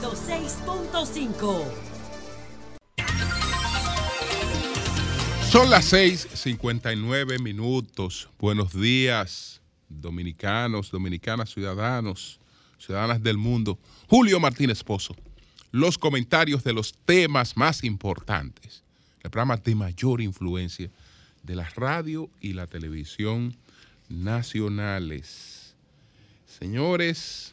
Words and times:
106.5. 0.00 1.64
Son 5.50 5.68
las 5.68 5.92
6:59 5.92 7.38
minutos. 7.38 8.30
Buenos 8.38 8.72
días, 8.72 9.60
dominicanos, 9.90 10.90
dominicanas, 10.90 11.50
ciudadanos, 11.52 12.40
ciudadanas 12.78 13.22
del 13.22 13.36
mundo. 13.36 13.78
Julio 14.08 14.40
Martínez 14.40 14.82
Pozo. 14.82 15.14
Los 15.70 15.98
comentarios 15.98 16.64
de 16.64 16.72
los 16.72 16.94
temas 17.04 17.58
más 17.58 17.84
importantes, 17.84 18.82
el 19.22 19.30
programa 19.30 19.58
de 19.58 19.74
mayor 19.74 20.22
influencia 20.22 20.90
de 21.42 21.54
la 21.56 21.68
radio 21.76 22.30
y 22.40 22.54
la 22.54 22.66
televisión 22.66 23.54
nacionales. 24.08 25.74
Señores, 26.46 27.52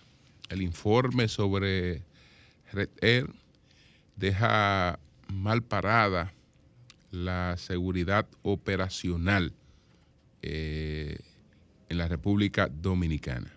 el 0.50 0.62
informe 0.62 1.28
sobre 1.28 2.08
Red 2.72 2.90
Air 3.02 3.30
deja 4.16 5.00
mal 5.28 5.64
parada 5.64 6.34
la 7.12 7.56
seguridad 7.58 8.28
operacional 8.42 9.54
eh, 10.42 11.20
en 11.90 11.98
la 11.98 12.08
República 12.08 12.68
Dominicana. 12.68 13.52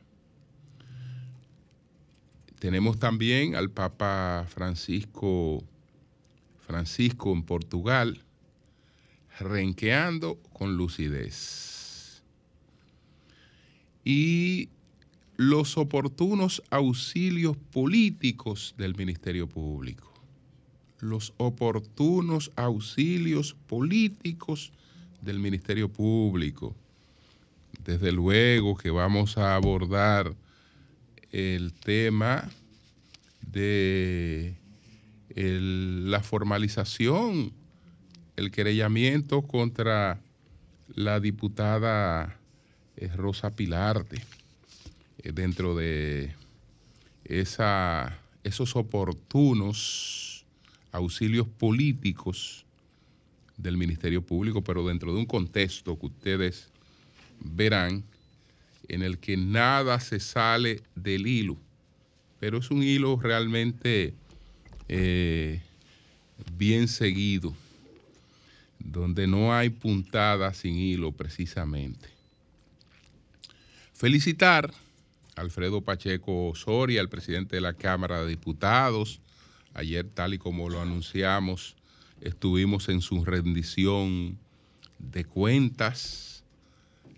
Tenemos 2.59 2.99
también 2.99 3.55
al 3.55 3.71
Papa 3.71 4.45
Francisco, 4.49 5.65
Francisco 6.67 7.33
en 7.33 7.43
Portugal, 7.43 8.23
renqueando 9.39 10.39
con 10.53 10.77
lucidez. 10.77 12.23
Y 14.05 14.69
los 15.41 15.79
oportunos 15.79 16.63
auxilios 16.69 17.57
políticos 17.73 18.75
del 18.77 18.95
Ministerio 18.95 19.49
Público 19.49 20.13
los 21.01 21.33
oportunos 21.39 22.53
auxilios 22.57 23.57
políticos 23.67 24.71
del 25.23 25.39
Ministerio 25.39 25.89
Público. 25.89 26.77
Desde 27.83 28.13
luego 28.13 28.77
que 28.77 28.91
vamos 28.91 29.39
a 29.39 29.55
abordar 29.55 30.35
el 31.33 31.73
tema 31.73 32.51
de 33.41 34.59
la 35.35 36.21
formalización, 36.21 37.55
el 38.37 38.51
querellamiento 38.51 39.41
contra 39.41 40.21
la 40.95 41.19
diputada 41.19 42.37
eh, 42.99 43.09
Rosa 43.17 43.57
Pilarte 43.57 44.21
dentro 45.25 45.75
de 45.75 46.35
esa, 47.25 48.19
esos 48.45 48.75
oportunos 48.77 50.45
auxilios 50.93 51.47
políticos 51.47 52.65
del 53.57 53.77
Ministerio 53.77 54.23
Público, 54.23 54.63
pero 54.63 54.87
dentro 54.87 55.13
de 55.13 55.19
un 55.19 55.27
contexto 55.27 55.99
que 55.99 56.07
ustedes 56.07 56.69
verán 57.41 58.05
en 58.89 59.03
el 59.03 59.19
que 59.19 59.37
nada 59.37 60.01
se 60.01 60.19
sale 60.19 60.83
del 60.95 61.27
hilo, 61.27 61.57
pero 62.41 62.59
es 62.59 62.71
un 62.71 62.83
hilo 62.83 63.19
realmente 63.21 64.15
eh, 64.89 65.63
bien 66.57 66.89
seguido, 66.89 67.55
donde 68.79 69.27
no 69.27 69.55
hay 69.55 69.71
puntada 69.71 70.53
sin 70.55 70.77
hilo 70.77 71.13
precisamente. 71.13 72.09
Felicitar 73.93 74.73
Alfredo 75.37 75.83
Pacheco 75.83 76.53
Soria, 76.55 77.01
el 77.01 77.09
presidente 77.09 77.57
de 77.57 77.63
la 77.63 77.75
Cámara 77.75 78.23
de 78.23 78.29
Diputados, 78.29 79.21
Ayer, 79.73 80.09
tal 80.09 80.35
y 80.35 80.39
como 80.39 80.69
lo 80.69 80.81
anunciamos, 80.81 81.77
estuvimos 82.21 82.89
en 82.89 83.01
su 83.01 83.25
rendición 83.25 84.39
de 84.99 85.25
cuentas. 85.25 86.45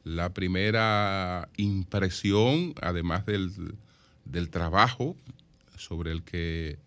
La 0.04 0.34
primera 0.34 1.48
impresión, 1.56 2.74
además 2.82 3.24
del, 3.24 4.50
trabajo 4.50 5.16
sobre 5.78 6.12
el 6.12 6.22
que 6.22 6.78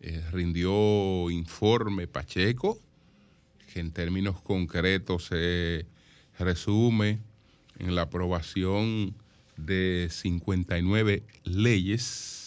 eh, 0.00 0.24
rindió 0.32 1.30
informe 1.30 2.06
Pacheco, 2.06 2.78
que 3.72 3.80
en 3.80 3.92
términos 3.92 4.40
concretos 4.40 5.26
se 5.26 5.86
resume 6.38 7.20
en 7.78 7.94
la 7.94 8.02
aprobación 8.02 9.14
de 9.56 10.08
59 10.10 11.22
leyes 11.44 12.44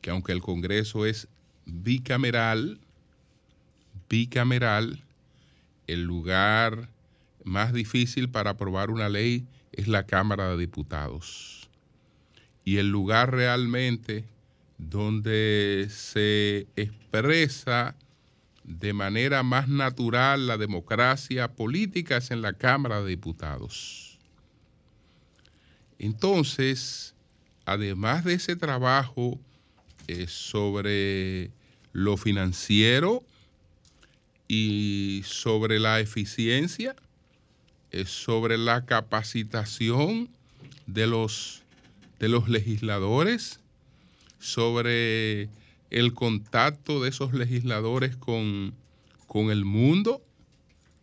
que 0.00 0.10
aunque 0.10 0.32
el 0.32 0.40
Congreso 0.40 1.06
es 1.06 1.28
bicameral, 1.66 2.78
bicameral, 4.08 5.02
el 5.86 6.04
lugar 6.04 6.88
más 7.44 7.72
difícil 7.72 8.28
para 8.28 8.50
aprobar 8.50 8.90
una 8.90 9.08
ley 9.08 9.46
es 9.72 9.88
la 9.88 10.06
Cámara 10.06 10.50
de 10.50 10.56
Diputados. 10.56 11.68
Y 12.64 12.78
el 12.78 12.90
lugar 12.90 13.32
realmente 13.32 14.24
donde 14.78 15.88
se 15.90 16.66
expresa 16.76 17.94
de 18.64 18.92
manera 18.92 19.42
más 19.42 19.68
natural 19.68 20.46
la 20.46 20.56
democracia 20.56 21.52
política 21.52 22.18
es 22.18 22.30
en 22.30 22.40
la 22.40 22.52
Cámara 22.52 23.02
de 23.02 23.08
Diputados. 23.08 24.09
Entonces, 26.02 27.14
además 27.66 28.24
de 28.24 28.32
ese 28.32 28.56
trabajo 28.56 29.38
eh, 30.08 30.26
sobre 30.28 31.50
lo 31.92 32.16
financiero 32.16 33.22
y 34.48 35.20
sobre 35.26 35.78
la 35.78 36.00
eficiencia, 36.00 36.96
eh, 37.90 38.06
sobre 38.06 38.56
la 38.56 38.86
capacitación 38.86 40.30
de 40.86 41.06
los, 41.06 41.64
de 42.18 42.30
los 42.30 42.48
legisladores, 42.48 43.60
sobre 44.38 45.50
el 45.90 46.14
contacto 46.14 47.02
de 47.02 47.10
esos 47.10 47.34
legisladores 47.34 48.16
con, 48.16 48.72
con 49.26 49.50
el 49.50 49.66
mundo, 49.66 50.22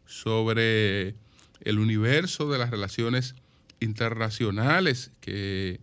sobre 0.07 1.13
el 1.61 1.77
universo 1.77 2.49
de 2.49 2.57
las 2.57 2.71
relaciones 2.71 3.35
internacionales 3.79 5.11
que 5.21 5.79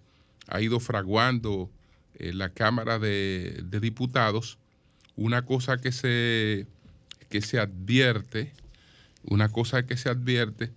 ha 0.49 0.61
ido 0.61 0.81
fraguando 0.81 1.71
en 2.19 2.39
la 2.39 2.51
Cámara 2.51 2.99
de, 2.99 3.65
Diputados, 3.81 4.59
una 5.17 5.45
cosa 5.45 5.79
que 5.79 5.93
se, 5.93 6.67
que 7.29 7.41
se 7.41 7.59
advierte, 7.59 8.53
una 9.25 9.49
cosa 9.49 9.87
que 9.87 9.97
se 9.97 10.09
advierte 10.09 10.71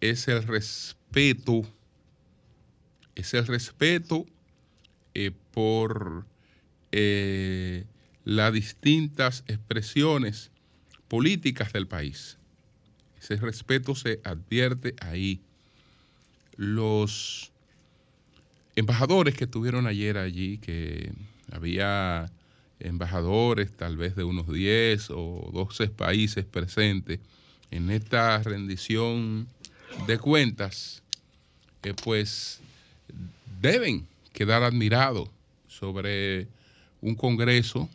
es 0.00 0.28
el 0.28 0.42
respeto, 0.42 1.62
es 3.14 3.34
el 3.34 3.46
respeto 3.46 4.26
eh, 5.14 5.32
por 5.52 6.26
eh, 6.92 7.84
las 8.24 8.52
distintas 8.52 9.44
expresiones 9.46 10.50
políticas 11.08 11.72
del 11.72 11.86
país. 11.86 12.38
Ese 13.20 13.36
respeto 13.36 13.94
se 13.94 14.20
advierte 14.24 14.94
ahí. 15.00 15.40
Los 16.56 17.52
embajadores 18.76 19.34
que 19.34 19.44
estuvieron 19.44 19.86
ayer 19.86 20.18
allí, 20.18 20.58
que 20.58 21.12
había 21.50 22.30
embajadores 22.80 23.72
tal 23.72 23.96
vez 23.96 24.16
de 24.16 24.24
unos 24.24 24.52
10 24.52 25.10
o 25.10 25.50
12 25.52 25.88
países 25.88 26.44
presentes 26.44 27.20
en 27.70 27.90
esta 27.90 28.42
rendición 28.42 29.46
de 30.06 30.18
cuentas, 30.18 31.02
eh, 31.82 31.94
pues 32.02 32.60
deben 33.60 34.06
quedar 34.32 34.62
admirados 34.62 35.28
sobre 35.68 36.46
un 37.00 37.14
Congreso, 37.14 37.88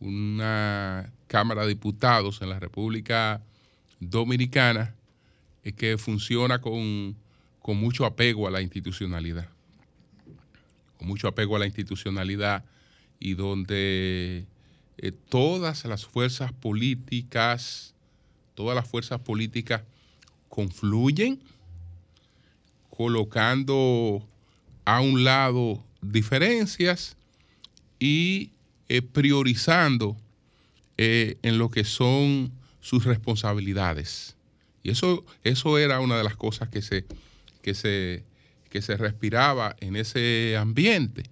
una 0.00 1.10
Cámara 1.26 1.62
de 1.62 1.68
Diputados 1.68 2.40
en 2.42 2.50
la 2.50 2.58
República 2.58 3.42
Dominicana 4.00 4.94
eh, 5.62 5.72
que 5.72 5.98
funciona 5.98 6.60
con 6.60 7.14
mucho 7.64 8.04
apego 8.04 8.48
a 8.48 8.50
la 8.50 8.60
institucionalidad 8.62 9.48
con 11.00 11.08
mucho 11.08 11.28
apego 11.28 11.56
a 11.56 11.58
la 11.58 11.64
institucionalidad 11.64 12.62
y 13.18 13.32
donde 13.32 14.44
eh, 14.98 15.12
todas 15.30 15.86
las 15.86 16.04
fuerzas 16.04 16.52
políticas, 16.52 17.94
todas 18.54 18.76
las 18.76 18.86
fuerzas 18.86 19.18
políticas 19.20 19.82
confluyen 20.50 21.40
colocando 22.90 24.28
a 24.84 25.00
un 25.00 25.24
lado 25.24 25.82
diferencias 26.02 27.16
y 27.98 28.50
eh, 28.90 29.00
priorizando 29.00 30.18
eh, 30.98 31.38
en 31.40 31.56
lo 31.56 31.70
que 31.70 31.84
son 31.84 32.52
sus 32.80 33.04
responsabilidades. 33.04 34.36
Y 34.82 34.90
eso, 34.90 35.24
eso 35.44 35.78
era 35.78 36.00
una 36.00 36.18
de 36.18 36.24
las 36.24 36.36
cosas 36.36 36.68
que 36.68 36.82
se, 36.82 37.06
que 37.62 37.74
se 37.74 38.24
que 38.70 38.80
se 38.80 38.96
respiraba 38.96 39.76
en 39.80 39.96
ese 39.96 40.56
ambiente. 40.56 41.24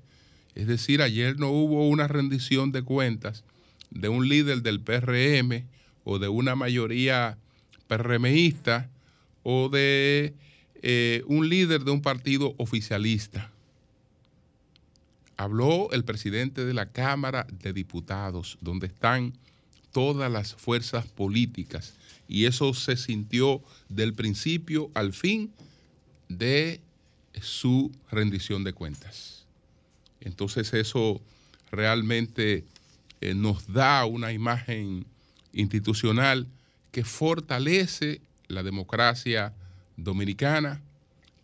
Es 0.54 0.66
decir, 0.66 1.00
ayer 1.00 1.38
no 1.38 1.50
hubo 1.50 1.88
una 1.88 2.08
rendición 2.08 2.72
de 2.72 2.82
cuentas 2.82 3.44
de 3.90 4.08
un 4.08 4.28
líder 4.28 4.62
del 4.62 4.80
PRM 4.80 5.64
o 6.04 6.18
de 6.18 6.28
una 6.28 6.56
mayoría 6.56 7.38
PRMista 7.86 8.90
o 9.44 9.68
de 9.68 10.34
eh, 10.82 11.22
un 11.26 11.48
líder 11.48 11.84
de 11.84 11.92
un 11.92 12.02
partido 12.02 12.54
oficialista. 12.58 13.50
Habló 15.36 15.90
el 15.92 16.04
presidente 16.04 16.64
de 16.64 16.74
la 16.74 16.90
Cámara 16.90 17.46
de 17.62 17.72
Diputados, 17.72 18.58
donde 18.60 18.88
están 18.88 19.32
todas 19.92 20.30
las 20.30 20.54
fuerzas 20.54 21.06
políticas, 21.06 21.94
y 22.26 22.46
eso 22.46 22.74
se 22.74 22.96
sintió 22.96 23.62
del 23.88 24.14
principio 24.14 24.90
al 24.94 25.12
fin 25.12 25.52
de 26.28 26.80
su 27.40 27.92
rendición 28.10 28.64
de 28.64 28.72
cuentas. 28.72 29.44
Entonces 30.20 30.72
eso 30.74 31.20
realmente 31.70 32.64
eh, 33.20 33.34
nos 33.34 33.72
da 33.72 34.04
una 34.04 34.32
imagen 34.32 35.06
institucional 35.52 36.46
que 36.92 37.04
fortalece 37.04 38.20
la 38.48 38.62
democracia 38.62 39.52
dominicana, 39.96 40.80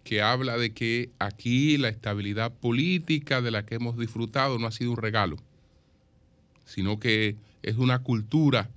que 0.05 0.23
habla 0.23 0.57
de 0.57 0.73
que 0.73 1.11
aquí 1.19 1.79
la 1.79 1.89
estabilidad 1.89 2.53
política 2.53 3.41
de 3.41 3.51
la 3.51 3.65
que 3.65 3.77
hemos 3.77 3.99
disfrutado 3.99 4.59
no 4.59 4.67
ha 4.67 4.73
sido 4.73 4.91
un 4.93 4.97
regalo, 4.99 5.37
sino 6.67 6.99
que 7.01 7.37
es 7.63 7.77
una 7.77 8.01
cultura 8.01 8.69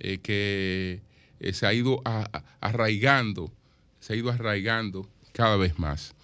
eh, 0.00 0.18
que 0.18 1.00
eh, 1.40 1.52
se 1.52 1.66
ha 1.66 1.72
ido 1.72 2.02
arraigando, 2.60 3.52
se 4.00 4.12
ha 4.12 4.16
ido 4.16 4.30
arraigando 4.30 5.08
cada 5.34 5.56
vez 5.56 5.78
más. 5.78 6.14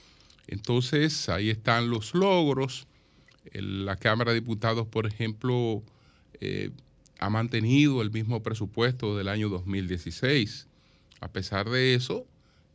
Entonces, 0.46 1.28
ahí 1.28 1.50
están 1.50 1.90
los 1.90 2.14
logros. 2.14 2.86
La 3.52 3.96
Cámara 3.96 4.32
de 4.32 4.40
Diputados, 4.40 4.86
por 4.86 5.06
ejemplo, 5.06 5.82
eh, 6.40 6.70
ha 7.18 7.28
mantenido 7.28 8.02
el 8.02 8.10
mismo 8.10 8.42
presupuesto 8.42 9.16
del 9.16 9.28
año 9.28 9.48
2016. 9.48 10.68
A 11.20 11.28
pesar 11.28 11.68
de 11.68 11.94
eso, 11.94 12.24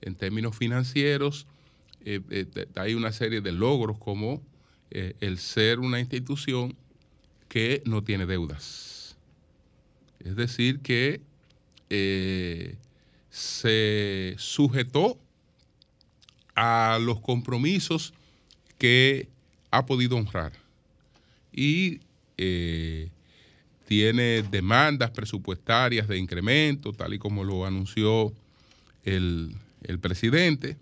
en 0.02 0.16
términos 0.16 0.56
financieros, 0.58 1.48
eh, 2.04 2.22
eh, 2.30 2.68
hay 2.76 2.94
una 2.94 3.12
serie 3.12 3.42
de 3.42 3.52
logros 3.52 3.98
como 3.98 4.44
el 4.92 5.40
ser 5.40 5.80
una 5.80 6.00
institución 6.00 6.78
que 7.50 7.82
no 7.86 8.04
tiene 8.04 8.26
deudas. 8.26 9.18
Es 10.20 10.38
decir, 10.38 10.80
que 10.80 11.22
se 13.30 14.36
sujetó 14.38 15.20
a 16.56 16.98
los 17.02 17.20
compromisos 17.20 18.14
que 18.78 19.28
ha 19.72 19.86
podido 19.86 20.18
honrar. 20.18 20.54
Y 21.52 22.00
eh, 22.38 23.10
tiene 23.88 24.44
demandas 24.44 25.12
presupuestarias 25.12 26.08
de 26.08 26.18
incremento, 26.18 26.94
tal 26.94 27.14
y 27.14 27.20
como 27.20 27.44
lo 27.44 27.66
anunció 27.66 28.34
el, 29.04 29.56
presidente. 30.02 30.78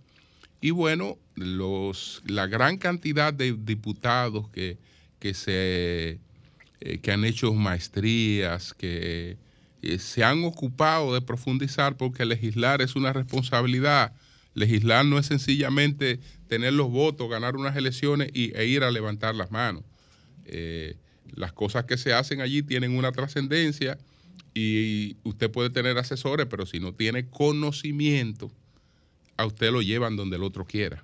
Y 0.62 0.72
bueno, 0.72 1.18
los, 1.36 2.22
la 2.25 2.48
gran 2.48 2.78
cantidad 2.78 3.34
de 3.34 3.54
diputados 3.54 4.48
que, 4.50 4.78
que, 5.20 5.34
se, 5.34 6.20
eh, 6.80 7.00
que 7.02 7.12
han 7.12 7.25
hecho 7.25 7.54
maestrías, 7.54 8.74
que 8.74 9.38
eh, 9.81 10.00
se 10.00 10.24
han 10.24 10.46
ocupado 10.46 11.14
de 11.14 11.22
profundizar, 11.22 11.98
porque 11.98 12.25
legislar 12.25 12.81
es 12.81 12.96
una 12.96 13.12
responsabilidad 13.12 14.14
Legislar 14.53 15.05
no 15.05 15.17
es 15.17 15.25
sencillamente 15.25 16.19
tener 16.47 16.73
los 16.73 16.89
votos, 16.89 17.29
ganar 17.29 17.55
unas 17.55 17.75
elecciones 17.75 18.29
y, 18.33 18.55
e 18.55 18.65
ir 18.65 18.83
a 18.83 18.91
levantar 18.91 19.35
las 19.35 19.51
manos. 19.51 19.83
Eh, 20.45 20.95
las 21.35 21.53
cosas 21.53 21.85
que 21.85 21.97
se 21.97 22.13
hacen 22.13 22.41
allí 22.41 22.61
tienen 22.61 22.95
una 22.95 23.11
trascendencia 23.11 23.97
y 24.53 25.17
usted 25.23 25.50
puede 25.50 25.69
tener 25.69 25.97
asesores, 25.97 26.45
pero 26.47 26.65
si 26.65 26.79
no 26.79 26.94
tiene 26.94 27.27
conocimiento, 27.27 28.51
a 29.38 29.45
usted 29.45 29.71
lo 29.71 29.81
llevan 29.81 30.15
donde 30.15 30.35
el 30.35 30.44
otro 30.44 30.65
quiera. 30.65 31.03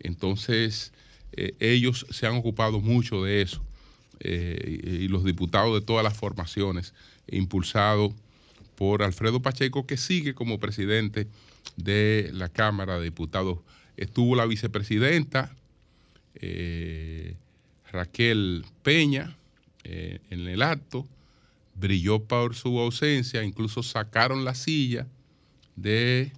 Entonces, 0.00 0.92
eh, 1.32 1.54
ellos 1.60 2.06
se 2.10 2.26
han 2.26 2.34
ocupado 2.34 2.80
mucho 2.80 3.22
de 3.22 3.42
eso 3.42 3.62
eh, 4.20 5.00
y 5.02 5.08
los 5.08 5.24
diputados 5.24 5.74
de 5.78 5.86
todas 5.86 6.02
las 6.02 6.16
formaciones, 6.16 6.94
impulsados 7.28 8.12
por 8.74 9.02
Alfredo 9.02 9.40
Pacheco, 9.40 9.86
que 9.86 9.96
sigue 9.96 10.34
como 10.34 10.58
presidente 10.58 11.28
de 11.76 12.30
la 12.32 12.48
Cámara 12.48 12.98
de 12.98 13.04
Diputados. 13.04 13.58
Estuvo 13.96 14.36
la 14.36 14.46
vicepresidenta 14.46 15.56
eh, 16.34 17.36
Raquel 17.90 18.64
Peña 18.82 19.36
eh, 19.84 20.20
en 20.30 20.46
el 20.48 20.62
acto, 20.62 21.06
brilló 21.74 22.22
por 22.24 22.54
su 22.54 22.78
ausencia, 22.78 23.42
incluso 23.42 23.82
sacaron 23.82 24.44
la 24.44 24.54
silla 24.54 25.06
de 25.76 26.32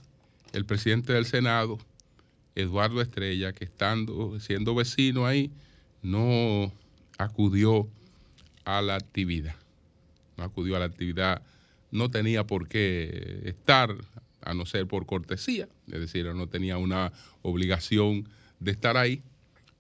el 0.53 0.65
presidente 0.65 1.13
del 1.13 1.27
Senado, 1.27 1.79
Eduardo 2.55 3.01
Estrella, 3.01 3.53
que 3.53 3.65
estando 3.65 4.39
siendo 4.41 4.75
vecino 4.75 5.27
ahí, 5.27 5.51
no 6.03 6.73
acudió 7.19 7.89
a 8.65 8.83
la 8.83 8.97
actividad. 8.97 9.57
No 10.37 10.45
acudió 10.45 10.77
a 10.77 10.79
la 10.79 10.85
actividad, 10.85 11.43
no 11.91 12.11
tenía 12.11 12.45
por 12.47 12.69
qué 12.69 13.43
estar 13.45 13.97
a 14.49 14.55
no 14.55 14.65
ser 14.65 14.87
por 14.87 15.05
cortesía, 15.05 15.69
es 15.89 16.01
decir, 16.01 16.25
no 16.35 16.49
tenía 16.49 16.79
una 16.79 17.13
obligación 17.43 18.29
de 18.61 18.71
estar 18.71 18.97
ahí, 18.97 19.23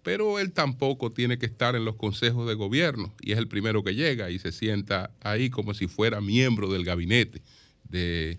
pero 0.03 0.38
él 0.38 0.53
tampoco 0.53 1.11
tiene 1.11 1.38
que 1.38 1.47
estar 1.47 1.75
en 1.75 1.87
los 1.87 1.97
consejos 1.97 2.47
de 2.47 2.55
gobierno 2.55 3.15
y 3.20 3.32
es 3.32 3.38
el 3.38 3.49
primero 3.49 3.82
que 3.82 3.94
llega 3.94 4.31
y 4.31 4.38
se 4.38 4.53
sienta 4.53 5.11
ahí 5.20 5.49
como 5.49 5.73
si 5.73 5.87
fuera 5.87 6.20
miembro 6.20 6.70
del 6.70 6.85
gabinete 6.85 7.41
del 7.88 8.38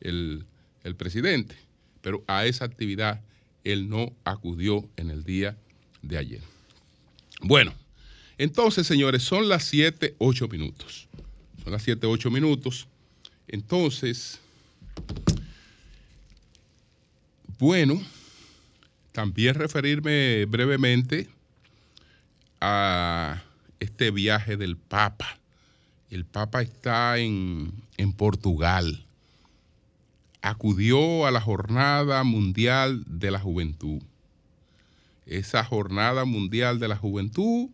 de 0.00 0.44
el 0.84 0.96
presidente. 0.96 1.56
Pero 2.02 2.22
a 2.26 2.44
esa 2.44 2.66
actividad 2.66 3.22
él 3.64 3.88
no 3.88 4.12
acudió 4.24 4.86
en 4.96 5.10
el 5.10 5.24
día 5.24 5.56
de 6.02 6.18
ayer. 6.18 6.42
Bueno, 7.42 7.72
entonces, 8.36 8.86
señores, 8.86 9.22
son 9.22 9.48
las 9.48 9.64
7, 9.64 10.14
8 10.18 10.48
minutos. 10.48 11.08
Son 11.62 11.72
las 11.72 11.82
7, 11.82 12.06
8 12.06 12.30
minutos. 12.30 12.86
Entonces, 13.48 14.40
bueno, 17.60 18.00
también 19.12 19.54
referirme 19.54 20.46
brevemente 20.46 21.28
a 22.60 23.42
este 23.80 24.10
viaje 24.10 24.56
del 24.56 24.78
Papa. 24.78 25.38
El 26.08 26.24
Papa 26.24 26.62
está 26.62 27.18
en, 27.18 27.84
Portugal. 28.16 29.04
Acudió 30.40 31.26
a 31.26 31.30
la 31.30 31.40
Jornada 31.42 32.24
Mundial 32.24 33.04
de 33.06 33.30
la 33.30 33.38
Juventud. 33.38 34.02
Esa 35.26 35.62
Jornada 35.62 36.24
Mundial 36.24 36.80
de 36.80 36.88
la 36.88 36.96
Juventud 36.96 37.68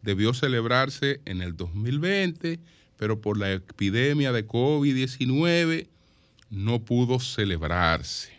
debió 0.00 0.32
celebrarse 0.32 1.20
en 1.26 1.42
el 1.42 1.56
2020, 1.56 2.58
pero 2.96 3.20
por 3.20 3.36
la 3.36 3.52
epidemia 3.52 4.32
de 4.32 4.46
COVID-19 4.46 5.88
no 6.48 6.80
pudo 6.80 7.20
celebrarse. 7.20 8.35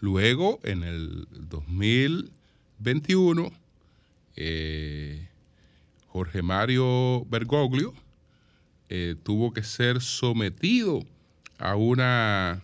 Luego, 0.00 0.60
en 0.62 0.82
el 0.82 1.28
2021, 1.30 3.52
eh, 4.36 5.28
Jorge 6.06 6.40
Mario 6.40 7.26
Bergoglio 7.26 7.92
eh, 8.88 9.14
tuvo 9.22 9.52
que 9.52 9.62
ser 9.62 10.00
sometido 10.00 11.04
a 11.58 11.76
una, 11.76 12.62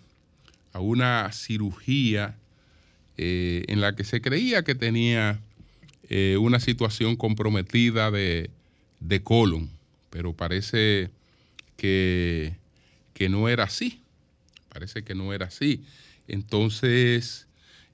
a 0.72 0.80
una 0.80 1.30
cirugía 1.32 2.38
eh, 3.18 3.64
en 3.68 3.82
la 3.82 3.94
que 3.94 4.04
se 4.04 4.22
creía 4.22 4.62
que 4.62 4.74
tenía 4.74 5.38
una 6.38 6.60
situación 6.60 7.16
comprometida 7.16 8.12
de, 8.12 8.48
de 9.00 9.24
colon, 9.24 9.68
pero 10.08 10.34
parece 10.34 11.10
que, 11.76 12.54
que 13.12 13.28
no 13.28 13.48
era 13.48 13.64
así. 13.64 14.04
Parece 14.68 15.02
que 15.02 15.16
no 15.16 15.32
era 15.32 15.46
así. 15.46 15.82
Entonces, 16.28 17.46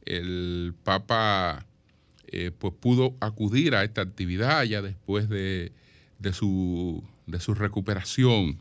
el 0.05 0.75
Papa 0.85 1.67
eh, 2.27 2.51
pues 2.59 2.73
pudo 2.75 3.15
acudir 3.21 3.75
a 3.75 3.85
esta 3.85 4.01
actividad 4.01 4.63
ya 4.65 4.81
después 4.81 5.29
de, 5.29 5.73
su, 6.33 7.05
de 7.27 7.41
su 7.41 7.55
recuperación. 7.55 8.59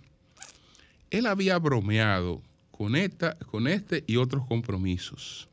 Él 1.09 1.25
había 1.25 1.57
bromeado 1.57 2.41
con, 2.71 2.95
esta, 2.95 3.37
con 3.37 3.67
este 3.67 4.03
y 4.07 4.17
otros 4.17 4.45
compromisos, 4.45 5.47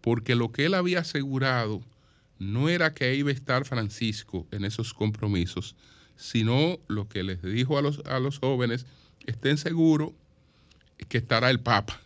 porque 0.00 0.34
lo 0.34 0.52
que 0.52 0.66
él 0.66 0.74
había 0.74 1.00
asegurado 1.00 1.82
no 2.38 2.68
era 2.68 2.94
que 2.94 3.14
iba 3.14 3.30
a 3.30 3.34
estar 3.34 3.64
Francisco 3.64 4.46
en 4.50 4.64
esos 4.64 4.92
compromisos, 4.92 5.76
sino 6.16 6.78
lo 6.88 7.08
que 7.08 7.22
les 7.22 7.42
dijo 7.42 7.78
a 7.78 7.82
los, 7.82 8.00
a 8.06 8.18
los 8.18 8.38
jóvenes, 8.38 8.86
estén 9.26 9.56
seguros 9.56 10.12
que 11.08 11.18
estará 11.18 11.50
el 11.50 11.60
Papa. 11.60 12.00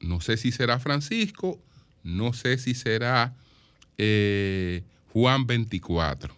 No 0.00 0.20
sé 0.20 0.36
si 0.36 0.52
será 0.52 0.78
Francisco, 0.78 1.60
no 2.02 2.32
sé 2.32 2.58
si 2.58 2.74
será 2.74 3.34
eh, 3.98 4.82
Juan 5.12 5.46
24. 5.46 6.34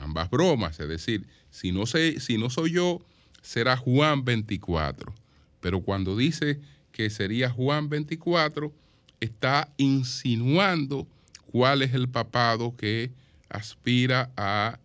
Ambas 0.00 0.30
bromas, 0.30 0.78
es 0.78 0.88
decir, 0.88 1.26
si 1.50 1.72
no, 1.72 1.86
soy 1.86 2.70
yo, 2.70 3.02
será 3.42 3.76
Juan 3.76 4.24
24. 4.24 5.12
Pero 5.60 5.80
cuando 5.80 6.16
dice 6.16 6.60
que 6.92 7.10
sería 7.10 7.50
Juan 7.50 7.88
24, 7.88 8.72
está 9.20 9.68
insinuando 9.76 11.06
cuál 11.50 11.82
es 11.82 11.94
el 11.94 12.08
papado 12.08 12.76
que 12.76 13.10
aspira 13.48 14.30
a 14.36 14.78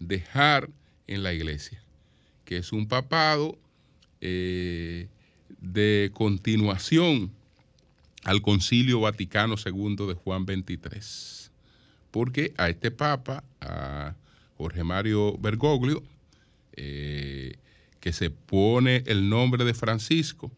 dejar 0.00 0.68
en 1.06 1.22
la 1.22 1.32
iglesia, 1.32 1.80
que 2.44 2.56
es 2.56 2.72
un 2.72 2.88
papado 2.88 3.56
eh, 4.20 5.08
de 5.72 6.10
continuación 6.14 7.30
al 8.24 8.42
Concilio 8.42 9.00
Vaticano 9.00 9.54
II 9.64 10.06
de 10.06 10.14
Juan 10.14 10.46
23. 10.46 11.50
Porque 12.10 12.54
a 12.56 12.68
este 12.68 12.90
Papa, 12.90 13.44
a 13.60 14.14
Jorge 14.56 14.84
Mario 14.84 15.36
Bergoglio, 15.38 16.02
eh, 16.74 17.56
que 18.00 18.12
se 18.12 18.30
pone 18.30 19.02
el 19.06 19.28
nombre 19.28 19.64
de 19.64 19.74
Francisco, 19.74 20.50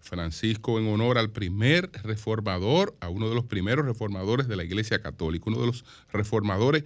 Francisco 0.00 0.78
en 0.78 0.88
honor 0.88 1.18
al 1.18 1.30
primer 1.30 1.90
reformador, 2.02 2.96
a 3.00 3.08
uno 3.08 3.28
de 3.28 3.34
los 3.34 3.44
primeros 3.44 3.84
reformadores 3.84 4.48
de 4.48 4.56
la 4.56 4.64
Iglesia 4.64 5.00
Católica, 5.00 5.44
uno 5.46 5.60
de 5.60 5.66
los 5.66 5.84
reformadores 6.12 6.84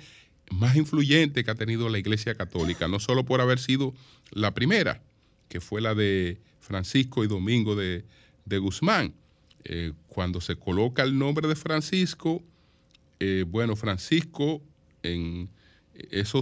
más 0.50 0.76
influyentes 0.76 1.44
que 1.44 1.50
ha 1.50 1.54
tenido 1.54 1.88
la 1.88 1.98
Iglesia 1.98 2.34
Católica, 2.34 2.88
no 2.88 3.00
solo 3.00 3.24
por 3.24 3.40
haber 3.40 3.58
sido 3.58 3.94
la 4.30 4.52
primera, 4.52 5.00
que 5.48 5.60
fue 5.60 5.80
la 5.80 5.94
de 5.94 6.38
Francisco 6.64 7.22
y 7.22 7.28
Domingo 7.28 7.76
de, 7.76 8.04
Guzmán. 8.58 9.14
Eh, 9.64 9.92
cuando 10.08 10.40
se 10.40 10.56
coloca 10.56 11.02
el 11.02 11.16
nombre 11.18 11.46
de 11.46 11.54
Francisco, 11.54 12.42
eh, 13.20 13.44
bueno, 13.46 13.76
Francisco 13.76 14.62
en 15.02 15.48
eso 16.10 16.40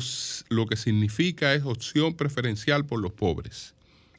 lo 0.49 0.67
que 0.67 0.77
significa 0.77 1.55
es 1.55 1.65
opción 1.65 2.15
preferencial 2.15 2.87
por 2.87 3.01
los 3.01 3.13
pobres. 3.13 3.75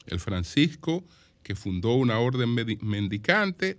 El 0.06 0.20
Francisco 0.20 1.04
que 1.42 1.54
fundó 1.54 1.94
una 1.94 2.18
orden 2.18 2.54
mendicante 2.82 3.78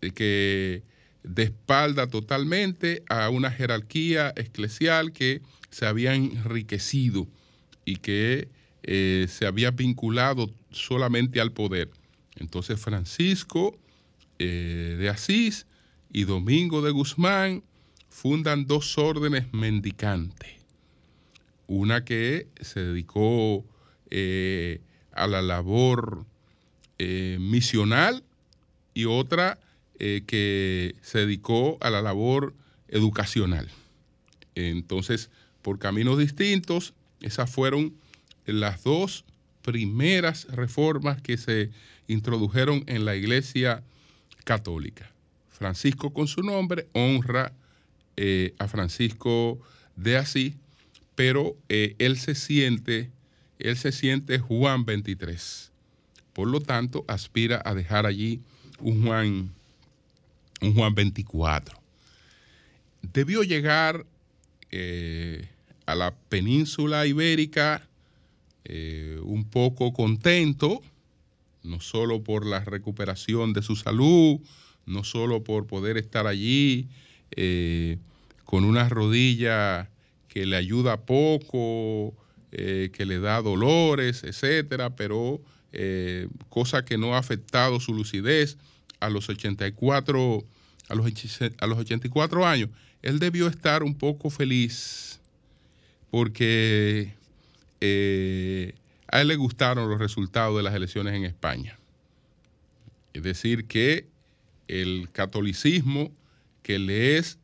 eh, 0.00 0.10
que 0.10 0.82
despalda 1.22 2.06
totalmente 2.08 3.02
a 3.08 3.28
una 3.30 3.50
jerarquía 3.50 4.32
eclesial 4.36 5.12
que 5.12 5.42
se 5.70 5.86
había 5.86 6.14
enriquecido 6.14 7.28
y 7.84 7.96
que 7.96 8.48
se 8.82 9.46
había 9.46 9.70
vinculado 9.70 10.50
solamente 10.70 11.40
al 11.40 11.52
poder. 11.52 11.90
Entonces 12.36 12.80
Francisco 12.80 13.78
eh, 14.38 14.96
de 14.98 15.08
Asís 15.08 15.66
y 16.12 16.24
Domingo 16.24 16.82
de 16.82 16.90
Guzmán 16.90 17.62
fundan 18.08 18.66
dos 18.66 18.98
órdenes 18.98 19.52
mendicantes. 19.52 20.52
Una 21.66 22.04
que 22.04 22.48
se 22.60 22.80
dedicó 22.80 23.64
a 25.12 25.26
la 25.28 25.40
labor 25.40 26.26
eh, 26.98 27.38
misional 27.40 28.24
y 28.92 29.04
otra 29.04 29.58
eh, 29.98 30.22
que 30.26 30.96
se 31.02 31.20
dedicó 31.20 31.78
a 31.80 31.90
la 31.90 32.02
labor 32.02 32.54
educacional. 32.88 33.68
Entonces, 34.54 35.30
por 35.62 35.78
caminos 35.78 36.18
distintos, 36.18 36.94
esas 37.20 37.50
fueron 37.50 37.94
las 38.46 38.82
dos 38.82 39.24
primeras 39.62 40.46
reformas 40.48 41.20
que 41.20 41.36
se 41.36 41.70
introdujeron 42.08 42.84
en 42.86 43.04
la 43.04 43.16
Iglesia 43.16 43.82
Católica. 44.44 45.10
Francisco 45.48 46.12
con 46.12 46.26
su 46.26 46.42
nombre 46.42 46.88
honra 46.92 47.52
eh, 48.16 48.54
a 48.58 48.66
Francisco 48.68 49.60
de 49.96 50.16
Asís, 50.16 50.54
pero 51.14 51.56
él 51.68 52.18
se 52.18 52.34
siente, 52.34 53.10
él 53.58 53.76
se 53.76 53.92
siente 53.92 54.38
Juan 54.38 54.86
23. 54.86 55.70
Por 56.32 56.48
lo 56.48 56.60
tanto, 56.60 57.04
aspira 57.08 57.60
a 57.64 57.74
dejar 57.74 58.06
allí 58.06 58.40
un 58.80 59.04
Juan, 59.04 59.50
un 60.62 60.74
Juan 60.74 60.94
24. 60.94 61.78
Debió 63.02 63.42
llegar 63.42 64.06
eh, 64.70 65.48
a 65.86 65.94
la 65.94 66.14
península 66.14 67.06
ibérica 67.06 67.86
eh, 68.64 69.18
un 69.22 69.44
poco 69.44 69.92
contento, 69.92 70.80
no 71.62 71.80
solo 71.80 72.22
por 72.22 72.46
la 72.46 72.60
recuperación 72.60 73.52
de 73.52 73.62
su 73.62 73.76
salud, 73.76 74.40
no 74.86 75.04
solo 75.04 75.44
por 75.44 75.66
poder 75.66 75.96
estar 75.96 76.26
allí 76.26 76.88
eh, 77.32 77.98
con 78.44 78.64
una 78.64 78.88
rodilla 78.88 79.90
que 80.28 80.46
le 80.46 80.56
ayuda 80.56 81.04
poco, 81.06 82.14
que 82.50 83.04
le 83.06 83.20
da 83.20 83.40
dolores, 83.42 84.24
etcétera, 84.24 84.96
pero 84.96 85.40
eh, 85.72 86.28
cosa 86.48 86.84
que 86.84 86.98
no 86.98 87.14
ha 87.14 87.18
afectado 87.18 87.78
su 87.78 87.94
lucidez 87.94 88.58
a 88.98 89.08
los 89.08 89.28
84, 89.28 90.44
a 90.88 90.94
los, 90.94 91.06
a 91.58 91.66
los 91.66 91.78
84 91.78 92.46
años. 92.46 92.70
Él 93.02 93.18
debió 93.18 93.46
estar 93.46 93.82
un 93.82 93.94
poco 93.94 94.30
feliz 94.30 95.20
porque 96.10 97.14
eh, 97.80 98.74
a 99.08 99.20
él 99.20 99.28
le 99.28 99.36
gustaron 99.36 99.88
los 99.88 99.98
resultados 99.98 100.56
de 100.56 100.62
las 100.62 100.74
elecciones 100.74 101.14
en 101.14 101.24
España. 101.24 101.78
Es 103.12 103.22
decir, 103.22 103.66
que 103.66 104.06
el 104.68 105.08
catolicismo 105.12 106.12
que 106.62 106.78
le 106.78 107.18
es 107.18 107.38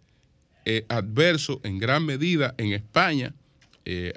eh, 0.65 0.85
adverso 0.89 1.61
en 1.65 1.79
gran 1.79 2.05
medida 2.05 2.55
en 2.59 2.73
España 2.73 3.35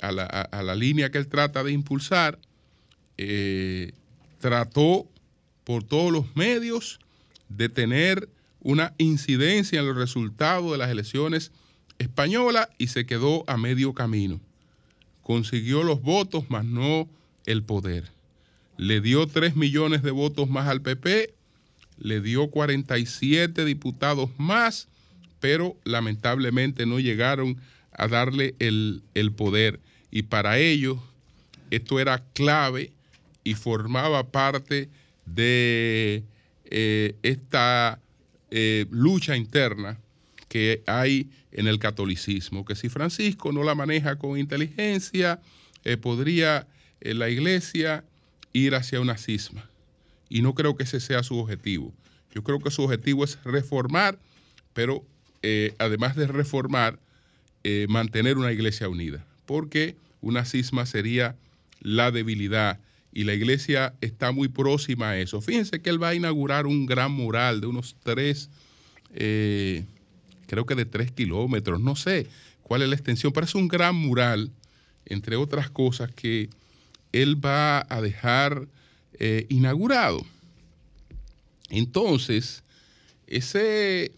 a, 0.01 0.11
la, 0.11 0.75
línea 0.75 1.11
que 1.11 1.19
él 1.19 1.27
trata 1.27 1.63
de 1.63 1.71
impulsar, 1.71 2.39
trató 4.39 5.07
por 5.63 5.83
todos 5.83 6.11
los 6.11 6.35
medios 6.35 6.99
de 7.49 7.69
tener 7.69 8.29
una 8.61 8.93
incidencia 8.97 9.79
en 9.79 9.85
los 9.85 9.95
resultados 9.95 10.71
de 10.71 10.77
las 10.77 10.89
elecciones 10.89 11.51
españolas 11.97 12.69
y 12.77 12.87
se 12.87 13.05
quedó 13.05 13.43
a 13.47 13.57
medio 13.57 13.93
camino. 13.93 14.39
Consiguió 15.29 15.83
los 15.83 16.01
votos, 16.01 16.45
mas 16.49 16.65
no 16.65 17.07
el 17.45 17.61
poder. 17.61 18.09
Le 18.77 18.99
dio 18.99 19.27
3 19.27 19.55
millones 19.55 20.01
de 20.01 20.09
votos 20.09 20.49
más 20.49 20.67
al 20.67 20.81
PP, 20.81 21.35
le 21.99 22.19
dio 22.19 22.47
47 22.47 23.63
diputados 23.63 24.31
más, 24.39 24.87
pero 25.39 25.77
lamentablemente 25.83 26.87
no 26.87 26.99
llegaron 26.99 27.57
a 27.91 28.07
darle 28.07 28.55
el, 28.57 29.03
el 29.13 29.31
poder. 29.31 29.79
Y 30.09 30.23
para 30.23 30.57
ello, 30.57 30.99
esto 31.69 31.99
era 31.99 32.23
clave 32.33 32.91
y 33.43 33.53
formaba 33.53 34.31
parte 34.31 34.89
de 35.27 36.23
eh, 36.71 37.13
esta 37.21 37.99
eh, 38.49 38.87
lucha 38.89 39.37
interna 39.37 39.99
que 40.49 40.83
hay 40.85 41.29
en 41.51 41.67
el 41.67 41.79
catolicismo, 41.79 42.65
que 42.65 42.75
si 42.75 42.89
Francisco 42.89 43.51
no 43.51 43.63
la 43.63 43.75
maneja 43.75 44.17
con 44.17 44.37
inteligencia, 44.37 45.39
eh, 45.85 45.95
podría 45.95 46.67
la 47.01 47.29
iglesia 47.29 48.03
ir 48.51 48.75
hacia 48.75 48.99
una 48.99 49.17
cisma. 49.17 49.69
Y 50.27 50.41
no 50.41 50.53
creo 50.53 50.75
que 50.75 50.83
ese 50.83 50.99
sea 50.99 51.23
su 51.23 51.37
objetivo. 51.37 51.93
Yo 52.35 52.43
creo 52.43 52.59
que 52.59 52.71
su 52.71 52.83
objetivo 52.83 53.23
es 53.23 53.41
reformar, 53.45 54.19
pero 54.73 55.05
además 55.77 56.17
de 56.17 56.27
reformar, 56.27 56.99
mantener 57.87 58.37
una 58.37 58.51
iglesia 58.51 58.89
unida, 58.89 59.25
porque 59.45 59.95
una 60.21 60.43
cisma 60.43 60.85
sería 60.85 61.37
la 61.81 62.11
debilidad 62.11 62.79
y 63.11 63.23
la 63.23 63.33
iglesia 63.33 63.93
está 64.01 64.31
muy 64.31 64.47
próxima 64.47 65.09
a 65.09 65.17
eso. 65.17 65.41
Fíjense 65.41 65.81
que 65.81 65.89
él 65.89 66.01
va 66.01 66.09
a 66.09 66.15
inaugurar 66.15 66.67
un 66.67 66.85
gran 66.85 67.11
mural 67.11 67.61
de 67.61 67.67
unos 67.67 67.95
tres, 68.03 68.49
eh, 69.13 69.85
creo 70.49 70.65
que 70.65 70.75
de 70.75 70.85
tres 70.85 71.11
kilómetros, 71.11 71.79
no 71.79 71.95
sé 71.95 72.27
cuál 72.63 72.81
es 72.81 72.89
la 72.89 72.95
extensión, 72.95 73.31
pero 73.31 73.45
es 73.45 73.55
un 73.55 73.69
gran 73.69 73.95
mural, 73.95 74.51
entre 75.05 75.37
otras 75.37 75.69
cosas, 75.69 76.11
que 76.13 76.49
él 77.13 77.43
va 77.43 77.85
a 77.89 78.01
dejar 78.01 78.67
eh, 79.13 79.45
inaugurado. 79.49 80.25
Entonces, 81.69 82.63
ese, 83.27 84.11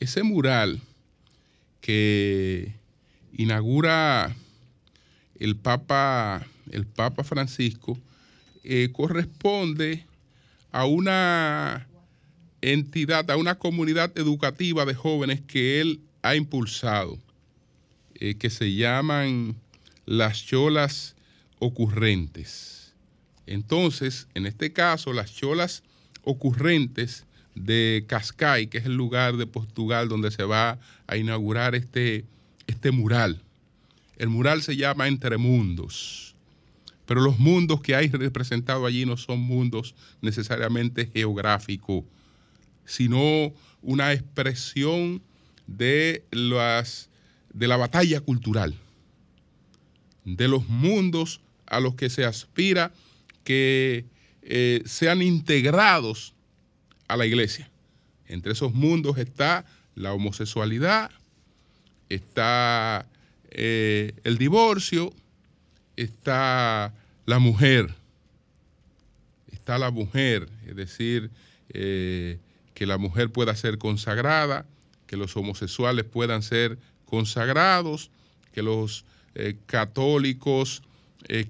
ese 0.00 0.22
mural 0.24 0.80
que 1.80 2.74
inaugura 3.32 4.34
el 5.38 5.56
Papa 5.56 6.46
el 6.72 6.86
Papa 6.86 7.22
Francisco, 7.22 7.98
eh, 8.64 8.90
corresponde 8.92 10.04
a 10.70 10.86
una 10.86 11.86
entidad, 12.62 13.30
a 13.30 13.36
una 13.36 13.58
comunidad 13.58 14.16
educativa 14.16 14.84
de 14.86 14.94
jóvenes 14.94 15.40
que 15.40 15.80
él 15.80 16.00
ha 16.22 16.36
impulsado, 16.36 17.18
eh, 18.14 18.36
que 18.36 18.48
se 18.50 18.74
llaman 18.74 19.56
las 20.06 20.44
cholas 20.44 21.16
ocurrentes. 21.58 22.94
Entonces, 23.46 24.28
en 24.34 24.46
este 24.46 24.72
caso, 24.72 25.12
las 25.12 25.34
cholas 25.34 25.82
ocurrentes 26.22 27.26
de 27.54 28.04
Cascais, 28.06 28.68
que 28.68 28.78
es 28.78 28.86
el 28.86 28.94
lugar 28.94 29.36
de 29.36 29.46
Portugal 29.46 30.08
donde 30.08 30.30
se 30.30 30.44
va 30.44 30.78
a 31.06 31.16
inaugurar 31.16 31.74
este, 31.74 32.24
este 32.66 32.90
mural. 32.92 33.42
El 34.16 34.28
mural 34.28 34.62
se 34.62 34.76
llama 34.76 35.08
Entre 35.08 35.36
Mundos, 35.36 36.34
pero 37.06 37.20
los 37.20 37.38
mundos 37.38 37.80
que 37.80 37.96
hay 37.96 38.08
representados 38.08 38.86
allí 38.86 39.04
no 39.04 39.16
son 39.16 39.40
mundos 39.40 39.94
necesariamente 40.20 41.10
geográficos, 41.12 42.04
sino 42.84 43.52
una 43.82 44.12
expresión 44.12 45.22
de, 45.66 46.24
las, 46.30 47.08
de 47.52 47.68
la 47.68 47.76
batalla 47.76 48.20
cultural, 48.20 48.74
de 50.24 50.48
los 50.48 50.68
mundos 50.68 51.40
a 51.66 51.80
los 51.80 51.94
que 51.94 52.10
se 52.10 52.24
aspira 52.24 52.92
que 53.44 54.04
eh, 54.42 54.82
sean 54.84 55.22
integrados 55.22 56.34
a 57.08 57.16
la 57.16 57.26
iglesia. 57.26 57.70
Entre 58.26 58.52
esos 58.52 58.72
mundos 58.72 59.18
está 59.18 59.64
la 59.94 60.12
homosexualidad, 60.12 61.10
está 62.08 63.06
eh, 63.50 64.14
el 64.24 64.38
divorcio, 64.38 65.12
está 65.96 66.94
la 67.26 67.38
mujer, 67.38 67.94
está 69.52 69.78
la 69.78 69.90
mujer, 69.90 70.48
es 70.66 70.76
decir, 70.76 71.30
eh, 71.70 72.38
que 72.74 72.86
la 72.86 72.98
mujer 72.98 73.30
pueda 73.30 73.54
ser 73.54 73.78
consagrada, 73.78 74.66
que 75.06 75.16
los 75.16 75.36
homosexuales 75.36 76.04
puedan 76.04 76.42
ser 76.42 76.78
consagrados, 77.04 78.10
que 78.52 78.62
los 78.62 79.04
eh, 79.34 79.56
católicos 79.66 80.82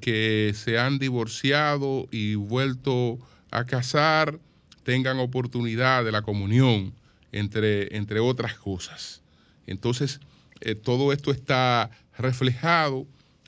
que 0.03 0.53
se 0.55 0.79
han 0.79 0.99
divorciado 0.99 2.07
y 2.11 2.35
vuelto 2.35 3.19
a 3.51 3.65
casar 3.65 4.39
tengan 4.83 5.19
oportunidad 5.19 6.05
de 6.05 6.13
la 6.13 6.23
comunión, 6.23 6.93
entre, 7.33 7.97
entre 7.97 8.21
otras 8.21 8.55
cosas. 8.55 9.23
Entonces, 9.67 10.21
eh, 10.61 10.75
todo 10.75 11.13
esto 11.13 11.31
está 11.31 11.91
reflejado 12.19 13.07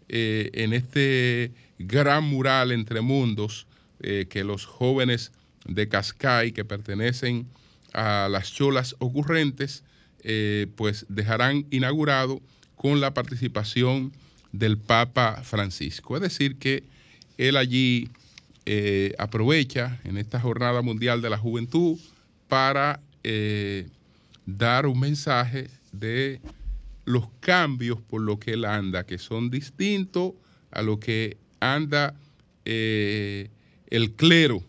eh, 0.09 0.51
en 0.55 0.73
este 0.73 1.53
gran 1.79 2.25
mural 2.25 2.73
entre 2.73 3.01
mundos 3.01 3.67
eh, 4.01 4.27
que 4.29 4.45
los 4.45 4.65
jóvenes 4.65 5.33
de 5.67 5.89
Cascay, 5.89 6.53
que 6.53 6.65
pertenecen 6.65 7.47
a 7.95 8.29
las 8.31 8.53
cholas 8.53 8.97
ocurrentes, 8.99 9.85
pues 10.77 11.07
dejarán 11.09 11.67
inaugurado 11.71 12.41
con 12.77 13.01
la 13.01 13.15
participación 13.15 14.13
del 14.53 14.79
Papa 14.79 15.43
Francisco. 15.45 16.17
Es 16.17 16.23
decir, 16.23 16.57
que 16.57 16.85
él 17.39 17.57
allí 17.57 18.09
aprovecha 19.19 20.01
en 20.05 20.17
esta 20.17 20.41
Jornada 20.41 20.83
Mundial 20.83 21.23
de 21.23 21.31
la 21.31 21.39
Juventud 21.39 21.99
para 22.49 23.01
dar 24.47 24.87
un 24.87 25.01
mensaje 25.01 25.69
de 25.93 26.41
los 27.05 27.29
cambios 27.41 28.01
por 28.01 28.21
lo 28.23 28.39
que 28.39 28.53
él 28.53 28.65
anda, 28.65 29.05
que 29.05 29.19
son 29.19 29.51
distintos 29.51 30.33
a 30.71 30.83
lo 30.83 30.99
que 30.99 31.37
anda 31.61 32.15
eh, 32.65 33.51
el 33.89 34.13
clero. 34.13 34.63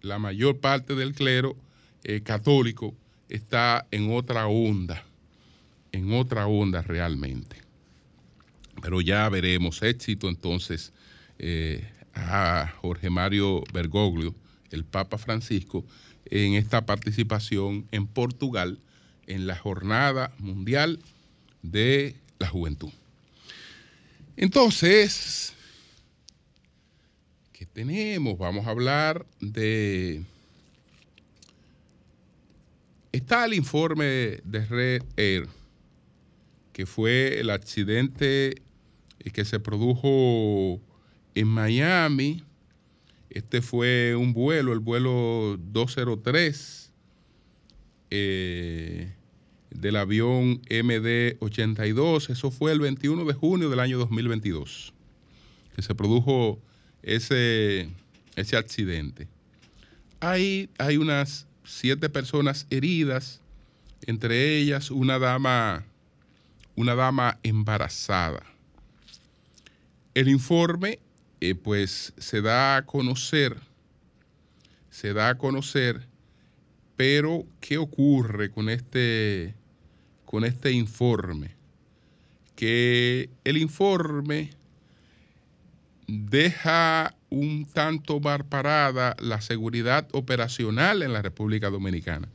La 0.00 0.18
mayor 0.18 0.58
parte 0.58 0.94
del 0.94 1.14
clero 1.14 1.56
eh, 2.04 2.20
católico 2.22 2.94
está 3.28 3.86
en 3.90 4.12
otra 4.12 4.46
onda, 4.46 5.04
en 5.92 6.12
otra 6.12 6.46
onda 6.46 6.82
realmente. 6.82 7.56
Pero 8.80 9.00
ya 9.00 9.28
veremos 9.28 9.82
éxito 9.82 10.28
entonces 10.28 10.92
eh, 11.38 11.88
a 12.14 12.72
Jorge 12.80 13.10
Mario 13.10 13.64
Bergoglio, 13.72 14.34
el 14.70 14.84
Papa 14.84 15.18
Francisco, 15.18 15.84
en 16.26 16.54
esta 16.54 16.86
participación 16.86 17.86
en 17.90 18.06
Portugal 18.06 18.78
en 19.26 19.46
la 19.46 19.56
Jornada 19.56 20.32
Mundial 20.38 20.98
de 21.62 22.16
la 22.38 22.48
Juventud. 22.48 22.90
Entonces, 24.36 25.54
¿qué 27.52 27.66
tenemos? 27.66 28.38
Vamos 28.38 28.66
a 28.66 28.70
hablar 28.70 29.26
de... 29.40 30.24
Está 33.12 33.44
el 33.44 33.52
informe 33.52 34.40
de 34.42 34.66
Red 34.66 35.02
Air, 35.18 35.46
que 36.72 36.86
fue 36.86 37.38
el 37.40 37.50
accidente 37.50 38.62
que 39.34 39.44
se 39.44 39.60
produjo 39.60 40.80
en 41.34 41.46
Miami. 41.46 42.42
Este 43.28 43.60
fue 43.60 44.16
un 44.16 44.32
vuelo, 44.32 44.72
el 44.72 44.78
vuelo 44.78 45.58
203 45.58 46.90
eh, 48.10 49.12
del 49.68 49.96
avión 49.96 50.62
MD-82. 50.62 52.30
Eso 52.30 52.50
fue 52.50 52.72
el 52.72 52.80
21 52.80 53.26
de 53.26 53.34
junio 53.34 53.68
del 53.68 53.80
año 53.80 53.98
2022, 53.98 54.94
que 55.76 55.82
se 55.82 55.94
produjo 55.94 56.62
ese, 57.02 57.90
ese 58.36 58.56
accidente. 58.56 59.28
Ahí 60.20 60.70
hay 60.78 60.96
unas 60.96 61.46
siete 61.64 62.08
personas 62.08 62.66
heridas, 62.70 63.40
entre 64.06 64.56
ellas 64.56 64.90
una 64.90 65.18
dama, 65.18 65.84
una 66.76 66.94
dama 66.94 67.38
embarazada. 67.42 68.42
El 70.14 70.28
informe, 70.28 70.98
eh, 71.40 71.54
pues, 71.54 72.12
se 72.18 72.42
da 72.42 72.76
a 72.76 72.86
conocer, 72.86 73.56
se 74.90 75.12
da 75.12 75.30
a 75.30 75.38
conocer 75.38 76.06
pero, 76.96 77.46
¿qué 77.60 77.78
ocurre 77.78 78.52
con 78.52 78.68
este, 78.68 79.56
con 80.24 80.44
este 80.44 80.70
informe? 80.70 81.56
Que 82.54 83.28
el 83.42 83.56
informe 83.56 84.50
deja 86.06 87.16
un 87.32 87.64
tanto 87.64 88.20
bar 88.20 88.44
parada 88.44 89.16
la 89.18 89.40
seguridad 89.40 90.06
operacional 90.12 91.02
en 91.02 91.14
la 91.14 91.22
República 91.22 91.70
Dominicana, 91.70 92.28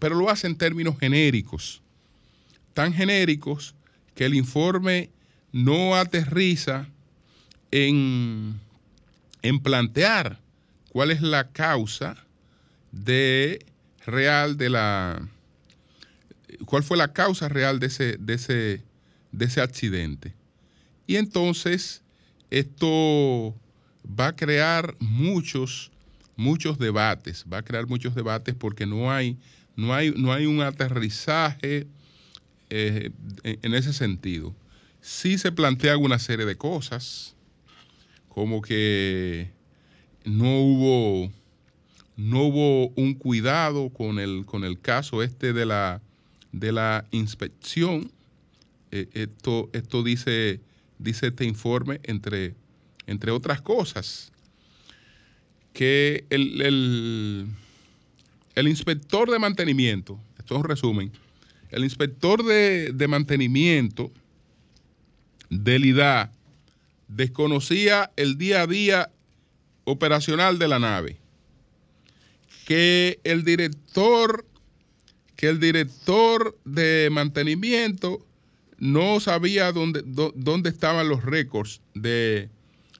pero 0.00 0.16
lo 0.16 0.28
hace 0.28 0.48
en 0.48 0.56
términos 0.56 0.98
genéricos, 0.98 1.80
tan 2.74 2.92
genéricos 2.92 3.74
que 4.16 4.24
el 4.24 4.34
informe 4.34 5.10
no 5.52 5.94
aterriza 5.94 6.88
en, 7.70 8.58
en 9.42 9.60
plantear 9.60 10.40
cuál 10.90 11.12
es 11.12 11.22
la 11.22 11.48
causa 11.48 12.16
de 12.90 13.64
real 14.04 14.56
de 14.56 14.70
la... 14.70 15.28
cuál 16.66 16.82
fue 16.82 16.96
la 16.96 17.12
causa 17.12 17.48
real 17.48 17.78
de 17.78 17.86
ese, 17.86 18.16
de 18.18 18.34
ese, 18.34 18.82
de 19.30 19.44
ese 19.44 19.60
accidente. 19.60 20.34
Y 21.06 21.16
entonces 21.16 22.02
esto 22.50 23.54
va 24.06 24.28
a 24.28 24.36
crear 24.36 24.96
muchos, 24.98 25.90
muchos 26.36 26.78
debates, 26.78 27.44
va 27.50 27.58
a 27.58 27.62
crear 27.62 27.86
muchos 27.86 28.14
debates 28.14 28.54
porque 28.54 28.86
no 28.86 29.12
hay, 29.12 29.36
no 29.76 29.94
hay, 29.94 30.12
no 30.16 30.32
hay 30.32 30.46
un 30.46 30.60
aterrizaje 30.60 31.86
eh, 32.70 33.10
en 33.42 33.74
ese 33.74 33.92
sentido. 33.92 34.54
Sí 35.00 35.38
se 35.38 35.52
plantea 35.52 35.96
una 35.96 36.18
serie 36.18 36.46
de 36.46 36.56
cosas, 36.56 37.34
como 38.28 38.62
que 38.62 39.50
no 40.24 40.60
hubo 40.60 41.30
no 42.16 42.44
hubo 42.44 42.88
un 42.90 43.14
cuidado 43.14 43.90
con 43.90 44.18
el, 44.18 44.44
con 44.44 44.64
el 44.64 44.80
caso 44.80 45.22
este 45.22 45.52
de 45.52 45.66
la, 45.66 46.00
de 46.52 46.72
la 46.72 47.06
inspección. 47.10 48.10
Eh, 48.90 49.08
esto, 49.12 49.70
esto 49.72 50.02
dice, 50.02 50.60
dice 50.98 51.28
este 51.28 51.44
informe, 51.44 52.00
entre, 52.02 52.54
entre 53.06 53.30
otras 53.30 53.60
cosas, 53.60 54.32
que 55.72 56.24
el, 56.30 56.60
el, 58.54 58.68
inspector 58.68 59.30
de 59.30 59.38
mantenimiento, 59.38 60.18
esto 60.38 60.54
es 60.54 60.60
un 60.60 60.68
resumen, 60.68 61.12
el 61.70 61.84
inspector 61.84 62.44
de, 62.44 62.92
de 62.92 63.08
mantenimiento 63.08 64.12
del 65.48 65.84
IDA 65.86 66.30
desconocía 67.08 68.12
el 68.16 68.36
día 68.36 68.62
a 68.62 68.66
día 68.66 69.10
operacional 69.84 70.58
de 70.58 70.68
la 70.68 70.78
nave 70.78 71.22
que 72.64 73.20
el 73.24 73.44
director, 73.44 74.46
que 75.36 75.48
el 75.48 75.60
director 75.60 76.58
de 76.64 77.08
mantenimiento 77.10 78.24
no 78.78 79.20
sabía 79.20 79.72
dónde, 79.72 80.02
dónde 80.04 80.70
estaban 80.70 81.08
los 81.08 81.24
récords 81.24 81.80
de, 81.94 82.48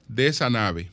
de 0.07 0.27
esa 0.27 0.49
nave. 0.49 0.89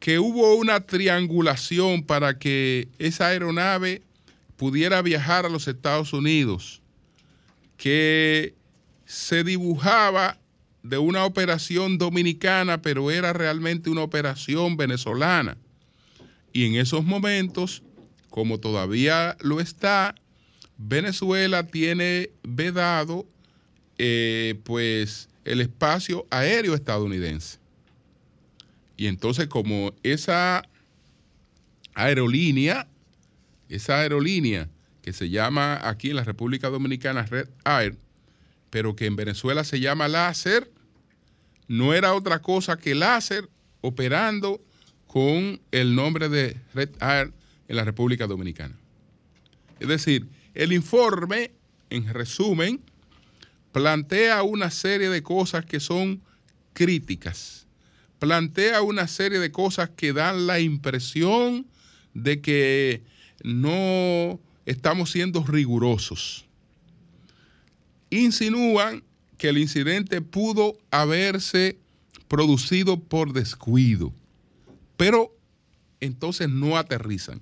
Que 0.00 0.18
hubo 0.18 0.54
una 0.54 0.80
triangulación 0.80 2.02
para 2.02 2.38
que 2.38 2.88
esa 2.98 3.28
aeronave 3.28 4.02
pudiera 4.56 5.02
viajar 5.02 5.46
a 5.46 5.48
los 5.48 5.66
Estados 5.68 6.12
Unidos. 6.12 6.82
Que 7.76 8.54
se 9.06 9.44
dibujaba 9.44 10.38
de 10.82 10.98
una 10.98 11.24
operación 11.24 11.98
dominicana, 11.98 12.82
pero 12.82 13.10
era 13.10 13.32
realmente 13.32 13.90
una 13.90 14.02
operación 14.02 14.76
venezolana 14.76 15.56
y 16.54 16.66
en 16.66 16.76
esos 16.76 17.04
momentos, 17.04 17.82
como 18.30 18.60
todavía 18.60 19.36
lo 19.40 19.60
está, 19.60 20.14
Venezuela 20.78 21.66
tiene 21.66 22.30
vedado 22.44 23.26
eh, 23.98 24.54
pues 24.62 25.28
el 25.44 25.60
espacio 25.60 26.26
aéreo 26.30 26.74
estadounidense. 26.74 27.58
Y 28.96 29.06
entonces 29.06 29.48
como 29.48 29.92
esa 30.02 30.62
aerolínea, 31.94 32.88
esa 33.68 34.00
aerolínea 34.00 34.68
que 35.02 35.12
se 35.12 35.28
llama 35.30 35.80
aquí 35.88 36.10
en 36.10 36.16
la 36.16 36.24
República 36.24 36.70
Dominicana 36.70 37.24
Red 37.24 37.48
Air, 37.64 37.96
pero 38.70 38.96
que 38.96 39.06
en 39.06 39.16
Venezuela 39.16 39.64
se 39.64 39.80
llama 39.80 40.08
Láser, 40.08 40.70
no 41.68 41.94
era 41.94 42.14
otra 42.14 42.40
cosa 42.40 42.76
que 42.76 42.94
Láser 42.94 43.48
operando 43.80 44.60
con 45.06 45.60
el 45.70 45.94
nombre 45.94 46.28
de 46.28 46.56
Red 46.74 46.90
Air 47.00 47.32
en 47.68 47.76
la 47.76 47.84
República 47.84 48.26
Dominicana. 48.26 48.76
Es 49.80 49.88
decir, 49.88 50.26
el 50.54 50.72
informe, 50.72 51.52
en 51.90 52.12
resumen, 52.12 52.80
plantea 53.74 54.44
una 54.44 54.70
serie 54.70 55.08
de 55.08 55.24
cosas 55.24 55.66
que 55.66 55.80
son 55.80 56.22
críticas, 56.74 57.66
plantea 58.20 58.82
una 58.82 59.08
serie 59.08 59.40
de 59.40 59.50
cosas 59.50 59.90
que 59.90 60.12
dan 60.12 60.46
la 60.46 60.60
impresión 60.60 61.66
de 62.14 62.40
que 62.40 63.02
no 63.42 64.38
estamos 64.64 65.10
siendo 65.10 65.42
rigurosos. 65.42 66.46
Insinúan 68.10 69.02
que 69.38 69.48
el 69.48 69.58
incidente 69.58 70.20
pudo 70.20 70.78
haberse 70.92 71.76
producido 72.28 73.00
por 73.00 73.32
descuido, 73.32 74.12
pero 74.96 75.36
entonces 75.98 76.48
no 76.48 76.76
aterrizan. 76.76 77.40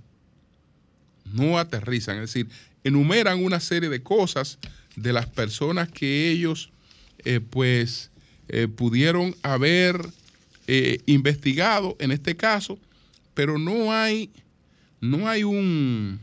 No 1.27 1.59
aterrizan, 1.59 2.23
es 2.23 2.33
decir, 2.33 2.49
enumeran 2.85 3.45
una 3.45 3.61
serie 3.61 3.91
de 3.91 4.03
cosas 4.03 4.59
de 4.97 5.13
las 5.13 5.27
personas 5.27 5.91
que 5.91 6.31
ellos 6.31 6.71
eh, 7.25 7.41
pues 7.41 8.11
eh, 8.49 8.69
pudieron 8.69 9.35
haber 9.43 10.05
eh, 10.67 10.99
investigado 11.07 11.97
en 11.99 12.11
este 12.13 12.37
caso, 12.37 12.79
pero 13.35 13.59
no 13.59 13.93
hay, 13.93 14.31
no 15.01 15.29
hay 15.29 15.45
un, 15.45 16.21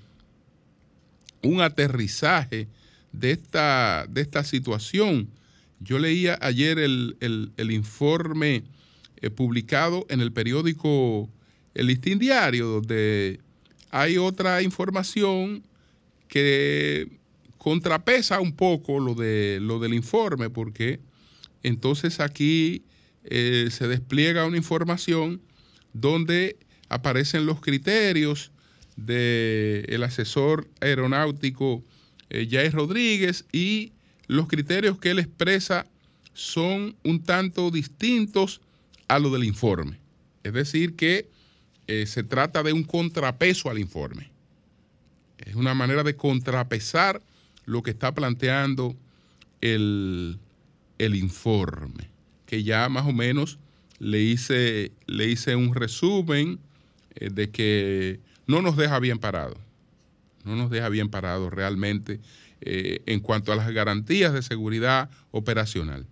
un 1.41 1.61
aterrizaje 1.61 2.67
de 3.11 3.31
esta, 3.31 4.05
de 4.09 4.21
esta 4.21 4.43
situación. 4.43 5.29
Yo 5.79 5.97
leía 5.97 6.37
ayer 6.41 6.77
el, 6.77 7.15
informe 7.57 8.63
publicado 9.35 10.05
en 10.09 10.21
el 10.21 10.31
periódico 10.31 11.29
El 11.73 11.87
Listín 11.87 12.19
Diario, 12.19 12.67
donde 12.67 13.39
hay 13.89 14.17
otra 14.17 14.61
información 14.61 15.63
que 16.27 17.18
contrapesa 17.59 18.39
un 18.39 18.53
poco 18.53 18.99
lo, 18.99 19.13
de, 19.13 19.59
lo 19.61 19.79
del 19.79 19.93
informe, 19.93 20.49
porque 20.49 20.99
entonces 21.61 22.19
aquí 22.19 22.83
eh, 23.25 23.67
se 23.69 23.87
despliega 23.87 24.45
una 24.45 24.57
información 24.57 25.41
donde 25.93 26.57
aparecen 26.87 27.45
los 27.45 27.59
criterios 27.59 28.51
del 28.95 30.03
asesor 30.03 30.67
aeronáutico 30.81 31.83
eh, 32.29 32.47
Jair 32.49 32.73
Rodríguez 32.73 33.45
y 33.51 33.91
los 34.27 34.47
criterios 34.47 34.97
que 34.97 35.11
él 35.11 35.19
expresa 35.19 35.85
son 36.33 36.95
un 37.03 37.23
tanto 37.23 37.71
distintos 37.71 38.61
a 39.07 39.19
lo 39.19 39.31
del 39.31 39.43
informe. 39.43 39.99
Es 40.43 40.53
decir, 40.53 40.95
que 40.95 41.27
eh, 41.87 42.05
se 42.05 42.23
trata 42.23 42.63
de 42.63 42.71
un 42.71 42.83
contrapeso 42.83 43.69
al 43.69 43.79
informe. 43.79 44.29
Es 45.37 45.55
una 45.55 45.73
manera 45.73 46.03
de 46.03 46.15
contrapesar 46.15 47.21
lo 47.69 47.83
que 47.83 47.91
está 47.91 48.15
planteando 48.15 48.95
el, 49.61 50.39
informe, 50.97 52.09
que 52.47 52.63
ya 52.63 52.89
más 52.89 53.05
o 53.05 53.13
menos 53.13 53.59
le 53.99 54.21
hice, 54.21 54.91
le 55.05 55.27
hice 55.27 55.55
un 55.55 55.75
resumen 55.75 56.59
eh, 57.15 57.29
de 57.29 57.51
que 57.51 58.19
no 58.47 58.63
nos 58.63 58.75
deja 58.75 58.97
bien 58.99 59.19
parado, 59.19 59.55
no 60.45 60.55
nos 60.55 60.71
deja 60.71 60.89
bien 60.89 61.09
parado 61.09 61.51
realmente 61.51 62.19
eh, 62.61 63.03
en 63.05 63.19
cuanto 63.19 63.53
a 63.53 63.55
las 63.55 63.71
garantías 63.71 64.33
de 64.33 64.41
seguridad 64.41 65.11
operacional. 65.29 66.07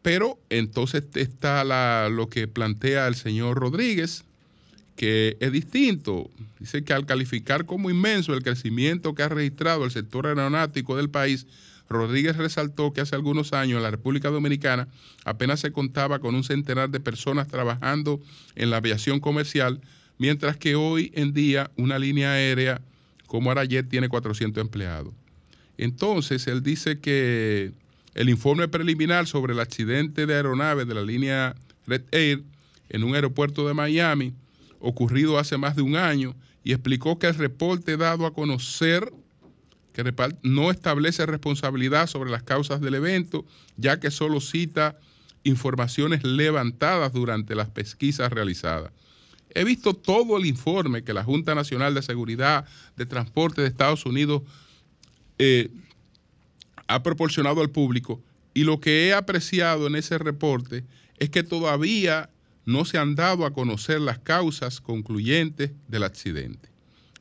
Pero 0.00 0.40
entonces 0.48 1.04
está 1.14 1.62
lo 2.08 2.28
que 2.30 2.48
plantea 2.48 3.06
el 3.06 3.16
señor 3.16 3.58
Rodríguez, 3.58 4.24
que 4.96 5.36
es 5.40 5.52
distinto. 5.52 6.30
Dice 6.58 6.84
que 6.84 6.92
al 6.92 7.06
calificar 7.06 7.66
como 7.66 7.90
inmenso 7.90 8.34
el 8.34 8.42
crecimiento 8.42 9.14
que 9.14 9.22
ha 9.22 9.28
registrado 9.28 9.84
el 9.84 9.90
sector 9.90 10.26
aeronáutico 10.26 10.96
del 10.96 11.10
país, 11.10 11.46
Rodríguez 11.88 12.36
resaltó 12.36 12.92
que 12.92 13.00
hace 13.00 13.14
algunos 13.14 13.52
años 13.52 13.76
en 13.76 13.82
la 13.82 13.90
República 13.90 14.30
Dominicana 14.30 14.88
apenas 15.24 15.60
se 15.60 15.72
contaba 15.72 16.18
con 16.18 16.34
un 16.34 16.44
centenar 16.44 16.90
de 16.90 17.00
personas 17.00 17.48
trabajando 17.48 18.20
en 18.54 18.70
la 18.70 18.78
aviación 18.78 19.20
comercial, 19.20 19.80
mientras 20.18 20.56
que 20.56 20.74
hoy 20.74 21.12
en 21.14 21.32
día 21.32 21.70
una 21.76 21.98
línea 21.98 22.32
aérea 22.32 22.80
como 23.26 23.50
Arayet 23.50 23.88
tiene 23.88 24.08
400 24.08 24.60
empleados. 24.60 25.14
Entonces, 25.78 26.46
él 26.46 26.62
dice 26.62 27.00
que 27.00 27.72
el 28.14 28.28
informe 28.28 28.68
preliminar 28.68 29.26
sobre 29.26 29.54
el 29.54 29.60
accidente 29.60 30.26
de 30.26 30.34
aeronave 30.34 30.84
de 30.84 30.94
la 30.94 31.02
línea 31.02 31.54
Red 31.86 32.02
Air 32.12 32.42
en 32.90 33.04
un 33.04 33.14
aeropuerto 33.14 33.66
de 33.66 33.74
Miami 33.74 34.34
ocurrido 34.82 35.38
hace 35.38 35.56
más 35.56 35.76
de 35.76 35.82
un 35.82 35.96
año 35.96 36.34
y 36.64 36.72
explicó 36.72 37.18
que 37.18 37.28
el 37.28 37.34
reporte 37.34 37.96
dado 37.96 38.26
a 38.26 38.34
conocer 38.34 39.12
que 39.92 40.14
no 40.42 40.70
establece 40.70 41.26
responsabilidad 41.26 42.06
sobre 42.06 42.30
las 42.30 42.42
causas 42.42 42.80
del 42.80 42.94
evento, 42.94 43.44
ya 43.76 44.00
que 44.00 44.10
solo 44.10 44.40
cita 44.40 44.98
informaciones 45.44 46.24
levantadas 46.24 47.12
durante 47.12 47.54
las 47.54 47.68
pesquisas 47.68 48.32
realizadas. 48.32 48.92
He 49.54 49.64
visto 49.64 49.92
todo 49.92 50.38
el 50.38 50.46
informe 50.46 51.04
que 51.04 51.12
la 51.12 51.24
Junta 51.24 51.54
Nacional 51.54 51.94
de 51.94 52.02
Seguridad 52.02 52.64
de 52.96 53.04
Transporte 53.04 53.60
de 53.60 53.68
Estados 53.68 54.06
Unidos 54.06 54.42
eh, 55.38 55.68
ha 56.86 57.02
proporcionado 57.02 57.60
al 57.60 57.70
público 57.70 58.22
y 58.54 58.64
lo 58.64 58.80
que 58.80 59.08
he 59.08 59.14
apreciado 59.14 59.86
en 59.86 59.96
ese 59.96 60.16
reporte 60.16 60.84
es 61.18 61.28
que 61.28 61.42
todavía 61.42 62.30
no 62.64 62.84
se 62.84 62.98
han 62.98 63.14
dado 63.14 63.44
a 63.44 63.52
conocer 63.52 64.00
las 64.00 64.18
causas 64.18 64.80
concluyentes 64.80 65.72
del 65.88 66.04
accidente. 66.04 66.68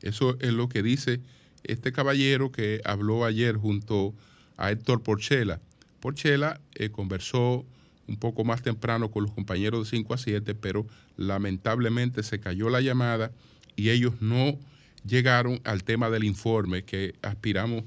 Eso 0.01 0.38
es 0.39 0.54
lo 0.54 0.69
que 0.69 0.84
dice 0.84 1.21
este 1.63 1.91
caballero 1.91 2.51
que 2.51 2.82
habló 2.86 3.25
ayer 3.25 3.56
junto 3.56 4.13
a 4.58 4.71
Héctor 4.71 5.04
Porchela. 5.04 5.60
Porchela 5.99 6.60
eh, 6.75 6.89
conversó 6.89 7.65
un 8.08 8.17
poco 8.17 8.43
más 8.43 8.62
temprano 8.62 9.12
con 9.12 9.23
los 9.23 9.32
compañeros 9.32 9.86
de 9.86 9.97
5 9.97 10.13
a 10.13 10.17
7, 10.17 10.56
pero 10.56 10.86
lamentablemente 11.17 12.23
se 12.23 12.39
cayó 12.39 12.69
la 12.69 12.82
llamada 12.82 13.32
y 13.75 13.89
ellos 13.89 14.15
no 14.19 14.58
llegaron 15.06 15.62
al 15.63 15.84
tema 15.84 16.10
del 16.10 16.23
informe 16.23 16.84
que 16.84 17.15
aspiramos 17.21 17.84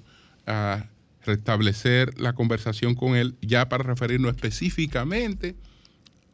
a 0.47 0.87
restablecer 1.25 2.19
la 2.19 2.35
conversación 2.35 2.95
con 2.95 3.17
él 3.17 3.37
ya 3.41 3.69
para 3.69 3.85
referirnos 3.85 4.35
específicamente 4.35 5.57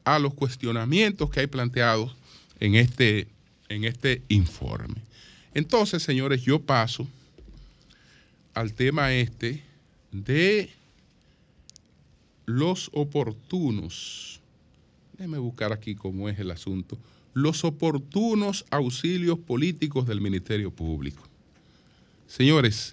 a 0.05 0.19
los 0.19 0.35
cuestionamientos 0.35 1.31
que 1.31 1.41
hay 1.41 1.47
planteados 1.47 2.17
en 2.59 2.75
este, 2.75 3.29
en 3.69 3.85
este 3.85 4.23
informe. 4.29 5.03
Entonces, 5.55 6.03
señores, 6.03 6.43
yo 6.43 6.61
paso 6.61 7.07
al 8.55 8.75
tema 8.75 9.13
este 9.13 9.63
de 10.13 10.71
los 12.47 12.91
oportunos. 12.93 14.41
Déjeme 15.13 15.39
buscar 15.39 15.73
aquí 15.73 15.95
cómo 15.95 16.29
es 16.29 16.39
el 16.39 16.51
asunto. 16.51 16.99
Los 17.33 17.65
oportunos 17.65 18.65
auxilios 18.71 19.39
políticos 19.39 20.07
del 20.07 20.21
Ministerio 20.21 20.71
Público. 20.71 21.23
Señores, 22.27 22.93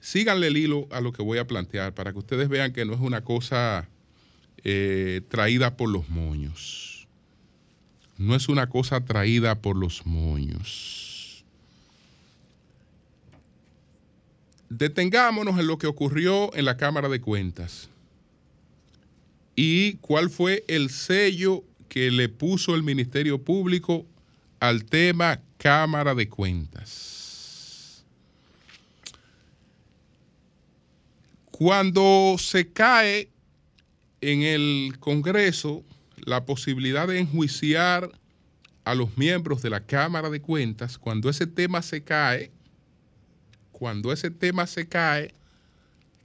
síganle 0.00 0.48
el 0.48 0.56
hilo 0.56 0.88
a 0.90 1.00
lo 1.00 1.12
que 1.12 1.22
voy 1.22 1.38
a 1.38 1.46
plantear 1.46 1.94
para 1.94 2.12
que 2.12 2.18
ustedes 2.18 2.48
vean 2.48 2.72
que 2.72 2.84
no 2.84 2.94
es 2.94 3.00
una 3.00 3.22
cosa 3.22 3.88
eh, 4.64 5.22
traída 5.28 5.76
por 5.76 5.88
los 5.88 6.08
moños. 6.08 7.06
No 8.18 8.34
es 8.34 8.48
una 8.48 8.68
cosa 8.68 9.04
traída 9.04 9.60
por 9.60 9.76
los 9.76 10.06
moños. 10.06 11.44
Detengámonos 14.68 15.58
en 15.58 15.66
lo 15.66 15.78
que 15.78 15.86
ocurrió 15.86 16.54
en 16.54 16.64
la 16.64 16.76
Cámara 16.76 17.08
de 17.08 17.20
Cuentas 17.20 17.88
y 19.54 19.94
cuál 19.94 20.30
fue 20.30 20.64
el 20.68 20.90
sello 20.90 21.62
que 21.88 22.10
le 22.10 22.28
puso 22.28 22.74
el 22.74 22.82
Ministerio 22.82 23.42
Público 23.42 24.06
al 24.60 24.84
tema 24.84 25.40
Cámara 25.58 26.14
de 26.14 26.28
Cuentas. 26.28 28.02
Cuando 31.50 32.36
se 32.38 32.72
cae 32.72 33.28
en 34.22 34.42
el 34.42 34.98
Congreso 35.00 35.84
la 36.24 36.46
posibilidad 36.46 37.08
de 37.08 37.18
enjuiciar 37.18 38.10
a 38.84 38.94
los 38.94 39.16
miembros 39.18 39.60
de 39.62 39.70
la 39.70 39.84
Cámara 39.84 40.30
de 40.30 40.40
Cuentas, 40.40 40.96
cuando 40.96 41.28
ese 41.28 41.46
tema 41.46 41.82
se 41.82 42.02
cae, 42.02 42.50
cuando 43.72 44.12
ese 44.12 44.30
tema 44.30 44.66
se 44.66 44.88
cae, 44.88 45.34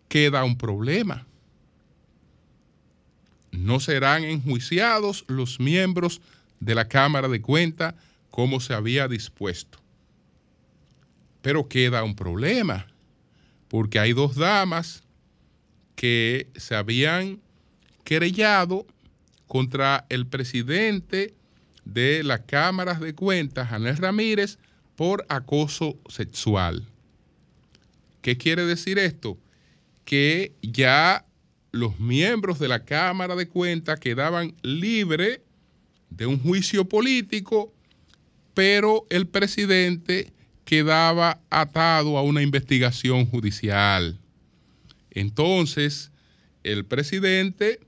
queda 0.08 0.44
un 0.44 0.58
problema. 0.58 1.26
No 3.52 3.80
serán 3.80 4.24
enjuiciados 4.24 5.26
los 5.28 5.60
miembros 5.60 6.22
de 6.60 6.76
la 6.76 6.88
Cámara 6.88 7.28
de 7.28 7.42
Cuentas 7.42 7.96
como 8.30 8.60
se 8.60 8.74
había 8.74 9.08
dispuesto. 9.08 9.80
Pero 11.42 11.68
queda 11.68 12.04
un 12.04 12.16
problema, 12.16 12.88
porque 13.68 14.00
hay 14.00 14.14
dos 14.14 14.36
damas 14.36 15.04
que 15.96 16.48
se 16.56 16.76
habían 16.76 17.42
querellado 18.08 18.88
contra 19.48 20.06
el 20.08 20.28
presidente 20.28 21.34
de 21.84 22.24
las 22.24 22.40
cámaras 22.40 23.02
de 23.02 23.14
cuentas, 23.14 23.74
Anel 23.74 23.98
Ramírez, 23.98 24.60
por 24.96 25.26
acoso 25.28 26.00
sexual. 26.08 26.86
¿Qué 28.22 28.38
quiere 28.38 28.66
decir 28.66 28.98
esto? 28.98 29.38
Que 30.06 30.54
ya 30.62 31.26
los 31.74 32.00
miembros 32.00 32.60
de 32.60 32.70
la 32.70 32.86
Cámara 32.86 33.36
de 33.36 33.50
Cuentas 33.50 34.00
quedaban 34.00 34.56
libres 34.62 35.42
de 36.10 36.28
un 36.28 36.40
juicio 36.40 36.88
político, 36.88 37.74
pero 38.54 39.06
el 39.10 39.28
presidente 39.28 40.32
quedaba 40.64 41.42
atado 41.50 42.18
a 42.18 42.22
una 42.22 42.42
investigación 42.42 43.26
judicial. 43.26 44.18
Entonces, 45.12 46.10
el 46.64 46.86
presidente, 46.86 47.82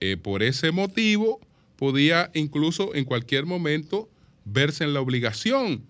eh, 0.00 0.16
por 0.16 0.42
ese 0.42 0.70
motivo, 0.70 1.40
podía 1.76 2.30
incluso 2.34 2.94
en 2.94 3.04
cualquier 3.04 3.46
momento 3.46 4.08
verse 4.44 4.84
en 4.84 4.94
la 4.94 5.00
obligación 5.00 5.84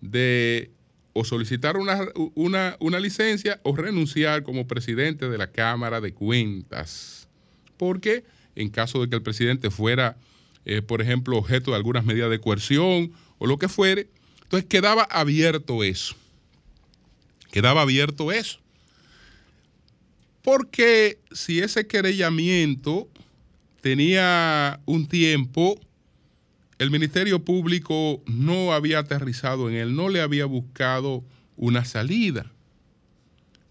de 0.00 0.70
o 1.14 1.24
solicitar 1.24 1.76
una, 1.76 2.08
una, 2.34 3.00
licencia 3.00 3.60
o 3.62 3.76
renunciar 3.76 4.42
como 4.42 4.66
presidente 4.66 5.28
de 5.28 5.38
la 5.38 5.52
Cámara 5.52 6.00
de 6.00 6.12
Cuentas. 6.12 7.28
Porque 7.76 8.24
en 8.56 8.68
caso 8.68 9.00
de 9.00 9.08
que 9.08 9.14
el 9.14 9.22
presidente 9.22 9.70
fuera, 9.70 10.16
eh, 10.64 10.82
por 10.82 11.00
ejemplo, 11.00 11.38
objeto 11.38 11.70
de 11.70 11.76
algunas 11.76 12.04
medidas 12.04 12.30
de 12.30 12.40
coerción 12.40 13.12
o 13.38 13.46
lo 13.46 13.58
que 13.58 13.68
fuere, 13.68 14.08
entonces 14.42 14.68
quedaba 14.68 15.04
abierto 15.04 15.84
eso. 15.84 16.16
Quedaba 17.52 17.82
abierto 17.82 18.32
eso. 18.32 18.58
Porque 20.42 21.18
si 21.30 21.60
ese 21.60 21.86
querellamiento 21.86 23.08
tenía 23.84 24.80
un 24.86 25.06
tiempo, 25.06 25.78
el 26.78 26.90
Ministerio 26.90 27.44
Público 27.44 28.22
no 28.24 28.72
había 28.72 29.00
aterrizado 29.00 29.68
en 29.68 29.76
él, 29.76 29.94
no 29.94 30.08
le 30.08 30.22
había 30.22 30.46
buscado 30.46 31.22
una 31.58 31.84
salida. 31.84 32.50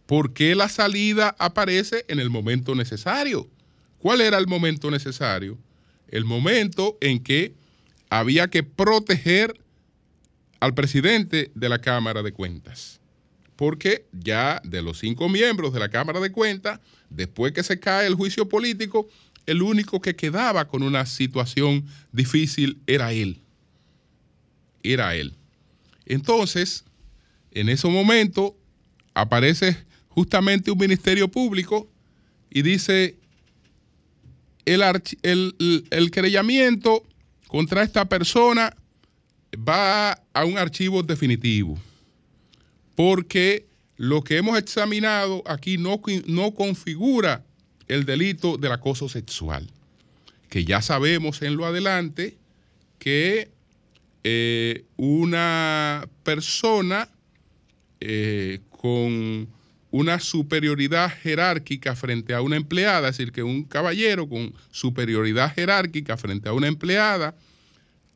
¿Por 0.05 0.33
qué 0.33 0.53
la 0.53 0.69
salida 0.69 1.35
aparece 1.39 2.05
en 2.09 2.19
el 2.19 2.29
momento 2.29 2.75
necesario? 2.75 3.49
¿Cuál 3.97 4.21
era 4.21 4.37
el 4.37 4.45
momento 4.45 4.91
necesario? 4.91 5.57
El 6.09 6.25
momento 6.25 6.95
en 7.01 7.17
que 7.17 7.55
había 8.11 8.51
que 8.51 8.61
proteger 8.61 9.59
al 10.59 10.75
presidente 10.75 11.49
de 11.55 11.69
la 11.69 11.79
Cámara 11.79 12.21
de 12.21 12.33
Cuentas 12.33 13.01
porque 13.55 14.07
ya 14.11 14.61
de 14.63 14.81
los 14.81 14.99
cinco 14.99 15.29
miembros 15.29 15.73
de 15.73 15.79
la 15.79 15.89
Cámara 15.89 16.19
de 16.19 16.31
Cuentas, 16.31 16.79
después 17.09 17.53
que 17.53 17.63
se 17.63 17.79
cae 17.79 18.07
el 18.07 18.15
juicio 18.15 18.49
político, 18.49 19.07
el 19.45 19.61
único 19.61 20.01
que 20.01 20.15
quedaba 20.15 20.67
con 20.67 20.83
una 20.83 21.05
situación 21.05 21.85
difícil 22.11 22.81
era 22.87 23.11
él. 23.13 23.39
Era 24.83 25.15
él. 25.15 25.33
Entonces, 26.05 26.83
en 27.51 27.69
ese 27.69 27.87
momento 27.87 28.57
aparece 29.13 29.77
justamente 30.09 30.71
un 30.71 30.77
ministerio 30.77 31.27
público 31.27 31.89
y 32.49 32.61
dice, 32.61 33.17
el, 34.65 34.81
el, 35.23 35.87
el 35.89 36.11
querellamiento 36.11 37.03
contra 37.47 37.83
esta 37.83 38.05
persona 38.05 38.75
va 39.57 40.11
a 40.33 40.45
un 40.45 40.57
archivo 40.57 41.03
definitivo 41.03 41.79
porque 42.95 43.67
lo 43.97 44.23
que 44.23 44.37
hemos 44.37 44.57
examinado 44.57 45.43
aquí 45.45 45.77
no, 45.77 46.01
no 46.27 46.53
configura 46.53 47.45
el 47.87 48.05
delito 48.05 48.57
del 48.57 48.71
acoso 48.71 49.09
sexual, 49.09 49.69
que 50.49 50.65
ya 50.65 50.81
sabemos 50.81 51.41
en 51.41 51.55
lo 51.55 51.65
adelante 51.65 52.37
que 52.99 53.51
eh, 54.23 54.85
una 54.95 56.07
persona 56.23 57.09
eh, 57.99 58.59
con 58.69 59.47
una 59.91 60.19
superioridad 60.19 61.11
jerárquica 61.11 61.95
frente 61.95 62.33
a 62.33 62.41
una 62.41 62.55
empleada, 62.55 63.09
es 63.09 63.17
decir, 63.17 63.31
que 63.31 63.43
un 63.43 63.63
caballero 63.63 64.27
con 64.27 64.53
superioridad 64.71 65.53
jerárquica 65.53 66.17
frente 66.17 66.49
a 66.49 66.53
una 66.53 66.67
empleada 66.67 67.35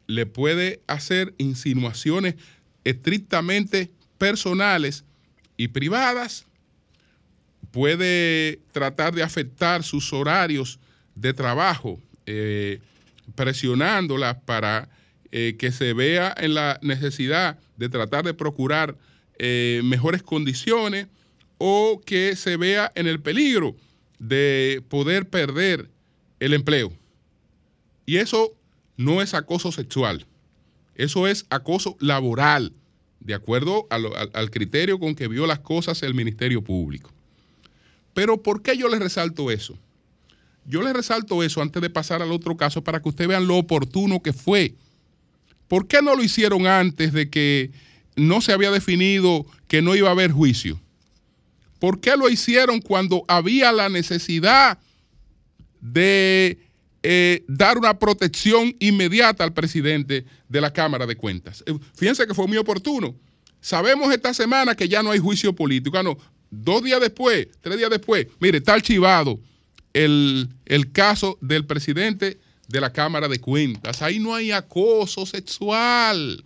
le 0.08 0.26
puede 0.26 0.82
hacer 0.88 1.36
insinuaciones 1.38 2.36
estrictamente 2.84 3.92
personales 4.18 5.04
y 5.58 5.68
privadas, 5.68 6.46
puede 7.72 8.60
tratar 8.72 9.14
de 9.14 9.24
afectar 9.24 9.84
sus 9.84 10.14
horarios 10.14 10.80
de 11.16 11.34
trabajo, 11.34 12.00
eh, 12.26 12.80
presionándolas 13.36 14.38
para 14.46 14.90
eh, 15.32 15.56
que 15.60 15.72
se 15.72 15.94
vea 15.94 16.34
en 16.38 16.54
la 16.54 16.80
necesidad 16.82 17.60
de 17.76 17.90
tratar 17.90 18.26
de 18.26 18.34
procurar 18.34 18.96
eh, 19.40 19.82
mejores 19.84 20.24
condiciones 20.24 21.08
o 21.58 22.02
que 22.06 22.36
se 22.36 22.58
vea 22.58 22.92
en 22.96 23.08
el 23.08 23.20
peligro 23.20 23.76
de 24.20 24.82
poder 24.90 25.28
perder 25.28 25.90
el 26.40 26.54
empleo. 26.54 26.94
Y 28.06 28.18
eso 28.18 28.54
no 28.96 29.22
es 29.22 29.34
acoso 29.34 29.72
sexual, 29.72 30.26
eso 30.96 31.28
es 31.28 31.46
acoso 31.50 31.98
laboral 32.00 32.74
de 33.20 33.34
acuerdo 33.34 33.88
al, 33.90 34.52
criterio 34.52 35.00
con 35.00 35.14
que 35.14 35.28
vio 35.28 35.46
las 35.48 35.60
cosas 35.60 36.02
el 36.04 36.14
Ministerio 36.14 36.64
Público. 36.64 37.12
Pero 38.18 38.42
¿por 38.42 38.64
qué 38.64 38.76
yo 38.76 38.90
les 38.90 39.00
resalto 39.00 39.52
eso? 39.52 39.78
Yo 40.66 40.82
les 40.82 40.92
resalto 40.92 41.44
eso 41.44 41.62
antes 41.62 41.80
de 41.84 41.92
pasar 41.92 42.24
al 42.24 42.32
otro 42.32 42.58
caso 42.58 42.84
para 42.84 43.00
que 43.00 43.10
ustedes 43.10 43.28
vean 43.28 43.46
lo 43.46 43.58
oportuno 43.58 44.24
que 44.24 44.34
fue. 44.34 44.74
¿Por 45.68 45.88
qué 45.88 46.02
no 46.02 46.16
lo 46.16 46.24
hicieron 46.24 46.66
antes 46.66 47.14
de 47.14 47.30
que 47.30 47.70
no 48.16 48.42
se 48.42 48.54
había 48.54 48.72
definido 48.72 49.46
que 49.68 49.84
no 49.84 49.96
iba 49.96 50.10
a 50.10 50.14
haber 50.14 50.32
juicio? 50.32 50.82
¿Por 51.78 52.00
qué 52.00 52.18
lo 52.18 52.28
hicieron 52.28 52.82
cuando 52.82 53.24
había 53.28 53.72
la 53.72 53.88
necesidad 53.88 54.80
de 55.80 56.58
eh, 57.04 57.46
dar 57.48 57.78
una 57.78 58.00
protección 58.00 58.76
inmediata 58.80 59.44
al 59.44 59.54
presidente 59.54 60.26
de 60.50 60.62
la 60.62 60.74
Cámara 60.74 61.06
de 61.06 61.16
Cuentas. 61.16 61.64
Eh, 61.68 61.78
fíjense 61.94 62.26
que 62.26 62.34
fue 62.34 62.48
muy 62.48 62.58
oportuno. 62.58 63.14
Sabemos 63.62 64.12
esta 64.12 64.34
semana 64.34 64.74
que 64.74 64.90
ya 64.90 65.04
no 65.04 65.12
hay 65.12 65.20
juicio 65.20 65.54
político. 65.54 66.00
Ah, 66.00 66.04
no, 66.04 66.18
dos 66.50 66.84
días 66.84 67.02
después, 67.02 67.48
tres 67.62 67.78
días 67.78 67.90
después, 67.90 68.28
mire, 68.40 68.60
está 68.60 68.74
archivado 68.74 69.40
el, 69.94 70.50
el 70.66 70.92
caso 70.92 71.38
del 71.42 71.66
presidente 71.66 72.40
de 72.68 72.82
la 72.82 72.92
Cámara 72.92 73.28
de 73.28 73.40
Cuentas. 73.40 74.02
Ahí 74.02 74.20
no 74.20 74.36
hay 74.36 74.52
acoso 74.52 75.26
sexual. 75.26 76.44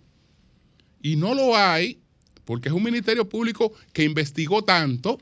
Y 1.02 1.16
no 1.16 1.34
lo 1.34 1.56
hay 1.56 1.98
porque 2.44 2.68
es 2.68 2.74
un 2.74 2.82
ministerio 2.82 3.28
público 3.28 3.72
que 3.92 4.04
investigó 4.04 4.62
tanto, 4.62 5.20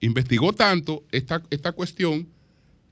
investigó 0.00 0.52
tanto 0.52 1.04
esta, 1.10 1.42
esta 1.50 1.72
cuestión 1.72 2.28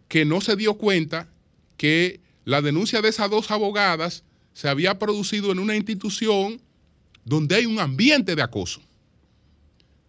que 0.09 0.25
no 0.25 0.41
se 0.41 0.57
dio 0.57 0.75
cuenta 0.75 1.29
que 1.77 2.21
la 2.45 2.63
denuncia 2.63 3.03
de 3.03 3.09
esas 3.09 3.31
dos 3.31 3.51
abogadas 3.51 4.25
se 4.55 4.69
había 4.69 4.99
producido 4.99 5.53
en 5.53 5.59
una 5.59 5.77
institución 5.77 6.61
donde 7.25 7.57
hay 7.57 7.67
un 7.67 7.81
ambiente 7.81 8.37
de 8.37 8.43
acoso, 8.43 8.81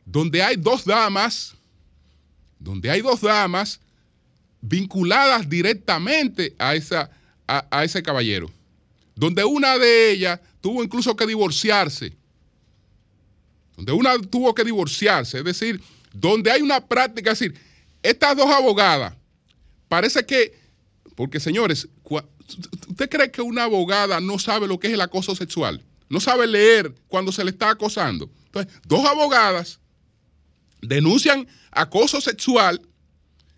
donde 0.08 0.42
hay 0.42 0.56
dos 0.56 0.86
damas, 0.86 1.54
donde 2.58 2.90
hay 2.90 3.02
dos 3.02 3.22
damas 3.22 3.80
vinculadas 4.62 5.48
directamente 5.48 6.56
a, 6.58 6.74
esa, 6.74 7.12
a, 7.46 7.84
ese 7.84 8.02
caballero, 8.02 8.50
donde 9.16 9.44
una 9.44 9.78
de 9.78 10.12
ellas 10.12 10.40
tuvo 10.62 10.84
incluso 10.84 11.16
que 11.16 11.28
divorciarse, 11.28 12.14
donde 13.76 13.92
una 13.92 14.18
tuvo 14.18 14.56
que 14.56 14.64
divorciarse, 14.64 15.38
es 15.40 15.44
decir, 15.44 15.82
donde 16.14 16.50
hay 16.50 16.62
una 16.62 16.84
práctica, 16.84 17.34
es 17.34 17.40
decir, 17.40 17.60
estas 18.02 18.36
dos 18.36 18.50
abogadas 18.50 19.14
Parece 19.88 20.26
que, 20.26 20.54
porque 21.16 21.40
señores, 21.40 21.88
¿usted 22.90 23.10
cree 23.10 23.32
que 23.32 23.42
una 23.42 23.64
abogada 23.64 24.20
no 24.20 24.38
sabe 24.40 24.68
lo 24.68 24.80
que 24.80 24.88
es 24.88 24.94
el 24.94 25.02
acoso 25.02 25.36
sexual? 25.36 25.82
No 26.10 26.20
sabe 26.20 26.48
leer 26.48 26.94
cuando 27.08 27.32
se 27.32 27.44
le 27.44 27.52
está 27.52 27.70
acosando. 27.70 28.30
Entonces, 28.46 28.74
dos 28.86 29.06
abogadas 29.06 29.80
denuncian 30.82 31.48
acoso 31.72 32.22
sexual. 32.22 32.82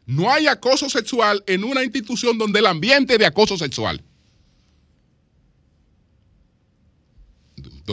No 0.05 0.32
hay 0.32 0.47
acoso 0.47 0.89
sexual 0.89 1.43
en 1.47 1.63
una 1.63 1.84
institución 1.84 2.38
donde 2.38 2.60
el 2.60 2.65
ambiente 2.65 3.17
de 3.17 3.25
acoso 3.25 3.58
sexual. 3.58 4.03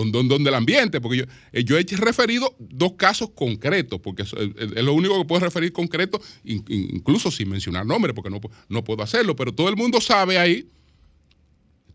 donde, 0.02 0.50
el 0.50 0.54
ambiente, 0.54 1.00
porque 1.00 1.18
yo, 1.18 1.24
eh, 1.52 1.64
yo, 1.64 1.78
he 1.78 1.82
referido 1.82 2.54
dos 2.58 2.92
casos 2.98 3.30
concretos, 3.30 4.00
porque 4.00 4.22
es, 4.22 4.32
lo 4.32 4.92
único 4.92 5.18
que 5.18 5.24
puedo 5.24 5.44
referir 5.44 5.72
concreto, 5.72 6.20
incluso 6.44 7.30
sin 7.30 7.48
mencionar 7.48 7.86
nombres, 7.86 8.14
porque 8.14 8.30
no, 8.30 8.40
no 8.68 8.84
puedo 8.84 9.02
hacerlo, 9.02 9.34
pero 9.36 9.54
todo 9.54 9.68
el 9.68 9.76
mundo 9.76 10.00
sabe 10.00 10.38
ahí, 10.38 10.68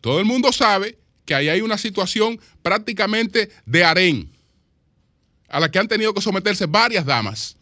todo 0.02 0.20
el 0.20 0.26
mundo 0.26 0.52
sabe 0.52 0.98
que 1.26 1.36
ahí 1.36 1.50
hay 1.50 1.62
una 1.62 1.78
situación 1.78 2.40
prácticamente 2.64 3.50
de 3.66 3.84
harén, 3.84 4.32
a 5.52 5.60
la 5.60 5.70
que 5.70 5.80
han 5.80 5.88
tenido 5.88 6.14
que 6.14 6.22
someterse 6.22 6.66
varias 6.66 7.06
damas. 7.06 7.56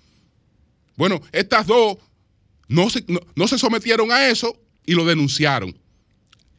Bueno, 0.96 1.22
estas 1.32 1.66
dos 1.66 1.98
no 2.68 2.90
se, 2.90 3.04
no 3.36 3.48
se 3.48 3.58
sometieron 3.58 4.12
a 4.12 4.28
eso 4.28 4.56
y 4.86 4.94
lo 4.94 5.06
denunciaron 5.06 5.76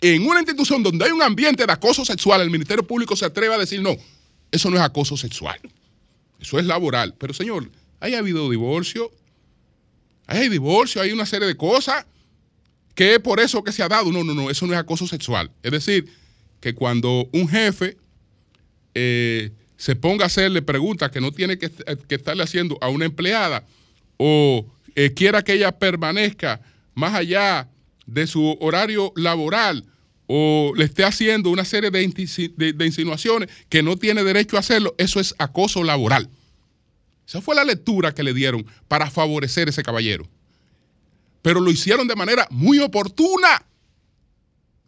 en 0.01 0.27
una 0.27 0.41
institución 0.41 0.83
donde 0.83 1.05
hay 1.05 1.13
un 1.13 1.23
ambiente 1.23 1.67
de 1.67 1.73
acoso 1.73 2.05
sexual, 2.05 2.41
el 2.41 2.51
Ministerio 2.51 2.87
Público 2.87 3.17
se 3.17 3.27
atreve 3.27 3.55
a 3.55 3.59
decir, 3.59 3.83
no, 3.83 3.97
eso 4.51 4.71
no 4.71 4.77
es 4.77 4.83
acoso 4.83 5.17
sexual, 5.17 5.61
eso 6.41 6.59
es 6.59 6.65
laboral. 6.65 7.15
Pero 7.19 7.35
señor, 7.35 7.71
¿hay 8.01 8.15
habido 8.15 8.49
divorcio? 8.49 9.11
Hay 10.27 10.49
divorcio, 10.49 11.03
hay 11.03 11.13
una 11.13 11.27
serie 11.27 11.47
de 11.47 11.57
cosas 11.57 12.07
que 12.95 13.15
es 13.15 13.21
por 13.21 13.41
eso 13.41 13.63
que 13.63 13.73
se 13.73 13.83
ha 13.83 13.89
dado. 13.89 14.11
No, 14.13 14.25
no, 14.25 14.35
no, 14.35 14.49
eso 14.49 14.67
no 14.67 14.73
es 14.73 14.79
acoso 14.79 15.07
sexual. 15.07 15.51
Es 15.63 15.73
decir, 15.73 16.11
que 16.61 16.75
cuando 16.75 17.29
un 17.33 17.49
jefe 17.49 17.97
eh, 18.95 19.53
se 19.81 19.97
ponga 19.97 20.25
a 20.25 20.27
hacerle 20.27 20.61
preguntas 20.61 21.11
que 21.11 21.23
no 21.23 21.33
tiene 21.33 21.57
que, 21.57 21.73
estarle 22.11 22.43
haciendo 22.43 22.77
a 22.83 22.91
una 22.91 23.07
empleada 23.07 23.65
o 24.19 24.67
eh, 24.95 25.15
quiera 25.15 25.43
que 25.43 25.55
ella 25.55 25.73
permanezca 25.73 26.61
más 26.95 27.15
allá 27.15 27.67
de 28.05 28.27
su 28.27 28.59
horario 28.61 29.11
laboral 29.17 29.87
o 30.27 30.75
le 30.77 30.85
esté 30.85 31.03
haciendo 31.03 31.49
una 31.49 31.65
serie 31.65 31.91
de, 31.91 32.03
insinuaciones 32.85 33.49
que 33.71 33.83
no 33.83 33.97
tiene 33.97 34.23
derecho 34.23 34.59
a 34.59 34.61
hacerlo, 34.61 34.95
eso 34.99 35.19
es 35.19 35.35
acoso 35.39 35.83
laboral. 35.83 36.29
Esa 37.27 37.41
fue 37.41 37.55
la 37.55 37.65
lectura 37.65 38.13
que 38.13 38.23
le 38.23 38.35
dieron 38.35 38.67
para 38.87 39.11
favorecer 39.11 39.71
ese 39.71 39.83
caballero. 39.83 40.29
Pero 41.41 41.59
lo 41.59 41.71
hicieron 41.71 42.07
de 42.07 42.17
manera 42.17 42.47
muy 42.51 42.81
oportuna. 42.81 43.65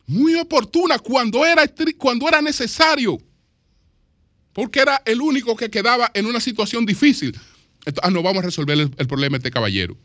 Muy 0.06 0.34
oportuna 0.34 0.98
cuando 0.98 1.46
era, 1.46 1.64
cuando 1.96 2.28
era 2.28 2.42
necesario. 2.42 3.18
Porque 4.52 4.80
era 4.80 5.02
el 5.04 5.20
único 5.20 5.56
que 5.56 5.70
quedaba 5.70 6.10
en 6.14 6.26
una 6.26 6.40
situación 6.40 6.84
difícil. 6.86 7.38
ah, 8.02 8.10
no, 8.10 8.22
vamos 8.22 8.42
a 8.42 8.46
resolver 8.46 8.78
el, 8.78 8.90
el 8.96 9.06
problema 9.06 9.34
de 9.34 9.38
este 9.38 9.50
caballero. 9.50 9.96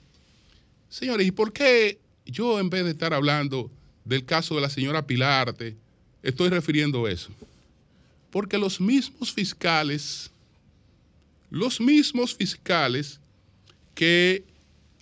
Señores, 0.90 1.28
¿y 1.28 1.32
por 1.32 1.52
qué 1.52 2.00
yo 2.28 2.60
en 2.60 2.70
vez 2.70 2.84
de 2.84 2.92
estar 2.92 3.14
hablando 3.14 3.72
del 4.06 4.26
caso 4.26 4.56
de 4.56 4.62
la 4.62 4.70
señora 4.70 5.06
Pilarte, 5.06 5.76
estoy 6.24 6.50
refiriendo 6.50 7.08
eso. 7.08 7.30
Porque 8.32 8.58
los 8.58 8.80
mismos 8.80 9.32
fiscales, 9.32 10.30
los 11.50 11.80
mismos 11.80 12.36
fiscales 12.36 13.20
que 13.96 14.44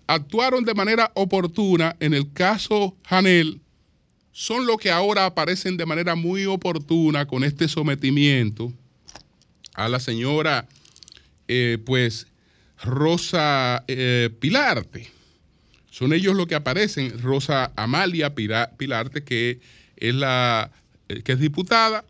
actuaron 0.07 0.63
de 0.63 0.73
manera 0.73 1.11
oportuna 1.15 1.95
en 1.99 2.13
el 2.13 2.31
caso 2.31 2.95
Janel, 3.03 3.59
son 4.31 4.65
los 4.65 4.77
que 4.77 4.91
ahora 4.91 5.25
aparecen 5.25 5.77
de 5.77 5.85
manera 5.85 6.15
muy 6.15 6.45
oportuna 6.45 7.25
con 7.25 7.43
este 7.43 7.67
sometimiento 7.67 8.71
a 9.75 9.89
la 9.89 9.99
señora, 9.99 10.67
eh, 11.47 11.77
pues, 11.85 12.27
Rosa 12.83 13.83
eh, 13.87 14.29
Pilarte. 14.39 15.09
Son 15.91 16.13
ellos 16.13 16.35
los 16.35 16.47
que 16.47 16.55
aparecen. 16.55 17.21
Rosa 17.21 17.71
Amalia 17.75 18.35
Pilarte, 18.35 19.23
que 19.23 19.59
es 19.97 20.15
la 20.15 20.71
eh, 21.07 21.21
que 21.23 21.33
es 21.33 21.39
diputada 21.39 22.03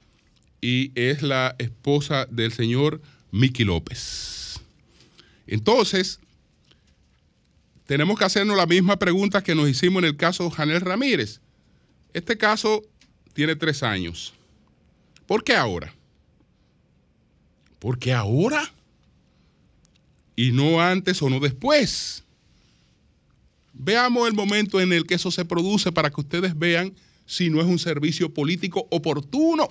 y 0.61 0.91
es 0.95 1.21
la 1.21 1.55
esposa 1.59 2.25
del 2.31 2.51
señor 2.51 3.01
Miki 3.31 3.63
López. 3.63 4.59
Entonces, 5.47 6.19
tenemos 7.85 8.17
que 8.17 8.25
hacernos 8.25 8.57
la 8.57 8.65
misma 8.65 8.97
pregunta 8.97 9.43
que 9.43 9.53
nos 9.53 9.69
hicimos 9.69 10.01
en 10.01 10.09
el 10.09 10.17
caso 10.17 10.45
de 10.45 10.51
Janel 10.51 10.81
Ramírez. 10.81 11.41
Este 12.13 12.37
caso 12.37 12.83
tiene 13.33 13.55
tres 13.55 13.83
años. 13.83 14.33
¿Por 15.27 15.43
qué 15.43 15.55
ahora? 15.55 15.93
¿Por 17.85 17.99
qué 17.99 18.13
ahora? 18.13 18.73
Y 20.35 20.51
no 20.51 20.81
antes 20.81 21.21
o 21.21 21.29
no 21.29 21.39
después. 21.39 22.23
Veamos 23.73 24.27
el 24.27 24.33
momento 24.33 24.81
en 24.81 24.91
el 24.91 25.05
que 25.05 25.13
eso 25.13 25.29
se 25.29 25.45
produce 25.45 25.91
para 25.91 26.09
que 26.09 26.19
ustedes 26.19 26.57
vean 26.57 26.95
si 27.27 27.51
no 27.51 27.61
es 27.61 27.67
un 27.67 27.77
servicio 27.77 28.33
político 28.33 28.87
oportuno. 28.89 29.69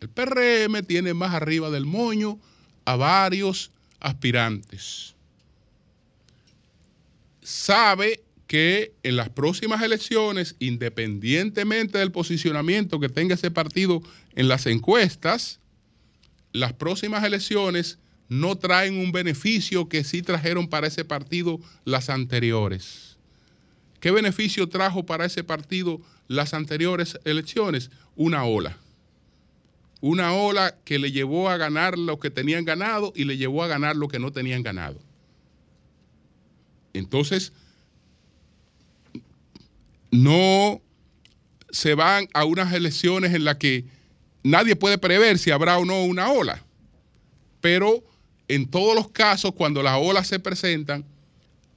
El 0.00 0.08
PRM 0.08 0.82
tiene 0.86 1.12
más 1.12 1.34
arriba 1.34 1.68
del 1.68 1.84
moño 1.84 2.38
a 2.86 2.96
varios 2.96 3.70
aspirantes. 4.00 5.14
Sabe 7.42 8.22
que 8.46 8.94
en 9.02 9.16
las 9.16 9.28
próximas 9.28 9.82
elecciones, 9.82 10.56
independientemente 10.58 11.98
del 11.98 12.12
posicionamiento 12.12 12.98
que 12.98 13.10
tenga 13.10 13.34
ese 13.34 13.50
partido 13.50 14.00
en 14.36 14.48
las 14.48 14.64
encuestas, 14.64 15.60
las 16.52 16.72
próximas 16.72 17.24
elecciones 17.24 17.98
no 18.28 18.56
traen 18.56 18.98
un 18.98 19.12
beneficio 19.12 19.88
que 19.88 20.04
sí 20.04 20.22
trajeron 20.22 20.68
para 20.68 20.86
ese 20.86 21.04
partido 21.04 21.60
las 21.84 22.10
anteriores. 22.10 23.16
¿Qué 24.00 24.10
beneficio 24.10 24.68
trajo 24.68 25.06
para 25.06 25.24
ese 25.24 25.42
partido 25.44 26.00
las 26.28 26.54
anteriores 26.54 27.18
elecciones? 27.24 27.90
Una 28.16 28.44
ola. 28.44 28.76
Una 30.00 30.32
ola 30.32 30.76
que 30.84 30.98
le 30.98 31.10
llevó 31.10 31.48
a 31.48 31.56
ganar 31.56 31.98
lo 31.98 32.20
que 32.20 32.30
tenían 32.30 32.64
ganado 32.64 33.12
y 33.16 33.24
le 33.24 33.36
llevó 33.36 33.64
a 33.64 33.68
ganar 33.68 33.96
lo 33.96 34.06
que 34.08 34.20
no 34.20 34.30
tenían 34.30 34.62
ganado. 34.62 35.00
Entonces, 36.92 37.52
no 40.10 40.80
se 41.70 41.94
van 41.94 42.28
a 42.32 42.44
unas 42.44 42.72
elecciones 42.72 43.34
en 43.34 43.44
las 43.44 43.56
que 43.56 43.84
nadie 44.42 44.76
puede 44.76 44.98
prever 44.98 45.38
si 45.38 45.50
habrá 45.50 45.78
o 45.78 45.84
no 45.84 46.04
una 46.04 46.30
ola, 46.30 46.64
pero 47.60 48.04
en 48.48 48.66
todos 48.68 48.94
los 48.94 49.10
casos, 49.10 49.52
cuando 49.54 49.82
las 49.82 49.98
olas 50.00 50.26
se 50.26 50.38
presentan, 50.38 51.04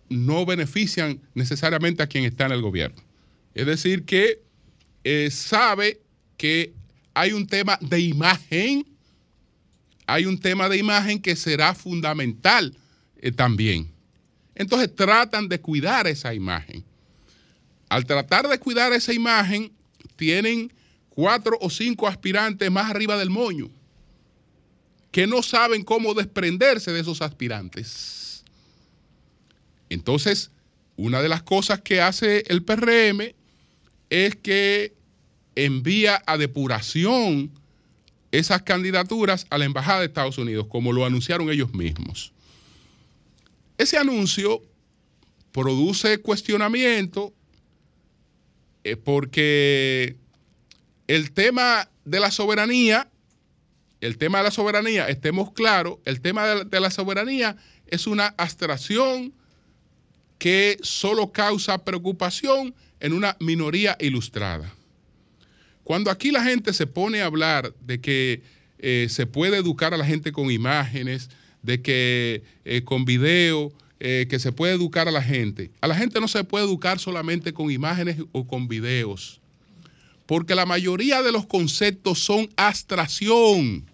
no 0.10 0.46
benefician 0.46 1.22
necesariamente 1.34 2.04
a 2.04 2.08
quien 2.08 2.26
está 2.26 2.46
en 2.46 2.54
el 2.54 2.62
gobierno. 2.62 3.02
Es 3.54 3.66
decir, 3.66 4.06
que 4.06 4.42
eh, 5.04 5.30
sabe 5.32 6.02
que 6.38 6.74
hay 7.14 7.34
un 7.34 7.48
tema 7.48 7.78
de 7.82 8.00
imagen, 8.00 8.86
hay 10.08 10.26
un 10.26 10.40
tema 10.40 10.70
de 10.70 10.78
imagen 10.78 11.22
que 11.22 11.36
será 11.36 11.74
fundamental 11.74 12.76
eh, 13.18 13.32
también. 13.32 13.92
Entonces 14.56 14.94
tratan 14.96 15.48
de 15.48 15.60
cuidar 15.60 16.08
esa 16.08 16.34
imagen. 16.34 16.84
Al 17.90 18.06
tratar 18.06 18.48
de 18.48 18.60
cuidar 18.60 18.94
esa 18.94 19.14
imagen, 19.14 19.72
tienen 20.16 20.72
cuatro 21.22 21.56
o 21.62 21.70
cinco 21.70 22.08
aspirantes 22.08 22.72
más 22.72 22.90
arriba 22.90 23.16
del 23.16 23.30
moño 23.30 23.70
que 25.12 25.28
no 25.28 25.44
saben 25.44 25.84
cómo 25.84 26.16
desprenderse 26.16 26.92
de 26.92 27.00
esos 27.00 27.22
aspirantes. 27.22 28.44
Entonces, 29.90 30.50
una 30.98 31.22
de 31.22 31.30
las 31.30 31.44
cosas 31.44 31.80
que 31.82 32.02
hace 32.02 32.44
el 32.48 32.64
PRM 32.64 33.36
es 34.10 34.36
que 34.36 34.96
envía 35.54 36.24
a 36.26 36.40
depuración 36.40 37.52
esas 38.32 38.64
candidaturas 38.64 39.46
a 39.52 39.60
la 39.60 39.66
Embajada 39.66 40.00
de 40.00 40.08
Estados 40.08 40.40
Unidos, 40.40 40.66
como 40.70 40.92
lo 40.92 41.06
anunciaron 41.06 41.52
ellos 41.52 41.72
mismos. 41.76 42.34
Ese 43.78 44.00
anuncio 44.00 44.64
produce 45.52 46.20
cuestionamiento 46.20 47.32
eh, 48.84 48.96
porque 48.96 50.16
el 51.16 51.32
tema 51.32 51.90
de 52.06 52.20
la 52.20 52.32
soberanía 52.32 53.08
el 54.02 54.18
tema 54.18 54.40
de 54.40 54.46
la 54.46 54.52
soberanía, 54.52 55.08
estemos 55.08 55.54
claros, 55.54 56.00
el 56.06 56.22
tema 56.22 56.66
de 56.66 56.80
la, 56.80 56.90
soberanía 56.90 57.56
es 57.86 58.08
una 58.08 58.34
abstracción 58.38 59.32
que 60.40 60.80
solo 60.82 61.32
causa 61.32 61.86
preocupación 61.86 62.74
en 63.00 63.14
una 63.14 63.38
minoría 63.40 63.96
ilustrada. 64.00 64.74
Cuando 65.84 66.10
aquí 66.10 66.32
la 66.32 66.44
gente 66.44 66.74
se 66.74 66.88
pone 66.88 67.22
a 67.22 67.28
hablar 67.28 67.76
de 67.80 68.02
que 68.02 68.42
eh, 68.80 69.06
se 69.08 69.28
puede 69.28 69.58
educar 69.58 69.94
a 69.94 69.98
la 69.98 70.06
gente 70.06 70.32
con 70.32 70.50
imágenes, 70.50 71.30
de 71.62 71.84
que 71.84 72.42
eh, 72.66 72.84
con 72.84 73.06
video, 73.06 73.72
eh, 74.00 74.26
que 74.28 74.40
se 74.40 74.52
puede 74.52 74.74
educar 74.74 75.08
a 75.08 75.12
la 75.12 75.22
gente, 75.22 75.70
a 75.80 75.88
la 75.88 75.94
gente 75.94 76.20
no 76.20 76.28
se 76.28 76.44
puede 76.44 76.66
educar 76.66 76.98
solamente 76.98 77.54
con 77.54 77.70
imágenes 77.70 78.18
o 78.32 78.48
con 78.48 78.68
videos, 78.68 79.41
porque 80.32 80.56
la 80.56 80.66
mayoría 80.66 81.22
de 81.22 81.34
los 81.34 81.46
conceptos 81.46 82.20
son 82.20 82.50
abstracción. 82.56 83.86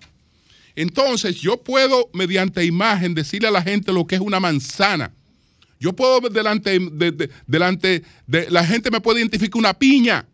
Entonces 0.76 1.38
yo 1.38 1.64
puedo 1.64 2.12
mediante 2.14 2.64
imagen 2.64 3.16
decirle 3.16 3.48
a 3.48 3.52
la 3.52 3.64
gente 3.64 3.92
lo 3.92 4.06
que 4.06 4.14
es 4.14 4.22
una 4.22 4.40
manzana. 4.40 5.12
Yo 5.80 5.94
puedo 5.94 6.20
delante 6.30 6.78
de, 6.78 7.32
delante 7.48 8.04
de 8.28 8.52
la 8.52 8.64
gente 8.64 8.92
me 8.92 9.02
puede 9.02 9.22
identificar 9.22 9.58
una 9.58 9.74
piña. 9.74 10.28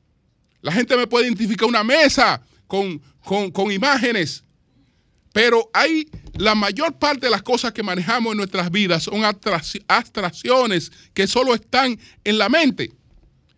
La 0.62 0.74
gente 0.74 0.98
me 0.98 1.08
puede 1.08 1.28
identificar 1.28 1.70
una 1.70 1.86
mesa 1.86 2.42
con, 2.68 3.02
con 3.22 3.72
imágenes. 3.72 4.44
Pero 5.32 5.70
hay 5.72 6.10
la 6.34 6.54
mayor 6.54 7.00
parte 7.00 7.28
de 7.28 7.32
las 7.32 7.44
cosas 7.44 7.72
que 7.72 7.82
manejamos 7.82 8.34
en 8.34 8.40
nuestras 8.40 8.70
vidas 8.70 9.04
son 9.04 9.24
abstracciones 9.24 10.92
que 11.14 11.28
solo 11.28 11.56
están 11.56 11.98
en 12.26 12.38
la 12.38 12.50
mente. 12.50 12.92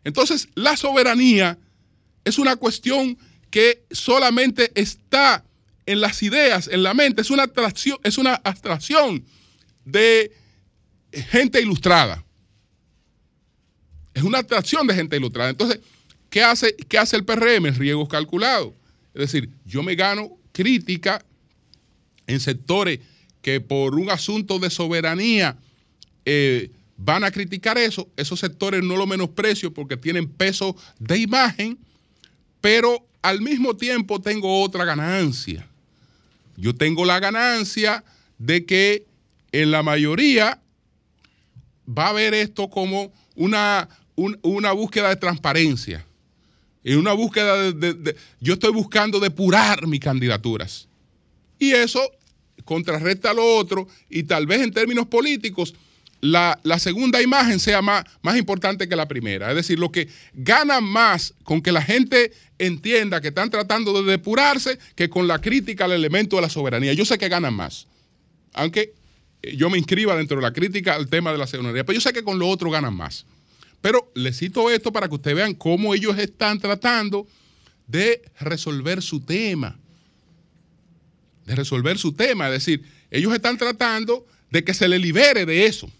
Entonces, 0.03 0.47
la 0.53 0.77
soberanía 0.77 1.57
es 2.25 2.37
una 2.37 2.55
cuestión 2.57 3.17
que 3.49 3.85
solamente 3.91 4.71
está 4.75 5.45
en 5.85 6.01
las 6.01 6.21
ideas, 6.23 6.67
en 6.67 6.83
la 6.83 6.93
mente, 6.93 7.21
es 7.21 7.29
una 7.29 7.43
abstracción, 7.43 7.97
es 8.03 8.17
una 8.17 8.33
abstracción 8.43 9.23
de 9.85 10.31
gente 11.13 11.61
ilustrada. 11.61 12.25
Es 14.13 14.23
una 14.23 14.39
abstracción 14.39 14.87
de 14.87 14.95
gente 14.95 15.15
ilustrada. 15.15 15.51
Entonces, 15.51 15.79
¿qué 16.29 16.41
hace, 16.41 16.75
qué 16.75 16.97
hace 16.97 17.15
el 17.15 17.23
PRM? 17.23 17.73
Riesgos 17.77 18.09
calculados. 18.09 18.73
Es 19.13 19.21
decir, 19.31 19.49
yo 19.65 19.83
me 19.83 19.95
gano 19.95 20.37
crítica 20.51 21.23
en 22.27 22.39
sectores 22.39 22.99
que 23.41 23.61
por 23.61 23.95
un 23.95 24.09
asunto 24.09 24.57
de 24.57 24.69
soberanía 24.69 25.57
eh, 26.25 26.71
van 26.97 27.23
a 27.23 27.31
criticar 27.31 27.77
eso, 27.77 28.09
esos 28.17 28.39
sectores 28.39 28.83
no 28.83 28.95
lo 28.95 29.05
menosprecio 29.05 29.73
porque 29.73 29.97
tienen 29.97 30.27
peso 30.27 30.75
de 30.97 31.19
imagen, 31.19 31.77
pero 32.65 33.05
al 33.21 33.41
mismo 33.41 33.77
tiempo 33.77 34.19
tengo 34.19 34.63
otra 34.63 34.85
ganancia. 34.85 35.67
Yo 36.57 36.73
tengo 36.73 37.05
la 37.05 37.19
ganancia 37.19 38.03
de 38.39 38.65
que 38.65 39.05
en 39.51 39.69
la 39.69 39.83
mayoría 39.83 40.59
va 41.87 42.07
a 42.07 42.13
ver 42.13 42.33
esto 42.33 42.67
como 42.71 43.13
una, 43.35 43.87
una 44.15 44.71
búsqueda 44.71 45.09
de 45.09 45.15
transparencia. 45.17 46.03
En 46.83 46.97
una 46.97 47.13
búsqueda 47.13 47.71
de, 47.71 48.15
Yo 48.39 48.53
estoy 48.53 48.71
buscando 48.71 49.19
depurar 49.19 49.85
mis 49.85 49.99
candidaturas. 49.99 50.87
Y 51.59 51.69
eso 51.69 52.01
contrarresta 52.63 53.29
a 53.29 53.35
lo 53.35 53.45
otro 53.45 53.87
y 54.09 54.23
tal 54.23 54.47
vez 54.47 54.61
en 54.61 54.71
términos 54.71 55.05
políticos 55.05 55.75
la, 56.25 56.79
segunda 56.79 57.21
imagen 57.21 57.59
sea 57.59 57.81
más, 57.81 58.05
importante 58.35 58.87
que 58.87 58.95
la 58.95 59.07
primera. 59.07 59.49
Es 59.49 59.55
decir, 59.55 59.79
lo 59.79 59.91
que 59.91 60.09
gana 60.33 60.81
más 60.81 61.33
con 61.43 61.61
que 61.61 61.71
la 61.71 61.81
gente 61.81 62.31
entienda 62.57 63.21
que 63.21 63.29
están 63.29 63.49
tratando 63.49 64.01
de 64.01 64.11
depurarse 64.11 64.79
que 64.95 65.09
con 65.09 65.27
la 65.27 65.39
crítica 65.39 65.85
al 65.85 65.91
elemento 65.91 66.35
de 66.35 66.41
la 66.41 66.49
soberanía. 66.49 66.93
Yo 66.93 67.05
sé 67.05 67.17
que 67.17 67.29
ganan 67.29 67.53
más, 67.53 67.87
aunque 68.53 68.93
yo 69.55 69.69
me 69.69 69.77
inscriba 69.77 70.15
dentro 70.15 70.37
de 70.37 70.43
la 70.43 70.53
crítica 70.53 70.95
al 70.95 71.07
tema 71.07 71.31
de 71.31 71.37
la 71.37 71.47
soberanía, 71.47 71.83
pero 71.83 71.95
yo 71.95 72.01
sé 72.01 72.13
que 72.13 72.23
con 72.23 72.39
lo 72.39 72.47
otro 72.47 72.71
ganan 72.71 72.95
más. 72.95 73.25
Pero 73.81 74.11
les 74.15 74.37
cito 74.37 74.71
esto 74.71 74.91
para 74.91 75.07
que 75.07 75.15
ustedes 75.15 75.37
vean 75.37 75.53
cómo 75.53 75.93
ellos 75.93 76.17
están 76.17 76.59
tratando 76.59 77.27
de 77.87 78.23
resolver 78.39 79.03
su 79.03 79.19
tema. 79.19 79.77
De 81.45 81.55
resolver 81.55 81.99
su 81.99 82.13
tema. 82.13 82.47
Es 82.47 82.53
decir, 82.53 82.83
ellos 83.11 83.31
están 83.31 83.59
tratando 83.59 84.25
de 84.49 84.63
que 84.63 84.73
se 84.73 84.87
le 84.87 84.97
libere 84.97 85.45
de 85.45 85.67
eso 85.67 85.91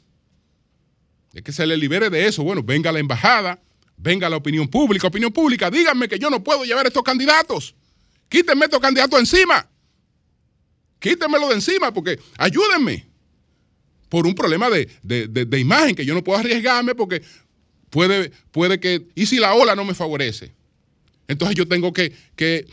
de 1.35 1.43
que 1.43 1.51
se 1.51 1.67
le 1.67 1.75
libere 1.75 2.09
de 2.09 2.27
eso. 2.27 2.43
Bueno, 2.43 2.63
venga 2.63 2.93
la 2.93 2.99
embajada, 2.99 3.61
venga 3.97 4.29
la 4.29 4.37
opinión 4.37 4.69
pública, 4.69 5.07
opinión 5.07 5.33
pública, 5.33 5.69
díganme 5.69 6.07
que 6.07 6.17
yo 6.17 6.29
no 6.29 6.41
puedo 6.41 6.63
llevar 6.63 6.87
estos 6.87 7.03
candidatos. 7.03 7.75
Quítenme 8.29 8.65
estos 8.65 8.79
candidatos 8.79 9.19
encima. 9.19 9.69
Quítenmelo 10.97 11.49
de 11.49 11.55
encima 11.55 11.93
porque 11.93 12.17
ayúdenme. 12.37 13.05
Por 14.07 14.25
un 14.25 14.33
problema 14.33 14.69
de, 14.69 15.59
imagen 15.59 15.93
que 15.93 16.05
yo 16.05 16.13
no 16.13 16.23
puedo 16.23 16.39
arriesgarme 16.39 16.95
porque 16.95 17.21
puede, 17.89 18.31
puede 18.51 18.79
que, 18.79 19.05
y 19.13 19.25
si 19.25 19.37
la 19.37 19.55
ola 19.55 19.75
no 19.75 19.83
me 19.83 19.93
favorece. 19.93 20.53
Entonces 21.27 21.57
yo 21.57 21.67
tengo 21.67 21.91
que, 21.91 22.13
que, 22.37 22.65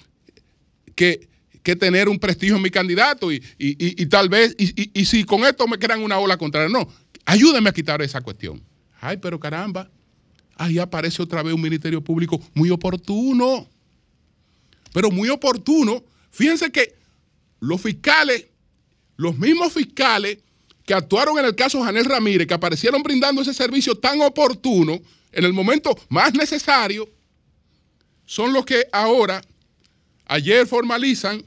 que, 0.95 1.77
tener 1.77 2.09
un 2.09 2.21
prestigio 2.21 2.57
en 2.57 2.63
mi 2.63 2.71
candidato 2.71 3.33
y, 3.33 3.43
y 3.59 4.07
tal 4.07 4.29
vez, 4.29 4.55
y, 4.57 5.05
si 5.05 5.25
con 5.25 5.45
esto 5.45 5.67
me 5.67 5.81
crean 5.81 6.03
una 6.03 6.19
ola 6.19 6.37
contraria, 6.37 6.69
no, 6.69 6.87
ayúdenme 7.25 7.71
a 7.71 7.73
quitar 7.73 8.03
esa 8.03 8.21
cuestión. 8.21 8.63
Ay, 9.01 9.17
pero 9.17 9.39
caramba, 9.39 9.91
ahí 10.57 10.79
aparece 10.79 11.23
otra 11.23 11.43
vez 11.43 11.55
un 11.55 11.61
ministerio 11.61 12.03
público 12.03 12.41
muy 12.55 12.71
oportuno. 12.71 13.69
Pero 14.93 15.11
muy 15.11 15.29
oportuno. 15.29 16.03
Fíjense 16.31 16.71
que 16.71 16.95
los 17.61 17.81
fiscales, 17.81 18.47
los 19.17 19.37
mismos 19.39 19.73
fiscales 19.73 20.39
que 20.85 20.95
actuaron 20.95 21.39
en 21.39 21.45
el 21.45 21.55
caso 21.55 21.83
Janel 21.83 22.05
Ramírez, 22.05 22.47
que 22.47 22.55
aparecieron 22.55 23.03
brindando 23.03 23.43
ese 23.43 23.55
servicio 23.55 23.97
tan 23.97 24.21
oportuno 24.21 25.01
en 25.33 25.45
el 25.45 25.53
momento 25.53 25.97
más 26.09 26.35
necesario, 26.35 27.09
son 28.27 28.53
los 28.53 28.65
que 28.65 28.87
ahora, 28.93 29.43
ayer 30.27 30.67
formalizan 30.67 31.45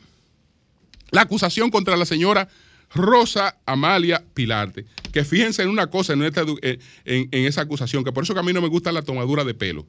la 1.12 1.22
acusación 1.22 1.72
contra 1.72 1.98
la 1.98 2.06
señora 2.06 2.48
Rosa 2.96 3.60
Amalia 3.66 4.24
Pilarte. 4.34 4.86
Que 5.12 5.24
fíjense 5.24 5.62
en 5.62 5.70
una 5.70 5.86
cosa 5.88 6.14
en, 6.14 6.24
esa 7.32 7.62
acusación, 7.62 8.04
que 8.04 8.12
por 8.12 8.24
eso 8.24 8.34
que 8.34 8.40
a 8.40 8.44
mí 8.44 8.54
no 8.54 8.62
me 8.62 8.70
gusta 8.70 8.92
la 8.92 9.04
tomadura 9.04 9.44
de 9.44 9.54
pelo. 9.54 9.86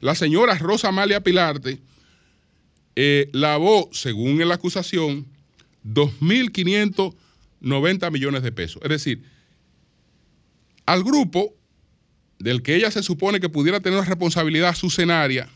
La 0.00 0.14
señora 0.14 0.58
Rosa 0.58 0.88
Amalia 0.88 1.22
Pilarte 1.22 1.80
eh, 2.96 3.30
lavó, 3.32 3.88
según 3.92 4.46
la 4.46 4.56
acusación, 4.56 5.26
2.590 5.84 8.10
millones 8.10 8.42
de 8.42 8.52
pesos. 8.52 8.82
Es 8.82 8.90
decir, 8.90 9.22
al 10.84 11.02
grupo 11.02 11.54
del 12.38 12.62
que 12.62 12.76
ella 12.76 12.90
se 12.90 13.02
supone 13.02 13.40
que 13.40 13.48
pudiera 13.48 13.80
tener 13.80 13.98
una 13.98 14.08
responsabilidad 14.08 14.74
sucedaria, 14.74 15.48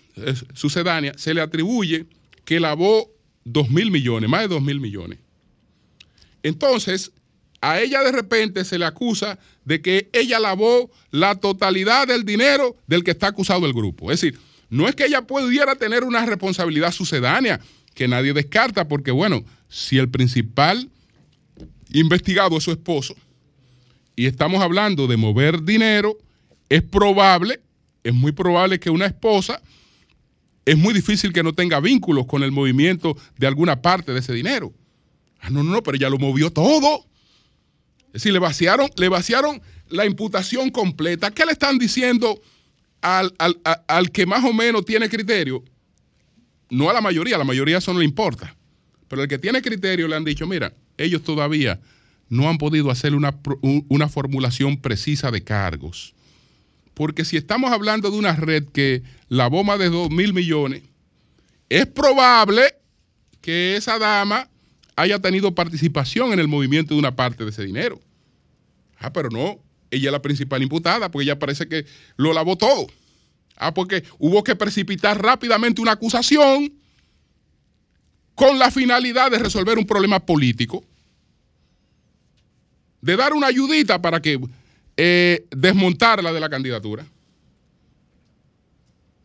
sucedánea, 0.54 1.12
se 1.16 1.34
le 1.34 1.40
atribuye 1.40 2.06
que 2.44 2.61
lavó 2.61 3.11
2 3.53 3.70
mil 3.70 3.90
millones, 3.90 4.28
más 4.28 4.42
de 4.42 4.48
2 4.48 4.62
mil 4.62 4.80
millones. 4.80 5.18
Entonces, 6.42 7.12
a 7.61 7.80
ella 7.80 8.03
de 8.03 8.12
repente 8.12 8.64
se 8.64 8.78
le 8.78 8.86
acusa 8.86 9.38
de 9.64 9.82
que 9.82 10.09
ella 10.12 10.38
lavó 10.38 10.90
la 11.11 11.34
totalidad 11.34 12.09
del 12.09 12.24
dinero 12.24 12.76
del 12.86 13.05
que 13.05 13.11
está 13.11 13.28
acusado 13.28 13.66
el 13.66 13.74
grupo. 13.74 14.11
Es 14.11 14.20
decir, 14.20 14.38
no 14.70 14.88
es 14.88 14.94
que 14.94 15.05
ella 15.05 15.26
pudiera 15.26 15.74
tener 15.74 16.05
una 16.05 16.24
responsabilidad 16.24 16.92
sucedánea 16.92 17.61
que 17.94 18.09
nadie 18.09 18.32
descarta, 18.32 18.88
porque 18.88 19.11
bueno, 19.11 19.44
si 19.68 19.98
el 19.98 20.09
principal 20.09 20.88
investigado 21.92 22.57
es 22.57 22.64
su 22.64 22.70
esposo 22.70 23.14
y 24.16 24.26
estamos 24.26 24.62
hablando 24.62 25.07
de 25.07 25.16
mover 25.16 25.62
dinero, 25.62 26.16
es 26.68 26.82
probable, 26.82 27.61
es 28.05 28.14
muy 28.14 28.32
probable 28.32 28.78
que 28.78 28.90
una 28.90 29.07
esposa 29.07 29.61
es 30.70 30.78
muy 30.78 30.94
difícil 30.94 31.32
que 31.32 31.42
no 31.42 31.52
tenga 31.52 31.80
vínculos 31.80 32.26
con 32.26 32.44
el 32.44 32.52
movimiento 32.52 33.16
de 33.36 33.48
alguna 33.48 33.82
parte 33.82 34.12
de 34.12 34.20
ese 34.20 34.32
dinero. 34.32 34.72
Ah, 35.40 35.50
no, 35.50 35.64
no, 35.64 35.72
no, 35.72 35.82
pero 35.82 35.96
ya 35.96 36.08
lo 36.08 36.16
movió 36.16 36.52
todo. 36.52 37.04
Es 38.06 38.12
decir, 38.22 38.32
le 38.32 38.38
vaciaron, 38.38 38.88
le 38.94 39.08
vaciaron 39.08 39.60
la 39.88 40.06
imputación 40.06 40.70
completa. 40.70 41.32
¿Qué 41.32 41.44
le 41.44 41.50
están 41.50 41.76
diciendo 41.76 42.40
al, 43.00 43.32
que 44.12 44.26
más 44.26 44.44
o 44.44 44.52
menos 44.52 44.84
tiene 44.84 45.08
criterio? 45.08 45.64
No 46.68 46.88
a 46.88 46.92
la 46.92 47.00
mayoría, 47.00 47.34
a 47.34 47.38
la 47.40 47.44
mayoría 47.44 47.78
eso 47.78 47.92
no 47.92 47.98
le 47.98 48.04
importa. 48.04 48.54
Pero 49.08 49.22
el 49.22 49.28
que 49.28 49.40
tiene 49.40 49.62
criterio 49.62 50.06
le 50.06 50.14
han 50.14 50.24
dicho, 50.24 50.46
mira, 50.46 50.72
ellos 50.96 51.24
todavía 51.24 51.80
no 52.28 52.48
han 52.48 52.58
podido 52.58 52.92
hacer 52.92 53.16
una, 53.16 53.36
una 53.88 54.08
formulación 54.08 54.76
precisa 54.76 55.32
de 55.32 55.42
cargos. 55.42 56.14
Porque 56.94 57.24
si 57.24 57.36
estamos 57.36 57.72
hablando 57.72 58.08
de 58.12 58.18
una 58.18 58.36
red 58.36 58.66
que 58.68 59.02
la 59.30 59.46
bomba 59.46 59.78
de 59.78 59.88
2 59.88 60.10
mil 60.10 60.34
millones, 60.34 60.82
es 61.68 61.86
probable 61.86 62.74
que 63.40 63.76
esa 63.76 63.98
dama 63.98 64.50
haya 64.96 65.20
tenido 65.20 65.54
participación 65.54 66.32
en 66.32 66.40
el 66.40 66.48
movimiento 66.48 66.94
de 66.94 67.00
una 67.00 67.14
parte 67.14 67.44
de 67.44 67.50
ese 67.50 67.64
dinero. 67.64 68.00
Ah, 68.98 69.12
pero 69.12 69.30
no, 69.30 69.60
ella 69.90 70.08
es 70.08 70.12
la 70.12 70.20
principal 70.20 70.62
imputada, 70.62 71.10
porque 71.10 71.24
ella 71.24 71.38
parece 71.38 71.68
que 71.68 71.86
lo 72.16 72.32
lavó 72.32 72.56
todo. 72.56 72.88
Ah, 73.56 73.72
porque 73.72 74.02
hubo 74.18 74.42
que 74.42 74.56
precipitar 74.56 75.22
rápidamente 75.22 75.80
una 75.80 75.92
acusación 75.92 76.72
con 78.34 78.58
la 78.58 78.72
finalidad 78.72 79.30
de 79.30 79.38
resolver 79.38 79.78
un 79.78 79.86
problema 79.86 80.18
político, 80.18 80.84
de 83.00 83.16
dar 83.16 83.32
una 83.32 83.46
ayudita 83.46 84.02
para 84.02 84.20
que 84.20 84.40
eh, 84.96 85.46
desmontarla 85.50 86.32
de 86.32 86.40
la 86.40 86.50
candidatura. 86.50 87.06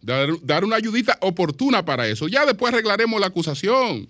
Dar, 0.05 0.63
una 0.63 0.75
ayudita 0.75 1.17
oportuna 1.21 1.83
para 1.83 2.07
eso. 2.07 2.27
Ya 2.27 2.45
después 2.45 2.71
arreglaremos 2.71 3.19
la 3.19 3.27
acusación. 3.27 4.07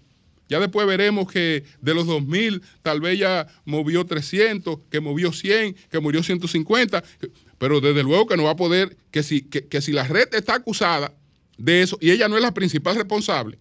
Ya 0.50 0.60
después 0.60 0.86
veremos 0.86 1.32
que 1.32 1.64
de 1.82 1.94
los 1.94 2.06
2.000 2.06 2.62
tal 2.82 3.00
vez 3.00 3.18
ya 3.18 3.48
movió 3.64 4.06
300, 4.06 4.80
que 4.92 5.00
movió 5.00 5.32
100, 5.32 5.76
que 5.90 6.00
murió 6.00 6.22
150. 6.22 7.04
Pero 7.58 7.80
desde 7.80 8.04
luego 8.04 8.28
que 8.28 8.36
no 8.36 8.44
va 8.44 8.52
a 8.52 8.56
poder, 8.56 8.98
que 9.10 9.24
si, 9.24 9.42
que 9.42 9.82
si 9.82 9.94
la 9.94 10.04
red 10.04 10.28
está 10.34 10.56
acusada 10.56 11.14
de 11.58 11.82
eso 11.82 11.98
y 12.02 12.12
ella 12.12 12.28
no 12.28 12.36
es 12.36 12.44
la 12.44 12.54
principal 12.54 12.96
responsable, 12.96 13.58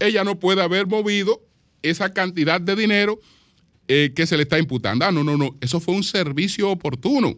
ella 0.00 0.24
no 0.24 0.38
puede 0.40 0.62
haber 0.62 0.86
movido 0.86 1.42
esa 1.82 2.12
cantidad 2.12 2.60
de 2.60 2.74
dinero 2.74 3.20
eh, 3.88 4.12
que 4.14 4.26
se 4.26 4.36
le 4.36 4.44
está 4.44 4.58
imputando. 4.58 5.04
Ah, 5.04 5.12
no, 5.12 5.22
no, 5.22 5.36
no, 5.36 5.56
eso 5.60 5.80
fue 5.80 5.94
un 5.94 6.04
servicio 6.04 6.70
oportuno. 6.70 7.36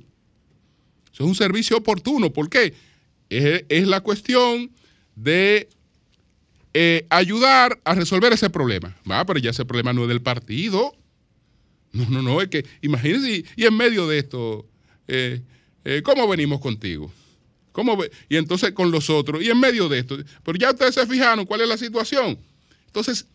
Eso 1.12 1.24
es 1.24 1.28
un 1.28 1.34
servicio 1.34 1.76
oportuno. 1.76 2.32
¿Por 2.32 2.48
qué? 2.48 2.74
Es, 3.30 3.86
la 3.86 4.00
cuestión 4.00 4.70
de 5.14 5.68
eh, 6.74 7.06
ayudar 7.10 7.80
a 7.84 7.94
resolver 7.94 8.32
ese 8.32 8.50
problema. 8.50 8.96
Va, 9.08 9.24
pero 9.24 9.38
ya 9.38 9.50
ese 9.50 9.64
problema 9.64 9.92
no 9.92 10.02
es 10.02 10.08
del 10.08 10.20
partido. 10.20 10.94
No, 11.92 12.06
no, 12.08 12.22
no, 12.22 12.40
es 12.40 12.48
que 12.48 12.64
imagínense, 12.82 13.44
y, 13.56 13.64
en 13.64 13.76
medio 13.76 14.06
de 14.06 14.18
esto, 14.18 14.66
eh, 15.08 15.40
eh, 15.84 16.02
¿cómo 16.04 16.28
venimos 16.28 16.60
contigo? 16.60 17.12
¿Cómo 17.72 17.98
y 18.28 18.36
entonces 18.36 18.72
con 18.72 18.90
los 18.90 19.10
otros, 19.10 19.42
y 19.42 19.48
en 19.48 19.58
medio 19.58 19.88
de 19.88 20.00
esto, 20.00 20.16
pero 20.44 20.58
ya 20.58 20.70
ustedes 20.70 20.94
se 20.94 21.06
fijaron 21.06 21.46
cuál 21.46 21.60
es 21.62 21.68
la 21.68 21.78
situación. 21.78 22.38
Entonces, 22.86 23.26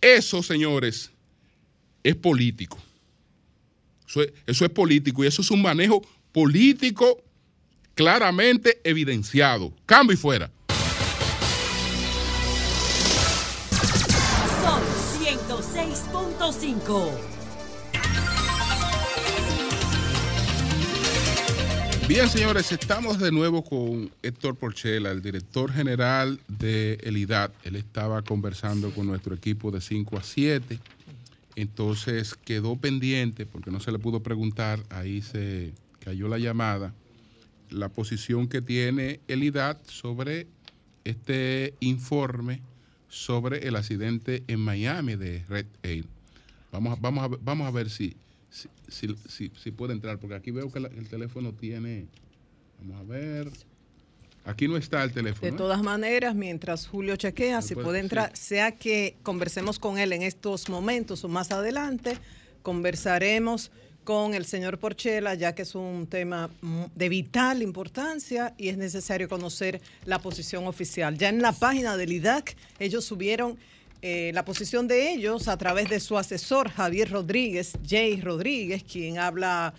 eso, 0.00 0.42
señores, 0.42 1.10
es 2.02 2.16
político. 2.16 2.78
Eso 4.46 4.64
es, 4.64 4.70
político 4.70 5.22
y 5.22 5.28
eso 5.28 5.42
es 5.42 5.50
un 5.52 5.62
manejo 5.62 6.02
político 6.32 7.22
claramente 7.94 8.80
evidenciado. 8.84 9.72
Cambio 9.86 10.14
y 10.14 10.16
fuera. 10.16 10.50
Son 14.62 14.82
106.5. 15.22 17.10
Bien, 22.08 22.28
señores, 22.28 22.72
estamos 22.72 23.20
de 23.20 23.30
nuevo 23.30 23.62
con 23.62 24.10
Héctor 24.22 24.56
Porchela, 24.56 25.12
el 25.12 25.22
director 25.22 25.72
general 25.72 26.40
de 26.48 26.94
ELIDAD. 27.02 27.52
Él 27.62 27.76
estaba 27.76 28.22
conversando 28.22 28.90
con 28.90 29.06
nuestro 29.06 29.34
equipo 29.34 29.70
de 29.70 29.80
5 29.80 30.18
a 30.18 30.22
7 30.22 30.80
entonces 31.56 32.34
quedó 32.34 32.76
pendiente, 32.76 33.46
porque 33.46 33.70
no 33.70 33.80
se 33.80 33.92
le 33.92 33.98
pudo 33.98 34.20
preguntar, 34.20 34.80
ahí 34.90 35.22
se 35.22 35.72
cayó 36.00 36.28
la 36.28 36.38
llamada, 36.38 36.94
la 37.70 37.88
posición 37.88 38.48
que 38.48 38.62
tiene 38.62 39.20
el 39.28 39.42
IDAT 39.42 39.86
sobre 39.86 40.46
este 41.04 41.74
informe 41.80 42.62
sobre 43.08 43.66
el 43.66 43.76
accidente 43.76 44.44
en 44.46 44.60
Miami 44.60 45.16
de 45.16 45.44
Red 45.48 45.66
Aid. 45.82 46.04
Vamos, 46.70 47.00
vamos, 47.00 47.24
a, 47.24 47.36
vamos 47.42 47.66
a 47.66 47.70
ver 47.72 47.90
si, 47.90 48.16
si, 48.88 49.70
puede 49.72 49.92
entrar, 49.92 50.18
porque 50.18 50.36
aquí 50.36 50.52
veo 50.52 50.70
que 50.70 50.78
el 50.78 51.08
teléfono 51.08 51.52
tiene, 51.52 52.06
vamos 52.78 53.00
a 53.00 53.04
ver, 53.04 53.50
Aquí 54.44 54.68
no 54.68 54.76
está 54.76 55.04
el 55.04 55.12
teléfono. 55.12 55.42
De 55.42 55.54
¿eh? 55.54 55.58
todas 55.58 55.82
maneras, 55.82 56.34
mientras 56.34 56.86
Julio 56.86 57.16
chequea, 57.16 57.60
si 57.60 57.74
puede, 57.74 57.98
entrar, 57.98 58.34
sea 58.36 58.72
que 58.72 59.16
conversemos 59.22 59.78
con 59.78 59.98
él 59.98 60.12
en 60.12 60.22
estos 60.22 60.68
momentos 60.68 61.24
o 61.24 61.28
más 61.28 61.50
adelante, 61.50 62.16
conversaremos 62.62 63.70
con 64.04 64.34
el 64.34 64.44
señor 64.44 64.78
Porchela, 64.78 65.34
ya 65.34 65.54
que 65.54 65.62
es 65.62 65.74
un 65.74 66.06
tema 66.06 66.50
de 66.94 67.08
vital 67.08 67.62
importancia 67.62 68.54
y 68.56 68.68
es 68.68 68.76
necesario 68.76 69.28
conocer 69.28 69.80
la 70.04 70.18
posición 70.18 70.66
oficial. 70.66 71.16
Ya 71.16 71.28
en 71.28 71.42
la 71.42 71.52
página 71.52 71.96
del 71.96 72.12
IDAC, 72.12 72.56
ellos 72.78 73.04
subieron 73.04 73.58
eh, 74.02 74.30
la 74.32 74.44
posición 74.44 74.88
de 74.88 75.12
ellos 75.12 75.46
a 75.48 75.58
través 75.58 75.90
de 75.90 76.00
su 76.00 76.16
asesor 76.16 76.70
Javier 76.70 77.10
Rodríguez, 77.10 77.72
Jay 77.86 78.20
Rodríguez, 78.20 78.82
quien 78.82 79.18
habla 79.18 79.74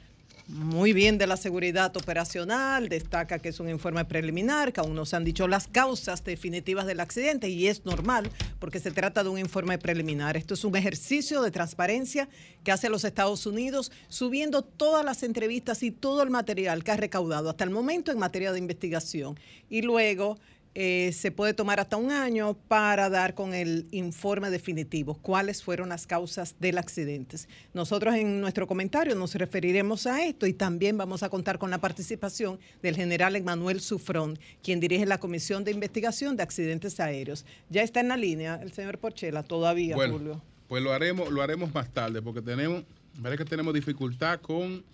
muy 0.52 0.92
bien 0.92 1.18
de 1.18 1.28
la 1.28 1.38
seguridad 1.38 1.96
operacional, 1.96 2.90
destaca 2.90 3.40
que 3.40 3.50
es 3.50 3.60
un 3.60 3.70
informe 3.70 4.04
preliminar, 4.06 4.74
que 4.74 4.82
aún 4.82 4.96
no 4.96 5.06
se 5.06 5.16
han 5.16 5.24
dicho 5.24 5.48
las 5.48 5.68
causas 5.68 6.24
definitivas 6.24 6.86
del 6.86 7.00
accidente 7.00 7.48
y 7.48 7.68
es 7.68 7.86
normal 7.86 8.30
porque 8.60 8.80
se 8.80 8.92
trata 8.92 9.24
de 9.24 9.30
un 9.30 9.40
informe 9.40 9.78
preliminar. 9.78 10.36
Esto 10.36 10.54
es 10.54 10.66
un 10.66 10.76
ejercicio 10.76 11.42
de 11.42 11.52
transparencia 11.52 12.28
que 12.64 12.72
hace 12.72 12.90
los 12.90 13.06
Estados 13.06 13.46
Unidos 13.46 13.92
subiendo 14.10 14.62
todas 14.62 15.06
las 15.06 15.24
entrevistas 15.24 15.84
y 15.84 15.92
todo 15.92 16.22
el 16.22 16.30
material 16.30 16.84
que 16.84 16.92
ha 16.92 16.98
recaudado 16.98 17.50
hasta 17.50 17.64
el 17.64 17.70
momento 17.70 18.12
en 18.12 18.20
materia 18.20 18.52
de 18.52 18.60
investigación 18.60 19.40
y 19.70 19.82
luego 19.84 20.38
eh, 20.74 21.12
se 21.12 21.32
puede 21.32 21.54
tomar 21.54 21.82
hasta 21.82 21.98
un 21.98 22.12
año 22.12 22.54
para 22.70 23.10
dar 23.10 23.34
con 23.34 23.54
el 23.54 23.88
informe 23.92 24.50
definitivo 24.50 25.16
cuáles 25.16 25.62
fueron 25.62 25.90
las 25.90 26.08
causas 26.08 26.56
del 26.62 26.78
accidente. 26.78 27.38
Nosotros 27.74 28.16
en 28.16 28.40
nuestro 28.40 28.68
comentario 28.68 29.14
nos 29.16 29.36
referiremos 29.36 30.08
a 30.08 30.24
esto 30.24 30.48
y 30.48 30.54
también 30.54 30.98
vamos 30.98 31.24
a 31.24 31.30
contar 31.30 31.60
con 31.60 31.72
la 31.72 31.80
participación 31.80 32.58
del 32.82 32.96
general 32.96 33.36
Emanuel 33.36 33.82
Sufrón, 33.82 34.40
quien 34.64 34.80
dirige 34.80 35.06
la 35.06 35.20
Comisión 35.20 35.66
de 35.66 35.72
Investigación 35.72 36.38
de 36.38 36.44
Accidentes 36.44 37.02
Aéreos. 37.02 37.46
Ya 37.70 37.84
está 37.84 38.00
en 38.00 38.08
la 38.08 38.16
línea 38.16 38.58
el 38.62 38.72
señor 38.72 38.98
Porchela, 38.98 39.44
todavía, 39.44 39.96
Julio. 39.96 40.42
Pues 40.70 40.82
lo 40.82 40.94
haremos, 40.94 41.30
lo 41.30 41.42
haremos 41.42 41.74
más 41.74 41.90
tarde 41.90 42.22
porque 42.22 42.42
tenemos, 42.42 42.86
parece 43.22 43.44
que 43.44 43.50
tenemos 43.50 43.74
dificultad 43.74 44.40
con 44.40 44.86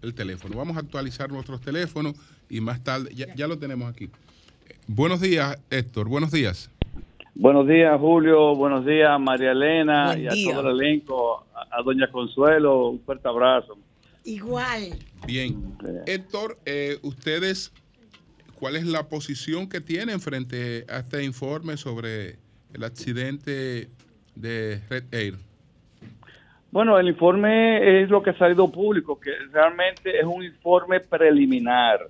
el 0.00 0.14
teléfono. 0.14 0.56
Vamos 0.56 0.78
a 0.78 0.80
actualizar 0.80 1.30
nuestros 1.30 1.60
teléfonos 1.60 2.14
y 2.48 2.62
más 2.62 2.82
tarde, 2.82 3.14
ya 3.14 3.46
lo 3.46 3.58
tenemos 3.58 3.92
aquí. 3.92 4.08
Buenos 4.88 5.20
días, 5.20 5.58
Héctor. 5.68 6.08
Buenos 6.08 6.30
días. 6.30 6.70
Buenos 7.34 7.66
días, 7.66 7.98
Julio. 7.98 8.54
Buenos 8.54 8.86
días, 8.86 9.18
María 9.20 9.50
Elena 9.50 10.16
y 10.16 10.26
a 10.26 10.52
todo 10.52 10.70
el 10.70 10.80
elenco. 10.80 11.46
A, 11.70 11.82
doña 11.82 12.10
Consuelo, 12.10 12.90
un 12.90 13.00
fuerte 13.00 13.28
abrazo. 13.28 13.76
Igual. 14.24 14.96
Bien. 15.26 15.76
Héctor, 16.06 16.58
eh, 16.64 16.98
ustedes, 17.02 17.72
¿cuál 18.54 18.76
es 18.76 18.86
la 18.86 19.08
posición 19.08 19.68
que 19.68 19.80
tienen 19.80 20.20
frente 20.20 20.86
a 20.88 20.98
este 20.98 21.24
informe 21.24 21.76
sobre 21.76 22.38
el 22.72 22.84
accidente 22.84 23.90
de 24.36 24.80
Red 24.88 25.04
Air? 25.12 25.34
Bueno, 26.70 26.98
el 26.98 27.08
informe 27.08 28.02
es 28.02 28.08
lo 28.08 28.22
que 28.22 28.30
ha 28.30 28.38
salido 28.38 28.70
público, 28.70 29.18
que 29.18 29.32
realmente 29.52 30.16
es 30.18 30.24
un 30.24 30.44
informe 30.44 31.00
preliminar 31.00 32.08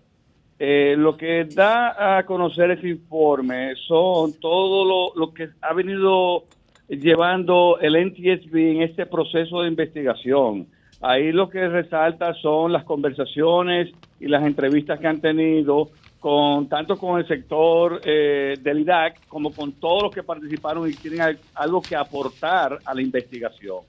eh, 0.59 0.94
lo 0.96 1.16
que 1.16 1.44
da 1.44 2.18
a 2.18 2.24
conocer 2.24 2.70
ese 2.70 2.88
informe 2.88 3.74
son 3.86 4.32
todo 4.40 5.12
lo, 5.14 5.34
que 5.34 5.50
ha 5.61 5.74
venido 5.74 6.44
llevando 6.88 7.78
el 7.80 8.07
NTSB 8.07 8.57
en 8.57 8.82
este 8.82 9.04
proceso 9.04 9.62
de 9.62 9.68
investigación. 9.68 10.66
Ahí 11.02 11.30
lo 11.30 11.50
que 11.50 11.68
resalta 11.68 12.32
son 12.34 12.72
las 12.72 12.84
conversaciones 12.84 13.92
y 14.18 14.28
las 14.28 14.44
entrevistas 14.46 14.98
que 14.98 15.07
han 15.07 15.20
tenido 15.20 15.90
con 16.20 16.68
tanto 16.68 16.96
con 16.96 17.20
el 17.20 17.28
sector 17.28 18.00
eh, 18.02 18.54
del 18.59 18.80
IDAC 18.80 19.26
como 19.28 19.52
con 19.52 19.72
todos 19.72 20.04
los 20.04 20.14
que 20.14 20.22
participaron 20.22 20.88
y 20.88 20.94
tienen 20.94 21.38
algo 21.54 21.82
que 21.82 21.94
aportar 21.94 22.78
a 22.82 22.94
la 22.94 23.02
investigación. 23.02 23.80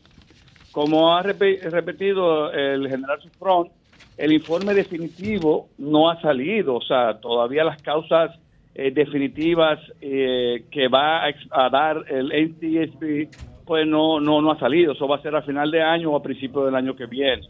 Como 0.71 1.15
ha 1.15 1.23
repetido 1.23 2.51
el 2.51 2.89
general 2.89 3.21
Sufrón, 3.21 3.69
el 4.17 4.33
informe 4.33 4.73
definitivo 4.73 5.69
no 5.77 6.09
ha 6.09 6.19
salido, 6.21 6.75
o 6.75 6.81
sea, 6.81 7.19
todavía 7.19 7.63
las 7.63 7.81
causas 7.81 8.31
eh, 8.73 8.91
definitivas 8.91 9.79
eh, 10.01 10.65
que 10.71 10.87
va 10.87 11.23
a, 11.25 11.69
dar 11.69 12.03
el 12.09 12.27
NTSB, 12.27 13.27
pues 13.65 13.87
no, 13.87 14.19
no, 14.19 14.41
no 14.41 14.51
ha 14.51 14.59
salido. 14.59 14.93
Eso 14.93 15.07
va 15.07 15.17
a 15.17 15.21
ser 15.21 15.35
a 15.35 15.41
final 15.41 15.69
de 15.69 15.81
año 15.81 16.11
o 16.11 16.15
a 16.15 16.21
principio 16.21 16.65
del 16.65 16.75
año 16.75 16.95
que 16.95 17.05
viene. 17.05 17.41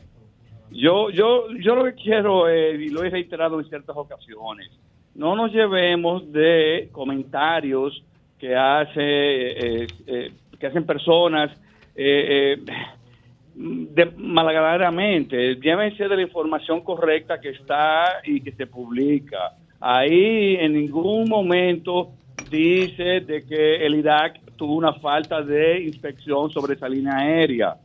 Yo, 0.72 1.10
yo, 1.10 1.48
yo 1.60 1.76
lo 1.76 1.86
que 1.86 1.94
quiero, 1.94 2.50
y 2.50 2.90
lo 2.90 3.04
he 3.04 3.10
reiterado 3.10 3.60
en 3.60 3.68
ciertas 3.68 3.96
ocasiones, 3.96 4.70
no 5.16 5.36
nos 5.36 5.52
llevemos 5.54 6.32
de 6.32 6.90
comentarios 6.92 8.04
que 8.38 8.56
hace, 8.56 9.84
eh, 9.84 9.88
que 10.60 10.68
hacen 10.68 10.86
personas 10.86 11.52
de, 13.58 14.06
malagradablemente, 14.18 15.56
llévense 15.56 16.08
de 16.08 16.16
la 16.16 16.22
información 16.22 16.82
correcta 16.82 17.42
que 17.42 17.50
está 17.50 18.22
y 18.24 18.42
que 18.42 18.52
se 18.52 18.68
publica. 18.68 19.54
Ahí 19.80 20.58
en 20.60 20.74
ningún 20.74 21.28
momento 21.28 22.10
dice 22.52 23.22
de 23.22 23.44
que 23.46 23.86
el 23.86 23.96
Irak 23.96 24.40
tuvo 24.56 24.76
una 24.76 24.94
falta 24.94 25.42
de 25.42 25.82
inspección 25.84 26.52
sobre 26.52 26.76
esa 26.76 26.88
línea 26.88 27.18
aérea. 27.18 27.76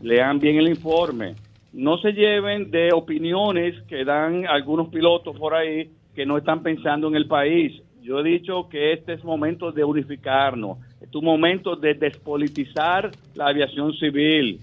Lean 0.00 0.38
bien 0.38 0.58
el 0.58 0.68
informe. 0.68 1.34
No 1.72 1.98
se 1.98 2.12
lleven 2.12 2.70
de 2.70 2.92
opiniones 2.92 3.74
que 3.88 4.04
dan 4.04 4.46
algunos 4.46 4.88
pilotos 4.88 5.36
por 5.36 5.54
ahí 5.54 5.90
que 6.14 6.24
no 6.24 6.38
están 6.38 6.62
pensando 6.62 7.08
en 7.08 7.16
el 7.16 7.26
país. 7.26 7.82
Yo 8.00 8.20
he 8.20 8.22
dicho 8.22 8.68
que 8.68 8.92
este 8.92 9.14
es 9.14 9.24
momento 9.24 9.72
de 9.72 9.82
unificarnos, 9.82 10.78
es 11.00 11.12
un 11.12 11.24
momento 11.24 11.74
de 11.74 11.94
despolitizar 11.94 13.10
la 13.34 13.48
aviación 13.48 13.92
civil 13.94 14.60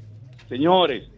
Señores, 0.54 1.10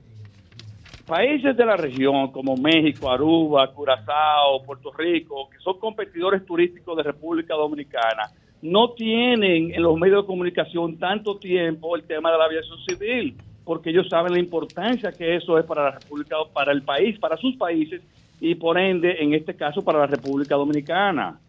países 1.06 1.58
de 1.58 1.66
la 1.66 1.76
región 1.76 2.32
como 2.32 2.56
México, 2.56 3.12
Aruba, 3.12 3.70
Curazao, 3.74 4.64
Puerto 4.66 4.94
Rico, 4.94 5.50
que 5.50 5.58
son 5.60 5.78
competidores 5.78 6.46
turísticos 6.46 6.96
de 6.96 7.04
República 7.04 7.54
Dominicana, 7.54 8.32
no 8.62 8.92
tienen 8.92 9.74
en 9.74 9.84
los 9.84 10.00
medios 10.00 10.24
de 10.24 10.28
comunicación 10.28 10.98
tanto 10.98 11.36
tiempo 11.36 11.98
el 11.98 12.04
tema 12.04 12.32
de 12.32 12.38
la 12.38 12.46
aviación 12.46 12.78
civil, 12.88 13.36
porque 13.66 13.90
ellos 13.90 14.08
saben 14.08 14.32
la 14.32 14.40
importancia 14.40 15.12
que 15.12 15.36
eso 15.36 15.60
es 15.60 15.66
para 15.66 15.84
la 15.84 15.92
República, 16.00 16.38
para 16.54 16.72
el 16.72 16.84
país, 16.84 17.20
para 17.20 17.36
sus 17.36 17.58
países 17.58 18.02
y 18.40 18.56
por 18.56 18.78
ende, 18.78 19.22
en 19.22 19.34
este 19.34 19.54
caso, 19.54 19.84
para 19.84 20.00
la 20.00 20.08
República 20.08 20.56
Dominicana. 20.56 21.42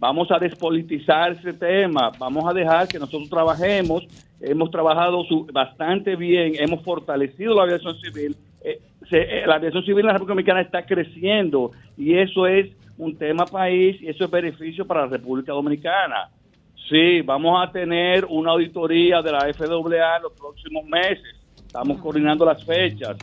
Vamos 0.00 0.30
a 0.30 0.38
despolitizar 0.38 1.32
ese 1.32 1.52
tema, 1.52 2.10
vamos 2.18 2.48
a 2.48 2.54
dejar 2.54 2.88
que 2.88 2.98
nosotros 2.98 3.28
trabajemos, 3.28 4.02
hemos 4.40 4.70
trabajado 4.70 5.22
bastante 5.52 6.16
bien, 6.16 6.54
hemos 6.58 6.82
fortalecido 6.82 7.54
la 7.54 7.64
aviación 7.64 7.94
civil, 8.00 8.34
eh, 8.64 8.80
eh, 9.10 9.42
la 9.46 9.56
aviación 9.56 9.84
civil 9.84 10.00
en 10.00 10.06
la 10.06 10.12
República 10.14 10.32
Dominicana 10.32 10.60
está 10.62 10.86
creciendo 10.86 11.72
y 11.98 12.16
eso 12.16 12.46
es 12.46 12.70
un 12.96 13.14
tema 13.18 13.44
país 13.44 14.00
y 14.00 14.08
eso 14.08 14.24
es 14.24 14.30
beneficio 14.30 14.86
para 14.86 15.02
la 15.02 15.08
República 15.08 15.52
Dominicana. 15.52 16.30
Sí, 16.88 17.20
vamos 17.20 17.62
a 17.62 17.70
tener 17.70 18.24
una 18.24 18.52
auditoría 18.52 19.20
de 19.20 19.32
la 19.32 19.40
FAA 19.52 20.16
en 20.16 20.22
los 20.22 20.32
próximos 20.32 20.84
meses. 20.86 21.36
Estamos 21.54 22.00
coordinando 22.00 22.46
las 22.46 22.64
fechas, 22.64 23.18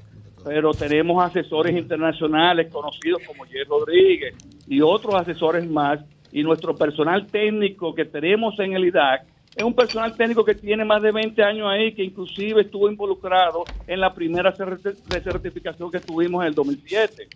pero 0.45 0.71
tenemos 0.71 1.23
asesores 1.23 1.75
internacionales 1.75 2.71
conocidos 2.71 3.21
como 3.25 3.45
Jerry 3.45 3.65
Rodríguez 3.65 4.36
y 4.67 4.80
otros 4.80 5.15
asesores 5.15 5.67
más. 5.67 5.99
Y 6.32 6.43
nuestro 6.43 6.75
personal 6.75 7.28
técnico 7.28 7.93
que 7.93 8.05
tenemos 8.05 8.59
en 8.59 8.73
el 8.73 8.86
IDAC 8.86 9.25
es 9.55 9.63
un 9.63 9.73
personal 9.73 10.15
técnico 10.15 10.45
que 10.45 10.53
tiene 10.53 10.86
más 10.86 11.01
de 11.01 11.11
20 11.11 11.41
años 11.43 11.67
ahí, 11.67 11.93
que 11.93 12.03
inclusive 12.03 12.61
estuvo 12.61 12.89
involucrado 12.89 13.63
en 13.88 13.99
la 13.99 14.13
primera 14.13 14.53
certificación 14.55 15.89
que 15.89 15.99
tuvimos 15.99 16.43
en 16.43 16.49
el 16.49 16.53
2007. 16.53 17.28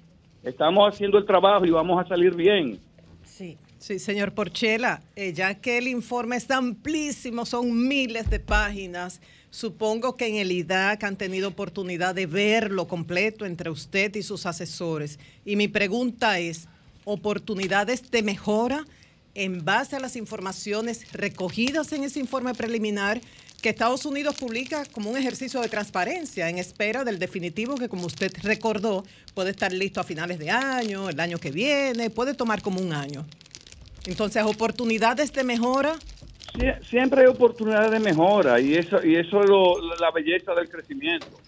Estamos 0.43 0.93
haciendo 0.93 1.17
el 1.17 1.25
trabajo 1.25 1.65
y 1.65 1.71
vamos 1.71 2.03
a 2.03 2.07
salir 2.07 2.35
bien. 2.35 2.79
Sí. 3.23 3.57
Sí, 3.81 3.97
señor 3.97 4.35
Porchela, 4.35 5.01
eh, 5.15 5.33
ya 5.33 5.55
que 5.55 5.79
el 5.79 5.87
informe 5.87 6.35
es 6.35 6.51
amplísimo, 6.51 7.47
son 7.47 7.87
miles 7.87 8.29
de 8.29 8.39
páginas, 8.39 9.19
supongo 9.49 10.15
que 10.15 10.27
en 10.27 10.35
el 10.35 10.51
IDAC 10.51 11.03
han 11.03 11.17
tenido 11.17 11.47
oportunidad 11.47 12.13
de 12.13 12.27
verlo 12.27 12.87
completo 12.87 13.43
entre 13.43 13.71
usted 13.71 14.13
y 14.15 14.21
sus 14.21 14.45
asesores. 14.45 15.17
Y 15.45 15.55
mi 15.55 15.67
pregunta 15.67 16.37
es, 16.37 16.69
¿oportunidades 17.05 18.11
de 18.11 18.23
mejora 18.23 18.85
en 19.35 19.63
base 19.63 19.95
a 19.95 19.99
las 19.99 20.15
informaciones 20.15 21.11
recogidas 21.13 21.93
en 21.93 22.03
ese 22.03 22.19
informe 22.19 22.53
preliminar 22.53 23.21
que 23.61 23.69
Estados 23.69 24.05
Unidos 24.05 24.35
publica 24.35 24.85
como 24.91 25.11
un 25.11 25.17
ejercicio 25.17 25.61
de 25.61 25.69
transparencia 25.69 26.49
en 26.49 26.57
espera 26.57 27.03
del 27.03 27.19
definitivo 27.19 27.75
que, 27.75 27.87
como 27.87 28.07
usted 28.07 28.31
recordó, 28.41 29.05
puede 29.35 29.51
estar 29.51 29.71
listo 29.71 30.01
a 30.01 30.03
finales 30.03 30.39
de 30.39 30.49
año, 30.49 31.09
el 31.09 31.19
año 31.19 31.37
que 31.37 31.51
viene, 31.51 32.09
puede 32.09 32.33
tomar 32.33 32.61
como 32.61 32.81
un 32.81 32.91
año? 32.91 33.25
Entonces, 34.07 34.43
oportunidades 34.43 35.31
de 35.31 35.43
mejora. 35.43 35.95
siempre 36.89 37.21
hay 37.21 37.27
oportunidades 37.27 37.91
de 37.91 37.99
mejora 37.99 38.59
y 38.59 38.75
eso, 38.75 39.05
y 39.05 39.15
eso 39.15 39.41
es 39.43 39.99
la 39.99 40.11
belleza 40.11 40.55
del 40.55 40.67
crecimiento. 40.67 41.39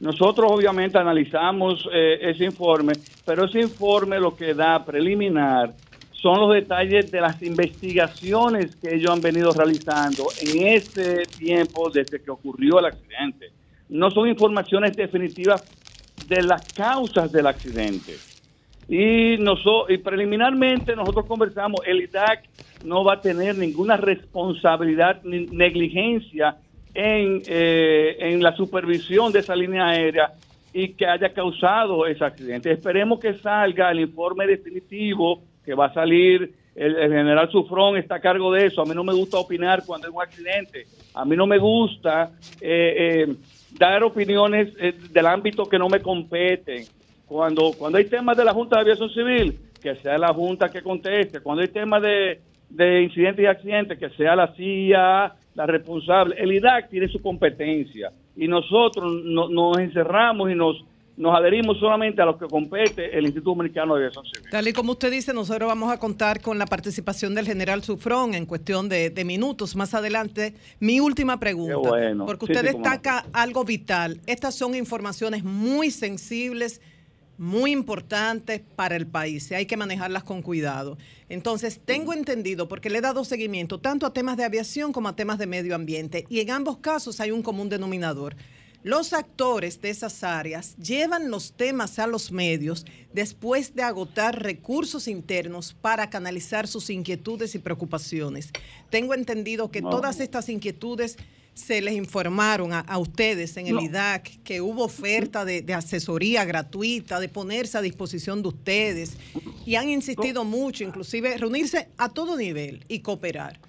Nosotros 0.00 0.50
obviamente 0.50 0.98
analizamos 0.98 1.86
eh, 1.92 2.18
ese 2.22 2.44
informe, 2.44 2.98
pero 3.24 3.44
ese 3.44 3.60
informe 3.60 4.18
lo 4.18 4.34
que 4.34 4.54
da 4.54 4.82
preliminar 4.84 5.74
son 6.12 6.40
los 6.40 6.54
detalles 6.54 7.10
de 7.10 7.20
las 7.20 7.40
investigaciones 7.42 8.74
que 8.76 8.94
ellos 8.94 9.12
han 9.12 9.20
venido 9.22 9.52
realizando 9.52 10.32
en 10.38 10.66
ese 10.66 11.28
tiempo 11.36 11.90
desde 11.90 12.22
que 12.22 12.30
ocurrió 12.30 12.78
el 12.78 12.86
accidente. 12.86 13.52
No 13.90 14.10
son 14.10 14.28
informaciones 14.28 14.96
definitivas 14.96 15.62
de 16.16 16.42
las 16.42 16.62
causas 16.74 17.30
del 17.30 17.46
accidente. 17.46 18.20
Y, 18.88 19.36
nosotros, 19.38 19.90
y 19.90 19.98
preliminarmente 19.98 20.96
nosotros 20.96 21.26
conversamos, 21.26 21.80
el 21.86 22.02
IDAC 22.02 22.48
no 22.82 23.04
va 23.04 23.14
a 23.14 23.22
tener 23.22 23.56
ninguna 23.56 23.96
responsabilidad 23.96 25.22
ni 25.24 25.46
negligencia 25.46 26.56
en, 26.94 27.42
eh, 27.46 28.16
en 28.18 28.42
la 28.42 28.54
supervisión 28.56 29.32
de 29.32 29.40
esa 29.40 29.54
línea 29.54 29.88
aérea 29.88 30.32
y 30.72 30.88
que 30.94 31.06
haya 31.06 31.32
causado 31.32 32.06
ese 32.06 32.24
accidente. 32.24 32.70
Esperemos 32.70 33.18
que 33.18 33.34
salga 33.34 33.90
el 33.90 34.00
informe 34.00 34.46
definitivo 34.46 35.42
que 35.64 35.74
va 35.74 35.86
a 35.86 35.94
salir. 35.94 36.54
El, 36.74 36.94
general 36.94 37.50
Sufrón 37.50 37.96
está 37.96 38.16
a 38.16 38.20
cargo 38.20 38.52
de 38.52 38.66
eso. 38.66 38.82
A 38.82 38.84
mí 38.84 38.94
no 38.94 39.04
me 39.04 39.12
gusta 39.12 39.38
opinar 39.38 39.82
cuando 39.84 40.06
hay 40.06 40.14
un 40.14 40.22
accidente. 40.22 40.86
A 41.14 41.24
mí 41.24 41.36
no 41.36 41.46
me 41.46 41.58
gusta 41.58 42.30
eh, 42.60 43.26
eh, 43.28 43.34
dar 43.78 44.02
opiniones 44.04 44.68
del 45.12 45.26
ámbito 45.26 45.64
que 45.64 45.78
no 45.78 45.88
me 45.88 46.00
competen 46.00 46.84
cuando, 47.30 47.72
cuando 47.78 47.96
hay 47.96 48.06
temas 48.06 48.36
de 48.36 48.44
la 48.44 48.52
Junta 48.52 48.74
de 48.74 48.82
Aviación 48.82 49.08
Civil, 49.10 49.56
que 49.80 49.94
sea 49.94 50.18
la 50.18 50.34
Junta 50.34 50.68
que 50.68 50.82
conteste. 50.82 51.38
Cuando 51.40 51.62
hay 51.62 51.68
temas 51.68 52.02
de, 52.02 53.02
incidentes 53.02 53.44
y 53.44 53.46
accidentes, 53.46 53.98
que 54.00 54.10
sea 54.10 54.34
la 54.34 54.52
CIA 54.54 55.32
la 55.60 55.66
responsable. 55.66 56.34
El 56.38 56.52
IDAC 56.52 56.88
tiene 56.88 57.08
su 57.08 57.20
competencia 57.20 58.10
y 58.34 58.48
nosotros 58.48 59.22
nos 59.24 59.78
encerramos 59.78 60.50
y 60.50 60.54
nos, 60.54 60.82
nos 61.18 61.36
adherimos 61.36 61.78
solamente 61.78 62.22
a 62.22 62.24
lo 62.24 62.38
que 62.38 62.46
compete 62.46 63.16
el 63.16 63.26
Instituto 63.26 63.50
Dominicano 63.50 63.94
de 63.94 64.06
Aviación 64.06 64.24
Civil. 64.24 64.50
Tal 64.50 64.68
y 64.68 64.72
como 64.72 64.92
usted 64.92 65.10
dice, 65.10 65.34
nosotros 65.34 65.68
vamos 65.68 65.92
a 65.92 65.98
contar 65.98 66.40
con 66.40 66.58
la 66.58 66.64
participación 66.64 67.34
del 67.34 67.44
general 67.44 67.82
Sufrón 67.82 68.34
en 68.34 68.46
cuestión 68.46 68.88
de, 68.88 69.12
minutos 69.26 69.76
más 69.76 69.92
adelante. 69.92 70.54
Mi 70.78 70.98
última 70.98 71.38
pregunta, 71.38 71.90
porque 72.24 72.46
usted 72.46 72.64
destaca 72.64 73.26
algo 73.34 73.64
vital. 73.64 74.18
Estas 74.26 74.54
son 74.54 74.74
informaciones 74.74 75.44
muy 75.44 75.90
sensibles 75.90 76.80
muy 77.40 77.72
importantes 77.72 78.60
para 78.76 78.96
el 78.96 79.06
país 79.06 79.50
y 79.50 79.54
hay 79.54 79.64
que 79.64 79.78
manejarlas 79.78 80.24
con 80.24 80.42
cuidado. 80.42 80.98
Entonces, 81.30 81.80
tengo 81.82 82.12
entendido, 82.12 82.68
porque 82.68 82.90
le 82.90 82.98
he 82.98 83.00
dado 83.00 83.24
seguimiento 83.24 83.80
tanto 83.80 84.04
a 84.04 84.12
temas 84.12 84.36
de 84.36 84.44
aviación 84.44 84.92
como 84.92 85.08
a 85.08 85.16
temas 85.16 85.38
de 85.38 85.46
medio 85.46 85.74
ambiente, 85.74 86.26
y 86.28 86.40
en 86.40 86.50
ambos 86.50 86.76
casos 86.78 87.18
hay 87.18 87.30
un 87.30 87.42
común 87.42 87.70
denominador. 87.70 88.36
Los 88.82 89.14
actores 89.14 89.80
de 89.80 89.88
esas 89.88 90.22
áreas 90.22 90.76
llevan 90.76 91.30
los 91.30 91.52
temas 91.54 91.98
a 91.98 92.06
los 92.06 92.30
medios 92.30 92.84
después 93.14 93.74
de 93.74 93.84
agotar 93.84 94.42
recursos 94.42 95.08
internos 95.08 95.74
para 95.80 96.10
canalizar 96.10 96.68
sus 96.68 96.90
inquietudes 96.90 97.54
y 97.54 97.58
preocupaciones. 97.58 98.50
Tengo 98.90 99.14
entendido 99.14 99.70
que 99.70 99.80
todas 99.80 100.20
estas 100.20 100.50
inquietudes 100.50 101.16
se 101.54 101.80
les 101.80 101.94
informaron 101.94 102.72
a, 102.72 102.98
ustedes 102.98 103.56
en 103.56 103.66
el 103.66 103.80
IDAC 103.80 104.42
que 104.42 104.60
hubo 104.60 104.84
oferta 104.84 105.44
de, 105.44 105.64
asesoría 105.74 106.44
gratuita, 106.44 107.20
de 107.20 107.28
ponerse 107.28 107.78
a 107.78 107.82
disposición 107.82 108.42
de 108.42 108.48
ustedes 108.48 109.16
y 109.66 109.74
han 109.74 109.88
insistido 109.88 110.44
mucho, 110.44 110.84
inclusive 110.84 111.36
reunirse 111.36 111.88
a 111.98 112.08
todo 112.08 112.36
nivel 112.36 112.84
y 112.88 113.00
cooperar. 113.00 113.60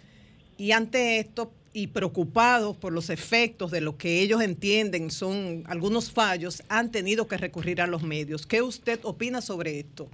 Y 0.57 0.71
ante 0.71 1.19
esto, 1.19 1.51
y 1.73 1.87
preocupados 1.87 2.75
por 2.77 2.91
los 2.91 3.09
efectos 3.09 3.71
de 3.71 3.81
lo 3.81 3.97
que 3.97 4.21
ellos 4.21 4.41
entienden 4.41 5.09
son 5.09 5.63
algunos 5.67 6.11
fallos, 6.11 6.63
han 6.69 6.91
tenido 6.91 7.27
que 7.27 7.37
recurrir 7.37 7.81
a 7.81 7.87
los 7.87 8.03
medios. 8.03 8.45
¿Qué 8.45 8.61
usted 8.61 8.99
opina 9.03 9.41
sobre 9.41 9.79
esto? 9.79 10.09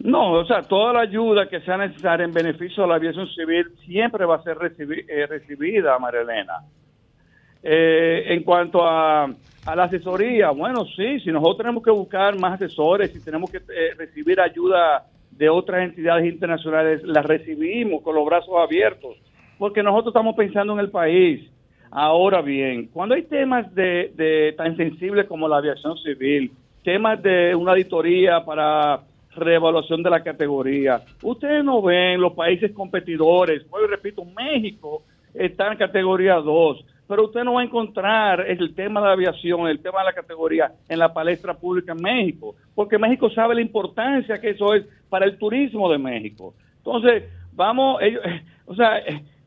No, 0.00 0.32
o 0.32 0.44
sea, 0.44 0.62
toda 0.62 0.92
la 0.92 1.00
ayuda 1.00 1.48
que 1.48 1.60
sea 1.60 1.76
necesaria 1.76 2.24
en 2.24 2.34
beneficio 2.34 2.82
de 2.82 2.88
la 2.88 2.96
aviación 2.96 3.28
civil 3.28 3.66
siempre 3.86 4.24
va 4.24 4.36
a 4.36 4.42
ser 4.42 4.58
eh, 4.60 5.26
recibida, 5.26 5.98
María 5.98 6.20
Elena. 6.20 6.54
Eh, 7.62 8.24
en 8.28 8.42
cuanto 8.42 8.86
a, 8.86 9.26
la 9.74 9.84
asesoría, 9.84 10.50
bueno, 10.50 10.84
sí, 10.84 11.20
si 11.20 11.32
nosotros 11.32 11.58
tenemos 11.58 11.82
que 11.82 11.90
buscar 11.90 12.38
más 12.38 12.60
asesores, 12.60 13.12
si 13.12 13.24
tenemos 13.24 13.50
que 13.50 13.58
eh, 13.58 13.94
recibir 13.96 14.38
ayuda 14.40 15.06
de 15.30 15.48
otras 15.48 15.82
entidades 15.82 16.26
internacionales, 16.26 17.02
la 17.02 17.22
recibimos 17.22 18.02
con 18.02 18.14
los 18.14 18.26
brazos 18.26 18.54
abiertos, 18.62 19.16
porque 19.56 19.82
nosotros 19.82 20.12
estamos 20.12 20.36
pensando 20.36 20.74
en 20.74 20.80
el 20.80 20.90
país. 20.90 21.50
Ahora 21.90 22.42
bien, 22.42 22.88
cuando 22.88 23.14
hay 23.14 23.22
temas 23.22 23.74
de, 23.74 24.12
de 24.14 24.52
tan 24.56 24.76
sensibles 24.76 25.26
como 25.26 25.48
la 25.48 25.58
aviación 25.58 25.96
civil, 25.98 26.52
temas 26.82 27.22
de 27.22 27.54
una 27.54 27.72
auditoría 27.72 28.44
para 28.44 29.00
reevaluación 29.36 30.02
de 30.02 30.10
la 30.10 30.22
categoría. 30.22 31.02
Ustedes 31.22 31.64
no 31.64 31.82
ven 31.82 32.20
los 32.20 32.32
países 32.32 32.72
competidores, 32.72 33.64
pues 33.68 33.88
repito, 33.88 34.24
México 34.24 35.02
está 35.32 35.70
en 35.70 35.78
categoría 35.78 36.34
2, 36.34 36.84
pero 37.06 37.24
usted 37.24 37.44
no 37.44 37.54
va 37.54 37.60
a 37.60 37.64
encontrar 37.64 38.40
el 38.48 38.74
tema 38.74 39.00
de 39.00 39.06
la 39.06 39.12
aviación, 39.12 39.68
el 39.68 39.80
tema 39.80 40.00
de 40.00 40.06
la 40.06 40.12
categoría 40.12 40.72
en 40.88 40.98
la 40.98 41.12
palestra 41.12 41.54
pública 41.54 41.92
en 41.92 42.02
México, 42.02 42.54
porque 42.74 42.98
México 42.98 43.30
sabe 43.30 43.54
la 43.54 43.60
importancia 43.60 44.40
que 44.40 44.50
eso 44.50 44.74
es 44.74 44.84
para 45.08 45.26
el 45.26 45.36
turismo 45.38 45.90
de 45.90 45.98
México. 45.98 46.54
Entonces, 46.78 47.24
vamos, 47.52 48.00
ellos, 48.02 48.22
o 48.66 48.74
sea, 48.74 49.02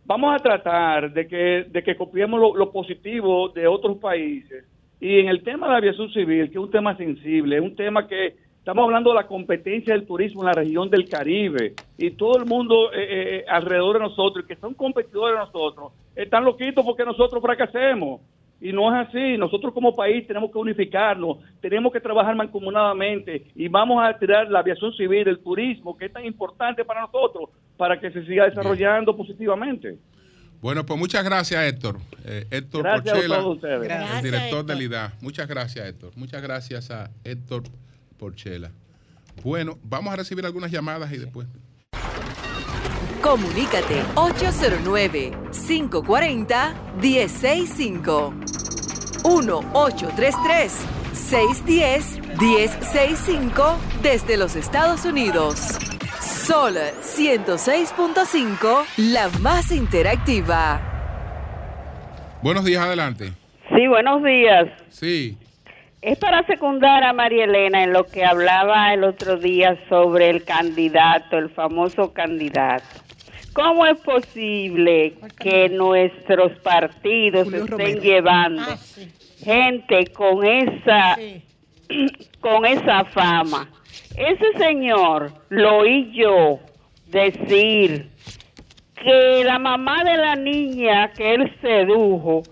vamos 0.06 0.36
a 0.36 0.44
tratar 0.44 1.12
de 1.14 1.28
que, 1.28 1.66
de 1.70 1.84
que 1.84 1.96
copiemos 1.96 2.40
lo, 2.40 2.56
lo 2.56 2.72
positivo 2.72 3.50
de 3.50 3.68
otros 3.68 3.98
países. 3.98 4.66
Y 5.00 5.20
en 5.20 5.28
el 5.28 5.44
tema 5.44 5.68
de 5.68 5.72
la 5.74 5.78
aviación 5.78 6.10
civil, 6.12 6.48
que 6.48 6.58
es 6.58 6.64
un 6.64 6.72
tema 6.72 6.98
sensible, 6.98 7.58
es 7.58 7.62
un 7.62 7.76
tema 7.76 8.08
que 8.08 8.36
Estamos 8.68 8.84
hablando 8.84 9.12
de 9.12 9.16
la 9.16 9.28
competencia 9.28 9.94
del 9.94 10.06
turismo 10.06 10.42
en 10.42 10.48
la 10.48 10.52
región 10.52 10.90
del 10.90 11.08
Caribe 11.08 11.74
y 11.98 12.12
todo 12.12 12.38
el 12.38 12.46
mundo 12.46 12.92
eh, 12.92 13.38
eh, 13.38 13.46
alrededor 13.48 13.94
de 13.94 14.02
nosotros, 14.02 14.46
que 14.46 14.58
son 14.58 14.74
competidores 14.74 15.40
de 15.40 15.46
nosotros, 15.46 15.94
están 16.14 16.44
loquitos 16.44 16.84
porque 16.84 17.06
nosotros 17.06 17.42
fracasemos. 17.42 18.20
Y 18.60 18.74
no 18.74 18.94
es 18.94 19.08
así. 19.08 19.38
Nosotros 19.38 19.74
como 19.74 19.96
país 19.96 20.28
tenemos 20.28 20.52
que 20.52 20.58
unificarnos, 20.58 21.38
tenemos 21.62 21.94
que 21.94 22.02
trabajar 22.02 22.36
mancomunadamente 22.36 23.46
y 23.56 23.70
vamos 23.70 24.04
a 24.04 24.20
tirar 24.20 24.52
la 24.52 24.60
aviación 24.60 24.92
civil, 24.96 25.30
el 25.30 25.40
turismo, 25.40 25.98
que 25.98 26.08
es 26.08 26.12
tan 26.12 26.26
importante 26.26 26.84
para 26.84 27.04
nosotros, 27.04 27.50
para 27.78 27.98
que 27.98 28.12
se 28.12 28.26
siga 28.26 28.50
desarrollando 28.50 29.16
positivamente. 29.16 29.98
Bueno, 30.60 30.86
pues 30.86 31.00
muchas 31.00 31.24
gracias, 31.24 31.64
Héctor. 31.64 32.00
Eh, 32.26 32.46
Héctor 32.52 32.84
gracias 32.84 33.18
a 33.18 33.28
todos 33.28 33.56
ustedes. 33.56 33.90
el 34.18 34.24
director 34.24 34.66
del 34.66 34.82
IDA. 34.82 35.14
Muchas 35.22 35.48
gracias, 35.48 35.88
Héctor. 35.88 36.12
Muchas 36.18 36.42
gracias 36.42 36.92
a 36.92 37.10
Héctor 37.24 37.64
por 38.18 38.36
Chela. 38.36 38.72
Bueno, 39.44 39.78
vamos 39.84 40.14
a 40.14 40.18
recibir 40.18 40.46
algunas 40.46 40.72
llamadas 40.72 41.12
y 41.14 41.18
después. 41.18 41.48
Comunícate 43.22 44.04
809 44.16 45.32
540 45.52 46.76
165 47.02 48.34
1 49.24 49.60
833 49.74 50.98
1-833-610-1065 51.14 53.78
desde 54.02 54.38
los 54.38 54.56
Estados 54.56 55.06
Unidos. 55.06 55.78
Sol 56.22 56.76
106.5, 57.02 58.86
la 58.98 59.30
más 59.42 59.72
interactiva. 59.72 60.80
Buenos 62.42 62.66
días, 62.66 62.84
adelante. 62.84 63.32
Sí, 63.76 63.86
buenos 63.88 64.24
días. 64.24 64.68
Sí. 64.90 65.38
Es 66.08 66.18
para 66.20 66.42
secundar 66.46 67.04
a 67.04 67.12
María 67.12 67.44
Elena 67.44 67.84
en 67.84 67.92
lo 67.92 68.06
que 68.06 68.24
hablaba 68.24 68.94
el 68.94 69.04
otro 69.04 69.36
día 69.36 69.78
sobre 69.90 70.30
el 70.30 70.46
candidato, 70.46 71.38
el 71.38 71.50
famoso 71.50 72.14
candidato. 72.14 72.86
¿Cómo 73.52 73.86
es 73.86 74.00
posible 74.00 75.16
que 75.38 75.68
nuestros 75.68 76.58
partidos 76.60 77.52
estén 77.52 78.00
llevando 78.00 78.62
ah, 78.62 78.78
gente 79.44 80.08
con 80.14 80.46
esa 80.46 81.18
con 82.40 82.66
esa 82.66 83.04
fama? 83.04 83.68
Ese 84.16 84.58
señor 84.58 85.34
lo 85.50 85.80
oí 85.80 86.10
yo 86.14 86.60
decir 87.08 88.10
que 88.96 89.44
la 89.44 89.60
mamá 89.60 90.06
de 90.06 90.16
la 90.16 90.38
niña 90.38 91.12
que 91.12 91.34
él 91.34 91.54
sedujo 91.60 92.44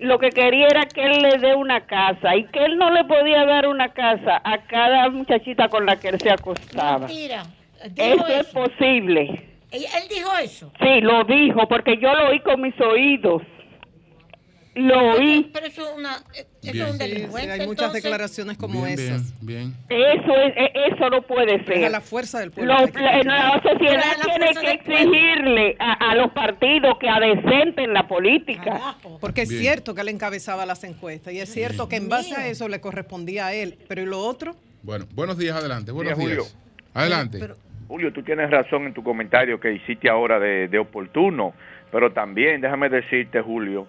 lo 0.00 0.18
que 0.18 0.30
quería 0.30 0.66
era 0.66 0.86
que 0.86 1.04
él 1.04 1.22
le 1.22 1.38
dé 1.38 1.54
una 1.54 1.82
casa 1.82 2.34
y 2.34 2.44
que 2.46 2.64
él 2.64 2.78
no 2.78 2.90
le 2.90 3.04
podía 3.04 3.44
dar 3.44 3.68
una 3.68 3.92
casa 3.92 4.40
a 4.42 4.62
cada 4.66 5.10
muchachita 5.10 5.68
con 5.68 5.84
la 5.84 6.00
que 6.00 6.08
él 6.08 6.20
se 6.22 6.30
acostaba. 6.30 7.06
Mentira. 7.06 7.44
Eso, 7.96 8.26
es 8.26 8.46
posible. 8.46 9.46
¿Él 9.70 9.84
dijo 10.08 10.36
eso? 10.38 10.72
Sí, 10.80 11.00
lo 11.02 11.24
dijo 11.24 11.68
porque 11.68 11.98
yo 11.98 12.14
lo 12.14 12.28
oí 12.28 12.40
con 12.40 12.62
mis 12.62 12.78
oídos. 12.80 13.42
Lo 14.74 15.12
oí. 15.12 15.50
Pero 15.52 15.66
eso 15.66 15.82
es, 15.82 15.96
una, 15.96 16.16
eso 16.62 16.84
es 16.84 16.90
un 16.90 16.98
delincuente. 16.98 17.52
hay 17.52 17.66
muchas 17.66 17.92
declaraciones 17.92 18.56
como 18.58 18.86
esas. 18.86 19.34
Bien, 19.40 19.74
Eso, 19.88 20.36
es, 20.36 20.56
e, 20.56 20.72
eso 20.92 21.10
no 21.10 21.22
puede 21.22 21.64
ser. 21.64 21.84
Es 21.84 21.92
la 21.92 22.00
fuerza 22.00 22.40
del 22.40 22.50
pueblo. 22.50 22.74
la, 22.74 23.60
sociedad 23.62 24.16
tiene 24.24 24.54
que 24.60 24.70
exigirle 24.72 25.76
a, 25.78 26.14
los 26.14 26.30
partidos 26.32 26.98
que 26.98 27.08
adecenten 27.08 27.92
la 27.92 28.06
política. 28.06 28.96
Porque 29.20 29.42
es 29.42 29.48
cierto 29.48 29.94
que 29.94 30.02
él 30.02 30.08
encabezaba 30.08 30.66
las 30.66 30.84
encuestas 30.84 31.32
y 31.32 31.40
es 31.40 31.52
cierto 31.52 31.88
que 31.88 31.96
en 31.96 32.08
base 32.08 32.34
a 32.34 32.46
eso 32.46 32.68
le 32.68 32.80
correspondía 32.80 33.46
a 33.46 33.54
él. 33.54 33.78
Pero 33.88 34.02
¿y 34.02 34.06
lo 34.06 34.20
otro? 34.20 34.54
Bueno, 34.82 35.06
buenos 35.14 35.38
días, 35.38 35.56
adelante. 35.56 35.92
Buenos 35.92 36.16
días. 36.16 36.28
Julio. 36.28 36.44
Adelante. 36.94 37.38
Julio, 37.88 38.12
tú 38.12 38.22
tienes 38.22 38.50
razón 38.50 38.86
en 38.86 38.94
tu 38.94 39.02
comentario 39.02 39.58
que 39.58 39.72
hiciste 39.72 40.08
ahora 40.08 40.38
de, 40.38 40.68
de 40.68 40.78
oportuno, 40.78 41.54
pero 41.90 42.12
también 42.12 42.60
déjame 42.60 42.88
decirte, 42.88 43.40
Julio, 43.40 43.88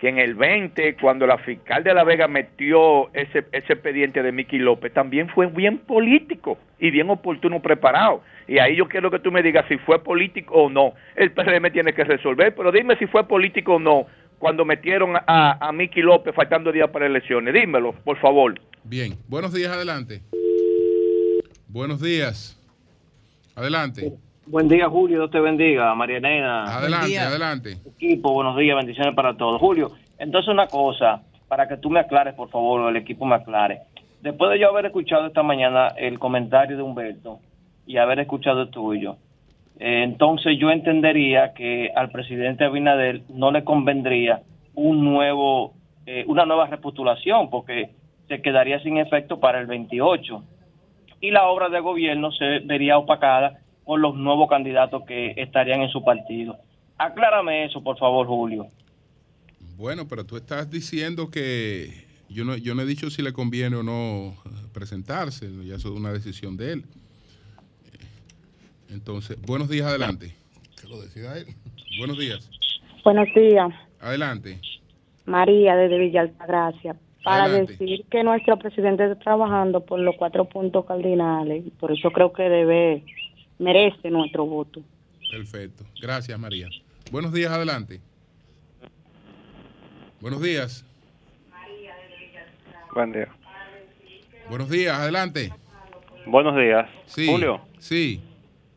que 0.00 0.08
en 0.08 0.18
el 0.18 0.34
20, 0.34 0.96
cuando 0.96 1.26
la 1.26 1.38
fiscal 1.38 1.82
de 1.82 1.92
La 1.92 2.04
Vega 2.04 2.28
metió 2.28 3.12
ese, 3.14 3.44
ese 3.52 3.72
expediente 3.72 4.22
de 4.22 4.32
Miki 4.32 4.58
López, 4.58 4.92
también 4.92 5.28
fue 5.28 5.46
bien 5.46 5.78
político 5.78 6.58
y 6.78 6.90
bien 6.90 7.10
oportuno 7.10 7.60
preparado. 7.60 8.22
Y 8.46 8.58
ahí 8.58 8.76
yo 8.76 8.88
quiero 8.88 9.10
que 9.10 9.18
tú 9.18 9.32
me 9.32 9.42
digas 9.42 9.66
si 9.68 9.76
fue 9.78 10.02
político 10.02 10.54
o 10.54 10.70
no. 10.70 10.94
El 11.16 11.32
PRM 11.32 11.70
tiene 11.72 11.92
que 11.92 12.04
resolver, 12.04 12.54
pero 12.54 12.72
dime 12.72 12.96
si 12.96 13.06
fue 13.06 13.26
político 13.26 13.74
o 13.74 13.78
no 13.78 14.06
cuando 14.38 14.64
metieron 14.64 15.16
a, 15.16 15.58
a 15.60 15.72
Miki 15.72 16.00
López 16.00 16.34
faltando 16.34 16.72
días 16.72 16.90
para 16.90 17.06
elecciones. 17.06 17.52
Dímelo, 17.54 17.92
por 18.04 18.18
favor. 18.18 18.54
Bien, 18.84 19.16
buenos 19.26 19.52
días, 19.52 19.72
adelante. 19.72 20.22
Buenos 21.66 22.00
días. 22.00 22.56
Adelante. 23.54 24.12
Buen 24.50 24.66
día, 24.66 24.88
Julio. 24.88 25.18
Dios 25.18 25.30
te 25.30 25.40
bendiga. 25.40 25.94
María 25.94 26.16
Elena. 26.16 26.64
Adelante, 26.64 27.18
adelante. 27.18 27.76
Equipo, 27.84 28.32
buenos 28.32 28.56
días, 28.56 28.76
bendiciones 28.76 29.14
para 29.14 29.36
todos. 29.36 29.60
Julio, 29.60 29.90
entonces 30.18 30.50
una 30.50 30.66
cosa, 30.66 31.20
para 31.48 31.68
que 31.68 31.76
tú 31.76 31.90
me 31.90 32.00
aclares, 32.00 32.32
por 32.32 32.48
favor, 32.48 32.88
el 32.88 32.96
equipo 32.96 33.26
me 33.26 33.34
aclare. 33.34 33.80
Después 34.22 34.50
de 34.50 34.58
yo 34.58 34.70
haber 34.70 34.86
escuchado 34.86 35.26
esta 35.26 35.42
mañana 35.42 35.88
el 35.98 36.18
comentario 36.18 36.78
de 36.78 36.82
Humberto 36.82 37.40
y 37.86 37.98
haber 37.98 38.20
escuchado 38.20 38.62
el 38.62 38.70
tuyo, 38.70 39.16
eh, 39.78 40.02
entonces 40.02 40.58
yo 40.58 40.70
entendería 40.70 41.52
que 41.52 41.90
al 41.94 42.10
presidente 42.10 42.64
Abinader 42.64 43.20
no 43.28 43.50
le 43.50 43.64
convendría 43.64 44.40
un 44.74 45.04
nuevo, 45.04 45.74
eh, 46.06 46.24
una 46.26 46.46
nueva 46.46 46.68
repostulación, 46.68 47.50
porque 47.50 47.90
se 48.28 48.40
quedaría 48.40 48.80
sin 48.80 48.96
efecto 48.96 49.40
para 49.40 49.60
el 49.60 49.66
28 49.66 50.42
y 51.20 51.32
la 51.32 51.48
obra 51.48 51.68
de 51.68 51.80
gobierno 51.80 52.32
se 52.32 52.60
vería 52.60 52.96
opacada 52.96 53.58
por 53.88 54.00
los 54.00 54.14
nuevos 54.16 54.50
candidatos 54.50 55.02
que 55.06 55.32
estarían 55.38 55.80
en 55.80 55.88
su 55.88 56.04
partido. 56.04 56.58
Aclárame 56.98 57.64
eso, 57.64 57.82
por 57.82 57.96
favor, 57.96 58.26
Julio. 58.26 58.66
Bueno, 59.78 60.06
pero 60.06 60.26
tú 60.26 60.36
estás 60.36 60.70
diciendo 60.70 61.30
que 61.30 62.04
yo 62.28 62.44
no, 62.44 62.54
yo 62.58 62.74
no 62.74 62.82
he 62.82 62.84
dicho 62.84 63.08
si 63.08 63.22
le 63.22 63.32
conviene 63.32 63.76
o 63.76 63.82
no 63.82 64.34
presentarse, 64.74 65.48
ya 65.64 65.76
eso 65.76 65.88
es 65.88 65.94
una 65.94 66.12
decisión 66.12 66.58
de 66.58 66.74
él. 66.74 66.84
Entonces, 68.90 69.40
buenos 69.40 69.70
días, 69.70 69.86
adelante. 69.86 70.34
Que 70.78 70.86
lo 70.86 71.00
decida 71.00 71.38
él. 71.38 71.46
Buenos 71.98 72.18
días. 72.18 72.50
Buenos 73.02 73.28
días. 73.34 73.70
Adelante. 74.02 74.60
María 75.24 75.74
desde 75.76 75.98
Villa 75.98 76.20
Altagracia. 76.20 76.94
Para 77.24 77.48
decir 77.48 78.04
que 78.10 78.22
nuestro 78.22 78.58
presidente 78.58 79.04
está 79.04 79.18
trabajando 79.18 79.80
por 79.80 79.98
los 79.98 80.14
cuatro 80.16 80.44
puntos 80.44 80.84
cardinales, 80.84 81.64
por 81.80 81.90
eso 81.90 82.10
creo 82.10 82.34
que 82.34 82.42
debe 82.42 83.04
merece 83.58 84.10
nuestro 84.10 84.46
voto. 84.46 84.82
Perfecto. 85.30 85.84
Gracias, 86.00 86.38
María. 86.38 86.68
Buenos 87.10 87.32
días, 87.32 87.50
adelante. 87.50 88.00
Buenos 90.20 90.42
días. 90.42 90.84
Buen 92.94 93.12
día. 93.12 93.28
Buenos 94.48 94.70
días, 94.70 94.98
adelante. 94.98 95.52
Buenos 96.26 96.56
días. 96.56 96.88
Julio. 97.14 97.60
Sí. 97.78 98.20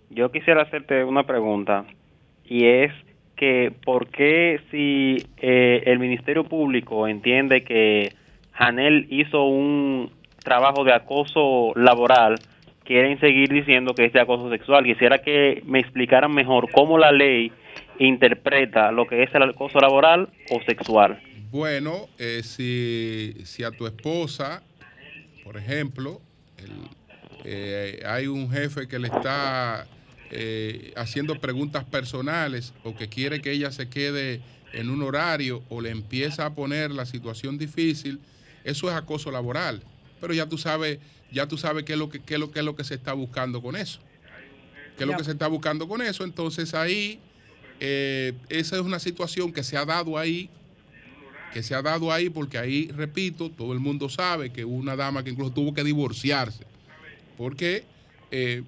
Yo 0.09 0.31
quisiera 0.31 0.63
hacerte 0.63 1.03
una 1.03 1.23
pregunta 1.23 1.85
y 2.45 2.65
es 2.65 2.91
que 3.35 3.73
por 3.83 4.07
qué 4.09 4.59
si 4.69 5.25
eh, 5.37 5.83
el 5.85 5.99
Ministerio 5.99 6.43
Público 6.43 7.07
entiende 7.07 7.63
que 7.63 8.13
Janel 8.51 9.07
hizo 9.09 9.45
un 9.45 10.11
trabajo 10.43 10.83
de 10.83 10.93
acoso 10.93 11.71
laboral, 11.75 12.35
quieren 12.91 13.17
seguir 13.21 13.47
diciendo 13.47 13.93
que 13.93 14.03
es 14.03 14.11
de 14.11 14.19
acoso 14.19 14.49
sexual. 14.49 14.83
Quisiera 14.83 15.19
que 15.19 15.63
me 15.65 15.79
explicaran 15.79 16.33
mejor 16.33 16.69
cómo 16.73 16.97
la 16.97 17.13
ley 17.13 17.49
interpreta 17.99 18.91
lo 18.91 19.07
que 19.07 19.23
es 19.23 19.33
el 19.33 19.43
acoso 19.43 19.79
laboral 19.79 20.27
o 20.49 20.61
sexual. 20.63 21.17
Bueno, 21.51 22.09
eh, 22.19 22.41
si, 22.43 23.33
si, 23.45 23.63
a 23.63 23.71
tu 23.71 23.87
esposa, 23.87 24.61
por 25.45 25.55
ejemplo, 25.55 26.19
eh, 27.45 28.03
hay 28.05 28.27
un 28.27 28.51
jefe 28.51 28.89
que 28.89 28.99
le 28.99 29.07
está 29.07 29.87
eh, 30.29 30.91
haciendo 30.97 31.39
preguntas 31.39 31.85
personales 31.85 32.73
o 32.83 32.93
que 32.93 33.07
quiere 33.07 33.39
que 33.39 33.51
ella 33.51 33.71
se 33.71 33.89
quede 33.89 34.41
en 34.73 34.89
un 34.89 35.01
horario 35.01 35.63
o 35.69 35.79
le 35.79 35.91
empieza 35.91 36.45
a 36.45 36.55
poner 36.55 36.91
la 36.91 37.05
situación 37.05 37.57
difícil, 37.57 38.19
eso 38.65 38.89
es 38.89 38.95
acoso 38.95 39.31
laboral. 39.31 39.81
Pero 40.19 40.33
ya 40.33 40.47
tú 40.47 40.57
sabes 40.57 40.99
ya 41.31 41.47
tú 41.47 41.57
sabes 41.57 41.83
qué 41.83 41.93
es 41.93 41.99
lo 41.99 42.09
que, 42.09 42.19
qué 42.19 42.35
es 42.35 42.39
lo, 42.39 42.51
qué 42.51 42.59
es 42.59 42.65
lo 42.65 42.75
que 42.75 42.83
se 42.83 42.95
está 42.95 43.13
buscando 43.13 43.61
con 43.61 43.75
eso. 43.75 43.99
¿Qué 44.97 45.03
es 45.03 45.09
lo 45.09 45.17
que 45.17 45.23
se 45.23 45.31
está 45.31 45.47
buscando 45.47 45.87
con 45.87 46.01
eso? 46.01 46.23
Entonces 46.23 46.73
ahí, 46.73 47.19
eh, 47.79 48.33
esa 48.49 48.75
es 48.75 48.81
una 48.81 48.99
situación 48.99 49.51
que 49.51 49.63
se 49.63 49.77
ha 49.77 49.85
dado 49.85 50.17
ahí, 50.17 50.49
que 51.53 51.63
se 51.63 51.73
ha 51.73 51.81
dado 51.81 52.11
ahí 52.11 52.29
porque 52.29 52.57
ahí, 52.57 52.89
repito, 52.89 53.49
todo 53.49 53.73
el 53.73 53.79
mundo 53.79 54.09
sabe 54.09 54.51
que 54.51 54.65
hubo 54.65 54.75
una 54.75 54.95
dama 54.95 55.23
que 55.23 55.31
incluso 55.31 55.51
tuvo 55.51 55.73
que 55.73 55.83
divorciarse, 55.83 56.65
porque 57.37 57.83
eh, 58.29 58.63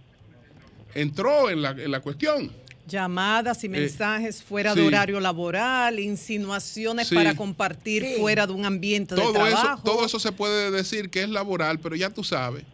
entró 0.95 1.49
en 1.49 1.61
la, 1.61 1.71
en 1.71 1.91
la 1.91 1.99
cuestión. 1.99 2.51
Llamadas 2.87 3.63
y 3.63 3.67
eh, 3.67 3.69
mensajes 3.69 4.43
fuera 4.43 4.75
de 4.75 4.81
horario 4.81 5.19
laboral, 5.19 5.99
insinuaciones 5.99 7.09
para 7.09 7.35
compartir 7.35 8.05
fuera 8.19 8.45
de 8.45 8.53
un 8.53 8.65
ambiente 8.65 9.15
todo 9.15 9.27
de 9.27 9.33
trabajo. 9.33 9.75
Eso, 9.75 9.83
todo 9.83 10.05
eso 10.05 10.19
se 10.19 10.31
puede 10.31 10.69
decir 10.71 11.09
que 11.09 11.23
es 11.23 11.29
laboral, 11.29 11.79
pero 11.79 11.95
ya 11.95 12.09
tú 12.09 12.23
sabes, 12.23 12.65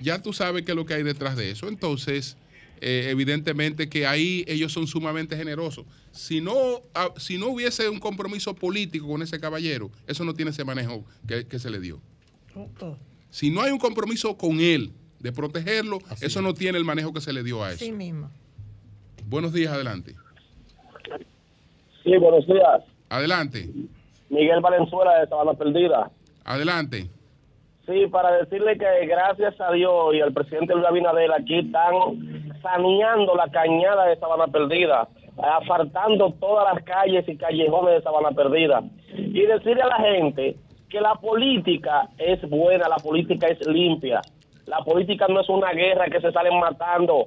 ya 0.00 0.22
tú 0.22 0.32
sabes 0.32 0.64
qué 0.64 0.72
es 0.72 0.76
lo 0.76 0.86
que 0.86 0.94
hay 0.94 1.02
detrás 1.02 1.36
de 1.36 1.50
eso. 1.50 1.68
Entonces, 1.68 2.36
eh, 2.84 3.10
evidentemente 3.10 3.88
que 3.88 4.08
ahí 4.08 4.44
ellos 4.48 4.72
son 4.72 4.88
sumamente 4.88 5.36
generosos. 5.36 5.86
Si 6.10 6.40
no, 6.40 6.82
ah, 6.94 7.14
si 7.16 7.38
no 7.38 7.46
hubiese 7.46 7.88
un 7.88 8.00
compromiso 8.00 8.56
político 8.56 9.06
con 9.06 9.22
ese 9.22 9.38
caballero, 9.38 9.92
eso 10.08 10.24
no 10.24 10.34
tiene 10.34 10.50
ese 10.50 10.64
manejo 10.64 11.04
que, 11.26 11.58
se 11.60 11.70
le 11.70 11.78
dio. 11.78 12.00
Si 13.30 13.50
no 13.50 13.62
hay 13.62 13.70
un 13.70 13.78
compromiso 13.78 14.36
con 14.36 14.58
él 14.58 14.92
de 15.20 15.30
protegerlo, 15.30 16.00
eso 16.20 16.42
no 16.42 16.54
tiene 16.54 16.76
el 16.76 16.84
manejo 16.84 17.12
que 17.12 17.20
se 17.20 17.32
le 17.32 17.44
dio 17.44 17.62
a 17.62 17.70
eso. 17.70 17.84
Sí 17.84 17.92
mismo. 17.92 18.30
Buenos 19.32 19.54
días, 19.54 19.72
adelante. 19.72 20.12
Sí, 22.04 22.14
buenos 22.18 22.46
días. 22.46 22.82
Adelante. 23.08 23.66
Miguel 24.28 24.60
Valenzuela 24.60 25.20
de 25.20 25.26
Sabana 25.26 25.54
Perdida. 25.54 26.10
Adelante. 26.44 27.08
Sí, 27.86 28.08
para 28.08 28.30
decirle 28.32 28.76
que 28.76 29.06
gracias 29.06 29.58
a 29.58 29.72
Dios 29.72 30.14
y 30.14 30.20
al 30.20 30.34
presidente 30.34 30.74
Luis 30.74 30.84
Abinader 30.84 31.32
aquí 31.32 31.60
están 31.60 31.94
saneando 32.60 33.34
la 33.34 33.48
cañada 33.48 34.04
de 34.04 34.18
Sabana 34.18 34.48
Perdida, 34.48 35.08
asfaltando 35.42 36.34
todas 36.38 36.74
las 36.74 36.84
calles 36.84 37.26
y 37.26 37.38
callejones 37.38 37.94
de 37.94 38.02
Sabana 38.02 38.32
Perdida. 38.32 38.82
Y 39.16 39.46
decirle 39.46 39.80
a 39.80 39.86
la 39.86 39.96
gente 39.96 40.56
que 40.90 41.00
la 41.00 41.14
política 41.14 42.10
es 42.18 42.38
buena, 42.50 42.86
la 42.86 42.96
política 42.96 43.46
es 43.46 43.66
limpia. 43.66 44.20
La 44.66 44.80
política 44.80 45.26
no 45.26 45.40
es 45.40 45.48
una 45.48 45.72
guerra 45.72 46.04
que 46.10 46.20
se 46.20 46.30
salen 46.32 46.60
matando, 46.60 47.24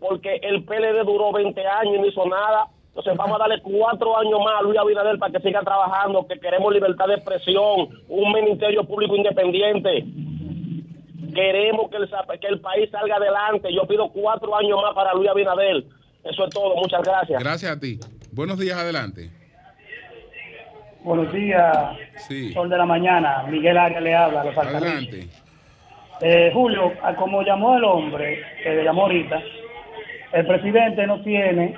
porque 0.00 0.40
el 0.42 0.64
PLD 0.64 1.04
duró 1.04 1.30
20 1.32 1.60
años 1.66 1.94
y 1.96 2.00
no 2.00 2.06
hizo 2.06 2.26
nada. 2.26 2.66
Entonces 2.88 3.16
vamos 3.16 3.36
a 3.36 3.46
darle 3.46 3.62
cuatro 3.62 4.16
años 4.18 4.40
más 4.44 4.54
a 4.58 4.62
Luis 4.62 4.78
Abinader 4.78 5.18
para 5.18 5.32
que 5.32 5.40
siga 5.40 5.60
trabajando, 5.60 6.26
que 6.26 6.40
queremos 6.40 6.72
libertad 6.72 7.06
de 7.06 7.14
expresión, 7.14 7.88
un 8.08 8.32
ministerio 8.32 8.82
público 8.84 9.14
independiente. 9.14 10.04
Queremos 11.34 11.88
que 11.90 11.98
el, 11.98 12.08
que 12.40 12.46
el 12.48 12.60
país 12.60 12.90
salga 12.90 13.16
adelante. 13.16 13.72
Yo 13.72 13.86
pido 13.86 14.08
cuatro 14.08 14.56
años 14.56 14.80
más 14.82 14.92
para 14.94 15.14
Luis 15.14 15.28
Abinader. 15.30 15.84
Eso 16.24 16.44
es 16.44 16.50
todo. 16.52 16.74
Muchas 16.76 17.02
gracias. 17.02 17.40
Gracias 17.42 17.70
a 17.76 17.78
ti. 17.78 18.00
Buenos 18.32 18.58
días, 18.58 18.76
adelante. 18.76 19.30
Buenos 21.02 21.32
días, 21.32 21.96
Sí. 22.28 22.52
Sol 22.52 22.68
de 22.68 22.76
la 22.76 22.84
Mañana. 22.84 23.44
Miguel 23.48 23.78
Arias 23.78 24.02
le 24.02 24.14
habla. 24.14 24.44
Los 24.44 24.58
Adelante. 24.58 25.28
Eh, 26.20 26.50
Julio, 26.52 26.92
como 27.16 27.42
llamó 27.42 27.78
el 27.78 27.84
hombre, 27.84 28.42
que 28.62 28.70
le 28.74 28.84
llamó 28.84 29.02
ahorita, 29.02 29.40
el 30.32 30.46
presidente 30.46 31.06
no 31.06 31.20
tiene 31.22 31.76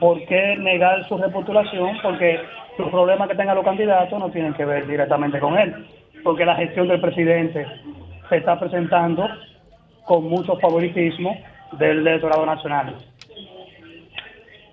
por 0.00 0.24
qué 0.26 0.56
negar 0.58 1.06
su 1.08 1.16
repostulación 1.18 1.96
porque 2.02 2.38
los 2.78 2.90
problemas 2.90 3.28
que 3.28 3.34
tengan 3.34 3.56
los 3.56 3.64
candidatos 3.64 4.18
no 4.18 4.30
tienen 4.30 4.54
que 4.54 4.64
ver 4.64 4.86
directamente 4.86 5.38
con 5.40 5.56
él, 5.58 5.86
porque 6.22 6.44
la 6.44 6.56
gestión 6.56 6.88
del 6.88 7.00
presidente 7.00 7.66
se 8.28 8.36
está 8.36 8.58
presentando 8.58 9.26
con 10.04 10.24
mucho 10.24 10.56
favoritismo 10.58 11.36
del 11.78 11.98
electorado 12.06 12.44
nacional. 12.46 12.96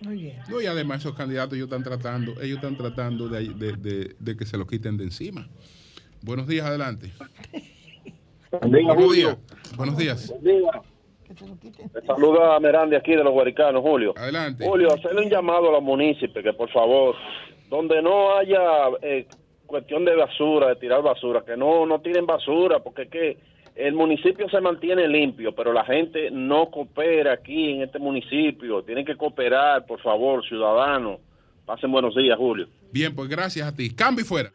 Muy 0.01 0.17
bien. 0.17 0.37
No, 0.49 0.59
y 0.61 0.65
además 0.65 0.99
esos 0.99 1.15
candidatos 1.15 1.53
ellos 1.53 1.67
están 1.71 1.83
tratando, 1.83 2.33
ellos 2.41 2.57
están 2.57 2.75
tratando 2.75 3.29
de, 3.29 3.49
de- 3.53 3.73
de- 3.77 4.15
de 4.19 4.37
que 4.37 4.45
se 4.45 4.57
lo 4.57 4.67
quiten 4.67 4.97
de 4.97 5.05
encima. 5.05 5.47
Buenos 6.21 6.45
días, 6.47 6.65
adelante. 6.65 7.11
Buenos 8.61 9.13
días. 9.15 9.37
Buenos 9.77 9.97
días. 9.97 10.33
Me 11.93 12.01
saluda 12.05 12.55
a 12.55 12.59
Merandi 12.59 12.95
aquí 12.95 13.15
de 13.15 13.23
los 13.23 13.33
Guaricanos, 13.33 13.81
Julio. 13.81 14.13
Adelante. 14.15 14.65
Julio, 14.65 14.93
hacerle 14.93 15.23
un 15.23 15.29
llamado 15.29 15.69
a 15.69 15.71
los 15.73 15.83
municipios 15.83 16.43
que 16.43 16.53
por 16.53 16.69
favor, 16.71 17.15
donde 17.69 18.01
no 18.01 18.35
haya 18.35 18.59
eh, 19.01 19.27
cuestión 19.65 20.05
de 20.05 20.15
basura, 20.15 20.69
de 20.69 20.75
tirar 20.75 21.01
basura, 21.01 21.43
que 21.45 21.57
no, 21.57 21.85
no 21.85 21.99
tiren 22.01 22.25
basura, 22.25 22.79
porque 22.79 23.03
es 23.03 23.09
que 23.09 23.37
el 23.75 23.93
municipio 23.95 24.47
se 24.49 24.61
mantiene 24.61 25.07
limpio, 25.07 25.53
pero 25.55 25.73
la 25.73 25.83
gente 25.83 26.29
no 26.31 26.69
coopera 26.69 27.33
aquí 27.33 27.71
en 27.71 27.81
este 27.81 27.97
municipio. 27.97 28.83
Tienen 28.83 29.05
que 29.05 29.15
cooperar, 29.15 29.85
por 29.85 29.99
favor, 30.01 30.47
ciudadanos. 30.47 31.19
Pasen 31.65 31.91
buenos 31.91 32.15
días, 32.15 32.37
Julio. 32.37 32.67
Bien, 32.91 33.15
pues 33.15 33.27
gracias 33.29 33.67
a 33.67 33.75
ti. 33.75 33.89
Cambio 33.89 34.23
y 34.23 34.27
fuera. 34.27 34.51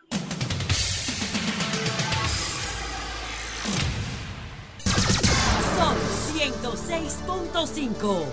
106.5. 6.88 8.24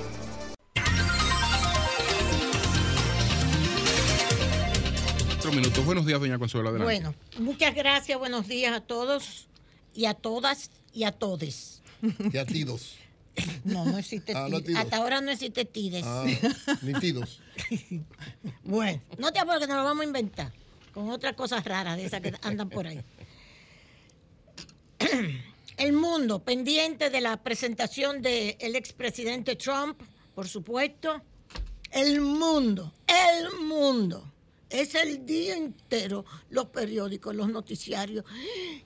Cuatro 5.28 5.51
minutos. 5.51 5.86
Buenos 5.86 6.06
días, 6.06 6.20
doña 6.20 6.39
Consuelo. 6.39 6.70
Adelante. 6.70 6.86
Bueno, 7.01 7.14
muchas 7.39 7.76
gracias, 7.76 8.18
buenos 8.18 8.47
días 8.47 8.74
a 8.74 8.82
todos 8.82 9.47
y 9.93 10.06
a 10.06 10.14
todas 10.14 10.72
y 10.93 11.03
a 11.03 11.12
todes. 11.12 11.82
Y 12.32 12.38
a 12.38 12.45
tidos. 12.45 12.95
No, 13.66 13.84
no 13.84 13.97
existe 13.97 14.32
Ah, 14.34 14.47
no 14.49 14.60
tides. 14.62 14.66
tidos. 14.68 14.80
Hasta 14.80 14.95
ahora 14.97 15.20
no 15.20 15.30
existe 15.30 15.66
tides. 15.66 16.06
Ah, 16.06 16.24
ni 16.82 16.93
tidos. 16.93 17.41
Bueno, 18.64 19.01
no 19.18 19.34
te 19.34 19.39
apures 19.39 19.60
que 19.60 19.68
nos 19.68 19.76
lo 19.76 19.84
vamos 19.84 20.01
a 20.03 20.06
inventar 20.06 20.53
con 20.93 21.10
otras 21.10 21.34
cosas 21.34 21.66
raras 21.66 21.97
de 21.97 22.06
esas 22.06 22.22
que 22.22 22.34
andan 22.43 22.70
por 22.70 22.88
ahí. 22.88 23.03
El 25.78 25.92
mundo 25.92 26.40
pendiente 26.42 27.10
de 27.10 27.20
la 27.20 27.36
presentación 27.44 28.22
del 28.22 28.76
expresidente 28.76 29.58
Trump, 29.58 30.02
por 30.34 30.48
supuesto. 30.48 31.22
El 31.92 32.22
mundo, 32.22 32.94
el 33.08 33.60
mundo. 33.66 34.32
Es 34.70 34.96
el 34.96 35.26
día 35.26 35.56
entero 35.56 36.26
los 36.50 36.68
periódicos, 36.68 37.36
los 37.36 37.50
noticiarios. 37.50 38.24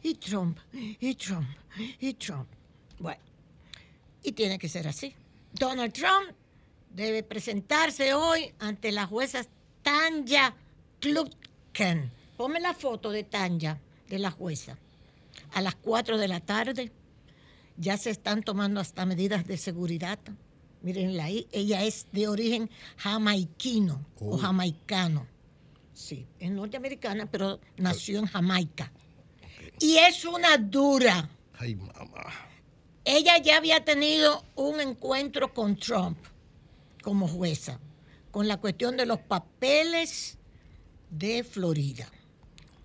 Y 0.01 0.15
Trump, 0.15 0.57
y 0.73 1.13
Trump, 1.13 1.47
y 1.99 2.13
Trump. 2.15 2.47
Bueno, 2.97 3.21
y 4.23 4.31
tiene 4.31 4.57
que 4.57 4.67
ser 4.67 4.87
así. 4.87 5.13
Donald 5.53 5.93
Trump 5.93 6.31
debe 6.89 7.21
presentarse 7.21 8.15
hoy 8.15 8.51
ante 8.59 8.91
la 8.91 9.05
jueza 9.05 9.45
Tanya 9.83 10.55
Klutken. 10.99 12.11
Ponme 12.35 12.59
la 12.59 12.73
foto 12.73 13.11
de 13.11 13.23
Tanya, 13.23 13.79
de 14.07 14.17
la 14.17 14.31
jueza. 14.31 14.77
A 15.53 15.61
las 15.61 15.75
4 15.75 16.17
de 16.17 16.27
la 16.27 16.39
tarde 16.39 16.91
ya 17.77 17.97
se 17.97 18.09
están 18.09 18.43
tomando 18.43 18.79
hasta 18.79 19.05
medidas 19.05 19.47
de 19.47 19.57
seguridad. 19.57 20.19
Mírenla 20.81 21.25
ahí, 21.25 21.47
ella 21.51 21.83
es 21.83 22.07
de 22.11 22.27
origen 22.27 22.69
jamaiquino 22.97 24.05
o 24.19 24.35
Oh. 24.35 24.37
jamaicano. 24.37 25.27
Sí, 25.93 26.25
es 26.39 26.51
norteamericana, 26.51 27.25
pero 27.29 27.59
nació 27.77 28.19
en 28.19 28.25
Jamaica. 28.27 28.91
Y 29.79 29.97
es 29.97 30.23
una 30.25 30.57
dura. 30.57 31.29
Ay, 31.57 31.75
mamá. 31.75 32.23
Ella 33.03 33.37
ya 33.39 33.57
había 33.57 33.83
tenido 33.83 34.45
un 34.55 34.79
encuentro 34.79 35.53
con 35.53 35.75
Trump 35.77 36.17
como 37.03 37.27
jueza, 37.27 37.79
con 38.31 38.47
la 38.47 38.57
cuestión 38.57 38.95
de 38.97 39.05
los 39.05 39.19
papeles 39.19 40.37
de 41.09 41.43
Florida. 41.43 42.07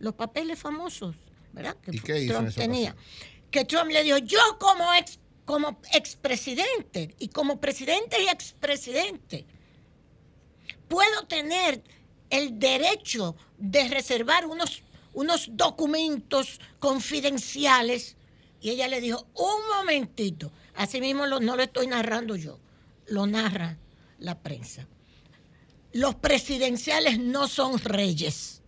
Los 0.00 0.14
papeles 0.14 0.58
famosos, 0.58 1.14
¿verdad? 1.54 1.76
Que 1.82 1.96
¿Y 1.96 2.00
qué 2.00 2.20
hizo 2.22 2.32
en 2.32 2.38
Trump 2.38 2.48
esa 2.48 2.60
tenía. 2.60 2.96
Que 3.50 3.64
Trump 3.64 3.90
le 3.90 4.02
dijo, 4.02 4.18
yo 4.18 4.40
como 4.58 4.92
ex 4.94 5.18
como 5.44 5.78
expresidente 5.92 7.14
y 7.18 7.28
como 7.28 7.60
presidente 7.60 8.16
y 8.22 8.28
expresidente, 8.28 9.44
puedo 10.88 11.26
tener 11.26 11.82
el 12.30 12.58
derecho 12.58 13.36
de 13.58 13.88
reservar 13.88 14.46
unos, 14.46 14.82
unos 15.12 15.48
documentos 15.52 16.60
confidenciales. 16.78 18.16
Y 18.60 18.70
ella 18.70 18.88
le 18.88 19.00
dijo, 19.02 19.26
un 19.34 19.68
momentito, 19.76 20.50
así 20.74 21.00
mismo 21.00 21.26
lo- 21.26 21.40
no 21.40 21.56
lo 21.56 21.62
estoy 21.62 21.86
narrando 21.86 22.36
yo, 22.36 22.58
lo 23.08 23.26
narra 23.26 23.76
la 24.18 24.38
prensa. 24.38 24.86
Los 25.92 26.14
presidenciales 26.14 27.18
no 27.18 27.46
son 27.48 27.78
reyes. 27.78 28.62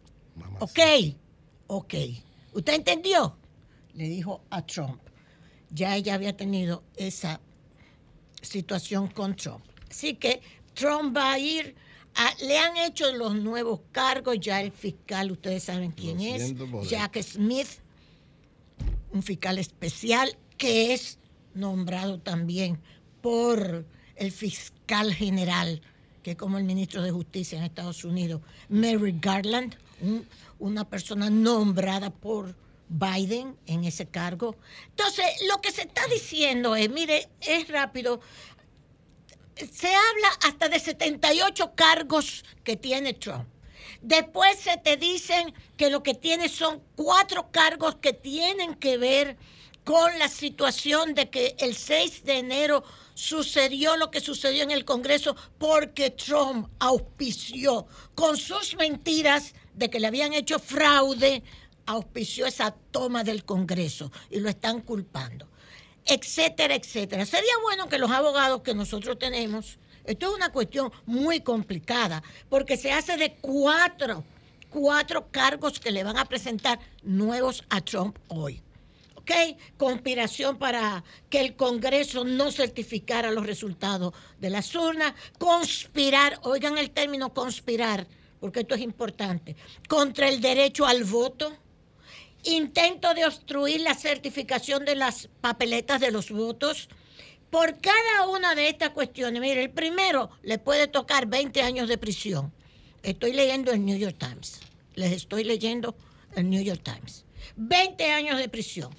¿Ok? 0.60 0.78
Ok. 1.68 1.94
¿Usted 2.56 2.72
entendió? 2.72 3.36
Le 3.92 4.08
dijo 4.08 4.42
a 4.48 4.64
Trump. 4.64 4.98
Ya 5.68 5.94
ella 5.94 6.14
había 6.14 6.34
tenido 6.34 6.82
esa 6.96 7.38
situación 8.40 9.08
con 9.08 9.36
Trump. 9.36 9.62
Así 9.90 10.14
que 10.14 10.40
Trump 10.72 11.14
va 11.14 11.32
a 11.32 11.38
ir, 11.38 11.74
a- 12.14 12.32
le 12.42 12.56
han 12.58 12.78
hecho 12.78 13.12
los 13.12 13.34
nuevos 13.34 13.80
cargos, 13.92 14.40
ya 14.40 14.62
el 14.62 14.72
fiscal, 14.72 15.30
ustedes 15.32 15.64
saben 15.64 15.90
quién 15.90 16.18
es. 16.20 16.42
Jack 16.88 17.20
Smith, 17.22 17.68
un 19.12 19.22
fiscal 19.22 19.58
especial 19.58 20.34
que 20.56 20.94
es 20.94 21.18
nombrado 21.52 22.20
también 22.20 22.80
por 23.20 23.84
el 24.14 24.32
fiscal 24.32 25.12
general, 25.12 25.82
que 26.22 26.30
es 26.30 26.36
como 26.38 26.56
el 26.56 26.64
ministro 26.64 27.02
de 27.02 27.10
Justicia 27.10 27.58
en 27.58 27.64
Estados 27.64 28.02
Unidos, 28.04 28.40
Mary 28.70 29.14
Garland, 29.20 29.76
un- 30.00 30.26
una 30.58 30.88
persona 30.88 31.30
nombrada 31.30 32.10
por 32.10 32.54
Biden 32.88 33.56
en 33.66 33.84
ese 33.84 34.06
cargo. 34.06 34.56
Entonces, 34.90 35.24
lo 35.48 35.60
que 35.60 35.72
se 35.72 35.82
está 35.82 36.06
diciendo 36.06 36.76
es, 36.76 36.88
mire, 36.90 37.28
es 37.40 37.68
rápido, 37.68 38.20
se 39.56 39.88
habla 39.88 40.28
hasta 40.46 40.68
de 40.68 40.78
78 40.78 41.72
cargos 41.74 42.44
que 42.62 42.76
tiene 42.76 43.14
Trump. 43.14 43.48
Después 44.02 44.58
se 44.58 44.76
te 44.76 44.96
dicen 44.96 45.54
que 45.76 45.90
lo 45.90 46.02
que 46.02 46.14
tiene 46.14 46.48
son 46.48 46.82
cuatro 46.94 47.50
cargos 47.50 47.96
que 47.96 48.12
tienen 48.12 48.74
que 48.74 48.98
ver 48.98 49.36
con 49.84 50.18
la 50.18 50.28
situación 50.28 51.14
de 51.14 51.30
que 51.30 51.54
el 51.58 51.74
6 51.74 52.24
de 52.24 52.38
enero 52.38 52.82
sucedió 53.14 53.96
lo 53.96 54.10
que 54.10 54.20
sucedió 54.20 54.62
en 54.62 54.72
el 54.72 54.84
Congreso 54.84 55.36
porque 55.58 56.10
Trump 56.10 56.68
auspició 56.80 57.86
con 58.14 58.36
sus 58.36 58.76
mentiras 58.76 59.54
de 59.76 59.88
que 59.88 60.00
le 60.00 60.08
habían 60.08 60.32
hecho 60.32 60.58
fraude, 60.58 61.42
auspició 61.86 62.46
esa 62.46 62.74
toma 62.90 63.22
del 63.22 63.44
Congreso 63.44 64.10
y 64.30 64.40
lo 64.40 64.48
están 64.48 64.80
culpando 64.80 65.48
etcétera, 66.06 66.74
etcétera. 66.74 67.26
Sería 67.26 67.52
bueno 67.62 67.88
que 67.88 67.98
los 67.98 68.10
abogados 68.10 68.62
que 68.62 68.74
nosotros 68.74 69.18
tenemos, 69.18 69.78
esto 70.04 70.28
es 70.28 70.36
una 70.36 70.50
cuestión 70.50 70.92
muy 71.04 71.40
complicada, 71.40 72.22
porque 72.48 72.76
se 72.76 72.92
hace 72.92 73.16
de 73.16 73.34
cuatro, 73.40 74.24
cuatro 74.70 75.28
cargos 75.30 75.80
que 75.80 75.90
le 75.90 76.04
van 76.04 76.16
a 76.16 76.24
presentar 76.24 76.78
nuevos 77.02 77.64
a 77.68 77.80
Trump 77.80 78.16
hoy. 78.28 78.62
¿Ok? 79.16 79.32
Conspiración 79.76 80.56
para 80.56 81.02
que 81.28 81.40
el 81.40 81.56
Congreso 81.56 82.24
no 82.24 82.52
certificara 82.52 83.32
los 83.32 83.44
resultados 83.44 84.14
de 84.38 84.50
las 84.50 84.72
urnas. 84.76 85.14
Conspirar, 85.38 86.38
oigan 86.44 86.78
el 86.78 86.92
término 86.92 87.34
conspirar, 87.34 88.06
porque 88.40 88.60
esto 88.60 88.74
es 88.74 88.80
importante, 88.80 89.56
contra 89.88 90.28
el 90.28 90.40
derecho 90.40 90.86
al 90.86 91.04
voto 91.04 91.52
intento 92.46 93.12
de 93.14 93.24
obstruir 93.24 93.80
la 93.80 93.94
certificación 93.94 94.84
de 94.84 94.94
las 94.94 95.28
papeletas 95.40 96.00
de 96.00 96.10
los 96.10 96.30
votos. 96.30 96.88
Por 97.50 97.78
cada 97.80 98.28
una 98.28 98.54
de 98.54 98.68
estas 98.68 98.90
cuestiones, 98.90 99.40
mire, 99.40 99.62
el 99.62 99.70
primero 99.70 100.30
le 100.42 100.58
puede 100.58 100.88
tocar 100.88 101.26
20 101.26 101.62
años 101.62 101.88
de 101.88 101.98
prisión. 101.98 102.52
Estoy 103.02 103.32
leyendo 103.32 103.72
el 103.72 103.84
New 103.84 103.96
York 103.96 104.16
Times. 104.18 104.60
Les 104.94 105.12
estoy 105.12 105.44
leyendo 105.44 105.96
el 106.34 106.48
New 106.50 106.62
York 106.62 106.82
Times. 106.82 107.24
20 107.56 108.12
años 108.12 108.38
de 108.38 108.48
prisión. 108.48 108.94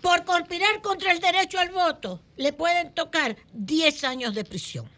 Por 0.00 0.24
conspirar 0.24 0.80
contra 0.80 1.12
el 1.12 1.20
derecho 1.20 1.58
al 1.58 1.70
voto, 1.70 2.22
le 2.36 2.52
pueden 2.52 2.94
tocar 2.94 3.36
10 3.52 4.04
años 4.04 4.34
de 4.34 4.44
prisión. 4.44 4.88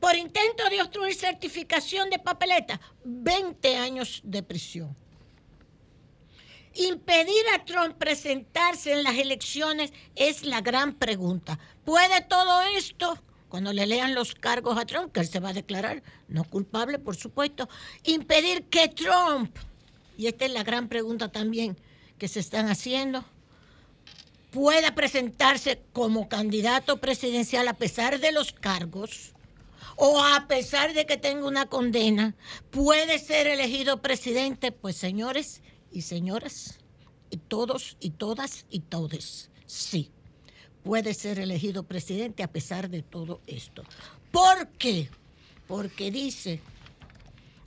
Por 0.00 0.16
intento 0.16 0.68
de 0.70 0.82
obstruir 0.82 1.14
certificación 1.14 2.10
de 2.10 2.18
papeleta, 2.18 2.80
20 3.04 3.76
años 3.76 4.20
de 4.24 4.42
prisión. 4.42 4.96
Impedir 6.74 7.44
a 7.54 7.64
Trump 7.64 7.96
presentarse 7.96 8.92
en 8.92 9.02
las 9.02 9.16
elecciones 9.16 9.92
es 10.14 10.44
la 10.44 10.60
gran 10.60 10.94
pregunta. 10.94 11.58
¿Puede 11.84 12.20
todo 12.22 12.62
esto? 12.76 13.18
Cuando 13.48 13.72
le 13.72 13.86
lean 13.86 14.14
los 14.14 14.34
cargos 14.34 14.78
a 14.78 14.86
Trump, 14.86 15.10
que 15.12 15.20
él 15.20 15.26
se 15.26 15.40
va 15.40 15.48
a 15.48 15.54
declarar 15.54 16.02
no 16.28 16.44
culpable, 16.44 16.98
por 16.98 17.16
supuesto, 17.16 17.68
impedir 18.04 18.64
que 18.64 18.88
Trump, 18.88 19.56
y 20.16 20.26
esta 20.26 20.44
es 20.44 20.52
la 20.52 20.62
gran 20.62 20.88
pregunta 20.88 21.32
también 21.32 21.76
que 22.18 22.28
se 22.28 22.40
están 22.40 22.68
haciendo, 22.68 23.24
pueda 24.50 24.94
presentarse 24.94 25.80
como 25.92 26.28
candidato 26.28 26.98
presidencial 26.98 27.66
a 27.68 27.74
pesar 27.74 28.20
de 28.20 28.32
los 28.32 28.52
cargos 28.52 29.32
o 30.00 30.22
a 30.22 30.46
pesar 30.46 30.94
de 30.94 31.06
que 31.06 31.16
tenga 31.16 31.46
una 31.46 31.66
condena, 31.66 32.36
puede 32.70 33.18
ser 33.18 33.48
elegido 33.48 34.00
presidente, 34.00 34.70
pues 34.70 34.96
señores, 34.96 35.60
y 35.90 36.02
señoras, 36.02 36.78
y 37.30 37.36
todos 37.36 37.96
y 37.98 38.10
todas 38.10 38.64
y 38.70 38.80
todes, 38.80 39.50
sí, 39.66 40.12
puede 40.84 41.14
ser 41.14 41.40
elegido 41.40 41.82
presidente 41.82 42.44
a 42.44 42.52
pesar 42.52 42.88
de 42.88 43.02
todo 43.02 43.40
esto. 43.48 43.82
¿Por 44.30 44.68
qué? 44.78 45.08
Porque 45.66 46.12
dice, 46.12 46.60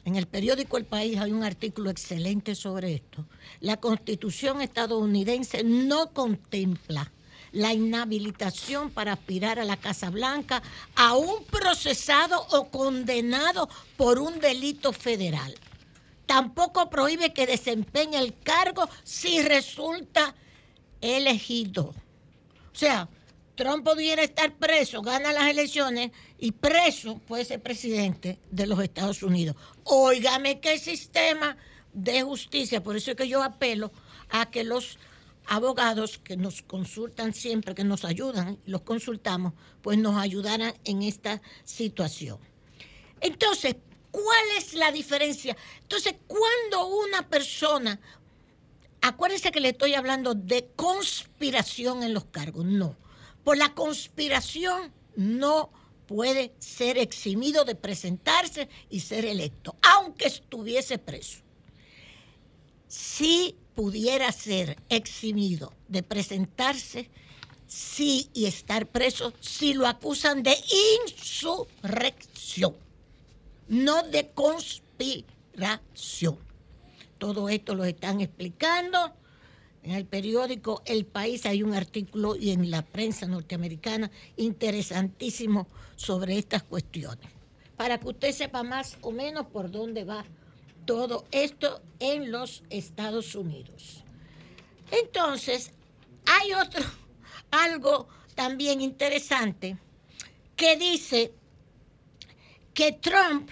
en 0.05 0.15
el 0.15 0.25
periódico 0.25 0.77
El 0.77 0.85
País 0.85 1.17
hay 1.19 1.33
un 1.33 1.43
artículo 1.43 1.89
excelente 1.89 2.55
sobre 2.55 2.93
esto, 2.93 3.25
la 3.59 3.75
constitución 3.77 4.61
estadounidense 4.61 5.65
no 5.65 6.13
contempla 6.13 7.11
la 7.51 7.73
inhabilitación 7.73 8.89
para 8.91 9.13
aspirar 9.13 9.59
a 9.59 9.65
la 9.65 9.77
Casa 9.77 10.09
Blanca 10.09 10.61
a 10.95 11.15
un 11.15 11.43
procesado 11.45 12.45
o 12.51 12.69
condenado 12.69 13.69
por 13.97 14.19
un 14.19 14.39
delito 14.39 14.93
federal 14.93 15.55
tampoco 16.31 16.89
prohíbe 16.89 17.33
que 17.33 17.45
desempeñe 17.45 18.17
el 18.17 18.33
cargo 18.39 18.87
si 19.03 19.41
resulta 19.41 20.33
elegido. 21.01 21.93
O 22.73 22.75
sea, 22.77 23.09
Trump 23.55 23.85
pudiera 23.85 24.23
estar 24.23 24.53
preso, 24.53 25.01
gana 25.01 25.33
las 25.33 25.49
elecciones 25.49 26.11
y 26.39 26.53
preso 26.53 27.17
puede 27.27 27.43
ser 27.43 27.61
presidente 27.61 28.39
de 28.49 28.65
los 28.65 28.81
Estados 28.81 29.23
Unidos. 29.23 29.57
Óigame 29.83 30.61
qué 30.61 30.79
sistema 30.79 31.57
de 31.91 32.21
justicia, 32.21 32.81
por 32.81 32.95
eso 32.95 33.11
es 33.11 33.17
que 33.17 33.27
yo 33.27 33.43
apelo 33.43 33.91
a 34.29 34.49
que 34.49 34.63
los 34.63 34.99
abogados 35.51 36.17
que 36.17 36.37
nos 36.37 36.61
consultan 36.61 37.33
siempre, 37.33 37.75
que 37.75 37.83
nos 37.83 38.05
ayudan, 38.05 38.57
los 38.65 38.81
consultamos, 38.81 39.53
pues 39.81 39.97
nos 39.97 40.15
ayudaran 40.15 40.73
en 40.85 41.03
esta 41.03 41.41
situación. 41.65 42.39
Entonces, 43.19 43.75
¿Cuál 44.11 44.45
es 44.57 44.73
la 44.73 44.91
diferencia? 44.91 45.55
Entonces, 45.81 46.15
cuando 46.27 46.85
una 46.87 47.29
persona, 47.29 47.99
acuérdense 49.01 49.51
que 49.51 49.61
le 49.61 49.69
estoy 49.69 49.93
hablando 49.93 50.35
de 50.35 50.69
conspiración 50.75 52.03
en 52.03 52.13
los 52.13 52.25
cargos, 52.25 52.65
no. 52.65 52.97
Por 53.45 53.57
la 53.57 53.73
conspiración 53.73 54.91
no 55.15 55.71
puede 56.07 56.53
ser 56.59 56.97
eximido 56.97 57.63
de 57.63 57.75
presentarse 57.75 58.67
y 58.89 58.99
ser 58.99 59.23
electo, 59.23 59.77
aunque 59.81 60.27
estuviese 60.27 60.97
preso. 60.97 61.39
Si 62.89 63.55
pudiera 63.75 64.31
ser 64.31 64.77
eximido 64.89 65.73
de 65.87 66.03
presentarse, 66.03 67.09
sí 67.67 68.29
y 68.33 68.45
estar 68.45 68.87
preso, 68.87 69.33
si 69.39 69.73
lo 69.73 69.87
acusan 69.87 70.43
de 70.43 70.55
insurrección 71.05 72.75
no 73.71 74.03
de 74.03 74.29
conspiración. 74.31 76.37
Todo 77.17 77.47
esto 77.47 77.73
lo 77.73 77.85
están 77.85 78.19
explicando. 78.19 79.13
En 79.81 79.91
el 79.91 80.05
periódico 80.05 80.81
El 80.85 81.05
País 81.05 81.45
hay 81.45 81.63
un 81.63 81.73
artículo 81.73 82.35
y 82.35 82.51
en 82.51 82.69
la 82.69 82.81
prensa 82.81 83.27
norteamericana 83.27 84.11
interesantísimo 84.35 85.67
sobre 85.95 86.37
estas 86.37 86.63
cuestiones. 86.63 87.31
Para 87.77 87.97
que 87.97 88.09
usted 88.09 88.33
sepa 88.33 88.61
más 88.61 88.97
o 89.01 89.11
menos 89.11 89.47
por 89.47 89.71
dónde 89.71 90.03
va 90.03 90.25
todo 90.85 91.25
esto 91.31 91.81
en 91.99 92.31
los 92.31 92.63
Estados 92.69 93.35
Unidos. 93.35 94.03
Entonces, 94.91 95.71
hay 96.25 96.53
otro, 96.53 96.83
algo 97.51 98.07
también 98.35 98.81
interesante 98.81 99.77
que 100.55 100.77
dice 100.77 101.33
que 102.73 102.93
Trump 102.93 103.49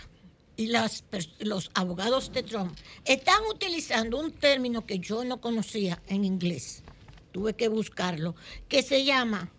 y 0.58 0.68
los 0.68 1.72
abogados 1.74 2.32
de 2.34 2.44
Trump 2.44 2.78
están 3.06 3.42
utilizando 3.50 4.20
un 4.20 4.34
término 4.34 4.86
que 4.86 5.00
yo 5.00 5.24
no 5.24 5.40
conocía 5.40 6.02
en 6.08 6.26
inglés, 6.26 6.84
tuve 7.32 7.56
que 7.56 7.70
buscarlo, 7.70 8.36
que 8.68 8.84
se 8.84 9.06
llama 9.06 9.52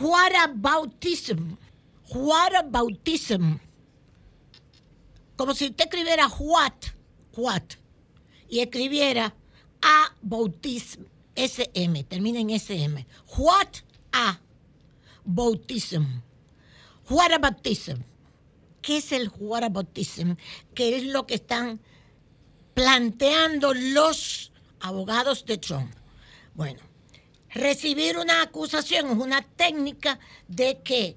whataboutism. 0.00 1.56
Whataboutism. 2.08 3.58
Como 5.42 5.54
si 5.54 5.64
usted 5.64 5.86
escribiera 5.86 6.28
what, 6.38 6.72
what, 7.34 7.64
y 8.48 8.60
escribiera 8.60 9.34
a 9.82 10.14
bautism, 10.22 11.02
SM, 11.34 12.04
termina 12.04 12.38
en 12.38 12.50
SM. 12.50 13.04
What 13.36 13.78
a 14.12 14.38
bautism. 15.24 16.22
Whataboutism 17.10 18.04
¿Qué 18.82 18.98
es 18.98 19.10
el 19.10 19.32
whataboutism? 19.36 20.34
¿Qué 20.76 20.96
es 20.96 21.06
lo 21.06 21.26
que 21.26 21.34
están 21.34 21.80
planteando 22.74 23.74
los 23.74 24.52
abogados 24.78 25.44
de 25.44 25.58
Trump? 25.58 25.92
Bueno, 26.54 26.78
recibir 27.50 28.16
una 28.16 28.42
acusación 28.42 29.10
es 29.10 29.18
una 29.18 29.42
técnica 29.42 30.20
de 30.46 30.80
que 30.82 31.16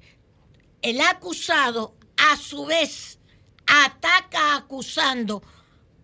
el 0.81 0.99
acusado 1.01 1.95
a 2.17 2.37
su 2.37 2.65
vez 2.65 3.14
ataca 3.67 4.55
acusando 4.55 5.41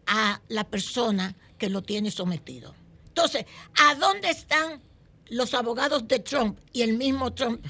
a 0.08 0.42
la 0.48 0.64
persona 0.64 1.36
que 1.58 1.70
lo 1.70 1.82
tiene 1.82 2.12
sometido. 2.12 2.74
Entonces, 3.08 3.46
¿a 3.80 3.96
dónde 3.96 4.30
están 4.30 4.82
los 5.30 5.54
abogados 5.54 6.08
de 6.08 6.20
Trump 6.20 6.60
y 6.74 6.82
el 6.82 6.98
mismo 6.98 7.34
Trump 7.34 7.66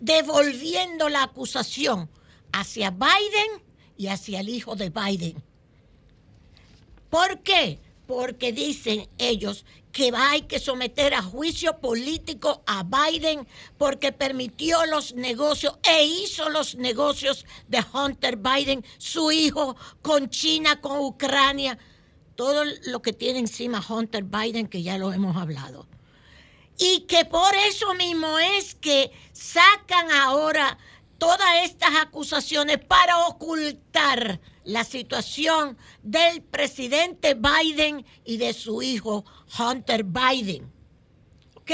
devolviendo 0.00 1.08
la 1.08 1.24
acusación 1.24 2.08
hacia 2.52 2.90
Biden 2.90 3.62
y 3.96 4.08
hacia 4.08 4.40
el 4.40 4.48
hijo 4.48 4.76
de 4.76 4.90
Biden. 4.90 5.42
¿Por 7.10 7.40
qué? 7.40 7.80
Porque 8.06 8.52
dicen 8.52 9.08
ellos 9.18 9.64
que 9.98 10.12
hay 10.14 10.42
que 10.42 10.60
someter 10.60 11.12
a 11.12 11.22
juicio 11.22 11.78
político 11.80 12.62
a 12.68 12.84
Biden 12.84 13.48
porque 13.78 14.12
permitió 14.12 14.86
los 14.86 15.12
negocios 15.14 15.76
e 15.82 16.04
hizo 16.04 16.48
los 16.50 16.76
negocios 16.76 17.44
de 17.66 17.84
Hunter 17.92 18.36
Biden, 18.36 18.84
su 18.98 19.32
hijo, 19.32 19.74
con 20.00 20.30
China, 20.30 20.80
con 20.80 21.00
Ucrania, 21.00 21.76
todo 22.36 22.62
lo 22.86 23.02
que 23.02 23.12
tiene 23.12 23.40
encima 23.40 23.84
Hunter 23.88 24.22
Biden, 24.22 24.68
que 24.68 24.84
ya 24.84 24.98
lo 24.98 25.12
hemos 25.12 25.36
hablado. 25.36 25.88
Y 26.78 27.00
que 27.08 27.24
por 27.24 27.52
eso 27.56 27.92
mismo 27.94 28.38
es 28.38 28.76
que 28.76 29.10
sacan 29.32 30.12
ahora 30.12 30.78
todas 31.18 31.64
estas 31.64 31.96
acusaciones 31.96 32.78
para 32.78 33.26
ocultar 33.26 34.40
la 34.62 34.84
situación 34.84 35.76
del 36.04 36.40
presidente 36.42 37.34
Biden 37.34 38.06
y 38.24 38.36
de 38.36 38.52
su 38.52 38.80
hijo 38.80 39.24
Hunter 39.58 40.04
Biden. 40.04 40.70
¿Ok? 41.54 41.70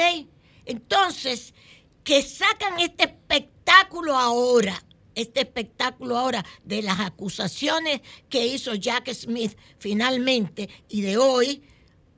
Entonces, 0.66 1.54
que 2.02 2.22
sacan 2.22 2.78
este 2.80 3.04
espectáculo 3.04 4.16
ahora, 4.16 4.82
este 5.14 5.40
espectáculo 5.40 6.18
ahora 6.18 6.44
de 6.62 6.82
las 6.82 7.00
acusaciones 7.00 8.00
que 8.28 8.46
hizo 8.46 8.74
Jack 8.74 9.12
Smith 9.12 9.56
finalmente 9.78 10.68
y 10.88 11.02
de 11.02 11.16
hoy 11.16 11.62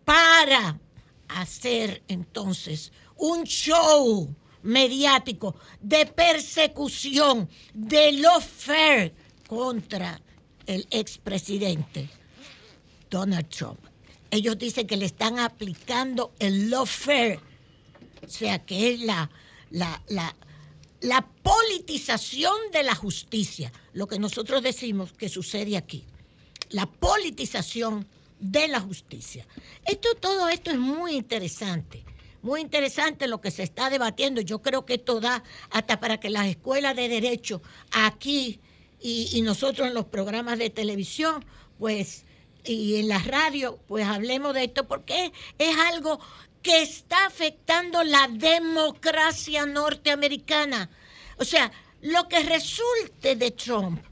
para 0.04 0.78
hacer 1.28 2.02
entonces 2.08 2.92
un 3.16 3.44
show 3.44 4.34
mediático 4.62 5.54
de 5.80 6.06
persecución 6.06 7.48
de 7.72 8.12
lo 8.12 8.40
fair 8.40 9.14
contra 9.46 10.20
el 10.66 10.86
expresidente 10.90 12.08
Donald 13.08 13.48
Trump. 13.48 13.78
Ellos 14.36 14.58
dicen 14.58 14.86
que 14.86 14.96
le 14.96 15.06
están 15.06 15.38
aplicando 15.38 16.32
el 16.38 16.70
lawfare, 16.70 17.40
o 18.24 18.28
sea, 18.28 18.64
que 18.64 18.92
es 18.92 19.00
la, 19.00 19.30
la, 19.70 20.02
la, 20.08 20.36
la 21.00 21.26
politización 21.42 22.54
de 22.72 22.82
la 22.82 22.94
justicia, 22.94 23.72
lo 23.92 24.06
que 24.06 24.18
nosotros 24.18 24.62
decimos 24.62 25.12
que 25.12 25.28
sucede 25.28 25.76
aquí, 25.76 26.04
la 26.70 26.86
politización 26.86 28.06
de 28.38 28.68
la 28.68 28.80
justicia. 28.80 29.46
Esto, 29.86 30.14
todo 30.20 30.48
esto 30.48 30.70
es 30.70 30.78
muy 30.78 31.16
interesante, 31.16 32.04
muy 32.42 32.60
interesante 32.60 33.26
lo 33.28 33.40
que 33.40 33.50
se 33.50 33.62
está 33.62 33.88
debatiendo. 33.88 34.42
Yo 34.42 34.60
creo 34.60 34.84
que 34.84 34.94
esto 34.94 35.20
da 35.20 35.42
hasta 35.70 35.98
para 35.98 36.20
que 36.20 36.28
las 36.28 36.46
escuelas 36.46 36.94
de 36.94 37.08
derecho 37.08 37.62
aquí 37.92 38.60
y, 39.00 39.30
y 39.32 39.40
nosotros 39.40 39.88
en 39.88 39.94
los 39.94 40.04
programas 40.04 40.58
de 40.58 40.68
televisión, 40.68 41.44
pues, 41.78 42.25
y 42.66 42.96
en 42.96 43.08
la 43.08 43.18
radio, 43.18 43.78
pues 43.86 44.06
hablemos 44.06 44.54
de 44.54 44.64
esto, 44.64 44.86
porque 44.86 45.32
es 45.58 45.76
algo 45.78 46.20
que 46.62 46.82
está 46.82 47.26
afectando 47.26 48.02
la 48.02 48.28
democracia 48.28 49.66
norteamericana. 49.66 50.90
O 51.38 51.44
sea, 51.44 51.70
lo 52.02 52.28
que 52.28 52.42
resulte 52.42 53.36
de 53.36 53.50
Trump, 53.52 54.02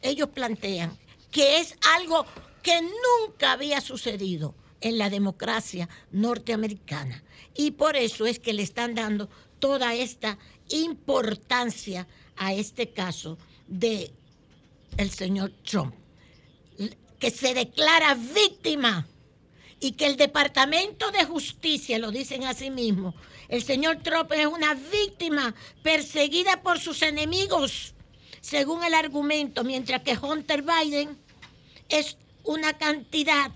ellos 0.00 0.28
plantean 0.30 0.98
que 1.30 1.58
es 1.58 1.76
algo 1.96 2.26
que 2.62 2.80
nunca 2.82 3.52
había 3.52 3.80
sucedido 3.80 4.54
en 4.80 4.98
la 4.98 5.10
democracia 5.10 5.88
norteamericana. 6.10 7.22
Y 7.54 7.72
por 7.72 7.96
eso 7.96 8.26
es 8.26 8.38
que 8.38 8.52
le 8.52 8.62
están 8.62 8.94
dando 8.94 9.28
toda 9.58 9.94
esta 9.94 10.38
importancia 10.68 12.06
a 12.36 12.52
este 12.52 12.90
caso 12.90 13.38
de 13.66 14.12
el 14.96 15.10
señor 15.10 15.52
Trump, 15.64 15.94
que 17.22 17.30
se 17.30 17.54
declara 17.54 18.16
víctima 18.16 19.06
y 19.78 19.92
que 19.92 20.06
el 20.06 20.16
Departamento 20.16 21.12
de 21.12 21.24
Justicia, 21.24 22.00
lo 22.00 22.10
dicen 22.10 22.42
así 22.42 22.68
mismo, 22.68 23.14
el 23.48 23.62
señor 23.62 23.98
Trump 24.02 24.32
es 24.32 24.46
una 24.46 24.74
víctima 24.74 25.54
perseguida 25.84 26.62
por 26.62 26.80
sus 26.80 27.00
enemigos, 27.00 27.94
según 28.40 28.82
el 28.82 28.92
argumento, 28.92 29.62
mientras 29.62 30.02
que 30.02 30.18
Hunter 30.18 30.64
Biden 30.64 31.16
es 31.88 32.16
una 32.42 32.76
cantidad 32.76 33.52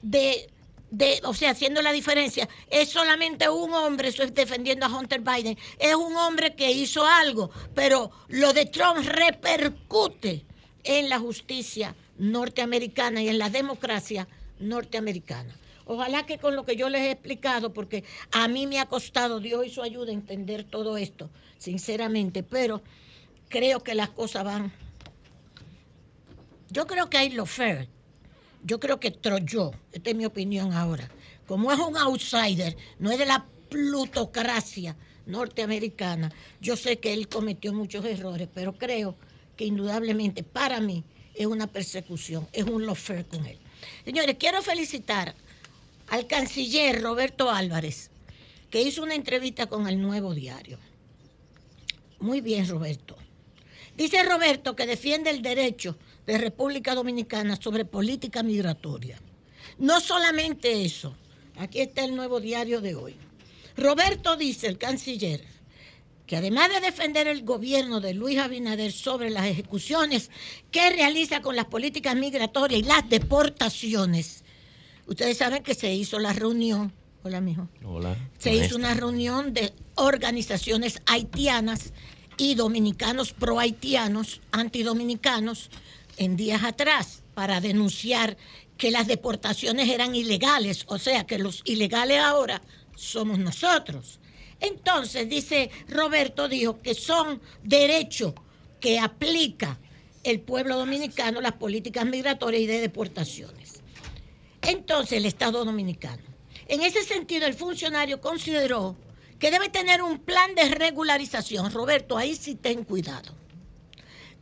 de, 0.00 0.48
de, 0.90 1.20
o 1.24 1.34
sea, 1.34 1.50
haciendo 1.50 1.82
la 1.82 1.92
diferencia, 1.92 2.48
es 2.70 2.88
solamente 2.88 3.50
un 3.50 3.74
hombre, 3.74 4.08
eso 4.08 4.22
es 4.22 4.34
defendiendo 4.34 4.86
a 4.86 4.98
Hunter 4.98 5.20
Biden, 5.20 5.58
es 5.78 5.94
un 5.94 6.16
hombre 6.16 6.56
que 6.56 6.70
hizo 6.70 7.06
algo, 7.06 7.50
pero 7.74 8.12
lo 8.28 8.54
de 8.54 8.64
Trump 8.64 9.06
repercute 9.06 10.46
en 10.84 11.10
la 11.10 11.18
justicia 11.18 11.94
norteamericana 12.20 13.22
y 13.22 13.28
en 13.28 13.38
la 13.38 13.48
democracia 13.48 14.28
norteamericana. 14.60 15.56
Ojalá 15.86 16.26
que 16.26 16.38
con 16.38 16.54
lo 16.54 16.64
que 16.64 16.76
yo 16.76 16.88
les 16.88 17.00
he 17.00 17.10
explicado, 17.12 17.72
porque 17.72 18.04
a 18.30 18.46
mí 18.46 18.66
me 18.66 18.78
ha 18.78 18.86
costado 18.86 19.40
Dios 19.40 19.66
y 19.66 19.70
su 19.70 19.82
ayuda 19.82 20.12
entender 20.12 20.64
todo 20.64 20.96
esto, 20.96 21.30
sinceramente, 21.58 22.42
pero 22.42 22.82
creo 23.48 23.82
que 23.82 23.94
las 23.94 24.10
cosas 24.10 24.44
van. 24.44 24.70
Yo 26.68 26.86
creo 26.86 27.10
que 27.10 27.18
hay 27.18 27.30
lo 27.30 27.46
fair. 27.46 27.88
Yo 28.62 28.78
creo 28.78 29.00
que 29.00 29.10
Troyó, 29.10 29.72
esta 29.90 30.10
es 30.10 30.16
mi 30.16 30.26
opinión 30.26 30.74
ahora, 30.74 31.10
como 31.46 31.72
es 31.72 31.78
un 31.78 31.96
outsider, 31.96 32.76
no 32.98 33.10
es 33.10 33.18
de 33.18 33.24
la 33.24 33.46
plutocracia 33.70 34.94
norteamericana, 35.24 36.30
yo 36.60 36.76
sé 36.76 36.98
que 36.98 37.14
él 37.14 37.28
cometió 37.28 37.72
muchos 37.72 38.04
errores, 38.04 38.48
pero 38.52 38.74
creo 38.74 39.16
que 39.56 39.64
indudablemente 39.64 40.42
para 40.42 40.80
mí 40.80 41.02
es 41.40 41.46
una 41.46 41.66
persecución, 41.66 42.46
es 42.52 42.64
un 42.64 42.84
lofer 42.84 43.24
con 43.24 43.46
él. 43.46 43.58
Señores, 44.04 44.36
quiero 44.38 44.60
felicitar 44.60 45.34
al 46.08 46.26
canciller 46.26 47.00
Roberto 47.00 47.50
Álvarez, 47.50 48.10
que 48.68 48.82
hizo 48.82 49.02
una 49.02 49.14
entrevista 49.14 49.66
con 49.66 49.88
el 49.88 50.02
Nuevo 50.02 50.34
Diario. 50.34 50.78
Muy 52.18 52.42
bien, 52.42 52.68
Roberto. 52.68 53.16
Dice 53.96 54.22
Roberto 54.22 54.76
que 54.76 54.86
defiende 54.86 55.30
el 55.30 55.40
derecho 55.40 55.96
de 56.26 56.36
República 56.36 56.94
Dominicana 56.94 57.56
sobre 57.56 57.86
política 57.86 58.42
migratoria. 58.42 59.18
No 59.78 59.98
solamente 60.00 60.84
eso, 60.84 61.16
aquí 61.56 61.80
está 61.80 62.04
el 62.04 62.14
Nuevo 62.14 62.40
Diario 62.40 62.82
de 62.82 62.94
hoy. 62.94 63.16
Roberto 63.78 64.36
dice, 64.36 64.66
el 64.66 64.76
canciller, 64.76 65.42
que 66.30 66.36
además 66.36 66.68
de 66.68 66.78
defender 66.78 67.26
el 67.26 67.42
gobierno 67.42 68.00
de 68.00 68.14
Luis 68.14 68.38
Abinader 68.38 68.92
sobre 68.92 69.30
las 69.30 69.46
ejecuciones 69.46 70.30
que 70.70 70.88
realiza 70.90 71.42
con 71.42 71.56
las 71.56 71.64
políticas 71.64 72.14
migratorias 72.14 72.82
y 72.82 72.84
las 72.84 73.08
deportaciones, 73.08 74.44
Ustedes 75.08 75.38
saben 75.38 75.64
que 75.64 75.74
se 75.74 75.92
hizo 75.92 76.20
la 76.20 76.32
reunión. 76.32 76.92
Hola, 77.24 77.40
mijo. 77.40 77.68
Hola. 77.84 78.16
Se 78.38 78.54
hizo 78.54 78.76
una 78.76 78.94
reunión 78.94 79.52
de 79.52 79.72
organizaciones 79.96 81.02
haitianas 81.06 81.92
y 82.36 82.54
dominicanos 82.54 83.32
pro-haitianos, 83.32 84.40
antidominicanos, 84.52 85.68
en 86.16 86.36
días 86.36 86.62
atrás 86.62 87.24
para 87.34 87.60
denunciar 87.60 88.36
que 88.76 88.92
las 88.92 89.08
deportaciones 89.08 89.88
eran 89.88 90.14
ilegales, 90.14 90.84
o 90.86 90.96
sea, 90.96 91.26
que 91.26 91.40
los 91.40 91.62
ilegales 91.64 92.20
ahora 92.20 92.62
somos 92.94 93.40
nosotros. 93.40 94.20
Entonces, 94.60 95.28
dice 95.28 95.70
Roberto, 95.88 96.48
dijo 96.48 96.80
que 96.80 96.94
son 96.94 97.40
derechos 97.62 98.34
que 98.78 98.98
aplica 98.98 99.78
el 100.22 100.40
pueblo 100.40 100.76
dominicano 100.76 101.40
las 101.40 101.52
políticas 101.52 102.04
migratorias 102.06 102.62
y 102.62 102.66
de 102.66 102.80
deportaciones. 102.80 103.82
Entonces, 104.62 105.18
el 105.18 105.26
Estado 105.26 105.64
Dominicano. 105.64 106.22
En 106.68 106.82
ese 106.82 107.02
sentido, 107.02 107.46
el 107.46 107.54
funcionario 107.54 108.20
consideró 108.20 108.96
que 109.38 109.50
debe 109.50 109.70
tener 109.70 110.02
un 110.02 110.18
plan 110.18 110.54
de 110.54 110.68
regularización. 110.68 111.72
Roberto, 111.72 112.18
ahí 112.18 112.36
sí 112.36 112.54
ten 112.54 112.84
cuidado. 112.84 113.34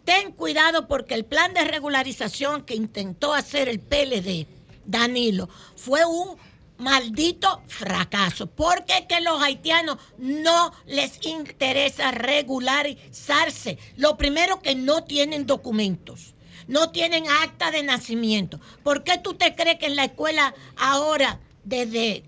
Ten 0.05 0.33
cuidado 0.33 0.89
porque 0.89 1.15
el 1.15 1.25
plan 1.25 1.55
de 1.55 1.65
regularización 1.65 2.65
que 2.65 2.75
intentó 2.75 3.33
hacer 3.33 3.69
el 3.69 3.79
PLD, 3.79 4.47
Danilo, 4.85 5.49
fue 5.77 6.05
un 6.05 6.37
maldito 6.79 7.63
fracaso. 7.67 8.47
Porque 8.47 9.07
que 9.09 9.21
los 9.21 9.43
haitianos 9.43 9.99
no 10.17 10.73
les 10.87 11.25
interesa 11.27 12.11
regularizarse. 12.11 13.79
Lo 13.97 14.17
primero 14.17 14.61
que 14.61 14.75
no 14.75 15.05
tienen 15.05 15.47
documentos 15.47 16.35
no 16.69 16.91
tienen 16.91 17.29
acta 17.29 17.71
de 17.71 17.83
nacimiento. 17.83 18.61
¿Por 18.85 19.03
qué 19.03 19.19
tú 19.19 19.35
te 19.35 19.55
crees 19.57 19.79
que 19.79 19.87
en 19.87 19.97
la 19.97 20.05
escuela 20.05 20.55
ahora, 20.77 21.41
desde, 21.65 22.23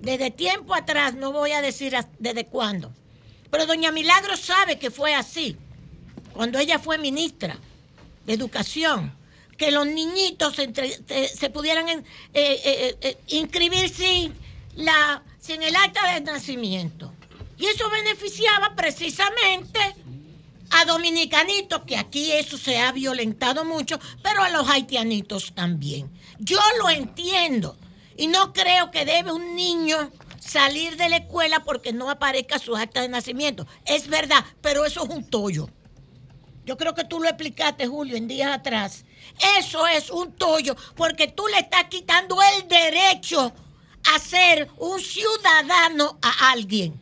desde 0.00 0.30
tiempo 0.30 0.74
atrás, 0.74 1.14
no 1.14 1.32
voy 1.32 1.52
a 1.52 1.62
decir 1.62 1.94
desde 2.18 2.46
cuándo, 2.46 2.92
pero 3.50 3.64
doña 3.64 3.92
Milagro 3.92 4.36
sabe 4.36 4.78
que 4.78 4.90
fue 4.90 5.14
así, 5.14 5.56
cuando 6.34 6.58
ella 6.58 6.78
fue 6.78 6.98
ministra 6.98 7.56
de 8.26 8.34
Educación, 8.34 9.14
que 9.56 9.70
los 9.70 9.86
niñitos 9.86 10.54
se, 10.54 11.50
pudieran 11.50 11.88
eh, 11.88 12.02
eh, 12.34 12.96
eh, 13.00 13.18
inscribir 13.28 13.88
sin, 13.88 14.34
la, 14.74 15.22
sin 15.38 15.62
el 15.62 15.74
acta 15.76 16.14
de 16.14 16.20
nacimiento. 16.20 17.12
Y 17.58 17.66
eso 17.66 17.88
beneficiaba 17.88 18.74
precisamente 18.76 19.80
a 20.70 20.84
dominicanitos, 20.84 21.82
que 21.86 21.96
aquí 21.96 22.32
eso 22.32 22.58
se 22.58 22.78
ha 22.78 22.92
violentado 22.92 23.64
mucho, 23.64 23.98
pero 24.22 24.42
a 24.42 24.50
los 24.50 24.68
haitianitos 24.68 25.54
también. 25.54 26.10
Yo 26.38 26.58
lo 26.78 26.90
entiendo 26.90 27.76
y 28.16 28.26
no 28.26 28.52
creo 28.52 28.90
que 28.90 29.04
debe 29.04 29.32
un 29.32 29.54
niño 29.56 30.10
salir 30.38 30.96
de 30.96 31.08
la 31.08 31.16
escuela 31.18 31.64
porque 31.64 31.92
no 31.92 32.10
aparezca 32.10 32.58
su 32.58 32.76
acta 32.76 33.00
de 33.00 33.08
nacimiento. 33.08 33.66
Es 33.84 34.08
verdad, 34.08 34.44
pero 34.60 34.84
eso 34.84 35.04
es 35.04 35.10
un 35.10 35.24
tollo. 35.24 35.68
Yo 36.64 36.76
creo 36.76 36.94
que 36.94 37.04
tú 37.04 37.20
lo 37.20 37.28
explicaste, 37.28 37.86
Julio, 37.86 38.16
en 38.16 38.28
días 38.28 38.52
atrás. 38.52 39.05
Eso 39.58 39.86
es 39.86 40.10
un 40.10 40.32
tollo 40.32 40.74
porque 40.94 41.28
tú 41.28 41.46
le 41.48 41.58
estás 41.58 41.84
quitando 41.84 42.38
el 42.56 42.68
derecho 42.68 43.52
a 44.14 44.18
ser 44.18 44.68
un 44.78 45.00
ciudadano 45.00 46.18
a 46.22 46.50
alguien 46.50 47.00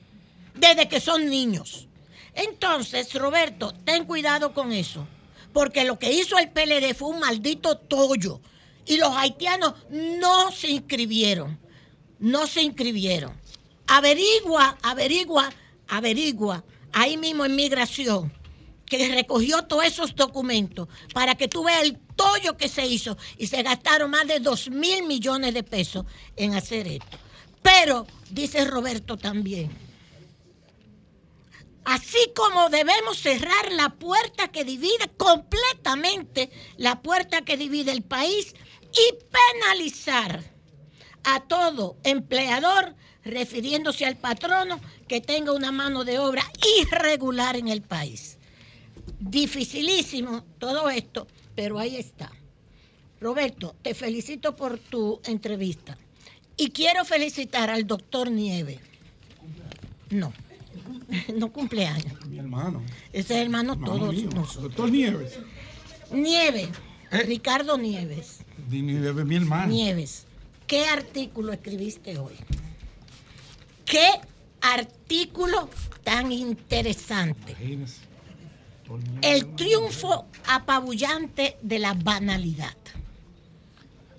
desde 0.55 0.89
que 0.89 1.01
son 1.01 1.29
niños. 1.29 1.89
Entonces, 2.35 3.13
Roberto, 3.15 3.73
ten 3.85 4.05
cuidado 4.05 4.53
con 4.53 4.73
eso, 4.73 5.07
porque 5.53 5.85
lo 5.85 5.99
que 5.99 6.13
hizo 6.13 6.39
el 6.39 6.51
PLD 6.51 6.95
fue 6.95 7.09
un 7.09 7.21
maldito 7.21 7.77
tollo 7.77 8.41
y 8.87 8.97
los 8.97 9.15
haitianos 9.17 9.75
no 9.91 10.51
se 10.51 10.71
inscribieron, 10.71 11.59
no 12.19 12.47
se 12.47 12.63
inscribieron. 12.63 13.33
Averigua, 13.87 14.77
averigua, 14.83 15.51
averigua, 15.89 16.65
ahí 16.93 17.17
mismo 17.17 17.45
en 17.45 17.55
migración, 17.55 18.33
que 18.87 19.15
recogió 19.15 19.63
todos 19.63 19.85
esos 19.85 20.15
documentos 20.15 20.89
para 21.13 21.35
que 21.35 21.49
tú 21.49 21.65
veas 21.65 21.83
el 21.83 21.99
tollo 22.17 22.57
que 22.57 22.69
se 22.69 22.87
hizo 22.87 23.17
y 23.39 23.47
se 23.47 23.63
gastaron 23.63 24.11
más 24.11 24.27
de 24.27 24.41
2 24.41 24.71
mil 24.71 25.05
millones 25.05 25.55
de 25.55 25.63
pesos 25.63 26.05
en 26.37 26.55
hacer 26.55 26.87
esto. 26.87 27.19
Pero, 27.63 28.07
dice 28.31 28.65
Roberto 28.65 29.17
también, 29.17 29.71
Así 31.85 32.33
como 32.35 32.71
debemos 32.71 33.19
cerrar 33.19 33.71
la 33.73 33.91
puerta 33.91 34.49
que 34.49 34.65
divide 34.65 35.11
completamente 35.19 36.51
la 36.79 37.03
puerta 37.03 37.43
que 37.43 37.59
divide 37.59 37.93
el 37.93 38.03
país 38.03 38.55
y 38.91 39.15
penalizar 39.31 40.43
a 41.25 41.41
todo 41.41 41.97
empleador, 42.03 42.95
refiriéndose 43.23 44.07
al 44.07 44.17
patrono, 44.17 44.81
que 45.09 45.21
tenga 45.21 45.53
una 45.53 45.73
mano 45.73 46.05
de 46.05 46.19
obra 46.19 46.43
irregular 46.81 47.57
en 47.57 47.69
el 47.69 47.83
país. 47.83 48.39
Dificilísimo 49.19 50.45
todo 50.59 50.89
esto, 50.89 51.27
pero 51.55 51.79
ahí 51.79 51.97
está. 51.97 52.31
Roberto, 53.21 53.75
te 53.83 53.95
felicito 53.95 54.55
por 54.57 54.79
tu 54.79 55.21
entrevista. 55.25 55.97
Y 56.57 56.71
quiero 56.71 57.05
felicitar 57.05 57.71
al 57.71 57.87
doctor 57.87 58.31
Nieve. 58.31 58.79
No, 60.11 60.33
no 61.37 61.53
cumpleaños. 61.53 62.25
Mi 62.27 62.39
hermano. 62.39 62.83
Ese 63.13 63.35
es 63.35 63.43
hermano 63.43 63.73
Hermano 63.75 63.93
todos 63.99 64.15
mío. 64.15 64.29
nosotros. 64.35 64.63
Doctor 64.65 64.91
Nieves. 64.91 65.39
Nieves, 66.13 66.69
Ricardo 67.11 67.79
Nieves. 67.79 68.41
Nieves, 68.69 69.25
mi 69.25 69.37
hermano. 69.37 69.73
Nieves, 69.73 70.27
¿qué 70.67 70.85
artículo 70.87 71.53
escribiste 71.53 72.19
hoy? 72.19 72.35
¿Qué 73.85 74.07
artículo 74.61 75.69
tan 76.03 76.31
interesante? 76.33 77.55
El 79.23 79.55
triunfo 79.57 80.27
apabullante 80.47 81.57
de 81.63 81.79
la 81.79 81.95
banalidad. 81.95 82.75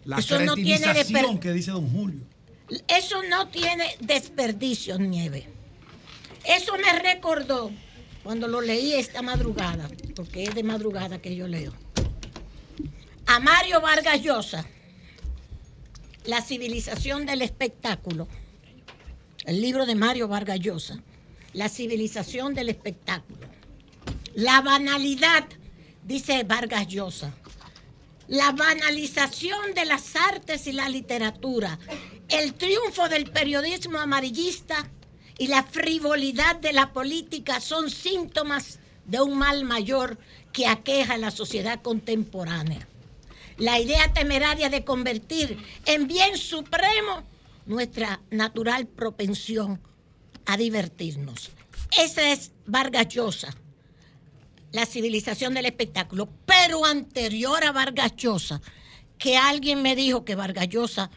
La 0.06 0.18
Eso 0.18 0.40
no 0.40 0.56
tiene 0.56 0.82
cretinización 0.82 1.36
desper- 1.38 1.40
que 1.40 1.52
dice 1.54 1.72
don 1.72 1.90
Julio. 1.92 2.22
Eso 2.88 3.22
no 3.24 3.48
tiene 3.50 3.86
desperdicio, 4.00 4.98
Nieve. 4.98 5.48
Eso 6.44 6.74
me 6.78 7.00
recordó 7.00 7.72
cuando 8.24 8.48
lo 8.48 8.62
leí 8.62 8.94
esta 8.94 9.22
madrugada, 9.22 9.88
porque 10.16 10.44
es 10.44 10.56
de 10.56 10.64
madrugada 10.64 11.20
que 11.20 11.36
yo 11.36 11.48
leo. 11.48 11.74
A 13.28 13.40
Mario 13.40 13.82
Vargas 13.82 14.22
Llosa, 14.22 14.66
La 16.26 16.42
civilización 16.42 17.26
del 17.28 17.42
espectáculo. 17.44 18.28
El 19.46 19.62
libro 19.62 19.86
de 19.86 19.94
Mario 19.94 20.28
Vargas 20.28 20.60
Llosa, 20.60 21.00
La 21.54 21.70
civilización 21.70 22.56
del 22.56 22.70
espectáculo. 22.70 23.48
La 24.36 24.60
banalidad, 24.60 25.46
dice 26.04 26.44
Vargas 26.44 26.90
Llosa. 26.90 27.34
La 28.28 28.52
banalización 28.52 29.74
de 29.74 29.86
las 29.86 30.14
artes 30.18 30.68
y 30.68 30.74
la 30.74 30.90
literatura, 30.90 31.80
el 32.28 32.54
triunfo 32.54 33.08
del 33.08 33.32
periodismo 33.32 33.98
amarillista 33.98 34.90
y 35.38 35.48
la 35.48 35.64
frivolidad 35.64 36.58
de 36.58 36.74
la 36.74 36.92
política 36.92 37.62
son 37.62 37.90
síntomas 37.90 38.80
de 39.06 39.22
un 39.22 39.38
mal 39.38 39.64
mayor 39.64 40.18
que 40.52 40.68
aqueja 40.68 41.14
a 41.14 41.18
la 41.18 41.32
sociedad 41.32 41.82
contemporánea. 41.82 42.86
La 43.58 43.80
idea 43.80 44.12
temeraria 44.12 44.68
de 44.68 44.84
convertir 44.84 45.58
en 45.86 46.08
bien 46.08 46.38
supremo 46.38 47.24
nuestra 47.68 48.20
natural 48.32 48.86
propensión 48.86 49.80
a 50.46 50.58
divertirnos. 50.58 51.52
Esa 51.98 52.34
es 52.34 52.52
Vargas 52.66 53.08
Llosa 53.08 53.56
la 54.76 54.86
civilización 54.86 55.54
del 55.54 55.66
espectáculo, 55.66 56.28
pero 56.46 56.86
anterior 56.86 57.64
a 57.64 57.72
Vargas 57.72 58.16
Llosa, 58.16 58.62
que 59.18 59.38
alguien 59.38 59.82
me 59.82 59.96
dijo 59.96 60.26
que 60.26 60.36
Vargas 60.36 60.68
Llosa 60.68 61.10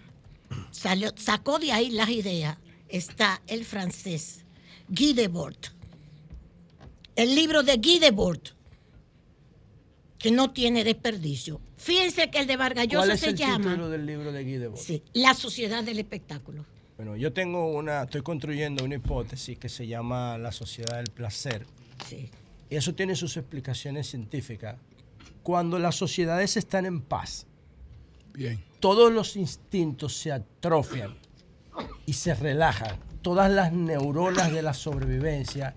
salió- 0.71 1.13
sacó 1.17 1.59
de 1.59 1.73
ahí 1.73 1.91
las 1.91 2.09
ideas, 2.09 2.57
está 2.89 3.43
el 3.49 3.65
francés 3.65 4.45
Guy 4.89 5.13
Debord. 5.13 5.57
El 7.17 7.35
libro 7.35 7.65
de 7.65 7.77
Guy 7.79 7.99
Debord, 7.99 8.41
que 10.19 10.31
no 10.31 10.53
tiene 10.53 10.85
desperdicio. 10.85 11.61
Fíjense 11.77 12.31
que 12.31 12.39
el 12.39 12.47
de 12.47 12.57
Vargas 12.57 12.87
¿Cuál 12.89 13.09
Llosa 13.09 13.15
es 13.15 13.21
se 13.21 13.29
el 13.31 13.37
llama 13.37 13.65
título 13.71 13.89
del 13.89 14.07
libro 14.07 14.31
de 14.33 14.45
Guy 14.45 14.57
Debord? 14.59 14.81
Sí, 14.81 15.03
La 15.15 15.35
sociedad 15.35 15.83
del 15.83 15.99
espectáculo. 15.99 16.65
Bueno, 16.97 17.17
yo 17.17 17.33
tengo 17.33 17.71
una, 17.73 18.05
estoy 18.05 18.23
construyendo 18.23 18.85
una 18.85 18.97
hipótesis 18.97 19.59
que 19.59 19.69
se 19.69 19.87
llama 19.87 20.39
la 20.39 20.51
sociedad 20.53 20.97
del 20.97 21.11
placer. 21.13 21.67
Sí. 22.09 22.31
Y 22.71 22.77
eso 22.77 22.95
tiene 22.95 23.17
sus 23.17 23.37
explicaciones 23.37 24.11
científicas. 24.11 24.77
Cuando 25.43 25.79
las 25.79 25.97
sociedades 25.97 26.57
están 26.57 26.87
en 26.87 27.01
paz, 27.01 27.47
Bien. 28.35 28.63
todos 28.81 29.13
los 29.13 29.37
instintos 29.37 30.17
se 30.17 30.33
atrofian 30.33 31.17
y 32.07 32.13
se 32.13 32.35
relajan. 32.35 32.97
Todas 33.23 33.51
las 33.51 33.73
neuronas 33.73 34.53
de 34.53 34.63
la 34.63 34.75
sobrevivencia 34.75 35.75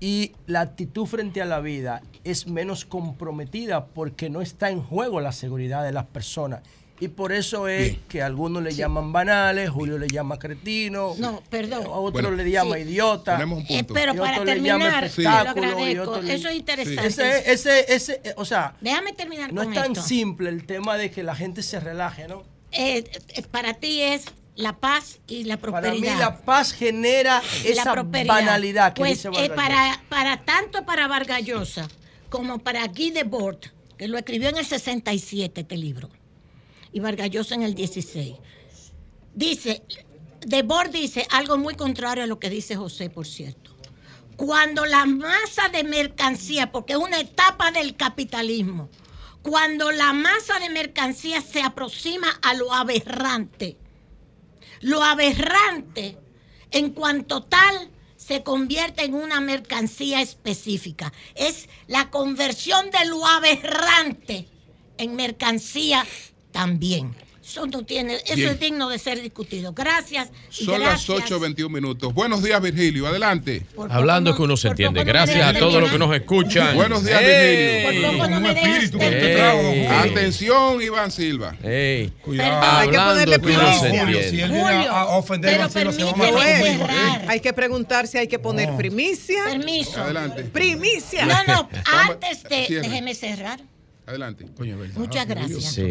y 0.00 0.32
la 0.46 0.62
actitud 0.62 1.06
frente 1.06 1.42
a 1.42 1.44
la 1.44 1.60
vida 1.60 2.02
es 2.24 2.46
menos 2.46 2.84
comprometida 2.86 3.86
porque 3.86 4.30
no 4.30 4.40
está 4.40 4.70
en 4.70 4.82
juego 4.82 5.20
la 5.20 5.32
seguridad 5.32 5.84
de 5.84 5.92
las 5.92 6.06
personas. 6.06 6.62
Y 7.00 7.08
por 7.08 7.32
eso 7.32 7.66
es 7.66 7.96
que 8.08 8.20
algunos 8.22 8.62
le 8.62 8.72
llaman 8.74 9.10
banales, 9.10 9.70
Julio 9.70 9.96
le 9.98 10.06
llama 10.06 10.38
cretino, 10.38 11.14
No, 11.18 11.42
perdón. 11.48 11.86
a 11.86 11.88
otro 11.92 12.12
Bueno, 12.12 12.30
le 12.32 12.50
llama 12.50 12.76
sí. 12.76 12.82
idiota. 12.82 13.42
Un 13.42 13.50
punto. 13.50 13.72
Eh, 13.74 13.84
pero 13.92 14.14
y 14.14 14.18
para 14.18 14.32
otro 14.40 14.44
le 14.54 14.60
llama 14.60 14.84
terminar, 15.00 15.10
te 15.54 15.94
lo 15.94 16.02
otro 16.02 16.22
le- 16.22 16.34
Eso 16.34 16.48
es 16.48 16.56
interesante. 16.56 17.06
Ese, 17.06 17.52
ese, 17.52 17.94
ese, 17.94 18.20
o 18.36 18.44
sea, 18.44 18.74
Déjame 18.82 19.14
terminar 19.14 19.50
no 19.52 19.62
con 19.64 19.72
es 19.72 19.82
tan 19.82 19.92
esto. 19.92 20.04
simple 20.04 20.50
el 20.50 20.66
tema 20.66 20.96
de 20.98 21.10
que 21.10 21.22
la 21.22 21.34
gente 21.34 21.62
se 21.62 21.80
relaje, 21.80 22.28
¿no? 22.28 22.42
Eh, 22.72 23.04
para 23.50 23.72
ti 23.74 24.02
es 24.02 24.26
la 24.56 24.76
paz 24.76 25.20
y 25.26 25.44
la 25.44 25.56
Para 25.56 25.80
prosperidad. 25.80 26.12
mí 26.14 26.18
la 26.20 26.36
paz 26.42 26.72
genera 26.72 27.42
esa 27.64 27.94
banalidad 27.94 28.92
que 28.92 29.00
pues, 29.00 29.22
dice 29.22 29.30
eh, 29.42 29.48
para, 29.48 30.02
para 30.10 30.44
tanto 30.44 30.84
para 30.84 31.08
Vargas 31.08 31.42
Llosa 31.44 31.88
como 32.28 32.58
para 32.58 32.86
Guy 32.88 33.10
Debord, 33.10 33.58
que 33.96 34.06
lo 34.06 34.18
escribió 34.18 34.50
en 34.50 34.58
el 34.58 34.66
67 34.66 35.62
este 35.62 35.76
libro, 35.78 36.10
y 36.92 37.00
Vargas 37.00 37.30
Llosa 37.30 37.54
en 37.54 37.62
el 37.62 37.74
16. 37.74 38.36
Dice, 39.34 39.82
Debord 40.40 40.90
dice 40.90 41.26
algo 41.30 41.56
muy 41.58 41.74
contrario 41.74 42.24
a 42.24 42.26
lo 42.26 42.38
que 42.38 42.50
dice 42.50 42.76
José, 42.76 43.10
por 43.10 43.26
cierto. 43.26 43.76
Cuando 44.36 44.86
la 44.86 45.04
masa 45.04 45.68
de 45.68 45.84
mercancía, 45.84 46.72
porque 46.72 46.94
es 46.94 46.98
una 46.98 47.20
etapa 47.20 47.70
del 47.70 47.96
capitalismo, 47.96 48.88
cuando 49.42 49.90
la 49.90 50.12
masa 50.12 50.58
de 50.58 50.70
mercancía 50.70 51.40
se 51.42 51.62
aproxima 51.62 52.28
a 52.42 52.54
lo 52.54 52.72
aberrante, 52.72 53.76
lo 54.80 55.02
aberrante, 55.02 56.18
en 56.70 56.90
cuanto 56.90 57.42
tal, 57.42 57.90
se 58.16 58.42
convierte 58.42 59.04
en 59.04 59.14
una 59.14 59.40
mercancía 59.40 60.20
específica. 60.20 61.12
Es 61.34 61.68
la 61.86 62.10
conversión 62.10 62.90
de 62.90 63.04
lo 63.06 63.26
aberrante 63.26 64.48
en 64.98 65.16
mercancía 65.16 66.06
también. 66.52 67.14
Eso 67.42 67.66
no 67.66 67.82
tiene, 67.84 68.14
eso 68.26 68.36
Bien. 68.36 68.50
es 68.50 68.60
digno 68.60 68.88
de 68.90 68.98
ser 68.98 69.20
discutido. 69.20 69.72
Gracias. 69.72 70.30
Son 70.50 70.78
las 70.80 71.04
gracias. 71.04 71.30
8.21 71.32 71.68
minutos. 71.68 72.14
Buenos 72.14 72.44
días, 72.44 72.62
Virgilio. 72.62 73.08
Adelante. 73.08 73.66
Hablando 73.88 74.36
que 74.36 74.42
uno 74.42 74.56
se 74.56 74.68
entiende. 74.68 75.02
Gracias 75.02 75.56
a 75.56 75.58
todos 75.58 75.80
los 75.80 75.90
que 75.90 75.98
nos 75.98 76.14
escuchan. 76.14 76.76
Buenos 76.76 77.02
días, 77.04 77.20
¡Ey! 77.20 77.82
Virgilio. 77.86 78.08
Por 78.08 78.18
poco 78.18 78.30
no 78.30 78.40
me 78.40 78.54
dejas 78.54 78.92
Ey. 78.94 79.86
Atención, 79.86 80.80
Iván 80.82 81.10
Silva. 81.10 81.56
Ey. 81.62 82.12
Hay 82.26 82.36
que 82.36 82.42
Hablando 82.42 83.12
ponerle 83.24 83.40
que 83.40 83.46
uno 83.48 83.72
se 83.72 83.80
primicia. 83.80 83.88
entiende. 83.88 84.30
Si 84.30 84.40
él 84.42 84.50
viene 84.52 84.68
a, 84.86 84.90
a 85.00 85.06
ofender 85.16 85.50
pero 85.52 85.64
a 85.64 85.92
Silva, 85.92 85.92
se 85.92 86.04
va 86.04 86.10
a 86.10 86.14
permíteme 86.14 86.78
matar. 86.78 86.96
cerrar. 86.96 87.30
Hay 87.30 87.40
que 87.40 87.52
preguntar 87.52 88.06
si 88.06 88.18
hay 88.18 88.28
que 88.28 88.38
poner 88.38 88.76
primicia. 88.76 89.44
Permiso. 89.46 90.00
Adelante. 90.00 90.44
Primicia. 90.44 91.26
No, 91.26 91.44
no, 91.46 91.68
antes 91.86 92.42
de. 92.44 92.80
Déjeme 92.80 93.14
cerrar. 93.14 93.60
Adelante. 94.10 94.44
Muchas 94.96 95.26
gracias. 95.28 95.64
Sí. 95.72 95.84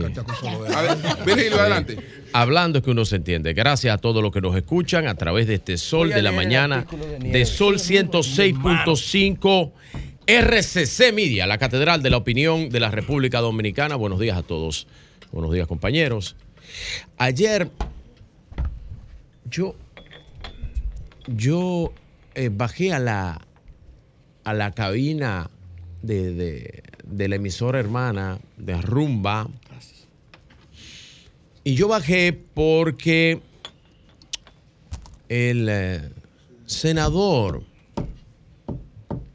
Virgilio, 1.26 1.60
adelante. 1.60 1.98
Hablando 2.34 2.82
que 2.82 2.92
uno 2.92 3.06
se 3.06 3.16
entiende. 3.16 3.54
Gracias 3.54 3.94
a 3.94 3.98
todos 3.98 4.22
los 4.22 4.34
que 4.34 4.42
nos 4.42 4.54
escuchan 4.58 5.08
a 5.08 5.16
través 5.16 5.48
de 5.48 5.54
este 5.56 5.78
Sol 5.78 6.10
de 6.10 6.22
la 6.22 6.34
mañana 6.34 6.86
de 7.20 7.30
de. 7.30 7.46
Sol 7.46 7.76
106.5 7.76 9.72
RCC 10.28 11.14
Media, 11.14 11.48
la 11.48 11.58
Catedral 11.58 12.04
de 12.04 12.10
la 12.10 12.18
Opinión 12.18 12.70
de 12.70 12.82
la 12.82 12.92
República 12.92 13.40
Dominicana. 13.40 13.96
Buenos 13.96 14.20
días 14.20 14.38
a 14.38 14.44
todos. 14.44 14.86
Buenos 15.32 15.54
días, 15.54 15.66
compañeros. 15.68 16.36
Ayer 17.18 17.70
yo 19.50 19.76
yo 21.28 21.94
eh, 22.36 22.50
bajé 22.52 22.92
a 22.94 23.00
la 23.00 23.42
a 24.44 24.54
la 24.54 24.72
cabina 24.72 25.50
de, 26.02 26.34
de- 26.34 26.84
de 27.10 27.28
la 27.28 27.36
emisora 27.36 27.80
hermana 27.80 28.40
de 28.58 28.82
Rumba. 28.82 29.48
Y 31.64 31.76
yo 31.76 31.88
bajé 31.88 32.34
porque 32.34 33.42
el 35.28 35.68
eh, 35.70 36.10
senador 36.66 37.64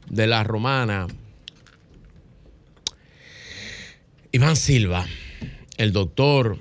de 0.09 0.27
la 0.27 0.43
Romana, 0.43 1.07
Iván 4.31 4.55
Silva, 4.55 5.05
el 5.77 5.91
doctor, 5.93 6.57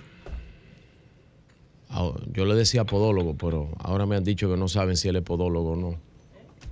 ah, 1.88 2.12
yo 2.32 2.44
le 2.44 2.54
decía 2.54 2.84
podólogo, 2.84 3.36
pero 3.36 3.70
ahora 3.78 4.06
me 4.06 4.16
han 4.16 4.24
dicho 4.24 4.48
que 4.50 4.56
no 4.56 4.68
saben 4.68 4.96
si 4.96 5.08
él 5.08 5.16
es 5.16 5.22
podólogo 5.22 5.72
o 5.72 5.76
no. 5.76 6.00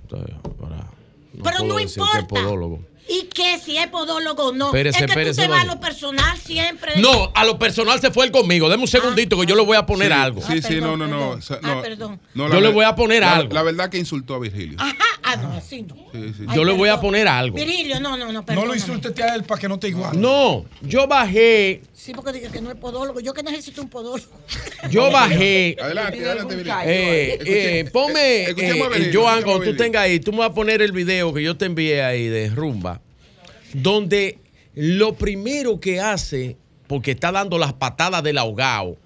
Entonces, 0.03 0.35
ahora 0.61 0.89
no 1.33 1.43
Pero 1.43 1.57
puedo 1.59 1.73
no 1.73 1.79
decir 1.79 2.03
que 2.11 2.17
es 2.17 2.23
importa. 2.23 2.27
podólogo. 2.27 2.92
Y 3.07 3.23
que 3.33 3.59
si 3.59 3.77
es 3.77 3.87
podólogo 3.87 4.45
o 4.45 4.51
no. 4.53 4.67
Espérese, 4.67 4.99
es 4.99 5.05
que 5.05 5.11
espérese, 5.11 5.41
tú 5.41 5.47
te 5.47 5.47
vas 5.53 5.61
a 5.63 5.65
lo 5.65 5.79
personal 5.79 6.37
siempre. 6.37 6.93
No, 6.97 7.31
a 7.35 7.43
lo 7.45 7.59
personal 7.59 7.99
se 7.99 8.11
fue 8.11 8.25
él 8.25 8.31
conmigo. 8.31 8.69
Deme 8.69 8.83
un 8.83 8.87
segundito 8.87 9.37
que 9.39 9.45
yo 9.45 9.55
le 9.55 9.63
voy 9.63 9.77
a 9.77 9.85
poner 9.85 10.07
Sí, 10.09 10.13
algo. 10.17 10.41
Sí, 10.41 10.61
sí, 10.61 10.75
no, 10.79 10.95
no, 10.97 11.07
no. 11.07 11.29
o 11.31 11.41
sea, 11.41 11.59
Ah, 11.63 11.75
no, 11.75 11.81
perdón. 11.81 12.19
no, 12.33 12.49
Yo 12.49 12.61
le 12.61 12.69
voy 12.69 12.85
a 12.85 12.95
poner 12.95 13.21
la- 13.21 13.35
algo. 13.35 13.53
La 13.53 13.63
verdad 13.63 13.89
que 13.89 13.97
insultó 13.97 14.35
a 14.35 14.39
Virgilio. 14.39 14.77
Ah, 15.33 15.41
no, 15.41 15.53
así 15.53 15.83
no. 15.83 15.95
Sí, 16.11 16.33
sí. 16.37 16.45
Yo 16.55 16.63
le 16.63 16.73
voy 16.73 16.89
a 16.89 16.99
poner 16.99 17.27
algo. 17.27 17.55
Virilio, 17.55 17.99
no, 17.99 18.17
no, 18.17 18.25
no, 18.25 18.31
No 18.33 18.45
perdón. 18.45 18.67
lo 18.67 18.75
insultes 18.75 19.17
a 19.19 19.35
él 19.35 19.43
para 19.43 19.59
que 19.61 19.67
no 19.67 19.79
te 19.79 19.87
iguale. 19.89 20.19
No, 20.19 20.65
yo 20.81 21.07
bajé, 21.07 21.81
Sí, 21.93 22.11
porque 22.13 22.33
dije 22.33 22.49
que 22.49 22.59
no 22.59 22.69
es 22.69 22.75
podólogo. 22.75 23.21
Yo 23.21 23.33
que 23.33 23.43
necesito 23.43 23.81
un 23.81 23.89
podólogo. 23.89 24.29
yo 24.89 25.09
bajé. 25.09 25.77
Adelante, 25.79 26.25
adelante, 26.25 26.55
Virgilio. 26.55 26.81
Eh, 26.85 27.39
eh, 27.45 27.89
ponme, 27.93 28.43
escuchemos 28.43 28.87
eh, 28.87 29.11
Joan, 29.13 29.37
escuchemos 29.37 29.43
cuando 29.43 29.63
tú 29.63 29.77
tengas 29.77 30.01
ahí, 30.03 30.19
tú 30.19 30.31
me 30.33 30.39
vas 30.39 30.49
a 30.49 30.53
poner 30.53 30.81
el 30.81 30.91
video 30.91 31.33
que 31.33 31.41
yo 31.41 31.55
te 31.55 31.65
envié 31.65 32.03
ahí 32.03 32.27
de 32.27 32.49
Rumba, 32.49 32.99
donde 33.73 34.37
lo 34.75 35.15
primero 35.15 35.79
que 35.79 36.01
hace, 36.01 36.57
porque 36.87 37.11
está 37.11 37.31
dando 37.31 37.57
las 37.57 37.73
patadas 37.73 38.21
del 38.21 38.37
ahogado, 38.37 38.97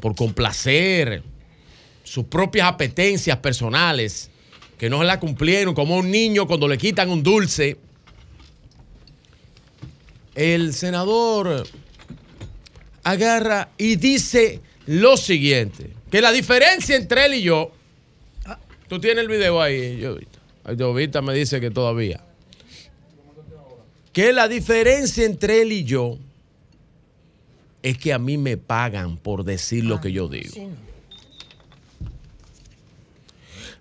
por 0.00 0.14
complacer 0.14 1.22
sus 2.04 2.24
propias 2.24 2.68
apetencias 2.68 3.38
personales, 3.38 4.30
que 4.78 4.90
no 4.90 5.02
la 5.04 5.18
cumplieron, 5.18 5.74
como 5.74 5.96
un 5.96 6.10
niño 6.10 6.46
cuando 6.46 6.68
le 6.68 6.78
quitan 6.78 7.10
un 7.10 7.22
dulce. 7.22 7.76
El 10.34 10.74
senador 10.74 11.66
agarra 13.02 13.70
y 13.78 13.96
dice 13.96 14.60
lo 14.86 15.16
siguiente, 15.16 15.90
que 16.10 16.20
la 16.20 16.32
diferencia 16.32 16.96
entre 16.96 17.26
él 17.26 17.34
y 17.34 17.42
yo, 17.42 17.72
tú 18.88 19.00
tienes 19.00 19.22
el 19.22 19.28
video 19.28 19.60
ahí, 19.60 20.02
Jovita. 20.02 20.38
Jovita 20.78 21.22
me 21.22 21.32
dice 21.34 21.60
que 21.60 21.70
todavía. 21.70 22.20
Que 24.12 24.32
la 24.32 24.48
diferencia 24.48 25.24
entre 25.24 25.62
él 25.62 25.72
y 25.72 25.84
yo 25.84 26.18
es 27.82 27.98
que 27.98 28.12
a 28.12 28.18
mí 28.18 28.36
me 28.38 28.56
pagan 28.56 29.16
por 29.16 29.44
decir 29.44 29.84
lo 29.84 30.00
que 30.00 30.10
yo 30.10 30.28
digo. 30.28 30.54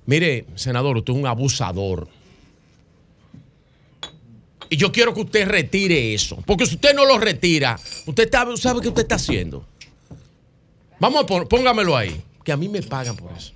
Mire, 0.06 0.46
senador, 0.56 0.98
usted 0.98 1.14
es 1.14 1.20
un 1.20 1.26
abusador. 1.28 2.08
Y 4.70 4.78
yo 4.78 4.92
quiero 4.92 5.14
que 5.14 5.22
usted 5.22 5.48
retire 5.48 6.14
eso. 6.14 6.38
Porque 6.46 6.66
si 6.66 6.76
usted 6.76 6.94
no 6.96 7.06
lo 7.06 7.18
retira, 7.18 7.78
usted 8.06 8.30
sabe, 8.32 8.58
sabe 8.58 8.82
qué 8.82 8.88
usted 8.90 9.04
está 9.04 9.16
haciendo. 9.16 9.66
Vamos 11.00 11.24
a 11.24 11.26
pon- 11.26 11.48
póngamelo 11.48 11.96
ahí. 11.96 12.22
Que 12.44 12.52
a 12.52 12.58
mí 12.58 12.68
me 12.70 12.82
pagan 12.82 13.16
por 13.16 13.32
eso. 13.32 13.54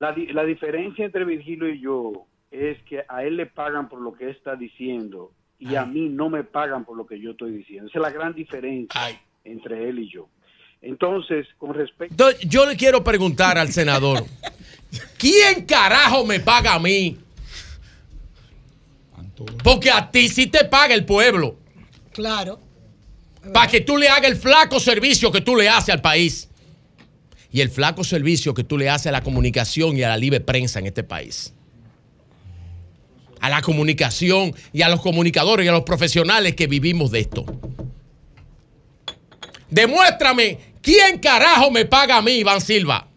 La, 0.00 0.12
di- 0.12 0.26
la 0.28 0.44
diferencia 0.44 1.04
entre 1.04 1.24
Virgilio 1.24 1.68
y 1.68 1.80
yo 1.80 2.26
es 2.50 2.80
que 2.82 3.04
a 3.08 3.24
él 3.24 3.36
le 3.36 3.46
pagan 3.46 3.88
por 3.88 4.00
lo 4.00 4.12
que 4.12 4.24
él 4.24 4.30
está 4.30 4.56
diciendo 4.56 5.32
y 5.58 5.74
a 5.74 5.86
mí 5.86 6.08
no 6.08 6.28
me 6.28 6.44
pagan 6.44 6.84
por 6.84 6.96
lo 6.96 7.06
que 7.06 7.18
yo 7.20 7.30
estoy 7.30 7.52
diciendo. 7.52 7.88
Esa 7.88 7.98
es 7.98 8.02
la 8.02 8.10
gran 8.10 8.34
diferencia 8.34 9.00
entre 9.44 9.88
él 9.88 10.00
y 10.00 10.10
yo. 10.12 10.28
Entonces, 10.82 11.46
con 11.58 11.72
respecto... 11.74 12.12
Entonces, 12.12 12.40
yo 12.48 12.66
le 12.66 12.76
quiero 12.76 13.02
preguntar 13.02 13.56
al 13.58 13.72
senador: 13.72 14.24
¿quién 15.18 15.64
carajo 15.64 16.24
me 16.24 16.40
paga 16.40 16.74
a 16.74 16.78
mí? 16.78 17.18
Porque 19.62 19.90
a 19.90 20.10
ti 20.10 20.28
sí 20.28 20.46
te 20.46 20.64
paga 20.64 20.94
el 20.94 21.04
pueblo. 21.04 21.58
Claro. 22.12 22.60
Para 23.52 23.70
que 23.70 23.80
tú 23.80 23.96
le 23.96 24.08
hagas 24.08 24.30
el 24.30 24.36
flaco 24.36 24.80
servicio 24.80 25.30
que 25.30 25.40
tú 25.40 25.56
le 25.56 25.68
haces 25.68 25.90
al 25.90 26.00
país. 26.00 26.48
Y 27.52 27.60
el 27.60 27.70
flaco 27.70 28.02
servicio 28.04 28.54
que 28.54 28.64
tú 28.64 28.76
le 28.76 28.88
haces 28.88 29.06
a 29.08 29.12
la 29.12 29.22
comunicación 29.22 29.96
y 29.96 30.02
a 30.02 30.08
la 30.08 30.16
libre 30.16 30.40
prensa 30.40 30.78
en 30.78 30.86
este 30.86 31.04
país. 31.04 31.52
A 33.40 33.48
la 33.48 33.62
comunicación 33.62 34.54
y 34.72 34.82
a 34.82 34.88
los 34.88 35.00
comunicadores 35.00 35.64
y 35.64 35.68
a 35.68 35.72
los 35.72 35.82
profesionales 35.82 36.56
que 36.56 36.66
vivimos 36.66 37.10
de 37.10 37.20
esto. 37.20 37.44
Demuéstrame 39.70 40.58
quién 40.80 41.18
carajo 41.18 41.70
me 41.70 41.84
paga 41.84 42.16
a 42.16 42.22
mí, 42.22 42.32
Iván 42.32 42.60
Silva. 42.60 43.08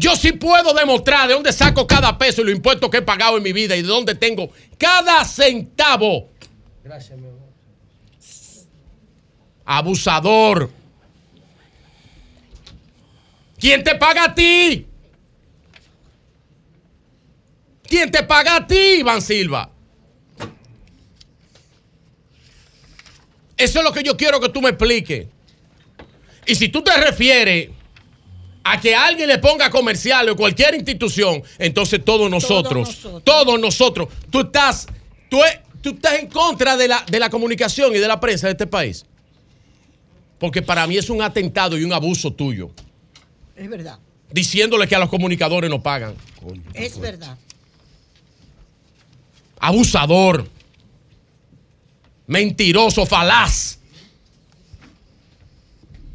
Yo 0.00 0.16
sí 0.16 0.32
puedo 0.32 0.72
demostrar 0.72 1.28
de 1.28 1.34
dónde 1.34 1.52
saco 1.52 1.86
cada 1.86 2.16
peso 2.16 2.40
y 2.40 2.44
los 2.46 2.54
impuestos 2.54 2.88
que 2.88 2.96
he 2.98 3.02
pagado 3.02 3.36
en 3.36 3.42
mi 3.42 3.52
vida 3.52 3.76
y 3.76 3.82
de 3.82 3.88
dónde 3.88 4.14
tengo 4.14 4.50
cada 4.78 5.22
centavo. 5.26 6.30
Gracias, 6.82 7.18
mi 7.18 7.26
amor. 7.26 7.50
Abusador. 9.66 10.70
¿Quién 13.58 13.84
te 13.84 13.94
paga 13.96 14.24
a 14.24 14.34
ti? 14.34 14.86
¿Quién 17.82 18.10
te 18.10 18.22
paga 18.22 18.56
a 18.56 18.66
ti, 18.66 19.00
Iván 19.00 19.20
Silva? 19.20 19.70
Eso 23.58 23.78
es 23.80 23.84
lo 23.84 23.92
que 23.92 24.02
yo 24.02 24.16
quiero 24.16 24.40
que 24.40 24.48
tú 24.48 24.62
me 24.62 24.70
expliques. 24.70 25.26
Y 26.46 26.54
si 26.54 26.70
tú 26.70 26.82
te 26.82 26.96
refieres 26.96 27.68
a 28.62 28.80
que 28.80 28.94
alguien 28.94 29.28
le 29.28 29.38
ponga 29.38 29.70
comercial 29.70 30.28
o 30.28 30.36
cualquier 30.36 30.74
institución, 30.74 31.42
entonces 31.58 32.04
todos 32.04 32.30
nosotros, 32.30 33.06
todos 33.24 33.58
nosotros, 33.58 34.08
tú 34.30 34.40
estás, 34.40 34.86
tú, 35.28 35.38
tú 35.80 35.90
estás 35.90 36.18
en 36.18 36.28
contra 36.28 36.76
de 36.76 36.88
la, 36.88 37.04
de 37.10 37.18
la 37.18 37.30
comunicación 37.30 37.94
y 37.94 37.98
de 37.98 38.06
la 38.08 38.20
prensa 38.20 38.46
de 38.48 38.52
este 38.52 38.66
país. 38.66 39.06
Porque 40.38 40.62
para 40.62 40.86
mí 40.86 40.96
es 40.96 41.10
un 41.10 41.20
atentado 41.22 41.76
y 41.78 41.84
un 41.84 41.92
abuso 41.92 42.32
tuyo, 42.32 42.70
Es 43.56 43.68
verdad. 43.68 43.98
diciéndole 44.30 44.86
que 44.88 44.94
a 44.94 44.98
los 44.98 45.08
comunicadores 45.10 45.68
no 45.70 45.82
pagan. 45.82 46.14
Es 46.74 46.98
verdad. 46.98 47.36
Abusador. 49.58 50.48
Mentiroso, 52.26 53.04
falaz. 53.06 53.78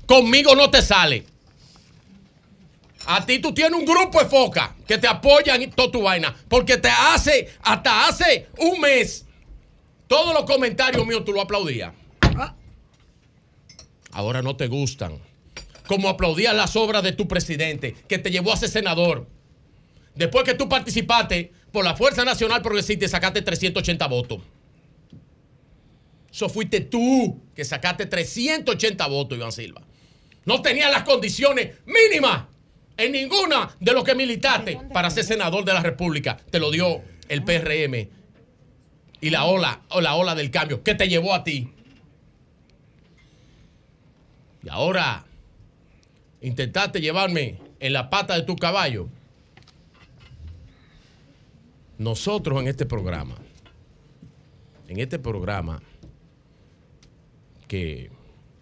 Conmigo 0.05 0.55
no 0.55 0.69
te 0.71 0.81
sale. 0.81 1.25
A 3.05 3.25
ti 3.25 3.39
tú 3.39 3.53
tienes 3.53 3.79
un 3.79 3.85
grupo 3.85 4.19
de 4.19 4.25
foca 4.25 4.75
que 4.87 4.97
te 4.97 5.07
apoyan 5.07 5.61
y 5.61 5.67
toda 5.67 5.91
tu 5.91 6.01
vaina. 6.01 6.35
Porque 6.47 6.77
te 6.77 6.89
hace, 6.89 7.49
hasta 7.61 8.07
hace 8.07 8.47
un 8.57 8.79
mes, 8.81 9.25
todos 10.07 10.33
los 10.33 10.45
comentarios 10.45 11.05
míos 11.05 11.23
tú 11.23 11.33
lo 11.33 11.41
aplaudías. 11.41 11.93
Ahora 14.11 14.41
no 14.41 14.55
te 14.55 14.67
gustan. 14.67 15.19
Como 15.87 16.09
aplaudías 16.09 16.55
las 16.55 16.75
obras 16.75 17.03
de 17.03 17.11
tu 17.11 17.27
presidente, 17.27 17.95
que 18.07 18.17
te 18.17 18.31
llevó 18.31 18.53
a 18.53 18.57
ser 18.57 18.69
senador. 18.69 19.27
Después 20.15 20.45
que 20.45 20.53
tú 20.53 20.69
participaste 20.69 21.51
por 21.71 21.83
la 21.83 21.95
Fuerza 21.95 22.23
Nacional 22.23 22.61
Progresista 22.61 23.05
y 23.05 23.09
sacaste 23.09 23.41
380 23.41 24.07
votos. 24.07 24.41
Eso 26.31 26.49
fuiste 26.49 26.81
tú 26.81 27.41
que 27.53 27.65
sacaste 27.65 28.05
380 28.05 29.05
votos, 29.07 29.37
Iván 29.37 29.51
Silva. 29.51 29.81
No 30.45 30.61
tenías 30.61 30.89
las 30.91 31.03
condiciones 31.03 31.75
mínimas 31.85 32.45
en 32.97 33.11
ninguna 33.11 33.75
de 33.79 33.93
los 33.93 34.03
que 34.03 34.15
militaste 34.15 34.79
para 34.93 35.09
ser 35.09 35.25
senador 35.25 35.65
de 35.65 35.73
la 35.73 35.81
República. 35.81 36.37
Te 36.49 36.59
lo 36.59 36.71
dio 36.71 37.01
el 37.27 37.43
PRM 37.43 38.09
y 39.21 39.29
la 39.29 39.45
ola, 39.45 39.81
o 39.89 40.01
la 40.01 40.15
ola 40.15 40.35
del 40.35 40.51
cambio 40.51 40.83
que 40.83 40.95
te 40.95 41.07
llevó 41.07 41.33
a 41.33 41.43
ti. 41.43 41.69
Y 44.63 44.69
ahora 44.69 45.25
intentaste 46.41 47.01
llevarme 47.01 47.59
en 47.79 47.93
la 47.93 48.09
pata 48.09 48.35
de 48.35 48.43
tu 48.43 48.55
caballo. 48.55 49.07
Nosotros 51.97 52.59
en 52.61 52.67
este 52.67 52.85
programa, 52.85 53.35
en 54.87 54.99
este 54.99 55.17
programa, 55.17 55.81
que 57.67 58.11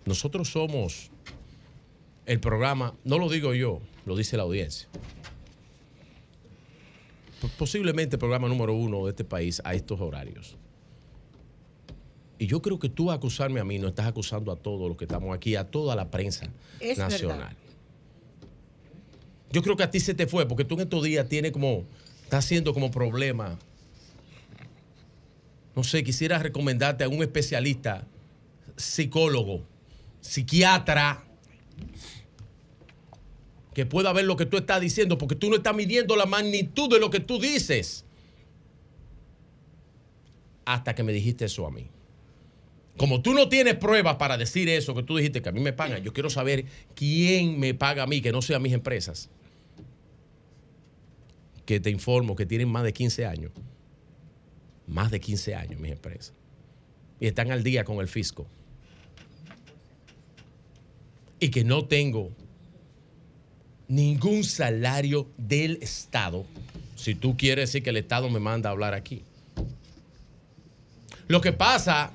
nosotros 0.05 0.49
somos 0.49 1.10
el 2.26 2.39
programa, 2.39 2.93
no 3.03 3.18
lo 3.18 3.27
digo 3.30 3.53
yo, 3.53 3.81
lo 4.05 4.15
dice 4.15 4.38
la 4.38 4.43
audiencia. 4.43 4.88
Posiblemente 7.57 8.15
el 8.15 8.19
programa 8.19 8.47
número 8.47 8.73
uno 8.73 9.03
de 9.05 9.09
este 9.11 9.25
país 9.25 9.61
a 9.65 9.73
estos 9.73 9.99
horarios. 9.99 10.55
Y 12.39 12.47
yo 12.47 12.61
creo 12.61 12.80
que 12.80 12.89
tú 12.89 13.11
acusarme 13.11 13.59
a 13.59 13.63
mí 13.63 13.80
no 13.80 13.89
estás 13.89 14.05
acusando 14.07 14.51
a 14.51 14.55
todos 14.55 14.88
los 14.88 14.97
que 14.97 15.05
estamos 15.05 15.35
aquí, 15.35 15.55
a 15.55 15.69
toda 15.69 15.95
la 15.95 16.09
prensa 16.09 16.47
Es 16.80 16.97
nacional. 16.97 17.38
verdad. 17.38 17.57
Yo 19.51 19.61
creo 19.61 19.75
que 19.77 19.84
a 19.84 19.91
ti 19.91 19.99
se 19.99 20.13
te 20.13 20.25
fue, 20.25 20.47
porque 20.47 20.65
tú 20.65 20.75
en 20.75 20.81
estos 20.81 21.03
días 21.03 21.27
tienes 21.30 21.51
como, 21.51 21.85
está 22.23 22.38
haciendo 22.38 22.73
como 22.73 22.89
problema. 22.91 23.59
No 25.75 25.84
sé, 25.84 26.03
quisiera 26.03 26.39
recomendarte 26.39 27.03
a 27.03 27.09
un 27.09 27.21
especialista, 27.21 28.07
psicólogo, 28.77 29.63
psiquiatra, 30.21 31.23
que 33.74 33.86
pueda 33.86 34.14
ver 34.14 34.26
lo 34.26 34.36
que 34.36 34.45
tú 34.45 34.58
estás 34.58 34.80
diciendo, 34.82 35.18
porque 35.18 35.36
tú 35.36 35.50
no 35.50 35.56
estás 35.56 35.76
midiendo 35.76 36.16
la 36.16 36.26
magnitud 36.26 36.90
de 36.90 37.00
lo 37.00 37.10
que 37.10 37.20
tú 37.20 37.40
dices. 37.40 38.06
Hasta 40.66 40.95
que 40.95 41.04
me 41.04 41.12
dijiste 41.12 41.45
eso 41.45 41.66
a 41.66 41.72
mí. 41.72 41.90
Como 42.98 43.22
tú 43.22 43.34
no 43.34 43.50
tienes 43.50 43.76
pruebas 43.76 44.18
para 44.18 44.38
decir 44.38 44.70
eso, 44.70 44.94
que 44.94 45.02
tú 45.02 45.18
dijiste 45.18 45.41
que 45.41 45.50
a 45.50 45.52
mí 45.52 45.60
me 45.60 45.74
pagan, 45.74 46.04
yo 46.04 46.14
quiero 46.14 46.30
saber 46.30 46.66
quién 46.95 47.60
me 47.60 47.74
paga 47.74 48.04
a 48.04 48.08
mí, 48.08 48.22
que 48.22 48.32
no 48.32 48.41
sean 48.41 48.62
mis 48.62 48.74
empresas. 48.74 49.30
que 51.66 51.80
te 51.80 51.90
informo 51.90 52.36
que 52.36 52.45
tienen 52.45 52.68
más 52.68 52.84
de 52.84 52.91
15 52.91 53.26
años. 53.26 53.52
Más 54.86 55.12
de 55.12 55.22
15 55.22 55.56
años 55.56 55.80
mis 55.80 55.94
empresas. 55.94 56.34
Y 57.22 57.28
están 57.28 57.52
al 57.52 57.64
día 57.64 57.86
con 57.86 58.00
el 58.00 58.10
fisco. 58.10 58.45
Y 61.40 61.50
que 61.50 61.64
no 61.64 61.86
tengo 61.86 62.32
ningún 63.88 64.43
salario 64.43 65.30
del 65.38 65.80
Estado. 65.81 66.45
Si 66.95 67.15
tú 67.15 67.35
quieres 67.38 67.69
decir 67.69 67.84
que 67.84 67.89
el 67.89 67.97
Estado 67.97 68.30
me 68.30 68.39
manda 68.39 68.69
a 68.69 68.72
hablar 68.72 68.93
aquí. 68.93 69.23
Lo 71.27 71.41
que 71.41 71.53
pasa 71.53 72.14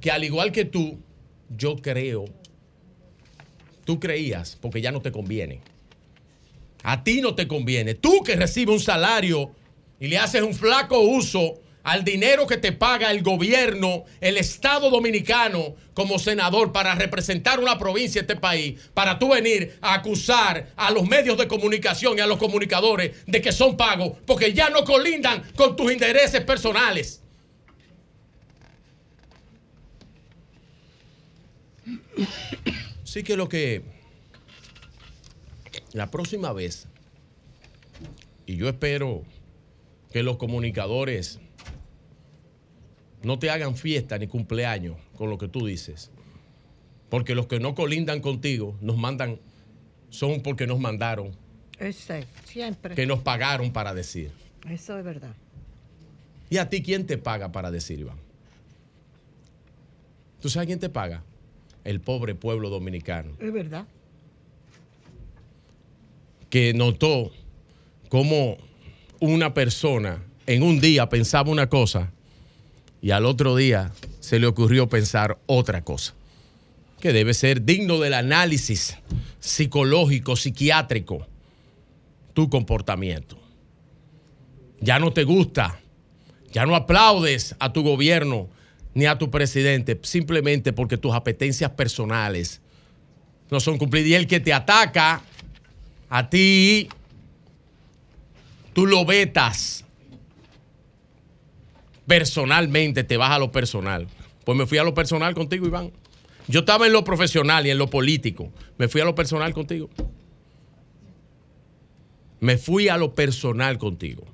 que 0.00 0.10
al 0.10 0.24
igual 0.24 0.52
que 0.52 0.64
tú, 0.64 0.98
yo 1.56 1.76
creo, 1.76 2.24
tú 3.84 4.00
creías, 4.00 4.56
porque 4.60 4.80
ya 4.80 4.92
no 4.92 5.02
te 5.02 5.12
conviene. 5.12 5.60
A 6.82 7.04
ti 7.04 7.20
no 7.20 7.34
te 7.34 7.46
conviene. 7.46 7.94
Tú 7.94 8.22
que 8.22 8.36
recibes 8.36 8.74
un 8.74 8.80
salario 8.80 9.52
y 9.98 10.08
le 10.08 10.18
haces 10.18 10.42
un 10.42 10.54
flaco 10.54 11.00
uso 11.00 11.60
al 11.82 12.04
dinero 12.04 12.46
que 12.46 12.56
te 12.56 12.72
paga 12.72 13.10
el 13.10 13.22
gobierno, 13.22 14.04
el 14.20 14.36
Estado 14.36 14.90
dominicano 14.90 15.74
como 15.94 16.18
senador 16.18 16.72
para 16.72 16.94
representar 16.94 17.60
una 17.60 17.78
provincia 17.78 18.22
de 18.22 18.32
este 18.32 18.40
país, 18.40 18.80
para 18.94 19.18
tú 19.18 19.30
venir 19.30 19.78
a 19.80 19.94
acusar 19.94 20.72
a 20.76 20.90
los 20.90 21.06
medios 21.06 21.38
de 21.38 21.48
comunicación 21.48 22.18
y 22.18 22.20
a 22.20 22.26
los 22.26 22.38
comunicadores 22.38 23.24
de 23.26 23.40
que 23.40 23.52
son 23.52 23.76
pagos, 23.76 24.18
porque 24.26 24.52
ya 24.52 24.70
no 24.70 24.84
colindan 24.84 25.42
con 25.56 25.76
tus 25.76 25.92
intereses 25.92 26.42
personales. 26.42 27.22
Sí 33.04 33.22
que 33.22 33.36
lo 33.36 33.48
que 33.48 33.82
la 35.92 36.10
próxima 36.10 36.52
vez, 36.52 36.86
y 38.46 38.56
yo 38.56 38.68
espero 38.68 39.24
que 40.12 40.22
los 40.22 40.36
comunicadores 40.36 41.40
no 43.22 43.38
te 43.38 43.50
hagan 43.50 43.76
fiesta 43.76 44.18
ni 44.18 44.26
cumpleaños 44.26 44.96
con 45.16 45.30
lo 45.30 45.38
que 45.38 45.48
tú 45.48 45.66
dices. 45.66 46.10
Porque 47.08 47.34
los 47.34 47.46
que 47.46 47.60
no 47.60 47.74
colindan 47.74 48.20
contigo 48.20 48.76
nos 48.80 48.96
mandan, 48.96 49.38
son 50.10 50.40
porque 50.42 50.66
nos 50.66 50.78
mandaron, 50.80 51.32
Ese, 51.78 52.24
siempre. 52.44 52.94
que 52.94 53.06
nos 53.06 53.20
pagaron 53.20 53.72
para 53.72 53.94
decir. 53.94 54.30
Eso 54.68 54.98
es 54.98 55.04
verdad. 55.04 55.34
¿Y 56.50 56.56
a 56.58 56.68
ti 56.68 56.82
quién 56.82 57.06
te 57.06 57.18
paga 57.18 57.52
para 57.52 57.70
decir, 57.70 58.00
Iván? 58.00 58.18
¿Tú 60.40 60.48
sabes 60.48 60.66
quién 60.66 60.78
te 60.80 60.88
paga? 60.88 61.22
El 61.84 62.00
pobre 62.00 62.34
pueblo 62.34 62.70
dominicano, 62.70 63.32
Es 63.40 63.52
verdad. 63.52 63.86
que 66.48 66.74
notó 66.74 67.30
cómo 68.08 68.56
una 69.20 69.54
persona 69.54 70.22
en 70.46 70.62
un 70.62 70.80
día 70.80 71.08
pensaba 71.08 71.50
una 71.50 71.68
cosa 71.68 72.10
y 73.02 73.10
al 73.12 73.24
otro 73.24 73.56
día 73.56 73.92
se 74.20 74.38
le 74.38 74.46
ocurrió 74.46 74.88
pensar 74.88 75.38
otra 75.46 75.82
cosa, 75.82 76.14
que 77.00 77.12
debe 77.12 77.34
ser 77.34 77.64
digno 77.64 77.98
del 77.98 78.14
análisis 78.14 78.96
psicológico, 79.38 80.36
psiquiátrico, 80.36 81.26
tu 82.34 82.50
comportamiento. 82.50 83.38
Ya 84.80 84.98
no 84.98 85.12
te 85.12 85.24
gusta, 85.24 85.80
ya 86.52 86.66
no 86.66 86.74
aplaudes 86.74 87.54
a 87.58 87.72
tu 87.72 87.82
gobierno 87.82 88.48
ni 88.94 89.06
a 89.06 89.18
tu 89.18 89.30
presidente, 89.30 89.98
simplemente 90.02 90.72
porque 90.72 90.96
tus 90.96 91.14
apetencias 91.14 91.70
personales 91.70 92.60
no 93.50 93.60
son 93.60 93.78
cumplidas. 93.78 94.08
Y 94.08 94.14
el 94.14 94.26
que 94.26 94.40
te 94.40 94.52
ataca 94.52 95.22
a 96.08 96.28
ti, 96.28 96.88
tú 98.72 98.86
lo 98.86 99.04
vetas 99.04 99.84
personalmente, 102.10 103.04
te 103.04 103.16
vas 103.16 103.30
a 103.30 103.38
lo 103.38 103.52
personal. 103.52 104.08
Pues 104.44 104.58
me 104.58 104.66
fui 104.66 104.78
a 104.78 104.82
lo 104.82 104.94
personal 104.94 105.32
contigo, 105.32 105.64
Iván. 105.64 105.92
Yo 106.48 106.60
estaba 106.60 106.88
en 106.88 106.92
lo 106.92 107.04
profesional 107.04 107.68
y 107.68 107.70
en 107.70 107.78
lo 107.78 107.88
político. 107.88 108.50
Me 108.78 108.88
fui 108.88 109.00
a 109.00 109.04
lo 109.04 109.14
personal 109.14 109.54
contigo. 109.54 109.88
Me 112.40 112.58
fui 112.58 112.88
a 112.88 112.96
lo 112.96 113.14
personal 113.14 113.78
contigo. 113.78 114.24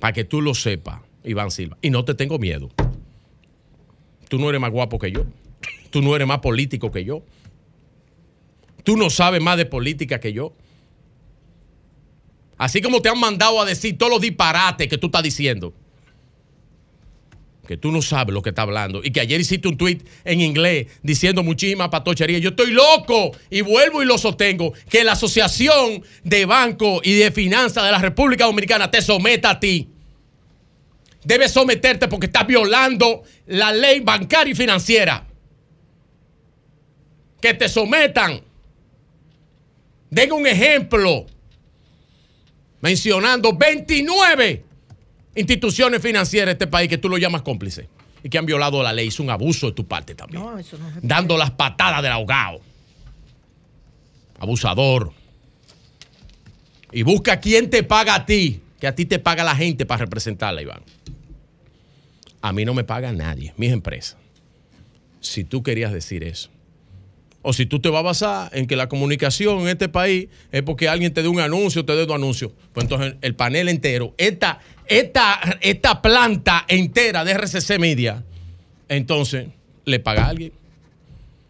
Para 0.00 0.12
que 0.12 0.24
tú 0.24 0.42
lo 0.42 0.54
sepas, 0.54 1.00
Iván 1.24 1.50
Silva. 1.50 1.78
Y 1.80 1.88
no 1.88 2.04
te 2.04 2.12
tengo 2.12 2.38
miedo. 2.38 2.68
Tú 4.28 4.38
no 4.38 4.50
eres 4.50 4.60
más 4.60 4.70
guapo 4.70 4.98
que 4.98 5.10
yo. 5.12 5.24
Tú 5.88 6.02
no 6.02 6.14
eres 6.14 6.28
más 6.28 6.40
político 6.40 6.92
que 6.92 7.06
yo. 7.06 7.24
Tú 8.84 8.98
no 8.98 9.08
sabes 9.08 9.40
más 9.40 9.56
de 9.56 9.64
política 9.64 10.20
que 10.20 10.34
yo. 10.34 10.52
Así 12.58 12.82
como 12.82 13.00
te 13.00 13.08
han 13.08 13.18
mandado 13.18 13.62
a 13.62 13.64
decir 13.64 13.96
todos 13.96 14.12
los 14.12 14.20
disparates 14.20 14.88
que 14.88 14.98
tú 14.98 15.06
estás 15.06 15.22
diciendo. 15.22 15.72
Que 17.66 17.76
tú 17.76 17.92
no 17.92 18.02
sabes 18.02 18.34
lo 18.34 18.42
que 18.42 18.50
está 18.50 18.62
hablando. 18.62 19.02
Y 19.04 19.12
que 19.12 19.20
ayer 19.20 19.40
hiciste 19.40 19.68
un 19.68 19.76
tweet 19.76 19.98
en 20.24 20.40
inglés 20.40 20.88
diciendo 21.02 21.42
muchísimas 21.42 21.88
patocherías. 21.90 22.40
Yo 22.40 22.50
estoy 22.50 22.72
loco 22.72 23.32
y 23.50 23.60
vuelvo 23.60 24.02
y 24.02 24.06
lo 24.06 24.18
sostengo. 24.18 24.72
Que 24.88 25.04
la 25.04 25.12
Asociación 25.12 26.02
de 26.24 26.44
Banco 26.44 27.00
y 27.04 27.14
de 27.14 27.30
Finanzas 27.30 27.84
de 27.84 27.92
la 27.92 27.98
República 27.98 28.46
Dominicana 28.46 28.90
te 28.90 29.00
someta 29.00 29.50
a 29.50 29.60
ti. 29.60 29.88
Debes 31.24 31.52
someterte 31.52 32.08
porque 32.08 32.26
estás 32.26 32.46
violando 32.46 33.22
la 33.46 33.72
ley 33.72 34.00
bancaria 34.00 34.52
y 34.52 34.56
financiera. 34.56 35.24
Que 37.40 37.54
te 37.54 37.68
sometan. 37.68 38.40
Den 40.10 40.32
un 40.32 40.46
ejemplo 40.46 41.26
mencionando 42.80 43.52
29 43.54 44.64
instituciones 45.34 46.02
financieras 46.02 46.46
de 46.46 46.52
este 46.52 46.66
país 46.66 46.88
que 46.88 46.98
tú 46.98 47.08
lo 47.08 47.18
llamas 47.18 47.42
cómplice 47.42 47.88
y 48.22 48.28
que 48.28 48.38
han 48.38 48.46
violado 48.46 48.82
la 48.82 48.92
ley. 48.92 49.08
Es 49.08 49.20
un 49.20 49.30
abuso 49.30 49.66
de 49.68 49.72
tu 49.72 49.86
parte 49.86 50.14
también. 50.14 50.42
No, 50.42 50.58
eso 50.58 50.78
no 50.78 50.92
se. 50.92 51.00
Dando 51.02 51.36
las 51.36 51.50
patadas 51.50 52.02
del 52.02 52.12
ahogado. 52.12 52.60
Abusador. 54.38 55.12
Y 56.92 57.02
busca 57.02 57.40
quién 57.40 57.70
te 57.70 57.82
paga 57.82 58.14
a 58.14 58.26
ti, 58.26 58.60
que 58.78 58.86
a 58.86 58.94
ti 58.94 59.06
te 59.06 59.18
paga 59.18 59.44
la 59.44 59.56
gente 59.56 59.86
para 59.86 60.04
representarla, 60.04 60.60
Iván. 60.60 60.82
A 62.42 62.52
mí 62.52 62.64
no 62.64 62.74
me 62.74 62.84
paga 62.84 63.12
nadie, 63.12 63.54
mis 63.56 63.72
empresas. 63.72 64.16
Si 65.20 65.44
tú 65.44 65.62
querías 65.62 65.92
decir 65.92 66.24
eso. 66.24 66.50
O 67.42 67.52
si 67.52 67.66
tú 67.66 67.80
te 67.80 67.88
vas 67.88 68.00
a 68.00 68.02
basar 68.02 68.50
en 68.56 68.66
que 68.66 68.76
la 68.76 68.88
comunicación 68.88 69.60
en 69.60 69.68
este 69.68 69.88
país 69.88 70.28
es 70.52 70.62
porque 70.62 70.88
alguien 70.88 71.12
te 71.12 71.22
dé 71.22 71.28
un 71.28 71.40
anuncio, 71.40 71.84
te 71.84 71.94
dé 71.94 72.06
dos 72.06 72.14
anuncios. 72.14 72.52
Pues 72.72 72.84
entonces 72.84 73.16
el 73.20 73.34
panel 73.34 73.68
entero, 73.68 74.14
esta, 74.16 74.60
esta, 74.98 75.40
esta 75.60 76.02
planta 76.02 76.64
entera 76.68 77.24
de 77.24 77.32
RCC 77.32 77.78
Media, 77.78 78.24
entonces 78.88 79.48
le 79.84 80.00
paga 80.00 80.24
a 80.24 80.28
alguien. 80.28 80.52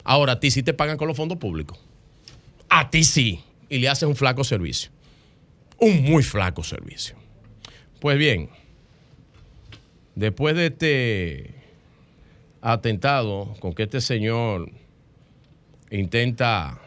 Ahora 0.04 0.34
a 0.34 0.40
ti 0.40 0.50
sí 0.50 0.62
te 0.62 0.74
pagan 0.74 0.96
con 0.96 1.08
los 1.08 1.16
fondos 1.16 1.38
públicos. 1.38 1.78
A 2.68 2.90
ti 2.90 3.04
sí. 3.04 3.40
Y 3.68 3.78
le 3.78 3.88
haces 3.88 4.08
un 4.08 4.16
flaco 4.16 4.44
servicio. 4.44 4.90
Un 5.78 6.02
muy 6.02 6.22
flaco 6.22 6.62
servicio. 6.62 7.16
Pues 8.00 8.18
bien, 8.18 8.50
después 10.14 10.56
de 10.56 10.66
este 10.66 11.54
atentado 12.60 13.54
con 13.60 13.74
que 13.74 13.84
este 13.84 14.00
señor 14.00 14.70
intenta 15.90 16.80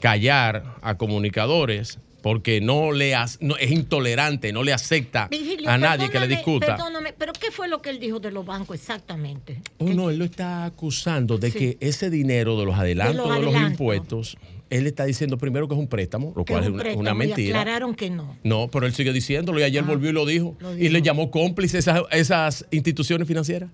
callar 0.00 0.76
a 0.82 0.96
comunicadores 0.96 1.98
porque 2.24 2.62
no 2.62 2.90
le 2.92 3.14
as- 3.14 3.36
no, 3.42 3.54
es 3.58 3.70
intolerante, 3.70 4.50
no 4.50 4.62
le 4.64 4.72
acepta 4.72 5.28
a 5.66 5.78
nadie 5.78 6.08
que 6.08 6.18
le 6.18 6.26
discuta. 6.26 6.74
Perdóname, 6.74 7.12
pero 7.12 7.34
¿qué 7.34 7.50
fue 7.50 7.68
lo 7.68 7.82
que 7.82 7.90
él 7.90 8.00
dijo 8.00 8.18
de 8.18 8.30
los 8.30 8.46
bancos 8.46 8.76
exactamente? 8.76 9.60
Oh, 9.76 9.84
no, 9.90 10.08
él 10.08 10.16
lo 10.18 10.24
está 10.24 10.64
acusando 10.64 11.36
de 11.36 11.50
Sí. 11.50 11.58
que 11.58 11.76
ese 11.80 12.08
dinero 12.08 12.58
de 12.58 12.64
los 12.64 12.76
adelantos 12.76 13.16
de 13.16 13.28
los, 13.28 13.30
adelantos. 13.30 13.70
impuestos, 13.72 14.36
él 14.70 14.86
está 14.86 15.04
diciendo 15.04 15.36
primero 15.36 15.68
que 15.68 15.74
es 15.74 15.80
un 15.80 15.86
préstamo, 15.86 16.32
lo 16.34 16.46
cual 16.46 16.60
es 16.62 16.68
es 16.68 16.72
un 16.72 16.80
una, 16.80 16.94
una 16.94 17.10
y 17.10 17.14
mentira. 17.28 17.60
aclararon 17.60 17.94
que 17.94 18.08
no. 18.08 18.38
No, 18.42 18.68
pero 18.68 18.86
él 18.86 18.94
sigue 18.94 19.12
diciéndolo 19.12 19.60
y 19.60 19.62
ayer 19.64 19.84
volvió 19.84 20.08
y 20.08 20.12
lo 20.14 20.24
dijo. 20.24 20.56
Lo 20.60 20.76
Y 20.78 20.88
le 20.88 21.02
llamó 21.02 21.30
cómplice 21.30 21.76
esas, 21.76 22.00
esas 22.10 22.64
instituciones 22.70 23.28
financieras. 23.28 23.68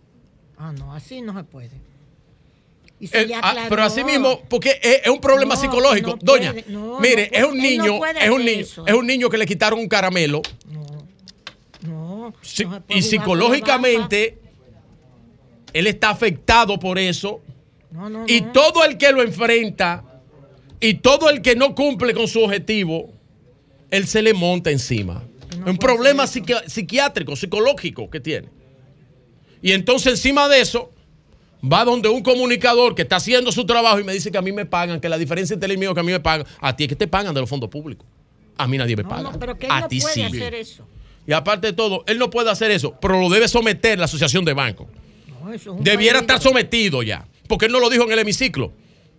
Ah, 0.59 0.73
no, 0.77 0.93
así 0.93 1.23
no 1.23 1.37
se 1.39 1.45
puede. 1.45 1.71
Y 3.01 3.07
si 3.07 3.17
Eh, 3.17 3.31
ah, 3.43 3.67
pero 3.69 3.83
así 3.83 4.05
mismo, 4.05 4.43
porque 4.49 4.79
es, 4.83 5.01
es 5.05 5.09
un 5.09 5.21
problema 5.21 5.55
No, 5.55 5.61
psicológico. 5.61 6.11
no 6.11 6.17
puede, 6.19 6.47
Doña, 6.53 6.55
no, 6.69 7.01
mire, 7.01 7.31
es 7.33 7.45
un 7.45 7.57
niño, 7.57 8.01
es 8.21 8.31
un 8.31 8.45
niño, 8.45 8.61
eso. 8.61 8.87
es 8.87 8.95
un 8.95 9.07
niño 9.07 9.31
que 9.31 9.39
le 9.39 9.47
quitaron 9.47 9.79
un 9.81 9.89
caramelo. 9.89 10.43
No, 11.83 12.35
puede 12.55 12.83
y 12.99 13.03
psicológicamente, 13.03 14.39
él 15.73 15.87
está 15.87 16.11
afectado 16.11 16.79
por 16.79 16.99
eso. 16.99 17.41
Y 18.27 18.43
todo 18.43 18.85
el 18.85 18.99
que 18.99 19.11
lo 19.13 19.23
enfrenta 19.23 20.05
y 20.79 20.95
todo 20.95 21.29
el 21.31 21.43
que 21.43 21.57
no 21.57 21.75
cumple 21.75 22.15
con 22.15 22.29
su 22.29 22.43
objetivo, 22.43 23.11
él 23.91 24.07
se 24.07 24.23
le 24.23 24.35
monta 24.35 24.71
encima. 24.71 25.25
un 25.67 25.77
problema 25.79 26.25
psiqui- 26.25 26.65
psiquiátrico, 26.69 27.35
psicológico 27.35 28.09
que 28.09 28.21
tiene. 28.21 28.49
Y 29.63 29.73
entonces 29.73 30.13
encima 30.13 30.49
de 30.49 30.61
eso, 30.61 30.91
va 31.63 31.85
donde 31.85 32.09
un 32.09 32.23
comunicador 32.23 32.95
que 32.95 33.03
está 33.03 33.17
haciendo 33.17 33.53
su 33.53 33.67
trabajo 33.67 33.99
y 34.01 34.05
me 34.05 34.13
dice 34.13 34.31
que 34.31 34.39
a 34.39 34.43
mí 34.43 34.53
me 34.53 34.67
pagan, 34.67 35.01
que 35.01 35.09
la 35.09 35.19
diferencia 35.19 35.55
entre 35.55 35.67
él 35.67 35.73
y 35.73 35.79
mío 35.79 35.95
que 35.95 36.01
a 36.01 36.03
mí 36.03 36.13
me 36.13 36.21
pagan. 36.21 36.47
A 36.61 36.75
ti 36.77 36.85
es 36.85 36.89
que 36.89 36.97
te 36.97 37.07
pagan 37.09 37.35
de 37.35 37.41
los 37.41 37.49
fondos 37.51 37.69
públicos. 37.71 38.07
A 38.57 38.67
mí 38.67 38.77
nadie 38.79 38.97
me 38.97 39.03
No, 39.03 39.09
paga. 39.09 39.31
no, 39.33 39.39
pero 39.39 39.57
que 39.59 39.67
él 39.67 39.73
a 39.73 39.81
no 39.81 39.89
ti 39.89 40.01
puede 40.01 40.15
sí. 40.15 40.23
hacer 40.23 40.55
eso. 40.55 40.87
Y 41.27 41.33
aparte 41.33 41.69
de 41.69 41.73
todo, 41.75 42.03
él 42.07 42.19
no 42.19 42.31
puede 42.31 42.51
hacer 42.51 42.71
eso, 42.71 42.95
pero 43.01 43.21
lo 43.21 43.29
debe 43.29 43.47
someter 43.49 43.99
la 43.99 44.07
Asociación 44.07 44.45
de 44.45 44.55
Bancos. 44.55 44.89
No, 45.43 45.53
eso 45.53 45.73
es 45.73 45.79
un 45.79 45.85
Debiera 45.85 46.21
estar 46.21 46.41
sometido 46.41 47.03
ya. 47.03 47.27
Porque 47.47 47.67
él 47.67 47.73
no 47.73 47.81
lo 47.81 47.91
dijo 47.91 48.05
en 48.05 48.13
el 48.13 48.19
hemiciclo. 48.21 48.73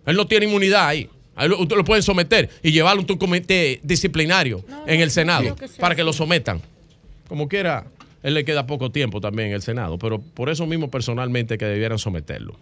Él 0.06 0.16
no 0.16 0.26
tiene 0.26 0.46
inmunidad 0.46 0.86
ahí. 0.88 1.08
A 1.36 1.44
él 1.46 1.50
lo- 1.52 1.84
pueden 1.84 2.02
someter 2.02 2.50
y 2.62 2.72
llevarlo 2.72 3.02
a 3.08 3.12
un 3.12 3.18
comité 3.18 3.80
disciplinario 3.82 4.64
en 4.86 5.00
el 5.00 5.10
Senado 5.10 5.54
que 5.56 5.68
para 5.80 5.94
que 5.94 6.02
lo 6.04 6.12
sometan. 6.12 6.60
Como 7.28 7.48
quiera, 7.48 7.86
él 8.22 8.34
le 8.34 8.44
queda 8.44 8.66
poco 8.66 8.90
tiempo 8.90 9.20
también 9.20 9.48
en 9.48 9.54
el 9.54 9.62
Senado, 9.62 9.98
pero 9.98 10.20
por 10.20 10.48
eso 10.48 10.66
mismo 10.66 10.90
personalmente 10.90 11.58
que 11.58 11.64
debieran 11.64 11.98
someterlo. 11.98 12.58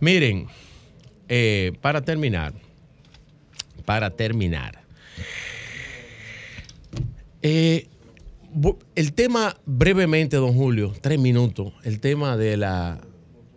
Miren, 0.00 0.46
eh, 1.28 1.72
para 1.80 2.02
terminar, 2.02 2.54
para 3.84 4.10
terminar, 4.10 4.80
eh, 7.42 7.86
el 8.94 9.12
tema 9.12 9.56
brevemente, 9.64 10.36
don 10.36 10.54
Julio, 10.54 10.92
tres 11.00 11.18
minutos, 11.18 11.72
el 11.84 12.00
tema 12.00 12.36
de 12.36 12.56
la, 12.56 13.00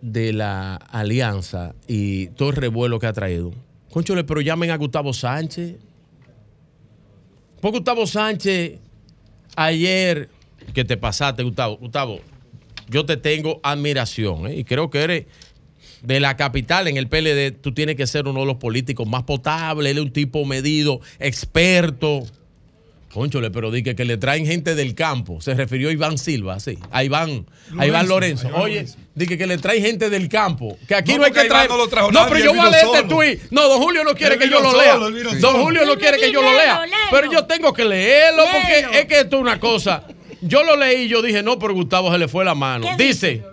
de 0.01 0.33
la 0.33 0.75
alianza 0.75 1.73
y 1.87 2.27
todo 2.27 2.49
el 2.49 2.55
revuelo 2.55 2.99
que 2.99 3.07
ha 3.07 3.13
traído. 3.13 3.53
Conchole, 3.89 4.23
pero 4.23 4.41
llamen 4.41 4.71
a 4.71 4.77
Gustavo 4.77 5.13
Sánchez. 5.13 5.75
Porque 7.59 7.77
Gustavo 7.77 8.05
Sánchez 8.05 8.79
ayer, 9.55 10.29
que 10.73 10.83
te 10.85 10.97
pasaste, 10.97 11.43
Gustavo, 11.43 11.77
Gustavo, 11.77 12.19
yo 12.89 13.05
te 13.05 13.17
tengo 13.17 13.59
admiración 13.63 14.47
¿eh? 14.47 14.55
y 14.57 14.63
creo 14.63 14.89
que 14.89 15.01
eres 15.01 15.25
de 16.01 16.19
la 16.19 16.35
capital 16.35 16.87
en 16.87 16.97
el 16.97 17.07
PLD, 17.07 17.51
tú 17.61 17.73
tienes 17.73 17.95
que 17.95 18.05
ser 18.07 18.27
uno 18.27 18.41
de 18.41 18.45
los 18.45 18.57
políticos 18.57 19.07
más 19.07 19.23
potables, 19.23 19.91
él 19.91 19.97
es 19.97 20.03
un 20.03 20.11
tipo 20.11 20.43
medido, 20.45 20.99
experto. 21.19 22.23
Conchole, 23.13 23.51
pero 23.51 23.69
di 23.69 23.83
que, 23.83 23.95
que 23.95 24.05
le 24.05 24.17
traen 24.17 24.43
gente 24.43 24.73
del 24.73 24.95
campo. 24.95 25.39
Se 25.39 25.53
refirió 25.53 25.89
a 25.89 25.91
Iván 25.91 26.17
Silva, 26.17 26.59
sí. 26.59 26.79
A 26.89 27.03
Iván, 27.03 27.45
a 27.77 27.85
Iván 27.85 28.07
Lorenzo. 28.07 28.47
a 28.47 28.49
Iván 28.49 28.61
Oye, 28.63 28.73
Lorenzo. 28.73 28.97
di 29.13 29.27
que, 29.27 29.37
que 29.37 29.45
le 29.45 29.59
traen 29.59 29.83
gente 29.83 30.09
del 30.09 30.27
campo. 30.27 30.75
Que 30.87 30.95
aquí 30.95 31.11
No, 31.11 31.19
no, 31.19 31.25
hay 31.25 31.31
que 31.31 31.43
traer. 31.43 31.69
no 31.69 31.77
lo 31.77 31.87
trajo 31.87 32.11
no, 32.11 32.21
nadie, 32.21 32.33
pero 32.33 32.45
yo 32.45 32.51
voy 32.55 32.67
a 32.67 32.71
leer 32.71 32.85
este 32.91 33.03
tuit. 33.07 33.39
No, 33.51 33.69
don 33.69 33.83
Julio 33.83 34.03
no 34.03 34.15
quiere 34.15 34.39
que 34.39 34.49
yo 34.49 34.59
lo 34.61 34.73
lea. 34.75 34.93
solo, 34.93 35.11
Don. 35.39 35.61
Julio 35.61 35.85
no 35.85 35.95
quiere 35.95 36.17
que 36.17 36.31
yo 36.31 36.41
lo 36.41 36.51
lea. 36.53 36.81
Pero 37.11 37.31
yo 37.31 37.45
tengo 37.45 37.71
que 37.71 37.85
leerlo 37.85 38.45
porque 38.51 38.99
es 38.99 39.05
que 39.05 39.19
esto 39.19 39.35
es 39.35 39.41
una 39.43 39.59
cosa. 39.59 40.03
Yo 40.43 40.63
lo 40.63 40.75
leí 40.75 41.03
y 41.03 41.07
yo 41.07 41.21
dije, 41.21 41.43
no, 41.43 41.57
pero 41.59 41.73
Gustavo 41.73 42.11
se 42.11 42.17
le 42.17 42.27
fue 42.27 42.45
la 42.45 42.55
mano. 42.55 42.87
Dice, 42.97 43.43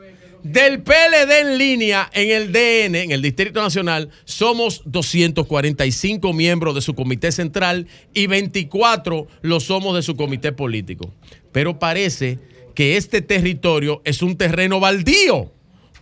del 0.42 0.82
PLD 0.82 1.40
en 1.40 1.58
línea 1.58 2.10
en 2.12 2.30
el 2.30 2.52
DN, 2.52 3.02
en 3.02 3.10
el 3.10 3.22
Distrito 3.22 3.60
Nacional, 3.60 4.10
somos 4.24 4.82
245 4.86 6.32
miembros 6.32 6.74
de 6.74 6.80
su 6.80 6.94
comité 6.94 7.30
central 7.30 7.86
y 8.14 8.26
24 8.26 9.26
lo 9.42 9.60
somos 9.60 9.94
de 9.94 10.02
su 10.02 10.16
comité 10.16 10.52
político. 10.52 11.12
Pero 11.52 11.78
parece 11.78 12.38
que 12.74 12.96
este 12.96 13.22
territorio 13.22 14.00
es 14.04 14.22
un 14.22 14.36
terreno 14.36 14.80
baldío 14.80 15.52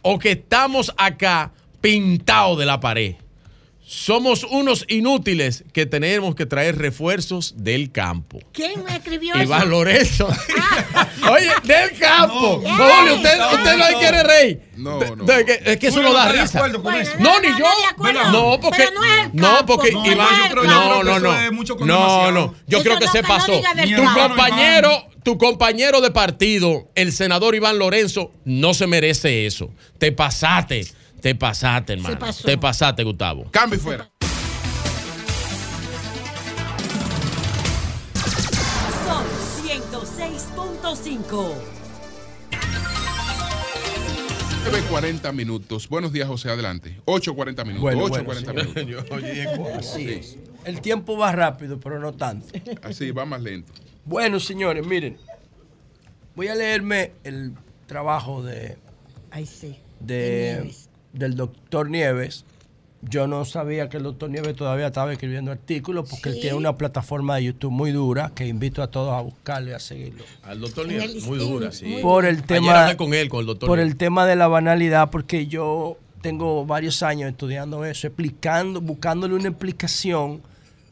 o 0.02 0.18
que 0.18 0.32
estamos 0.32 0.92
acá 0.96 1.52
pintados 1.80 2.58
de 2.58 2.66
la 2.66 2.80
pared. 2.80 3.16
Somos 3.90 4.44
unos 4.44 4.84
inútiles 4.88 5.64
que 5.72 5.86
tenemos 5.86 6.34
que 6.34 6.44
traer 6.44 6.76
refuerzos 6.76 7.54
del 7.56 7.90
campo. 7.90 8.38
¿Quién 8.52 8.84
me 8.84 8.94
escribió 8.94 9.32
eso? 9.34 9.42
Iván 9.44 9.70
Lorenzo. 9.70 10.28
Oye, 11.32 11.48
del 11.64 11.98
campo. 11.98 12.60
No, 12.62 12.76
No, 12.76 12.84
Julio, 12.84 13.14
usted, 13.14 13.38
no, 13.38 13.50
usted 13.54 13.76
no 13.78 13.90
no. 13.90 13.98
quiere 13.98 14.22
reír. 14.22 14.62
No, 14.76 14.98
De- 14.98 15.16
no. 15.16 15.24
de 15.24 15.62
es 15.64 15.76
que 15.78 15.86
eso 15.86 16.02
no 16.02 16.10
no 16.10 16.14
da 16.14 16.30
risa. 16.30 16.58
acuerdo 16.58 16.82
con 16.82 16.94
eso. 16.96 17.12
No, 17.18 17.40
ni 17.40 17.48
yo. 17.48 17.64
No, 18.30 18.60
porque. 18.60 18.76
Pero 18.84 18.90
no 19.00 19.04
es 19.04 19.24
el 19.24 19.30
No, 19.32 19.56
campo, 19.56 19.76
porque 19.76 19.92
no, 19.92 20.04
no 20.04 20.12
Iván. 20.12 20.28
No, 20.54 21.02
no, 21.02 21.18
no. 21.18 21.50
No, 21.86 22.30
no. 22.30 22.54
Yo 22.66 22.82
creo 22.82 22.98
que 22.98 23.06
no, 23.06 23.12
se 23.12 23.22
no 23.22 23.28
pasó. 23.28 23.52
Tu 23.96 24.04
compañero, 24.20 25.08
tu 25.22 25.38
compañero 25.38 26.02
de 26.02 26.10
partido, 26.10 26.90
el 26.94 27.10
senador 27.12 27.54
Iván 27.54 27.78
Lorenzo, 27.78 28.32
no 28.44 28.74
se 28.74 28.86
merece 28.86 29.46
eso. 29.46 29.70
Te 29.96 30.12
pasaste. 30.12 30.86
Te 31.20 31.34
pasaste, 31.34 31.94
hermano. 31.94 32.16
Te 32.44 32.58
pasaste, 32.58 33.02
Gustavo. 33.04 33.50
Cambio 33.50 33.78
y 33.78 33.82
fuera. 33.82 34.10
Son 39.06 39.24
106.5. 39.64 41.54
9.40 44.90 45.32
minutos. 45.32 45.88
Buenos 45.88 46.12
días, 46.12 46.28
José, 46.28 46.50
adelante. 46.50 47.00
8.40 47.06 47.64
minutos. 47.64 47.80
Bueno, 47.80 48.06
8.40 48.08 48.24
bueno, 48.24 48.70
sí. 48.74 48.84
minutos. 48.84 49.10
Así 49.78 50.04
Sí. 50.04 50.10
es. 50.12 50.36
El 50.64 50.80
tiempo 50.80 51.16
va 51.16 51.32
rápido, 51.32 51.80
pero 51.80 51.98
no 51.98 52.12
tanto. 52.12 52.46
Así, 52.82 53.10
va 53.10 53.24
más 53.24 53.40
lento. 53.40 53.72
Bueno, 54.04 54.38
señores, 54.40 54.86
miren. 54.86 55.16
Voy 56.34 56.48
a 56.48 56.54
leerme 56.54 57.12
el 57.24 57.54
trabajo 57.86 58.42
de, 58.42 58.76
Ay, 59.30 59.46
sí. 59.46 59.78
de- 60.00 60.58
Nieves. 60.60 60.87
Del 61.12 61.36
doctor 61.36 61.90
Nieves. 61.90 62.44
Yo 63.00 63.28
no 63.28 63.44
sabía 63.44 63.88
que 63.88 63.98
el 63.98 64.02
doctor 64.02 64.28
Nieves 64.28 64.56
todavía 64.56 64.88
estaba 64.88 65.12
escribiendo 65.12 65.52
artículos 65.52 66.10
porque 66.10 66.30
él 66.30 66.40
tiene 66.40 66.56
una 66.56 66.76
plataforma 66.76 67.36
de 67.36 67.44
YouTube 67.44 67.70
muy 67.70 67.92
dura 67.92 68.32
que 68.34 68.46
invito 68.48 68.82
a 68.82 68.90
todos 68.90 69.14
a 69.14 69.20
buscarle 69.20 69.70
y 69.70 69.74
a 69.74 69.78
seguirlo. 69.78 70.24
Al 70.42 70.60
doctor 70.60 70.88
Nieves, 70.88 71.24
muy 71.24 71.38
dura, 71.38 71.70
sí. 71.70 71.98
Por 72.02 72.24
el 72.24 72.36
Ayer 72.36 72.46
tema 72.46 72.84
hablé 72.84 72.96
con 72.96 73.14
él, 73.14 73.28
con 73.28 73.40
el 73.40 73.46
doctor 73.46 73.68
por 73.68 73.78
Nieves. 73.78 73.92
el 73.92 73.98
tema 73.98 74.26
de 74.26 74.34
la 74.34 74.48
banalidad, 74.48 75.10
porque 75.10 75.46
yo 75.46 75.96
tengo 76.22 76.66
varios 76.66 77.04
años 77.04 77.30
estudiando 77.30 77.84
eso, 77.84 78.08
explicando, 78.08 78.80
buscándole 78.80 79.34
una 79.34 79.48
explicación 79.48 80.42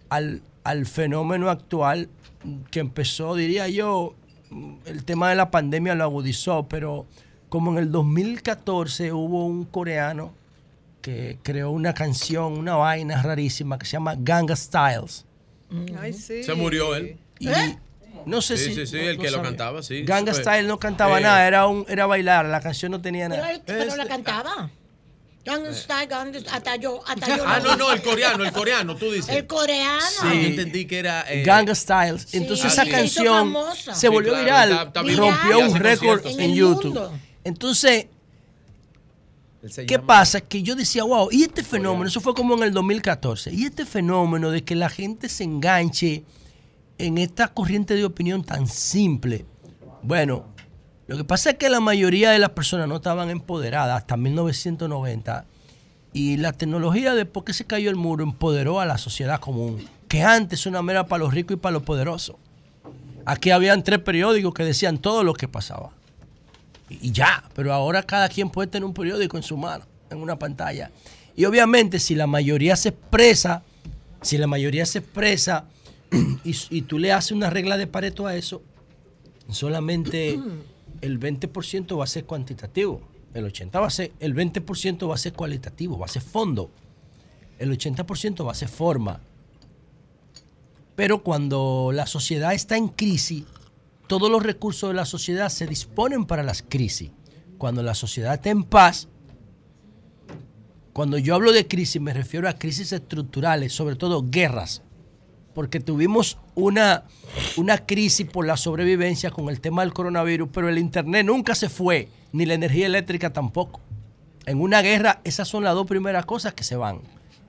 al, 0.09 0.43
al 0.63 0.87
fenómeno 0.87 1.51
actual 1.51 2.09
que 2.71 2.79
empezó, 2.79 3.35
diría 3.35 3.67
yo, 3.69 4.15
el 4.85 5.05
tema 5.05 5.31
de 5.31 5.37
la 5.37 5.51
pandemia 5.51 5.97
lo 5.97 6.05
agudizó, 6.05 6.67
pero 6.69 7.07
como 7.49 7.73
en 7.73 7.79
el 7.79 7.91
2014 7.93 9.13
hubo 9.13 9.47
un 9.47 9.65
coreano 9.65 10.33
que 11.03 11.39
creó 11.43 11.71
una 11.71 11.95
canción, 11.95 12.55
una 12.55 12.75
vaina 12.77 13.23
rarísima 13.23 13.79
que 13.79 13.87
se 13.87 13.93
llama 13.93 14.15
Ganga 14.19 14.57
Styles. 14.57 15.25
Ay, 16.01 16.13
sí. 16.13 16.43
Se 16.43 16.55
murió 16.55 16.95
él. 16.97 17.17
Y 17.39 17.49
no 18.25 18.43
sé 18.43 18.57
Sí, 18.57 18.67
si. 18.71 18.75
sí, 18.75 18.87
sí, 18.87 18.97
no- 18.97 19.03
el 19.11 19.17
no 19.19 19.23
que 19.23 19.31
lo 19.31 19.43
cantaba, 19.43 19.83
sí. 19.83 20.03
Ganga 20.03 20.33
Fue- 20.33 20.43
Style 20.43 20.67
no 20.67 20.79
cantaba 20.79 21.19
Eh, 21.19 21.23
nada, 21.23 21.47
era, 21.47 21.67
un, 21.69 21.85
era 21.89 22.07
bailar, 22.07 22.47
la 22.47 22.61
canción 22.61 22.91
no 22.93 23.01
tenía 23.01 23.29
Pero, 23.29 23.41
nada. 23.43 23.53
él- 23.55 23.63
pero 23.65 23.95
la 23.97 24.07
cantaba. 24.07 24.71
Gangnam 25.45 25.73
Style, 25.75 26.07
Gangnam 26.09 26.35
Style, 26.41 26.57
hasta 26.57 26.75
yo, 26.75 27.05
hasta 27.07 27.37
yo. 27.37 27.45
Ah, 27.47 27.61
no, 27.63 27.77
no, 27.77 27.93
el 27.93 28.03
coreano, 28.03 28.43
el 28.43 28.51
coreano, 28.51 28.97
tú 28.97 29.13
dices. 29.13 29.29
El 29.33 29.47
coreano. 29.47 30.03
Ah, 30.23 30.35
yo 30.35 30.41
entendí 30.41 30.87
que 30.87 30.99
era. 30.99 31.25
eh, 31.33 31.45
Ganga 31.45 31.73
Styles. 31.73 32.35
Entonces 32.35 32.73
Sí, 32.73 32.81
esa 32.81 32.91
canción 32.91 33.55
se 33.77 33.95
Sí, 33.95 34.09
volvió 34.09 34.33
claro, 34.33 34.45
viral, 34.45 34.73
está- 34.89 35.03
rompió 35.03 35.59
un 35.61 35.77
récord 35.79 36.27
en, 36.27 36.53
YouTube. 36.53 36.95
mundo. 36.95 37.13
Entonces, 37.47 38.09
¿qué 39.87 40.01
pasa? 40.01 40.41
Que 40.41 40.65
yo 40.65 40.75
decía, 40.75 41.05
wow, 41.05 41.29
y 41.31 41.45
este 41.45 41.63
fenómeno, 41.63 42.09
eso 42.09 42.21
fue 42.21 42.35
como 42.35 42.57
en 42.57 42.65
el 42.65 42.73
2014, 42.73 43.55
y 43.55 43.67
este 43.67 43.87
fenómeno 43.87 44.51
de 44.51 44.65
que 44.65 44.75
la 44.75 44.89
gente 44.89 45.29
se 45.29 45.45
enganche 45.45 46.25
en 46.99 47.19
esta 47.19 47.47
corriente 47.47 47.95
de 47.95 48.05
opinión 48.05 48.43
tan 48.43 48.67
simple. 48.67 49.47
Bueno, 50.03 50.47
lo 51.07 51.17
que 51.17 51.23
pasa 51.23 51.51
es 51.51 51.57
que 51.57 51.71
la 51.71 51.79
mayoría 51.79 52.33
de 52.33 52.41
las 52.41 52.51
personas 52.51 52.89
no 52.89 52.97
estaban 52.97 53.31
empoderadas 53.31 53.99
hasta 53.99 54.17
1990 54.17 55.45
y 56.13 56.39
la 56.39 56.53
tecnología 56.53 57.15
después 57.15 57.45
que 57.45 57.53
se 57.53 57.65
cayó 57.65 57.91
el 57.91 57.97
muro 57.97 58.25
empoderó 58.25 58.81
a 58.81 58.87
la 58.87 58.99
sociedad 58.99 59.39
común, 59.39 59.87
que 60.09 60.25
antes 60.25 60.67
una 60.67 60.83
mera 60.83 61.07
para 61.07 61.23
los 61.23 61.33
ricos 61.33 61.59
y 61.59 61.61
para 61.61 61.75
los 61.75 61.85
poderosos. 61.85 62.35
Aquí 63.25 63.53
habían 63.53 63.85
tres 63.85 64.01
periódicos 64.01 64.53
que 64.53 64.65
decían 64.65 64.99
todo 64.99 65.23
lo 65.23 65.33
que 65.35 65.47
pasaba. 65.47 65.96
Y 66.89 67.11
ya, 67.11 67.45
pero 67.55 67.73
ahora 67.73 68.03
cada 68.03 68.29
quien 68.29 68.51
puede 68.51 68.69
tener 68.69 68.85
un 68.85 68.95
periódico 68.95 69.37
en 69.37 69.43
su 69.43 69.57
mano, 69.57 69.85
en 70.11 70.19
una 70.19 70.39
pantalla. 70.39 70.91
Y 71.35 71.45
obviamente 71.45 71.99
si 71.99 72.15
la 72.15 72.27
mayoría 72.27 72.77
se 72.77 72.91
expresa, 72.91 73.63
si 74.23 74.39
la 74.39 74.47
mayoría 74.47 74.87
se 74.87 74.99
expresa 74.99 75.67
y, 76.45 76.57
y 76.71 76.83
tú 76.83 76.99
le 76.99 77.13
haces 77.13 77.33
una 77.33 77.51
regla 77.51 77.77
de 77.77 77.87
Pareto 77.87 78.27
a 78.27 78.37
eso, 78.37 78.63
solamente 79.49 80.39
el 81.01 81.21
20% 81.21 81.99
va 81.99 82.05
a 82.05 82.09
ser 82.09 82.25
cuantitativo, 82.25 83.03
el 83.35 83.53
80% 83.53 83.81
va 83.81 83.87
a 83.87 83.91
ser, 83.91 84.13
el 84.21 84.35
20% 84.35 85.09
va 85.09 85.15
a 85.15 85.19
ser 85.19 85.33
cualitativo, 85.33 85.99
va 85.99 86.07
a 86.07 86.09
ser 86.09 86.23
fondo, 86.23 86.71
el 87.59 87.77
80% 87.77 88.47
va 88.47 88.53
a 88.53 88.55
ser 88.55 88.69
forma. 88.69 89.21
Pero 90.95 91.23
cuando 91.23 91.91
la 91.93 92.07
sociedad 92.07 92.55
está 92.55 92.77
en 92.77 92.89
crisis, 92.89 93.45
todos 94.07 94.31
los 94.31 94.43
recursos 94.43 94.91
de 94.91 94.95
la 94.95 95.05
sociedad 95.05 95.49
se 95.49 95.67
disponen 95.67 96.25
para 96.25 96.43
las 96.43 96.63
crisis. 96.63 97.11
Cuando 97.59 97.83
la 97.83 97.95
sociedad 97.95 98.35
está 98.35 98.51
en 98.51 98.65
paz, 98.65 99.09
cuando 100.93 101.19
yo 101.19 101.35
hablo 101.35 101.53
de 101.53 101.67
crisis 101.67 102.01
me 102.01 102.15
refiero 102.15 102.49
a 102.49 102.55
crisis 102.55 102.93
estructurales, 102.93 103.73
sobre 103.73 103.97
todo 103.97 104.25
guerras, 104.29 104.83
porque 105.55 105.81
tuvimos 105.81 106.39
una, 106.55 107.05
una 107.57 107.79
crisis 107.79 108.27
por 108.27 108.47
la 108.47 108.57
sobrevivencia 108.57 109.31
con 109.31 109.49
el 109.49 109.61
tema 109.61 109.83
del 109.83 109.95
coronavirus, 109.95 110.51
pero 110.53 110.69
el 110.69 110.79
Internet 110.79 111.27
nunca 111.27 111.55
se 111.55 111.69
fue, 111.69 112.09
ni 112.33 112.45
la 112.45 112.55
energía 112.55 112.87
eléctrica 112.87 113.33
tampoco. 113.33 113.81
En 114.45 114.61
una 114.61 114.83
guerra 114.83 115.21
esas 115.25 115.49
son 115.49 115.65
las 115.65 115.75
dos 115.75 115.87
primeras 115.87 116.27
cosas 116.27 116.55
que 116.55 116.63
se 116.63 116.77
van, 116.77 117.01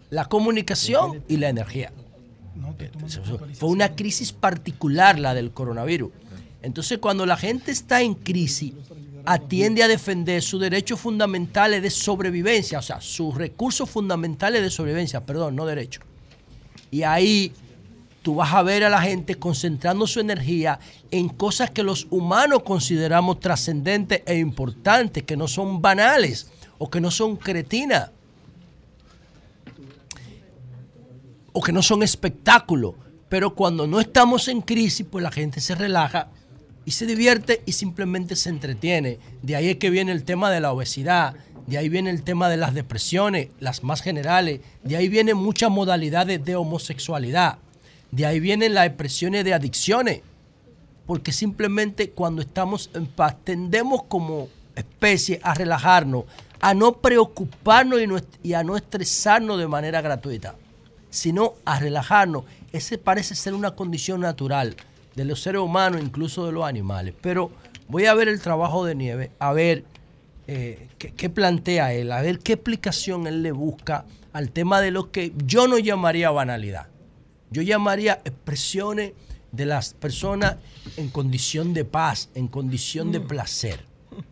la 0.09 0.25
comunicación 0.25 1.23
y 1.27 1.37
la 1.37 1.49
energía. 1.49 1.91
Fue 3.53 3.69
una 3.69 3.95
crisis 3.95 4.31
particular 4.31 5.19
la 5.19 5.33
del 5.33 5.51
coronavirus. 5.51 6.11
Entonces, 6.67 6.97
cuando 6.97 7.25
la 7.25 7.37
gente 7.37 7.71
está 7.71 8.01
en 8.01 8.13
crisis, 8.13 8.73
atiende 9.23 9.83
a 9.83 9.87
defender 9.87 10.43
sus 10.43 10.59
derechos 10.59 10.99
fundamentales 10.99 11.81
de 11.81 11.89
sobrevivencia, 11.89 12.79
o 12.79 12.81
sea, 12.81 12.99
sus 12.99 13.33
recursos 13.35 13.89
fundamentales 13.89 14.61
de 14.61 14.69
sobrevivencia, 14.69 15.25
perdón, 15.25 15.55
no 15.55 15.65
derechos. 15.65 16.03
Y 16.91 17.03
ahí 17.03 17.53
tú 18.21 18.35
vas 18.35 18.53
a 18.53 18.63
ver 18.63 18.83
a 18.83 18.89
la 18.89 19.01
gente 19.01 19.35
concentrando 19.35 20.05
su 20.07 20.19
energía 20.19 20.77
en 21.09 21.29
cosas 21.29 21.71
que 21.71 21.83
los 21.83 22.05
humanos 22.09 22.63
consideramos 22.63 23.39
trascendentes 23.39 24.23
e 24.25 24.37
importantes, 24.37 25.23
que 25.23 25.37
no 25.37 25.47
son 25.47 25.81
banales 25.81 26.51
o 26.77 26.89
que 26.89 26.99
no 26.99 27.09
son 27.09 27.37
cretinas 27.37 28.11
o 31.53 31.61
que 31.61 31.71
no 31.71 31.81
son 31.81 32.03
espectáculos. 32.03 32.95
Pero 33.29 33.55
cuando 33.55 33.87
no 33.87 34.01
estamos 34.01 34.49
en 34.49 34.59
crisis, 34.59 35.07
pues 35.09 35.23
la 35.23 35.31
gente 35.31 35.61
se 35.61 35.75
relaja 35.75 36.27
y 36.87 36.91
se 36.91 37.05
divierte 37.05 37.61
y 37.65 37.73
simplemente 37.73 38.37
se 38.37 38.47
entretiene. 38.47 39.19
De 39.41 39.57
ahí 39.57 39.67
es 39.67 39.75
que 39.75 39.89
viene 39.89 40.13
el 40.13 40.23
tema 40.23 40.49
de 40.49 40.61
la 40.61 40.71
obesidad, 40.71 41.35
de 41.65 41.77
ahí 41.77 41.89
viene 41.89 42.09
el 42.09 42.23
tema 42.23 42.47
de 42.47 42.55
las 42.55 42.73
depresiones, 42.73 43.49
las 43.59 43.83
más 43.83 44.01
generales, 44.01 44.61
de 44.83 44.95
ahí 44.95 45.09
vienen 45.09 45.35
muchas 45.35 45.69
modalidades 45.69 46.45
de 46.45 46.55
homosexualidad, 46.55 47.57
de 48.11 48.25
ahí 48.25 48.39
vienen 48.39 48.73
las 48.73 48.87
expresiones 48.87 49.43
de 49.43 49.53
adicciones, 49.53 50.21
porque 51.05 51.33
simplemente 51.33 52.11
cuando 52.11 52.41
estamos 52.41 52.89
en 52.93 53.05
paz 53.05 53.35
tendemos 53.43 54.03
como 54.03 54.47
especie 54.73 55.41
a 55.43 55.55
relajarnos, 55.55 56.23
a 56.61 56.73
no 56.73 56.93
preocuparnos 56.93 57.99
y 58.43 58.53
a 58.53 58.63
no 58.63 58.77
estresarnos 58.77 59.59
de 59.59 59.67
manera 59.67 59.99
gratuita, 59.99 60.55
sino 61.09 61.55
a 61.65 61.79
relajarnos. 61.79 62.45
Ese 62.71 62.97
parece 62.97 63.35
ser 63.35 63.53
una 63.53 63.71
condición 63.71 64.21
natural 64.21 64.77
de 65.17 65.25
los 65.25 65.41
seres 65.41 65.61
humanos, 65.61 65.99
incluso 66.01 66.45
de 66.45 66.51
los 66.51 66.63
animales. 66.63 67.15
Pero 67.19 67.51
voy 67.87 68.05
a 68.05 68.13
ver 68.13 68.27
el 68.27 68.39
trabajo 68.39 68.85
de 68.85 68.93
Nieve, 68.93 69.31
a 69.39 69.51
ver 69.51 69.83
eh, 70.45 70.87
qué, 70.99 71.29
plantea 71.29 71.91
él, 71.91 72.11
a 72.11 72.21
ver 72.21 72.37
qué 72.37 72.53
explicación 72.53 73.25
él 73.25 73.41
le 73.41 73.51
busca 73.51 74.05
al 74.31 74.51
tema 74.51 74.79
de 74.79 74.91
lo 74.91 75.11
que 75.11 75.33
yo 75.43 75.67
no 75.67 75.79
llamaría 75.79 76.29
banalidad. 76.29 76.87
Yo 77.49 77.63
llamaría 77.63 78.21
expresiones 78.25 79.13
de 79.51 79.65
las 79.65 79.95
personas 79.95 80.57
en 80.97 81.09
condición 81.09 81.73
de 81.73 81.83
paz, 81.83 82.29
en 82.35 82.47
condición 82.47 83.11
de 83.11 83.19
mm. 83.19 83.27
placer. 83.27 83.79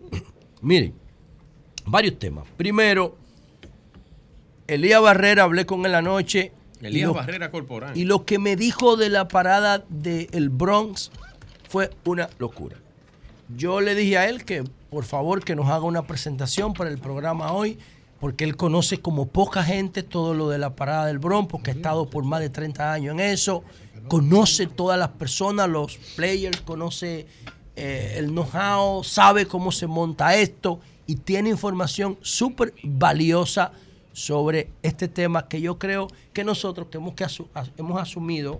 Miren, 0.62 0.94
varios 1.88 2.20
temas. 2.20 2.45
Primero, 2.57 3.18
Elías 4.68 5.02
Barrera, 5.02 5.44
hablé 5.44 5.66
con 5.66 5.84
él 5.88 5.95
anoche 5.95 6.52
Elías 6.88 7.14
Barrera 7.14 7.52
Corporal. 7.52 7.98
Y 7.98 8.06
lo 8.06 8.26
que 8.26 8.40
me 8.40 8.56
dijo 8.56 8.98
de 8.98 9.10
la 9.10 9.28
parada 9.28 9.84
del 9.90 10.49
Bronx 10.49 11.12
fue 11.70 11.90
una 12.06 12.30
locura. 12.38 12.78
Yo 13.56 13.82
le 13.82 13.95
dije 13.95 14.18
a 14.18 14.30
él 14.30 14.44
que 14.44 14.64
por 14.90 15.03
favor 15.03 15.44
que 15.44 15.56
nos 15.56 15.68
haga 15.68 15.84
una 15.84 16.07
presentación 16.07 16.74
para 16.74 16.90
el 16.90 16.98
programa 16.98 17.52
hoy, 17.52 17.78
porque 18.20 18.45
él 18.45 18.56
conoce 18.56 18.99
como 18.99 19.28
poca 19.28 19.62
gente 19.64 20.03
todo 20.03 20.34
lo 20.34 20.48
de 20.49 20.57
la 20.57 20.76
parada 20.76 21.07
del 21.07 21.20
Bronx, 21.20 21.52
porque 21.52 21.72
ha 21.72 21.74
estado 21.74 22.10
por 22.10 22.24
más 22.24 22.40
de 22.40 22.49
30 22.49 22.94
años 22.94 23.14
en 23.14 23.20
eso, 23.20 23.64
conoce 24.07 24.68
todas 24.68 24.98
las 24.98 25.10
personas, 25.10 25.68
los 25.68 25.98
players, 26.16 26.62
conoce 26.62 27.28
eh, 27.76 28.16
el 28.18 28.28
know-how, 28.28 29.03
sabe 29.03 29.45
cómo 29.45 29.72
se 29.72 29.86
monta 29.86 30.36
esto 30.36 30.80
y 31.07 31.18
tiene 31.18 31.49
información 31.49 32.18
súper 32.22 32.74
valiosa 32.84 33.74
sobre 34.15 34.69
este 34.81 35.09
tema 35.09 35.49
que 35.49 35.59
yo 35.59 35.77
creo 35.77 36.07
que 36.31 36.45
nosotros 36.45 36.87
que 36.87 36.97
hemos, 36.97 37.15
que 37.15 37.27
hemos 37.77 38.01
asumido 38.01 38.57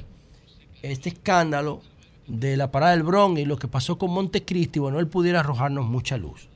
este 0.82 1.07
escándalo 1.07 1.80
de 2.27 2.57
la 2.57 2.72
parada 2.72 2.91
del 2.91 3.03
Bronx 3.03 3.40
y 3.40 3.45
lo 3.45 3.57
que 3.57 3.69
pasó 3.69 3.98
con 3.98 4.11
Montecristi, 4.11 4.80
bueno, 4.80 4.99
él 4.99 5.07
pudiera 5.07 5.40
arrojarnos 5.40 5.86
mucha 5.86 6.18
luz. 6.18 6.49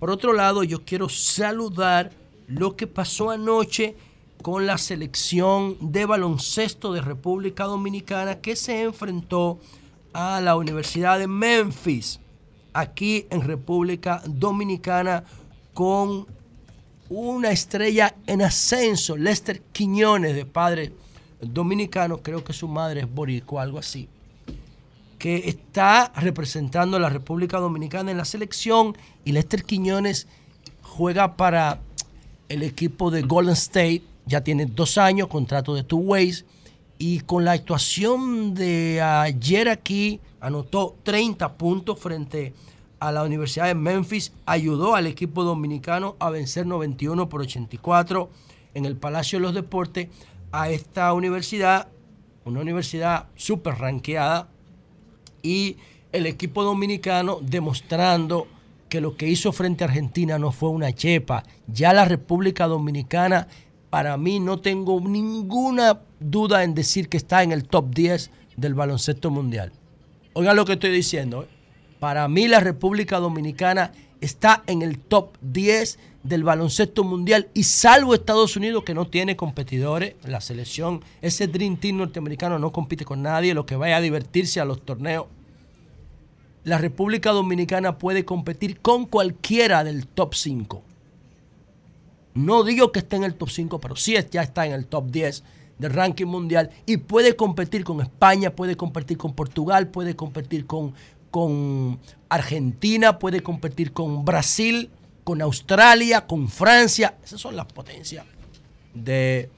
Por 0.00 0.10
otro 0.10 0.32
lado, 0.32 0.64
yo 0.64 0.84
quiero 0.84 1.08
saludar 1.08 2.10
lo 2.48 2.74
que 2.74 2.88
pasó 2.88 3.30
anoche 3.30 3.94
con 4.42 4.66
la 4.66 4.76
selección 4.76 5.76
de 5.92 6.04
baloncesto 6.04 6.92
de 6.92 7.02
República 7.02 7.64
Dominicana 7.64 8.40
que 8.40 8.56
se 8.56 8.82
enfrentó 8.82 9.60
a 10.12 10.40
la 10.40 10.56
Universidad 10.56 11.20
de 11.20 11.28
Memphis, 11.28 12.18
aquí 12.72 13.28
en 13.30 13.42
República 13.42 14.20
Dominicana, 14.26 15.22
con 15.74 16.26
una 17.08 17.50
estrella 17.50 18.14
en 18.26 18.42
ascenso, 18.42 19.16
Lester 19.16 19.62
Quiñones, 19.72 20.34
de 20.34 20.44
padre 20.44 20.92
dominicano, 21.40 22.18
creo 22.18 22.42
que 22.42 22.52
su 22.52 22.68
madre 22.68 23.00
es 23.00 23.14
boricua, 23.14 23.62
algo 23.62 23.78
así, 23.78 24.08
que 25.18 25.48
está 25.48 26.12
representando 26.16 26.96
a 26.96 27.00
la 27.00 27.08
República 27.10 27.58
Dominicana 27.58 28.10
en 28.10 28.16
la 28.16 28.24
selección 28.24 28.96
y 29.24 29.32
Lester 29.32 29.64
Quiñones 29.64 30.26
juega 30.82 31.36
para 31.36 31.80
el 32.48 32.62
equipo 32.62 33.10
de 33.10 33.22
Golden 33.22 33.54
State, 33.54 34.02
ya 34.26 34.42
tiene 34.42 34.66
dos 34.66 34.98
años, 34.98 35.28
contrato 35.28 35.74
de 35.74 35.84
two 35.84 35.98
ways, 35.98 36.44
y 36.98 37.20
con 37.20 37.44
la 37.44 37.52
actuación 37.52 38.54
de 38.54 39.00
ayer 39.02 39.68
aquí 39.68 40.20
anotó 40.40 40.96
30 41.02 41.56
puntos 41.56 41.98
frente 41.98 42.48
a 42.48 42.75
a 42.98 43.12
la 43.12 43.22
Universidad 43.22 43.66
de 43.66 43.74
Memphis, 43.74 44.32
ayudó 44.46 44.94
al 44.94 45.06
equipo 45.06 45.44
dominicano 45.44 46.16
a 46.18 46.30
vencer 46.30 46.66
91 46.66 47.28
por 47.28 47.42
84 47.42 48.30
en 48.74 48.84
el 48.84 48.96
Palacio 48.96 49.38
de 49.38 49.42
los 49.42 49.54
Deportes 49.54 50.08
a 50.52 50.70
esta 50.70 51.12
universidad, 51.12 51.88
una 52.44 52.60
universidad 52.60 53.26
súper 53.34 53.74
ranqueada, 53.74 54.48
y 55.42 55.76
el 56.12 56.26
equipo 56.26 56.62
dominicano 56.64 57.38
demostrando 57.42 58.46
que 58.88 59.00
lo 59.00 59.16
que 59.16 59.28
hizo 59.28 59.52
frente 59.52 59.84
a 59.84 59.88
Argentina 59.88 60.38
no 60.38 60.52
fue 60.52 60.70
una 60.70 60.92
chepa. 60.92 61.44
Ya 61.66 61.92
la 61.92 62.04
República 62.04 62.66
Dominicana, 62.66 63.48
para 63.90 64.16
mí, 64.16 64.40
no 64.40 64.60
tengo 64.60 65.00
ninguna 65.00 66.00
duda 66.20 66.64
en 66.64 66.74
decir 66.74 67.08
que 67.08 67.16
está 67.16 67.42
en 67.42 67.52
el 67.52 67.64
top 67.64 67.94
10 67.94 68.30
del 68.56 68.74
baloncesto 68.74 69.30
mundial. 69.30 69.72
Oigan 70.32 70.56
lo 70.56 70.64
que 70.64 70.74
estoy 70.74 70.90
diciendo. 70.90 71.42
¿eh? 71.42 71.55
Para 72.00 72.28
mí 72.28 72.46
la 72.48 72.60
República 72.60 73.18
Dominicana 73.18 73.92
está 74.20 74.62
en 74.66 74.82
el 74.82 74.98
top 74.98 75.36
10 75.40 75.98
del 76.22 76.44
baloncesto 76.44 77.04
mundial 77.04 77.48
y 77.54 77.62
salvo 77.62 78.14
Estados 78.14 78.56
Unidos 78.56 78.84
que 78.84 78.94
no 78.94 79.06
tiene 79.06 79.36
competidores, 79.36 80.14
la 80.24 80.40
selección, 80.40 81.02
ese 81.22 81.46
Dream 81.46 81.76
Team 81.76 81.98
norteamericano 81.98 82.58
no 82.58 82.72
compite 82.72 83.04
con 83.04 83.22
nadie, 83.22 83.54
lo 83.54 83.66
que 83.66 83.76
vaya 83.76 83.96
a 83.96 84.00
divertirse 84.00 84.60
a 84.60 84.64
los 84.64 84.84
torneos. 84.84 85.26
La 86.64 86.78
República 86.78 87.30
Dominicana 87.30 87.96
puede 87.96 88.24
competir 88.24 88.80
con 88.80 89.06
cualquiera 89.06 89.84
del 89.84 90.06
top 90.06 90.34
5. 90.34 90.82
No 92.34 92.64
digo 92.64 92.90
que 92.90 92.98
esté 92.98 93.16
en 93.16 93.24
el 93.24 93.34
top 93.34 93.50
5, 93.50 93.80
pero 93.80 93.94
sí 93.96 94.16
ya 94.30 94.42
está 94.42 94.66
en 94.66 94.72
el 94.72 94.86
top 94.86 95.10
10 95.10 95.44
del 95.78 95.92
ranking 95.92 96.26
mundial 96.26 96.70
y 96.86 96.96
puede 96.96 97.36
competir 97.36 97.84
con 97.84 98.00
España, 98.00 98.50
puede 98.50 98.76
competir 98.76 99.16
con 99.16 99.34
Portugal, 99.34 99.88
puede 99.88 100.16
competir 100.16 100.66
con, 100.66 100.94
con 101.30 101.98
Argentina, 102.28 103.18
puede 103.18 103.42
competir 103.42 103.92
con 103.92 104.24
Brasil, 104.24 104.90
con 105.24 105.42
Australia, 105.42 106.26
con 106.26 106.48
Francia. 106.48 107.16
Esas 107.24 107.40
son 107.40 107.56
las 107.56 107.66
potencias 107.66 108.24
del 108.94 109.04
de 109.04 109.50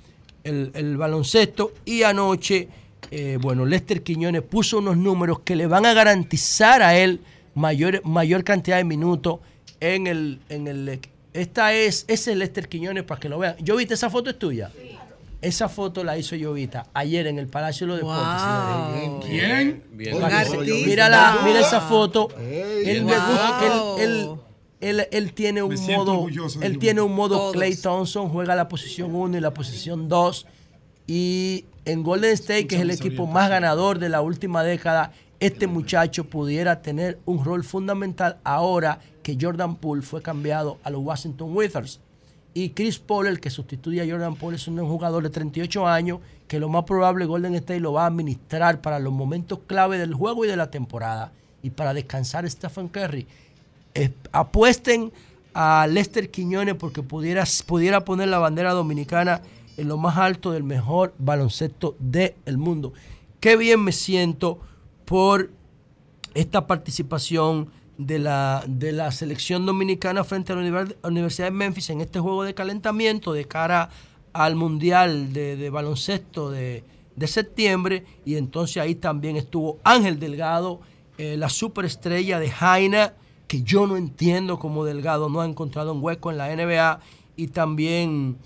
el 0.44 0.96
baloncesto. 0.96 1.72
Y 1.84 2.02
anoche, 2.02 2.68
eh, 3.10 3.38
bueno, 3.40 3.64
Lester 3.64 4.02
Quiñones 4.02 4.42
puso 4.42 4.78
unos 4.78 4.96
números 4.96 5.40
que 5.40 5.56
le 5.56 5.66
van 5.66 5.86
a 5.86 5.92
garantizar 5.92 6.82
a 6.82 6.96
él 6.96 7.20
mayor, 7.54 8.04
mayor 8.04 8.44
cantidad 8.44 8.76
de 8.78 8.84
minutos 8.84 9.40
en 9.80 10.06
el, 10.06 10.40
en 10.48 10.68
el... 10.68 11.00
Esta 11.32 11.72
es, 11.74 12.04
ese 12.08 12.32
es 12.32 12.36
Lester 12.36 12.68
Quiñones 12.68 13.04
para 13.04 13.20
que 13.20 13.28
lo 13.28 13.38
vean. 13.38 13.56
¿Yo 13.60 13.76
viste 13.76 13.94
esa 13.94 14.10
foto 14.10 14.30
es 14.30 14.38
tuya? 14.38 14.70
Esa 15.40 15.68
foto 15.68 16.02
la 16.02 16.18
hizo 16.18 16.34
Jovita 16.40 16.86
ayer 16.94 17.28
en 17.28 17.38
el 17.38 17.46
Palacio 17.46 17.86
de 17.86 17.92
los 17.92 17.98
Deportes. 18.00 19.28
¿Quién? 19.28 19.84
Mira, 19.92 21.38
mira 21.44 21.60
esa 21.60 21.80
foto. 21.80 22.28
él, 24.80 25.06
él, 25.10 25.32
tiene 25.34 25.62
un 25.62 25.74
modo, 25.86 26.26
él 26.60 26.78
tiene 26.78 27.00
un 27.00 27.14
modo 27.14 27.52
Clay 27.52 27.76
Thompson, 27.76 28.28
juega 28.30 28.56
la 28.56 28.68
posición 28.68 29.14
1 29.14 29.38
y 29.38 29.40
la 29.40 29.54
posición 29.54 30.08
2. 30.08 30.46
Y 31.06 31.64
en 31.84 32.02
Golden 32.02 32.32
State, 32.32 32.66
que 32.66 32.76
es 32.76 32.82
el 32.82 32.90
equipo 32.90 33.26
más 33.26 33.48
ganador 33.48 33.98
de 33.98 34.08
la 34.08 34.20
última 34.20 34.62
década, 34.64 35.12
este 35.40 35.68
muchacho 35.68 36.24
pudiera 36.24 36.82
tener 36.82 37.20
un 37.24 37.44
rol 37.44 37.62
fundamental 37.62 38.38
ahora 38.42 38.98
que 39.22 39.38
Jordan 39.40 39.76
Poole 39.76 40.02
fue 40.02 40.20
cambiado 40.20 40.78
a 40.82 40.90
los 40.90 41.00
Washington 41.00 41.56
Wizards. 41.56 42.00
Y 42.58 42.70
Chris 42.70 42.98
Paul, 42.98 43.28
el 43.28 43.38
que 43.38 43.50
sustituye 43.50 44.02
a 44.02 44.10
Jordan 44.10 44.34
Paul, 44.34 44.56
es 44.56 44.66
un 44.66 44.84
jugador 44.84 45.22
de 45.22 45.30
38 45.30 45.86
años 45.86 46.18
que 46.48 46.58
lo 46.58 46.68
más 46.68 46.82
probable 46.82 47.24
Golden 47.24 47.54
State 47.54 47.78
lo 47.78 47.92
va 47.92 48.02
a 48.02 48.06
administrar 48.06 48.80
para 48.80 48.98
los 48.98 49.12
momentos 49.12 49.60
clave 49.68 49.96
del 49.96 50.12
juego 50.12 50.44
y 50.44 50.48
de 50.48 50.56
la 50.56 50.68
temporada 50.68 51.30
y 51.62 51.70
para 51.70 51.94
descansar 51.94 52.50
Stephen 52.50 52.88
Curry. 52.88 53.28
apuesten 54.32 55.12
a 55.54 55.86
Lester 55.88 56.32
Quiñones 56.32 56.74
porque 56.74 57.00
pudiera, 57.04 57.44
pudiera 57.64 58.04
poner 58.04 58.26
la 58.26 58.40
bandera 58.40 58.72
dominicana 58.72 59.40
en 59.76 59.86
lo 59.86 59.96
más 59.96 60.16
alto 60.16 60.50
del 60.50 60.64
mejor 60.64 61.14
baloncesto 61.16 61.94
del 62.00 62.58
mundo. 62.58 62.92
Qué 63.38 63.56
bien 63.56 63.84
me 63.84 63.92
siento 63.92 64.58
por 65.04 65.52
esta 66.34 66.66
participación 66.66 67.68
de 67.98 68.18
la, 68.20 68.64
de 68.66 68.92
la 68.92 69.10
selección 69.10 69.66
dominicana 69.66 70.22
frente 70.24 70.52
a 70.52 70.56
la 70.56 70.62
Univers- 70.62 70.96
Universidad 71.02 71.48
de 71.48 71.50
Memphis 71.50 71.90
en 71.90 72.00
este 72.00 72.20
juego 72.20 72.44
de 72.44 72.54
calentamiento 72.54 73.32
de 73.32 73.44
cara 73.44 73.90
al 74.32 74.54
Mundial 74.54 75.32
de, 75.32 75.56
de 75.56 75.68
baloncesto 75.70 76.50
de, 76.50 76.84
de 77.16 77.26
septiembre. 77.26 78.04
Y 78.24 78.36
entonces 78.36 78.76
ahí 78.78 78.94
también 78.94 79.36
estuvo 79.36 79.78
Ángel 79.82 80.20
Delgado, 80.20 80.80
eh, 81.18 81.36
la 81.36 81.48
superestrella 81.48 82.38
de 82.38 82.50
Jaina, 82.50 83.14
que 83.48 83.62
yo 83.62 83.86
no 83.88 83.96
entiendo 83.96 84.58
cómo 84.60 84.84
Delgado 84.84 85.28
no 85.28 85.40
ha 85.40 85.46
encontrado 85.46 85.92
un 85.92 86.02
hueco 86.02 86.30
en 86.30 86.38
la 86.38 86.54
NBA. 86.54 87.00
Y 87.36 87.48
también 87.48 88.36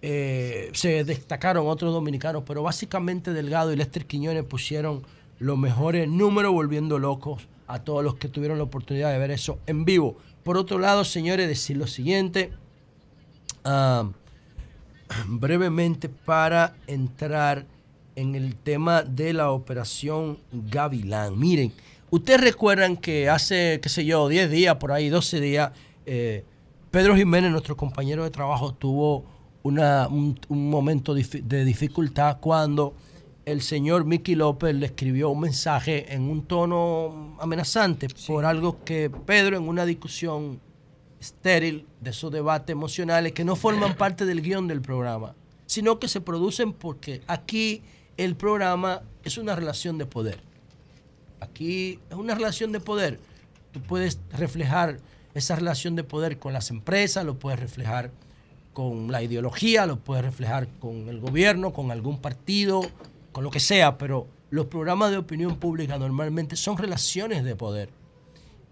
eh, 0.00 0.70
se 0.72 1.04
destacaron 1.04 1.66
otros 1.68 1.92
dominicanos, 1.92 2.44
pero 2.46 2.62
básicamente 2.62 3.32
Delgado 3.34 3.72
y 3.72 3.76
Lester 3.76 4.06
Quiñones 4.06 4.44
pusieron 4.44 5.02
los 5.38 5.58
mejores 5.58 6.08
números, 6.08 6.52
volviendo 6.52 6.98
locos 6.98 7.46
a 7.66 7.80
todos 7.80 8.04
los 8.04 8.16
que 8.16 8.28
tuvieron 8.28 8.58
la 8.58 8.64
oportunidad 8.64 9.12
de 9.12 9.18
ver 9.18 9.30
eso 9.30 9.58
en 9.66 9.84
vivo. 9.84 10.16
Por 10.42 10.56
otro 10.56 10.78
lado, 10.78 11.04
señores, 11.04 11.48
decir 11.48 11.76
lo 11.76 11.86
siguiente, 11.86 12.52
ah, 13.64 14.10
brevemente 15.26 16.08
para 16.08 16.74
entrar 16.86 17.66
en 18.16 18.34
el 18.34 18.56
tema 18.56 19.02
de 19.02 19.32
la 19.32 19.50
operación 19.50 20.38
Gavilán. 20.52 21.38
Miren, 21.38 21.72
ustedes 22.10 22.40
recuerdan 22.40 22.96
que 22.96 23.28
hace, 23.28 23.80
qué 23.82 23.88
sé 23.88 24.04
yo, 24.04 24.28
10 24.28 24.50
días, 24.50 24.76
por 24.76 24.92
ahí, 24.92 25.08
12 25.08 25.40
días, 25.40 25.72
eh, 26.06 26.44
Pedro 26.90 27.16
Jiménez, 27.16 27.50
nuestro 27.50 27.76
compañero 27.76 28.24
de 28.24 28.30
trabajo, 28.30 28.74
tuvo 28.74 29.24
una, 29.62 30.08
un, 30.08 30.36
momento 30.48 31.14
de 31.14 31.64
dificultad 31.64 32.38
cuando 32.40 32.94
el 33.44 33.62
señor 33.62 34.04
Mickey 34.04 34.34
López 34.34 34.74
le 34.74 34.86
escribió 34.86 35.30
un 35.30 35.40
mensaje 35.40 36.14
en 36.14 36.22
un 36.22 36.44
tono 36.44 37.36
amenazante 37.40 38.08
por 38.26 38.44
algo 38.44 38.84
que 38.84 39.10
Pedro 39.10 39.56
en 39.56 39.68
una 39.68 39.84
discusión 39.84 40.60
estéril 41.20 41.86
de 42.00 42.10
esos 42.10 42.30
debates 42.30 42.72
emocionales 42.72 43.32
que 43.32 43.44
no 43.44 43.56
forman 43.56 43.96
parte 43.96 44.26
del 44.26 44.42
guion 44.42 44.68
del 44.68 44.80
programa, 44.80 45.34
sino 45.66 45.98
que 45.98 46.08
se 46.08 46.20
producen 46.20 46.72
porque 46.72 47.22
aquí 47.26 47.82
el 48.16 48.36
programa 48.36 49.02
es 49.24 49.38
una 49.38 49.56
relación 49.56 49.98
de 49.98 50.06
poder. 50.06 50.40
Aquí 51.40 51.98
es 52.10 52.16
una 52.16 52.34
relación 52.34 52.70
de 52.70 52.78
poder. 52.78 53.18
Tú 53.72 53.80
puedes 53.80 54.20
reflejar 54.32 54.98
esa 55.34 55.56
relación 55.56 55.96
de 55.96 56.04
poder 56.04 56.38
con 56.38 56.52
las 56.52 56.70
empresas, 56.70 57.24
lo 57.24 57.38
puedes 57.38 57.58
reflejar 57.58 58.12
con 58.72 59.10
la 59.10 59.22
ideología, 59.22 59.86
lo 59.86 59.96
puedes 59.98 60.24
reflejar 60.24 60.68
con 60.80 61.08
el 61.08 61.20
gobierno, 61.20 61.72
con 61.72 61.90
algún 61.90 62.18
partido, 62.18 62.82
con 63.32 63.44
lo 63.44 63.50
que 63.50 63.60
sea, 63.60 63.98
pero 63.98 64.28
los 64.50 64.66
programas 64.66 65.10
de 65.10 65.16
opinión 65.16 65.56
pública 65.56 65.98
normalmente 65.98 66.56
son 66.56 66.76
relaciones 66.76 67.44
de 67.44 67.56
poder. 67.56 67.88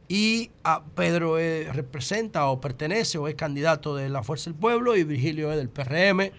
Y 0.08 0.50
a 0.64 0.82
Pedro 0.84 1.38
eh, 1.38 1.68
representa 1.72 2.46
o 2.46 2.60
pertenece 2.60 3.16
o 3.16 3.28
es 3.28 3.34
candidato 3.34 3.94
de 3.94 4.08
la 4.08 4.22
Fuerza 4.22 4.50
del 4.50 4.58
Pueblo 4.58 4.96
y 4.96 5.04
Virgilio 5.04 5.50
es 5.52 5.56
del 5.56 5.68
PRM. 5.68 6.32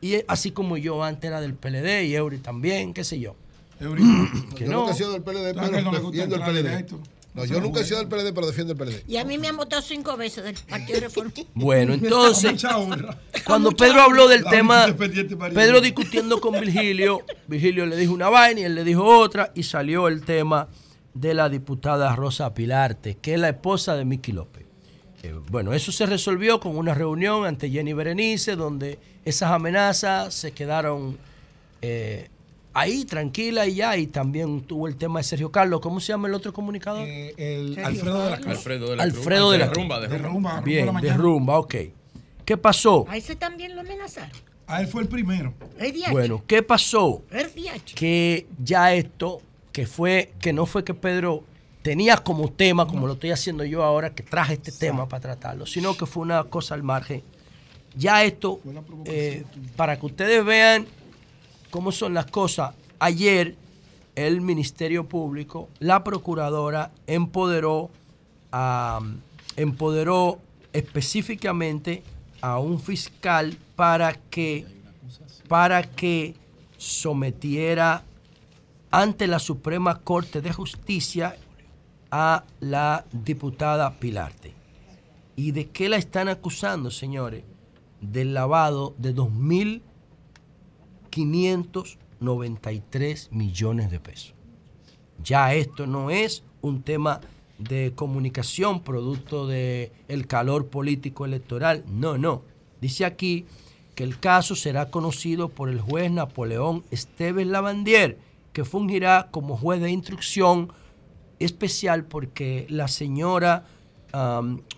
Y 0.00 0.22
así 0.28 0.52
como 0.52 0.76
yo 0.76 1.02
antes 1.02 1.28
era 1.28 1.40
del 1.40 1.54
PLD 1.54 2.04
y 2.04 2.14
Eury 2.14 2.38
también, 2.38 2.94
qué 2.94 3.04
sé 3.04 3.18
yo. 3.18 3.34
que 4.56 4.64
yo 4.64 4.70
no. 4.70 4.80
nunca 4.80 4.92
he 4.92 4.94
sido 4.94 5.12
del 5.12 5.22
PLD, 5.22 5.54
que 5.54 5.54
pero 5.54 5.82
no 5.82 5.92
le 5.92 5.98
gusta 5.98 6.24
defiendo 6.24 6.36
el 6.36 6.42
PLD. 6.42 6.86
No, 7.32 7.44
yo 7.44 7.60
nunca 7.60 7.80
he 7.80 7.84
sido 7.84 7.98
del 7.98 8.08
PLD, 8.08 8.32
pero 8.34 8.46
defiendo 8.46 8.72
el 8.72 8.78
PLD. 8.78 9.04
Y 9.06 9.16
a 9.16 9.24
mí 9.24 9.38
me 9.38 9.48
han 9.48 9.56
votado 9.56 9.80
cinco 9.82 10.16
veces 10.16 10.44
del 10.44 10.54
Partido 10.68 11.00
Reforma. 11.02 11.30
Bueno, 11.54 11.94
entonces, 11.94 12.64
cuando 13.44 13.70
Pedro 13.70 14.00
habló 14.00 14.26
del 14.26 14.42
La 14.42 14.50
tema. 14.50 14.86
Pedro 15.54 15.80
discutiendo 15.80 16.40
con 16.40 16.60
Virgilio, 16.60 17.22
Virgilio 17.46 17.86
le 17.86 17.96
dijo 17.96 18.12
una 18.12 18.28
vaina 18.28 18.60
y 18.60 18.64
él 18.64 18.74
le 18.74 18.84
dijo 18.84 19.04
otra 19.04 19.52
y 19.54 19.62
salió 19.62 20.08
el 20.08 20.24
tema 20.24 20.68
de 21.14 21.34
la 21.34 21.48
diputada 21.48 22.14
Rosa 22.16 22.52
Pilarte, 22.52 23.16
que 23.16 23.34
es 23.34 23.40
la 23.40 23.50
esposa 23.50 23.94
de 23.94 24.04
Miki 24.04 24.32
López. 24.32 24.64
Eh, 25.22 25.34
bueno, 25.50 25.72
eso 25.74 25.92
se 25.92 26.06
resolvió 26.06 26.60
con 26.60 26.76
una 26.76 26.94
reunión 26.94 27.44
ante 27.44 27.70
Jenny 27.70 27.92
Berenice, 27.92 28.56
donde 28.56 28.98
esas 29.24 29.50
amenazas 29.52 30.34
se 30.34 30.52
quedaron 30.52 31.18
eh, 31.82 32.28
ahí 32.80 33.04
tranquilas 33.04 33.68
y 33.68 33.74
ya, 33.76 33.96
y 33.96 34.06
también 34.06 34.62
tuvo 34.62 34.88
el 34.88 34.96
tema 34.96 35.20
de 35.20 35.24
Sergio 35.24 35.50
Carlos. 35.50 35.80
¿Cómo 35.80 36.00
se 36.00 36.08
llama 36.08 36.28
el 36.28 36.34
otro 36.34 36.52
comunicador? 36.52 37.06
el 37.06 37.78
Alfredo 37.84 38.24
de 38.24 38.30
la 38.30 38.36
Cruz. 38.38 38.48
Alfredo 38.56 38.90
de 38.90 38.96
la 38.96 39.04
Cruz. 39.04 39.16
Alfredo 39.16 39.50
de 39.50 39.58
la 39.58 39.66
De 39.68 39.74
rumba, 39.74 40.00
de 40.00 40.06
rumba. 40.08 40.28
rumba, 40.28 40.50
rumba 40.50 40.60
Bien, 40.60 40.96
de 40.96 41.12
rumba, 41.14 41.58
ok. 41.58 41.74
¿Qué 42.44 42.56
pasó? 42.56 43.06
A 43.08 43.16
ese 43.16 43.36
también 43.36 43.74
lo 43.74 43.82
amenazaron. 43.82 44.30
A 44.66 44.80
él 44.80 44.86
fue 44.86 45.02
el 45.02 45.08
primero. 45.08 45.52
El 45.78 45.92
DH. 45.92 46.10
Bueno, 46.10 46.42
¿qué 46.46 46.62
pasó? 46.62 47.22
El 47.30 47.48
DH. 47.48 47.94
Que 47.94 48.46
ya 48.62 48.92
esto, 48.94 49.40
que 49.72 49.86
fue, 49.86 50.32
que 50.40 50.52
no 50.52 50.66
fue 50.66 50.84
que 50.84 50.94
Pedro 50.94 51.44
tenía 51.82 52.16
como 52.16 52.50
tema, 52.50 52.86
como 52.86 53.06
lo 53.06 53.14
estoy 53.14 53.30
haciendo 53.30 53.64
yo 53.64 53.82
ahora, 53.82 54.14
que 54.14 54.22
traje 54.22 54.54
este 54.54 54.72
tema 54.72 55.08
para 55.08 55.20
tratarlo, 55.20 55.66
sino 55.66 55.96
que 55.96 56.06
fue 56.06 56.22
una 56.22 56.44
cosa 56.44 56.74
al 56.74 56.82
margen. 56.82 57.22
Ya 57.96 58.22
esto, 58.22 58.60
eh, 59.06 59.44
para 59.76 59.98
que 59.98 60.06
ustedes 60.06 60.44
vean 60.44 60.86
cómo 61.70 61.92
son 61.92 62.14
las 62.14 62.26
cosas, 62.26 62.74
ayer 62.98 63.56
el 64.16 64.40
Ministerio 64.40 65.08
Público, 65.08 65.68
la 65.78 66.04
Procuradora, 66.04 66.90
empoderó, 67.06 67.90
empoderó 69.56 70.38
específicamente 70.72 72.02
a 72.40 72.58
un 72.58 72.80
fiscal 72.80 73.56
para 73.76 74.14
que, 74.14 74.66
para 75.48 75.82
que 75.82 76.34
sometiera 76.76 78.02
ante 78.90 79.26
la 79.26 79.38
Suprema 79.38 80.00
Corte 80.00 80.40
de 80.40 80.52
Justicia 80.52 81.36
a 82.10 82.44
la 82.58 83.04
diputada 83.12 83.98
Pilarte. 83.98 84.52
¿Y 85.36 85.52
de 85.52 85.68
qué 85.68 85.88
la 85.88 85.96
están 85.96 86.28
acusando, 86.28 86.90
señores? 86.90 87.44
Del 88.00 88.34
lavado 88.34 88.94
de 88.98 89.12
2.593 91.10 93.30
millones 93.30 93.90
de 93.90 94.00
pesos. 94.00 94.34
Ya 95.22 95.54
esto 95.54 95.86
no 95.86 96.10
es 96.10 96.42
un 96.62 96.82
tema 96.82 97.20
de 97.58 97.92
comunicación 97.94 98.82
producto 98.82 99.46
del 99.46 99.92
el 100.08 100.26
calor 100.26 100.68
político 100.68 101.26
electoral. 101.26 101.84
No, 101.88 102.16
no. 102.16 102.42
Dice 102.80 103.04
aquí 103.04 103.44
que 103.94 104.04
el 104.04 104.18
caso 104.18 104.54
será 104.54 104.90
conocido 104.90 105.50
por 105.50 105.68
el 105.68 105.80
juez 105.80 106.10
Napoleón 106.10 106.84
Esteves 106.90 107.46
Lavandier, 107.46 108.18
que 108.52 108.64
fungirá 108.64 109.28
como 109.30 109.56
juez 109.56 109.80
de 109.80 109.90
instrucción 109.90 110.72
especial 111.38 112.04
porque 112.04 112.66
la 112.70 112.88
señora 112.88 113.66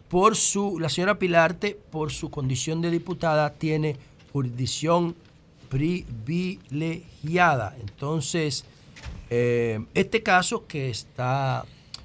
por 0.08 0.36
su 0.36 0.78
la 0.78 0.90
señora 0.90 1.18
Pilarte 1.18 1.80
por 1.90 2.12
su 2.12 2.30
condición 2.30 2.82
de 2.82 2.90
diputada 2.90 3.54
tiene 3.54 3.96
jurisdicción 4.32 5.16
privilegiada. 5.72 7.74
Entonces, 7.80 8.66
eh, 9.30 9.82
este 9.94 10.22
caso 10.22 10.66
que 10.66 10.90
está 10.90 11.64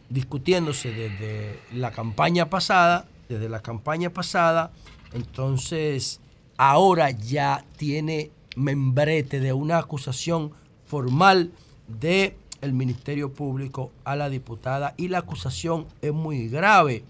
discutiéndose 0.10 0.94
desde 0.94 1.60
la 1.73 1.91
campaña 1.91 2.49
pasada, 2.49 3.06
desde 3.27 3.49
la 3.49 3.61
campaña 3.61 4.10
pasada, 4.10 4.72
entonces 5.11 6.22
ahora 6.56 7.11
ya 7.11 7.65
tiene 7.76 8.31
membrete 8.56 9.41
de 9.41 9.52
una 9.52 9.80
acusación 9.80 10.53
formal 10.85 11.52
de 11.89 12.38
el 12.61 12.72
Ministerio 12.72 13.34
Público 13.34 13.91
a 14.06 14.15
la 14.15 14.30
diputada 14.30 14.94
y 14.95 15.10
la 15.10 15.18
acusación 15.18 15.88
es 16.02 16.14
muy 16.14 16.48
grave. 16.48 17.03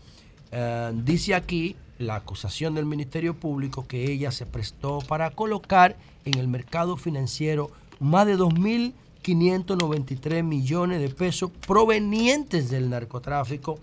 Eh, 0.51 0.91
dice 1.03 1.35
aquí 1.35 1.75
la 1.99 2.15
acusación 2.15 2.75
del 2.75 2.85
Ministerio 2.85 3.33
Público 3.35 3.87
que 3.87 4.11
ella 4.11 4.31
se 4.31 4.45
prestó 4.45 4.99
para 5.07 5.31
colocar 5.31 5.95
en 6.25 6.37
el 6.37 6.47
mercado 6.47 6.95
financiero 6.97 7.71
más 7.99 8.27
de 8.27 8.37
2.593 9.23 10.43
millones 10.43 11.01
de 11.01 11.09
pesos 11.09 11.51
provenientes 11.65 12.69
del 12.69 12.89
narcotráfico. 12.89 13.79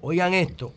Oigan 0.00 0.34
esto, 0.34 0.72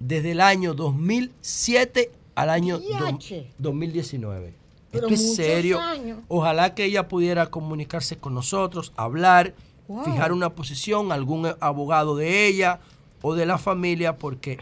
desde 0.00 0.32
el 0.32 0.40
año 0.40 0.74
2007 0.74 2.10
al 2.34 2.50
año 2.50 2.78
do- 2.78 2.88
Yache. 2.88 3.50
2019. 3.58 4.54
Pero 4.90 5.08
Esto 5.08 5.14
es 5.14 5.36
serio. 5.36 5.80
años. 5.80 6.20
Ojalá 6.28 6.74
que 6.74 6.84
ella 6.84 7.08
pudiera 7.08 7.46
comunicarse 7.46 8.16
con 8.16 8.34
nosotros, 8.34 8.92
hablar, 8.96 9.54
Wow. 9.88 10.04
fijar 10.04 10.32
una 10.32 10.50
posición, 10.50 11.12
algún 11.12 11.46
abogado 11.60 12.16
de 12.16 12.46
ella 12.46 12.80
o 13.22 13.34
de 13.34 13.46
la 13.46 13.58
familia, 13.58 14.16
porque 14.16 14.58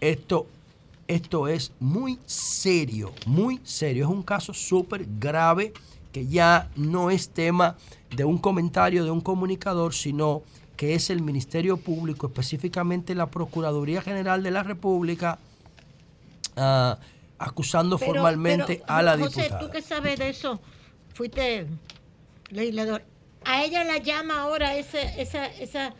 esto, 0.00 0.46
esto 1.08 1.48
es 1.48 1.72
muy 1.80 2.18
serio, 2.26 3.12
muy 3.26 3.60
serio. 3.64 4.04
Es 4.04 4.10
un 4.10 4.22
caso 4.22 4.52
súper 4.52 5.06
grave 5.18 5.72
que 6.12 6.26
ya 6.26 6.68
no 6.76 7.10
es 7.10 7.30
tema 7.30 7.76
de 8.14 8.24
un 8.24 8.38
comentario 8.38 9.04
de 9.04 9.10
un 9.10 9.20
comunicador, 9.22 9.94
sino 9.94 10.42
que 10.76 10.94
es 10.94 11.10
el 11.10 11.22
Ministerio 11.22 11.78
Público, 11.78 12.26
específicamente 12.28 13.14
la 13.14 13.26
Procuraduría 13.26 14.02
General 14.02 14.42
de 14.42 14.50
la 14.50 14.62
República, 14.62 15.38
ah, 16.56 16.98
acusando 17.38 17.98
Pero- 17.98 18.12
formalmente 18.12 18.76
pero, 18.76 18.84
a 18.86 19.02
la 19.02 19.18
José, 19.18 19.42
diputada. 19.42 19.60
tú 19.60 19.70
que 19.70 19.82
sabes 19.82 20.18
de 20.18 20.28
eso, 20.28 20.60
fuiste 21.14 21.66
legislador. 22.50 23.02
A 23.44 23.64
ella 23.64 23.82
la 23.84 23.98
llama 23.98 24.40
ahora 24.42 24.76
esa, 24.76 25.00
esa, 25.00 25.46
esa, 25.46 25.94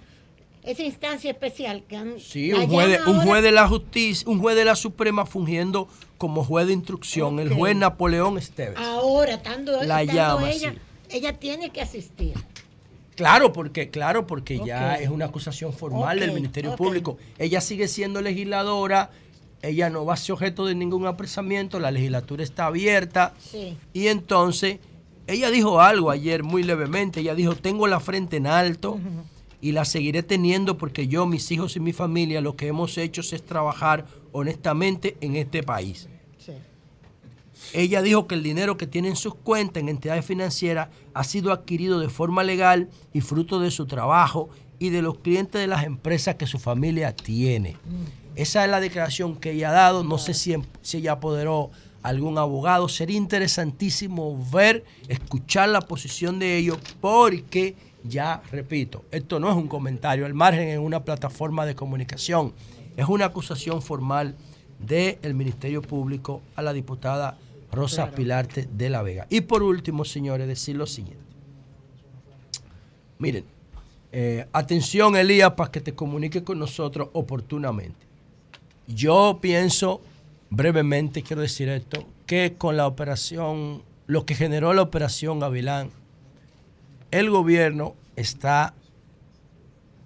esa 0.71 0.83
instancia 0.83 1.31
especial 1.31 1.83
que 1.89 1.97
han, 1.97 2.21
Sí, 2.21 2.53
un 2.53 2.69
juez, 2.69 2.89
de, 2.89 2.99
llama 2.99 3.11
un 3.11 3.17
ahora- 3.17 3.29
juez 3.29 3.43
de 3.43 3.53
la 3.53 3.69
justicia, 3.69 4.29
un 4.29 4.39
juez 4.41 4.57
de 4.57 4.65
la 4.65 4.77
Suprema 4.77 5.25
fungiendo 5.27 5.89
como 6.19 6.45
juez 6.45 6.67
de 6.67 6.73
instrucción, 6.75 7.39
el 7.41 7.53
juez 7.53 7.75
Napoleón 7.77 8.39
Esteves. 8.39 8.77
Ahora, 8.79 9.35
estando, 9.35 9.83
La 9.83 10.03
estando 10.03 10.13
llama, 10.41 10.51
ella, 10.51 10.73
sí. 10.73 11.17
ella 11.17 11.33
tiene 11.39 11.71
que 11.71 11.81
asistir. 11.81 12.35
Claro, 13.15 13.53
porque 13.53 13.91
claro, 13.91 14.27
porque 14.27 14.61
ya 14.65 14.95
es 14.97 15.09
una 15.11 15.25
acusación 15.25 15.73
formal 15.73 16.21
del 16.21 16.33
Ministerio. 16.33 16.77
Público. 16.77 17.19
Ella 17.39 17.61
sigue 17.61 17.89
siendo 17.89 18.21
legisladora, 18.23 19.11
ella 19.63 19.91
no 19.91 20.05
va 20.05 20.15
a 20.15 20.17
ser 20.17 20.35
objeto 20.35 20.67
de 20.67 20.75
ningún 20.77 21.05
apresamiento, 21.07 21.81
la 21.81 21.91
legislatura 21.91 22.45
está 22.45 22.67
abierta. 22.67 23.35
Sí. 23.41 23.77
Y 23.93 24.07
entonces, 24.07 24.79
ella 25.27 25.51
dijo 25.51 25.81
algo 25.81 26.11
ayer 26.13 26.45
muy 26.45 26.63
levemente, 26.63 27.21
ella 27.21 27.35
dijo, 27.35 27.57
tengo 27.57 27.89
la 27.89 27.99
frente 27.99 28.37
en 28.37 28.47
alto 28.47 28.99
y 29.61 29.73
la 29.73 29.85
seguiré 29.85 30.23
teniendo 30.23 30.79
porque 30.79 31.09
yo, 31.09 31.27
mis 31.27 31.51
hijos 31.51 31.77
y 31.77 31.81
mi 31.81 31.93
familia, 31.93 32.41
lo 32.41 32.57
que 32.57 32.69
hemos 32.69 32.97
hecho 32.99 33.21
es 33.21 33.45
trabajar 33.45 34.07
honestamente 34.33 35.17
en 35.21 35.37
este 35.37 35.63
país. 35.63 36.09
Ella 37.73 38.03
dijo 38.03 38.27
que 38.27 38.35
el 38.35 38.43
dinero 38.43 38.79
que 38.79 38.87
tiene 38.87 39.09
en 39.09 39.17
sus 39.17 39.35
cuentas 39.35 39.83
en 39.83 39.89
entidades 39.89 40.25
financieras 40.25 40.89
ha 41.13 41.25
sido 41.25 41.53
adquirido 41.53 41.99
de 41.99 42.09
forma 42.09 42.45
legal 42.45 42.89
y 43.13 43.21
fruto 43.21 43.61
de 43.61 43.71
su 43.71 43.87
trabajo 43.87 44.49
y 44.79 44.91
de 44.91 45.03
los 45.03 45.19
clientes 45.19 45.61
de 45.61 45.67
las 45.67 45.85
empresas 45.85 46.37
que 46.37 46.47
su 46.47 46.59
familia 46.59 47.15
tiene. 47.15 47.77
Esa 48.37 48.65
es 48.65 48.71
la 48.71 48.81
declaración 48.81 49.37
que 49.37 49.51
ella 49.51 49.71
ha 49.71 49.73
dado. 49.73 50.05
No 50.05 50.19
sé 50.19 50.33
si, 50.35 50.55
si 50.81 50.99
ella 50.99 51.13
apoderó 51.13 51.71
algún 52.03 52.39
abogado. 52.39 52.89
Sería 52.89 53.17
interesantísimo 53.17 54.39
ver, 54.53 54.85
escuchar 55.09 55.69
la 55.69 55.81
posición 55.81 56.39
de 56.39 56.57
ellos, 56.57 56.79
porque 57.01 57.75
ya 58.05 58.43
repito, 58.51 59.05
esto 59.11 59.41
no 59.41 59.51
es 59.51 59.57
un 59.57 59.69
comentario 59.69 60.27
al 60.27 60.35
margen 60.35 60.69
en 60.69 60.81
una 60.81 61.05
plataforma 61.05 61.67
de 61.67 61.75
comunicación. 61.75 62.53
Es 62.97 63.07
una 63.09 63.27
acusación 63.27 63.83
formal 63.83 64.35
del 64.79 65.35
Ministerio 65.35 65.83
Público 65.83 66.43
a 66.57 66.63
la 66.63 66.73
diputada 66.73 67.39
Rosa 67.73 68.05
Claro. 68.05 68.17
Pilarte 68.17 68.69
de 68.73 68.91
la 68.91 69.03
Vega. 69.03 69.27
Y 69.29 69.43
por 69.43 69.63
último, 69.63 70.05
señores, 70.05 70.49
decir 70.49 70.77
lo 70.77 70.87
siguiente. 70.87 71.23
Miren, 73.19 73.45
eh, 74.13 74.47
atención 74.53 75.17
Elías 75.17 75.53
para 75.53 75.71
que 75.71 75.81
te 75.81 75.95
comunique 75.95 76.45
con 76.45 76.59
nosotros 76.59 77.09
oportunamente. 77.13 78.07
Yo 78.87 79.39
pienso, 79.43 80.01
brevemente 80.51 81.23
quiero 81.23 81.43
decir 81.43 81.69
esto, 81.69 82.07
que 82.27 82.55
con 82.57 82.77
la 82.77 82.87
operación, 82.87 83.83
lo 84.07 84.25
que 84.25 84.35
generó 84.35 84.73
la 84.73 84.83
operación 84.83 85.41
Gavilán, 85.41 85.91
el 87.11 87.31
gobierno 87.31 87.95
está 88.17 88.75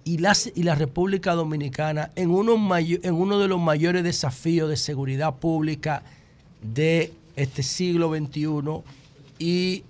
y 0.05 0.17
la, 0.17 0.35
y 0.55 0.63
la 0.63 0.75
República 0.75 1.33
Dominicana 1.33 2.11
en 2.15 2.29
uno, 2.29 2.57
mayo- 2.57 2.99
en 3.03 3.13
uno 3.15 3.39
de 3.39 3.47
los 3.47 3.59
mayores 3.59 4.03
desafíos 4.03 4.69
de 4.69 4.75
seguridad 4.77 5.35
pública 5.35 6.03
de 6.61 7.13
este 7.35 7.63
siglo 7.63 8.09
XXI 8.15 8.81
y 9.39 9.83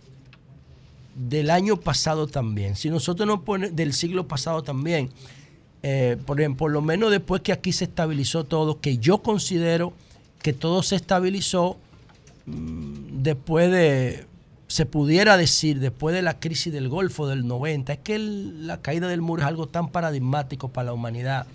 del 1.16 1.50
año 1.50 1.78
pasado 1.80 2.28
también. 2.28 2.76
Si 2.76 2.90
nosotros 2.90 3.28
nos 3.28 3.42
ponemos 3.42 3.76
del 3.76 3.94
siglo 3.94 4.28
pasado 4.28 4.64
también, 4.64 5.10
eh, 5.84 6.18
por 6.26 6.40
ejemplo, 6.40 6.60
por 6.60 6.72
lo 6.72 6.82
menos 6.82 7.12
después 7.12 7.42
que 7.42 7.52
aquí 7.52 7.72
se 7.72 7.86
estabilizó 7.86 8.46
todo, 8.46 8.80
que 8.80 8.98
yo 8.98 9.20
considero 9.20 9.94
que 10.42 10.54
todo 10.54 10.82
se 10.84 10.96
estabilizó 10.96 11.78
mm, 12.46 13.22
después 13.24 13.70
de, 13.72 14.26
se 14.74 14.88
pudiera 14.88 15.38
decir, 15.38 15.80
después 15.80 16.16
de 16.16 16.24
la 16.24 16.40
crisis 16.40 16.74
del 16.74 16.90
Golfo 16.90 17.28
del 17.28 17.46
90, 17.46 17.94
es 17.94 18.00
que 18.00 18.18
la 18.18 18.82
caída 18.82 19.08
del 19.08 19.22
muro 19.22 19.44
es 19.44 19.48
algo 19.48 19.68
tan 19.68 19.90
paradigmático 19.90 20.70
para 20.70 20.88
la 20.88 20.94
humanidad. 20.94 21.46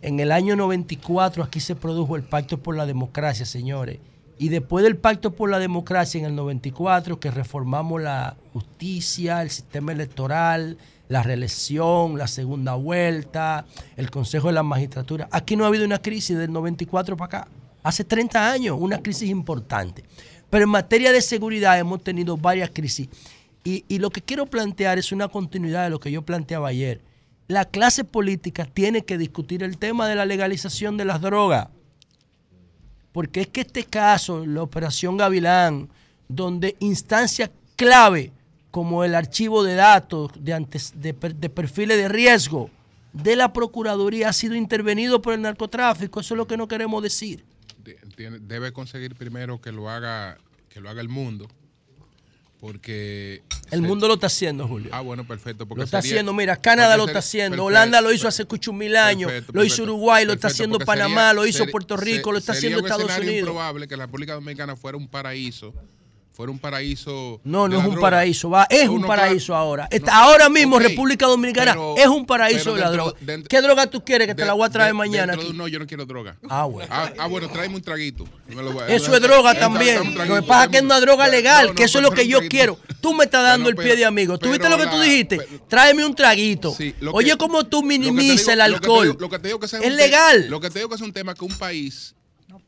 En 0.00 0.20
el 0.20 0.32
año 0.32 0.56
94 0.56 1.44
aquí 1.44 1.60
se 1.60 1.74
produjo 1.74 2.16
el 2.16 2.22
Pacto 2.22 2.56
por 2.56 2.74
la 2.74 2.86
Democracia, 2.86 3.44
señores. 3.44 3.98
Y 4.38 4.48
después 4.48 4.82
del 4.84 4.96
Pacto 4.96 5.32
por 5.32 5.50
la 5.50 5.58
Democracia 5.58 6.18
en 6.18 6.24
el 6.24 6.34
94, 6.34 7.20
que 7.20 7.30
reformamos 7.30 8.00
la 8.00 8.38
justicia, 8.54 9.42
el 9.42 9.50
sistema 9.50 9.92
electoral, 9.92 10.78
la 11.10 11.22
reelección, 11.22 12.16
la 12.16 12.26
segunda 12.26 12.74
vuelta, 12.74 13.66
el 13.98 14.10
Consejo 14.10 14.46
de 14.46 14.54
la 14.54 14.62
Magistratura. 14.62 15.28
Aquí 15.30 15.56
no 15.56 15.64
ha 15.64 15.66
habido 15.66 15.84
una 15.84 16.00
crisis 16.00 16.38
del 16.38 16.54
94 16.54 17.18
para 17.18 17.26
acá. 17.26 17.48
Hace 17.82 18.02
30 18.02 18.50
años, 18.50 18.78
una 18.80 19.02
crisis 19.02 19.28
importante. 19.28 20.04
Pero 20.50 20.64
en 20.64 20.70
materia 20.70 21.12
de 21.12 21.20
seguridad 21.20 21.78
hemos 21.78 22.02
tenido 22.02 22.36
varias 22.36 22.70
crisis. 22.70 23.08
Y, 23.64 23.98
lo 23.98 24.10
que 24.10 24.22
quiero 24.22 24.46
plantear 24.46 24.96
es 24.96 25.10
una 25.10 25.26
continuidad 25.26 25.82
de 25.82 25.90
lo 25.90 25.98
que 25.98 26.12
yo 26.12 26.22
planteaba 26.22 26.68
ayer. 26.68 27.00
La 27.48 27.64
clase 27.64 28.04
política 28.04 28.64
tiene 28.64 29.04
que 29.04 29.18
discutir 29.18 29.64
el 29.64 29.76
tema 29.76 30.06
de 30.06 30.14
la 30.14 30.24
legalización 30.24 30.96
de 30.96 31.04
las 31.04 31.20
drogas. 31.20 31.68
Porque 33.10 33.40
es 33.40 33.48
que 33.48 33.62
este 33.62 33.82
caso, 33.82 34.46
la 34.46 34.62
operación 34.62 35.16
Gavilán, 35.16 35.88
donde 36.28 36.76
instancias 36.78 37.50
clave 37.74 38.30
como 38.70 39.02
el 39.02 39.16
archivo 39.16 39.64
de 39.64 39.74
datos 39.74 40.30
de, 40.38 40.52
antes, 40.52 40.92
de 40.94 41.14
perfiles 41.14 41.96
de 41.96 42.08
riesgo 42.08 42.70
de 43.22 43.34
la 43.34 43.52
Procuraduría 43.52 44.28
ha 44.28 44.32
sido 44.32 44.54
intervenido 44.54 45.22
por 45.22 45.32
el 45.32 45.42
narcotráfico, 45.42 46.20
eso 46.20 46.34
es 46.34 46.38
lo 46.38 46.46
que 46.46 46.56
no 46.56 46.68
queremos 46.68 47.02
decir. 47.02 47.44
Tiene- 48.16 48.38
debe 48.40 48.72
conseguir 48.72 49.14
primero 49.14 49.60
que 49.60 49.72
lo 49.72 49.88
haga 49.90 50.38
que 50.68 50.80
lo 50.80 50.90
haga 50.90 51.00
el 51.00 51.08
mundo 51.08 51.48
porque 52.60 53.42
El 53.70 53.82
mundo 53.82 54.08
lo 54.08 54.14
está 54.14 54.28
haciendo, 54.28 54.66
Julio. 54.66 54.90
ah 54.92 55.00
bueno 55.00 55.26
perfecto 55.26 55.66
porque 55.66 55.80
Lo 55.80 55.84
está 55.84 56.00
sería- 56.00 56.16
haciendo, 56.16 56.32
mira, 56.32 56.56
Canadá 56.56 56.96
lo 56.96 57.06
está 57.06 57.18
haciendo, 57.18 57.50
perfecto, 57.56 57.64
Holanda 57.66 58.00
lo 58.00 58.12
hizo 58.12 58.28
hace 58.28 58.44
cucho 58.46 58.72
mil 58.72 58.96
años, 58.96 59.30
perfecto, 59.30 59.52
lo 59.52 59.64
hizo 59.64 59.76
perfecto, 59.76 59.92
Uruguay, 59.94 60.24
lo 60.24 60.32
está 60.32 60.48
haciendo 60.48 60.78
Panamá, 60.78 61.08
sería- 61.28 61.32
lo 61.34 61.46
hizo 61.46 61.66
Puerto 61.66 61.96
Rico, 61.96 62.30
se- 62.30 62.32
lo 62.32 62.38
está 62.38 62.52
haciendo 62.52 62.78
Estados 62.80 63.16
Unidos. 63.18 63.38
improbable 63.40 63.86
que 63.88 63.96
la 63.96 64.06
República 64.06 64.34
Dominicana 64.34 64.74
fuera 64.76 64.96
un 64.96 65.06
paraíso 65.08 65.74
fuera 66.36 66.52
un 66.52 66.58
paraíso 66.58 67.40
No, 67.44 67.66
no 67.66 67.78
es 67.78 67.84
un 67.84 67.92
droga. 67.92 68.00
paraíso, 68.10 68.50
va, 68.50 68.66
es 68.68 68.86
un 68.90 69.02
paraíso 69.06 69.54
ahora. 69.54 69.88
Está- 69.90 70.18
ahora 70.22 70.50
mismo 70.50 70.78
República 70.78 71.26
Dominicana 71.26 71.72
pero- 71.72 71.96
es 71.96 72.06
un 72.08 72.26
paraíso 72.26 72.74
de 72.74 72.80
la 72.82 72.90
droga. 72.90 73.14
dentro- 73.22 73.48
¿Qué 73.48 73.62
droga 73.62 73.86
tú 73.86 74.04
quieres 74.04 74.26
que 74.26 74.34
te 74.34 74.44
la 74.44 74.52
voy 74.52 74.66
a 74.66 74.70
traer 74.70 74.90
de- 74.90 74.94
mañana 74.98 75.32
aquí? 75.32 75.52
no, 75.54 75.66
yo 75.66 75.78
no 75.78 75.86
quiero 75.86 76.04
droga. 76.04 76.36
Ah, 76.50 76.64
bueno. 76.66 76.88
Ah, 76.92 77.10
ah, 77.18 77.26
bueno, 77.26 77.48
tráeme 77.48 77.76
un 77.76 77.82
traguito. 77.82 78.24
Me 78.48 78.62
lo 78.62 78.72
voy 78.72 78.82
a- 78.84 78.88
Eso 78.88 79.14
es 79.14 79.22
droga 79.22 79.58
también. 79.58 80.14
Lo 80.14 80.24
que 80.36 80.42
pasa 80.42 80.64
es 80.64 80.70
que 80.70 80.76
es 80.76 80.82
una 80.82 81.00
droga 81.00 81.26
legal, 81.28 81.66
No, 81.68 81.72
no, 81.72 81.74
que 81.76 81.84
eso 81.84 81.98
es 81.98 82.04
lo 82.04 82.10
que 82.10 82.28
yo 82.28 82.40
quiero. 82.48 82.78
Tú 83.00 83.14
me 83.14 83.24
estás 83.24 83.42
dando 83.42 83.68
el 83.70 83.76
pie 83.76 83.96
de 83.96 84.04
amigo. 84.04 84.38
¿Tú 84.38 84.50
viste 84.50 84.68
lo 84.68 84.76
que 84.76 84.86
tú 84.88 85.00
dijiste? 85.00 85.38
Tráeme 85.68 86.04
un 86.04 86.14
traguito. 86.14 86.76
Oye, 87.12 87.36
cómo 87.38 87.64
tú 87.64 87.82
minimizas 87.82 88.48
el 88.48 88.60
alcohol. 88.60 89.16
es 89.82 89.94
legal. 89.94 90.48
Lo 90.50 90.60
que 90.60 90.68
te 90.70 90.80
digo 90.80 90.88
que 90.90 90.96
es 90.96 91.00
un 91.00 91.12
tema 91.12 91.34
que 91.34 91.44
un 91.44 91.56
país, 91.56 92.14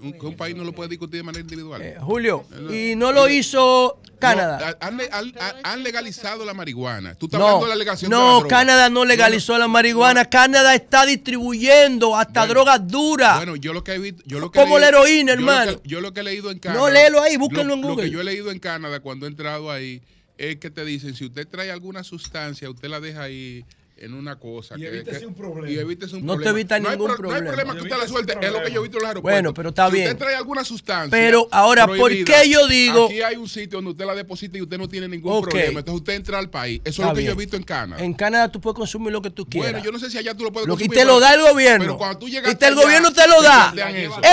un, 0.01 0.13
que 0.13 0.27
un 0.27 0.37
país 0.37 0.55
no 0.55 0.63
lo 0.65 0.73
puede 0.73 0.89
discutir 0.91 1.19
de 1.19 1.23
manera 1.25 1.41
individual. 1.43 1.83
Eh, 1.83 1.97
Julio, 2.01 2.47
y 2.71 2.95
no 2.95 3.11
lo 3.11 3.29
hizo 3.29 4.01
Canadá. 4.21 4.77
No, 4.81 4.87
han, 4.87 5.01
han- 5.13 5.35
han- 5.41 5.57
han 5.65 5.83
legalizado 5.83 6.45
la 6.45 6.55
marihuana. 6.55 7.15
Tú 7.17 7.27
estás 7.27 7.41
hablando 7.41 7.59
No, 7.61 7.65
de 7.65 7.69
la 7.71 7.77
legalización 7.77 8.11
de 8.11 8.17
la 8.17 8.23
no. 8.23 8.47
Canadá 8.49 8.91
no 8.91 9.05
legalizó 9.05 9.59
la 9.59 9.67
marihuana. 9.67 10.25
Canadá 10.27 10.75
está 10.75 11.05
distribuyendo 11.05 12.15
hasta 12.17 12.47
drogas 12.47 12.87
duras. 12.87 13.37
Bueno, 13.39 13.57
yo 13.57 13.73
lo 13.73 13.83
que 13.83 13.95
he 13.95 13.99
visto, 13.99 14.23
yo 14.27 14.39
lo 14.39 14.51
que 14.53 14.59
he 14.61 14.63
Como 14.63 14.79
la 14.79 14.89
heroína, 14.89 15.35
yo 15.35 15.41
lo 15.41 15.51
hermano. 15.53 15.83
que- 15.83 15.89
Yo 15.89 16.01
lo 16.01 16.13
que 16.13 16.21
he 16.21 16.25
leído 16.25 16.51
en 16.51 16.59
Canadá. 16.61 16.81
No, 16.81 16.91
léelo 16.91 17.21
ahí, 17.23 17.37
búsquenlo 17.37 17.65
lo- 17.65 17.75
en 17.75 17.81
Lo 17.81 17.89
Google. 17.89 18.05
que 18.05 18.11
yo 18.11 18.21
he 18.21 18.25
leído 18.25 18.51
en 18.53 18.59
Canadá 18.61 19.01
cuando 19.01 19.27
he 19.27 19.29
entrado 19.29 19.71
ahí 19.71 20.01
es 20.37 20.57
que 20.59 20.71
te 20.71 20.85
dicen, 20.85 21.17
si 21.17 21.25
usted 21.25 21.47
trae 21.49 21.73
alguna 21.73 22.05
sustancia, 22.05 22.71
usted 22.71 22.89
la 22.89 23.01
deja 23.01 23.23
ahí 23.23 23.65
en 24.01 24.15
una 24.15 24.39
cosa. 24.39 24.75
Y 24.77 24.81
que- 24.81 24.89
evítese 24.89 25.21
que- 25.21 25.27
un 25.27 25.35
problema. 25.35 25.71
Y 25.71 25.79
evítese 25.79 26.17
un 26.17 26.27
No 26.27 26.33
te 26.33 26.37
problema. 26.45 26.51
evita 26.59 26.81
no 26.81 26.89
hay 26.89 26.97
ningún 26.97 27.17
pro- 27.17 27.29
No 27.29 27.35
hay 27.35 27.43
problema. 27.43 27.51
problema 27.53 27.75
que 27.75 27.83
usted 27.83 27.97
la 28.03 28.09
suelte, 28.09 28.33
es 28.47 28.53
lo 28.53 28.63
que 28.63 28.71
yo 28.73 28.81
he 28.81 28.83
visto 28.83 28.99
en 28.99 29.03
los 29.03 29.09
aeropuertos. 29.09 29.23
Bueno, 29.23 29.55
pero 29.55 29.69
está 29.71 29.87
si 29.89 29.93
bien. 29.95 30.07
usted 30.09 30.19
trae 30.19 30.35
alguna 30.37 30.65
sustancia. 30.65 31.11
Pero 31.11 31.49
ahora, 31.51 31.87
¿por 31.87 32.11
qué 32.11 32.49
yo 32.49 32.67
digo- 32.69 33.07
Aquí 33.07 33.23
hay 33.23 33.37
un 33.37 33.49
sitio 33.49 33.79
donde 33.79 33.91
usted 33.93 34.05
la 34.07 34.15
deposita 34.15 34.59
y 34.59 34.63
usted 34.63 34.79
no 34.79 34.89
tiene 34.89 35.09
ningún 35.09 35.33
Ok. 35.33 35.49
problema. 35.51 35.81
Entonces 35.81 36.01
usted 36.01 36.13
entra 36.15 36.39
al 36.39 36.51
país. 36.51 36.81
Eso 36.85 37.03
Está 37.03 37.03
es 37.03 37.09
lo 37.09 37.15
que 37.15 37.23
yo 37.25 37.31
he 37.31 37.35
bien. 37.35 37.39
visto 37.39 37.57
en 37.57 37.63
Canadá. 37.63 38.05
En 38.05 38.15
Canadá 38.15 38.51
tú 38.51 38.61
puedes 38.61 38.77
consumir 38.77 39.13
lo 39.13 39.23
que 39.23 39.31
tú 39.31 39.47
quieras. 39.47 39.73
Bueno, 39.73 39.85
yo 39.85 39.93
no 39.93 39.99
sé 39.99 40.11
si 40.11 40.19
allá 40.19 40.35
tú 40.35 40.45
lo 40.45 40.53
puedes 40.53 40.67
Lo 40.69 40.75
consumir, 40.75 40.99
te 40.99 41.05
lo 41.05 41.21
da 41.21 41.35
el 41.35 41.41
gobierno. 41.43 41.85
Pero 41.85 41.99
cuando 41.99 42.19
tú 42.19 42.29
y 42.29 42.31
llegas 42.33 42.59
te- 42.59 42.67
el 42.67 42.73
allá, 42.75 42.83
gobierno 42.83 43.13
te 43.13 43.27
lo 43.29 43.37
te 43.39 43.43
da. 43.43 43.73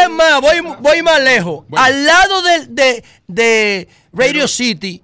Es 0.03 0.09
más, 0.09 0.41
voy, 0.41 0.57
voy 0.81 1.01
más 1.01 1.21
lejos. 1.23 1.65
Al 1.75 2.05
lado 2.05 2.41
de 3.27 3.87
Radio 4.13 4.47
City, 4.47 5.01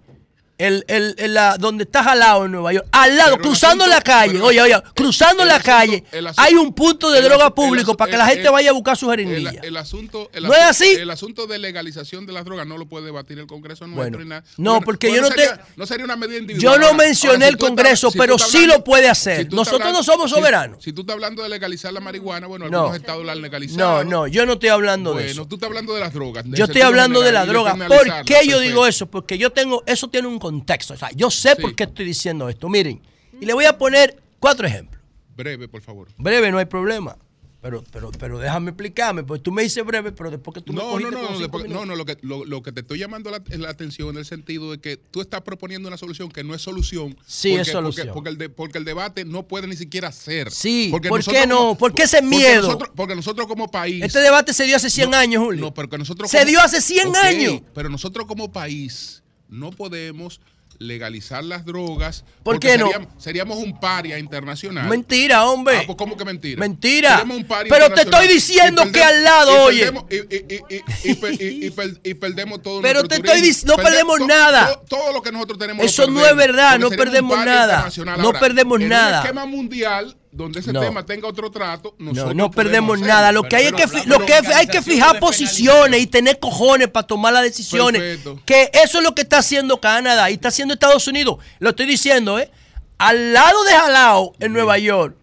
el, 0.67 0.85
el, 0.87 1.15
el- 1.17 1.33
la- 1.33 1.57
donde 1.57 1.83
estás 1.85 2.05
al 2.07 2.19
lado 2.19 2.45
en 2.45 2.51
Nueva 2.51 2.73
York, 2.73 2.87
al 2.91 3.15
lado, 3.17 3.37
cruzando 3.37 3.85
la 3.87 4.01
calle, 4.01 4.39
oye, 4.41 4.61
oye, 4.61 4.75
cruzando 4.95 5.43
la 5.45 5.59
calle, 5.59 6.03
hay 6.37 6.53
un 6.55 6.73
punto 6.73 7.09
de 7.11 7.21
droga 7.21 7.53
público 7.53 7.95
para 7.95 8.11
que 8.11 8.17
la 8.17 8.27
gente 8.27 8.49
vaya 8.49 8.69
a 8.69 8.73
buscar 8.73 8.95
sus 8.97 9.11
El, 9.13 9.19
jeringuillas. 9.25 9.63
el 9.63 9.77
asunto, 9.77 10.29
el 10.33 10.43
¿No 10.43 10.53
es 10.53 10.61
así? 10.61 10.89
El 10.91 11.09
asunto 11.09 11.47
de 11.47 11.57
legalización 11.59 12.25
de 12.25 12.33
las 12.33 12.45
drogas 12.45 12.67
no 12.67 12.77
lo 12.77 12.85
puede 12.87 13.05
debatir 13.05 13.39
el 13.39 13.47
Congreso 13.47 13.87
nuestro 13.87 14.17
Bueno, 14.19 14.29
nada. 14.29 14.43
no, 14.57 14.71
Bueno, 14.71 14.85
porque 14.85 15.09
bueno, 15.09 15.23
yo 15.23 15.29
no 15.29 15.35
te- 15.35 15.61
no 15.75 15.85
sería 15.85 16.05
una 16.05 16.15
medida 16.15 16.37
individual. 16.39 16.79
Yo 16.79 16.87
no 16.87 16.93
mencioné 16.93 17.33
ahora, 17.45 17.47
si 17.47 17.51
el 17.53 17.57
Congreso, 17.57 18.11
si 18.11 18.17
pero 18.17 18.37
sí 18.37 18.65
lo 18.67 18.83
puede 18.83 19.09
hacer. 19.09 19.51
Nosotros 19.51 19.91
no 19.91 20.03
somos 20.03 20.29
soberanos. 20.31 20.83
Si, 20.83 20.93
tú 20.93 21.01
estás 21.01 21.15
hablando 21.15 21.43
de 21.43 21.49
legalizar 21.49 21.91
la 21.91 21.99
marihuana, 21.99 22.47
bueno, 22.47 22.69
No. 22.69 22.79
algunos 22.79 22.97
estados 22.99 23.25
la 23.25 23.31
han 23.33 23.41
legalizado. 23.41 24.03
No, 24.03 24.09
no, 24.09 24.27
yo 24.27 24.45
no 24.45 24.53
estoy 24.53 24.69
hablando 24.69 25.11
de 25.11 25.15
Bueno, 25.15 25.31
eso. 25.31 25.47
tú 25.47 25.55
estás 25.55 25.67
hablando 25.67 25.93
de 25.95 25.99
las 26.01 26.13
drogas. 26.13 26.45
Yo 26.47 26.65
estoy 26.65 26.81
hablando 26.81 27.21
de 27.21 27.31
la 27.31 27.45
droga. 27.45 27.75
¿Por 27.87 28.25
qué 28.25 28.41
yo 28.47 28.59
digo 28.59 28.85
eso? 28.85 28.91
eso? 28.91 29.05
Porque 29.05 29.37
yo 29.37 29.51
tengo, 29.51 29.83
eso 29.85 30.09
tiene 30.09 30.27
un 30.27 30.33
contexto. 30.37 30.50
O 30.51 30.97
sea, 30.97 31.09
yo 31.15 31.29
sé 31.31 31.55
por 31.55 31.75
qué 31.75 31.83
estoy 31.83 32.05
diciendo 32.05 32.49
esto. 32.49 32.69
Miren, 32.69 33.01
y 33.39 33.45
le 33.45 33.53
voy 33.53 33.65
a 33.65 33.77
poner 33.77 34.21
cuatro 34.39 34.67
ejemplos. 34.67 35.01
Breve, 35.35 35.67
por 35.67 35.81
favor. 35.81 36.07
Breve, 36.17 36.51
no 36.51 36.57
hay 36.57 36.65
problema. 36.65 37.17
Pero, 37.61 37.83
pero, 37.91 38.09
pero 38.17 38.39
déjame 38.39 38.71
explicarme, 38.71 39.23
pues 39.23 39.43
tú 39.43 39.51
me 39.51 39.61
dices 39.61 39.85
breve, 39.85 40.11
pero 40.11 40.31
después 40.31 40.55
que 40.55 40.61
tú 40.61 40.73
me 40.73 40.79
No, 40.79 40.85
no, 40.85 40.91
cogiste 40.93 41.11
no, 41.11 41.29
no, 41.31 41.39
después- 41.39 41.69
no, 41.69 41.85
no, 41.85 41.95
lo 41.95 42.05
que, 42.05 42.17
lo, 42.23 42.43
lo 42.43 42.63
que 42.63 42.71
te 42.71 42.81
estoy 42.81 42.97
llamando 42.97 43.29
la, 43.29 43.39
la 43.49 43.69
atención 43.69 44.09
en 44.09 44.17
el 44.17 44.25
sentido 44.25 44.71
de 44.71 44.79
que 44.79 44.97
tú 44.97 45.21
estás 45.21 45.41
proponiendo 45.41 45.87
una 45.87 45.95
solución 45.95 46.29
que 46.29 46.43
no 46.43 46.55
es 46.55 46.63
solución. 46.63 47.15
Sí, 47.23 47.53
es 47.53 47.67
solución. 47.67 48.07
Porque, 48.07 48.13
porque 48.15 48.29
el 48.31 48.37
de- 48.39 48.49
porque 48.49 48.77
el 48.79 48.83
debate 48.85 49.25
no 49.25 49.47
puede 49.47 49.67
ni 49.67 49.75
siquiera 49.75 50.11
ser. 50.11 50.49
Sí, 50.49 50.87
porque 50.89 51.09
¿por 51.09 51.23
qué 51.23 51.45
no? 51.45 51.57
como- 51.57 51.77
¿Por 51.77 51.93
qué 51.93 52.01
ese 52.03 52.17
porque 52.23 52.35
miedo? 52.35 52.63
nosotros- 52.63 52.89
porque 52.95 53.15
nosotros 53.15 53.45
como 53.47 53.69
país. 53.69 54.03
Este 54.03 54.21
debate 54.21 54.53
se 54.55 54.63
dio 54.63 54.75
hace 54.75 54.89
100 54.89 55.13
años, 55.13 55.43
Julio. 55.43 55.61
No, 55.65 55.71
porque 55.71 55.99
nosotros 55.99 56.31
Se 56.31 56.37
como- 56.39 56.49
dio 56.49 56.61
hace 56.61 56.81
100 56.81 57.09
Ok, 57.09 57.15
años. 57.17 57.61
Pero 57.75 57.89
nosotros 57.89 58.25
como 58.25 58.51
país 58.51 59.20
no 59.51 59.69
podemos 59.69 60.41
legalizar 60.79 61.43
las 61.43 61.63
drogas. 61.63 62.23
¿Por 62.41 62.55
porque 62.55 62.69
qué 62.69 62.77
no? 62.79 62.85
Seríamos, 62.87 63.09
seríamos 63.23 63.57
un 63.59 63.79
paria 63.79 64.17
internacional. 64.17 64.87
Mentira, 64.89 65.45
hombre. 65.45 65.77
Ah, 65.77 65.83
pues, 65.85 65.95
¿Cómo 65.95 66.17
que 66.17 66.25
mentira? 66.25 66.59
Mentira. 66.59 67.21
Un 67.23 67.45
Pero 67.69 67.91
te 67.93 68.01
estoy 68.01 68.27
diciendo 68.27 68.91
que 68.91 69.03
al 69.03 69.23
lado, 69.23 69.63
oye. 69.65 69.91
Y, 70.09 70.15
y- 70.15 70.45
y- 70.49 70.75
y- 70.75 71.11
y 71.11 71.15
per- 71.15 71.33
y- 71.39 71.65
y 71.67 71.69
per- 71.69 72.01
y 72.03 72.13
perdemos 72.15 72.63
todo 72.63 72.81
Pero 72.81 73.03
te 73.03 73.15
estoy 73.15 73.37
turismo. 73.41 73.73
dic- 73.73 73.77
no 73.77 73.83
perdemos 73.83 74.17
to- 74.17 74.25
nada. 74.27 74.73
to- 74.73 74.79
Todo, 74.89 75.13
lo 75.13 75.21
que 75.21 75.31
nosotros 75.31 75.59
tenemos. 75.59 75.85
Eso 75.85 76.07
no 76.07 76.25
es 76.25 76.35
verdad, 76.35 76.79
no 76.79 76.89
perdemos 76.89 77.37
nada. 77.45 77.87
No 77.97 78.11
Ahora, 78.27 78.39
perdemos 78.39 78.81
en 78.81 78.89
nada. 78.89 79.19
un 79.19 79.25
esquema 79.25 79.45
mundial 79.45 80.17
donde 80.31 80.61
ese 80.61 80.71
No. 80.71 80.79
tema 80.79 81.05
tenga 81.05 81.27
otro 81.27 81.51
trato, 81.51 81.93
No, 81.97 82.11
nosotros 82.13 82.35
no 82.35 82.49
perdemos 82.51 82.99
nada. 82.99 83.31
Lo 83.31 83.43
que 83.43 83.55
hay 83.57 83.65
es 83.65 83.73
que, 83.73 83.87
Pero- 83.87 84.05
lo 84.05 84.25
que 84.25 84.33
hay 84.33 84.67
que 84.67 84.81
fijar 84.81 85.19
posiciones 85.19 85.99
y 86.01 86.07
tener 86.07 86.39
cojones 86.39 86.87
para 86.87 87.05
tomar 87.05 87.33
las 87.33 87.43
decisiones. 87.43 88.01
Perfecto. 88.01 88.39
Que 88.45 88.71
eso 88.73 88.99
es 88.99 89.03
lo 89.03 89.13
que 89.13 89.23
está 89.23 89.39
haciendo 89.39 89.79
Canadá 89.81 90.29
y 90.29 90.33
está 90.35 90.47
haciendo 90.47 90.73
Estados 90.73 91.05
Unidos. 91.07 91.37
Lo 91.59 91.71
estoy 91.71 91.85
diciendo, 91.85 92.39
¿eh? 92.39 92.49
Al 92.97 93.33
lado 93.33 93.63
de 93.65 93.71
Jalao, 93.73 94.33
en 94.39 94.53
Nueva 94.53 94.77
York, 94.77 95.15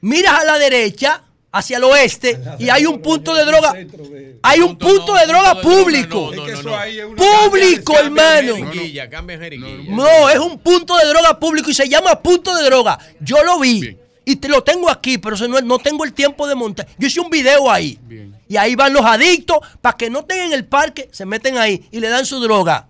miras 0.00 0.40
a 0.40 0.44
la 0.44 0.58
derecha, 0.58 1.22
hacia 1.52 1.78
el 1.78 1.84
oeste, 1.84 2.38
y 2.58 2.68
hay 2.68 2.84
un 2.86 3.00
punto 3.00 3.34
de 3.34 3.44
droga. 3.44 3.74
Hay 4.42 4.60
un 4.60 4.76
punto 4.78 5.14
de 5.14 5.26
droga 5.26 5.60
público. 5.60 6.30
Público, 7.16 7.98
hermano. 7.98 8.56
No, 9.88 10.28
es 10.28 10.38
un 10.38 10.58
punto 10.58 10.96
de 10.96 11.06
droga 11.06 11.38
público 11.38 11.70
y 11.70 11.74
se 11.74 11.88
llama 11.88 12.20
punto 12.22 12.54
de 12.54 12.64
droga. 12.64 12.98
Yo 13.20 13.42
lo 13.42 13.58
vi 13.58 13.96
y 14.26 14.36
te 14.36 14.48
lo 14.48 14.62
tengo 14.62 14.90
aquí, 14.90 15.16
pero 15.16 15.36
no, 15.48 15.60
no 15.62 15.78
tengo 15.78 16.04
el 16.04 16.12
tiempo 16.12 16.46
de 16.46 16.54
montar. 16.54 16.86
Yo 16.98 17.06
hice 17.06 17.20
un 17.20 17.30
video 17.30 17.70
ahí. 17.70 17.98
Y 18.48 18.56
ahí 18.58 18.74
van 18.74 18.92
los 18.92 19.04
adictos 19.04 19.58
para 19.80 19.96
que 19.96 20.10
no 20.10 20.20
estén 20.20 20.40
en 20.48 20.52
el 20.52 20.66
parque, 20.66 21.08
se 21.12 21.24
meten 21.24 21.56
ahí 21.56 21.88
y 21.90 22.00
le 22.00 22.08
dan 22.08 22.26
su 22.26 22.38
droga. 22.40 22.88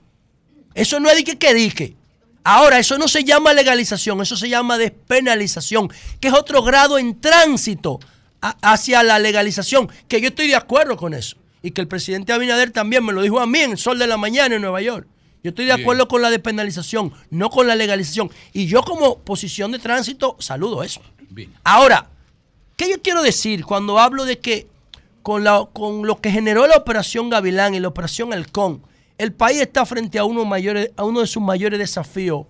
Eso 0.74 0.98
no 0.98 1.08
es 1.08 1.16
dique 1.16 1.38
que 1.38 1.54
dique. 1.54 1.94
Ahora, 2.42 2.78
eso 2.78 2.96
no 2.98 3.06
se 3.08 3.22
llama 3.24 3.52
legalización, 3.52 4.20
eso 4.22 4.36
se 4.36 4.48
llama 4.48 4.78
despenalización, 4.78 5.90
que 6.20 6.28
es 6.28 6.34
otro 6.34 6.62
grado 6.62 6.98
en 6.98 7.20
tránsito 7.20 7.98
a- 8.40 8.56
hacia 8.72 9.02
la 9.02 9.18
legalización, 9.18 9.88
que 10.08 10.20
yo 10.20 10.28
estoy 10.28 10.48
de 10.48 10.56
acuerdo 10.56 10.96
con 10.96 11.12
eso. 11.14 11.36
Y 11.62 11.72
que 11.72 11.80
el 11.80 11.88
presidente 11.88 12.32
Abinader 12.32 12.70
también 12.70 13.04
me 13.04 13.12
lo 13.12 13.22
dijo 13.22 13.40
a 13.40 13.46
mí 13.46 13.58
en 13.60 13.72
el 13.72 13.78
Sol 13.78 13.98
de 13.98 14.06
la 14.06 14.16
Mañana 14.16 14.54
en 14.54 14.62
Nueva 14.62 14.80
York. 14.80 15.06
Yo 15.46 15.50
estoy 15.50 15.66
de 15.66 15.74
Bien. 15.76 15.84
acuerdo 15.84 16.08
con 16.08 16.22
la 16.22 16.30
despenalización, 16.30 17.12
no 17.30 17.50
con 17.50 17.68
la 17.68 17.76
legalización. 17.76 18.28
Y 18.52 18.66
yo 18.66 18.82
como 18.82 19.20
posición 19.20 19.70
de 19.70 19.78
tránsito 19.78 20.34
saludo 20.40 20.82
eso. 20.82 21.00
Ahora, 21.62 22.10
¿qué 22.76 22.90
yo 22.90 23.00
quiero 23.00 23.22
decir 23.22 23.64
cuando 23.64 24.00
hablo 24.00 24.24
de 24.24 24.40
que 24.40 24.66
con, 25.22 25.44
la- 25.44 25.68
con 25.72 26.04
lo 26.04 26.20
que 26.20 26.32
generó 26.32 26.66
la 26.66 26.76
operación 26.76 27.30
Gavilán 27.30 27.76
y 27.76 27.80
la 27.80 27.86
operación 27.86 28.32
Halcón, 28.32 28.82
el 29.18 29.32
país 29.34 29.60
está 29.60 29.86
frente 29.86 30.18
a 30.18 30.24
uno, 30.24 30.44
mayores, 30.44 30.90
a 30.96 31.04
uno 31.04 31.20
de 31.20 31.28
sus 31.28 31.40
mayores 31.40 31.78
desafíos 31.78 32.46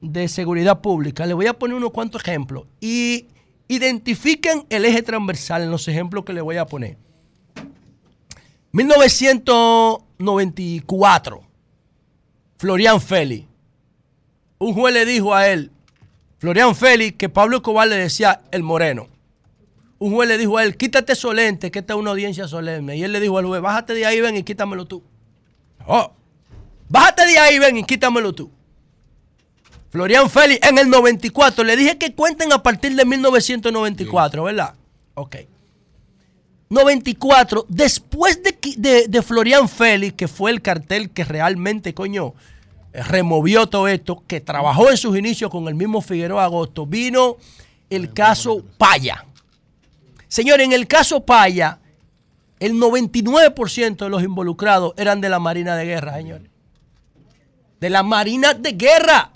de 0.00 0.26
seguridad 0.26 0.80
pública? 0.80 1.26
Le 1.26 1.34
voy 1.34 1.48
a 1.48 1.52
poner 1.58 1.76
unos 1.76 1.90
cuantos 1.90 2.22
ejemplos. 2.22 2.64
Y 2.80 3.26
identifiquen 3.68 4.64
el 4.70 4.86
eje 4.86 5.02
transversal 5.02 5.60
en 5.64 5.70
los 5.70 5.86
ejemplos 5.86 6.24
que 6.24 6.32
le 6.32 6.40
voy 6.40 6.56
a 6.56 6.64
poner. 6.64 6.96
1994, 8.72 11.42
Florian 12.62 13.00
Félix. 13.00 13.48
Un 14.60 14.72
juez 14.72 14.94
le 14.94 15.04
dijo 15.04 15.34
a 15.34 15.48
él, 15.48 15.72
Florian 16.38 16.76
Félix, 16.76 17.18
que 17.18 17.28
Pablo 17.28 17.56
Escobar 17.56 17.88
le 17.88 17.96
decía 17.96 18.42
el 18.52 18.62
moreno. 18.62 19.08
Un 19.98 20.12
juez 20.12 20.28
le 20.28 20.38
dijo 20.38 20.56
a 20.58 20.62
él, 20.62 20.76
quítate 20.76 21.14
esos 21.14 21.34
lentes, 21.34 21.72
que 21.72 21.80
esta 21.80 21.94
es 21.94 21.98
una 21.98 22.12
audiencia 22.12 22.46
solemne. 22.46 22.96
Y 22.96 23.02
él 23.02 23.10
le 23.10 23.18
dijo 23.18 23.36
al 23.36 23.46
juez, 23.46 23.60
bájate 23.60 23.94
de 23.94 24.06
ahí, 24.06 24.20
ven 24.20 24.36
y 24.36 24.44
quítamelo 24.44 24.84
tú. 24.84 25.02
Oh, 25.88 26.12
bájate 26.88 27.26
de 27.26 27.36
ahí, 27.36 27.58
ven 27.58 27.78
y 27.78 27.82
quítamelo 27.82 28.32
tú. 28.32 28.48
Florian 29.90 30.30
Félix 30.30 30.64
en 30.64 30.78
el 30.78 30.88
94. 30.88 31.64
Le 31.64 31.74
dije 31.74 31.98
que 31.98 32.14
cuenten 32.14 32.52
a 32.52 32.62
partir 32.62 32.94
de 32.94 33.04
1994, 33.04 34.44
¿verdad? 34.44 34.74
Ok. 35.14 35.34
94, 36.70 37.66
después 37.68 38.40
de, 38.40 38.56
de, 38.76 39.08
de 39.08 39.22
Florian 39.22 39.68
Félix, 39.68 40.14
que 40.14 40.28
fue 40.28 40.52
el 40.52 40.62
cartel 40.62 41.10
que 41.10 41.24
realmente, 41.24 41.92
coño, 41.92 42.34
removió 42.92 43.66
todo 43.66 43.88
esto, 43.88 44.22
que 44.26 44.40
trabajó 44.40 44.90
en 44.90 44.96
sus 44.96 45.16
inicios 45.16 45.50
con 45.50 45.68
el 45.68 45.74
mismo 45.74 46.00
Figueroa 46.00 46.44
Agosto, 46.44 46.86
vino 46.86 47.36
el 47.90 48.12
caso 48.12 48.62
Paya. 48.78 49.24
Señor, 50.28 50.60
en 50.60 50.72
el 50.72 50.86
caso 50.86 51.24
Paya, 51.24 51.78
el 52.60 52.74
99% 52.74 53.96
de 53.96 54.08
los 54.08 54.22
involucrados 54.22 54.94
eran 54.96 55.20
de 55.20 55.28
la 55.28 55.38
Marina 55.38 55.76
de 55.76 55.84
Guerra, 55.84 56.14
señores. 56.14 56.48
De 57.80 57.90
la 57.90 58.02
Marina 58.02 58.54
de 58.54 58.72
Guerra. 58.72 59.30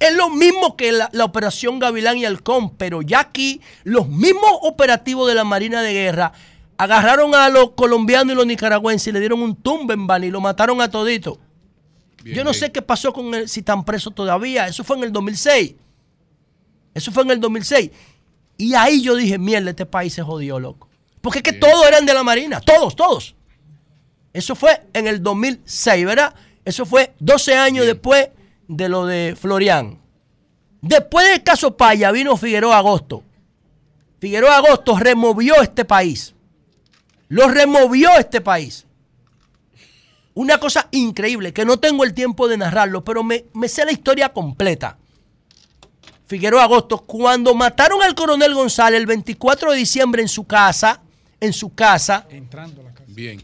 Es 0.00 0.12
lo 0.14 0.30
mismo 0.30 0.76
que 0.76 0.90
la, 0.90 1.10
operación 1.24 1.78
Gavilán 1.78 2.18
y 2.18 2.24
Halcón, 2.24 2.70
pero 2.76 3.02
ya 3.02 3.20
aquí 3.20 3.60
los 3.84 4.08
mismos 4.08 4.50
operativos 4.62 5.28
de 5.28 5.36
la 5.36 5.44
Marina 5.44 5.80
de 5.80 5.92
Guerra 5.92 6.32
agarraron 6.76 7.36
a 7.36 7.48
los 7.48 7.70
colombianos 7.70 8.32
y 8.32 8.36
los 8.36 8.46
nicaragüenses 8.46 9.06
y 9.06 9.12
le 9.12 9.20
dieron 9.20 9.40
un 9.40 9.54
tumbe 9.54 9.94
en 9.94 10.24
y 10.24 10.30
lo 10.30 10.40
mataron 10.40 10.80
a 10.80 10.90
todito. 10.90 11.38
Yo 12.24 12.44
no 12.44 12.52
sé 12.52 12.70
qué 12.70 12.82
pasó 12.82 13.12
con 13.12 13.34
él, 13.34 13.48
si 13.48 13.60
están 13.60 13.84
presos 13.84 14.14
todavía. 14.14 14.66
Eso 14.66 14.84
fue 14.84 14.96
en 14.96 15.04
el 15.04 15.12
2006. 15.12 15.74
Eso 16.94 17.12
fue 17.12 17.22
en 17.24 17.30
el 17.32 17.40
2006. 17.40 17.90
Y 18.58 18.74
ahí 18.74 19.02
yo 19.02 19.16
dije, 19.16 19.38
mierda, 19.38 19.70
este 19.70 19.86
país 19.86 20.12
se 20.12 20.22
jodió, 20.22 20.60
loco. 20.60 20.88
Porque 21.20 21.38
es 21.38 21.42
que 21.42 21.52
todos 21.52 21.86
eran 21.86 22.04
de 22.04 22.14
la 22.14 22.22
Marina, 22.22 22.60
todos, 22.60 22.94
todos. 22.94 23.34
Eso 24.32 24.54
fue 24.54 24.86
en 24.92 25.06
el 25.06 25.22
2006, 25.22 26.06
¿verdad? 26.06 26.34
Eso 26.64 26.86
fue 26.86 27.14
12 27.18 27.56
años 27.56 27.86
después 27.86 28.28
de 28.68 28.88
lo 28.88 29.06
de 29.06 29.36
Florian. 29.38 30.00
Después 30.80 31.28
del 31.28 31.42
caso 31.42 31.76
Paya 31.76 32.10
vino 32.10 32.36
Figueroa 32.36 32.78
Agosto. 32.78 33.22
Figueroa 34.20 34.56
Agosto 34.56 34.98
removió 34.98 35.60
este 35.60 35.84
país. 35.84 36.34
Lo 37.28 37.48
removió 37.48 38.10
este 38.18 38.40
país. 38.40 38.86
Una 40.34 40.58
cosa 40.58 40.88
increíble, 40.92 41.52
que 41.52 41.64
no 41.64 41.78
tengo 41.78 42.04
el 42.04 42.14
tiempo 42.14 42.48
de 42.48 42.56
narrarlo, 42.56 43.04
pero 43.04 43.22
me, 43.22 43.44
me 43.52 43.68
sé 43.68 43.84
la 43.84 43.92
historia 43.92 44.30
completa. 44.32 44.96
Figueroa 46.26 46.64
Agosto, 46.64 46.98
cuando 46.98 47.54
mataron 47.54 48.02
al 48.02 48.14
coronel 48.14 48.54
González 48.54 48.98
el 48.98 49.06
24 49.06 49.72
de 49.72 49.76
diciembre 49.76 50.22
en 50.22 50.28
su 50.28 50.44
casa, 50.44 51.02
en 51.40 51.52
su 51.52 51.74
casa, 51.74 52.26
Bien. 53.08 53.42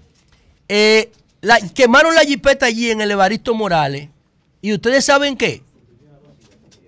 eh, 0.68 1.12
la- 1.42 1.60
quemaron 1.74 2.14
la 2.14 2.22
jipeta 2.22 2.64
allí 2.66 2.90
en 2.90 3.00
el 3.02 3.10
Evaristo 3.10 3.54
Morales. 3.54 4.08
¿Y 4.62 4.72
ustedes 4.72 5.04
saben 5.04 5.36
qué? 5.36 5.62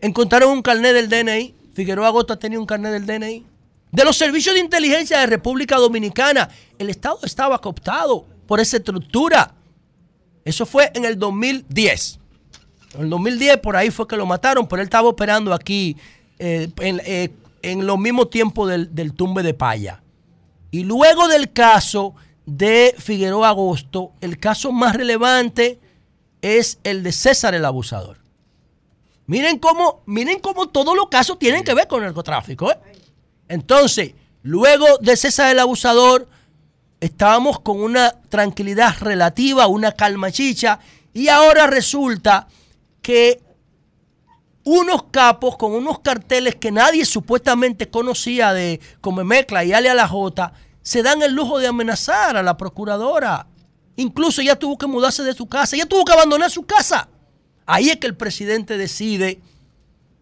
Encontraron 0.00 0.50
un 0.52 0.62
carnet 0.62 0.94
del 0.94 1.08
DNI. 1.10 1.54
Figueroa 1.74 2.08
Agosto 2.08 2.38
tenía 2.38 2.58
un 2.58 2.66
carnet 2.66 2.92
del 2.92 3.06
DNI. 3.06 3.44
De 3.92 4.04
los 4.04 4.16
servicios 4.16 4.54
de 4.54 4.60
inteligencia 4.60 5.18
de 5.20 5.26
República 5.26 5.76
Dominicana. 5.76 6.48
El 6.78 6.88
Estado 6.90 7.18
estaba 7.24 7.60
cooptado 7.60 8.24
por 8.46 8.60
esa 8.60 8.78
estructura. 8.78 9.52
Eso 10.44 10.66
fue 10.66 10.90
en 10.94 11.04
el 11.04 11.18
2010. 11.18 12.18
En 12.94 13.02
el 13.02 13.10
2010 13.10 13.58
por 13.58 13.76
ahí 13.76 13.90
fue 13.90 14.06
que 14.06 14.16
lo 14.16 14.26
mataron, 14.26 14.66
pero 14.66 14.82
él 14.82 14.86
estaba 14.86 15.08
operando 15.08 15.54
aquí 15.54 15.96
eh, 16.38 16.70
en, 16.80 17.00
eh, 17.04 17.30
en 17.62 17.86
los 17.86 17.98
mismos 17.98 18.30
tiempos 18.30 18.68
del, 18.68 18.94
del 18.94 19.14
tumbe 19.14 19.42
de 19.42 19.54
Paya. 19.54 20.02
Y 20.70 20.84
luego 20.84 21.28
del 21.28 21.52
caso 21.52 22.14
de 22.46 22.94
Figueroa 22.98 23.50
Agosto, 23.50 24.12
el 24.20 24.38
caso 24.38 24.72
más 24.72 24.96
relevante 24.96 25.78
es 26.42 26.78
el 26.84 27.02
de 27.02 27.12
César 27.12 27.54
el 27.54 27.64
Abusador. 27.64 28.18
Miren 29.26 29.58
cómo, 29.58 30.02
miren 30.06 30.40
cómo 30.40 30.68
todos 30.68 30.96
los 30.96 31.08
casos 31.08 31.38
tienen 31.38 31.62
que 31.62 31.74
ver 31.74 31.86
con 31.86 32.00
el 32.00 32.06
narcotráfico. 32.06 32.70
¿eh? 32.70 32.78
Entonces, 33.48 34.14
luego 34.42 34.86
de 35.00 35.16
César 35.16 35.52
el 35.52 35.58
Abusador, 35.60 36.28
estábamos 37.00 37.60
con 37.60 37.80
una 37.80 38.10
tranquilidad 38.28 38.94
relativa, 39.00 39.66
una 39.66 39.92
calma 39.92 40.30
chicha, 40.30 40.78
y 41.12 41.28
ahora 41.28 41.66
resulta 41.66 42.46
que 43.02 43.40
unos 44.64 45.04
capos 45.10 45.56
con 45.56 45.72
unos 45.72 46.00
carteles 46.00 46.54
que 46.56 46.70
nadie 46.70 47.04
supuestamente 47.04 47.88
conocía 47.88 48.52
de 48.52 48.80
Comemecla 49.00 49.64
y 49.64 49.72
Ale 49.72 49.88
a 49.88 49.94
la 49.94 50.06
Jota, 50.06 50.52
se 50.82 51.02
dan 51.02 51.22
el 51.22 51.32
lujo 51.32 51.58
de 51.58 51.66
amenazar 51.66 52.36
a 52.36 52.42
la 52.42 52.56
procuradora. 52.56 53.46
Incluso 53.96 54.42
ella 54.42 54.56
tuvo 54.56 54.78
que 54.78 54.86
mudarse 54.86 55.22
de 55.22 55.34
su 55.34 55.48
casa, 55.48 55.76
ella 55.76 55.86
tuvo 55.86 56.04
que 56.04 56.12
abandonar 56.12 56.50
su 56.50 56.64
casa. 56.64 57.08
Ahí 57.66 57.88
es 57.88 57.96
que 57.96 58.06
el 58.06 58.16
presidente 58.16 58.76
decide 58.76 59.40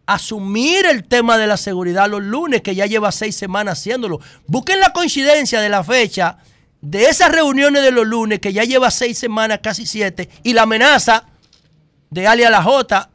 asumir 0.06 0.86
el 0.86 1.04
tema 1.04 1.36
de 1.36 1.46
la 1.46 1.56
seguridad 1.56 2.08
los 2.08 2.22
lunes, 2.22 2.62
que 2.62 2.74
ya 2.74 2.86
lleva 2.86 3.12
seis 3.12 3.36
semanas 3.36 3.78
haciéndolo. 3.78 4.20
Busquen 4.46 4.80
la 4.80 4.92
coincidencia 4.92 5.60
de 5.60 5.68
la 5.68 5.84
fecha 5.84 6.38
de 6.80 7.04
esas 7.06 7.32
reuniones 7.32 7.82
de 7.82 7.90
los 7.90 8.06
lunes, 8.06 8.38
que 8.38 8.52
ya 8.52 8.64
lleva 8.64 8.90
seis 8.90 9.18
semanas, 9.18 9.60
casi 9.62 9.86
siete, 9.86 10.28
y 10.42 10.52
la 10.52 10.62
amenaza 10.62 11.26
de 12.10 12.26
Ali 12.26 12.44
a 12.44 12.50
la 12.50 12.62
Jota. 12.62 13.10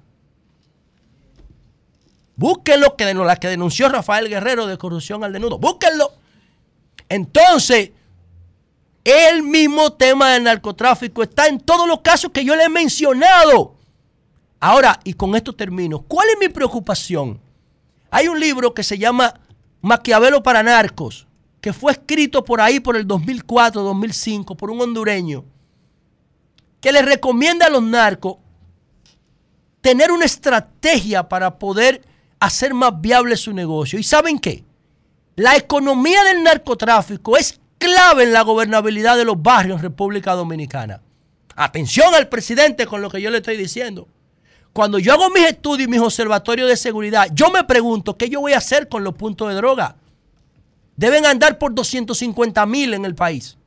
Búsquenlo, 2.36 2.96
que 2.96 3.14
la 3.14 3.36
que 3.36 3.48
denunció 3.48 3.90
Rafael 3.90 4.28
Guerrero 4.28 4.66
de 4.66 4.78
corrupción 4.78 5.24
al 5.24 5.34
denudo. 5.34 5.60
Búsquenlo. 5.60 6.12
Entonces, 7.08 7.92
el 9.04 9.44
mismo 9.44 9.94
tema 9.94 10.32
del 10.32 10.44
narcotráfico 10.44 11.24
está 11.24 11.48
en 11.48 11.60
todos 11.60 11.88
los 11.88 12.02
casos 12.02 12.32
que 12.32 12.44
yo 12.44 12.56
le 12.56 12.64
he 12.64 12.70
mencionado. 12.70 13.76
Ahora, 14.60 15.00
y 15.04 15.14
con 15.14 15.36
esto 15.36 15.54
termino, 15.54 16.00
¿cuál 16.02 16.30
es 16.30 16.38
mi 16.40 16.48
preocupación? 16.48 17.40
Hay 18.10 18.28
un 18.28 18.40
libro 18.40 18.74
que 18.74 18.84
se 18.84 18.98
llama 18.98 19.40
Maquiavelo 19.82 20.42
para 20.42 20.64
narcos, 20.64 21.28
que 21.64 21.72
fue 21.72 21.94
escrito 21.94 22.44
por 22.44 22.60
ahí 22.60 22.82
por 22.82 22.98
el 22.98 23.08
2004, 23.08 23.82
2005, 23.82 24.58
por 24.58 24.70
un 24.70 24.82
hondureño, 24.82 25.46
que 26.82 26.92
le 26.92 27.02
recomienda 27.02 27.68
a 27.68 27.70
los 27.70 27.82
narcos 27.82 28.36
tener 29.80 30.12
una 30.12 30.26
estrategia 30.26 31.30
para 31.30 31.58
poder 31.58 32.02
hacer 32.42 32.74
más 32.74 33.00
viable 33.00 33.38
su 33.38 33.54
negocio. 33.54 33.98
¿Y 33.98 34.04
saben 34.04 34.40
qué? 34.40 34.66
La 35.38 35.56
economía 35.56 36.26
del 36.26 36.44
narcotráfico 36.44 37.38
es 37.38 37.62
clave 37.78 38.24
en 38.24 38.34
la 38.34 38.42
gobernabilidad 38.42 39.16
de 39.16 39.24
los 39.24 39.42
barrios 39.42 39.78
en 39.78 39.84
República 39.84 40.34
Dominicana. 40.34 41.00
Atención 41.56 42.14
al 42.14 42.28
presidente 42.28 42.86
con 42.86 43.02
lo 43.02 43.10
que 43.10 43.22
yo 43.22 43.30
le 43.30 43.38
estoy 43.38 43.56
diciendo. 43.56 44.10
Cuando 44.74 45.00
yo 45.00 45.14
hago 45.14 45.30
mis 45.30 45.46
estudios 45.46 45.88
y 45.88 45.92
mis 45.92 46.02
observatorios 46.02 46.68
de 46.68 46.76
seguridad, 46.76 47.30
yo 47.32 47.52
me 47.52 47.64
pregunto 47.64 48.18
qué 48.18 48.28
yo 48.28 48.42
voy 48.42 48.52
a 48.52 48.58
hacer 48.58 48.90
con 48.90 49.06
los 49.06 49.16
puntos 49.16 49.48
de 49.48 49.56
droga. 49.56 49.96
Deben 50.96 51.26
andar 51.26 51.58
por 51.58 51.74
250 51.74 52.66
mil 52.66 52.94
en 52.94 53.06
el 53.06 53.16
país. 53.16 53.58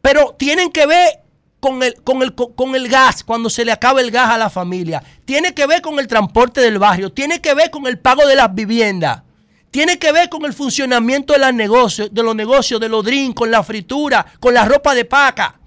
Pero 0.00 0.34
tienen 0.38 0.70
que 0.70 0.86
ver 0.86 1.20
con 1.58 1.82
el, 1.82 1.94
con, 2.02 2.22
el, 2.22 2.34
con 2.34 2.74
el 2.74 2.88
gas, 2.88 3.22
cuando 3.22 3.50
se 3.50 3.64
le 3.64 3.72
acaba 3.72 4.00
el 4.00 4.10
gas 4.10 4.30
a 4.30 4.38
la 4.38 4.50
familia. 4.50 5.02
Tiene 5.24 5.52
que 5.52 5.66
ver 5.66 5.82
con 5.82 5.98
el 5.98 6.06
transporte 6.06 6.60
del 6.60 6.78
barrio. 6.78 7.12
Tiene 7.12 7.40
que 7.40 7.54
ver 7.54 7.70
con 7.70 7.86
el 7.86 7.98
pago 7.98 8.26
de 8.26 8.36
las 8.36 8.54
viviendas 8.54 9.22
tiene 9.70 9.98
que 9.98 10.12
ver 10.12 10.28
con 10.28 10.44
el 10.44 10.52
funcionamiento 10.52 11.32
de, 11.32 11.38
los 11.38 11.54
negocios, 11.54 12.12
de 12.12 12.22
los 12.22 12.34
negocios, 12.34 12.80
de 12.80 12.88
los 12.88 13.04
drinks, 13.04 13.36
con 13.36 13.50
la 13.50 13.62
fritura, 13.62 14.26
con 14.40 14.52
la 14.52 14.64
ropa 14.64 14.94
de 14.94 15.04
paca, 15.04 15.60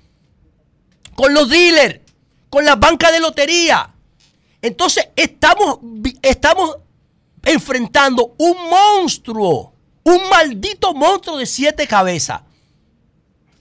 con 1.16 1.34
los 1.34 1.48
dealers, 1.50 2.02
con 2.50 2.66
las 2.66 2.78
bancas 2.80 3.12
de 3.14 3.20
lotería. 3.22 3.90
Entonces 4.62 5.10
estamos, 5.16 5.80
estamos 6.22 6.78
enfrentando 7.44 8.36
un 8.38 8.56
monstruo, 8.70 9.73
un 10.04 10.30
maldito 10.30 10.94
monstruo 10.94 11.38
de 11.38 11.46
siete 11.46 11.88
cabezas, 11.88 12.42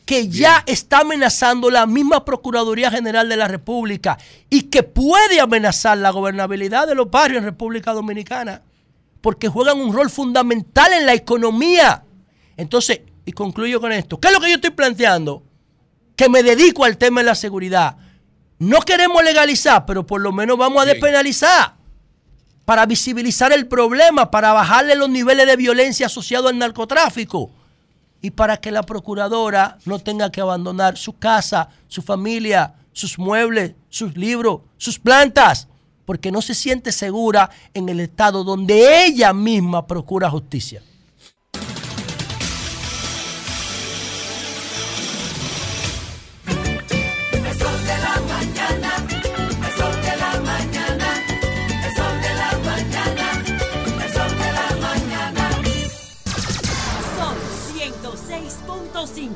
que 0.05 0.28
ya 0.28 0.62
está 0.66 0.98
amenazando 1.01 1.70
la 1.70 1.86
misma 1.86 2.24
Procuraduría 2.24 2.90
General 2.90 3.28
de 3.28 3.36
la 3.36 3.48
República 3.48 4.19
y 4.51 4.62
que 4.62 4.82
puede 4.82 5.40
amenazar 5.40 5.98
la 5.98 6.10
gobernabilidad 6.10 6.89
de 6.89 6.94
los 6.94 7.10
barrios 7.10 7.39
en 7.39 7.44
República 7.44 7.93
Dominicana 7.93 8.62
porque 9.23 9.48
juegan 9.48 9.81
un 9.81 9.94
rol 9.94 10.10
fundamental 10.10 10.93
en 10.93 11.06
la 11.06 11.14
economía. 11.14 12.05
Entonces, 12.56 13.01
y 13.24 13.32
concluyo 13.32 13.81
con 13.81 13.93
esto, 13.93 14.19
¿qué 14.20 14.28
es 14.28 14.35
lo 14.35 14.40
que 14.40 14.48
yo 14.48 14.56
estoy 14.56 14.70
planteando? 14.70 15.44
Que 16.16 16.28
me 16.28 16.43
dedico 16.43 16.85
al 16.85 16.98
tema 16.98 17.20
de 17.20 17.27
la 17.27 17.35
seguridad. 17.36 17.97
No 18.59 18.81
queremos 18.81 19.23
legalizar, 19.24 19.86
pero 19.86 20.05
por 20.05 20.20
lo 20.20 20.32
menos 20.32 20.59
vamos 20.59 20.82
a 20.82 20.86
despenalizar 20.86 21.77
para 22.64 22.86
visibilizar 22.86 23.52
el 23.52 23.66
problema, 23.66 24.30
para 24.30 24.52
bajarle 24.52 24.94
los 24.94 25.09
niveles 25.09 25.47
de 25.47 25.56
violencia 25.56 26.06
asociados 26.06 26.51
al 26.51 26.59
narcotráfico 26.59 27.51
y 28.20 28.30
para 28.30 28.56
que 28.59 28.70
la 28.70 28.84
procuradora 28.84 29.78
no 29.84 29.98
tenga 29.98 30.30
que 30.30 30.40
abandonar 30.40 30.97
su 30.97 31.18
casa, 31.18 31.68
su 31.89 32.02
familia, 32.02 32.74
sus 32.93 33.18
muebles, 33.18 33.74
sus 33.89 34.16
libros, 34.16 34.60
sus 34.76 34.98
plantas 34.98 35.68
porque 36.05 36.32
no 36.32 36.43
se 36.43 36.55
siente 36.55 36.93
segura 36.93 37.51
en 37.74 37.89
el 37.89 38.01
estado 38.01 38.44
donde 38.44 39.06
ella 39.06 39.32
misma 39.32 39.86
procura 39.86 40.28
justicia. 40.30 40.82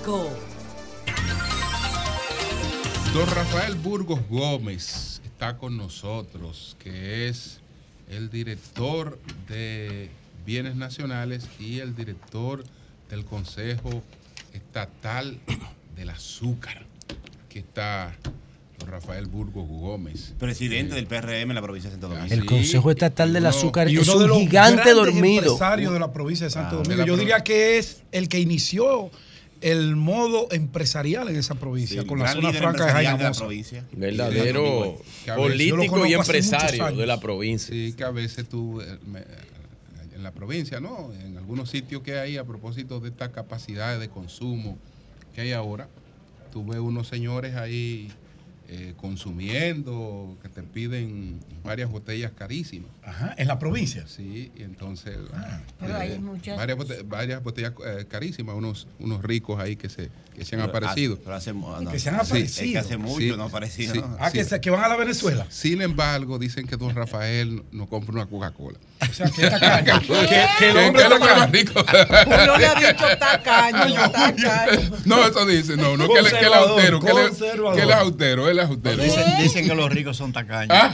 106.5. 0.06 0.28
Don 3.12 3.26
Rafael 3.28 3.74
Burgos 3.76 4.20
Gómez 4.30 5.20
está 5.24 5.56
con 5.56 5.76
nosotros, 5.76 6.76
que 6.78 7.28
es 7.28 7.60
el 8.10 8.30
director 8.30 9.18
de 9.48 10.10
Bienes 10.44 10.76
Nacionales 10.76 11.48
y 11.58 11.80
el 11.80 11.96
director 11.96 12.62
del 13.10 13.24
Consejo 13.24 14.02
Estatal 14.52 15.38
del 15.96 16.10
Azúcar. 16.10 16.84
Aquí 17.46 17.58
está 17.60 18.14
don 18.78 18.88
Rafael 18.88 19.26
Burgos 19.26 19.66
Gómez. 19.66 20.34
Presidente 20.38 20.94
del 20.94 21.06
PRM 21.06 21.50
en 21.50 21.54
la 21.54 21.62
provincia 21.62 21.90
de 21.90 21.94
Santo 21.94 22.08
Domingo. 22.10 22.32
El 22.32 22.44
Consejo 22.44 22.90
Estatal 22.90 23.32
del 23.32 23.46
Azúcar 23.46 23.88
y 23.88 23.96
es 23.96 24.06
de 24.06 24.12
un 24.14 24.28
los 24.28 24.38
gigante 24.38 24.92
dormido. 24.92 25.42
empresarios 25.52 25.92
de 25.92 25.98
la 25.98 26.12
provincia 26.12 26.46
de 26.46 26.50
Santo 26.50 26.80
Ah, 26.80 26.82
Domingo. 26.84 27.04
Yo 27.06 27.16
diría 27.16 27.42
que 27.42 27.78
es 27.78 28.02
el 28.12 28.28
que 28.28 28.38
inició 28.38 29.10
el 29.60 29.96
modo 29.96 30.48
empresarial 30.52 31.28
en 31.28 31.36
esa 31.36 31.54
provincia, 31.54 32.02
Sí, 32.02 32.06
con 32.06 32.18
la 32.18 32.32
zona 32.32 32.52
franca 32.52 32.86
de 33.16 33.30
provincia. 33.34 33.84
Verdadero 33.92 34.98
veces- 35.24 35.36
político 35.36 36.06
y 36.06 36.14
empresario 36.14 36.92
de 36.96 37.06
la 37.06 37.20
provincia. 37.20 37.74
Sí, 37.74 37.94
que 37.96 38.04
a 38.04 38.10
veces 38.10 38.48
tú, 38.48 38.80
eh, 38.80 38.98
me- 39.06 39.24
en 40.14 40.22
la 40.22 40.32
provincia, 40.32 40.80
¿no? 40.80 41.10
En 41.12 41.36
algunos 41.36 41.70
sitios 41.70 42.02
que 42.02 42.18
hay 42.18 42.36
a 42.38 42.44
propósito 42.44 43.00
de 43.00 43.10
estas 43.10 43.30
capacidades 43.30 44.00
de 44.00 44.08
consumo 44.08 44.78
que 45.34 45.42
hay 45.42 45.52
ahora, 45.52 45.88
tú 46.52 46.64
ves 46.64 46.78
unos 46.78 47.06
señores 47.08 47.54
ahí 47.56 48.10
eh, 48.68 48.94
consumiendo, 48.96 50.36
que 50.42 50.48
te 50.48 50.62
piden 50.62 51.40
varias 51.64 51.90
botellas 51.90 52.32
carísimas. 52.32 52.90
Ajá, 53.04 53.34
en 53.38 53.46
la 53.48 53.58
provincia. 53.58 54.04
Sí, 54.08 54.50
y 54.56 54.62
entonces 54.62 55.16
Pero 55.78 55.92
eh, 55.92 55.96
hay 55.96 56.18
muchas- 56.18 56.56
varias, 56.56 56.78
bote- 56.78 57.02
varias 57.06 57.42
botellas 57.42 57.72
eh, 57.86 58.06
carísimas, 58.08 58.54
unos, 58.56 58.86
unos 58.98 59.22
ricos 59.22 59.60
ahí 59.60 59.76
que 59.76 59.88
se, 59.88 60.10
que 60.34 60.44
se 60.44 60.56
han 60.56 60.62
Pero 60.62 60.76
aparecido. 60.76 61.18
pero 61.18 61.36
hace 61.36 61.52
no, 61.52 61.78
Que 61.90 61.98
se 61.98 62.08
han 62.10 62.16
sí, 62.16 62.20
aparecido. 62.32 62.64
Es 62.66 62.72
que 62.72 62.78
hace 62.78 62.96
mucho 62.96 63.20
Sí, 63.20 63.32
no 63.36 63.44
aparecido. 63.44 63.92
sí. 63.94 64.00
¿no? 64.00 64.16
Ah, 64.18 64.30
que, 64.30 64.44
se- 64.44 64.60
que 64.60 64.70
van 64.70 64.84
a 64.84 64.88
la 64.88 64.96
Venezuela. 64.96 65.46
Sin 65.50 65.80
embargo, 65.82 66.38
dicen 66.38 66.66
que 66.66 66.76
don 66.76 66.94
Rafael 66.94 67.62
no 67.72 67.86
compra 67.88 68.14
una 68.14 68.26
Coca-Cola. 68.26 68.78
O 68.98 69.12
sea, 69.12 69.26
que. 69.30 69.42
¿Qué? 69.42 69.48
que, 69.50 70.46
que 70.58 70.68
el 70.68 70.74
¿Qué? 70.74 70.86
hombre 70.86 70.92
¿Qué 70.92 71.02
es 71.02 71.08
lo 71.10 71.16
está 71.16 71.18
que 71.18 71.32
es 71.32 71.38
más 71.38 71.50
rico? 71.50 71.84
Julio 72.24 72.58
le 72.58 72.66
ha 72.66 72.74
dicho 72.74 73.18
tacaño, 73.18 74.10
tacaño. 74.10 74.80
No, 75.04 75.26
eso 75.26 75.46
dice, 75.46 75.76
no, 75.76 75.96
no, 75.96 76.08
que 76.08 76.18
él 76.20 76.26
es 76.26 76.32
austero, 76.34 77.00
que 77.00 77.10
él 77.10 77.18
es- 77.18 77.26
austero, 77.96 78.48
él 78.48 78.58
es 78.58 78.64
austero. 78.66 79.02
Dicen, 79.02 79.24
dicen 79.38 79.68
que 79.68 79.74
los 79.74 79.90
ricos 79.90 80.16
son 80.16 80.32
tacaños. 80.32 80.76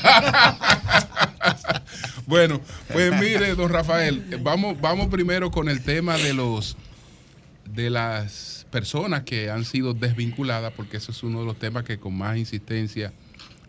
Bueno, 2.26 2.60
pues 2.92 3.12
mire, 3.20 3.54
don 3.54 3.68
Rafael, 3.70 4.38
vamos, 4.40 4.80
vamos 4.80 5.08
primero 5.08 5.50
con 5.50 5.68
el 5.68 5.82
tema 5.82 6.16
de 6.16 6.32
los 6.32 6.76
de 7.66 7.90
las 7.90 8.66
personas 8.70 9.22
que 9.24 9.50
han 9.50 9.64
sido 9.64 9.92
desvinculadas, 9.92 10.72
porque 10.74 10.98
eso 10.98 11.10
es 11.10 11.22
uno 11.22 11.40
de 11.40 11.46
los 11.46 11.58
temas 11.58 11.84
que 11.84 11.98
con 11.98 12.16
más 12.16 12.36
insistencia 12.36 13.12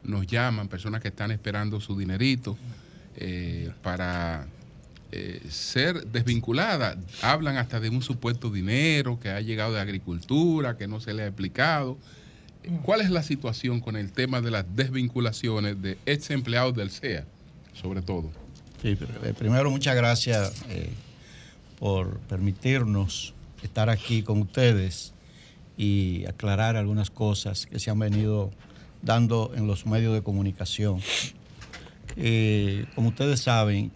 nos 0.03 0.27
llaman, 0.27 0.67
personas 0.67 1.01
que 1.01 1.07
están 1.07 1.31
esperando 1.31 1.81
su 1.81 1.97
dinerito 1.97 2.57
eh, 3.17 3.71
para 3.81 4.47
eh, 5.11 5.41
ser 5.49 6.05
desvinculadas. 6.07 6.97
Hablan 7.21 7.57
hasta 7.57 7.79
de 7.79 7.89
un 7.89 8.01
supuesto 8.01 8.49
dinero 8.49 9.19
que 9.19 9.29
ha 9.29 9.41
llegado 9.41 9.73
de 9.73 9.81
agricultura, 9.81 10.77
que 10.77 10.87
no 10.87 10.99
se 10.99 11.13
le 11.13 11.23
ha 11.23 11.27
explicado. 11.27 11.97
¿Cuál 12.83 13.01
es 13.01 13.09
la 13.09 13.23
situación 13.23 13.81
con 13.81 13.97
el 13.97 14.11
tema 14.11 14.39
de 14.39 14.51
las 14.51 14.65
desvinculaciones 14.75 15.81
de 15.81 15.97
ex 16.05 16.29
empleados 16.31 16.75
del 16.75 16.91
CEA? 16.91 17.25
sobre 17.73 18.03
todo. 18.03 18.29
Sí, 18.83 18.95
eh, 19.23 19.33
primero 19.35 19.71
muchas 19.71 19.95
gracias 19.95 20.63
por 21.79 22.19
permitirnos 22.19 23.33
estar 23.63 23.89
aquí 23.89 24.21
con 24.21 24.41
ustedes 24.41 25.13
y 25.77 26.25
aclarar 26.27 26.75
algunas 26.75 27.09
cosas 27.09 27.65
que 27.65 27.79
se 27.79 27.89
han 27.89 27.99
venido 27.99 28.51
dando 29.01 29.51
en 29.55 29.67
los 29.67 29.85
medios 29.85 30.13
de 30.13 30.21
comunicación. 30.21 30.99
Eh, 32.15 32.85
como 32.95 33.09
ustedes 33.09 33.41
saben, 33.41 33.91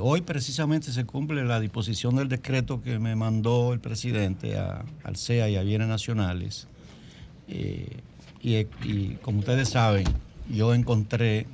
hoy 0.00 0.20
precisamente 0.20 0.92
se 0.92 1.04
cumple 1.04 1.44
la 1.44 1.58
disposición 1.58 2.16
del 2.16 2.28
decreto 2.28 2.80
que 2.80 2.98
me 2.98 3.16
mandó 3.16 3.72
el 3.72 3.80
presidente 3.80 4.56
al 4.56 5.16
CEA 5.16 5.48
y 5.48 5.56
a 5.56 5.62
Bienes 5.62 5.88
Nacionales. 5.88 6.68
y, 7.48 9.14
como 9.22 9.40
ustedes 9.40 9.70
saben, 9.70 10.04
yo 10.48 10.74
encontré 10.74 11.46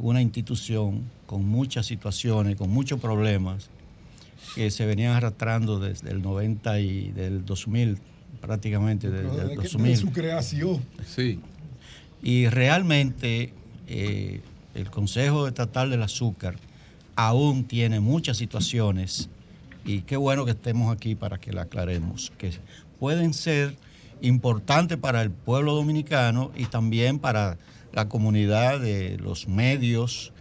una 0.00 0.22
institución 0.22 1.02
con 1.26 1.44
muchas 1.44 1.84
situaciones, 1.84 2.56
con 2.56 2.70
muchos 2.70 2.98
problemas 2.98 3.68
que 4.54 4.70
se 4.70 4.86
venían 4.86 5.12
arrastrando 5.14 5.78
desde 5.78 6.10
el 6.10 6.22
90 6.22 6.80
y 6.80 7.10
del 7.12 7.44
2000, 7.44 7.98
prácticamente 8.40 9.10
desde 9.10 9.52
el 9.52 9.56
2000. 9.56 9.96
su 9.96 10.10
creación. 10.10 10.80
Sí. 11.06 11.38
Y 12.22 12.48
realmente 12.48 13.52
eh, 13.88 14.40
el 14.74 14.90
Consejo 14.90 15.48
Estatal 15.48 15.90
del 15.90 16.02
Azúcar 16.02 16.56
aún 17.16 17.64
tiene 17.64 18.00
muchas 18.00 18.36
situaciones 18.36 19.28
y 19.84 20.02
qué 20.02 20.16
bueno 20.16 20.44
que 20.44 20.50
estemos 20.52 20.94
aquí 20.94 21.14
para 21.14 21.38
que 21.38 21.52
la 21.52 21.62
aclaremos, 21.62 22.30
que 22.38 22.52
pueden 23.00 23.32
ser 23.32 23.74
importantes 24.20 24.98
para 24.98 25.22
el 25.22 25.30
pueblo 25.30 25.74
dominicano 25.74 26.50
y 26.54 26.66
también 26.66 27.18
para 27.18 27.58
la 27.92 28.08
comunidad 28.08 28.80
de 28.80 29.16
los 29.18 29.48
medios 29.48 30.32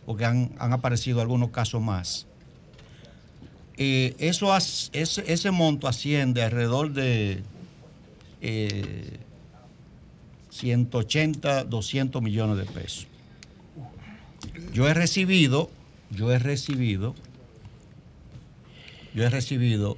porque 0.04 0.24
han, 0.24 0.52
aparecido 0.58 1.20
algunos 1.20 1.50
casos 1.50 1.80
más. 1.80 2.26
Eh, 3.76 4.14
eso, 4.18 4.54
ese, 4.56 5.24
ese, 5.26 5.50
monto 5.50 5.88
asciende 5.88 6.42
alrededor 6.42 6.92
de 6.92 7.42
180, 10.52 11.60
eh, 11.60 11.64
200 11.68 12.22
millones 12.22 12.56
de 12.58 12.64
pesos. 12.64 13.06
Yo 14.72 14.88
he 14.88 14.94
recibido, 14.94 15.70
yo 16.10 16.30
he 16.30 16.38
recibido, 16.38 17.14
yo 19.14 19.24
he 19.24 19.30
recibido 19.30 19.96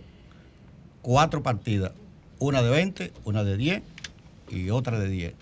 cuatro 1.02 1.42
partidas 1.42 1.92
una 2.38 2.62
de 2.62 2.70
20, 2.70 3.12
una 3.24 3.44
de 3.44 3.56
10 3.56 3.82
y 4.50 4.70
otra 4.70 4.98
de 4.98 5.08
10. 5.08 5.34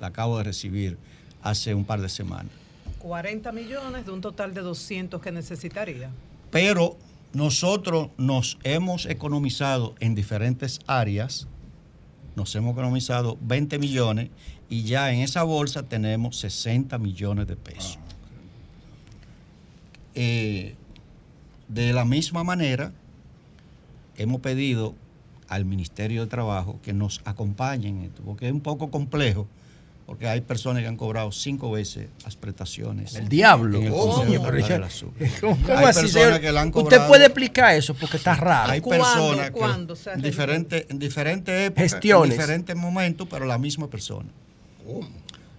La, 0.00 0.06
acabo 0.06 0.38
de 0.38 0.44
recibir 0.44 0.98
hace 1.42 1.74
un 1.74 1.84
par 1.84 2.00
de 2.00 2.08
semanas. 2.08 2.52
40 2.98 3.50
millones 3.52 4.04
de 4.04 4.12
un 4.12 4.20
total 4.20 4.52
de 4.54 4.60
200 4.60 5.20
que 5.20 5.32
necesitaría. 5.32 6.10
Pero 6.50 6.96
nosotros 7.32 8.10
nos 8.18 8.58
hemos 8.64 9.06
economizado 9.06 9.94
en 10.00 10.14
diferentes 10.14 10.80
áreas, 10.86 11.48
nos 12.36 12.54
hemos 12.54 12.72
economizado 12.72 13.36
20 13.40 13.78
millones 13.78 14.30
y 14.68 14.84
ya 14.84 15.12
en 15.12 15.20
esa 15.20 15.42
bolsa 15.42 15.82
tenemos 15.82 16.36
60 16.38 16.98
millones 16.98 17.46
de 17.46 17.56
pesos. 17.56 17.98
Eh, 20.14 20.74
de 21.68 21.92
la 21.92 22.04
misma 22.04 22.44
manera, 22.44 22.92
hemos 24.16 24.40
pedido 24.40 24.94
al 25.48 25.64
Ministerio 25.64 26.22
de 26.22 26.26
Trabajo 26.28 26.80
que 26.82 26.92
nos 26.92 27.20
acompañen 27.24 27.98
en 27.98 28.04
esto, 28.04 28.22
porque 28.22 28.46
es 28.46 28.52
un 28.52 28.60
poco 28.60 28.90
complejo, 28.90 29.46
porque 30.10 30.26
hay 30.26 30.40
personas 30.40 30.82
que 30.82 30.88
han 30.88 30.96
cobrado 30.96 31.30
cinco 31.30 31.70
veces 31.70 32.08
las 32.24 32.34
prestaciones. 32.34 33.14
El 33.14 33.28
diablo. 33.28 33.80
El 33.80 33.90
¿Cómo? 35.40 35.56
hay 35.68 35.84
así, 35.84 36.00
personas 36.00 36.40
que 36.40 36.50
la 36.50 36.62
han 36.62 36.72
cobrado. 36.72 36.96
Usted 36.96 37.08
puede 37.08 37.26
explicar 37.26 37.76
eso 37.76 37.94
porque 37.94 38.16
está 38.16 38.34
raro. 38.34 38.72
Hay 38.72 38.80
personas 38.80 39.52
que 39.52 40.10
en 40.12 40.20
diferentes, 40.20 40.86
en 40.88 40.98
diferentes 40.98 41.68
épocas, 41.68 41.92
en 42.02 42.28
diferentes 42.28 42.74
momentos, 42.74 43.28
pero 43.30 43.46
la 43.46 43.56
misma 43.56 43.86
persona. 43.86 44.28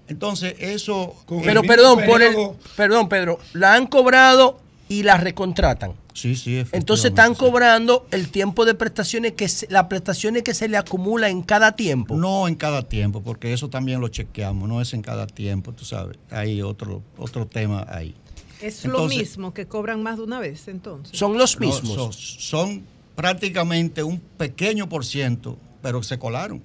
Entonces, 0.10 0.56
eso. 0.60 1.16
Pero 1.46 1.64
perdón, 1.64 2.02
por 2.06 2.22
el, 2.22 2.36
perdón, 2.76 3.08
Pedro, 3.08 3.40
la 3.54 3.76
han 3.76 3.88
cobrado 3.88 4.60
y 4.90 5.04
la 5.04 5.16
recontratan. 5.16 5.94
Sí, 6.14 6.36
sí, 6.36 6.64
Entonces 6.72 7.06
están 7.06 7.36
cobrando 7.36 8.06
el 8.12 8.30
tiempo 8.30 8.66
de 8.66 8.74
prestaciones 8.74 9.34
que 9.34 9.48
las 9.70 9.86
prestaciones 9.86 10.44
que 10.44 10.54
se 10.54 10.68
le 10.68 10.78
acumula 10.78 11.30
en 11.30 11.42
cada 11.42 11.76
tiempo. 11.76 12.16
No 12.16 12.48
en 12.48 12.56
cada 12.56 12.84
tiempo, 12.84 13.22
porque 13.22 13.54
eso 13.54 13.70
también 13.70 14.02
lo 14.02 14.10
chequeamos, 14.10 14.68
no 14.68 14.82
es 14.82 14.94
en 14.94 15.02
cada 15.02 15.28
tiempo, 15.28 15.72
tú 15.72 15.86
sabes. 15.86 16.18
Hay 16.30 16.62
otro 16.62 17.02
otro 17.18 17.48
tema 17.48 17.86
ahí. 17.90 18.16
Es 18.62 18.86
lo 18.86 19.08
mismo 19.08 19.54
que 19.54 19.66
cobran 19.66 20.04
más 20.04 20.18
de 20.18 20.24
una 20.24 20.40
vez, 20.40 20.68
entonces. 20.68 21.18
Son 21.18 21.38
los 21.38 21.60
mismos. 21.60 22.16
son, 22.16 22.84
prácticamente 23.16 24.04
un 24.04 24.20
pequeño 24.20 24.88
por 24.88 25.04
ciento, 25.06 25.58
pero 25.82 26.04
se 26.04 26.20
colaron. 26.20 26.62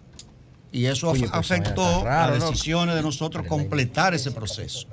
Y 0.72 0.86
eso 0.86 1.08
pues, 1.10 1.30
afectó 1.32 2.04
las 2.04 2.50
decisiones 2.50 2.94
de 2.94 3.02
nosotros 3.02 3.46
completar 3.46 4.14
ese 4.14 4.30
proceso. 4.30 4.86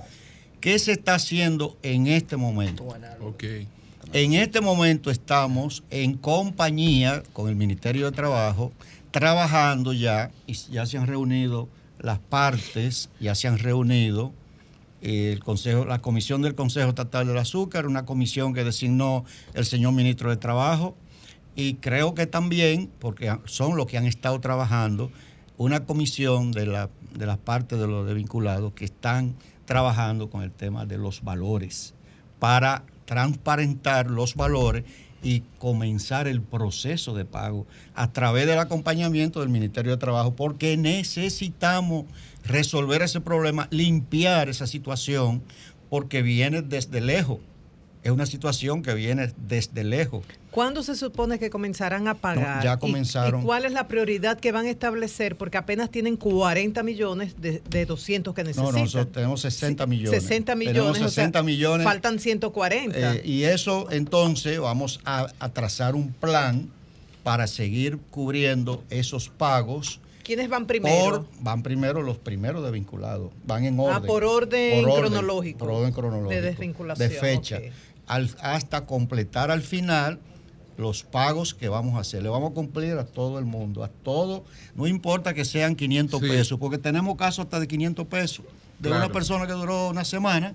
¿Qué 0.62 0.80
se 0.80 0.94
está 0.94 1.16
haciendo 1.16 1.78
en 1.84 2.08
este 2.08 2.38
momento? 2.38 2.88
Okay. 3.22 3.68
En 4.14 4.36
este 4.36 4.62
momento 4.62 5.10
estamos 5.10 5.84
en 5.90 6.14
compañía 6.14 7.24
con 7.34 7.50
el 7.50 7.56
Ministerio 7.56 8.06
de 8.06 8.16
Trabajo, 8.16 8.72
trabajando 9.10 9.92
ya, 9.92 10.30
y 10.46 10.54
ya 10.54 10.86
se 10.86 11.00
han 11.00 11.08
reunido 11.08 11.68
las 11.98 12.20
partes, 12.20 13.10
ya 13.20 13.34
se 13.34 13.48
han 13.48 13.58
reunido 13.58 14.32
eh, 15.02 15.32
el 15.34 15.44
Consejo, 15.44 15.86
la 15.86 15.98
Comisión 15.98 16.44
del 16.44 16.54
Consejo 16.54 16.90
Estatal 16.90 17.26
del 17.26 17.40
Azúcar, 17.40 17.88
una 17.88 18.06
comisión 18.06 18.54
que 18.54 18.64
designó 18.64 19.26
el 19.56 19.66
señor 19.66 19.94
ministro 19.94 20.30
de 20.30 20.38
Trabajo, 20.38 20.96
y 21.56 21.74
creo 21.76 22.14
que 22.14 22.28
también, 22.28 22.92
porque 23.00 23.36
son 23.46 23.78
los 23.78 23.88
que 23.88 23.98
han 23.98 24.06
estado 24.06 24.40
trabajando, 24.40 25.10
una 25.58 25.86
comisión 25.86 26.52
de, 26.52 26.68
la, 26.68 26.92
de 27.18 27.26
las 27.26 27.40
partes 27.40 27.80
de 27.80 27.88
los 27.88 28.06
desvinculados 28.06 28.74
que 28.74 28.86
están 28.86 29.34
trabajando 29.66 30.30
con 30.30 30.44
el 30.44 30.52
tema 30.52 30.86
de 30.86 31.00
los 31.00 31.24
valores 31.24 31.96
para 32.38 32.84
transparentar 33.06 34.10
los 34.10 34.36
valores 34.36 34.84
y 35.24 35.44
comenzar 35.58 36.28
el 36.28 36.42
proceso 36.42 37.14
de 37.14 37.26
pago 37.26 37.66
a 37.96 38.12
través 38.12 38.46
del 38.46 38.60
acompañamiento 38.60 39.40
del 39.40 39.50
Ministerio 39.50 39.92
de 39.92 39.98
Trabajo, 39.98 40.36
porque 40.36 40.76
necesitamos 40.78 42.06
resolver 42.44 43.02
ese 43.02 43.22
problema, 43.22 43.68
limpiar 43.72 44.50
esa 44.50 44.68
situación, 44.68 45.42
porque 45.90 46.22
viene 46.22 46.62
desde 46.62 47.00
lejos. 47.00 47.40
Es 48.04 48.12
una 48.12 48.26
situación 48.26 48.82
que 48.84 48.94
viene 48.94 49.32
desde 49.48 49.84
lejos. 49.84 50.26
¿Cuándo 50.52 50.84
se 50.84 50.96
supone 50.96 51.40
que 51.40 51.50
comenzarán 51.50 52.08
a 52.10 52.16
pagar? 52.16 52.58
No, 52.58 52.64
ya 52.64 52.74
¿Y- 52.74 52.78
comenzaron. 52.78 53.42
¿Y, 53.42 53.46
cuál 53.46 53.64
es 53.66 53.72
la 53.72 53.88
prioridad 53.88 54.40
que 54.40 54.52
van 54.52 54.66
a 54.66 54.70
establecer? 54.70 55.38
Porque 55.38 55.58
apenas 55.58 55.90
tienen 55.90 56.18
40 56.18 56.84
millones 56.84 57.42
de, 57.42 57.62
de 57.70 57.86
200 57.86 58.34
que 58.36 58.44
necesitan. 58.44 58.74
no, 58.74 58.80
nosotros 58.80 59.12
tenemos 59.14 59.42
60 59.42 59.86
millones. 59.88 60.22
60 60.22 60.56
millones. 60.56 60.74
Tenemos 60.76 60.98
o 60.98 61.00
sea, 61.00 61.10
60 61.10 61.44
millones. 61.44 61.86
Faltan 61.86 62.20
140. 62.20 63.16
Eh, 63.16 63.22
y 63.24 63.44
eso 63.44 63.88
entonces 63.90 64.60
vamos 64.60 65.00
a, 65.06 65.28
a 65.40 65.50
trazar 65.50 65.96
un 65.96 66.12
plan 66.12 66.70
para 67.24 67.48
seguir 67.48 67.98
cubriendo 68.12 68.84
esos 68.90 69.30
pagos. 69.30 70.02
¿Quiénes 70.24 70.50
van 70.50 70.68
primero? 70.68 71.24
Por, 71.24 71.28
van 71.42 71.64
primero 71.64 72.02
los 72.02 72.18
primeros 72.18 72.64
desvinculados, 72.64 73.32
van 73.46 73.66
en 73.66 73.80
orden. 73.80 73.96
Ah, 73.96 74.02
por 74.06 74.24
orden 74.24 74.84
cronológico. 74.84 75.60
Por 75.60 75.72
orden 75.72 75.92
cronológico. 75.92 76.30
De 76.30 76.42
desvinculación, 76.42 77.10
De 77.10 77.16
fecha. 77.18 77.58
ok. 77.58 77.64
Al- 78.08 78.36
hasta 78.42 78.86
completar 78.86 79.50
al 79.52 79.62
final 79.62 80.20
los 80.78 81.04
pagos 81.04 81.54
que 81.54 81.70
vamos 81.70 81.96
a 81.96 82.00
hacer. 82.00 82.24
Le 82.24 82.30
vamos 82.30 82.52
a 82.52 82.54
cumplir 82.54 82.94
a 82.98 83.06
todo 83.06 83.38
el 83.40 83.46
mundo, 83.46 83.84
a 83.84 83.90
todo. 83.90 84.44
No 84.76 84.88
importa 84.88 85.34
que 85.34 85.46
sean 85.46 85.76
500 85.76 86.20
Sí. 86.20 86.28
pesos, 86.28 86.60
porque 86.60 86.78
tenemos 86.78 87.16
casos 87.16 87.46
hasta 87.46 87.60
de 87.60 87.68
500 87.68 88.08
pesos. 88.08 88.46
De 88.80 88.90
Claro. 88.90 89.06
una 89.06 89.14
persona 89.14 89.46
que 89.48 89.54
duró 89.54 89.90
una 89.90 90.04
semana 90.04 90.52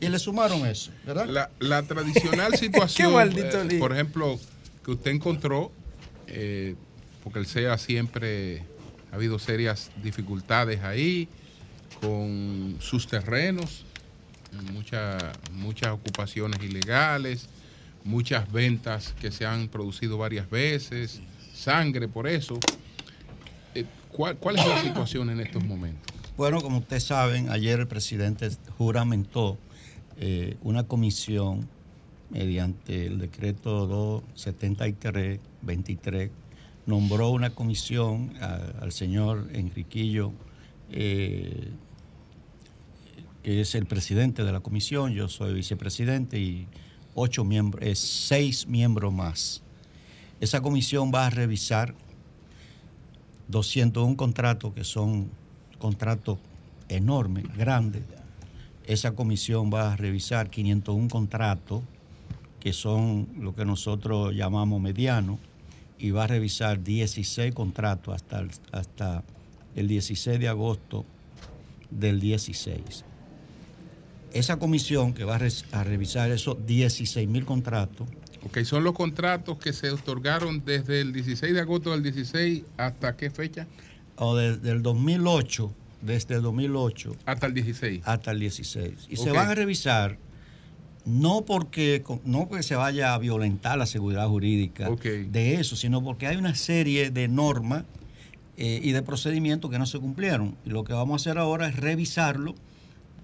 y 0.00 0.08
le 0.08 0.18
sumaron 0.18 0.64
eso, 0.66 0.92
¿verdad? 1.04 1.26
La, 1.26 1.50
la 1.58 1.82
tradicional 1.82 2.54
situación, 2.58 3.12
eh, 3.36 3.78
por 3.78 3.92
ejemplo, 3.92 4.38
que 4.84 4.92
usted 4.92 5.10
encontró, 5.10 5.72
eh, 6.28 6.76
porque 7.24 7.40
el 7.40 7.46
CEA 7.46 7.76
siempre 7.76 8.62
ha 9.12 9.16
habido 9.16 9.38
serias 9.40 9.90
dificultades 10.02 10.80
ahí 10.84 11.28
con 12.00 12.76
sus 12.80 13.08
terrenos, 13.08 13.84
muchas 14.72 15.90
ocupaciones 15.90 16.62
ilegales, 16.62 17.48
muchas 18.04 18.50
ventas 18.50 19.14
que 19.20 19.30
se 19.30 19.46
han 19.46 19.68
producido 19.68 20.18
varias 20.18 20.50
veces, 20.50 21.20
sangre 21.52 22.08
por 22.08 22.26
eso. 22.26 22.58
Eh, 23.74 23.84
¿cuál, 24.10 24.36
¿Cuál 24.36 24.58
es 24.58 24.66
la 24.66 24.82
situación 24.82 25.30
en 25.30 25.40
estos 25.40 25.64
momentos? 25.64 26.12
Bueno, 26.36 26.60
como 26.62 26.78
ustedes 26.78 27.04
saben, 27.04 27.50
ayer 27.50 27.80
el 27.80 27.86
presidente 27.86 28.48
juramentó 28.78 29.58
eh, 30.18 30.56
una 30.62 30.84
comisión 30.84 31.68
mediante 32.30 33.06
el 33.06 33.18
decreto 33.18 34.22
273-23, 34.36 36.30
nombró 36.86 37.30
una 37.30 37.50
comisión 37.50 38.32
al 38.40 38.92
señor 38.92 39.48
Enriquillo, 39.52 40.32
eh, 40.90 41.68
que 43.42 43.60
es 43.60 43.74
el 43.74 43.86
presidente 43.86 44.44
de 44.44 44.52
la 44.52 44.60
comisión, 44.60 45.12
yo 45.12 45.28
soy 45.28 45.54
vicepresidente 45.54 46.38
y 46.38 46.66
ocho 47.14 47.44
miembros, 47.44 47.84
eh, 47.84 47.94
seis 47.94 48.66
miembros 48.66 49.12
más. 49.12 49.62
Esa 50.40 50.60
comisión 50.60 51.10
va 51.14 51.26
a 51.26 51.30
revisar 51.30 51.94
201 53.48 54.16
contratos 54.16 54.72
que 54.74 54.84
son 54.84 55.30
contratos 55.78 56.38
enormes, 56.88 57.44
grandes. 57.56 58.02
Esa 58.86 59.12
comisión 59.12 59.70
va 59.72 59.92
a 59.92 59.96
revisar 59.96 60.50
501 60.50 61.08
contratos 61.08 61.82
que 62.58 62.72
son 62.72 63.28
lo 63.38 63.54
que 63.54 63.64
nosotros 63.64 64.34
llamamos 64.34 64.80
medianos 64.80 65.38
y 65.98 66.10
va 66.10 66.24
a 66.24 66.26
revisar 66.26 66.82
16 66.82 67.54
contratos 67.54 68.14
hasta 68.14 68.40
el, 68.40 68.50
hasta 68.72 69.24
el 69.74 69.88
16 69.88 70.38
de 70.38 70.48
agosto 70.48 71.04
del 71.90 72.20
16. 72.20 73.04
Esa 74.32 74.58
comisión 74.58 75.12
que 75.12 75.24
va 75.24 75.36
a, 75.72 75.84
revisar 75.84 76.30
esos 76.30 76.66
16 76.66 77.28
mil 77.28 77.44
contratos 77.44 78.08
Ok, 78.42 78.60
son 78.62 78.84
los 78.84 78.94
contratos 78.94 79.58
que 79.58 79.72
se 79.72 79.90
otorgaron 79.90 80.64
desde 80.64 81.02
el 81.02 81.12
16 81.12 81.52
de 81.52 81.60
agosto 81.60 81.90
del 81.90 82.02
16 82.02 82.64
hasta 82.78 83.16
qué 83.16 83.30
fecha? 83.30 83.66
o 84.16 84.36
desde 84.36 84.70
el 84.70 84.82
2008, 84.82 85.72
desde 86.02 86.36
el 86.36 86.42
2008 86.42 87.16
hasta 87.24 87.46
el 87.46 87.54
16. 87.54 88.02
Hasta 88.04 88.30
el 88.32 88.40
16. 88.40 89.06
Y 89.08 89.16
se 89.16 89.30
van 89.32 89.48
a 89.48 89.54
revisar 89.54 90.18
no 91.06 91.42
porque 91.46 92.04
no 92.24 92.46
porque 92.46 92.62
se 92.62 92.76
vaya 92.76 93.14
a 93.14 93.18
violentar 93.18 93.78
la 93.78 93.86
seguridad 93.86 94.28
jurídica 94.28 94.90
de 94.90 95.54
eso, 95.54 95.74
sino 95.76 96.02
porque 96.02 96.26
hay 96.26 96.36
una 96.36 96.54
serie 96.54 97.10
de 97.10 97.28
normas 97.28 97.84
eh, 98.58 98.80
y 98.82 98.92
de 98.92 99.02
procedimientos 99.02 99.70
que 99.70 99.78
no 99.78 99.86
se 99.86 99.98
cumplieron. 99.98 100.56
Y 100.66 100.70
lo 100.70 100.84
que 100.84 100.92
vamos 100.92 101.14
a 101.14 101.16
hacer 101.22 101.38
ahora 101.38 101.68
es 101.68 101.76
revisarlo 101.76 102.54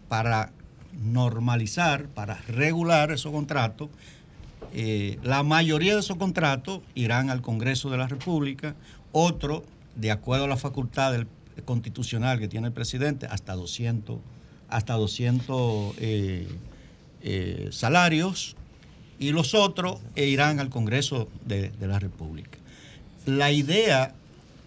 para 0.08 0.52
normalizar, 1.02 2.08
para 2.08 2.34
regular 2.48 3.10
esos 3.10 3.32
contratos. 3.32 3.88
Eh, 4.72 5.18
la 5.22 5.42
mayoría 5.42 5.94
de 5.94 6.00
esos 6.00 6.16
contratos 6.16 6.80
irán 6.94 7.30
al 7.30 7.42
Congreso 7.42 7.90
de 7.90 7.98
la 7.98 8.08
República, 8.08 8.74
otro, 9.12 9.64
de 9.94 10.10
acuerdo 10.10 10.44
a 10.44 10.48
la 10.48 10.56
facultad 10.56 11.26
constitucional 11.64 12.38
que 12.38 12.48
tiene 12.48 12.68
el 12.68 12.72
presidente, 12.72 13.26
hasta 13.26 13.54
200, 13.54 14.18
hasta 14.68 14.94
200 14.94 15.94
eh, 15.98 16.48
eh, 17.22 17.68
salarios, 17.70 18.56
y 19.18 19.30
los 19.32 19.54
otros 19.54 20.00
irán 20.14 20.60
al 20.60 20.68
Congreso 20.68 21.28
de 21.46 21.72
la 21.80 21.98
República. 21.98 22.58
La 23.24 23.50
idea 23.50 24.14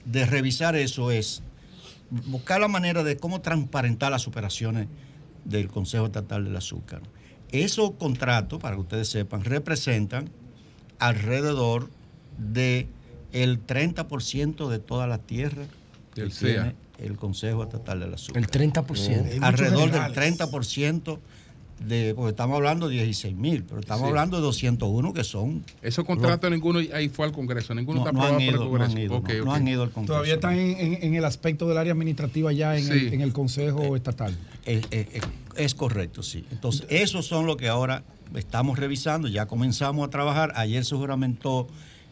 de 0.06 0.26
revisar 0.26 0.76
eso 0.76 1.12
es 1.12 1.44
buscar 2.10 2.60
la 2.60 2.68
manera 2.68 3.04
de 3.04 3.18
cómo 3.18 3.42
transparentar 3.42 4.12
las 4.12 4.28
operaciones 4.28 4.88
del 5.50 5.68
Consejo 5.68 6.06
Estatal 6.06 6.46
del 6.46 6.56
Azúcar. 6.56 7.02
Esos 7.52 7.92
contratos, 7.92 8.60
para 8.60 8.76
que 8.76 8.82
ustedes 8.82 9.10
sepan, 9.10 9.44
representan 9.44 10.30
alrededor 11.00 11.90
de 12.38 12.88
el 13.32 13.66
30% 13.66 14.70
de 14.70 14.80
toda 14.80 15.08
la 15.08 15.18
tierra 15.18 15.66
que 16.14 16.28
tiene 16.28 16.76
el 16.98 17.16
Consejo 17.16 17.64
Estatal 17.64 18.00
del 18.00 18.14
Azúcar. 18.14 18.44
El 18.44 18.50
30%. 18.50 19.26
Hay 19.26 19.40
Alrededor 19.42 19.90
muchos 19.90 20.16
del 20.16 20.38
30% 20.38 21.20
de, 21.80 22.14
porque 22.16 22.32
estamos 22.32 22.56
hablando 22.58 22.88
de 22.90 22.96
16 22.96 23.36
mil, 23.36 23.64
pero 23.64 23.80
estamos 23.80 24.04
Sí. 24.04 24.10
hablando 24.10 24.38
de 24.38 24.44
201 24.44 25.14
que 25.14 25.24
son... 25.24 25.64
Esos 25.82 26.06
contratos 26.06 26.52
ninguno 26.52 26.80
ahí 26.94 27.10
fue 27.10 27.26
al 27.26 27.32
Congreso, 27.32 27.74
ninguno 27.74 28.02
No, 28.02 28.06
está 28.08 28.12
no 28.12 28.20
aprobado 28.24 28.38
por 28.38 28.44
el 28.44 28.46
ido, 28.50 28.60
no 28.60 28.76
han 28.84 28.92
Congreso. 29.22 29.44
ido, 29.44 29.52
han 29.54 29.68
ido 29.68 29.84
al 29.84 29.92
Congreso. 29.92 30.14
Todavía 30.14 30.34
están 30.36 30.58
en, 30.58 30.78
en- 30.80 31.04
en 31.04 31.16
el 31.16 31.26
aspecto 31.26 31.68
del 31.68 31.78
área 31.78 31.94
administrativa 31.94 32.52
ya 32.52 32.78
en, 32.78 32.84
Sí. 32.86 32.92
el, 32.92 33.14
en 33.14 33.22
el 33.22 33.34
Consejo 33.34 33.96
Estatal. 33.96 34.36
Es, 34.66 34.84
es- 34.92 35.08
es- 35.56 35.76
correcto, 35.76 36.22
sí. 36.24 36.46
Entonces, 36.52 36.86
esos 36.90 37.26
son 37.26 37.46
lo 37.46 37.56
que 37.58 37.68
ahora 37.70 38.04
estamos 38.36 38.78
revisando, 38.78 39.28
ya 39.28 39.46
comenzamos 39.48 40.06
a 40.08 40.10
trabajar. 40.10 40.52
Ayer 40.56 40.84
se 40.86 40.96
juramentó 40.96 41.68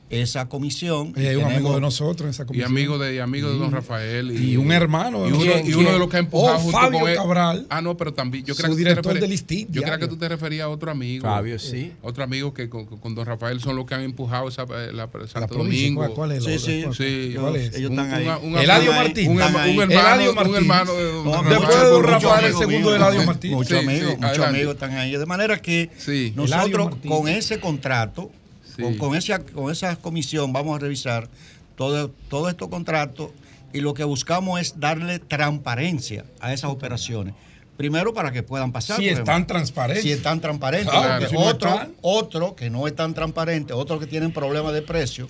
esa 0.09 0.47
comisión. 0.47 1.13
Y 1.17 1.25
hay 1.25 1.35
un 1.35 1.43
amigo 1.45 1.73
de 1.75 1.81
nosotros 1.81 2.21
en 2.21 2.29
esa 2.29 2.43
Y 2.43 2.45
comisión. 2.45 2.71
amigo 2.71 2.97
de, 2.97 3.15
y 3.15 3.19
amigo 3.19 3.51
de 3.51 3.57
don. 3.57 3.71
Rafael. 3.71 4.31
Y 4.41 4.55
un 4.57 4.71
hermano 4.71 5.23
de 5.23 5.29
Y 5.29 5.31
uno, 5.33 5.43
y 5.43 5.83
de 5.83 5.99
los 5.99 6.09
que 6.09 6.15
ha 6.17 6.19
empujado 6.19 6.57
Oh, 6.57 6.59
junto 6.61 6.77
Fabio 6.77 6.99
con 7.01 7.09
él. 7.09 7.15
Cabral. 7.17 7.67
Ah, 7.69 7.81
no, 7.81 7.97
pero 7.97 8.13
también. 8.13 8.45
Yo 8.45 8.53
Su 8.53 8.61
creo 8.61 8.69
que 8.69 8.71
tú 8.71 8.77
te 8.77 8.89
director 8.89 9.13
referías- 9.13 9.21
del 9.21 9.29
Listín 9.29 9.67
Yo 9.69 9.81
creo 9.81 9.99
que 9.99 10.07
tú 10.07 10.17
te 10.17 10.29
referías 10.29 10.63
a 10.65 10.69
otro 10.69 10.91
amigo. 10.91 11.23
Fabio, 11.27 11.59
sí. 11.59 11.91
Otro 12.01 12.23
amigo 12.23 12.53
que 12.53 12.69
con, 12.69 12.85
con 12.85 13.15
don 13.15 13.25
Rafael 13.25 13.59
son 13.59 13.75
los 13.75 13.85
que 13.85 13.95
han 13.95 14.01
empujado 14.01 14.47
esa, 14.47 14.63
eh, 14.63 14.91
la, 14.93 15.09
Santo 15.27 15.55
Domingo. 15.55 16.01
¿cuál- 16.01 16.13
cuál 16.13 16.31
es 16.31 16.45
el 16.45 16.59
sí, 16.59 16.79
otro? 16.79 16.93
sí, 16.93 17.29
sí. 17.31 17.35
¿Cuál 17.37 17.55
es? 17.57 17.75
Ellos 17.75 17.91
Un- 17.91 17.99
están 17.99 18.13
ahí. 18.13 18.27
un- 18.43 18.53
un- 18.53 18.59
Eladio 18.59 18.93
Martín. 18.93 19.31
Un, 19.31 19.41
hermano, 19.41 19.71
un 19.71 19.89
de 19.89 21.03
don 21.03 21.33
Rafael. 21.33 21.49
Después 21.49 21.79
de 21.81 21.87
don 21.89 22.03
Rafael, 22.03 22.45
el 22.45 22.53
segundo 22.55 22.89
de 22.91 22.95
Eladio 22.95 23.23
Martín. 23.25 23.51
Muchos 23.51 23.77
amigos, 23.79 24.17
muchos 24.19 24.73
están 24.73 24.93
ahí. 24.93 25.11
De 25.17 25.25
manera 25.25 25.61
que 25.61 25.89
nosotros 26.35 26.95
con 27.07 27.27
ese 27.27 27.59
contrato, 27.59 28.31
Sí. 28.77 28.83
con, 28.83 28.97
con 28.97 29.15
esa, 29.15 29.39
con 29.39 29.71
esa 29.71 29.95
comisión, 29.97 30.53
vamos 30.53 30.77
a 30.77 30.79
revisar 30.79 31.27
todo, 31.75 32.09
todos 32.29 32.49
estos 32.49 32.69
contratos 32.69 33.31
y 33.73 33.81
lo 33.81 33.93
que 33.93 34.03
buscamos 34.03 34.59
es 34.61 34.79
darle 34.79 35.19
transparencia 35.19 36.25
a 36.39 36.53
esas 36.53 36.71
operaciones. 36.71 37.33
Primero 37.77 38.13
para 38.13 38.31
que 38.31 38.41
puedan 38.41 38.71
pasar. 38.71 38.97
Si 38.97 39.07
están 39.07 39.45
transparentes. 39.45 40.03
Si 40.03 40.11
están 40.11 40.41
transparentes. 40.41 40.89
Claro, 40.89 41.09
porque 41.09 41.27
si 41.27 41.35
no 41.35 41.41
otro, 41.41 41.69
están. 41.69 41.93
otro 42.01 42.55
que 42.55 42.69
no 42.71 42.87
es 42.87 42.95
tan 42.95 43.13
transparente, 43.13 43.73
otro 43.73 43.99
que 43.99 44.07
tienen 44.07 44.31
problemas 44.31 44.73
de 44.73 44.81
precio. 44.81 45.29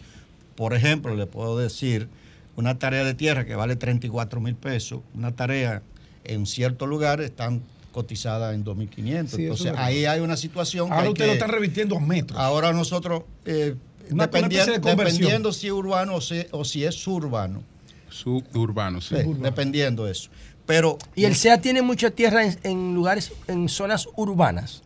Por 0.56 0.74
ejemplo, 0.74 1.16
le 1.16 1.26
puedo 1.26 1.58
decir 1.58 2.08
una 2.56 2.80
tarea 2.80 3.04
de 3.04 3.14
tierra 3.14 3.46
que 3.46 3.56
vale 3.56 3.76
34 3.76 4.40
mil 4.40 4.56
pesos, 4.56 5.02
una 5.14 5.36
tarea 5.36 5.84
en 6.24 6.46
cierto 6.46 6.88
lugar 6.88 7.22
están 7.22 7.62
cotizadas 7.98 8.54
en 8.54 8.64
2.500. 8.64 9.28
Sí, 9.28 9.42
Entonces 9.42 9.66
es 9.66 9.74
ahí 9.76 10.06
hay 10.06 10.20
una 10.20 10.38
situación. 10.38 10.94
Ahora 10.94 11.10
usted 11.10 11.24
que- 11.24 11.28
lo 11.30 11.34
está 11.34 11.48
revirtiendo 11.48 11.98
a 11.98 12.00
metros. 12.00 12.40
Ahora 12.40 12.72
nosotros, 12.72 13.24
eh, 13.44 13.74
de 14.08 14.80
dependiendo 14.84 15.52
si 15.52 15.66
es 15.66 15.74
urbano 15.74 16.14
o 16.14 16.22
si, 16.22 16.46
o 16.52 16.64
si 16.64 16.84
es 16.84 16.94
suburbano. 16.94 17.64
Suburbano, 18.10 19.02
sí. 19.02 19.16
Sí, 19.16 19.34
dependiendo 19.40 20.06
de 20.06 20.12
eso. 20.12 20.30
Pero 20.68 21.00
Y 21.16 21.26
el 21.26 21.36
SEA 21.36 21.60
tiene 21.60 21.82
mucha 21.82 22.12
tierra 22.12 22.46
en, 22.46 22.60
en 22.62 22.94
lugares, 22.94 23.32
en 23.48 23.68
zonas 23.68 24.08
urbanas. 24.16 24.84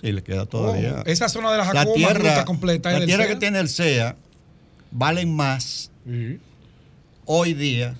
Sí, 0.00 0.12
le 0.12 0.22
queda 0.22 0.46
todavía. 0.46 1.02
Oh, 1.04 1.08
esa 1.08 1.28
zona 1.28 1.50
de 1.50 1.58
la 1.58 1.72
la 1.72 1.84
no 1.84 1.92
tierra, 1.94 2.28
está 2.28 2.44
completa. 2.44 2.92
la 2.96 3.04
tierra 3.04 3.26
que 3.26 3.36
tiene 3.36 3.58
el 3.58 3.68
CEA 3.68 4.14
valen 4.92 5.34
más 5.34 5.90
hoy 7.24 7.54
día 7.54 7.96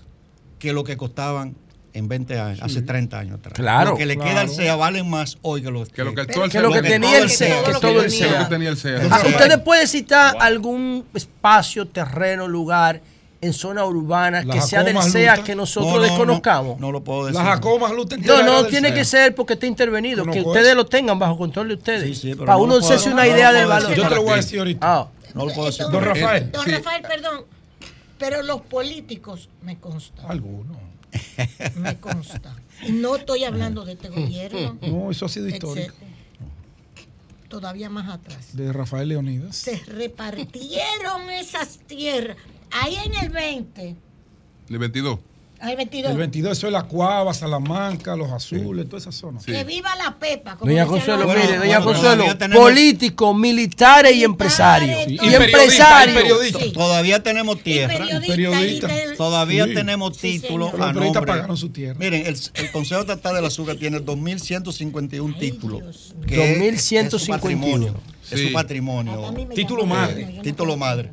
que 0.61 0.73
lo 0.73 0.85
que 0.85 0.97
costaban 0.97 1.57
en 1.95 2.09
20 2.09 2.39
años, 2.39 2.63
hace 2.63 2.83
30 2.83 3.19
años 3.19 3.39
atrás. 3.39 3.55
Claro. 3.55 3.91
Lo 3.91 3.97
que 3.97 4.07
le 4.07 4.17
queda 4.17 4.41
al 4.41 4.47
Claro. 4.47 4.53
CEA 4.55 4.77
valen 4.77 5.09
más 5.11 5.37
hoy 5.43 5.63
que 5.63 5.71
lo 5.71 5.85
que, 5.85 6.05
lo 6.05 6.15
que, 6.15 6.27
Que 6.51 6.61
lo 6.61 6.71
que 6.73 6.83
tenía 6.83 7.19
el 7.19 7.31
CEA, 7.31 7.63
que 7.65 7.73
todo 7.75 8.01
el 8.03 8.11
CEA. 8.11 8.49
Ah, 9.11 9.23
¿Ustedes 9.27 9.59
pueden 9.61 9.87
citar 9.87 10.37
algún 10.41 11.05
espacio, 11.15 11.87
terreno, 11.87 12.49
lugar 12.49 13.01
en 13.41 13.53
zona 13.53 13.85
urbana 13.85 14.45
La 14.45 14.55
que 14.55 14.61
sea 14.61 14.85
del 14.85 14.95
Jacomas 14.95 15.13
CEA 15.13 15.33
Luta. 15.35 15.45
que 15.45 15.55
nosotros 15.57 15.91
No, 15.91 15.97
no, 15.97 16.03
no, 16.03 16.09
desconozcamos? 16.09 16.79
No 16.81 16.93
lo 16.93 17.03
puedo 17.03 17.23
La 17.25 17.31
decir. 17.33 17.45
Jacomas 17.45 17.93
Luta 17.93 18.17
No, 18.19 18.43
no, 18.43 18.65
tiene 18.67 18.89
CEA. 18.89 18.95
que 18.97 19.05
ser 19.05 19.35
porque 19.35 19.55
está 19.55 19.67
intervenido, 19.67 20.25
que 20.27 20.41
ustedes 20.41 20.75
lo 20.77 20.87
tengan 20.87 21.19
bajo 21.19 21.37
control 21.37 21.69
de 21.69 21.75
ustedes. 21.75 22.21
pero 22.23 22.39
para 22.47 22.55
no 22.57 22.63
uno 22.65 22.77
hacerse 22.77 23.11
una 23.11 23.27
idea 23.27 23.53
del 23.53 23.67
valor. 23.67 23.95
Yo 23.95 24.09
te 24.09 24.15
lo 24.15 24.23
voy 24.23 24.33
a 24.33 24.37
decir 24.37 24.59
ahorita. 24.61 24.81
Ah. 24.87 25.09
No 25.35 25.47
lo 25.47 25.53
puedo 25.55 25.67
decir. 25.67 25.87
Don 25.91 26.03
Rafael. 26.05 26.53
Don 26.53 26.65
sí. 26.65 26.71
Rafael, 26.71 27.03
perdón. 27.03 27.45
Pero 28.19 28.43
los 28.43 28.61
políticos, 28.61 29.49
me 29.63 29.79
consta. 29.79 30.23
Algunos. 30.29 30.77
Me 31.77 31.99
consta. 31.99 32.57
Y 32.87 32.93
no 32.93 33.17
estoy 33.17 33.45
hablando 33.45 33.85
de 33.85 33.93
este 33.93 34.09
gobierno. 34.09 34.79
No, 34.83 35.11
eso 35.11 35.27
ha 35.27 35.29
sido 35.29 35.49
histórico. 35.49 35.93
etcétera. 35.93 36.13
Todavía 37.49 37.91
más 37.91 38.09
atrás. 38.09 38.57
De 38.57 38.73
Rafael 38.73 39.09
Leonidas. 39.09 39.57
Se 39.57 39.77
repartieron 39.85 41.29
esas 41.31 41.79
tierras. 41.87 42.37
Ahí 42.71 42.97
en 43.05 43.15
el 43.25 43.29
20. 43.31 43.97
El 44.71 44.79
22. 44.79 45.19
Al 45.63 45.77
22. 45.77 46.11
El 46.11 46.19
22, 46.19 46.59
eso 46.59 46.67
es 46.67 46.73
la 46.73 46.83
Cuava, 46.83 47.33
Salamanca, 47.33 48.17
Los 48.17 48.33
Azules, 48.33 48.87
toda 48.89 48.99
esa 48.99 49.13
zona. 49.13 49.39
Que 49.47 49.63
viva 49.63 49.95
la 49.95 50.19
Pepa. 50.19 50.57
como 50.57 50.69
Doña 50.69 50.87
Consuelo, 50.87 51.25
mire, 51.29 51.57
doña 51.57 51.79
bueno, 51.79 51.85
Consuelo, 51.85 52.37
tenemos- 52.37 52.65
políticos, 52.65 53.37
militares 53.37 54.13
y 54.17 54.25
empresarios. 54.25 54.99
Sí. 55.07 55.19
Y, 55.23 55.35
empresarios. 55.35 56.17
y 56.17 56.21
periodistas. 56.21 56.73
Todavía 56.73 57.23
tenemos 57.23 57.63
tierra. 57.63 57.95
y 57.95 58.41
del- 58.41 59.17
Todavía 59.17 59.67
Sí. 59.67 59.75
tenemos 59.75 60.17
Sí, 60.17 60.41
títulos 60.41 60.73
Los 60.73 60.81
periodistas 60.81 61.15
nombre. 61.15 61.33
pagaron 61.33 61.57
su 61.57 61.69
tierra. 61.69 61.97
Miren, 61.99 62.27
el, 62.27 62.37
el 62.55 62.73
Consejo 62.73 63.03
Estatal 63.03 63.37
del 63.37 63.45
Azúcar 63.45 63.77
tiene 63.77 64.01
2.151 64.01 65.35
títulos. 65.39 65.81
Dios 65.81 66.15
que 66.27 66.53
es- 66.53 66.59
2151. 66.59 67.15
Es 67.15 67.21
su 67.21 67.27
patrimonio. 67.31 67.95
Es 68.31 68.41
Sí. 68.41 68.47
su 68.49 68.53
patrimonio. 68.53 69.35
Título 69.55 69.87
madre. 69.87 70.41
Título 70.43 70.77
madre. 70.77 71.13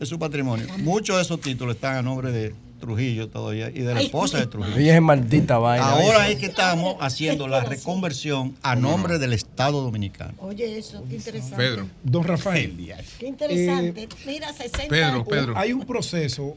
Es 0.00 0.08
su 0.08 0.18
patrimonio. 0.18 0.66
Muchos 0.78 1.16
de 1.16 1.22
esos 1.22 1.40
títulos 1.40 1.76
están 1.76 1.94
a 1.96 2.02
nombre 2.02 2.32
de 2.32 2.54
Trujillo 2.76 3.28
todavía 3.28 3.70
y 3.70 3.80
de 3.80 3.94
la 3.94 4.00
esposa 4.00 4.38
de 4.38 4.46
Trujillo. 4.46 4.76
es 4.76 5.02
maldita 5.02 5.58
vaina. 5.58 5.90
Ahora 5.90 6.28
es 6.28 6.38
que 6.38 6.46
estamos 6.46 6.96
haciendo 7.00 7.48
la 7.48 7.64
reconversión 7.64 8.56
a 8.62 8.76
nombre 8.76 9.18
del 9.18 9.32
Estado 9.32 9.82
Dominicano. 9.82 10.34
Oye, 10.38 10.78
eso, 10.78 11.04
qué 11.08 11.16
interesante. 11.16 11.56
Pedro. 11.56 11.88
Don 12.02 12.24
Rafael. 12.24 12.76
Qué 13.18 13.26
interesante. 13.26 14.08
Mira, 14.26 14.52
60 14.52 14.88
Pedro, 14.88 15.24
Pedro. 15.24 15.56
Hay 15.56 15.72
un 15.72 15.84
proceso 15.84 16.56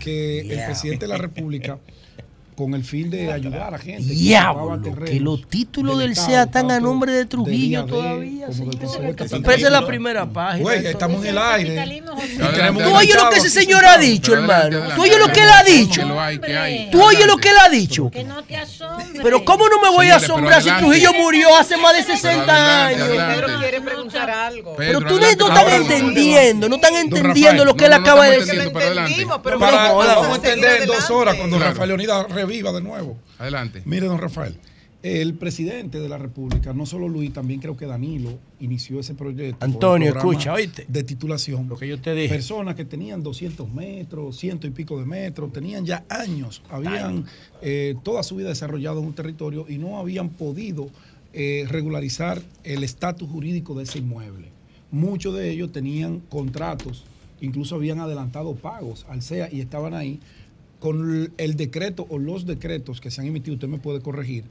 que 0.00 0.40
el 0.40 0.64
presidente 0.64 1.06
de 1.06 1.08
la 1.08 1.18
República, 1.18 1.78
con 2.54 2.74
el 2.74 2.84
fin 2.84 3.10
de 3.10 3.32
ayudar 3.32 3.74
a 3.74 3.78
gente. 3.78 4.08
que 4.08 4.14
Diablo, 4.14 4.80
terrenos 4.80 5.10
que 5.10 5.20
los 5.20 5.48
títulos 5.48 5.98
del 5.98 6.16
CEA 6.16 6.44
están 6.44 6.70
a 6.70 6.80
nombre 6.80 7.12
de 7.12 7.26
Trujillo 7.26 7.84
todavía. 7.84 8.48
esa 8.48 9.54
es 9.54 9.62
la 9.62 9.86
primera 9.86 10.26
página. 10.26 10.62
Güey, 10.62 10.86
estamos 10.86 11.22
en 11.22 11.30
el 11.30 11.38
aire. 11.38 12.02
Tú 12.82 12.94
oyes 12.94 13.16
lo 13.16 13.30
que 13.30 13.36
ese 13.38 13.50
señor 13.50 13.84
ha 13.84 13.98
dicho, 13.98 14.34
hermano. 14.34 14.80
Tú 14.94 15.02
oyes 15.02 15.18
lo 15.18 15.28
que 15.28 15.40
él 15.40 15.50
ha 15.50 15.62
dicho. 15.64 16.02
Tú 16.92 17.02
oyes 17.02 17.26
lo 17.26 17.36
que 17.36 17.48
él 17.48 17.56
ha 17.60 17.68
dicho. 17.68 18.10
Que 18.10 18.24
no 18.24 18.42
te 18.44 18.56
asombres. 18.56 19.20
Pero 19.22 19.44
¿cómo 19.44 19.68
no 19.68 19.80
me 19.80 19.90
voy 19.90 20.08
a 20.08 20.16
asombrar 20.16 20.62
si. 20.62 20.70
Trujillo 20.74 21.12
murió 21.12 21.56
hace 21.56 21.76
más 21.76 21.94
de 21.94 22.02
60 22.02 22.42
adelante, 22.42 22.94
años? 22.94 23.08
adelante. 23.08 23.34
Pedro 23.34 23.58
quiere 23.60 23.80
preguntar 23.80 24.30
algo. 24.30 24.74
Pero 24.76 25.00
tú 25.00 25.18
no 25.18 25.26
están 25.26 25.68
entendiendo, 25.72 26.68
no 26.68 26.76
están 26.76 26.94
entendiendo 26.96 27.64
lo 27.64 27.74
que 27.74 27.86
él 27.86 27.92
acaba 27.92 28.26
de 28.26 28.40
decir. 28.40 28.70
pero 29.42 29.58
vamos 29.58 30.28
a 30.30 30.34
entender 30.34 30.82
en 30.82 30.86
dos 30.86 31.10
horas 31.10 31.36
cuando. 31.36 31.58
Rafael 31.58 31.88
Leonidas 31.88 32.26
reviva 32.46 32.72
de 32.72 32.80
nuevo. 32.80 33.16
Adelante. 33.38 33.82
Mire, 33.84 34.06
don 34.06 34.18
Rafael, 34.18 34.56
el 35.04 35.34
presidente 35.34 36.00
de 36.00 36.08
la 36.08 36.16
República, 36.16 36.72
no 36.72 36.86
solo 36.86 37.08
Luis, 37.08 37.30
también 37.30 37.60
creo 37.60 37.76
que 37.76 37.84
Danilo 37.84 38.38
inició 38.58 39.00
ese 39.00 39.12
proyecto. 39.12 39.62
Antonio, 39.62 40.08
escucha, 40.16 40.54
oíste. 40.54 40.86
De 40.88 41.04
titulación. 41.04 41.68
Lo 41.68 41.76
que 41.76 41.86
yo 41.86 42.00
te 42.00 42.14
dije. 42.14 42.30
Personas 42.30 42.74
que 42.74 42.86
tenían 42.86 43.22
200 43.22 43.70
metros, 43.70 44.38
ciento 44.38 44.66
y 44.66 44.70
pico 44.70 44.98
de 44.98 45.04
metros, 45.04 45.52
tenían 45.52 45.84
ya 45.84 46.04
años, 46.08 46.62
habían 46.70 47.26
eh, 47.60 47.96
toda 48.02 48.22
su 48.22 48.36
vida 48.36 48.48
desarrollado 48.48 49.00
en 49.00 49.06
un 49.08 49.14
territorio 49.14 49.66
y 49.68 49.76
no 49.76 49.98
habían 49.98 50.30
podido 50.30 50.88
eh, 51.34 51.66
regularizar 51.68 52.40
el 52.62 52.82
estatus 52.82 53.28
jurídico 53.28 53.74
de 53.74 53.82
ese 53.82 53.98
inmueble. 53.98 54.48
Muchos 54.90 55.34
de 55.34 55.50
ellos 55.50 55.70
tenían 55.70 56.20
contratos, 56.20 57.04
incluso 57.42 57.74
habían 57.74 58.00
adelantado 58.00 58.54
pagos 58.54 59.04
al 59.10 59.20
CEA 59.20 59.50
y 59.52 59.60
estaban 59.60 59.92
ahí 59.92 60.20
con 60.84 61.32
el 61.38 61.56
decreto 61.56 62.06
o 62.10 62.18
los 62.18 62.44
decretos 62.44 63.00
que 63.00 63.10
se 63.10 63.22
han 63.22 63.26
emitido, 63.26 63.54
usted 63.54 63.68
me 63.68 63.78
puede 63.78 64.00
corregir, 64.02 64.44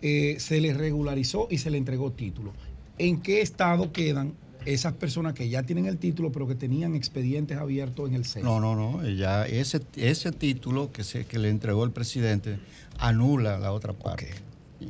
eh, 0.00 0.36
se 0.38 0.58
les 0.62 0.74
regularizó 0.78 1.46
y 1.50 1.58
se 1.58 1.70
le 1.70 1.76
entregó 1.76 2.10
título. 2.10 2.54
¿En 2.96 3.20
qué 3.20 3.42
estado 3.42 3.92
quedan 3.92 4.32
esas 4.64 4.94
personas 4.94 5.34
que 5.34 5.50
ya 5.50 5.62
tienen 5.64 5.84
el 5.84 5.98
título 5.98 6.32
pero 6.32 6.46
que 6.48 6.54
tenían 6.54 6.94
expedientes 6.94 7.58
abiertos 7.58 8.08
en 8.08 8.14
el 8.14 8.24
CEA? 8.24 8.42
No, 8.44 8.60
no, 8.60 8.74
no. 8.74 9.06
Ya 9.10 9.46
ese, 9.46 9.82
ese 9.96 10.32
título 10.32 10.90
que, 10.90 11.04
se, 11.04 11.26
que 11.26 11.38
le 11.38 11.50
entregó 11.50 11.84
el 11.84 11.90
presidente 11.90 12.58
anula 12.98 13.58
la 13.58 13.70
otra 13.70 13.92
parte. 13.92 14.30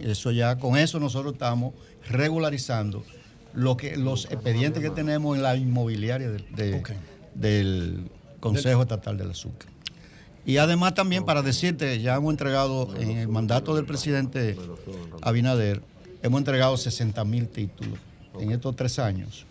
Eso 0.01 0.31
ya, 0.31 0.61
con 0.61 0.79
eso 0.79 1.01
nosotros 1.01 1.33
estamos 1.33 1.75
regularizando 2.09 3.05
lo 3.53 3.77
que, 3.77 3.97
los 3.97 4.27
expedientes 4.27 4.81
que 4.81 4.91
tenemos 4.91 5.37
en 5.37 5.43
la 5.43 5.57
inmobiliaria 5.57 6.31
del- 6.31 6.47
de- 6.55 6.83
del 7.35 8.11
Consejo 8.39 8.83
Estatal 8.83 9.17
del 9.19 9.31
Azúcar. 9.33 9.74
Y 10.47 10.59
además 10.59 10.95
también 10.95 11.25
para 11.25 11.43
decirte, 11.43 12.01
ya 12.01 12.17
hemos 12.17 12.33
entregado 12.33 12.95
en 12.97 13.17
el 13.19 13.29
mandato 13.29 13.75
del 13.75 13.87
presidente 13.87 14.57
Abinader, 15.23 15.83
hemos 16.23 16.39
entregado 16.39 16.77
60 16.77 17.25
mil 17.25 17.49
títulos 17.49 17.99
en 18.39 18.51
estos 18.51 18.77
tres 18.77 18.99
años. 18.99 19.47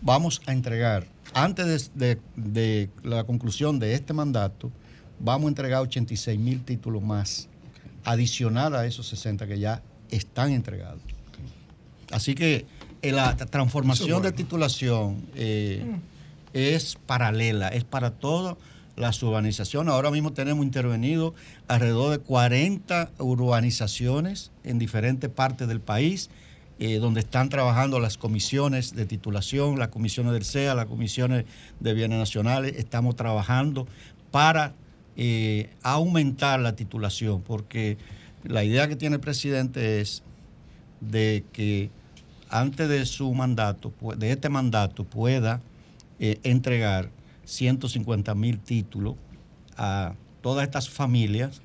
Vamos 0.00 0.40
a 0.46 0.52
entregar, 0.52 1.06
antes 1.34 1.90
de, 1.94 2.14
de- 2.14 2.20
de 2.36 2.90
la 3.02 3.24
conclusión 3.24 3.78
de 3.78 3.94
este 3.94 4.12
mandato, 4.12 4.70
vamos 5.18 5.46
a 5.46 5.48
entregar 5.48 5.80
86 5.82 6.38
mil 6.38 6.62
títulos 6.64 7.02
más, 7.02 7.48
adicional 8.04 8.74
a 8.76 8.86
esos 8.86 9.06
60 9.08 9.46
que 9.46 9.58
ya 9.58 9.82
están 10.10 10.52
entregados. 10.52 11.00
Así 12.12 12.34
que 12.34 12.66
eh, 13.02 13.12
la 13.12 13.36
tra- 13.36 13.48
transformación 13.48 14.22
de 14.22 14.32
titulación 14.32 15.26
eh, 15.34 15.84
es 16.52 16.96
paralela, 17.06 17.68
es 17.68 17.84
para 17.84 18.10
todas 18.10 18.56
las 18.96 19.22
urbanizaciones. 19.22 19.92
Ahora 19.92 20.10
mismo 20.10 20.32
tenemos 20.32 20.64
intervenido 20.64 21.34
alrededor 21.68 22.10
de 22.12 22.18
40 22.18 23.10
urbanizaciones 23.18 24.52
en 24.62 24.78
diferentes 24.78 25.30
partes 25.30 25.68
del 25.68 25.80
país, 25.80 26.30
eh, 26.78 26.98
donde 26.98 27.20
están 27.20 27.48
trabajando 27.48 28.00
las 28.00 28.18
comisiones 28.18 28.94
de 28.94 29.06
titulación, 29.06 29.78
las 29.78 29.88
comisiones 29.88 30.32
del 30.32 30.44
CEA, 30.44 30.74
las 30.74 30.86
comisiones 30.86 31.44
de 31.80 31.94
bienes 31.94 32.18
nacionales. 32.18 32.74
Estamos 32.76 33.16
trabajando 33.16 33.86
para 34.30 34.74
eh, 35.16 35.70
aumentar 35.82 36.58
la 36.60 36.74
titulación, 36.74 37.42
porque 37.42 37.96
la 38.42 38.64
idea 38.64 38.88
que 38.88 38.96
tiene 38.96 39.16
el 39.16 39.20
presidente 39.20 40.00
es 40.00 40.22
de 41.00 41.44
que 41.52 41.90
antes 42.50 42.88
de 42.88 43.06
su 43.06 43.32
mandato, 43.34 43.92
de 44.16 44.32
este 44.32 44.48
mandato, 44.48 45.04
pueda 45.04 45.60
eh, 46.18 46.38
entregar 46.42 47.10
150 47.44 48.34
mil 48.34 48.58
títulos 48.58 49.16
a 49.76 50.14
todas 50.40 50.64
estas 50.64 50.88
familias 50.88 51.62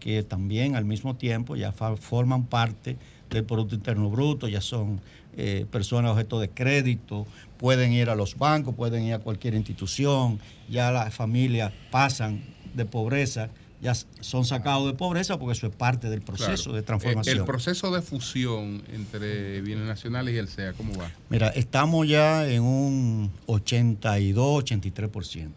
que 0.00 0.22
también 0.24 0.74
al 0.74 0.84
mismo 0.84 1.14
tiempo 1.14 1.54
ya 1.54 1.72
forman 1.72 2.46
parte 2.46 2.96
del 3.30 3.44
Producto 3.44 3.76
Interno 3.76 4.10
Bruto, 4.10 4.48
ya 4.48 4.60
son 4.60 5.00
eh, 5.36 5.64
personas 5.70 6.10
objeto 6.10 6.40
de 6.40 6.50
crédito, 6.50 7.26
pueden 7.56 7.92
ir 7.92 8.10
a 8.10 8.16
los 8.16 8.36
bancos, 8.36 8.74
pueden 8.74 9.04
ir 9.04 9.14
a 9.14 9.20
cualquier 9.20 9.54
institución, 9.54 10.40
ya 10.68 10.90
las 10.90 11.14
familias 11.14 11.72
pasan 11.90 12.42
de 12.74 12.84
pobreza, 12.84 13.48
ya 13.82 13.94
son 14.20 14.44
sacados 14.44 14.86
de 14.86 14.94
pobreza 14.96 15.38
porque 15.38 15.52
eso 15.58 15.66
es 15.66 15.74
parte 15.74 16.08
del 16.08 16.22
proceso 16.22 16.64
Claro. 16.70 16.76
de 16.76 16.82
transformación. 16.82 17.34
El, 17.34 17.40
el 17.40 17.44
proceso 17.46 17.90
de 17.92 18.00
fusión 18.00 18.82
entre 18.92 19.60
bienes 19.60 19.84
nacionales 19.86 20.34
y 20.34 20.38
el 20.38 20.46
SEA, 20.48 20.72
¿cómo 20.72 20.94
va? 20.96 21.10
Mira, 21.28 21.48
estamos 21.48 22.06
ya 22.08 22.48
en 22.48 22.62
un 22.62 23.30
82, 23.46 24.64
83%. 24.64 25.48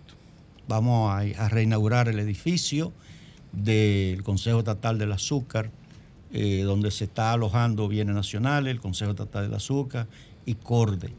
Vamos 0.68 1.12
a, 1.12 1.20
a 1.46 1.50
reinaugurar 1.50 2.08
el 2.10 2.20
edificio 2.20 2.92
del 3.52 4.24
Consejo 4.24 4.60
Estatal 4.60 4.98
del 4.98 5.12
Azúcar, 5.12 5.70
eh, 6.34 6.64
donde 6.64 6.90
se 6.92 7.04
está 7.06 7.32
alojando 7.32 7.88
bienes 7.88 8.16
nacionales, 8.16 8.72
el 8.72 8.82
Consejo 8.82 9.12
Estatal 9.12 9.44
del 9.46 9.54
Azúcar 9.54 10.08
y 10.46 10.56
CORDE. 10.56 11.12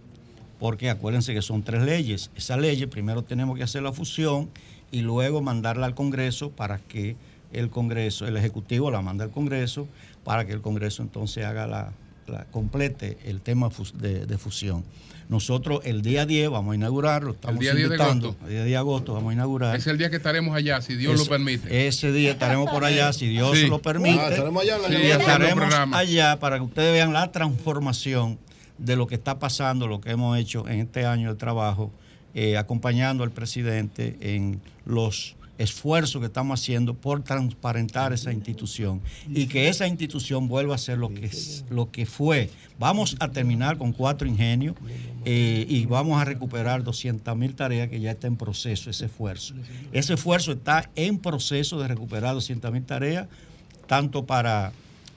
Porque 0.58 0.90
acuérdense 0.90 1.34
que 1.34 1.42
son 1.42 1.62
tres 1.62 1.82
leyes. 1.82 2.30
Esa 2.34 2.56
ley 2.56 2.84
primero 2.86 3.22
tenemos 3.22 3.56
que 3.56 3.62
hacer 3.62 3.82
la 3.82 3.92
fusión 3.92 4.50
y 4.90 5.00
luego 5.00 5.40
mandarla 5.42 5.86
al 5.86 5.94
Congreso 5.94 6.50
para 6.50 6.78
que 6.78 7.16
el 7.52 7.70
Congreso, 7.70 8.26
el 8.26 8.36
Ejecutivo 8.36 8.90
la 8.90 9.02
manda 9.02 9.24
al 9.24 9.30
Congreso 9.30 9.86
para 10.24 10.44
que 10.46 10.52
el 10.52 10.60
Congreso 10.60 11.02
entonces 11.02 11.44
haga 11.44 11.66
la, 11.66 11.92
la- 12.26 12.44
complete 12.46 13.18
el 13.24 13.40
tema 13.40 13.70
de, 13.94 14.26
de 14.26 14.38
fusión. 14.38 14.84
Nosotros 15.28 15.80
el 15.84 16.02
día 16.02 16.24
10 16.24 16.50
vamos 16.50 16.72
a 16.72 16.76
inaugurar, 16.76 17.24
lo 17.24 17.32
estamos 17.32 17.58
día 17.58 17.74
10 17.74 17.88
de 17.88 17.94
invitando, 17.96 18.28
agosto. 18.28 18.44
el 18.44 18.50
día 18.50 18.58
10 18.62 18.70
de 18.70 18.76
agosto 18.76 19.14
vamos 19.14 19.30
a 19.30 19.34
inaugurar. 19.34 19.74
Es 19.76 19.86
el 19.88 19.98
día 19.98 20.08
que 20.08 20.16
estaremos 20.16 20.54
allá, 20.56 20.80
si 20.82 20.94
Dios 20.94 21.18
lo 21.18 21.26
permite. 21.26 21.88
Ese 21.88 22.12
día 22.12 22.30
estaremos 22.30 22.70
por 22.70 22.84
allá, 22.84 23.12
si 23.12 23.26
Dios 23.28 23.58
Sí. 23.58 23.66
lo 23.66 23.80
permite. 23.80 24.20
Ah, 24.20 24.28
estaremos 24.28 24.62
allá 24.62 24.76
en 24.76 24.82
la 24.82 24.98
y 25.00 25.06
estaremos 25.10 25.74
allá 25.92 26.38
para 26.38 26.58
que 26.58 26.62
ustedes 26.64 26.92
vean 26.92 27.12
la 27.12 27.32
transformación 27.32 28.38
de 28.78 28.94
lo 28.94 29.06
que 29.08 29.16
está 29.16 29.38
pasando, 29.40 29.88
lo 29.88 30.00
que 30.00 30.10
hemos 30.10 30.38
hecho 30.38 30.68
en 30.68 30.80
este 30.80 31.06
año 31.06 31.30
de 31.32 31.36
trabajo, 31.38 31.90
eh, 32.36 32.56
acompañando 32.56 33.24
al 33.24 33.32
presidente 33.32 34.16
en 34.20 34.60
los 34.84 35.34
esfuerzos 35.58 36.20
que 36.20 36.26
estamos 36.26 36.60
haciendo 36.60 36.92
por 36.92 37.22
transparentar 37.24 38.12
esa 38.12 38.30
institución 38.30 39.00
y 39.26 39.46
que 39.46 39.70
esa 39.70 39.86
institución 39.86 40.48
vuelva 40.48 40.74
a 40.74 40.78
ser 40.78 40.98
lo 40.98 41.08
que, 41.08 41.24
es- 41.26 41.64
lo 41.70 41.90
que 41.90 42.04
fue. 42.04 42.50
Vamos 42.78 43.16
a 43.20 43.28
terminar 43.30 43.78
con 43.78 43.94
cuatro 43.94 44.28
ingenios 44.28 44.76
eh, 45.24 45.64
y 45.66 45.86
vamos 45.86 46.20
a 46.20 46.26
recuperar 46.26 46.84
200 46.84 47.34
mil 47.38 47.54
tareas 47.54 47.88
que 47.88 48.00
ya 48.00 48.10
está 48.10 48.26
en 48.26 48.36
proceso 48.36 48.90
ese 48.90 49.06
esfuerzo. 49.06 49.54
Ese 49.92 50.12
esfuerzo 50.12 50.52
está 50.52 50.90
en 50.94 51.16
proceso 51.18 51.80
de 51.80 51.88
recuperar 51.88 52.34
200 52.34 52.70
mil 52.70 52.82
tareas, 52.84 53.26
tanto 53.86 54.26
para 54.26 54.72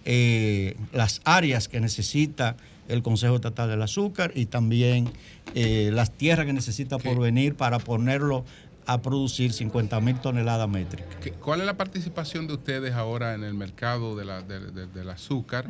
eh, 0.06 0.78
las 0.94 1.20
áreas 1.26 1.68
que 1.68 1.82
necesita 1.82 2.56
el 2.90 3.02
Consejo 3.03 3.36
Estatal 3.36 3.70
del 3.70 3.82
Azúcar 3.82 4.32
y 4.36 4.48
también 4.48 5.11
eh, 5.53 5.90
las 5.94 6.11
tierras 6.18 6.45
que 6.45 6.53
necesita 6.53 6.98
por 6.99 7.20
venir 7.20 7.56
para 7.56 7.80
ponerlo 7.80 8.45
a 8.86 9.02
producir 9.02 9.53
50 9.53 9.99
mil 10.02 10.20
toneladas 10.20 10.68
métricas. 10.68 11.16
¿Qué- 11.22 11.32
¿Cuál 11.34 11.60
es 11.61 11.66
la 11.68 11.78
participación 11.78 12.48
de 12.48 12.53
ustedes 12.56 12.94
ahora 12.94 13.36
en 13.36 13.44
el 13.44 13.53
mercado 13.53 14.16
de 14.16 14.26
la- 14.26 14.41
de- 14.41 14.72
de- 14.72 14.88
del 14.88 15.10
azúcar? 15.10 15.70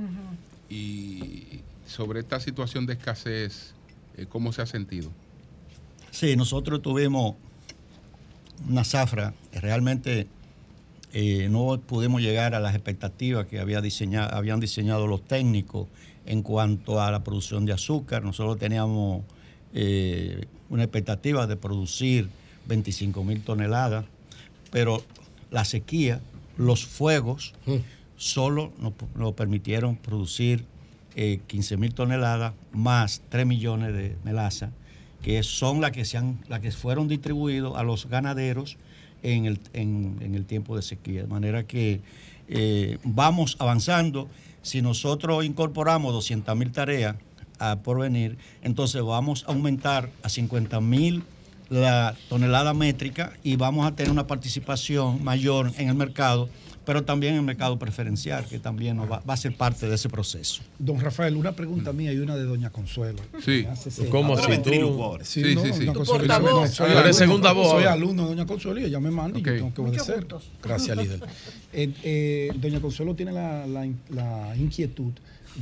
Y 0.69 1.61
sobre 1.85 2.19
esta 2.19 2.39
situación 2.39 2.85
de 2.85 2.93
escasez, 2.93 3.73
eh, 4.15 4.25
¿cómo 4.27 4.53
se 4.53 4.61
ha 4.61 4.65
sentido? 4.65 5.11
Sí, 6.11 6.35
nosotros 6.35 6.81
tuvimos 6.81 7.35
una 8.67 8.83
zafra, 8.83 9.33
realmente 9.51 10.27
eh, 11.11 11.47
no 11.49 11.81
pudimos 11.81 12.21
llegar 12.21 12.53
a 12.53 12.59
las 12.59 12.75
expectativas 12.75 13.47
que 13.47 13.59
había 13.59 13.81
diseñado, 13.81 14.35
habían 14.35 14.59
diseñado 14.59 15.07
los 15.07 15.23
técnicos 15.25 15.87
en 16.29 16.43
cuanto 16.43 17.01
a 17.01 17.11
la 17.11 17.23
producción 17.23 17.65
de 17.65 17.73
azúcar. 17.73 18.23
Nosotros 18.23 18.57
teníamos 18.57 19.23
eh, 19.73 20.45
una 20.69 20.83
expectativa 20.83 21.47
de 21.47 21.57
producir 21.57 22.29
25 22.67 23.23
mil 23.23 23.41
toneladas, 23.41 24.05
pero 24.71 25.03
la 25.49 25.65
sequía, 25.65 26.21
los 26.55 26.85
fuegos, 26.85 27.55
solo 28.15 28.71
nos, 28.79 28.93
nos 29.15 29.33
permitieron 29.33 29.95
producir 29.95 30.63
15 31.15 31.77
mil 31.77 31.93
toneladas 31.93 32.53
más 32.71 33.23
3 33.29 33.45
millones 33.47 33.93
de 33.93 34.15
melaza, 34.23 34.69
que 35.23 35.41
son 35.41 35.81
las 35.81 35.91
que, 35.91 36.05
se 36.05 36.17
han, 36.17 36.39
las 36.47 36.59
que 36.59 36.71
fueron 36.71 37.07
distribuidos 37.07 37.75
a 37.75 37.83
los 37.83 38.07
ganaderos 38.07 38.77
en 39.23 39.45
el, 39.45 39.59
en, 39.73 40.17
en 40.21 40.35
el 40.35 40.45
tiempo 40.45 40.75
de 40.75 40.83
sequía. 40.83 41.23
De 41.23 41.27
manera 41.27 41.63
que 41.63 42.01
eh, 42.49 42.97
vamos 43.03 43.55
avanzando. 43.59 44.27
Si 44.69 44.83
nosotros 44.83 45.43
incorporamos 45.45 46.13
200 46.13 46.55
mil 46.55 46.71
tareas 46.71 47.15
a 47.57 47.77
por 47.77 48.01
venir, 48.01 48.37
entonces 48.61 49.01
vamos 49.01 49.43
a 49.47 49.51
aumentar 49.51 50.11
a 50.21 50.29
50 50.29 50.79
mil 50.79 51.23
la 51.69 52.15
tonelada 52.29 52.75
métrica 52.75 53.33
y 53.43 53.55
vamos 53.55 53.87
a 53.87 53.95
tener 53.95 54.11
una 54.11 54.27
participación 54.27 55.23
mayor 55.23 55.71
en 55.77 55.89
el 55.89 55.95
mercado, 55.95 56.49
pero 56.89 57.03
también 57.03 57.35
el 57.35 57.43
mercado 57.43 57.77
preferencial, 57.77 58.45
que 58.47 58.57
también 58.57 58.97
nos 58.97 59.11
va, 59.11 59.19
va 59.19 59.35
a 59.35 59.37
ser 59.37 59.55
parte 59.55 59.87
de 59.87 59.93
ese 59.93 60.09
proceso. 60.09 60.63
Don 60.79 60.99
Rafael, 60.99 61.35
una 61.35 61.51
pregunta 61.55 61.93
mía 61.93 62.11
y 62.11 62.17
una 62.17 62.35
de 62.35 62.45
Doña 62.45 62.71
Consuelo. 62.71 63.19
Sí. 63.45 63.63
¿Cómo 64.09 64.33
así? 64.33 64.51
Sí, 64.53 64.63
Sí, 64.63 65.43
sí, 65.43 65.53
no, 65.53 65.61
sí. 65.61 65.69
Doña 65.69 65.93
Tu 65.93 65.93
Consuelo, 65.99 66.19
portavoz. 66.27 66.51
no, 66.51 66.67
soy 66.67 66.89
alumno, 66.91 67.13
segunda 67.13 67.51
voz 67.51 67.69
Soy 67.73 67.83
alumno 67.83 68.23
de 68.23 68.29
Doña 68.29 68.47
Consuelo 68.47 68.79
y 68.79 68.85
ella 68.85 68.99
me 68.99 69.11
manda 69.11 69.37
y 69.37 69.43
yo 69.43 69.53
tengo 69.53 69.71
que 69.75 69.81
obedecer. 69.81 70.25
Gracias, 70.63 70.97
líder. 70.97 71.19
Eh, 71.73 71.93
eh, 72.03 72.51
Doña 72.55 72.79
Consuelo 72.81 73.13
tiene 73.15 73.33
la, 73.33 73.67
la 73.67 73.85
in- 73.85 73.99
la 74.09 74.55
inquietud 74.57 75.11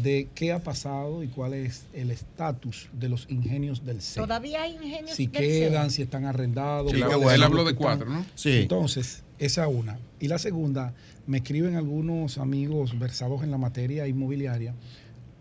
de 0.01 0.29
qué 0.33 0.53
ha 0.53 0.63
pasado 0.63 1.23
y 1.23 1.27
cuál 1.27 1.55
es 1.55 1.87
el 1.93 2.09
estatus 2.11 2.87
de 2.93 3.09
los 3.09 3.25
ingenios 3.29 3.83
del 3.85 4.01
CEA. 4.01 4.23
Todavía 4.23 4.61
hay 4.61 4.75
ingenios 4.75 5.17
si 5.17 5.27
del 5.27 5.41
quedan, 5.41 5.71
CEA. 5.71 5.89
si 5.89 6.01
están 6.03 6.23
arrendados. 6.23 6.89
Sí, 6.93 6.97
él 7.33 7.43
habló 7.43 7.65
de 7.65 7.75
cuatro, 7.75 8.09
¿no? 8.09 8.25
Sí. 8.35 8.59
Entonces, 8.61 9.23
esa 9.39 9.67
una. 9.67 9.99
Y 10.19 10.27
la 10.27 10.39
segunda, 10.39 10.93
me 11.25 11.37
escriben 11.37 11.75
algunos 11.75 12.37
amigos 12.37 12.97
versados 12.97 13.43
en 13.43 13.51
la 13.51 13.57
materia 13.57 14.07
inmobiliaria 14.07 14.73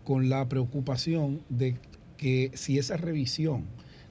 con 0.03 0.29
la 0.29 0.47
preocupación 0.47 1.41
de 1.49 1.75
que 2.17 2.51
si 2.53 2.77
esa 2.77 2.97
revisión 2.97 3.65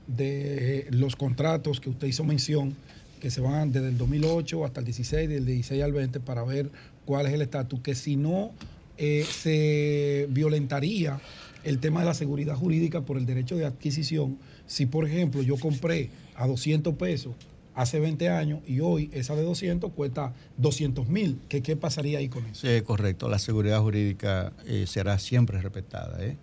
de 0.07 0.87
los 0.91 1.17
contratos 1.17 1.81
que 1.81 1.91
usted 1.91 2.07
hizo 2.07 2.25
mención, 2.25 2.75
que 3.21 3.31
se 3.31 3.41
van 3.41 3.73
desde 3.73 3.89
el 3.89 3.99
2008 3.99 4.65
hasta 4.65 4.81
el 4.81 4.87
16, 4.87 5.29
del 5.29 5.47
16 5.47 5.83
al 5.83 5.93
20, 5.93 6.21
para 6.21 6.45
ver 6.45 6.71
cuál 7.05 7.27
es 7.27 7.33
el 7.33 7.43
estatus, 7.43 7.81
que 7.81 7.95
si 7.95 8.17
no 8.17 8.53
eh, 8.99 9.25
se 9.29 10.27
violentaría 10.31 11.21
el 11.65 11.79
tema 11.81 12.01
de 12.01 12.07
la 12.07 12.15
seguridad 12.15 12.55
jurídica 12.55 13.01
por 13.01 13.17
el 13.17 13.27
derecho 13.27 13.57
de 13.57 13.67
adquisición, 13.67 14.39
si 14.67 14.87
por 14.87 15.07
ejemplo 15.09 15.43
yo 15.43 15.57
compré 15.57 16.11
a 16.37 16.47
200 16.47 16.95
pesos 16.95 17.35
hace 17.77 18.01
20 18.01 18.28
años 18.31 18.61
y 18.66 18.81
hoy 18.81 19.11
esa 19.12 19.36
de 19.36 19.43
200 19.43 19.93
cuesta 19.93 20.32
200 20.57 21.09
mil, 21.09 21.39
¿qué, 21.48 21.62
¿qué 21.62 21.77
pasaría 21.77 22.19
ahí 22.19 22.28
con 22.28 22.44
eso? 22.47 22.66
Sí, 22.66 22.81
correcto. 22.82 23.28
La 23.28 23.39
seguridad 23.39 23.81
jurídica 23.82 24.53
eh, 24.66 24.86
será 24.89 25.19
siempre 25.19 25.61
respetada. 25.61 26.24
¿eh? 26.24 26.36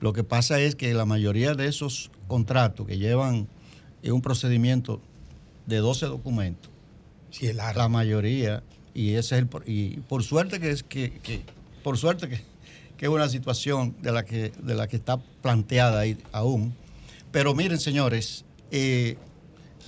Lo 0.00 0.12
que 0.12 0.22
pasa 0.24 0.60
es 0.60 0.76
que 0.76 0.94
la 0.94 1.04
mayoría 1.04 1.54
de 1.54 1.66
esos 1.66 2.10
contratos 2.28 2.86
que 2.86 2.96
llevan 2.96 3.48
eh, 4.04 4.12
un 4.12 4.22
procedimiento 4.22 5.00
de 5.66 5.78
12 5.78 6.06
documentos, 6.06 6.70
la 7.74 7.88
mayoría, 7.88 8.62
y 8.94 9.10
ese 9.10 9.34
es 9.34 9.40
el 9.42 9.46
por- 9.48 9.68
y 9.68 9.98
por 10.08 10.22
suerte 10.22 10.60
que 10.60 10.70
es 10.70 10.82
que, 10.84 11.10
que- 11.22 11.42
por 11.82 11.98
suerte 11.98 12.28
que, 12.28 12.40
que 12.96 13.06
es 13.06 13.10
una 13.10 13.28
situación 13.28 13.94
de 14.00 14.12
la 14.12 14.24
que 14.24 14.50
de 14.62 14.74
la 14.74 14.86
que 14.86 14.96
está 14.96 15.18
planteada 15.42 16.00
ahí 16.00 16.16
aún. 16.32 16.72
Pero 17.32 17.54
miren, 17.54 17.78
señores, 17.78 18.44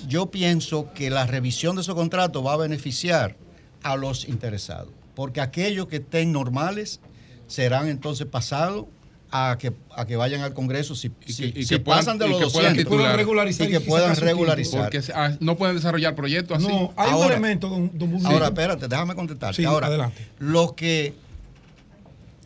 yo 0.09 0.31
pienso 0.31 0.93
que 0.95 1.11
la 1.11 1.27
revisión 1.27 1.77
de 1.77 1.83
esos 1.83 1.95
contratos 1.95 2.45
va 2.45 2.55
a 2.55 2.57
beneficiar 2.57 3.37
a 3.83 3.97
los 3.97 4.29
interesados, 4.29 4.91
porque 5.15 5.41
aquellos 5.41 5.87
que 5.87 5.97
estén 5.97 6.33
normales 6.33 7.01
serán 7.47 7.89
entonces 7.89 8.27
pasados 8.27 8.87
a 9.33 9.57
que, 9.61 9.73
a 9.95 10.07
que 10.07 10.17
vayan 10.17 10.41
al 10.41 10.55
Congreso 10.55 10.95
si, 10.97 11.11
si- 11.27 11.53
y 11.55 11.63
si 11.65 11.69
que 11.77 11.79
puedan- 11.81 12.01
pasan 12.01 12.19
de 12.19 12.27
y 12.27 12.31
los 12.31 12.39
que 12.39 12.47
puedan 12.47 12.73
200 12.75 12.85
titular. 12.85 13.17
regularizar 13.17 13.67
y 13.67 13.71
y 13.71 13.73
que 13.73 13.81
puedan 13.81 14.17
regularizar. 14.17 14.83
Porque 14.91 15.01
ah, 15.15 15.37
no 15.39 15.57
pueden 15.57 15.77
desarrollar 15.77 16.15
proyectos 16.17 16.59
así. 16.59 16.67
No, 16.67 16.93
hay 16.97 17.09
un 17.09 17.15
Ahora- 17.15 17.35
elemento, 17.35 17.69
don, 17.69 17.91
don. 17.95 18.27
Ahora, 18.27 18.47
espérate, 18.47 18.89
déjame 18.89 19.15
contestarte. 19.15 19.57
Sí, 19.57 19.65
Ahora, 19.65 19.87
adelante. 19.87 20.27
los 20.41 20.73
que 20.73 21.15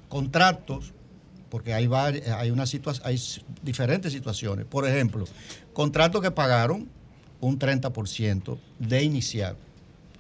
contratos, 0.09 0.93
porque 1.49 1.73
hay, 1.73 1.87
vari- 1.87 2.23
hay, 2.37 2.51
una 2.51 2.65
situa- 2.65 3.01
hay 3.05 3.21
diferentes 3.63 4.13
situaciones. 4.13 4.67
Por 4.67 4.87
ejemplo, 4.87 5.25
contratos 5.73 6.21
que 6.23 6.31
pagaron 6.31 6.89
un 7.45 7.59
30% 7.59 8.59
de 8.79 9.03
inicial, 9.03 9.57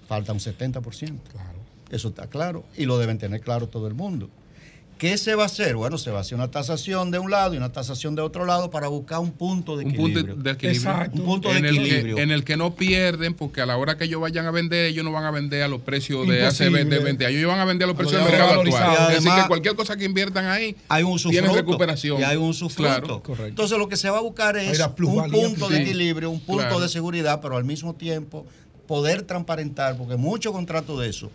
falta 0.06 0.32
un 0.32 0.40
70%. 0.40 1.18
Eso 1.90 2.08
está 2.08 2.26
claro 2.26 2.64
y 2.76 2.84
lo 2.84 2.98
deben 2.98 3.18
tener 3.18 3.40
claro 3.40 3.68
todo 3.68 3.86
el 3.86 3.94
mundo. 3.94 4.28
¿Qué 4.98 5.18
se 5.18 5.34
va 5.34 5.42
a 5.42 5.46
hacer? 5.46 5.74
Bueno, 5.76 5.98
se 5.98 6.10
va 6.10 6.18
a 6.18 6.20
hacer 6.20 6.36
una 6.36 6.50
tasación 6.50 7.10
de 7.10 7.18
un 7.18 7.30
lado 7.30 7.52
y 7.54 7.56
una 7.56 7.72
tasación 7.72 8.14
de 8.14 8.22
otro 8.22 8.46
lado 8.46 8.70
para 8.70 8.86
buscar 8.88 9.18
un 9.18 9.32
punto 9.32 9.76
de 9.76 9.84
Un 9.84 9.92
punto 9.94 10.20
equilibrio. 10.20 10.36
de 10.42 10.50
equilibrio. 10.52 11.10
Un 11.12 11.24
punto 11.24 11.48
de 11.50 11.58
en 11.58 11.64
el, 11.66 11.76
equilibrio. 11.76 12.16
que, 12.16 12.22
en 12.22 12.30
el 12.30 12.44
que 12.44 12.56
no 12.56 12.74
pierden, 12.76 13.34
porque 13.34 13.60
a 13.60 13.66
la 13.66 13.76
hora 13.76 13.98
que 13.98 14.04
ellos 14.04 14.20
vayan 14.20 14.46
a 14.46 14.50
vender, 14.52 14.86
ellos 14.86 15.04
no 15.04 15.10
van 15.12 15.24
a 15.24 15.30
vender 15.32 15.62
a 15.64 15.68
los 15.68 15.80
precios 15.80 16.26
de 16.28 16.46
hace 16.46 16.66
Imposible. 16.66 16.90
20, 16.90 17.04
20 17.04 17.26
años. 17.26 17.38
Ellos 17.38 17.50
van 17.50 17.60
a 17.60 17.64
vender 17.64 17.84
a 17.84 17.88
los 17.88 17.96
precios 17.96 18.18
de 18.24 18.30
del 18.30 18.38
mercado 18.38 18.60
actual. 18.60 18.72
Y 18.72 18.94
Así 18.94 19.12
además- 19.28 19.42
que 19.42 19.48
cualquier 19.48 19.74
cosa 19.74 19.96
que 19.96 20.04
inviertan 20.04 20.46
ahí, 20.46 20.76
hay 20.88 21.02
un 21.02 21.16
tienen 21.18 21.44
usufructo 21.50 21.54
recuperación. 21.56 22.20
y 22.20 22.22
hay 22.24 22.36
un 22.36 22.48
usufructo. 22.50 23.20
Claro. 23.22 23.46
Entonces 23.46 23.76
lo 23.76 23.88
que 23.88 23.96
se 23.96 24.08
va 24.10 24.18
a 24.18 24.22
buscar 24.22 24.56
es 24.56 24.78
un 24.80 25.30
punto 25.30 25.68
de 25.68 25.82
equilibrio, 25.82 26.30
un 26.30 26.40
punto 26.40 26.62
Claro. 26.62 26.80
de 26.80 26.88
seguridad, 26.88 27.40
pero 27.42 27.56
al 27.56 27.64
mismo 27.64 27.94
tiempo 27.94 28.46
poder 28.86 29.22
transparentar, 29.22 29.96
porque 29.96 30.16
muchos 30.16 30.52
contratos 30.52 31.00
de 31.00 31.08
eso 31.08 31.30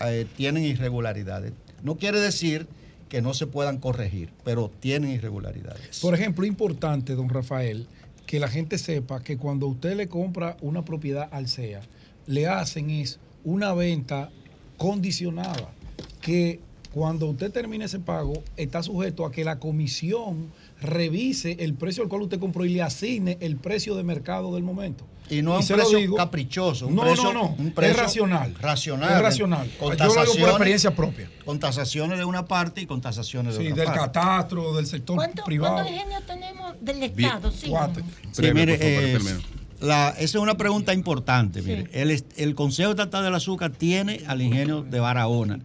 eh, 0.00 0.26
tienen 0.36 0.64
irregularidades. 0.64 1.52
No 1.82 1.96
quiere 1.96 2.20
decir 2.20 2.66
que 3.08 3.20
no 3.20 3.34
se 3.34 3.46
puedan 3.46 3.78
corregir, 3.78 4.30
pero 4.44 4.70
tienen 4.80 5.10
irregularidades. 5.10 6.00
Por 6.00 6.14
ejemplo, 6.14 6.46
importante, 6.46 7.14
don 7.14 7.28
Rafael, 7.28 7.86
que 8.26 8.40
la 8.40 8.48
gente 8.48 8.78
sepa 8.78 9.22
que 9.22 9.36
cuando 9.36 9.66
usted 9.66 9.96
le 9.96 10.08
compra 10.08 10.56
una 10.62 10.84
propiedad 10.84 11.28
al 11.30 11.48
CEA, 11.48 11.82
le 12.26 12.46
hacen 12.46 12.88
es 12.90 13.18
una 13.44 13.74
venta 13.74 14.30
condicionada, 14.78 15.72
que 16.20 16.60
cuando 16.92 17.26
usted 17.26 17.50
termine 17.50 17.86
ese 17.86 17.98
pago, 17.98 18.42
está 18.56 18.82
sujeto 18.82 19.24
a 19.24 19.32
que 19.32 19.44
la 19.44 19.58
comisión 19.58 20.52
revise 20.80 21.56
el 21.60 21.74
precio 21.74 22.02
al 22.02 22.08
cual 22.08 22.22
usted 22.22 22.38
compró 22.38 22.64
y 22.64 22.70
le 22.70 22.82
asigne 22.82 23.38
el 23.40 23.56
precio 23.56 23.94
de 23.94 24.04
mercado 24.04 24.54
del 24.54 24.62
momento. 24.62 25.04
Y 25.30 25.40
no 25.40 25.58
es 25.58 25.66
se 25.66 25.72
un 25.72 25.78
lo 25.78 25.84
precio 25.84 25.98
digo. 25.98 26.16
caprichoso. 26.16 26.86
Un 26.88 26.94
no, 26.96 27.02
precio, 27.02 27.32
no, 27.32 27.32
no. 27.32 27.54
un 27.58 27.74
es 27.80 27.96
racional. 27.96 28.54
Racional. 28.60 29.12
Es 29.14 29.22
racional. 29.22 29.70
Con 29.78 29.96
Yo 29.96 30.04
lo 30.06 30.12
digo 30.24 30.34
por 30.38 30.48
experiencia 30.50 30.94
propia. 30.94 31.30
Con 31.44 31.58
tasaciones 31.58 32.18
de 32.18 32.24
una 32.24 32.44
parte 32.46 32.80
y 32.82 32.86
con 32.86 33.00
tasaciones 33.00 33.56
de 33.56 33.64
Sí, 33.64 33.72
otra 33.72 33.84
del 33.84 33.92
parte. 33.94 34.00
catastro, 34.12 34.74
del 34.74 34.86
sector 34.86 35.16
¿Cuánto- 35.16 35.44
privado. 35.44 35.74
¿Cuántos 35.74 35.92
ingenios 35.94 36.22
tenemos 36.26 36.74
del 36.80 37.10
Bien. 37.10 37.30
Estado? 37.30 37.50
Sí. 37.50 37.68
Cuatro. 37.70 38.02
Sí, 38.32 38.42
Breve, 38.42 38.54
mire, 38.54 38.72
por 38.78 38.86
favor, 38.86 39.02
eh, 39.04 39.12
termino. 39.12 39.61
La- 39.82 40.10
esa 40.10 40.22
es 40.38 40.42
una 40.42 40.56
pregunta 40.56 40.94
importante. 40.94 41.60
Mire, 41.62 41.88
el, 41.92 42.54
Consejo 42.54 42.90
Estatal 42.90 43.24
del 43.24 43.34
Azúcar 43.34 43.70
tiene 43.72 44.20
al 44.26 44.40
ingenio 44.42 44.82
de 44.82 45.00
Barahona, 45.00 45.58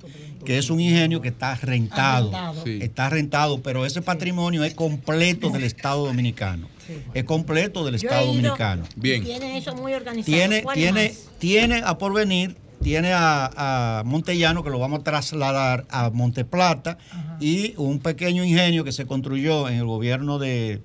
que 0.46 0.58
es 0.58 0.70
un 0.70 0.80
ingenio 0.80 1.22
que 1.22 1.30
está 1.30 1.56
rentado. 1.56 2.32
Sí. 2.64 2.80
Está 2.82 3.10
rentado, 3.10 3.62
pero 3.62 3.86
ese 3.86 4.02
patrimonio 4.02 4.64
es 4.64 4.74
completo 4.74 5.50
del 5.50 5.64
Estado 5.64 6.06
Dominicano. 6.06 6.68
Es 7.14 7.26
completo 7.26 7.84
del 7.86 7.96
Estado 7.96 8.24
ido- 8.24 8.34
Dominicano. 8.34 8.84
Bien. 8.96 9.24
Tiene 9.24 9.58
eso 9.58 9.76
muy 9.76 9.94
organizado. 9.94 10.26
Tiene, 10.38 10.64
¿Cuál 10.64 10.76
tiene, 11.40 11.82
a 11.84 11.98
porvenir, 11.98 12.56
tiene 12.82 13.12
a, 13.14 14.00
a 14.00 14.04
Montellano 14.06 14.64
que 14.64 14.70
lo 14.70 14.80
vamos 14.80 15.02
a 15.02 15.04
trasladar 15.04 15.86
a 15.90 16.10
Monteplata 16.12 16.98
y 17.42 17.74
un 17.78 18.00
pequeño 18.00 18.44
ingenio 18.46 18.84
que 18.86 18.92
se 18.94 19.06
construyó 19.06 19.68
en 19.68 19.76
el 19.80 19.86
gobierno 19.86 20.40
de, 20.40 20.82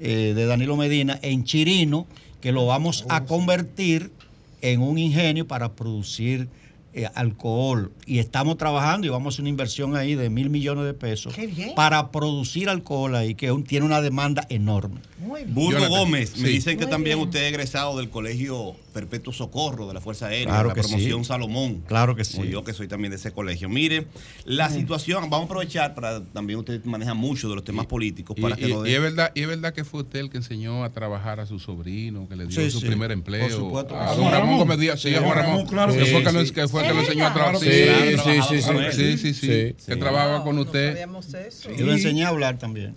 eh, 0.00 0.32
de 0.34 0.46
Danilo 0.46 0.76
Medina 0.76 1.18
en 1.22 1.44
Chirino, 1.44 2.06
que 2.44 2.52
lo 2.52 2.66
vamos 2.66 3.06
a 3.08 3.24
convertir 3.24 4.12
en 4.60 4.82
un 4.82 4.98
ingenio 4.98 5.48
para 5.48 5.72
producir 5.72 6.46
eh, 6.94 7.08
alcohol. 7.14 7.92
Y 8.06 8.18
estamos 8.18 8.56
trabajando 8.56 9.06
y 9.06 9.10
vamos 9.10 9.26
a 9.26 9.36
hacer 9.36 9.42
una 9.42 9.48
inversión 9.50 9.96
ahí 9.96 10.14
de 10.14 10.30
mil 10.30 10.48
millones 10.50 10.84
de 10.84 10.94
pesos 10.94 11.34
para 11.74 12.10
producir 12.10 12.68
alcohol 12.68 13.14
ahí, 13.16 13.34
que 13.34 13.50
un- 13.52 13.64
tiene 13.64 13.84
una 13.86 14.00
demanda 14.00 14.46
enorme. 14.48 15.00
Muy 15.18 15.42
bien. 15.44 15.54
Burgo 15.54 15.88
Gómez, 15.88 16.36
me 16.38 16.48
dicen 16.48 16.76
que 16.78 16.84
Muy 16.84 16.90
también 16.90 17.16
bien. 17.16 17.28
usted 17.28 17.42
es 17.44 17.48
egresado 17.48 17.96
del 17.96 18.10
Colegio 18.10 18.76
Perpetuo 18.92 19.32
Socorro 19.32 19.88
de 19.88 19.94
la 19.94 20.00
Fuerza 20.00 20.26
Aérea, 20.26 20.46
Claro 20.46 20.68
la 20.68 20.74
promoción 20.74 21.24
sí. 21.24 21.28
Salomón. 21.28 21.82
Claro 21.86 22.14
que 22.14 22.24
sí. 22.24 22.36
Como 22.36 22.44
yo 22.48 22.62
que 22.62 22.72
soy 22.74 22.86
también 22.88 23.10
de 23.10 23.16
ese 23.16 23.32
colegio. 23.32 23.68
Mire, 23.68 24.06
la 24.44 24.68
situación, 24.70 25.22
vamos 25.30 25.42
a 25.42 25.44
aprovechar 25.46 25.94
para 25.94 26.22
también 26.24 26.58
usted 26.60 26.84
maneja 26.84 27.14
mucho 27.14 27.48
de 27.48 27.54
los 27.56 27.64
temas 27.64 27.86
políticos 27.86 28.36
Y, 28.38 28.42
para 28.42 28.54
que 28.56 28.68
y- 28.68 28.72
nos 28.72 28.86
y 28.86 28.92
es 28.94 29.00
verdad, 29.00 29.32
y 29.34 29.40
es 29.40 29.48
verdad 29.48 29.72
que 29.72 29.84
fue 29.84 30.02
usted 30.02 30.20
el 30.20 30.30
que 30.30 30.36
enseñó 30.36 30.84
a 30.84 30.92
trabajar 30.92 31.40
a 31.40 31.46
su 31.46 31.58
sobrino, 31.58 32.28
que 32.28 32.36
le 32.36 32.46
dio 32.46 32.60
Sí, 32.60 32.70
su 32.70 32.80
sí. 32.80 32.86
primer 32.86 33.10
empleo. 33.10 33.42
Por 33.48 33.50
supuesto. 33.52 33.96
A 33.98 34.14
don 34.14 34.20
Juan 34.28 34.32
Ramón 34.32 34.78
Díaz, 34.80 35.00
sí, 35.00 35.08
Sí, 35.08 35.14
a 35.16 35.22
Juan 35.22 35.38
Ramón. 35.38 35.66
Claro 35.66 35.92
que 35.92 36.04
fue, 36.04 36.22
lo- 36.22 36.52
que 36.52 36.68
fue 36.68 36.83
que 36.84 36.90
¿Es 36.90 36.94
lo 36.94 37.00
enseñó 37.00 37.26
a 37.26 37.32
trabajar. 37.34 37.60
Sí, 37.60 37.66
sí, 37.66 38.42
sí, 38.48 38.62
sí, 38.62 38.62
sí, 38.62 39.16
sí, 39.18 39.34
sí, 39.34 39.34
Sí. 39.34 39.76
Que 39.86 39.96
trabajaba 39.96 40.42
con 40.44 40.58
usted. 40.58 40.90
Sabíamos 40.90 41.32
eso. 41.34 41.70
Yo 41.72 41.86
le 41.86 41.92
enseñé 41.92 42.24
a 42.24 42.28
hablar 42.28 42.58
también. 42.58 42.94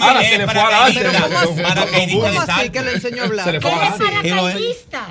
Ahora, 0.00 0.22
se 0.22 0.38
le 0.38 0.46
fue 0.48 0.60
adelante. 0.60 1.04
¿Cómo 2.12 2.26
así 2.26 2.70
que 2.70 2.80
le 2.82 2.92
enseñó 2.94 3.22
a 3.22 3.26
hablar? 3.26 3.44
Se 3.44 3.52
le 3.52 3.60
fue 3.60 3.70
Él 3.70 3.78
es 3.78 3.82
adelante. 4.00 4.60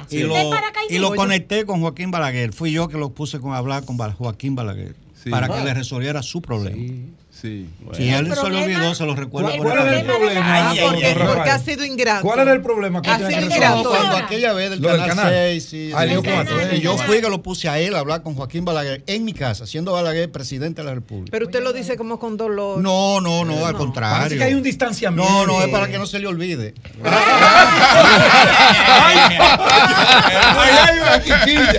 Y 0.10 0.20
lo, 0.24 0.50
paracaidista. 0.50 0.96
y 0.96 1.00
lo- 1.00 1.16
conecté 1.16 1.66
con 1.66 1.82
Joaquín 1.82 2.12
Balaguer. 2.12 2.54
Fui 2.54 2.72
yo 2.72 2.88
que 2.88 2.98
lo 2.98 3.10
puse 3.10 3.40
con 3.40 3.54
hablar 3.54 3.86
con 3.86 3.98
Joaquín 3.98 4.56
Balaguer 4.56 4.96
Sí. 5.24 5.30
para 5.30 5.48
que 5.48 5.54
Ah. 5.60 5.64
le 5.64 5.74
resolviera 5.74 6.22
su 6.24 6.42
problema. 6.42 6.76
Sí. 6.78 7.06
Si 7.42 7.68
él 8.10 8.14
El 8.14 8.24
se 8.26 8.30
lo 8.36 8.42
problema- 8.42 8.66
olvidó, 8.66 8.96
se 8.96 9.06
lo 9.06 9.16
recuerda 9.16 9.52
¿Cuál 9.58 9.80
era 9.88 10.00
el 10.00 10.06
problema? 10.06 10.70
Ay, 10.72 10.80
ay? 10.80 11.16
Porque 11.26 11.50
ha 11.50 11.58
sido 11.60 11.84
ingrato. 11.86 12.22
¿Cuál 12.22 12.40
era 12.40 12.54
el 12.54 12.62
problema? 12.62 13.02
que 13.02 13.10
Ha 13.10 13.18
sido 13.18 13.32
ingrato. 13.32 13.78
resolver? 13.78 14.00
Cuando 14.00 14.18
aquella 14.18 14.54
vez 14.54 14.70
del 14.70 14.82
canal, 14.82 15.08
canal. 15.08 15.34
6, 15.34 15.66
sí, 15.70 15.92
Ah, 15.96 16.02
del 16.02 16.12
el 16.12 16.22
canal 16.22 16.48
canal. 16.48 16.68
6, 16.70 16.82
yo 16.84 16.98
fui 17.00 17.20
que 17.22 17.30
lo 17.30 17.42
puse 17.42 17.68
a 17.70 17.80
él 17.80 17.96
a 17.96 18.00
hablar 18.00 18.22
con 18.22 18.36
Joaquín 18.36 18.64
Balaguer 18.64 19.04
en 19.08 19.26
mi 19.26 19.34
casa, 19.34 19.66
siendo 19.66 19.92
Balaguer 19.94 20.32
presidente 20.32 20.82
de 20.82 20.88
la 20.88 20.94
República. 20.94 21.32
Pero 21.32 21.46
usted 21.48 21.64
lo 21.64 21.74
dice 21.74 21.98
como 21.98 22.20
con 22.20 22.38
dolor. 22.38 22.80
No, 22.80 23.20
no, 23.22 23.44
no, 23.44 23.66
al 23.66 23.76
contrario. 23.76 24.18
Parece 24.18 24.38
que 24.38 24.44
hay 24.44 24.54
un 24.54 24.64
distanciamiento. 24.64 25.32
No, 25.32 25.46
no, 25.48 25.62
es 25.64 25.70
para 25.70 25.88
que 25.88 25.98
no 25.98 26.06
se 26.06 26.20
le 26.20 26.28
olvide. 26.28 26.74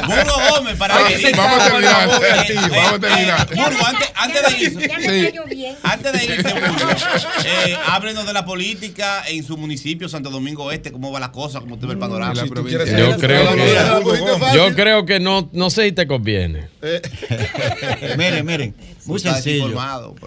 Burgo 0.06 0.34
Gómez, 0.50 0.76
para 0.76 1.06
que 1.06 1.18
sí, 1.18 1.32
vamos 1.36 1.62
a 1.62 1.70
terminar. 1.70 2.10
Sí, 2.46 2.54
vamos 2.70 2.92
a 2.92 2.98
terminar. 2.98 3.48
Burgo, 3.54 3.86
antes, 3.86 4.12
antes 4.16 4.42
de 4.42 4.62
irse, 4.64 5.32
Bien. 5.54 5.76
Antes 5.82 6.12
de 6.12 6.42
Burgo, 6.42 6.90
eh, 7.44 7.76
háblenos 7.86 8.26
de 8.26 8.32
la 8.32 8.44
política 8.44 9.22
en 9.28 9.44
su 9.44 9.56
municipio, 9.56 10.08
Santo 10.08 10.30
Domingo 10.30 10.70
Este, 10.72 10.92
cómo 10.92 11.10
va 11.12 11.20
la 11.20 11.32
cosa, 11.32 11.60
cómo 11.60 11.74
usted 11.74 11.86
ve 11.86 11.94
el 11.94 11.98
panorama. 11.98 12.32
Y 12.32 12.36
la 12.36 12.42
Si 12.42 12.48
Yo 12.48 13.16
creo 13.18 13.54
que- 13.54 14.38
fácil. 14.38 14.58
Yo 14.58 14.74
creo 14.74 15.06
que 15.06 15.20
no, 15.20 15.48
no 15.52 15.70
sé 15.70 15.86
si 15.86 15.92
te 15.92 16.06
conviene. 16.06 16.68
miren, 18.16 18.46
miren, 18.46 18.74
muy 19.06 19.18
sencillo. 19.20 19.68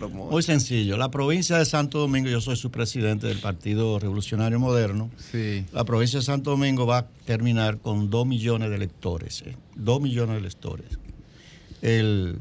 muy- 0.10 0.44
sencillo. 0.44 0.98
La 0.98 1.10
provincia 1.10 1.58
de 1.58 1.66
Santo 1.66 2.00
Domingo, 2.00 2.30
yo 2.30 2.42
soy 2.42 2.56
su 2.56 2.72
presidente 2.72 3.28
del 3.28 3.40
Partido 3.40 4.00
Revolucionario 4.00 4.60
Moderno. 4.60 5.10
Sí. 5.32 5.66
La 5.72 5.84
provincia 5.84 6.20
de 6.20 6.26
Santo 6.26 6.52
Domingo 6.52 6.86
va 6.86 7.00
a 7.00 7.08
terminar 7.26 7.78
con 7.80 8.10
2 8.10 8.26
millones 8.28 8.70
de 8.70 8.76
electores. 8.76 9.44
¿eh? 9.46 9.56
2 9.76 10.02
millones 10.02 10.34
de 10.36 10.40
electores. 10.40 10.86
El, 11.82 12.40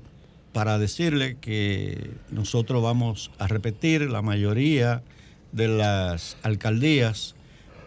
para 0.54 0.78
decirle 0.78 1.36
que 1.40 2.12
nosotros 2.30 2.80
vamos 2.80 3.32
a 3.38 3.48
repetir 3.48 4.02
la 4.08 4.22
mayoría 4.22 5.02
de 5.50 5.66
las 5.66 6.36
alcaldías, 6.44 7.34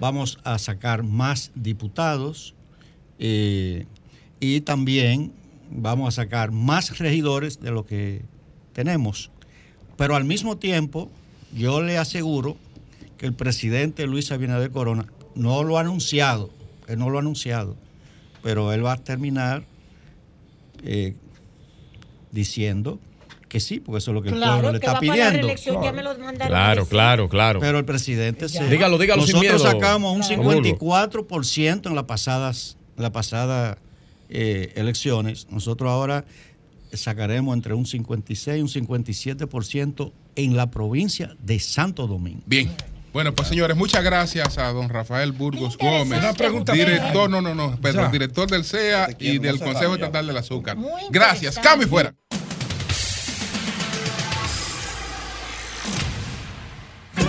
vamos 0.01 0.37
a 0.43 0.59
sacar 0.59 1.01
más 1.01 1.51
diputados 1.55 2.55
eh, 3.19 3.85
y 4.41 4.61
también 4.61 5.31
vamos 5.71 6.09
a 6.09 6.23
sacar 6.23 6.51
más 6.51 6.99
regidores 6.99 7.61
de 7.61 7.71
lo 7.71 7.85
que 7.85 8.23
tenemos. 8.73 9.31
Pero 9.95 10.17
al 10.17 10.25
mismo 10.25 10.57
tiempo, 10.57 11.09
yo 11.53 11.81
le 11.81 11.97
aseguro 11.97 12.57
que 13.17 13.27
el 13.27 13.33
presidente 13.33 14.05
Luis 14.07 14.29
Abinader 14.33 14.71
Corona 14.71 15.05
no 15.35 15.63
lo 15.63 15.77
ha 15.77 15.81
anunciado, 15.81 16.49
él 16.89 16.99
no 16.99 17.09
lo 17.09 17.17
ha 17.17 17.21
anunciado, 17.21 17.77
pero 18.43 18.73
él 18.73 18.85
va 18.85 18.91
a 18.91 18.97
terminar 18.97 19.63
eh, 20.83 21.15
diciendo 22.31 22.99
que 23.49 23.59
sí, 23.61 23.79
porque 23.79 23.99
eso 23.99 24.11
es 24.11 24.15
lo 24.15 24.21
que 24.21 24.29
el 24.29 24.35
Claro, 24.35 24.53
pueblo 24.55 24.71
le 24.71 24.77
está 24.79 24.93
va 24.93 24.99
para 24.99 25.07
la 25.07 25.13
pidiendo. 25.13 25.37
reelección, 25.47 25.81
ya 25.83 25.91
me 25.93 26.03
lo 26.03 26.17
mandaron. 26.17 26.47
Claro, 26.49 26.81
decir. 26.81 26.89
claro, 26.91 27.29
claro. 27.29 27.59
Pero 27.61 27.79
el 27.79 27.85
presidente 27.85 28.49
sí. 28.49 28.59
Dígalo, 28.69 28.97
dígalo 28.97 29.25
sin 29.25 29.35
Nosotros 29.37 29.61
miedo, 29.63 29.71
sacamos 29.71 30.13
un 30.29 30.37
Romulo. 30.37 30.61
54% 30.61 31.87
en 31.87 31.95
las 31.95 32.03
pasadas, 32.03 32.77
en 32.97 33.03
las 33.03 33.11
pasadas 33.11 33.77
eh, 34.29 34.73
elecciones. 34.75 35.47
Nosotros 35.49 35.89
ahora 35.89 36.25
sacaremos 36.91 37.55
entre 37.55 37.73
un 37.73 37.85
56 37.85 38.57
y 38.57 38.61
un 38.61 38.87
57% 38.87 40.11
en 40.35 40.55
la 40.57 40.69
provincia 40.69 41.35
de 41.41 41.59
Santo 41.59 42.07
Domingo. 42.07 42.41
Bien. 42.45 42.69
Bueno, 43.13 43.33
pues 43.33 43.47
señores, 43.47 43.75
muchas 43.75 44.03
gracias 44.03 44.57
a 44.57 44.71
don 44.73 44.89
Rafael 44.89 45.31
Burgos 45.31 45.77
Gómez, 45.77 46.19
Una 46.19 46.33
pregunta 46.33 46.73
director, 46.73 47.29
no, 47.29 47.41
no, 47.41 47.55
no, 47.55 47.77
Ya. 47.81 48.09
director 48.09 48.47
del 48.49 48.63
CEA 48.63 49.07
quiero, 49.17 49.33
y 49.35 49.39
del 49.39 49.53
no 49.53 49.57
se 49.59 49.63
Consejo. 49.65 49.95
Estatal 49.95 50.27
del 50.27 50.37
Azúcar. 50.37 50.77
Muy 50.77 51.01
Gracias, 51.09 51.57
cambio 51.57 51.87
y 51.87 51.89
fuera. 51.89 52.13
El 57.17 57.23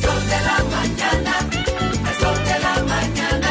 sol 0.00 0.20
de 0.28 0.38
la 0.48 0.58
mañana, 0.70 1.34
el 2.08 2.14
sol 2.20 2.38
de 2.44 2.58
la 2.58 2.74
mañana, 2.84 3.50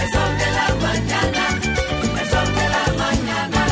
el 0.00 0.10
sol 0.12 0.32
de 0.38 0.48
la 0.58 0.68
mañana, 0.80 1.44
el 2.20 2.28
sol 2.30 2.48
de 2.54 2.66
la 2.74 2.84
mañana. 3.04 3.66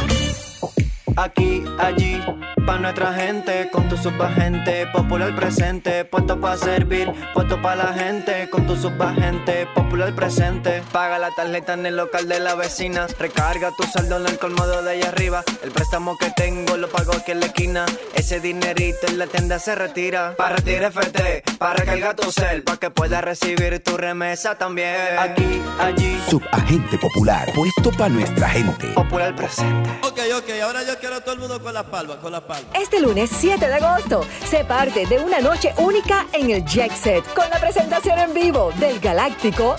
Aquí, 1.16 1.62
allí, 1.78 2.20
pa' 2.64 2.78
nuestra 2.78 3.12
gente, 3.14 3.68
con 3.70 3.88
tu 3.88 3.96
subagente, 3.96 4.86
popular 4.88 5.34
presente, 5.34 6.04
puesto 6.04 6.40
pa' 6.40 6.56
servir, 6.56 7.10
puesto 7.34 7.60
pa' 7.60 7.74
la 7.74 7.92
gente, 7.92 8.48
con 8.50 8.66
tu 8.66 8.76
subagente, 8.76 9.66
popular 9.74 10.14
presente. 10.14 10.82
Paga 10.92 11.18
la 11.18 11.30
tarjeta 11.30 11.74
en 11.74 11.86
el 11.86 11.96
local 11.96 12.28
de 12.28 12.40
la 12.40 12.54
vecina, 12.54 13.06
recarga 13.18 13.70
tu 13.76 13.82
saldo 13.84 14.18
en 14.18 14.26
el 14.26 14.38
colmado 14.38 14.82
de 14.82 14.92
allá 14.92 15.08
arriba, 15.08 15.42
el 15.62 15.70
préstamo 15.70 16.16
que 16.18 16.30
tengo 16.30 16.76
lo 16.76 16.88
pago 16.88 17.12
aquí 17.12 17.32
en 17.32 17.40
la 17.40 17.46
esquina, 17.46 17.86
ese 18.14 18.40
dinerito 18.40 19.06
en 19.08 19.18
la 19.18 19.26
tienda 19.26 19.58
se 19.58 19.74
retira. 19.74 20.34
Pa' 20.36 20.50
retirar 20.50 20.92
FT, 20.92 21.42
pa' 21.58 21.74
recargar 21.74 22.14
tu 22.16 22.30
cel, 22.30 22.62
pa' 22.62 22.76
que 22.76 22.90
puedas 22.90 23.22
recibir 23.24 23.82
tu 23.82 23.96
remesa 23.96 24.56
también. 24.56 25.18
Aquí, 25.18 25.62
allí, 25.78 26.20
Subagente 26.28 26.96
popular, 26.98 27.52
puesto 27.54 27.90
para 27.92 28.08
nuestra 28.08 28.48
gente. 28.48 28.88
popular 28.94 29.34
presente. 29.34 29.90
Ok, 30.02 30.18
ok, 30.36 30.50
ahora 30.62 30.82
yo 30.84 30.98
quiero 30.98 31.16
a 31.16 31.20
todo 31.20 31.34
el 31.34 31.40
mundo 31.40 31.60
con 31.62 31.74
las 31.74 31.84
palmas, 31.84 32.16
con 32.18 32.32
las 32.32 32.40
palmas. 32.42 32.51
Este 32.74 33.00
lunes 33.00 33.30
7 33.32 33.66
de 33.66 33.74
agosto, 33.74 34.24
se 34.44 34.64
parte 34.64 35.06
de 35.06 35.18
una 35.18 35.40
noche 35.40 35.72
única 35.78 36.26
en 36.32 36.50
el 36.50 36.64
Jet 36.64 36.92
Set 36.92 37.24
con 37.34 37.48
la 37.50 37.58
presentación 37.58 38.18
en 38.18 38.34
vivo 38.34 38.72
del 38.78 38.98
galáctico. 39.00 39.76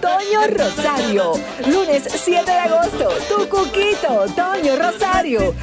Toño 0.00 0.46
Rosario. 0.56 1.32
Lunes 1.66 2.04
7 2.04 2.50
de 2.50 2.58
agosto, 2.58 3.08
tu 3.28 3.48
cuquito, 3.48 4.26
Toño 4.34 4.76
Rosario. 4.76 5.54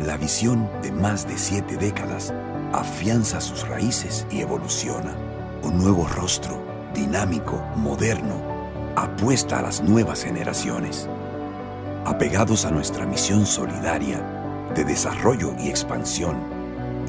La 0.00 0.16
visión 0.16 0.68
de 0.82 0.90
más 0.92 1.26
de 1.26 1.38
siete 1.38 1.76
décadas 1.76 2.32
afianza 2.72 3.40
sus 3.40 3.66
raíces 3.66 4.26
y 4.30 4.40
evoluciona. 4.40 5.35
Un 5.66 5.78
nuevo 5.78 6.06
rostro, 6.06 6.62
dinámico, 6.94 7.60
moderno, 7.74 8.36
apuesta 8.94 9.58
a 9.58 9.62
las 9.62 9.82
nuevas 9.82 10.22
generaciones. 10.22 11.08
Apegados 12.04 12.64
a 12.64 12.70
nuestra 12.70 13.04
misión 13.04 13.44
solidaria 13.44 14.20
de 14.76 14.84
desarrollo 14.84 15.56
y 15.58 15.68
expansión 15.68 16.36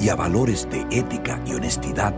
y 0.00 0.08
a 0.08 0.16
valores 0.16 0.68
de 0.70 0.84
ética 0.90 1.40
y 1.46 1.54
honestidad, 1.54 2.12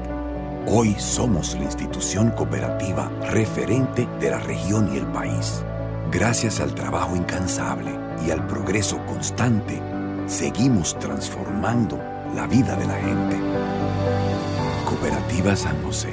hoy 0.67 0.95
somos 0.99 1.55
la 1.57 1.65
institución 1.65 2.31
cooperativa 2.31 3.11
referente 3.31 4.09
de 4.19 4.31
la 4.31 4.39
región 4.39 4.95
y 4.95 4.97
el 4.97 5.07
país. 5.09 5.63
Gracias 6.11 6.59
al 6.59 6.75
trabajo 6.75 7.17
incansable 7.17 7.91
y 8.27 8.31
al 8.31 8.47
progreso 8.47 8.97
constante, 9.05 9.79
seguimos 10.27 10.99
transformando 10.99 12.03
la 12.35 12.47
vida 12.47 12.77
de 12.77 12.87
la 12.87 12.95
gente. 12.95 14.41
Cooperativa 14.87 15.55
San 15.55 15.81
José, 15.85 16.13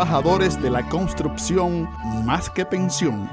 de 0.01 0.69
la 0.71 0.89
construcción 0.89 1.87
más 2.25 2.49
que 2.49 2.65
pensión. 2.65 3.29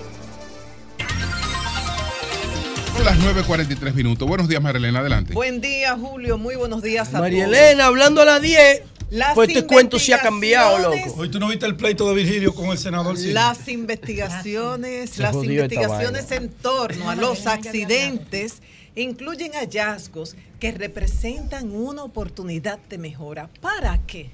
Son 2.95 3.05
las 3.05 3.17
9.43 3.19 3.93
minutos. 3.93 4.27
Buenos 4.27 4.47
días, 4.47 4.61
Marilena, 4.61 4.99
adelante. 4.99 5.33
Buen 5.33 5.61
día, 5.61 5.95
Julio. 5.95 6.37
Muy 6.37 6.55
buenos 6.55 6.81
días 6.81 7.13
a. 7.13 7.25
Elena, 7.27 7.85
hablando 7.85 8.21
a 8.21 8.25
las 8.25 8.41
10. 8.41 8.83
Las 9.11 9.33
pues 9.33 9.49
este 9.49 9.65
cuento 9.65 9.97
sí 9.97 10.11
ha 10.11 10.19
cambiado, 10.19 10.77
loco. 10.77 11.15
Hoy 11.17 11.31
tú 11.31 11.39
no 11.39 11.47
viste 11.47 11.65
el 11.65 11.75
pleito 11.75 12.07
de 12.07 12.13
Virgilio 12.13 12.53
con 12.53 12.69
el 12.69 12.77
senador 12.77 13.17
Silva. 13.17 13.55
Las 13.55 13.67
investigaciones, 13.67 15.11
Se 15.11 15.23
las 15.23 15.33
investigaciones 15.33 16.31
en 16.31 16.49
torno 16.49 17.09
a 17.09 17.15
los 17.15 17.47
accidentes 17.47 18.61
incluyen 18.95 19.53
hallazgos 19.53 20.35
que 20.59 20.71
representan 20.71 21.71
una 21.71 22.03
oportunidad 22.03 22.77
de 22.89 22.99
mejora. 22.99 23.49
¿Para 23.61 23.97
qué? 24.05 24.29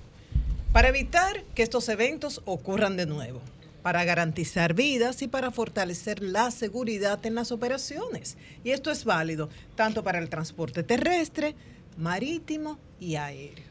Para 0.74 0.90
evitar 0.90 1.44
que 1.54 1.64
estos 1.64 1.88
eventos 1.88 2.42
ocurran 2.44 2.98
de 2.98 3.06
nuevo, 3.06 3.40
para 3.86 4.04
garantizar 4.04 4.74
vidas 4.74 5.22
y 5.22 5.28
para 5.28 5.52
fortalecer 5.52 6.20
la 6.20 6.50
seguridad 6.50 7.24
en 7.24 7.36
las 7.36 7.52
operaciones. 7.52 8.36
Y 8.64 8.72
esto 8.72 8.90
es 8.90 9.06
válido 9.06 9.48
tanto 9.76 10.04
para 10.04 10.18
el 10.18 10.28
transporte 10.28 10.82
terrestre, 10.82 11.54
marítimo 11.96 12.80
y 13.00 13.14
aéreo. 13.14 13.68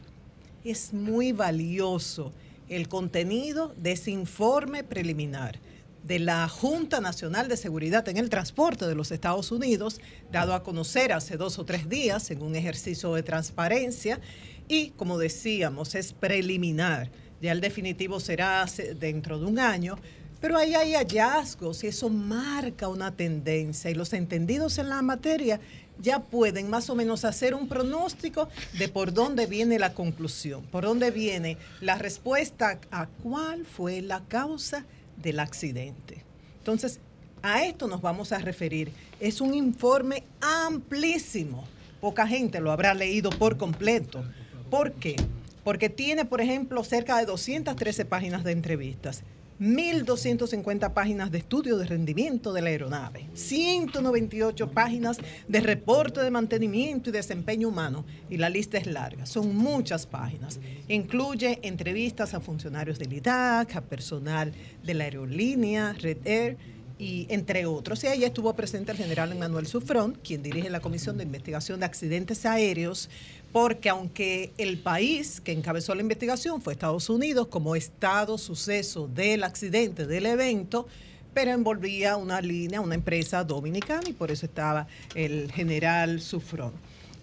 Es 0.63 0.93
muy 0.93 1.33
valioso 1.33 2.33
el 2.69 2.87
contenido 2.87 3.75
de 3.77 3.91
ese 3.91 4.13
informe 4.13 4.85
preliminar 4.85 5.59
de 6.05 6.21
la 6.21 6.49
Junta 6.49 7.01
Nacional 7.01 7.49
de 7.49 7.57
Seguridad 7.57 8.09
en 8.09 8.17
el 8.17 8.31
Transporte 8.31 8.87
de 8.87 8.95
los 8.95 9.11
Estados 9.11 9.51
Unidos, 9.51 10.01
dado 10.31 10.55
a 10.55 10.63
conocer 10.63 11.13
hace 11.13 11.37
dos 11.37 11.59
o 11.59 11.65
tres 11.65 11.89
días 11.89 12.31
en 12.31 12.41
un 12.41 12.55
ejercicio 12.55 13.13
de 13.15 13.25
transparencia 13.25 14.21
y, 14.69 14.91
como 14.91 15.19
decíamos, 15.19 15.97
es 15.97 16.13
preliminar. 16.13 17.11
Ya 17.45 17.53
el 17.53 17.61
definitivo 17.61 18.21
será 18.21 18.65
dentro 18.99 19.39
de 19.39 19.45
un 19.45 19.59
año, 19.59 19.99
pero 20.41 20.57
ahí 20.57 20.75
hay 20.75 20.95
hallazgos 20.95 21.85
y 21.85 21.89
eso 21.89 22.09
marca 22.09 22.89
una 22.89 23.15
tendencia 23.15 23.91
y 23.91 23.95
los 23.95 24.15
entendidos 24.15 24.79
en 24.79 24.89
la 24.89 25.03
materia 25.03 25.61
ya 26.01 26.21
pueden 26.21 26.71
más 26.71 26.89
o 26.89 26.95
menos 26.95 27.27
hacer 27.27 27.55
un 27.55 27.69
pronóstico 27.69 28.49
de 28.79 28.89
por 28.89 29.13
dónde 29.13 29.45
viene 29.45 29.79
la 29.79 29.93
conclusión, 29.93 30.65
por 30.73 30.85
dónde 30.85 31.11
viene 31.11 31.59
la 31.83 31.99
respuesta 31.99 32.81
a 32.91 33.09
cuál 33.23 33.67
fue 33.67 34.01
la 34.01 34.21
causa 34.21 34.87
del 35.19 35.39
accidente. 35.39 36.25
Entonces, 36.61 36.99
a 37.43 37.63
esto 37.67 37.89
nos 37.89 38.01
vamos 38.01 38.33
a 38.33 38.39
referir. 38.39 38.91
Es 39.21 39.43
un 39.43 39.53
informe 39.53 40.25
amplísimo. 40.41 41.69
Poca 42.01 42.27
gente 42.27 42.59
lo 42.59 42.73
habrá 42.73 42.95
leído 42.95 43.29
por 43.29 43.59
completo. 43.59 44.25
¿Por 44.71 44.93
qué? 44.93 45.17
Porque 45.65 45.89
tiene, 45.89 46.25
por 46.25 46.41
ejemplo, 46.41 46.85
cerca 46.85 47.19
de 47.19 47.27
213 47.27 48.05
páginas 48.05 48.45
de 48.45 48.53
entrevistas, 48.53 49.25
1.250 49.61 50.93
páginas 50.93 51.31
de 51.31 51.39
estudio 51.39 51.79
de 51.79 51.87
rendimiento 51.87 52.53
de 52.53 52.61
la 52.61 52.71
aeronave, 52.71 53.29
198 53.35 54.71
páginas 54.73 55.19
de 55.47 55.61
reporte 55.61 56.21
de 56.21 56.31
mantenimiento 56.31 57.11
y 57.11 57.13
desempeño 57.13 57.69
humano, 57.69 58.05
y 58.29 58.37
la 58.37 58.51
lista 58.51 58.79
es 58.79 58.87
larga, 58.87 59.27
son 59.27 59.57
muchas 59.57 60.07
páginas. 60.07 60.59
Incluye 60.89 61.61
entrevistas 61.63 62.35
a 62.35 62.41
funcionarios 62.41 62.99
del 62.99 63.13
IDAC, 63.13 63.77
a 63.77 63.81
personal 63.81 64.53
de 64.83 64.95
la 64.95 65.05
aerolínea, 65.05 65.93
Red 65.93 66.27
Air, 66.27 66.57
y 66.99 67.27
entre 67.29 67.67
otros. 67.67 68.05
Y 68.05 68.07
ahí 68.07 68.25
estuvo 68.25 68.55
presente 68.55 68.93
el 68.93 68.99
general 68.99 69.33
Emmanuel 69.33 69.67
Sufrón, 69.67 70.19
quien 70.23 70.43
dirige 70.43 70.71
la 70.71 70.81
Comisión 70.81 71.17
de 71.17 71.25
Investigación 71.25 71.81
de 71.81 71.87
Accidentes 71.87 72.47
Aéreos, 72.47 73.11
porque 73.55 73.89
aunque 73.89 74.53
el 74.59 74.79
país 74.79 75.41
que 75.41 75.53
encabezó 75.53 75.95
la 75.95 76.01
investigación 76.01 76.61
fue 76.61 76.73
Estados 76.73 77.09
Unidos 77.09 77.47
como 77.47 77.77
estado 77.77 78.37
suceso 78.37 79.07
del 79.07 79.45
accidente, 79.45 80.09
del 80.09 80.27
evento, 80.27 80.89
pero 81.33 81.53
envolvía 81.53 82.17
una 82.17 82.41
línea, 82.41 82.81
una 82.81 82.97
empresa 82.97 83.45
dominicana 83.45 84.09
y 84.09 84.13
por 84.13 84.33
eso 84.33 84.47
estaba 84.47 84.89
el 85.15 85.53
general 85.53 86.21
Sufrón. 86.21 86.73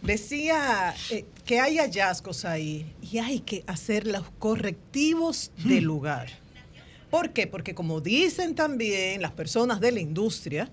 Decía 0.03 0.95
eh, 1.09 1.25
que 1.45 1.59
hay 1.59 1.75
hallazgos 1.79 2.45
ahí 2.45 2.95
y 3.01 3.17
hay 3.17 3.41
que 3.41 3.65
hacer 3.67 4.07
los 4.07 4.23
correctivos 4.39 5.51
del 5.65 5.83
lugar. 5.83 6.29
¿Por 7.09 7.31
qué? 7.31 7.45
Porque 7.45 7.75
como 7.75 7.99
dicen 7.99 8.55
también 8.55 9.21
las 9.21 9.31
personas 9.31 9.81
de 9.81 9.91
la 9.91 9.99
industria, 9.99 10.71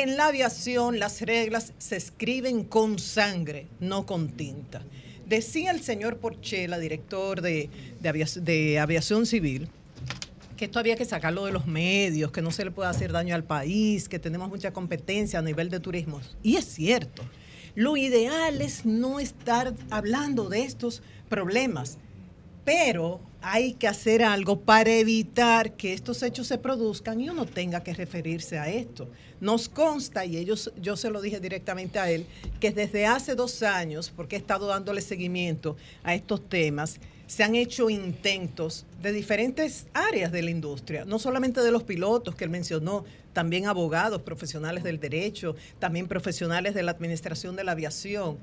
en 0.00 0.16
la 0.16 0.26
aviación 0.26 0.98
las 0.98 1.20
reglas 1.20 1.72
se 1.78 1.96
escriben 1.96 2.64
con 2.64 2.98
sangre, 2.98 3.66
no 3.80 4.06
con 4.06 4.28
tinta. 4.28 4.82
Decía 5.26 5.70
el 5.70 5.80
señor 5.80 6.18
Porchela, 6.18 6.78
director 6.78 7.40
de, 7.40 7.68
de, 8.00 8.08
aviación, 8.08 8.44
aviación 8.80 9.26
civil, 9.26 9.68
que 10.56 10.66
esto 10.66 10.78
había 10.78 10.96
que 10.96 11.04
sacarlo 11.04 11.44
de 11.44 11.52
los 11.52 11.66
medios, 11.66 12.30
que 12.30 12.42
no 12.42 12.50
se 12.50 12.64
le 12.64 12.70
puede 12.70 12.88
hacer 12.88 13.12
daño 13.12 13.34
al 13.34 13.44
país, 13.44 14.08
que 14.08 14.18
tenemos 14.18 14.48
mucha 14.48 14.72
competencia 14.72 15.38
a 15.38 15.42
nivel 15.42 15.70
de 15.70 15.80
turismo. 15.80 16.20
Y 16.42 16.56
es 16.56 16.64
cierto. 16.64 17.22
Lo 17.74 17.96
ideal 17.96 18.62
es 18.62 18.86
no 18.86 19.20
estar 19.20 19.74
hablando 19.90 20.48
de 20.48 20.62
estos 20.62 21.02
problemas, 21.28 21.98
pero 22.66 23.20
hay 23.40 23.74
que 23.74 23.86
hacer 23.86 24.24
algo 24.24 24.58
para 24.58 24.92
evitar 24.92 25.76
que 25.76 25.92
estos 25.92 26.20
hechos 26.24 26.48
se 26.48 26.58
produzcan 26.58 27.20
y 27.20 27.30
uno 27.30 27.46
tenga 27.46 27.84
que 27.84 27.94
referirse 27.94 28.58
a 28.58 28.68
esto. 28.68 29.08
Nos 29.40 29.68
consta, 29.68 30.24
y 30.24 30.36
ellos, 30.36 30.72
yo 30.82 30.96
se 30.96 31.10
lo 31.10 31.20
dije 31.22 31.38
directamente 31.38 32.00
a 32.00 32.10
él, 32.10 32.26
que 32.58 32.72
desde 32.72 33.06
hace 33.06 33.36
dos 33.36 33.62
años, 33.62 34.12
porque 34.14 34.34
he 34.34 34.38
estado 34.40 34.66
dándole 34.66 35.00
seguimiento 35.00 35.76
a 36.02 36.16
estos 36.16 36.48
temas, 36.48 36.98
se 37.28 37.44
han 37.44 37.54
hecho 37.54 37.88
intentos 37.88 38.84
de 39.00 39.12
diferentes 39.12 39.86
áreas 39.94 40.32
de 40.32 40.42
la 40.42 40.50
industria, 40.50 41.04
no 41.04 41.20
solamente 41.20 41.60
de 41.60 41.70
los 41.70 41.84
pilotos 41.84 42.34
que 42.34 42.42
él 42.42 42.50
mencionó, 42.50 43.04
también 43.32 43.66
abogados, 43.66 44.22
profesionales 44.22 44.82
del 44.82 44.98
derecho, 44.98 45.54
también 45.78 46.08
profesionales 46.08 46.74
de 46.74 46.82
la 46.82 46.92
administración 46.92 47.54
de 47.54 47.64
la 47.64 47.72
aviación 47.72 48.38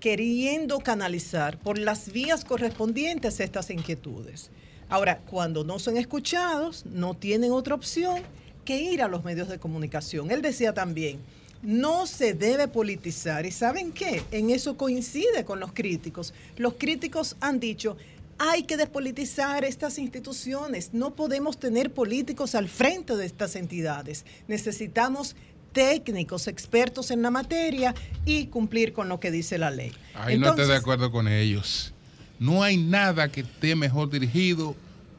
queriendo 0.00 0.78
canalizar 0.80 1.58
por 1.58 1.78
las 1.78 2.12
vías 2.12 2.44
correspondientes 2.44 3.40
estas 3.40 3.70
inquietudes. 3.70 4.50
Ahora, 4.88 5.18
cuando 5.18 5.64
no 5.64 5.78
son 5.78 5.96
escuchados, 5.96 6.86
no 6.86 7.14
tienen 7.14 7.52
otra 7.52 7.74
opción 7.74 8.22
que 8.64 8.80
ir 8.80 9.02
a 9.02 9.08
los 9.08 9.24
medios 9.24 9.48
de 9.48 9.58
comunicación. 9.58 10.30
Él 10.30 10.42
decía 10.42 10.72
también, 10.72 11.18
no 11.62 12.06
se 12.06 12.34
debe 12.34 12.68
politizar. 12.68 13.44
¿Y 13.44 13.50
saben 13.50 13.92
qué? 13.92 14.22
En 14.30 14.50
eso 14.50 14.76
coincide 14.76 15.44
con 15.44 15.60
los 15.60 15.72
críticos. 15.72 16.32
Los 16.56 16.74
críticos 16.74 17.36
han 17.40 17.60
dicho, 17.60 17.96
hay 18.38 18.62
que 18.62 18.76
despolitizar 18.76 19.64
estas 19.64 19.98
instituciones. 19.98 20.90
No 20.92 21.14
podemos 21.14 21.58
tener 21.58 21.92
políticos 21.92 22.54
al 22.54 22.68
frente 22.68 23.16
de 23.16 23.26
estas 23.26 23.56
entidades. 23.56 24.24
Necesitamos 24.46 25.34
técnicos, 25.72 26.48
expertos 26.48 27.10
en 27.10 27.22
la 27.22 27.30
materia 27.30 27.94
y 28.24 28.46
cumplir 28.46 28.92
con 28.92 29.08
lo 29.08 29.20
que 29.20 29.30
dice 29.30 29.58
la 29.58 29.70
ley. 29.70 29.92
Ahí 30.14 30.38
no 30.38 30.50
estoy 30.50 30.66
de 30.66 30.76
acuerdo 30.76 31.10
con 31.10 31.28
ellos. 31.28 31.92
No 32.38 32.62
hay 32.62 32.76
nada 32.76 33.28
que 33.28 33.40
esté 33.40 33.74
mejor 33.74 34.10
dirigido 34.10 34.76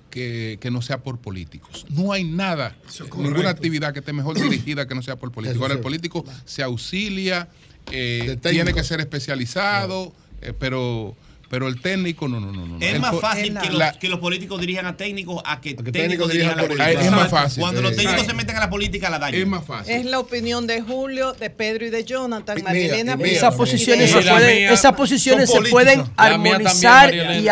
que, 0.09 0.57
que, 0.61 0.71
no 0.71 0.81
sea 0.81 0.99
por 0.99 1.19
políticos. 1.19 1.85
No 1.89 2.11
hay 2.11 2.23
nada, 2.23 2.75
ninguna 3.15 3.49
actividad 3.49 3.93
que 3.93 3.99
esté 3.99 4.13
mejor 4.13 4.39
dirigida 4.41 4.87
que 4.87 4.95
no 4.95 5.01
sea 5.01 5.17
por 5.17 5.31
políticos. 5.31 5.61
Ahora, 5.61 5.75
el 5.75 5.81
político 5.81 6.25
se 6.45 6.63
auxilia, 6.63 7.49
eh, 7.91 8.37
tiene 8.41 8.73
que 8.73 8.83
ser 8.83 8.99
especializado, 8.99 10.13
eh, 10.41 10.53
pero 10.57 11.15
pero 11.49 11.67
el 11.67 11.81
técnico, 11.81 12.27
no, 12.27 12.39
no, 12.39 12.51
no. 12.51 12.65
no. 12.65 12.77
Es 12.79 12.93
El 12.93 12.99
más 13.01 13.19
fácil 13.19 13.53
la- 13.55 13.61
que, 13.61 13.69
los, 13.71 13.97
que 13.97 14.07
los 14.09 14.19
políticos 14.19 14.61
dirijan 14.61 14.85
a 14.85 14.95
técnicos 14.95 15.41
a 15.45 15.59
que, 15.59 15.71
técnicos, 15.73 15.93
técnicos 15.93 16.29
dirijan 16.31 16.59
a 16.59 16.61
política. 16.63 16.91
Es 16.91 17.11
más 17.11 17.29
fácil. 17.29 17.61
Cuando 17.61 17.81
los 17.81 17.91
Eh, 17.93 17.95
técnicos 17.95 18.25
se 18.27 18.33
meten 18.33 18.55
a 18.55 18.59
la 18.59 18.69
política, 18.69 19.09
la 19.09 19.17
dañan. 19.19 19.41
Es 19.41 19.47
más 19.47 19.65
fácil. 19.65 19.93
Es 19.95 20.05
la 20.05 20.19
opinión 20.19 20.67
de 20.67 20.81
Julio, 20.81 21.33
de 21.33 21.49
Pedro 21.49 21.85
y 21.87 21.89
de 21.89 22.03
Jonathan, 22.05 22.55
Mía, 22.55 22.63
Marilena 22.65 23.17
Esas 23.23 23.55
posiciones, 23.55 24.11
se 24.11 24.21
pueden, 24.21 24.71
esas 24.71 24.93
posiciones 24.93 25.49
se 25.49 25.61
pueden 25.63 26.03
armonizar 26.15 27.13
y, 27.13 27.47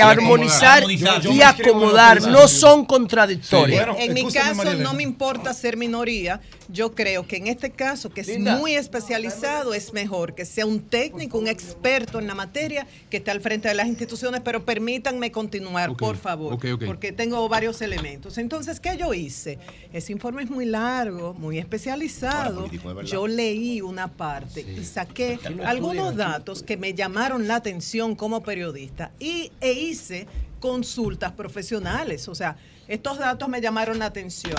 Armonizar. 0.00 0.84
y 0.90 1.42
acomodar. 1.42 2.22
No 2.22 2.48
son 2.48 2.84
contradictorias. 2.86 3.86
en 3.98 4.14
mi 4.14 4.24
caso 4.32 4.74
no 4.74 4.94
me 4.94 5.02
importa 5.02 5.52
ser 5.54 5.76
minoría. 5.76 6.40
Yo 6.68 6.94
creo 6.94 7.26
que 7.26 7.36
en 7.36 7.46
este 7.46 7.70
caso, 7.70 8.10
que 8.10 8.22
es 8.22 8.28
Linda. 8.28 8.56
muy 8.56 8.74
especializado, 8.74 9.74
es 9.74 9.92
mejor 9.92 10.34
que 10.34 10.44
sea 10.44 10.66
un 10.66 10.80
técnico, 10.80 11.38
un 11.38 11.48
experto 11.48 12.18
en 12.18 12.26
la 12.26 12.34
materia, 12.34 12.86
que 13.10 13.18
esté 13.18 13.30
al 13.30 13.40
frente 13.40 13.68
de 13.68 13.74
las 13.74 13.86
instituciones, 13.86 14.40
pero 14.44 14.64
permítanme 14.64 15.30
continuar, 15.30 15.96
por 15.96 16.16
favor, 16.16 16.58
porque 16.84 17.12
tengo 17.12 17.48
varios 17.48 17.82
elementos. 17.82 18.38
Entonces, 18.38 18.80
¿qué 18.80 18.96
yo 18.96 19.12
hice? 19.14 19.58
Ese 19.92 20.12
informe 20.12 20.42
es 20.42 20.50
muy 20.50 20.64
largo, 20.64 21.34
muy 21.34 21.58
especializado. 21.58 22.68
Yo 23.04 23.26
leí 23.26 23.80
una 23.80 24.08
parte 24.08 24.60
y 24.60 24.84
saqué 24.84 25.38
algunos 25.64 26.16
datos 26.16 26.62
que 26.62 26.76
me 26.76 26.94
llamaron 26.94 27.46
la 27.46 27.56
atención 27.56 28.14
como 28.14 28.42
periodista 28.42 29.12
y, 29.18 29.52
e 29.60 29.72
hice 29.72 30.26
consultas 30.60 31.32
profesionales. 31.32 32.28
O 32.28 32.34
sea, 32.34 32.56
estos 32.88 33.18
datos 33.18 33.48
me 33.48 33.60
llamaron 33.60 33.98
la 33.98 34.06
atención. 34.06 34.56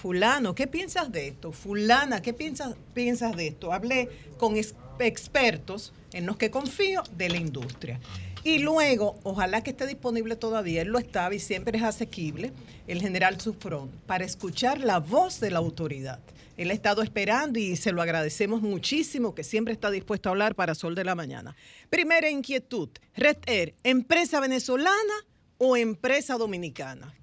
Fulano, 0.00 0.54
¿qué 0.54 0.68
piensas 0.68 1.10
de 1.10 1.28
esto? 1.28 1.50
Fulana, 1.50 2.22
¿qué 2.22 2.32
piensas, 2.32 2.76
piensas 2.94 3.36
de 3.36 3.48
esto? 3.48 3.72
Hablé 3.72 4.08
con 4.36 4.56
ex- 4.56 4.74
expertos 5.00 5.92
en 6.12 6.24
los 6.24 6.36
que 6.36 6.50
confío 6.52 7.02
de 7.16 7.28
la 7.28 7.36
industria. 7.36 7.98
Y 8.44 8.60
luego, 8.60 9.18
ojalá 9.24 9.62
que 9.64 9.70
esté 9.70 9.86
disponible 9.88 10.36
todavía, 10.36 10.82
él 10.82 10.88
lo 10.88 11.00
estaba 11.00 11.34
y 11.34 11.40
siempre 11.40 11.76
es 11.78 11.84
asequible, 11.84 12.52
el 12.86 13.00
general 13.00 13.40
Sufrón, 13.40 13.90
para 14.06 14.24
escuchar 14.24 14.78
la 14.78 15.00
voz 15.00 15.40
de 15.40 15.50
la 15.50 15.58
autoridad. 15.58 16.20
Él 16.56 16.70
ha 16.70 16.74
estado 16.74 17.02
esperando 17.02 17.58
y 17.58 17.74
se 17.74 17.90
lo 17.90 18.00
agradecemos 18.00 18.62
muchísimo 18.62 19.34
que 19.34 19.42
siempre 19.42 19.74
está 19.74 19.90
dispuesto 19.90 20.28
a 20.28 20.32
hablar 20.32 20.54
para 20.54 20.76
Sol 20.76 20.94
de 20.94 21.04
la 21.04 21.16
Mañana. 21.16 21.56
Primera 21.90 22.30
inquietud, 22.30 22.88
Red 23.16 23.38
Air, 23.46 23.74
¿empresa 23.82 24.38
venezolana 24.40 25.14
o 25.58 25.76
empresa 25.76 26.36
dominicana? 26.36 27.14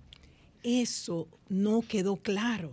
Eso 0.66 1.28
no 1.48 1.84
quedó 1.88 2.16
claro. 2.16 2.72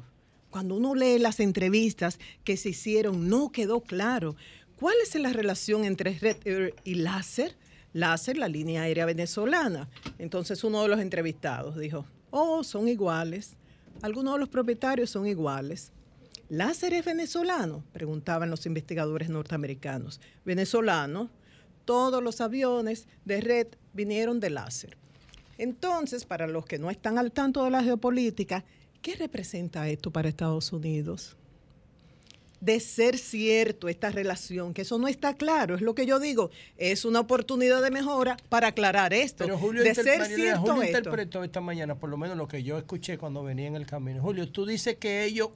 Cuando 0.49 0.77
uno 0.77 0.95
lee 0.95 1.19
las 1.19 1.41
entrevistas 1.41 2.19
que 2.43 2.57
se 2.57 2.71
hicieron, 2.71 3.29
no 3.29 3.53
quedó 3.53 3.83
claro. 3.83 4.35
¿Cuál 4.77 4.95
es 5.03 5.15
la 5.17 5.35
relación 5.35 5.85
entre 5.85 6.19
Red 6.19 6.39
Air 6.47 6.75
y 6.85 6.95
Láser? 6.95 7.55
Láser, 7.93 8.39
la 8.39 8.49
línea 8.49 8.81
aérea 8.81 9.05
venezolana. 9.05 9.91
Entonces 10.19 10.65
uno 10.65 10.81
de 10.81 10.89
los 10.89 11.01
entrevistados 11.01 11.77
dijo, 11.77 12.07
oh, 12.31 12.65
son 12.65 12.89
iguales. 12.89 13.59
Algunos 14.01 14.33
de 14.33 14.41
los 14.41 14.49
propietarios 14.49 15.11
son 15.11 15.27
iguales. 15.27 15.93
¿Láser 16.49 16.95
es 16.95 17.05
venezolano? 17.05 17.85
Preguntaban 17.93 18.49
los 18.49 18.65
investigadores 18.65 19.29
norteamericanos. 19.29 20.19
Venezolano. 20.47 21.29
Todos 21.85 22.23
los 22.23 22.41
aviones 22.41 23.07
de 23.27 23.43
Red 23.43 23.67
vinieron 23.93 24.41
de 24.41 24.49
Láser. 24.49 24.97
Entonces, 25.59 26.25
para 26.25 26.47
los 26.47 26.65
que 26.67 26.79
no 26.79 26.91
están 26.91 27.19
al 27.19 27.33
tanto 27.33 27.65
de 27.65 27.71
la 27.71 27.83
geopolítica, 27.83 28.65
¿qué 29.01 29.15
representa 29.17 29.89
esto 29.89 30.11
para 30.11 30.29
Estados 30.29 30.73
Unidos? 30.73 31.37
De 32.61 32.79
ser 32.79 33.19
cierto 33.19 33.89
esta 33.89 34.11
relación, 34.11 34.73
que 34.73 34.83
eso 34.83 34.97
no 34.97 35.09
está 35.09 35.35
claro, 35.35 35.75
es 35.75 35.81
lo 35.81 35.97
que 35.97 36.07
yo 36.07 36.21
digo, 36.21 36.53
es 36.79 37.05
una 37.05 37.19
oportunidad 37.19 37.83
de 37.83 37.91
mejora 37.91 38.37
para 38.49 38.69
aclarar 38.69 39.13
esto. 39.13 39.45
Pero 39.45 39.59
Julio, 39.59 39.83
de 39.83 39.89
inter- 39.89 40.05
ser 40.05 40.27
cierto 40.27 40.61
Julio 40.61 40.83
esto. 40.83 40.99
interpretó 40.99 41.43
esta 41.43 41.61
mañana, 41.61 41.97
por 41.97 42.09
lo 42.09 42.17
menos 42.17 42.37
lo 42.37 42.47
que 42.47 42.63
yo 42.63 42.79
escuché 42.79 43.19
cuando 43.19 43.43
venía 43.43 43.67
en 43.67 43.75
el 43.75 43.85
camino. 43.87 44.23
Julio, 44.23 44.49
tú 44.49 44.65
dices 44.65 44.97
que 44.97 45.25
ellos 45.25 45.49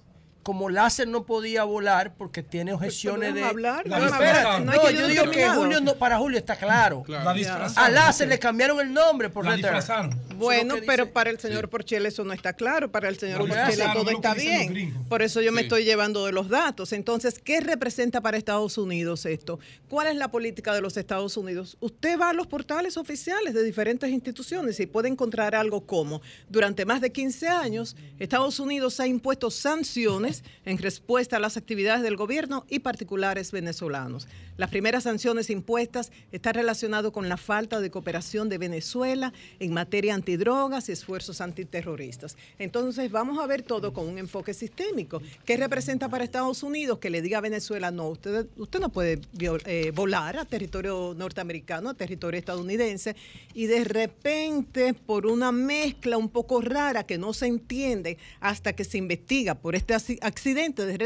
como 0.46 0.70
láser 0.70 1.08
no 1.08 1.26
podía 1.26 1.64
volar 1.64 2.14
porque 2.14 2.40
tiene 2.40 2.72
objeciones 2.72 3.34
de. 3.34 3.42
hablar, 3.42 3.84
No, 3.84 3.96
espérate, 3.96 4.64
no 4.64 4.72
no, 4.74 4.90
yo 4.92 5.08
digo 5.08 5.28
que. 5.32 5.48
Julio 5.48 5.80
no, 5.80 5.96
para 5.96 6.18
Julio 6.18 6.38
está 6.38 6.54
claro. 6.54 7.02
La 7.08 7.34
disfrazaron. 7.34 7.76
A 7.76 7.92
láser 7.92 8.28
le 8.28 8.38
cambiaron 8.38 8.78
el 8.78 8.92
nombre 8.92 9.28
por 9.28 9.44
La 9.44 9.56
disfrazaron. 9.56 10.16
Bueno, 10.36 10.76
pero 10.86 11.10
para 11.10 11.30
el 11.30 11.40
señor 11.40 11.68
Porchela 11.68 12.06
eso 12.06 12.22
no 12.22 12.32
está 12.32 12.52
claro. 12.52 12.92
Para 12.92 13.08
el 13.08 13.18
señor 13.18 13.50
hacen, 13.50 13.92
todo 13.92 14.08
está 14.08 14.34
bien. 14.34 14.94
Por 15.08 15.22
eso 15.22 15.40
yo 15.42 15.50
me 15.50 15.62
estoy 15.62 15.82
llevando 15.82 16.24
de 16.26 16.30
los 16.30 16.48
datos. 16.48 16.92
Entonces, 16.92 17.40
¿qué 17.40 17.60
representa 17.60 18.20
para 18.20 18.36
Estados 18.36 18.78
Unidos 18.78 19.26
esto? 19.26 19.58
¿Cuál 19.88 20.06
es 20.06 20.14
la 20.14 20.30
política 20.30 20.72
de 20.74 20.80
los 20.80 20.96
Estados 20.96 21.36
Unidos? 21.36 21.76
Usted 21.80 22.20
va 22.20 22.30
a 22.30 22.32
los 22.32 22.46
portales 22.46 22.96
oficiales 22.96 23.52
de 23.52 23.64
diferentes 23.64 24.10
instituciones 24.10 24.78
y 24.78 24.86
puede 24.86 25.08
encontrar 25.08 25.56
algo 25.56 25.86
como, 25.86 26.22
durante 26.48 26.84
más 26.84 27.00
de 27.00 27.10
15 27.10 27.48
años, 27.48 27.96
Estados 28.20 28.60
Unidos 28.60 29.00
ha 29.00 29.08
impuesto 29.08 29.50
sanciones 29.50 30.35
en 30.64 30.78
respuesta 30.78 31.36
a 31.36 31.40
las 31.40 31.56
actividades 31.56 32.02
del 32.02 32.16
gobierno 32.16 32.64
y 32.68 32.80
particulares 32.80 33.52
venezolanos. 33.52 34.28
Las 34.56 34.70
primeras 34.70 35.04
sanciones 35.04 35.50
impuestas 35.50 36.12
están 36.32 36.54
relacionadas 36.54 37.12
con 37.12 37.28
la 37.28 37.36
falta 37.36 37.80
de 37.80 37.90
cooperación 37.90 38.48
de 38.48 38.58
Venezuela 38.58 39.32
en 39.58 39.72
materia 39.72 40.14
antidrogas 40.14 40.88
y 40.88 40.92
esfuerzos 40.92 41.40
antiterroristas. 41.40 42.36
Entonces 42.58 43.10
vamos 43.10 43.38
a 43.38 43.46
ver 43.46 43.62
todo 43.62 43.92
con 43.92 44.06
un 44.08 44.18
enfoque 44.18 44.54
sistémico. 44.54 45.20
¿Qué 45.44 45.56
representa 45.56 46.08
para 46.08 46.24
Estados 46.24 46.62
Unidos 46.62 46.98
que 46.98 47.10
le 47.10 47.22
diga 47.22 47.38
a 47.38 47.42
Venezuela, 47.42 47.90
no, 47.90 48.08
usted, 48.08 48.46
usted 48.56 48.80
no 48.80 48.88
puede 48.88 49.20
eh, 49.38 49.92
volar 49.94 50.38
a 50.38 50.44
territorio 50.44 51.14
norteamericano, 51.16 51.90
a 51.90 51.94
territorio 51.94 52.38
estadounidense, 52.38 53.14
y 53.52 53.66
de 53.66 53.84
repente 53.84 54.94
por 54.94 55.26
una 55.26 55.52
mezcla 55.52 56.16
un 56.16 56.28
poco 56.28 56.60
rara 56.60 57.04
que 57.04 57.18
no 57.18 57.34
se 57.34 57.46
entiende 57.46 58.18
hasta 58.40 58.72
que 58.74 58.84
se 58.84 58.98
investiga 58.98 59.54
por 59.54 59.74
este 59.74 59.94
acci- 59.94 60.18
accidente, 60.22 60.86
de 60.86 60.96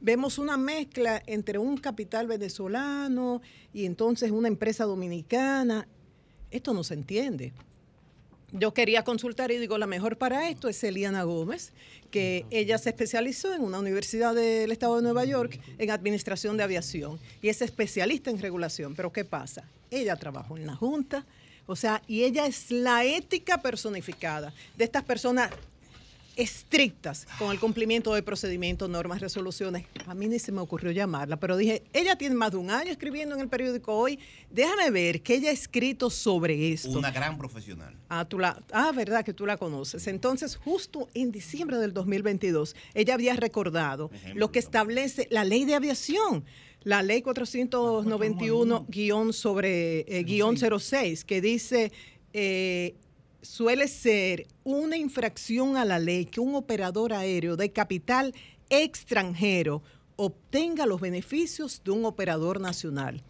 vemos 0.00 0.38
una 0.38 0.56
mezcla 0.56 1.22
entre 1.26 1.58
un 1.58 1.76
capital 1.76 2.26
venezolano 2.26 3.40
y 3.72 3.86
entonces 3.86 4.30
una 4.30 4.48
empresa 4.48 4.84
dominicana. 4.84 5.86
Esto 6.50 6.74
no 6.74 6.84
se 6.84 6.94
entiende. 6.94 7.52
Yo 8.52 8.72
quería 8.72 9.02
consultar 9.02 9.50
y 9.50 9.58
digo, 9.58 9.76
la 9.76 9.86
mejor 9.86 10.18
para 10.18 10.48
esto 10.48 10.68
es 10.68 10.82
Eliana 10.84 11.24
Gómez, 11.24 11.72
que 12.10 12.46
ella 12.50 12.78
se 12.78 12.90
especializó 12.90 13.52
en 13.52 13.62
una 13.62 13.80
universidad 13.80 14.34
del 14.34 14.70
estado 14.70 14.96
de 14.96 15.02
Nueva 15.02 15.24
York 15.24 15.60
en 15.78 15.90
administración 15.90 16.56
de 16.56 16.62
aviación 16.62 17.18
y 17.42 17.48
es 17.48 17.60
especialista 17.60 18.30
en 18.30 18.40
regulación. 18.40 18.94
Pero 18.94 19.12
¿qué 19.12 19.24
pasa? 19.24 19.64
Ella 19.90 20.16
trabajó 20.16 20.56
en 20.56 20.66
la 20.66 20.76
Junta, 20.76 21.26
o 21.66 21.74
sea, 21.74 22.00
y 22.06 22.22
ella 22.22 22.46
es 22.46 22.70
la 22.70 23.04
ética 23.04 23.60
personificada 23.60 24.54
de 24.76 24.84
estas 24.84 25.02
personas 25.02 25.50
estrictas 26.36 27.26
con 27.38 27.50
el 27.50 27.58
cumplimiento 27.58 28.14
de 28.14 28.22
procedimientos, 28.22 28.88
normas, 28.88 29.20
resoluciones. 29.20 29.86
A 30.06 30.14
mí 30.14 30.28
ni 30.28 30.38
se 30.38 30.52
me 30.52 30.60
ocurrió 30.60 30.92
llamarla, 30.92 31.38
pero 31.38 31.56
dije, 31.56 31.82
ella 31.92 32.16
tiene 32.16 32.34
más 32.34 32.52
de 32.52 32.58
un 32.58 32.70
año 32.70 32.90
escribiendo 32.90 33.34
en 33.34 33.40
el 33.40 33.48
periódico 33.48 33.94
hoy. 33.94 34.18
Déjame 34.50 34.90
ver 34.90 35.22
qué 35.22 35.36
ella 35.36 35.50
ha 35.50 35.52
escrito 35.52 36.10
sobre 36.10 36.72
esto. 36.72 36.90
Una 36.90 37.10
gran 37.10 37.38
profesional. 37.38 37.96
Ah, 38.08 38.24
tú 38.24 38.38
la, 38.38 38.62
ah, 38.72 38.92
verdad 38.94 39.24
que 39.24 39.32
tú 39.32 39.46
la 39.46 39.56
conoces. 39.56 40.06
Entonces, 40.06 40.56
justo 40.56 41.08
en 41.14 41.32
diciembre 41.32 41.78
del 41.78 41.92
2022, 41.92 42.76
ella 42.94 43.14
había 43.14 43.34
recordado 43.34 44.10
lo 44.34 44.52
que 44.52 44.58
establece 44.58 45.26
la 45.30 45.44
ley 45.44 45.64
de 45.64 45.74
aviación, 45.74 46.44
la 46.82 47.02
ley 47.02 47.22
491 47.22 48.86
guion 48.88 49.32
sobre 49.32 50.00
eh, 50.00 50.22
guion 50.22 50.56
06, 50.56 51.24
que 51.24 51.40
dice 51.40 51.90
eh, 52.32 52.94
suele 53.42 53.88
ser 53.88 54.46
una 54.64 54.96
infracción 54.96 55.76
a 55.76 55.84
la 55.84 55.98
ley 55.98 56.26
que 56.26 56.40
un 56.40 56.54
operador 56.54 57.12
aéreo 57.12 57.56
de 57.56 57.72
capital 57.72 58.34
extranjero 58.70 59.82
obtenga 60.16 60.86
los 60.86 61.00
beneficios 61.00 61.82
de 61.84 61.90
un 61.90 62.04
operador 62.04 62.60
nacional. 62.60 63.22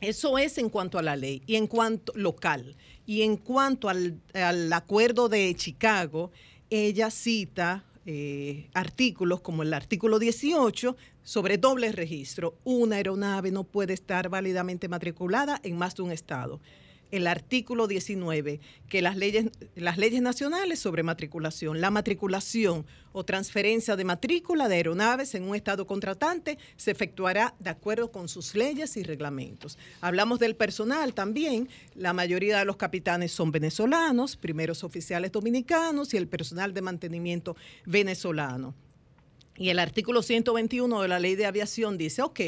Eso 0.00 0.36
es 0.36 0.58
en 0.58 0.68
cuanto 0.68 0.98
a 0.98 1.02
la 1.02 1.16
ley 1.16 1.42
y 1.46 1.56
en 1.56 1.66
cuanto 1.66 2.12
local. 2.16 2.76
Y 3.06 3.22
en 3.22 3.36
cuanto 3.36 3.88
al, 3.88 4.20
acuerdo 4.72 5.28
de 5.28 5.54
Chicago, 5.54 6.30
ella 6.70 7.10
cita 7.10 7.84
eh, 8.04 8.68
artículos 8.74 9.40
como 9.40 9.62
el 9.62 9.72
artículo 9.72 10.18
18 10.18 10.96
sobre 11.22 11.56
doble 11.56 11.92
registro. 11.92 12.56
Una 12.64 12.96
aeronave 12.96 13.52
no 13.52 13.64
puede 13.64 13.94
estar 13.94 14.28
válidamente 14.28 14.88
matriculada 14.88 15.60
en 15.62 15.78
más 15.78 15.94
de 15.94 16.02
un 16.02 16.12
estado. 16.12 16.60
El 17.12 17.26
artículo 17.26 17.88
19, 17.88 18.58
que 18.88 19.02
las 19.02 19.18
leyes, 19.18 19.50
las 19.74 19.98
leyes 19.98 20.22
nacionales 20.22 20.78
sobre 20.78 21.02
matriculación, 21.02 21.82
la 21.82 21.90
matriculación 21.90 22.86
o 23.12 23.22
transferencia 23.22 23.96
de 23.96 24.04
matrícula 24.04 24.66
de 24.66 24.76
aeronaves 24.76 25.34
en 25.34 25.44
un 25.44 25.54
estado 25.54 25.86
contratante 25.86 26.56
se 26.76 26.90
efectuará 26.90 27.54
de 27.58 27.68
acuerdo 27.68 28.10
con 28.10 28.30
sus 28.30 28.54
leyes 28.54 28.96
y 28.96 29.02
reglamentos. 29.02 29.76
Hablamos 30.00 30.38
del 30.38 30.56
personal 30.56 31.12
también. 31.12 31.68
La 31.94 32.14
mayoría 32.14 32.58
de 32.58 32.64
los 32.64 32.78
capitanes 32.78 33.30
son 33.30 33.52
venezolanos, 33.52 34.36
primeros 34.36 34.82
oficiales 34.82 35.32
dominicanos 35.32 36.14
y 36.14 36.16
el 36.16 36.28
personal 36.28 36.72
de 36.72 36.80
mantenimiento 36.80 37.56
venezolano. 37.84 38.74
Y 39.58 39.68
el 39.68 39.78
artículo 39.78 40.22
121 40.22 41.02
de 41.02 41.08
la 41.08 41.18
ley 41.18 41.34
de 41.34 41.44
aviación 41.44 41.98
dice, 41.98 42.22
ok, 42.22 42.40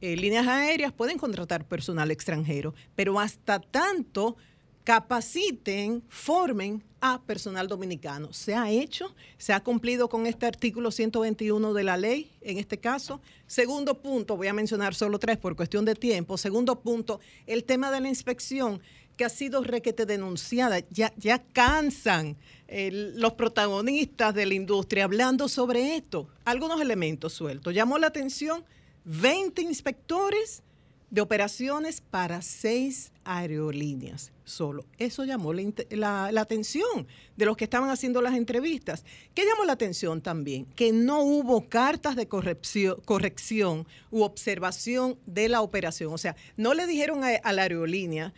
eh, 0.00 0.16
líneas 0.16 0.46
aéreas 0.46 0.92
pueden 0.92 1.18
contratar 1.18 1.66
personal 1.66 2.10
extranjero, 2.10 2.74
pero 2.94 3.18
hasta 3.18 3.60
tanto 3.60 4.36
capaciten, 4.84 6.02
formen 6.08 6.82
a 7.00 7.20
personal 7.20 7.68
dominicano. 7.68 8.32
¿Se 8.32 8.54
ha 8.54 8.70
hecho? 8.70 9.14
¿Se 9.36 9.52
ha 9.52 9.60
cumplido 9.60 10.08
con 10.08 10.26
este 10.26 10.46
artículo 10.46 10.90
121 10.90 11.74
de 11.74 11.84
la 11.84 11.98
ley 11.98 12.30
en 12.40 12.58
este 12.58 12.78
caso? 12.78 13.20
Segundo 13.46 14.00
punto, 14.00 14.36
voy 14.36 14.46
a 14.46 14.54
mencionar 14.54 14.94
solo 14.94 15.18
tres 15.18 15.36
por 15.36 15.56
cuestión 15.56 15.84
de 15.84 15.94
tiempo. 15.94 16.38
Segundo 16.38 16.80
punto, 16.80 17.20
el 17.46 17.64
tema 17.64 17.90
de 17.90 18.00
la 18.00 18.08
inspección 18.08 18.80
que 19.18 19.26
ha 19.26 19.28
sido 19.28 19.62
requete 19.62 20.06
denunciada. 20.06 20.78
Ya, 20.88 21.12
ya 21.18 21.42
cansan 21.52 22.36
eh, 22.68 23.12
los 23.14 23.34
protagonistas 23.34 24.34
de 24.34 24.46
la 24.46 24.54
industria 24.54 25.04
hablando 25.04 25.48
sobre 25.48 25.96
esto. 25.96 26.28
Algunos 26.46 26.80
elementos 26.80 27.34
sueltos. 27.34 27.74
Llamó 27.74 27.98
la 27.98 28.06
atención 28.06 28.64
20 29.08 29.62
inspectores 29.62 30.62
de 31.10 31.22
operaciones 31.22 32.02
para 32.02 32.42
seis 32.42 33.10
aerolíneas 33.24 34.32
solo. 34.44 34.84
Eso 34.98 35.24
llamó 35.24 35.54
la, 35.54 36.26
atención 36.26 37.06
de 37.34 37.46
los 37.46 37.56
que 37.56 37.64
estaban 37.64 37.88
haciendo 37.88 38.20
las 38.20 38.34
entrevistas. 38.34 39.04
¿Qué 39.34 39.46
llamó 39.46 39.64
la 39.64 39.72
atención 39.72 40.20
también? 40.20 40.66
Que 40.66 40.92
no 40.92 41.22
hubo 41.22 41.70
cartas 41.70 42.16
de 42.16 42.28
corrección, 42.28 43.86
u 44.10 44.22
observación 44.22 45.18
de 45.24 45.48
la 45.48 45.62
operación. 45.62 46.12
O 46.12 46.18
sea, 46.18 46.36
no 46.58 46.74
le 46.74 46.86
dijeron 46.86 47.22
a, 47.24 47.52
la 47.52 47.62
aerolínea, 47.62 48.34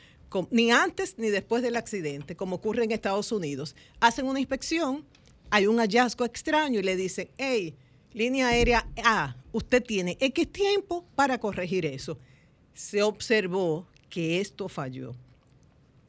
ni 0.52 0.70
antes 0.70 1.16
ni 1.18 1.30
después 1.30 1.64
del 1.64 1.74
accidente, 1.74 2.36
como 2.36 2.56
ocurre 2.56 2.84
en 2.84 2.92
Estados 2.92 3.32
Unidos. 3.32 3.74
Hacen 3.98 4.26
una 4.26 4.38
inspección, 4.38 5.04
hay 5.50 5.66
un 5.66 5.78
hallazgo 5.78 6.24
extraño 6.24 6.78
y 6.78 6.84
le 6.84 6.94
dicen, 6.94 7.28
hey, 7.38 7.74
línea 8.12 8.48
aérea 8.48 8.86
A, 9.04 9.36
usted 9.52 9.82
tiene 9.82 10.16
X 10.20 10.50
tiempo 10.50 11.04
para 11.14 11.38
corregir 11.38 11.86
eso. 11.86 12.18
Se 12.74 13.02
observó 13.02 13.86
que 14.08 14.40
esto 14.40 14.68
falló. 14.68 15.14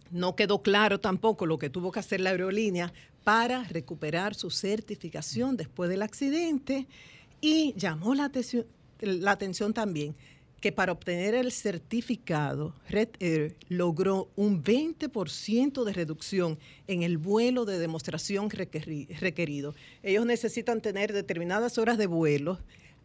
No 0.10 0.36
quedó 0.36 0.62
claro 0.62 1.00
tampoco 1.00 1.46
lo 1.46 1.58
que 1.58 1.70
tuvo 1.70 1.92
que 1.92 2.00
hacer 2.00 2.20
la 2.20 2.32
aerolínea 2.32 2.92
para 3.24 3.64
recuperar 3.66 4.36
su 4.36 4.50
certificación 4.50 5.56
después 5.56 5.90
del 5.90 6.02
accidente 6.02 6.88
y 7.40 7.74
llamó 7.78 8.16
la 8.16 8.26
atención, 8.26 8.66
la 9.00 9.32
atención 9.32 9.74
también 9.74 10.16
que 10.62 10.72
para 10.72 10.92
obtener 10.92 11.34
el 11.34 11.52
certificado, 11.52 12.76
Red 12.88 13.10
Air 13.20 13.56
logró 13.68 14.30
un 14.36 14.64
20% 14.64 15.84
de 15.84 15.92
reducción 15.94 16.60
en 16.88 17.02
el 17.02 17.18
vuelo 17.18 17.66
de 17.66 17.80
demostración 17.80 18.50
requeri- 18.50 19.08
requerido. 19.20 19.74
Ellos 20.04 20.26
necesitan 20.26 20.80
tener 20.80 21.14
determinadas 21.14 21.78
horas 21.80 21.98
de 21.98 22.06
vuelo 22.06 22.60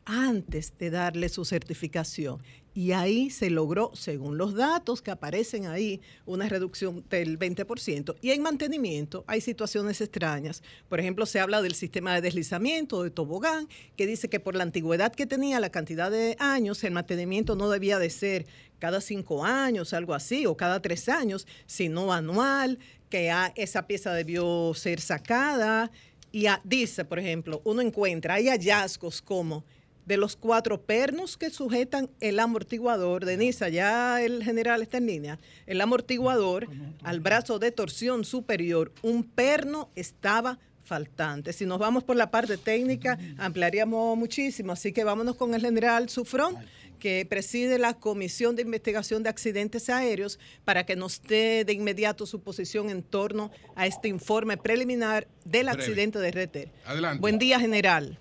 antes 0.04 0.74
de 0.78 0.90
darle 0.90 1.28
su 1.30 1.44
certificación. 1.44 2.40
Y 2.76 2.92
ahí 2.92 3.30
se 3.30 3.48
logró, 3.48 3.90
según 3.94 4.36
los 4.36 4.54
datos 4.54 5.00
que 5.00 5.10
aparecen 5.10 5.64
ahí, 5.64 6.02
una 6.26 6.46
reducción 6.46 7.02
del 7.08 7.38
20%. 7.38 8.16
Y 8.20 8.32
en 8.32 8.42
mantenimiento 8.42 9.24
hay 9.26 9.40
situaciones 9.40 10.02
extrañas. 10.02 10.62
Por 10.90 11.00
ejemplo, 11.00 11.24
se 11.24 11.40
habla 11.40 11.62
del 11.62 11.74
sistema 11.74 12.14
de 12.14 12.20
deslizamiento 12.20 13.02
de 13.02 13.08
tobogán, 13.08 13.66
que 13.96 14.06
dice 14.06 14.28
que 14.28 14.40
por 14.40 14.56
la 14.56 14.62
antigüedad 14.62 15.10
que 15.10 15.24
tenía, 15.24 15.58
la 15.58 15.70
cantidad 15.70 16.10
de 16.10 16.36
años, 16.38 16.84
el 16.84 16.92
mantenimiento 16.92 17.56
no 17.56 17.70
debía 17.70 17.98
de 17.98 18.10
ser 18.10 18.44
cada 18.78 19.00
cinco 19.00 19.42
años, 19.42 19.94
algo 19.94 20.12
así, 20.12 20.44
o 20.44 20.54
cada 20.54 20.82
tres 20.82 21.08
años, 21.08 21.46
sino 21.64 22.12
anual, 22.12 22.78
que 23.08 23.32
esa 23.54 23.86
pieza 23.86 24.12
debió 24.12 24.74
ser 24.74 25.00
sacada. 25.00 25.90
Y 26.30 26.44
dice, 26.62 27.06
por 27.06 27.20
ejemplo, 27.20 27.62
uno 27.64 27.80
encuentra, 27.80 28.34
hay 28.34 28.48
hallazgos 28.48 29.22
como 29.22 29.64
de 30.06 30.16
los 30.16 30.36
cuatro 30.36 30.80
pernos 30.80 31.36
que 31.36 31.50
sujetan 31.50 32.08
el 32.20 32.38
amortiguador, 32.38 33.24
Denisa, 33.24 33.68
ya 33.68 34.22
el 34.22 34.42
general 34.42 34.80
está 34.82 34.98
en 34.98 35.06
línea, 35.06 35.38
el 35.66 35.80
amortiguador 35.80 36.68
al 37.02 37.20
brazo 37.20 37.58
de 37.58 37.72
torsión 37.72 38.24
superior, 38.24 38.92
un 39.02 39.24
perno 39.24 39.90
estaba 39.94 40.58
faltante. 40.86 41.52
Si 41.52 41.66
nos 41.66 41.78
vamos 41.78 42.04
por 42.04 42.16
la 42.16 42.30
parte 42.30 42.56
técnica, 42.56 43.18
ampliaríamos 43.36 44.16
muchísimo. 44.16 44.72
Así 44.72 44.92
que 44.92 45.04
vámonos 45.04 45.36
con 45.36 45.52
el 45.54 45.60
general 45.60 46.08
Sufrón, 46.08 46.56
que 47.00 47.26
preside 47.28 47.78
la 47.78 47.94
Comisión 47.94 48.56
de 48.56 48.62
Investigación 48.62 49.22
de 49.22 49.28
Accidentes 49.28 49.90
Aéreos, 49.90 50.38
para 50.64 50.86
que 50.86 50.96
nos 50.96 51.20
dé 51.22 51.64
de 51.64 51.72
inmediato 51.72 52.24
su 52.24 52.40
posición 52.40 52.88
en 52.88 53.02
torno 53.02 53.50
a 53.74 53.86
este 53.86 54.08
informe 54.08 54.56
preliminar 54.56 55.26
del 55.44 55.68
accidente 55.68 56.18
de 56.20 56.30
Reter. 56.30 56.72
Adelante. 56.86 57.20
Buen 57.20 57.38
día, 57.38 57.60
general. 57.60 58.18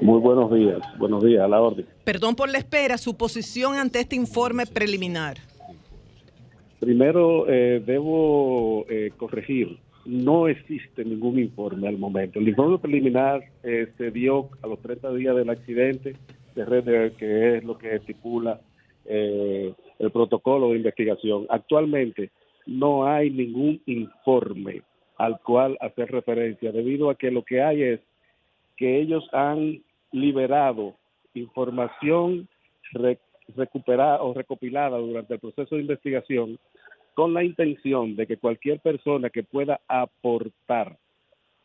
Muy 0.00 0.20
buenos 0.20 0.52
días, 0.52 0.78
buenos 0.98 1.24
días, 1.24 1.42
a 1.42 1.48
la 1.48 1.60
orden. 1.60 1.86
Perdón 2.04 2.36
por 2.36 2.48
la 2.48 2.58
espera, 2.58 2.98
su 2.98 3.16
posición 3.16 3.74
ante 3.74 4.00
este 4.00 4.16
informe 4.16 4.64
preliminar. 4.66 5.38
Primero, 6.78 7.48
eh, 7.48 7.82
debo 7.84 8.86
eh, 8.88 9.10
corregir, 9.16 9.78
no 10.04 10.48
existe 10.48 11.04
ningún 11.04 11.38
informe 11.38 11.88
al 11.88 11.98
momento. 11.98 12.38
El 12.38 12.48
informe 12.48 12.78
preliminar 12.78 13.42
eh, 13.62 13.88
se 13.98 14.10
dio 14.10 14.48
a 14.62 14.66
los 14.66 14.80
30 14.80 15.12
días 15.14 15.36
del 15.36 15.50
accidente 15.50 16.14
de 16.54 16.64
Red 16.64 17.12
que 17.16 17.56
es 17.56 17.64
lo 17.64 17.76
que 17.76 17.96
estipula 17.96 18.60
eh, 19.04 19.72
el 19.98 20.10
protocolo 20.10 20.70
de 20.70 20.76
investigación. 20.76 21.46
Actualmente 21.48 22.30
no 22.66 23.06
hay 23.06 23.30
ningún 23.30 23.80
informe 23.86 24.82
al 25.16 25.40
cual 25.40 25.76
hacer 25.80 26.10
referencia, 26.10 26.70
debido 26.70 27.10
a 27.10 27.16
que 27.16 27.30
lo 27.30 27.42
que 27.42 27.60
hay 27.60 27.82
es 27.82 28.00
que 28.78 29.00
ellos 29.00 29.28
han 29.32 29.82
liberado 30.12 30.94
información 31.34 32.48
re- 32.92 33.18
recuperada 33.56 34.22
o 34.22 34.32
recopilada 34.34 34.98
durante 34.98 35.34
el 35.34 35.40
proceso 35.40 35.74
de 35.74 35.82
investigación 35.82 36.58
con 37.14 37.34
la 37.34 37.42
intención 37.42 38.14
de 38.16 38.26
que 38.26 38.36
cualquier 38.36 38.78
persona 38.80 39.30
que 39.30 39.42
pueda 39.42 39.80
aportar 39.88 40.96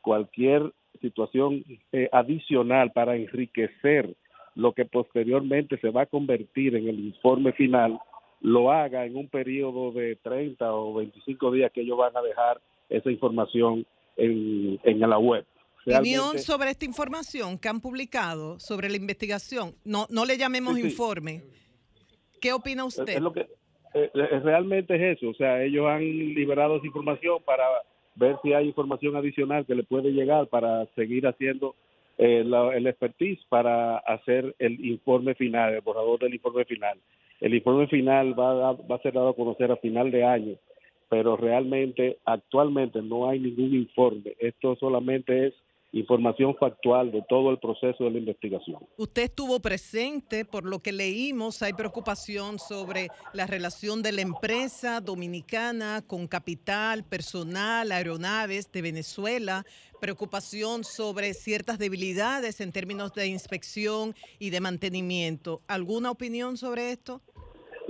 cualquier 0.01 0.71
situación 1.01 1.63
eh, 1.91 2.09
adicional 2.11 2.91
para 2.91 3.15
enriquecer 3.15 4.15
lo 4.55 4.73
que 4.73 4.85
posteriormente 4.85 5.77
se 5.77 5.89
va 5.89 6.01
a 6.03 6.05
convertir 6.07 6.75
en 6.75 6.87
el 6.87 6.99
informe 6.99 7.53
final, 7.53 7.99
lo 8.41 8.71
haga 8.71 9.05
en 9.05 9.15
un 9.15 9.27
periodo 9.27 9.91
de 9.91 10.15
30 10.17 10.73
o 10.73 10.93
25 10.95 11.51
días 11.51 11.71
que 11.71 11.81
ellos 11.81 11.97
van 11.97 12.15
a 12.15 12.21
dejar 12.21 12.59
esa 12.89 13.09
información 13.09 13.85
en, 14.17 14.79
en 14.83 14.99
la 14.99 15.17
web. 15.17 15.45
Opinión 15.85 16.39
sobre 16.39 16.69
esta 16.69 16.85
información 16.85 17.57
que 17.57 17.67
han 17.69 17.81
publicado 17.81 18.59
sobre 18.59 18.89
la 18.89 18.97
investigación. 18.97 19.75
No, 19.83 20.07
no 20.09 20.25
le 20.25 20.37
llamemos 20.37 20.75
Sí, 20.75 20.81
sí. 20.81 20.87
informe. 20.87 21.41
¿Qué 22.41 22.53
opina 22.53 22.85
usted? 22.85 23.09
es 23.09 23.21
lo 23.21 23.33
que 23.33 23.41
eh, 23.41 24.09
eh, 24.13 24.39
realmente 24.43 24.95
es 24.95 25.17
eso, 25.17 25.29
o 25.29 25.33
sea, 25.35 25.61
ellos 25.63 25.85
han 25.87 26.01
liberado 26.01 26.77
esa 26.77 26.87
información 26.87 27.37
para 27.45 27.63
ver 28.15 28.37
si 28.43 28.53
hay 28.53 28.67
información 28.67 29.15
adicional 29.15 29.65
que 29.65 29.75
le 29.75 29.83
puede 29.83 30.11
llegar 30.11 30.47
para 30.47 30.85
seguir 30.95 31.27
haciendo 31.27 31.75
eh, 32.17 32.43
la- 32.45 32.75
el 32.75 32.85
expertise 32.87 33.39
para 33.49 33.97
hacer 33.97 34.55
el 34.59 34.83
informe 34.85 35.33
final, 35.35 35.73
el 35.73 35.81
borrador 35.81 36.19
del 36.19 36.33
informe 36.35 36.63
final. 36.65 36.99
El 37.41 37.55
informe 37.55 37.87
final 37.87 38.37
va 38.39 38.69
a, 38.69 38.71
va 38.73 38.95
a 38.95 39.01
ser 39.01 39.13
dado 39.13 39.29
a 39.29 39.35
conocer 39.35 39.71
a 39.71 39.77
final 39.77 40.11
de 40.11 40.23
año, 40.23 40.55
pero 41.09 41.35
realmente 41.37 42.17
actualmente 42.25 43.01
no 43.01 43.27
hay 43.29 43.39
ningún 43.39 43.73
informe. 43.73 44.33
Esto 44.39 44.75
solamente 44.75 45.47
es 45.47 45.53
información 45.93 46.55
factual 46.59 47.11
de 47.11 47.23
todo 47.29 47.51
el 47.51 47.59
proceso 47.59 48.03
de 48.03 48.11
la 48.11 48.17
investigación. 48.17 48.79
Usted 48.97 49.23
estuvo 49.23 49.59
presente, 49.59 50.43
por 50.43 50.65
lo 50.65 50.79
que 50.79 50.91
leímos, 50.91 51.61
hay 51.61 51.73
preocupación 51.73 52.57
sobre 52.57 53.09
la 53.31 53.45
relación 53.45 54.01
de 54.01 54.11
la 54.11 54.21
empresa 54.21 54.99
dominicana 55.01 56.03
con 56.05 56.27
capital, 56.27 57.03
personal, 57.03 57.91
aeronaves 57.91 58.71
de 58.71 58.81
Venezuela, 58.81 59.65
preocupación 60.01 60.83
sobre 60.83 61.35
ciertas 61.35 61.77
debilidades 61.77 62.59
en 62.59 62.71
términos 62.71 63.13
de 63.13 63.27
inspección 63.27 64.15
y 64.39 64.49
de 64.49 64.61
mantenimiento. 64.61 65.61
¿Alguna 65.67 66.09
opinión 66.09 66.57
sobre 66.57 66.91
esto? 66.91 67.21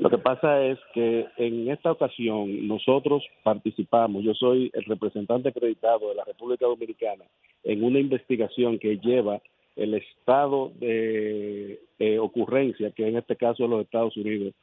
Lo 0.04 0.10
que 0.10 0.18
pasa 0.18 0.62
es 0.66 0.78
que 0.94 1.28
en 1.38 1.70
esta 1.70 1.90
ocasión 1.90 2.68
nosotros 2.68 3.24
participamos, 3.42 4.22
yo 4.22 4.34
soy 4.34 4.70
el 4.74 4.84
representante 4.84 5.48
acreditado 5.48 6.10
de 6.10 6.16
la 6.16 6.26
República 6.26 6.66
Dominicana 6.66 7.24
en 7.64 7.86
una 7.86 8.00
investigación 8.00 8.80
que 8.80 8.98
lleva 8.98 9.42
el 9.78 9.94
estado 9.94 10.74
de 10.78 11.80
ocurrencia, 12.20 12.92
que 12.92 13.08
en 13.08 13.16
este 13.16 13.38
caso 13.38 13.64
es 13.64 13.70
los 13.70 13.82
Estados 13.86 14.18
Unidos. 14.18 14.54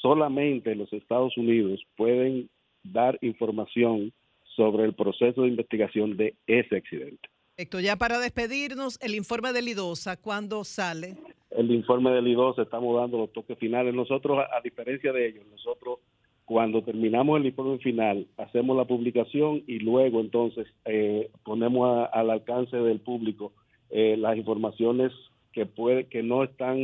Solamente 0.00 0.74
los 0.74 0.92
Estados 0.92 1.36
Unidos 1.36 1.80
pueden 1.96 2.48
dar 2.82 3.16
información 3.22 4.12
sobre 4.56 4.84
el 4.84 4.94
proceso 4.94 5.42
de 5.42 5.48
investigación 5.48 6.16
de 6.16 6.34
ese 6.48 6.76
accidente. 6.76 7.28
Perfecto, 7.54 7.80
ya 7.80 7.96
para 7.96 8.18
despedirnos, 8.18 8.98
el 9.02 9.14
informe 9.14 9.52
de 9.52 9.60
Lidosa, 9.60 10.16
¿cuándo 10.16 10.64
sale? 10.64 11.16
el 11.56 11.70
informe 11.70 12.10
del 12.12 12.26
I2 12.26 12.62
estamos 12.62 12.98
dando 12.98 13.18
los 13.18 13.32
toques 13.32 13.58
finales. 13.58 13.94
Nosotros, 13.94 14.38
a, 14.38 14.60
diferencia 14.62 15.12
de 15.12 15.28
ellos, 15.28 15.44
nosotros 15.50 15.98
cuando 16.46 16.82
terminamos 16.82 17.38
el 17.38 17.46
informe 17.46 17.78
final, 17.78 18.26
hacemos 18.36 18.76
la 18.76 18.84
publicación 18.84 19.62
y 19.66 19.78
luego 19.78 20.20
entonces 20.20 20.66
eh, 20.84 21.30
ponemos 21.44 22.08
al 22.12 22.30
alcance 22.30 22.76
del 22.76 23.00
público 23.00 23.52
eh, 23.90 24.16
las 24.16 24.36
informaciones 24.36 25.12
que 25.52 25.66
puede 25.66 26.06
que 26.06 26.22
no 26.22 26.42
están 26.42 26.78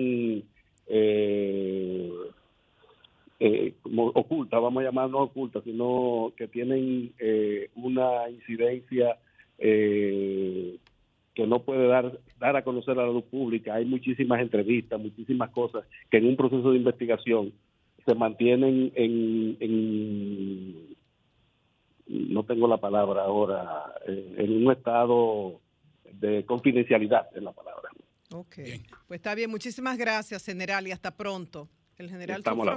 eh, 0.87 2.13
eh, 3.41 3.75
como 3.83 4.07
ocultas, 4.09 4.61
vamos 4.61 4.83
a 4.83 4.87
llamar 4.87 5.11
no 5.11 5.21
ocultas, 5.21 5.65
sino 5.65 6.33
que 6.37 6.49
tienen 6.49 7.13
eh, 7.19 7.71
una 7.77 8.29
incidencia 8.31 9.17
eh, 9.59 10.77
que 11.35 11.47
no 11.47 11.62
puede 11.62 11.87
dar 11.87 12.19
dar 12.39 12.57
a 12.57 12.62
conocer 12.62 12.99
a 12.99 13.07
la 13.07 13.12
luz 13.12 13.25
pública. 13.25 13.75
Hay 13.75 13.85
muchísimas 13.85 14.41
entrevistas, 14.41 15.01
muchísimas 15.01 15.51
cosas 15.51 15.85
que 16.11 16.19
en 16.19 16.27
un 16.27 16.37
proceso 16.37 16.70
de 16.70 16.78
investigación 16.78 17.53
se 18.05 18.15
mantienen 18.15 18.93
en, 18.95 19.57
en 19.61 20.97
no 22.09 22.45
tengo 22.45 22.67
la 22.67 22.78
palabra 22.78 23.23
ahora, 23.23 23.93
eh, 24.07 24.35
en 24.39 24.67
un 24.67 24.73
estado 24.73 25.61
de 26.12 26.45
confidencialidad 26.47 27.28
en 27.37 27.45
la 27.45 27.53
palabra. 27.53 27.91
Ok, 28.33 28.57
pues 29.07 29.19
está 29.19 29.35
bien. 29.35 29.51
Muchísimas 29.51 29.99
gracias, 29.99 30.45
general, 30.45 30.87
y 30.87 30.93
hasta 30.93 31.11
pronto. 31.11 31.69
El 31.99 32.09
general 32.09 32.39
Estamos 32.39 32.69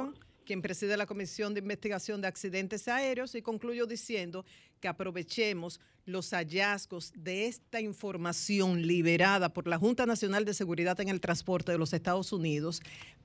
quien 0.45 0.61
preside 0.61 0.97
la 0.97 1.05
Comisión 1.05 1.53
de 1.53 1.59
Investigación 1.61 2.21
de 2.21 2.27
Accidentes 2.27 2.87
Aéreos, 2.87 3.35
y 3.35 3.41
concluyo 3.41 3.85
diciendo 3.85 4.45
que 4.79 4.87
aprovechemos 4.87 5.79
los 6.05 6.31
hallazgos 6.31 7.13
de 7.15 7.47
esta 7.47 7.79
información 7.79 8.87
liberada 8.87 9.53
por 9.53 9.67
la 9.67 9.77
Junta 9.77 10.05
Nacional 10.05 10.45
de 10.45 10.53
Seguridad 10.53 10.99
en 10.99 11.09
el 11.09 11.21
Transporte 11.21 11.71
de 11.71 11.77
los 11.77 11.93
Estados 11.93 12.33
Unidos 12.33 12.81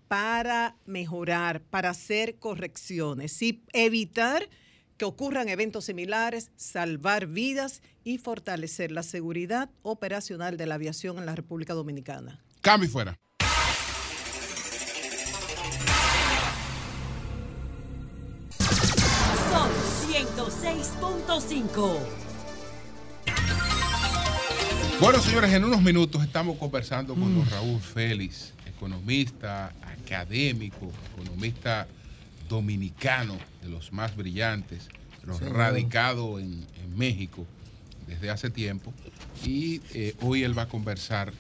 para 0.09 0.77
mejorar, 0.85 1.63
para 1.63 1.91
hacer 1.91 2.39
correcciones 2.39 3.41
y 3.43 3.63
evitar 3.73 4.49
que 4.97 5.05
ocurran 5.05 5.49
eventos 5.49 5.87
similares, 5.87 6.51
salvar 6.57 7.27
vidas 7.27 7.83
y 8.05 8.19
fortalecer 8.19 8.93
la 8.93 9.03
seguridad 9.03 9.71
operacional 9.83 10.57
de 10.57 10.67
la 10.67 10.77
aviación 10.77 11.19
en 11.19 11.27
la 11.27 11.35
República 11.35 11.75
Dominicana. 11.75 12.41
Cambio 12.61 12.89
fuera. 12.89 13.19
106.5. 20.67 21.99
Bueno, 25.01 25.21
señores, 25.21 25.53
en 25.53 25.65
unos 25.65 25.81
minutos 25.81 26.25
estamos 26.25 26.59
conversando 26.59 27.15
con 27.15 27.33
don 27.33 27.49
Raúl 27.49 27.81
Félix, 27.81 28.53
economista, 28.67 29.73
académico, 29.83 30.91
economista 31.15 31.87
dominicano 32.49 33.37
de 33.63 33.69
los 33.69 33.93
más 33.93 34.17
brillantes, 34.17 34.89
pero 35.21 35.39
Señor. 35.39 35.55
radicado 35.55 36.41
en, 36.41 36.67
en 36.83 36.99
México 36.99 37.47
desde 38.09 38.31
hace 38.31 38.51
tiempo. 38.51 38.93
Y 39.45 39.81
eh, 39.95 40.17
hoy 40.21 40.43
él 40.43 40.59
va 40.59 40.63
a 40.63 40.69
conversar, 40.69 41.33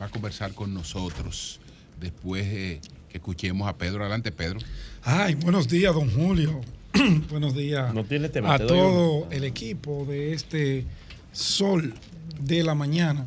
va 0.00 0.06
a 0.06 0.08
conversar 0.08 0.54
con 0.54 0.72
nosotros 0.72 1.58
después 1.98 2.46
de 2.48 2.80
que 3.08 3.18
escuchemos 3.18 3.68
a 3.68 3.76
Pedro. 3.76 4.02
Adelante, 4.02 4.30
Pedro. 4.30 4.60
Ay, 5.02 5.34
buenos 5.34 5.66
días, 5.66 5.92
don 5.92 6.08
Julio. 6.08 6.60
buenos 7.30 7.54
días 7.54 7.92
tema, 8.32 8.54
a 8.54 8.58
todo 8.58 9.28
el 9.30 9.44
equipo 9.44 10.06
de 10.06 10.32
este 10.32 10.84
Sol 11.32 11.92
de 12.40 12.62
la 12.62 12.74
Mañana, 12.74 13.26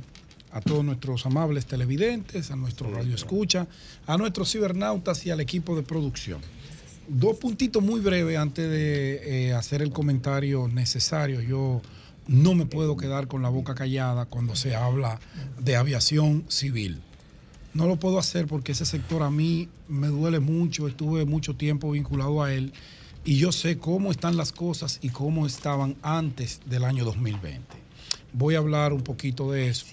a 0.51 0.61
todos 0.61 0.83
nuestros 0.83 1.25
amables 1.25 1.65
televidentes, 1.65 2.51
a 2.51 2.55
nuestro 2.55 2.91
radio 2.91 3.13
escucha, 3.13 3.67
a 4.07 4.17
nuestros 4.17 4.51
cibernautas 4.51 5.25
y 5.25 5.31
al 5.31 5.39
equipo 5.39 5.75
de 5.75 5.83
producción. 5.83 6.41
Dos 7.07 7.37
puntitos 7.37 7.83
muy 7.83 7.99
breves 7.99 8.37
antes 8.37 8.69
de 8.69 9.49
eh, 9.49 9.53
hacer 9.53 9.81
el 9.81 9.91
comentario 9.91 10.67
necesario. 10.67 11.41
Yo 11.41 11.81
no 12.27 12.55
me 12.55 12.65
puedo 12.65 12.97
quedar 12.97 13.27
con 13.27 13.41
la 13.41 13.49
boca 13.49 13.75
callada 13.75 14.25
cuando 14.25 14.55
se 14.55 14.75
habla 14.75 15.19
de 15.59 15.75
aviación 15.75 16.45
civil. 16.47 17.01
No 17.73 17.87
lo 17.87 17.97
puedo 17.97 18.17
hacer 18.17 18.47
porque 18.47 18.71
ese 18.71 18.85
sector 18.85 19.23
a 19.23 19.29
mí 19.29 19.69
me 19.87 20.07
duele 20.07 20.39
mucho, 20.39 20.87
estuve 20.87 21.25
mucho 21.25 21.55
tiempo 21.55 21.91
vinculado 21.91 22.43
a 22.43 22.53
él 22.53 22.73
y 23.23 23.37
yo 23.37 23.51
sé 23.51 23.77
cómo 23.77 24.11
están 24.11 24.35
las 24.37 24.51
cosas 24.51 24.99
y 25.01 25.09
cómo 25.09 25.45
estaban 25.45 25.95
antes 26.01 26.61
del 26.65 26.83
año 26.83 27.05
2020. 27.05 27.61
voy 28.33 28.55
a 28.55 28.59
hablar 28.59 28.93
un 28.93 29.01
poquito 29.01 29.51
de 29.51 29.67
eso. 29.67 29.85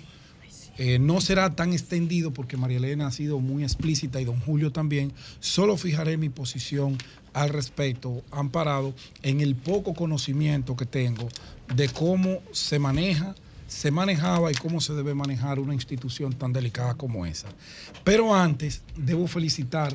Eh, 0.78 1.00
no 1.00 1.20
será 1.20 1.57
tan 1.57 1.73
extendido 1.73 2.32
porque 2.32 2.57
María 2.57 2.76
Elena 2.76 3.08
ha 3.08 3.10
sido 3.10 3.40
muy 3.40 3.65
explícita 3.65 4.20
y 4.20 4.24
don 4.24 4.39
Julio 4.40 4.70
también. 4.70 5.12
Solo 5.40 5.76
fijaré 5.76 6.16
mi 6.16 6.28
posición 6.28 6.97
al 7.34 7.50
respecto, 7.50 8.23
amparado 8.31 8.94
en 9.23 9.40
el 9.40 9.57
poco 9.57 9.92
conocimiento 9.92 10.76
que 10.76 10.86
tengo 10.86 11.28
de 11.74 11.89
cómo 11.89 12.39
se 12.52 12.78
maneja, 12.78 13.34
se 13.66 13.90
manejaba 13.90 14.52
y 14.52 14.55
cómo 14.55 14.81
se 14.81 14.94
debe 14.94 15.15
manejar 15.15 15.58
una 15.58 15.74
institución 15.74 16.32
tan 16.32 16.52
delicada 16.52 16.94
como 16.94 17.26
esa. 17.26 17.48
Pero 18.05 18.34
antes, 18.34 18.82
debo 18.97 19.26
felicitar 19.26 19.94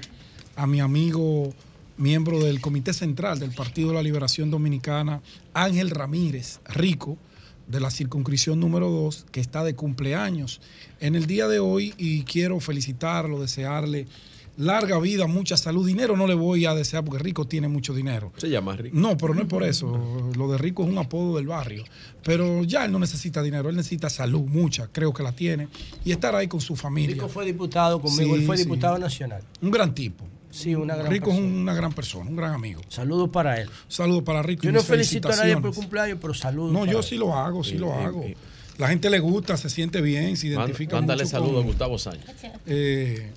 a 0.56 0.68
mi 0.68 0.82
amigo 0.82 1.54
miembro 1.98 2.40
del 2.40 2.62
Comité 2.62 2.94
Central 2.94 3.40
del 3.40 3.52
Partido 3.52 3.90
de 3.90 3.96
la 3.96 4.04
Liberación 4.04 4.50
Dominicana, 4.52 5.22
Ángel 5.54 5.90
Ramírez 5.90 6.60
Rico, 6.68 7.18
de 7.68 7.80
la 7.80 7.92
circunscripción 7.92 8.60
número 8.60 8.90
2, 8.90 9.28
que 9.32 9.40
está 9.40 9.64
de 9.64 9.76
cumpleaños 9.76 10.60
en 11.00 11.16
el 11.16 11.28
día 11.28 11.48
de 11.48 11.60
hoy 11.60 11.94
y 11.98 12.24
quiero 12.24 12.60
felicitarlo, 12.60 13.40
desearle 13.40 14.06
larga 14.58 15.00
vida, 15.00 15.28
mucha 15.28 15.58
salud. 15.58 15.88
Dinero 15.88 16.16
no 16.18 16.28
le 16.28 16.34
voy 16.36 16.66
a 16.66 16.76
desear 16.76 17.04
porque 17.04 17.24
Rico 17.24 17.46
tiene 17.48 17.68
mucho 17.68 17.94
dinero. 17.94 18.32
Se 18.38 18.50
llama 18.50 18.76
Rico. 18.76 18.96
No, 19.00 19.18
pero 19.18 19.34
no 19.34 19.42
es 19.42 19.48
por 19.48 19.64
eso. 19.64 20.32
Lo 20.36 20.52
de 20.52 20.58
Rico 20.58 20.84
es 20.84 20.90
un 20.90 20.98
apodo 20.98 21.38
del 21.38 21.48
barrio. 21.48 21.84
Pero 22.24 22.64
ya 22.64 22.86
él 22.86 22.92
no 22.92 23.00
necesita 23.00 23.42
dinero, 23.42 23.70
él 23.70 23.76
necesita 23.76 24.10
salud, 24.10 24.42
mucha, 24.42 24.90
creo 24.92 25.14
que 25.14 25.24
la 25.24 25.32
tiene, 25.32 25.70
y 26.06 26.12
estar 26.12 26.36
ahí 26.36 26.48
con 26.48 26.62
su 26.62 26.76
familia. 26.76 27.16
Rico 27.16 27.30
fue 27.30 27.46
diputado 27.46 28.00
conmigo, 28.02 28.36
Sí, 28.36 28.42
él 28.42 28.46
fue 28.46 28.58
sí. 28.58 28.64
diputado 28.64 29.00
nacional. 29.00 29.42
Un 29.62 29.72
gran 29.72 29.96
tipo. 29.96 30.26
Sí, 30.54 30.76
una 30.76 30.96
gran 30.96 31.12
Rico 31.12 31.26
persona. 31.32 31.48
es 31.48 31.54
una 31.54 31.74
gran 31.74 31.94
persona, 31.94 32.30
un 32.30 32.36
gran 32.36 32.54
amigo. 32.54 32.82
Saludos 32.88 33.30
para 33.30 33.60
él. 33.60 33.70
Saludos 33.88 34.24
para 34.24 34.44
Rico. 34.44 34.62
y 34.64 34.66
Yo 34.68 34.72
no 34.72 34.82
felicito 34.84 35.28
a 35.28 35.32
nadie 35.32 35.54
por 35.54 35.62
felicitaciones. 35.64 35.76
cumpleaños, 35.78 36.18
pero 36.22 36.34
saludos. 36.36 36.72
No, 36.72 36.86
yo 36.86 37.00
él. 37.00 37.04
sí 37.04 37.18
lo 37.18 37.36
hago, 37.36 37.64
sí 37.64 37.76
Y- 37.76 37.78
lo 37.80 37.88
y- 37.88 38.04
hago. 38.04 38.24
y- 38.28 38.38
La 38.78 38.88
gente 38.88 39.10
le 39.12 39.20
gusta, 39.20 39.56
se 39.58 39.70
siente 39.70 40.02
bien, 40.02 40.36
se 40.38 40.48
identifica 40.48 40.96
Mándale 40.96 41.26
saludos 41.28 41.64
a 41.64 41.68
Gustavo 41.68 41.98
Sánchez. 42.00 42.32
eh, 42.66 43.32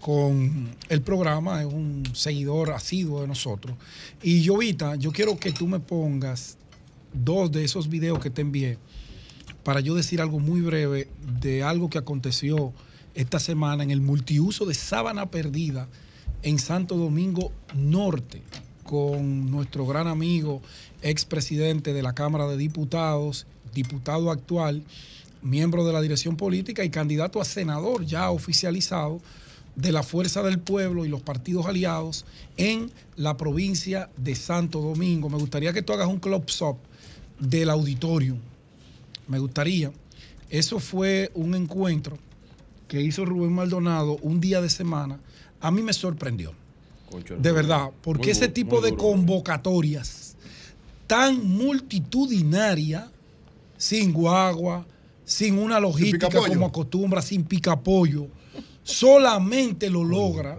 con 0.00 0.70
el 0.88 1.02
programa, 1.02 1.60
es 1.60 1.66
un 1.66 2.02
seguidor 2.14 2.72
asiduo 2.72 3.20
de 3.22 3.28
nosotros. 3.28 3.76
Y 4.22 4.44
Jovita, 4.46 4.96
yo 4.96 5.12
quiero 5.12 5.38
que 5.38 5.52
tú 5.52 5.66
me 5.68 5.78
pongas 5.80 6.56
dos 7.12 7.50
de 7.52 7.64
esos 7.64 7.88
videos 7.88 8.18
que 8.18 8.30
te 8.30 8.42
envié 8.42 8.78
para 9.62 9.80
yo 9.80 9.94
decir 9.94 10.20
algo 10.20 10.38
muy 10.40 10.60
breve 10.60 11.08
de 11.40 11.62
algo 11.62 11.88
que 11.88 11.98
aconteció 11.98 12.72
esta 13.14 13.38
semana 13.38 13.82
en 13.84 13.90
el 13.90 14.00
multiuso 14.00 14.66
de 14.66 14.74
Sábana 14.74 15.26
Perdida 15.30 15.88
en 16.46 16.60
Santo 16.60 16.96
Domingo 16.96 17.50
Norte 17.74 18.40
con 18.84 19.50
nuestro 19.50 19.84
gran 19.84 20.06
amigo, 20.06 20.62
expresidente 21.02 21.92
de 21.92 22.04
la 22.04 22.14
Cámara 22.14 22.46
de 22.46 22.56
Diputados, 22.56 23.48
diputado 23.74 24.30
actual, 24.30 24.84
miembro 25.42 25.84
de 25.84 25.92
la 25.92 26.00
dirección 26.00 26.36
política 26.36 26.84
y 26.84 26.90
candidato 26.90 27.40
a 27.40 27.44
senador 27.44 28.06
ya 28.06 28.30
oficializado 28.30 29.20
de 29.74 29.90
la 29.90 30.04
Fuerza 30.04 30.40
del 30.44 30.60
Pueblo 30.60 31.04
y 31.04 31.08
los 31.08 31.20
partidos 31.20 31.66
aliados 31.66 32.24
en 32.56 32.92
la 33.16 33.36
provincia 33.36 34.08
de 34.16 34.36
Santo 34.36 34.80
Domingo. 34.80 35.28
Me 35.28 35.38
gustaría 35.38 35.72
que 35.72 35.82
tú 35.82 35.94
hagas 35.94 36.06
un 36.06 36.20
close-up 36.20 36.76
del 37.40 37.70
auditorio. 37.70 38.36
Me 39.26 39.40
gustaría. 39.40 39.90
Eso 40.48 40.78
fue 40.78 41.32
un 41.34 41.56
encuentro 41.56 42.16
que 42.86 43.02
hizo 43.02 43.24
Rubén 43.24 43.52
Maldonado 43.52 44.16
un 44.22 44.40
día 44.40 44.60
de 44.60 44.70
semana. 44.70 45.18
A 45.60 45.70
mí 45.70 45.82
me 45.82 45.92
sorprendió. 45.92 46.52
De 47.38 47.52
verdad, 47.52 47.90
porque 48.02 48.32
ese 48.32 48.48
tipo 48.48 48.80
de 48.80 48.94
convocatorias 48.94 50.36
tan 51.06 51.46
multitudinaria, 51.46 53.10
sin 53.76 54.12
guagua, 54.12 54.84
sin 55.24 55.58
una 55.58 55.78
logística 55.78 56.28
como 56.28 56.66
acostumbra, 56.66 57.22
sin 57.22 57.44
picapollo, 57.44 58.26
solamente 58.82 59.88
lo 59.88 60.04
logra 60.04 60.58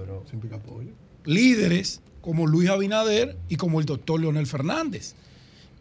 líderes 1.25 2.01
como 2.21 2.47
Luis 2.47 2.69
Abinader 2.69 3.37
y 3.49 3.57
como 3.57 3.79
el 3.79 3.85
doctor 3.85 4.19
Leonel 4.19 4.47
Fernández. 4.47 5.15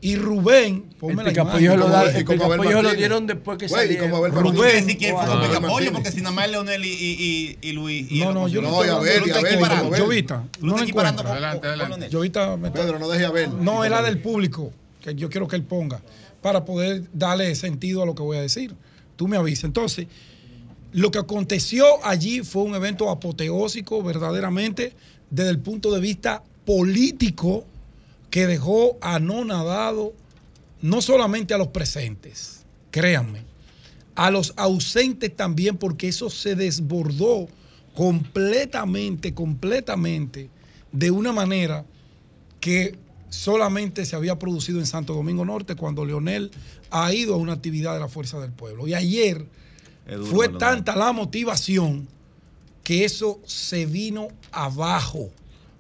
Y 0.01 0.17
Rubén, 0.17 0.85
ponme 1.01 1.15
El 1.15 1.17
la 1.19 1.31
picapollo 1.31 1.75
imagen. 1.75 1.79
lo 1.91 2.01
el 2.19 2.25
picapollo 2.25 2.83
lo 2.83 2.95
dieron 2.95 3.27
después 3.27 3.57
que 3.59 3.65
Abel 3.67 4.33
Rubén. 4.33 4.87
Ni 4.87 4.97
quién 4.97 5.17
fue 5.17 5.25
Abel 5.25 5.49
picapollo, 5.49 5.93
porque 5.93 6.13
si 6.13 6.19
nada 6.21 6.35
más 6.35 6.51
Leonel 6.51 6.85
y, 6.85 6.89
y, 6.89 7.59
y, 7.63 7.69
y 7.69 7.73
Luis. 7.73 8.07
y 8.11 8.21
No, 8.21 8.33
no, 8.33 8.47
yo 8.47 8.61
no, 8.61 8.71
No, 8.71 8.85
y 8.85 8.89
hablando- 8.89 8.99
Abel, 9.01 9.23
y 9.97 9.99
Jovita, 9.99 10.45
no 10.61 10.77
lo 10.77 10.83
encuentro. 10.85 11.29
Adelante, 11.29 11.67
adelante. 11.67 12.09
Jovita 12.13 12.57
me 12.57 12.69
está- 12.69 12.83
Pedro, 12.83 12.99
no 12.99 13.09
deje 13.09 13.25
a 13.25 13.31
ver. 13.31 13.49
No, 13.49 13.85
es 13.85 13.91
la 13.91 14.03
del 14.03 14.19
público, 14.21 14.71
que 15.03 15.15
yo 15.15 15.31
quiero 15.31 15.49
que 15.49 15.57
él 15.57 15.63
ponga, 15.63 16.01
para 16.43 16.65
poder 16.65 17.03
darle 17.15 17.55
sentido 17.55 18.03
a 18.03 18.07
lo 18.07 18.15
que 18.15 18.23
voy 18.23 18.37
a 18.37 18.43
decir. 18.43 18.75
Tú 19.17 19.27
me 19.29 19.39
avisas. 19.39 19.65
Entonces, 19.65 20.07
lo 20.93 21.11
que 21.11 21.19
aconteció 21.19 22.05
allí 22.05 22.43
fue 22.43 22.63
un 22.65 22.75
evento 22.75 23.09
apoteósico, 23.11 24.03
verdaderamente, 24.03 24.93
desde 25.31 25.51
el 25.51 25.59
punto 25.59 25.91
de 25.91 26.01
vista 26.01 26.43
político, 26.67 27.65
que 28.37 28.47
dejó 28.47 28.99
anonadado 29.01 30.13
no 30.83 31.01
solamente 31.01 31.55
a 31.55 31.57
los 31.57 31.69
presentes, 31.69 32.67
créanme, 32.91 33.45
a 34.15 34.31
los 34.31 34.53
ausentes 34.59 35.35
también, 35.35 35.79
porque 35.79 36.09
eso 36.09 36.29
se 36.29 36.55
desbordó 36.55 37.49
completamente, 37.95 39.33
completamente, 39.33 40.51
de 40.93 41.11
una 41.11 41.33
manera 41.33 41.87
que 42.61 42.99
solamente 43.31 44.05
se 44.05 44.17
había 44.17 44.39
producido 44.39 44.81
en 44.81 44.87
Santo 44.87 45.15
Domingo 45.15 45.47
Norte 45.47 45.75
cuando 45.75 46.05
Leonel 46.05 46.51
ha 46.91 47.15
ido 47.15 47.33
a 47.33 47.39
una 47.39 47.55
actividad 47.55 47.95
de 47.95 48.01
la 48.01 48.09
Fuerza 48.09 48.39
del 48.39 48.53
Pueblo. 48.53 48.87
Y 48.87 48.93
ayer 48.93 49.47
fue 50.31 50.51
tanta 50.51 50.95
la 50.95 51.11
motivación 51.13 52.07
que 52.85 53.07
eso 53.07 53.41
se 53.47 53.87
vino 53.87 54.29
abajo. 54.53 55.31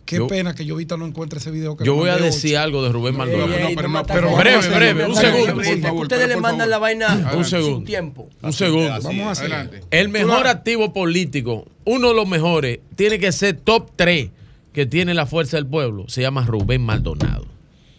Qué 0.06 0.16
Yo- 0.16 0.28
pena 0.28 0.54
que 0.54 0.64
yo 0.64 0.74
ahorita 0.74 0.96
no 0.96 1.04
encuentre 1.04 1.40
ese 1.40 1.50
video. 1.50 1.76
Que 1.76 1.84
Yo 1.84 1.94
voy 1.96 2.08
a 2.10 2.16
decir 2.16 2.56
algo 2.56 2.82
de 2.84 2.90
Rubén 2.92 3.16
Maldonado. 3.16 3.52
Ey, 3.54 3.64
ey, 3.70 3.74
pero 3.76 3.88
no 3.88 3.98
no, 4.00 4.06
pero 4.06 4.36
breve, 4.36 4.68
breve, 4.68 5.04
un 5.04 5.14
segundo, 5.16 5.88
por 5.92 6.02
Ustedes 6.04 6.28
le 6.28 6.36
mandan 6.36 6.70
la 6.70 6.78
vaina 6.78 7.06
Adelante. 7.12 7.36
Un 7.36 7.44
sin 7.44 7.58
segundo. 7.60 7.84
tiempo. 7.84 8.28
Un 8.40 8.52
segundo. 8.52 8.92
Así 8.94 9.06
Vamos 9.08 9.26
a 9.26 9.32
es. 9.32 9.38
hacer. 9.40 9.52
Adelante. 9.52 9.80
El 9.90 10.08
mejor 10.08 10.46
activo 10.46 10.92
político, 10.92 11.66
uno 11.84 12.08
de 12.10 12.14
los 12.14 12.28
mejores, 12.28 12.78
tiene 12.94 13.18
que 13.18 13.32
ser 13.32 13.56
top 13.56 13.90
3 13.96 14.30
que 14.72 14.86
tiene 14.86 15.12
la 15.12 15.26
fuerza 15.26 15.56
del 15.56 15.66
pueblo. 15.66 16.04
Se 16.08 16.20
llama 16.22 16.44
Rubén 16.46 16.82
Maldonado. 16.82 17.44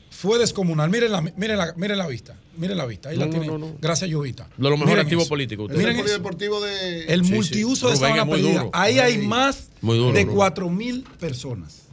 Fue 0.10 0.40
descomunal. 0.40 0.90
Miren 0.90 1.12
la, 1.12 1.22
miren 1.22 1.58
la, 1.58 1.74
miren 1.76 1.98
la 1.98 2.08
vista. 2.08 2.36
Miren 2.58 2.78
la 2.78 2.86
vista. 2.86 3.10
Ahí 3.10 3.18
No, 3.18 3.26
la 3.26 3.30
tienen. 3.32 3.50
no, 3.50 3.58
no. 3.58 3.74
Gracias, 3.80 4.12
Jovita. 4.12 4.50
De 4.58 4.64
los 4.64 4.72
mejores 4.72 4.88
Miren 4.88 5.00
activos 5.06 5.24
eso. 5.24 5.30
políticos. 5.30 5.68
Es 5.70 5.76
el 5.76 5.78
Miren 5.80 5.96
eso. 5.96 6.04
polideportivo 6.04 6.62
de. 6.62 7.06
El 7.06 7.22
Sí, 7.22 7.28
sí. 7.28 7.34
multiuso 7.36 7.90
de 7.90 7.96
Rubén 7.96 8.10
Sabana 8.10 8.32
Perdida. 8.32 8.50
duro. 8.60 8.70
Ahí 8.74 9.00
hay 9.00 9.18
más 9.20 9.70
duro, 9.82 10.12
de 10.14 10.24
Rubén. 10.24 10.36
4 10.36 10.70
mil 10.70 11.04
personas. 11.20 11.84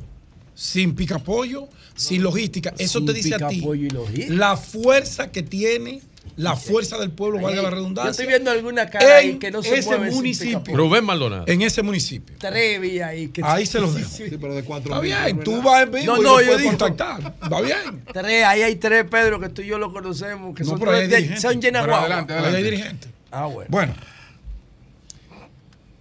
Sin 0.55 0.95
picapollo, 0.95 1.69
sin 1.97 2.23
logística. 2.23 2.73
Eso 2.79 2.99
Sin 3.01 3.07
te 3.07 3.13
dice 3.13 3.35
a 3.35 3.49
ti 3.49 3.57
picapollo 3.57 3.87
y 3.87 3.91
logística. 3.91 4.35
la 4.35 4.57
fuerza 4.57 5.31
que 5.33 5.43
tiene 5.43 6.01
la 6.37 6.57
fuerza 6.57 6.99
del 6.99 7.11
pueblo, 7.13 7.41
valga 7.41 7.63
la 7.63 7.69
Yo 7.71 7.75
redundancia. 7.77 8.11
estoy 8.11 8.27
viendo 8.27 8.51
alguna 8.51 8.91
cara 8.91 9.19
ahí 9.19 9.39
que 9.39 9.51
no 9.53 9.63
se 9.63 9.79
ese 9.79 9.89
mueve 9.97 10.11
municipio. 10.11 10.77
Rubén 10.77 11.05
Maldonado. 11.05 11.45
En 11.47 11.63
ese 11.63 11.83
municipio. 11.83 12.35
Trevi 12.39 12.99
ahí. 13.01 13.29
Que 13.29 13.41
Ahí 13.45 13.65
se 13.67 13.79
los 13.81 13.95
dejo. 13.95 14.09
Sí, 14.09 14.31
Sí, 14.31 14.37
pero 14.41 14.53
de 14.55 14.65
cuatro 14.65 14.93
Está 14.93 15.01
bien, 15.01 15.45
tú 15.45 15.63
vas 15.63 15.85
en 15.85 15.93
vivo 15.93 16.07
No, 16.17 16.21
y 16.21 16.25
no, 16.25 16.41
yo 16.41 16.47
puedes 16.47 16.59
digo- 16.59 16.71
contactar. 16.77 17.35
Va 17.53 17.61
bien. 17.61 18.05
Tres, 18.13 18.45
ahí 18.45 18.63
hay 18.63 18.75
tres, 18.77 19.05
Pedro, 19.09 19.39
que 19.39 19.49
tú 19.49 19.63
y 19.63 19.67
yo 19.67 19.79
lo 19.79 19.93
conocemos, 19.93 20.57
que 20.57 20.65
No, 20.65 20.71
son, 20.71 20.89
hay 20.89 21.03
de- 21.03 21.17
dirigentes. 21.17 21.43
son 21.43 21.61
llenas 21.61 21.83
Pero 21.83 21.93
guagua. 21.93 22.07
adelante, 22.07 22.33
Ahí 22.33 22.39
hay 22.39 22.45
adelante. 22.47 22.71
dirigentes. 22.71 23.11
Ah, 23.31 23.47
bueno. 23.47 23.69
Bueno, 23.71 23.95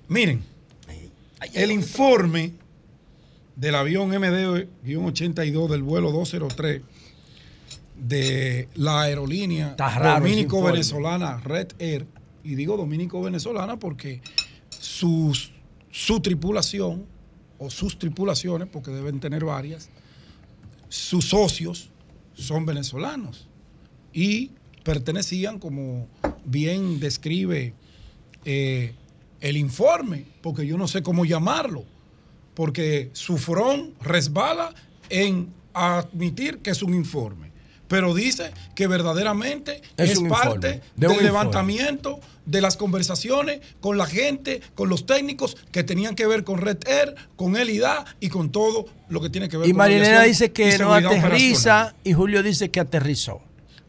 miren, 0.07 0.43
el 1.53 1.71
informe 1.71 2.53
del 3.55 3.75
avión 3.75 4.09
MD-82 4.11 5.67
del 5.69 5.83
vuelo 5.83 6.11
203 6.11 6.81
de 7.95 8.67
la 8.75 9.01
aerolínea 9.01 9.75
dominico-venezolana 9.75 11.37
Red 11.37 11.73
Air, 11.79 12.07
y 12.43 12.55
digo 12.55 12.77
dominico-venezolana 12.77 13.77
porque 13.77 14.21
sus, 14.69 15.51
su 15.91 16.19
tripulación, 16.19 17.05
o 17.57 17.69
sus 17.69 17.97
tripulaciones, 17.97 18.67
porque 18.67 18.91
deben 18.91 19.19
tener 19.19 19.45
varias, 19.45 19.89
sus 20.89 21.29
socios 21.29 21.89
son 22.33 22.65
venezolanos 22.65 23.47
y 24.11 24.51
pertenecían, 24.83 25.59
como 25.59 26.07
bien 26.45 26.99
describe 26.99 27.73
eh, 28.45 28.93
el 29.39 29.57
informe, 29.57 30.25
porque 30.41 30.67
yo 30.67 30.77
no 30.77 30.87
sé 30.87 31.01
cómo 31.01 31.25
llamarlo, 31.25 31.85
porque 32.53 33.09
su 33.13 33.37
front 33.37 33.99
resbala 34.01 34.73
en 35.09 35.53
admitir 35.73 36.59
que 36.59 36.71
es 36.71 36.83
un 36.83 36.93
informe, 36.93 37.42
pero 37.93 38.15
dice 38.15 38.49
que 38.73 38.87
verdaderamente 38.87 39.83
Es 39.97 40.19
parte 40.19 40.23
informe, 40.23 40.59
de 40.59 40.71
un 40.71 40.81
del 40.95 41.11
informe. 41.11 41.21
levantamiento 41.21 42.19
de 42.43 42.59
las 42.59 42.75
conversaciones 42.75 43.61
con 43.81 43.99
la 43.99 44.07
gente, 44.07 44.61
con 44.73 44.89
los 44.89 45.05
técnicos 45.05 45.57
que 45.71 45.83
tenían 45.83 46.15
que 46.15 46.25
ver 46.25 46.43
con 46.43 46.57
Red 46.57 46.87
Air, 46.87 47.13
con 47.35 47.55
el 47.55 47.69
IDA 47.69 48.03
y 48.19 48.29
con 48.29 48.51
todo 48.51 48.87
lo 49.09 49.21
que 49.21 49.29
tiene 49.29 49.47
que 49.47 49.57
ver 49.57 49.67
Y 49.67 49.73
con 49.73 49.77
Marilena 49.77 50.21
aviación 50.21 50.31
dice 50.31 50.51
que 50.51 50.75
no 50.79 50.91
aterriza 50.91 51.93
y 52.03 52.13
Julio 52.13 52.41
dice 52.41 52.71
que 52.71 52.79
aterrizó. 52.79 53.43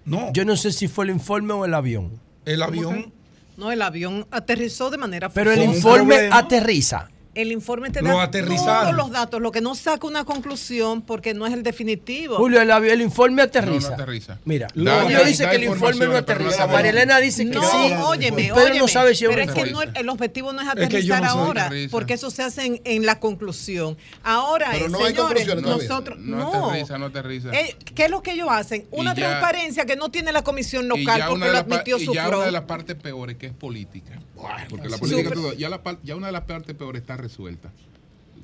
No. 0.04 0.30
Yo 0.34 0.44
no 0.44 0.58
sé 0.58 0.72
si 0.72 0.86
fue 0.86 1.06
el 1.06 1.10
informe 1.12 1.54
o 1.54 1.64
el 1.64 1.72
avión. 1.72 2.20
El 2.44 2.62
avión. 2.62 3.10
No, 3.56 3.72
el 3.72 3.80
avión 3.80 4.26
aterrizó 4.30 4.90
de 4.90 4.98
manera 4.98 5.30
Pero 5.30 5.50
el 5.50 5.62
informe 5.62 6.28
aterriza. 6.30 7.08
El 7.34 7.52
informe 7.52 7.90
te 7.90 8.00
Lo 8.02 8.16
da 8.16 8.24
aterrizaron. 8.24 8.82
todos 8.82 8.94
los 8.96 9.10
datos, 9.10 9.40
lo 9.40 9.50
que 9.50 9.60
no 9.60 9.74
saca 9.74 10.06
una 10.06 10.24
conclusión 10.24 11.02
porque 11.02 11.34
no 11.34 11.46
es 11.46 11.52
el 11.52 11.62
definitivo. 11.62 12.36
Julio, 12.36 12.60
el, 12.60 13.00
informe 13.00 13.42
aterriza. 13.42 13.90
No, 13.90 13.96
no 13.96 14.02
aterriza. 14.02 14.38
Mira, 14.44 14.68
Da- 14.74 15.02
Julio 15.02 15.18
da- 15.18 15.24
dice 15.24 15.42
da 15.44 15.50
que 15.50 15.56
el 15.56 15.64
informe 15.64 16.06
no 16.06 16.16
aterriza. 16.16 16.66
María 16.66 16.90
Elena 16.90 17.18
dice 17.18 17.44
que 17.48 17.56
no, 17.56 17.62
sí. 17.62 17.92
óyeme, 18.04 18.36
Pedro 18.44 18.56
óyeme, 18.62 18.78
no 18.78 18.88
sabe 18.88 19.14
si 19.14 19.24
es 19.24 19.28
un 19.30 19.36
pero 19.36 19.50
es 19.50 19.54
que 19.64 19.70
no, 19.72 19.82
el 19.82 20.08
objetivo 20.08 20.52
no 20.52 20.60
es 20.60 20.68
Es 20.68 20.88
que 20.88 21.02
yo 21.02 21.14
aterrizar 21.14 21.24
ahora, 21.24 21.66
aterriza. 21.66 21.90
porque 21.90 22.14
eso 22.14 22.30
se 22.30 22.42
hace 22.42 22.64
en, 22.66 22.80
en 22.84 23.04
la 23.06 23.18
conclusión. 23.20 23.96
Ahora, 24.22 24.68
Pero 24.72 24.86
eh, 24.86 24.88
no 24.90 24.98
señores, 25.04 25.56
nosotros 25.62 26.18
No 26.18 26.36
no. 26.36 26.66
aterriza, 26.70 26.98
no 26.98 27.06
aterriza. 27.06 27.50
Eh, 27.52 27.76
¿Qué 27.94 28.04
es 28.04 28.10
lo 28.10 28.22
que 28.22 28.32
ellos 28.32 28.48
hacen? 28.50 28.86
Una 28.90 29.12
Y 29.12 29.16
ya- 29.16 29.28
transparencia 29.28 29.84
que 29.86 29.96
no 29.96 30.10
tiene 30.10 30.32
la 30.32 30.42
comisión 30.42 30.84
Y 30.84 30.88
local 30.88 31.24
porque 31.28 31.50
lo 31.50 31.58
admitió 31.58 31.98
y 31.98 32.04
su 32.04 32.14
ya 32.14 32.28
una 32.28 32.44
de 32.44 32.52
las 32.52 32.62
partes 32.62 32.96
peores 32.96 33.36
que 33.36 33.46
es 33.46 33.52
política. 33.52 34.20
Porque 34.68 34.88
la 34.88 34.98
política 34.98 35.28
es. 35.30 35.34
todo- 35.34 35.52
ya, 35.54 35.68
la 35.70 35.82
par- 35.82 35.98
ya 36.02 36.16
una 36.16 36.26
de 36.26 36.32
las 36.32 36.42
partes 36.42 36.74
peores 36.76 37.00
está 37.02 37.16
resuelta. 37.28 37.70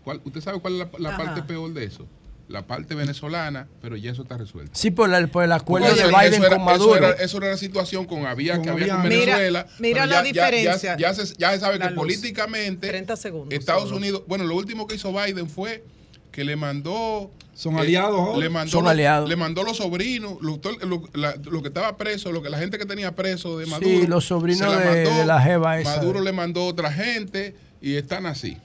¿Cuál- 0.04 0.20
¿Usted 0.24 0.40
sabe 0.40 0.60
cuál 0.60 0.80
es 0.80 0.86
la, 0.98 1.16
parte 1.16 1.42
peor 1.42 1.72
de 1.72 1.84
eso? 1.84 2.06
La 2.48 2.66
parte 2.66 2.96
venezolana, 2.96 3.68
pero 3.80 3.96
ya 3.96 4.10
eso 4.10 4.22
está 4.22 4.36
resuelto. 4.36 4.72
Sí, 4.74 4.90
por, 4.90 5.08
la- 5.08 5.24
por 5.28 5.44
el 5.44 5.52
acuerdo 5.52 5.86
de 5.94 6.00
eso 6.00 6.08
Biden 6.08 6.42
era- 6.42 6.48
con 6.56 6.64
Maduro. 6.64 6.96
Eso 6.96 7.04
era, 7.12 7.22
eso 7.24 7.36
era 7.38 7.48
la 7.50 7.56
situación 7.56 8.06
con 8.06 8.26
había 8.26 8.54
Con 8.56 8.64
que 8.64 8.70
había 8.70 8.94
con. 8.96 9.02
Mira- 9.08 9.36
Venezuela. 9.36 9.66
mira 9.78 10.06
la 10.06 10.22
diferencia. 10.22 10.96
Ya, 10.96 11.12
ya 11.12 11.14
se, 11.14 11.34
ya 11.36 11.52
se 11.52 11.60
sabe 11.60 11.78
La 11.78 11.84
que 11.88 11.94
luz. 11.94 11.98
políticamente 12.02 12.88
30 12.88 13.16
segundos 13.16 13.56
Estados 13.56 13.84
solo. 13.84 13.96
Unidos, 13.98 14.22
bueno, 14.26 14.44
lo 14.44 14.56
último 14.56 14.86
que 14.88 14.96
hizo 14.96 15.12
Biden 15.12 15.48
fue 15.48 15.84
que 16.32 16.42
le 16.42 16.56
mandó 16.56 17.30
Son 17.54 17.76
aliados 17.78 18.18
ahora. 18.18 18.38
Le 18.38 18.48
mandó, 18.48 18.70
Son 18.72 18.82
los- 18.84 18.90
aliados. 18.90 19.28
le 19.28 19.36
mandó 19.36 19.62
los 19.62 19.76
sobrinos, 19.76 20.38
lo, 20.40 20.58
lo- 20.86 21.02
la- 21.14 21.36
lo 21.36 21.62
que 21.62 21.68
estaba 21.68 21.96
preso, 21.96 22.32
lo 22.32 22.42
que 22.42 22.48
la 22.50 22.58
gente 22.58 22.78
que 22.78 22.86
tenía 22.86 23.14
preso 23.14 23.58
de 23.58 23.66
Maduro. 23.66 23.88
Sí, 23.88 24.06
los 24.08 24.24
sobrinos 24.24 24.76
de, 24.76 24.84
mandó, 24.84 25.10
de 25.18 25.26
la 25.26 25.40
jeva 25.40 25.78
esa. 25.78 25.96
Maduro 25.98 26.20
le 26.20 26.32
mandó 26.32 26.64
otra 26.66 26.90
gente 26.92 27.54
y 27.80 27.94
están 27.94 28.26
así. 28.26 28.56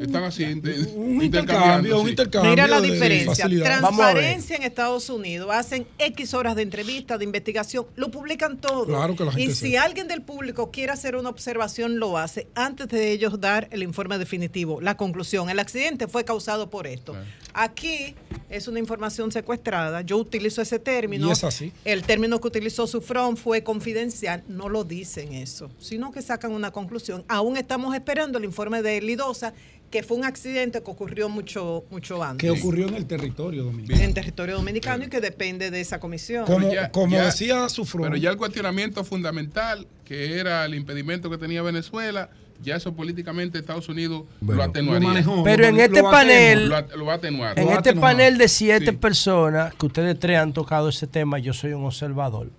Están 0.00 0.24
así, 0.24 0.42
inter- 0.42 0.88
un 0.96 1.22
intercambio, 1.22 2.00
un 2.00 2.08
intercambio. 2.08 2.50
Mira 2.50 2.66
la 2.66 2.80
diferencia. 2.80 3.46
Transparencia 3.48 4.56
en 4.56 4.62
Estados 4.64 5.08
Unidos. 5.08 5.48
Hacen 5.52 5.86
X 5.98 6.34
horas 6.34 6.56
de 6.56 6.62
entrevista, 6.62 7.16
de 7.16 7.24
investigación. 7.24 7.86
Lo 7.94 8.10
publican 8.10 8.58
todo. 8.58 8.86
Claro 8.86 9.14
que 9.14 9.24
la 9.24 9.30
gente 9.32 9.52
y 9.52 9.54
si 9.54 9.76
alguien 9.76 10.08
del 10.08 10.22
público 10.22 10.70
quiere 10.72 10.92
hacer 10.92 11.14
una 11.14 11.28
observación, 11.28 11.98
lo 12.00 12.18
hace 12.18 12.48
antes 12.56 12.88
de 12.88 13.12
ellos 13.12 13.40
dar 13.40 13.68
el 13.70 13.82
informe 13.84 14.18
definitivo. 14.18 14.80
La 14.80 14.96
conclusión. 14.96 15.48
El 15.48 15.60
accidente 15.60 16.08
fue 16.08 16.24
causado 16.24 16.70
por 16.70 16.86
esto. 16.88 17.14
Aquí 17.54 18.14
es 18.50 18.66
una 18.68 18.80
información 18.80 19.30
secuestrada. 19.30 20.00
Yo 20.02 20.18
utilizo 20.18 20.60
ese 20.60 20.78
término. 20.80 21.28
Y 21.28 21.30
es 21.30 21.44
así. 21.44 21.72
El 21.84 22.02
término 22.02 22.40
que 22.40 22.48
utilizó 22.48 22.86
Sufrón 22.86 23.36
fue 23.36 23.62
confidencial. 23.62 24.42
No 24.48 24.68
lo 24.68 24.82
dicen 24.84 25.32
eso, 25.32 25.70
sino 25.78 26.10
que 26.12 26.20
sacan 26.20 26.50
una 26.52 26.72
conclusión. 26.72 27.24
Aún 27.28 27.56
estamos 27.56 27.94
esperando 27.94 28.38
el 28.38 28.44
informe 28.44 28.82
de 28.82 29.00
Lidosa, 29.00 29.54
que 29.90 30.02
fue 30.02 30.16
un 30.16 30.24
accidente 30.24 30.82
que 30.82 30.90
ocurrió 30.90 31.28
mucho, 31.28 31.84
mucho 31.90 32.20
antes. 32.24 32.40
que 32.50 32.58
ocurrió 32.58 32.88
en 32.88 32.94
el 32.94 33.06
territorio 33.06 33.62
dominicano. 33.62 34.02
En 34.02 34.12
territorio 34.14 34.56
dominicano 34.56 35.04
y 35.04 35.08
que 35.08 35.20
depende 35.20 35.70
de 35.70 35.80
esa 35.80 36.00
comisión. 36.00 36.44
Como, 36.46 36.72
ya- 36.72 36.90
como 36.90 37.14
ya- 37.16 37.26
decía 37.26 37.68
Sufrón, 37.68 38.02
Pero 38.02 38.16
ya 38.16 38.30
el 38.30 38.36
cuestionamiento 38.36 39.04
fundamental, 39.04 39.86
que 40.04 40.40
era 40.40 40.64
el 40.64 40.74
impedimento 40.74 41.30
que 41.30 41.38
tenía 41.38 41.62
Venezuela, 41.62 42.28
ya 42.64 42.76
eso 42.76 42.94
políticamente 42.94 43.58
Estados 43.58 43.88
Unidos 43.88 44.24
lo 44.40 44.62
atenuaría. 44.62 45.00
lo 45.00 45.08
manejó, 45.08 45.44
Pero 45.44 45.66
en 45.66 45.78
este 45.78 46.02
lo 46.02 46.10
panel- 46.10 46.68
Lo, 46.68 46.76
at- 46.76 46.92
lo 46.96 47.04
va 47.04 47.12
a 47.12 47.16
atenuar. 47.16 47.58
En 47.58 47.66
Lo 47.66 47.72
este 47.72 47.94
panel 47.94 48.38
de 48.38 48.48
siete 48.48 48.86
Sí. 48.90 48.96
personas 48.96 49.74
que 49.74 49.86
ustedes 49.86 50.18
tres 50.18 50.38
han 50.38 50.52
tocado 50.52 50.88
ese 50.88 51.06
tema, 51.06 51.38
yo 51.38 51.52
soy 51.52 51.72
un 51.74 51.84
observador. 51.84 52.50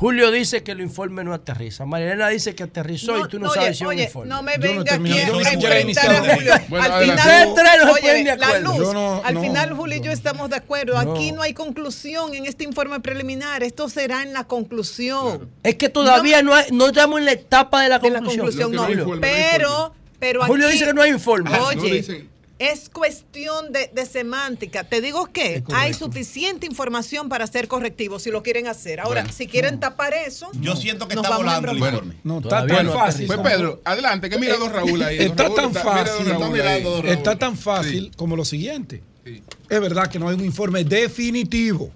Julio 0.00 0.30
dice 0.30 0.62
que 0.62 0.72
el 0.72 0.80
informe 0.80 1.22
no 1.24 1.34
aterriza. 1.34 1.84
Marielena 1.84 2.28
dice 2.28 2.54
que 2.54 2.62
aterrizó 2.62 3.18
y 3.18 3.28
tú 3.28 3.38
no, 3.38 3.50
oye, 3.50 3.60
sabes 3.60 3.76
si 3.78 3.84
es 3.84 3.90
un 3.90 3.98
informe. 3.98 4.28
no 4.30 4.42
me 4.42 4.56
no 4.56 4.62
venga 4.62 4.94
aquí 4.94 5.12
a 5.20 5.26
yo 5.26 5.36
ni 5.36 5.44
siquiera 5.44 5.76
he 5.76 5.80
enfrentar 5.82 6.10
a 6.10 6.16
iniciado. 6.16 6.34
Julio. 6.34 6.54
Bueno, 6.70 6.84
al 6.94 7.02
final, 7.04 7.48
oye, 7.92 8.24
de 8.24 8.36
la 8.38 8.60
luz, 8.60 8.88
al 9.24 9.34
no, 9.34 9.40
final 9.42 9.72
Julio 9.74 9.96
y 9.98 10.00
yo 10.00 10.10
estamos 10.10 10.48
de 10.48 10.56
acuerdo. 10.56 10.94
No. 11.04 11.12
Aquí 11.12 11.32
no 11.32 11.42
hay 11.42 11.52
conclusión 11.52 12.34
en 12.34 12.46
este 12.46 12.64
informe 12.64 12.98
preliminar. 13.00 13.62
Esto 13.62 13.90
será 13.90 14.22
en 14.22 14.32
la 14.32 14.44
conclusión. 14.44 15.50
Es 15.62 15.74
que 15.74 15.90
todavía 15.90 16.42
no, 16.42 16.54
hay- 16.54 16.70
no 16.72 16.86
estamos 16.86 17.18
en 17.18 17.26
la 17.26 17.32
etapa 17.32 17.82
de 17.82 17.90
la 17.90 17.98
De 17.98 18.08
la 18.08 18.22
conclusión. 18.22 18.72
no. 18.72 18.86
Pero, 19.20 19.92
pero 20.18 20.44
Julio 20.46 20.66
aquí- 20.68 20.72
dice 20.76 20.86
que 20.86 20.94
no 20.94 21.02
hay 21.02 21.10
informe. 21.10 21.50
Oye, 21.58 21.92
dicen- 21.92 22.29
es 22.60 22.90
cuestión 22.90 23.72
de, 23.72 23.90
de 23.92 24.04
semántica. 24.04 24.84
Te 24.84 25.00
digo 25.00 25.26
que 25.32 25.64
hay 25.72 25.94
suficiente 25.94 26.66
información 26.66 27.30
para 27.30 27.46
ser 27.46 27.66
correctivos 27.68 28.22
si 28.22 28.30
lo 28.30 28.42
quieren 28.42 28.68
hacer. 28.68 29.00
Ahora, 29.00 29.22
Bueno. 29.22 29.34
si 29.36 29.46
quieren 29.46 29.80
tapar 29.80 30.12
eso, 30.12 30.50
Yo 30.60 30.76
siento 30.76 31.08
que 31.08 31.14
nos 31.16 31.24
está 31.24 31.38
volando 31.38 31.70
el 31.72 31.78
informe. 31.78 32.16
no, 32.22 32.38
está 32.40 32.66
tan 32.66 32.84
no 32.86 32.92
fácil. 32.92 33.26
Pues 33.26 33.38
Pedro, 33.40 33.80
adelante, 33.82 34.28
que 34.28 34.38
mira 34.38 34.54
a 34.54 34.58
don 34.58 34.70
Raúl 34.72 35.02
ahí. 35.02 35.16
Está 35.18 35.44
Raúl 35.44 35.56
tan 35.56 35.72
fácil, 35.72 36.26
Raúl 36.26 36.58
Raúl. 36.58 37.06
Está 37.08 37.38
tan 37.38 37.56
fácil 37.56 38.12
como 38.16 38.36
lo 38.36 38.44
siguiente. 38.44 39.02
Es 39.24 39.80
verdad 39.80 40.08
que 40.08 40.18
no 40.18 40.28
hay 40.28 40.34
un 40.34 40.44
informe 40.44 40.84
definitivo, 40.84 41.90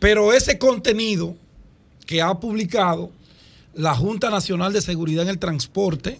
pero 0.00 0.32
ese 0.32 0.58
contenido 0.58 1.36
que 2.04 2.20
ha 2.20 2.34
publicado 2.34 3.10
la 3.74 3.94
Junta 3.94 4.28
Nacional 4.30 4.72
de 4.72 4.80
Seguridad 4.80 5.22
en 5.22 5.28
el 5.28 5.38
Transporte, 5.38 6.18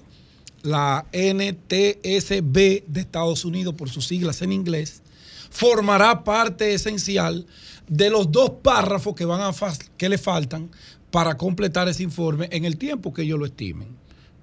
la 0.68 1.06
NTSB 1.12 2.84
de 2.86 3.00
Estados 3.00 3.44
Unidos 3.44 3.74
por 3.74 3.90
sus 3.90 4.06
siglas 4.06 4.42
en 4.42 4.52
inglés, 4.52 5.02
formará 5.50 6.24
parte 6.24 6.74
esencial 6.74 7.46
de 7.88 8.10
los 8.10 8.30
dos 8.30 8.50
párrafos 8.62 9.14
que, 9.14 9.24
van 9.24 9.40
a 9.40 9.52
que 9.96 10.08
le 10.08 10.18
faltan 10.18 10.70
para 11.10 11.36
completar 11.36 11.88
ese 11.88 12.02
informe 12.02 12.48
en 12.52 12.64
el 12.64 12.76
tiempo 12.76 13.12
que 13.12 13.22
ellos 13.22 13.38
lo 13.38 13.46
estimen. 13.46 13.88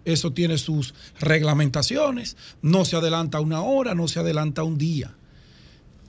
Eso 0.04 0.34
tiene 0.34 0.58
sus 0.58 0.94
reglamentaciones, 1.20 2.38
no 2.62 2.86
se 2.86 2.96
adelanta 2.96 3.40
una 3.40 3.62
hora, 3.62 3.96
no 3.96 4.08
se 4.08 4.20
adelanta 4.20 4.64
un 4.64 4.78
día. 4.78 5.16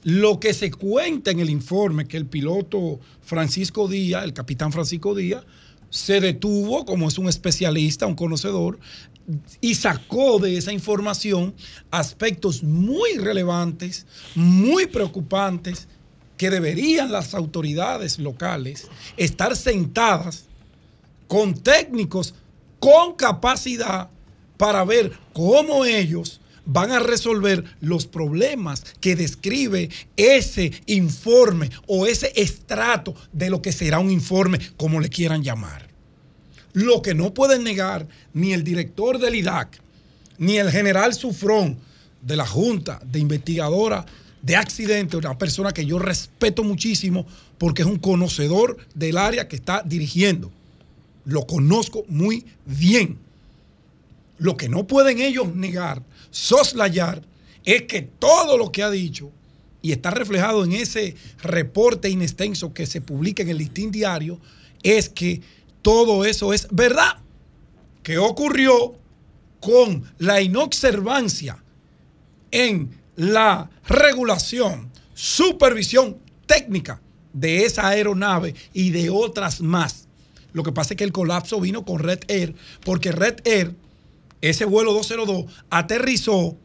Lo 0.03 0.39
que 0.39 0.55
se 0.55 0.71
cuenta 0.71 1.31
en 1.31 1.41
el 1.41 1.51
informe 1.51 2.07
que 2.07 2.17
el 2.17 2.27
piloto 2.27 3.01
Francisco 3.23 3.89
Díaz, 3.89 4.25
el 4.25 4.35
capitán 4.35 4.71
Francisco 4.71 5.15
Díaz, 5.15 5.45
se 5.91 6.21
detuvo 6.21 6.85
como 6.85 7.09
es 7.09 7.19
un 7.19 7.29
especialista, 7.29 8.07
un 8.07 8.15
conocedor, 8.15 8.79
y 9.61 9.75
sacó 9.75 10.39
de 10.39 10.57
esa 10.57 10.73
información 10.73 11.55
aspectos 11.91 12.63
muy 12.63 13.17
relevantes, 13.19 14.07
muy 14.35 14.87
preocupantes, 14.87 15.89
que 16.37 16.51
deberían 16.51 17.11
las 17.11 17.35
autoridades 17.35 18.19
locales 18.19 18.89
estar 19.17 19.57
sentadas 19.57 20.45
con 21.29 21.55
técnicos 21.55 22.35
con 22.79 23.15
capacidad 23.15 24.11
para 24.57 24.85
ver 24.85 25.13
cómo 25.33 25.85
ellos 25.85 26.41
van 26.67 26.91
a 26.91 26.99
resolver 26.99 27.65
los 27.81 28.07
problemas 28.07 28.85
que 29.01 29.17
describe 29.17 29.89
ese 30.17 30.73
informe 30.87 31.71
o 31.87 32.07
ese 32.07 32.33
estrato 32.35 33.15
de 33.33 33.51
lo 33.51 33.63
que 33.63 33.73
será 33.73 33.99
un 33.99 34.11
informe, 34.11 34.59
como 34.77 35.01
le 35.01 35.09
quieran 35.09 35.43
llamar. 35.43 35.86
Lo 36.77 37.01
que 37.01 37.15
no 37.15 37.33
pueden 37.33 37.65
negar 37.65 38.07
ni 38.35 38.53
el 38.53 38.63
director 38.63 39.19
del 39.19 39.35
IDAC, 39.35 39.81
ni 40.37 40.59
el 40.59 40.71
general 40.71 41.15
Sufrón 41.15 41.79
de 42.21 42.37
la 42.37 42.47
Junta 42.47 43.01
de 43.03 43.19
Investigadora 43.19 44.05
de 44.43 44.57
Accidentes, 44.57 45.19
una 45.19 45.39
persona 45.39 45.73
que 45.73 45.87
yo 45.87 45.99
respeto 45.99 46.63
muchísimo 46.65 47.27
porque 47.57 47.81
es 47.81 47.89
un 47.89 47.99
conocedor 47.99 48.77
del 48.95 49.17
área 49.17 49.49
que 49.49 49.57
está 49.57 49.83
dirigiendo. 49.87 50.53
Lo 51.25 51.47
conozco 51.47 52.05
muy 52.09 52.45
bien. 52.67 53.17
Lo 54.37 54.59
que 54.59 54.69
no 54.69 54.87
pueden 54.87 55.19
ellos 55.19 55.55
negar, 55.55 56.03
soslayar, 56.31 57.23
es 57.65 57.85
que 57.85 58.03
todo 58.03 58.59
lo 58.59 58.71
que 58.71 58.83
ha 58.83 58.91
dicho, 58.91 59.31
y 59.81 59.93
está 59.93 60.11
reflejado 60.11 60.63
en 60.63 60.73
ese 60.73 61.17
reporte 61.43 62.11
inextenso 62.11 62.75
que 62.75 62.85
se 62.85 63.01
publica 63.01 63.43
en 63.43 63.49
el 63.49 63.57
listín 63.57 63.91
diario, 63.91 64.39
es 64.83 65.09
que 65.09 65.41
todo 65.87 66.25
eso 66.25 66.53
es 66.53 66.67
verdad. 66.73 67.19
Que 68.03 68.19
ocurrió 68.19 68.97
con 69.61 70.03
la 70.19 70.41
inobservancia 70.41 71.63
en 72.51 72.91
la 73.15 73.71
regulación, 73.87 74.91
supervisión 75.15 76.17
técnica 76.45 77.01
de 77.33 77.65
esa 77.65 77.87
aeronave 77.87 78.57
y 78.73 78.91
de 78.91 79.11
otras 79.11 79.61
más. 79.61 80.09
Lo 80.53 80.65
que 80.65 80.73
pasa 80.73 80.95
es 80.95 80.99
que 80.99 81.05
el 81.05 81.13
colapso 81.13 81.61
vino 81.61 81.85
con 81.85 82.01
Red 82.01 82.25
Air, 82.27 82.57
porque 82.85 83.13
Red 83.13 83.37
Air, 83.45 83.73
ese 84.41 84.65
vuelo 84.65 84.93
202, 84.93 85.45
aterrizó 85.71 86.57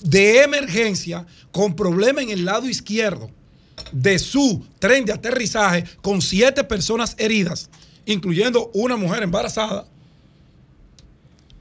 de 0.00 0.42
emergencia 0.42 1.26
con 1.52 1.76
problema 1.76 2.22
en 2.22 2.30
el 2.30 2.44
lado 2.44 2.68
izquierdo 2.68 3.30
de 3.92 4.18
su 4.18 4.64
tren 4.80 5.04
de 5.04 5.12
aterrizaje 5.12 5.84
con 6.00 6.20
siete 6.20 6.64
personas 6.64 7.14
heridas, 7.18 7.70
incluyendo 8.06 8.70
una 8.74 8.96
mujer 8.96 9.22
embarazada, 9.22 9.86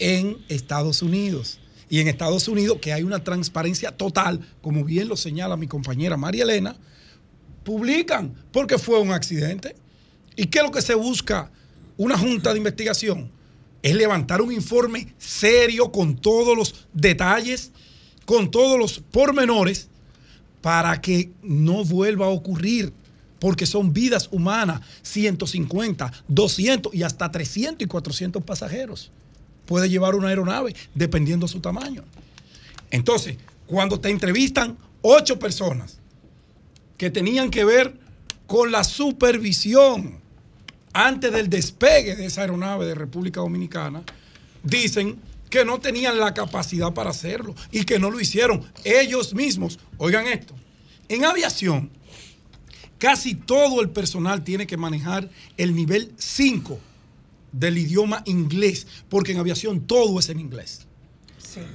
en 0.01 0.37
Estados 0.49 1.01
Unidos. 1.01 1.59
Y 1.89 1.99
en 1.99 2.07
Estados 2.07 2.47
Unidos, 2.47 2.79
que 2.81 2.91
hay 2.91 3.03
una 3.03 3.23
transparencia 3.23 3.91
total, 3.91 4.39
como 4.61 4.83
bien 4.83 5.07
lo 5.07 5.15
señala 5.15 5.57
mi 5.57 5.67
compañera 5.67 6.17
María 6.17 6.43
Elena, 6.43 6.75
publican 7.63 8.33
porque 8.51 8.77
fue 8.77 8.99
un 8.99 9.11
accidente. 9.11 9.75
¿Y 10.35 10.45
qué 10.45 10.59
es 10.59 10.65
lo 10.65 10.71
que 10.71 10.81
se 10.81 10.95
busca 10.95 11.51
una 11.97 12.17
junta 12.17 12.51
de 12.51 12.57
investigación? 12.57 13.29
Es 13.83 13.93
levantar 13.95 14.41
un 14.41 14.51
informe 14.51 15.13
serio 15.17 15.91
con 15.91 16.15
todos 16.15 16.57
los 16.57 16.87
detalles, 16.93 17.71
con 18.25 18.49
todos 18.49 18.79
los 18.79 18.99
pormenores, 18.99 19.89
para 20.61 21.01
que 21.01 21.31
no 21.43 21.83
vuelva 21.83 22.27
a 22.27 22.29
ocurrir, 22.29 22.93
porque 23.41 23.65
son 23.65 23.91
vidas 23.91 24.29
humanas, 24.31 24.81
150, 25.01 26.13
200 26.27 26.93
y 26.93 27.01
hasta 27.01 27.31
300 27.31 27.83
y 27.83 27.87
400 27.87 28.43
pasajeros. 28.43 29.09
Puede 29.65 29.89
llevar 29.89 30.13
una 30.13 30.27
aeronave, 30.27 30.75
dependiendo 30.93 31.47
su 31.47 31.59
tamaño. 31.59 32.03
Entonces, 32.91 33.37
cuando 33.65 33.99
te 33.99 34.11
entrevistan 34.11 34.77
ocho 35.01 35.39
personas 35.39 35.97
que 36.99 37.09
tenían 37.09 37.49
que 37.49 37.65
ver 37.65 37.97
con 38.45 38.71
la 38.71 38.83
supervisión 38.83 40.19
antes 40.93 41.33
del 41.33 41.49
despegue 41.49 42.15
de 42.15 42.27
esa 42.27 42.41
aeronave 42.41 42.85
de 42.85 42.93
República 42.93 43.39
Dominicana, 43.39 44.03
dicen 44.61 45.17
que 45.49 45.65
no 45.65 45.79
tenían 45.79 46.19
la 46.19 46.35
capacidad 46.35 46.93
para 46.93 47.09
hacerlo 47.09 47.55
y 47.71 47.85
que 47.85 47.97
no 47.97 48.11
lo 48.11 48.19
hicieron 48.19 48.63
ellos 48.83 49.33
mismos. 49.33 49.79
Oigan 49.97 50.27
esto, 50.27 50.53
en 51.09 51.25
aviación, 51.25 51.89
casi 53.01 53.33
todo 53.33 53.81
el 53.81 53.89
personal 53.89 54.43
tiene 54.43 54.67
que 54.67 54.77
manejar 54.77 55.27
el 55.57 55.75
nivel 55.75 56.13
5 56.17 56.79
del 57.51 57.79
idioma 57.79 58.21
inglés, 58.27 58.85
porque 59.09 59.31
en 59.31 59.39
aviación 59.39 59.81
todo 59.81 60.19
es 60.19 60.29
en 60.29 60.39
inglés. 60.39 60.85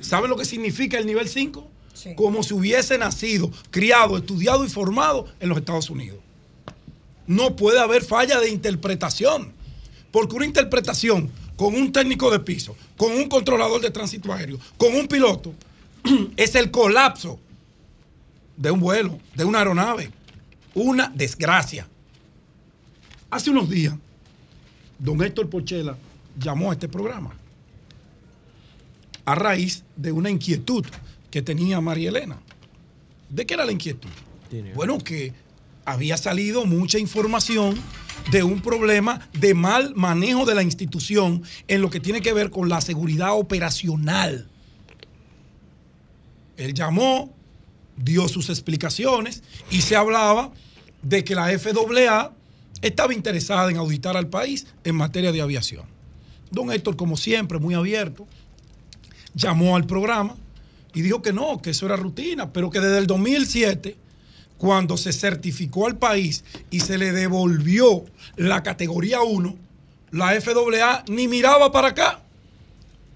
¿Saben 0.01 0.31
lo 0.31 0.37
que 0.37 0.45
significa 0.45 0.99
el 0.99 1.05
nivel 1.05 1.29
5? 1.29 1.69
Como 2.15 2.45
si 2.45 2.55
hubiese 2.55 2.97
nacido, 2.97 3.51
criado, 3.71 4.17
estudiado 4.17 4.65
y 4.65 4.69
formado 4.69 5.27
en 5.41 5.49
los 5.49 5.59
Estados 5.59 5.91
Unidos. 5.91 6.21
No 7.27 7.57
puede 7.57 7.81
haber 7.81 8.05
falla 8.05 8.39
de 8.39 8.49
interpretación, 8.49 9.53
porque 10.13 10.37
una 10.37 10.47
interpretación 10.47 11.29
con 11.57 11.75
un 11.75 11.91
técnico 11.91 12.31
de 12.31 12.39
piso, 12.39 12.77
con 12.97 13.11
un 13.11 13.29
controlador 13.29 13.81
de 13.81 13.91
tránsito 13.91 14.33
aéreo, 14.33 14.61
con 14.77 14.95
un 14.95 15.09
piloto, 15.09 15.53
es 16.37 16.55
el 16.55 16.71
colapso 16.71 17.41
de 18.57 18.71
un 18.71 18.79
vuelo, 18.79 19.19
de 19.35 19.45
una 19.45 19.59
aeronave. 19.59 20.13
Una 20.77 21.09
desgracia. 21.09 21.89
Hace 23.31 23.49
unos 23.49 23.71
días, 23.71 23.95
don 24.99 25.23
Héctor 25.23 25.49
Pochela 25.49 25.97
llamó 26.39 26.71
a 26.71 26.75
este 26.75 26.87
programa 26.87 27.35
a 29.25 29.35
raíz 29.35 29.85
de 29.97 30.13
una 30.13 30.29
inquietud 30.29 30.85
que 31.31 31.41
tenía 31.41 31.81
María 31.81 32.11
Elena. 32.11 32.39
¿De 33.31 33.47
qué 33.47 33.55
era 33.55 33.65
la 33.65 33.73
inquietud? 33.73 34.11
Bueno, 34.75 34.99
que 34.99 35.33
había 35.87 36.19
salido 36.19 36.67
mucha 36.67 36.99
información 36.99 37.75
de 38.31 38.43
un 38.43 38.61
problema 38.61 39.27
de 39.33 39.55
mal 39.55 39.95
manejo 39.95 40.45
de 40.45 40.55
la 40.55 40.63
institución 40.63 41.43
en 41.69 41.81
lo 41.81 41.89
que 41.89 42.01
tiene 42.01 42.21
que 42.21 42.35
ver 42.35 42.51
con 42.51 42.69
la 42.69 42.83
seguridad 42.83 43.33
operacional. 43.33 44.47
Él 46.59 46.75
llamó, 46.75 47.35
dio 47.97 48.29
sus 48.29 48.51
explicaciones 48.51 49.43
y 49.71 49.81
se 49.81 49.97
hablaba 49.97 50.53
de 51.09 51.23
que 51.23 51.37
la 51.37 51.57
FAA 51.57 52.33
estaba 52.83 53.15
interesada 53.15 53.71
en 53.71 53.77
auditar 53.77 54.17
al 54.17 54.29
país 54.29 54.67
en 54.83 54.97
materia 54.97 55.31
de 55.31 55.41
aviación. 55.41 55.85
Don 56.51 56.73
Héctor, 56.73 56.97
como 56.97 57.17
siempre, 57.17 57.59
muy 57.59 57.75
abierto, 57.75 58.27
llamó 59.35 59.77
al 59.77 59.87
programa 59.87 60.35
y 60.95 61.03
dijo 61.03 61.23
que 61.23 61.33
no, 61.33 61.63
que 61.63 61.71
eso 61.71 61.87
era 61.87 61.97
rutina, 61.97 62.53
pero 62.53 62.71
que 62.71 62.81
desde 62.81 62.99
el 62.99 63.07
2007, 63.07 63.97
cuando 64.59 64.97
se 64.97 65.13
certificó 65.13 65.87
al 65.87 65.97
país 65.97 66.45
y 66.71 66.81
se 66.81 66.99
le 66.99 67.13
devolvió 67.13 68.05
la 68.37 68.65
categoría 68.65 69.23
1, 69.23 69.57
la 70.11 70.41
FAA 70.41 71.05
ni 71.09 71.29
miraba 71.29 71.71
para 71.71 71.89
acá. 71.89 72.21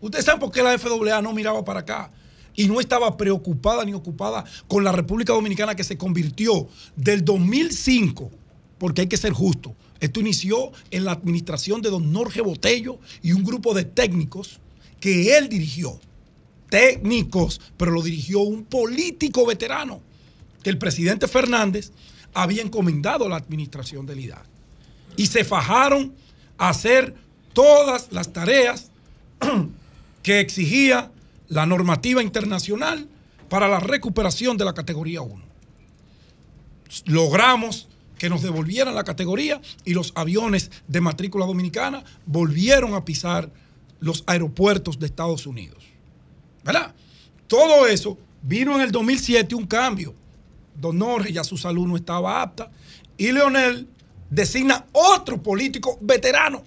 Ustedes 0.01 0.27
saben 0.27 0.41
por 0.41 0.53
qué 0.53 0.63
la 0.63 0.79
FAA 0.79 1.23
no 1.23 1.33
miraba 1.33 1.65
para 1.65 1.81
acá 1.81 2.11
y 2.55 2.67
no 2.67 2.81
estaba 2.81 3.17
preocupada 3.17 3.85
ni 3.85 3.95
ocupada 3.95 4.45
con 4.69 4.85
la 4.85 4.93
República 4.93 5.33
Dominicana 5.33 5.75
que 5.75 5.85
se 5.85 5.97
convirtió 5.99 6.69
del 6.97 7.25
2005, 7.25 8.31
porque 8.79 9.03
hay 9.03 9.07
que 9.09 9.17
ser 9.17 9.33
justo. 9.33 9.75
Esto 10.01 10.21
inició 10.21 10.73
en 10.91 11.05
la 11.05 11.13
administración 11.13 11.83
de 11.83 11.91
don 11.91 12.15
Jorge 12.15 12.41
Botello 12.41 12.99
y 13.23 13.33
un 13.33 13.45
grupo 13.45 13.75
de 13.75 13.85
técnicos 13.85 14.61
que 14.99 15.37
él 15.37 15.49
dirigió 15.49 16.01
técnicos, 16.71 17.61
pero 17.77 17.91
lo 17.91 18.01
dirigió 18.01 18.41
un 18.41 18.65
político 18.65 19.45
veterano 19.45 20.01
que 20.63 20.71
el 20.71 20.79
presidente 20.79 21.29
Fernández 21.29 21.91
había 22.33 22.63
encomendado 22.63 23.27
a 23.27 23.29
la 23.29 23.37
administración 23.37 24.07
del 24.07 24.21
IDA. 24.21 24.43
Y 25.17 25.27
se 25.27 25.45
fajaron 25.45 26.15
a 26.57 26.71
hacer 26.71 27.15
todas 27.53 28.13
las 28.13 28.33
tareas 28.33 28.91
que 30.23 30.41
exigía 30.41 31.11
la 31.51 31.67
normativa 31.67 32.23
internacional 32.23 33.07
para 33.51 33.69
la 33.69 33.79
recuperación 33.79 34.57
de 34.57 34.65
la 34.65 34.73
categoría 34.73 35.21
1. 35.21 35.45
Logramos 37.05 37.89
que 38.17 38.31
nos 38.31 38.43
devolvieran 38.43 38.95
la 38.95 39.05
categoría 39.05 39.61
y 39.85 39.93
los 39.93 40.13
aviones 40.15 40.71
de 40.89 41.01
matrícula 41.03 41.45
dominicana 41.45 42.03
volvieron 42.25 42.95
a 42.95 43.05
pisar 43.05 43.51
los 44.01 44.25
aeropuertos 44.27 44.99
de 44.99 45.07
Estados 45.07 45.47
Unidos. 45.47 45.91
¿verdad? 46.65 46.95
Todo 47.47 47.87
eso 47.87 48.19
vino 48.43 48.75
en 48.75 48.83
el 48.83 48.93
2007 48.93 49.55
un 49.55 49.67
cambio. 49.67 50.15
Don 50.75 50.99
Norge 50.99 51.33
ya 51.33 51.45
su 51.45 51.57
salud 51.57 51.87
no 51.87 51.97
estaba 51.97 52.41
apta 52.41 52.71
y 53.17 53.33
Leonel 53.33 53.89
designa 54.31 54.87
otro 54.93 55.43
político 55.43 55.99
veterano. 56.01 56.63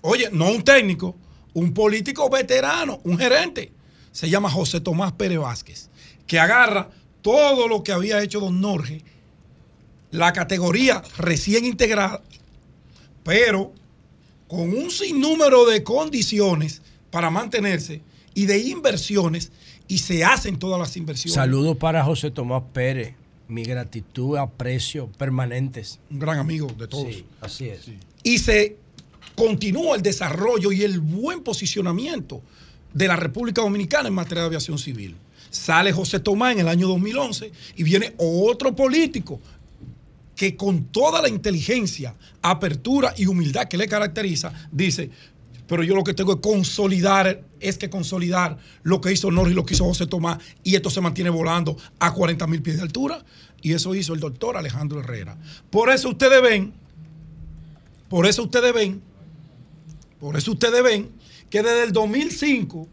Oye, 0.00 0.30
no 0.32 0.50
un 0.52 0.62
técnico, 0.62 1.16
un 1.58 1.72
político 1.72 2.30
veterano, 2.30 3.00
un 3.04 3.18
gerente. 3.18 3.72
Se 4.12 4.30
llama 4.30 4.50
José 4.50 4.80
Tomás 4.80 5.12
Pérez 5.12 5.38
Vázquez, 5.38 5.90
que 6.26 6.38
agarra 6.38 6.90
todo 7.22 7.68
lo 7.68 7.82
que 7.82 7.92
había 7.92 8.22
hecho 8.22 8.40
Don 8.40 8.60
Norge, 8.60 9.02
la 10.10 10.32
categoría 10.32 11.02
recién 11.18 11.64
integrada, 11.64 12.22
pero 13.22 13.72
con 14.46 14.70
un 14.70 14.90
sinnúmero 14.90 15.66
de 15.66 15.82
condiciones 15.82 16.80
para 17.10 17.30
mantenerse 17.30 18.00
y 18.34 18.46
de 18.46 18.58
inversiones 18.58 19.52
y 19.88 19.98
se 19.98 20.24
hacen 20.24 20.58
todas 20.58 20.78
las 20.78 20.96
inversiones. 20.96 21.34
Saludos 21.34 21.76
para 21.76 22.04
José 22.04 22.30
Tomás 22.30 22.62
Pérez. 22.72 23.14
Mi 23.48 23.64
gratitud, 23.64 24.36
aprecio 24.36 25.08
permanentes. 25.12 26.00
Un 26.10 26.18
gran 26.18 26.38
amigo 26.38 26.66
de 26.66 26.86
todos. 26.86 27.06
Sí, 27.06 27.24
así 27.40 27.68
es. 27.68 27.86
Y 28.22 28.38
se 28.38 28.76
continúa 29.38 29.94
el 29.94 30.02
desarrollo 30.02 30.72
y 30.72 30.82
el 30.82 30.98
buen 30.98 31.44
posicionamiento 31.44 32.42
de 32.92 33.06
la 33.06 33.14
República 33.14 33.62
Dominicana 33.62 34.08
en 34.08 34.14
materia 34.14 34.42
de 34.42 34.46
aviación 34.48 34.78
civil. 34.78 35.14
Sale 35.48 35.92
José 35.92 36.18
Tomás 36.18 36.54
en 36.54 36.58
el 36.58 36.68
año 36.68 36.88
2011 36.88 37.52
y 37.76 37.82
viene 37.84 38.14
otro 38.18 38.74
político 38.74 39.40
que 40.34 40.56
con 40.56 40.86
toda 40.86 41.22
la 41.22 41.28
inteligencia, 41.28 42.16
apertura 42.42 43.14
y 43.16 43.26
humildad 43.26 43.68
que 43.68 43.76
le 43.76 43.86
caracteriza, 43.86 44.52
dice, 44.72 45.10
pero 45.68 45.84
yo 45.84 45.94
lo 45.94 46.02
que 46.02 46.14
tengo 46.14 46.32
es 46.32 46.40
consolidar, 46.40 47.44
es 47.60 47.78
que 47.78 47.88
consolidar 47.88 48.58
lo 48.82 49.00
que 49.00 49.12
hizo 49.12 49.30
Norris 49.30 49.54
lo 49.54 49.64
que 49.64 49.74
hizo 49.74 49.84
José 49.84 50.06
Tomás, 50.06 50.38
y 50.64 50.74
esto 50.74 50.90
se 50.90 51.00
mantiene 51.00 51.30
volando 51.30 51.76
a 52.00 52.12
40 52.12 52.44
mil 52.48 52.60
pies 52.60 52.78
de 52.78 52.82
altura, 52.82 53.24
y 53.62 53.72
eso 53.72 53.94
hizo 53.94 54.14
el 54.14 54.20
doctor 54.20 54.56
Alejandro 54.56 54.98
Herrera. 54.98 55.36
Por 55.70 55.90
eso 55.90 56.08
ustedes 56.08 56.42
ven, 56.42 56.72
por 58.08 58.26
eso 58.26 58.42
ustedes 58.42 58.74
ven, 58.74 59.02
por 60.20 60.36
eso 60.36 60.52
ustedes 60.52 60.82
ven 60.82 61.10
que 61.50 61.62
desde 61.62 61.84
el 61.84 61.92
2005 61.92 62.88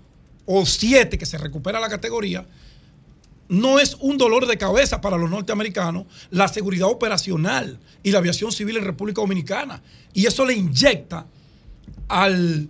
o 0.46 0.60
2007 0.60 1.18
que 1.18 1.26
se 1.26 1.38
recupera 1.38 1.80
la 1.80 1.90
categoría, 1.90 2.46
no 3.48 3.80
es 3.80 3.96
un 4.00 4.18
dolor 4.18 4.48
de 4.48 4.58
cabeza 4.58 5.02
para 5.02 5.18
los 5.18 5.30
norteamericanos 5.30 6.06
la 6.32 6.48
seguridad 6.48 6.88
operacional 6.88 7.80
y 8.04 8.12
la 8.12 8.20
aviación 8.20 8.52
civil 8.52 8.78
en 8.78 8.84
República 8.84 9.22
Dominicana. 9.22 9.82
Y 10.14 10.26
eso 10.26 10.46
le 10.46 10.54
inyecta 10.54 11.28
al 12.08 12.70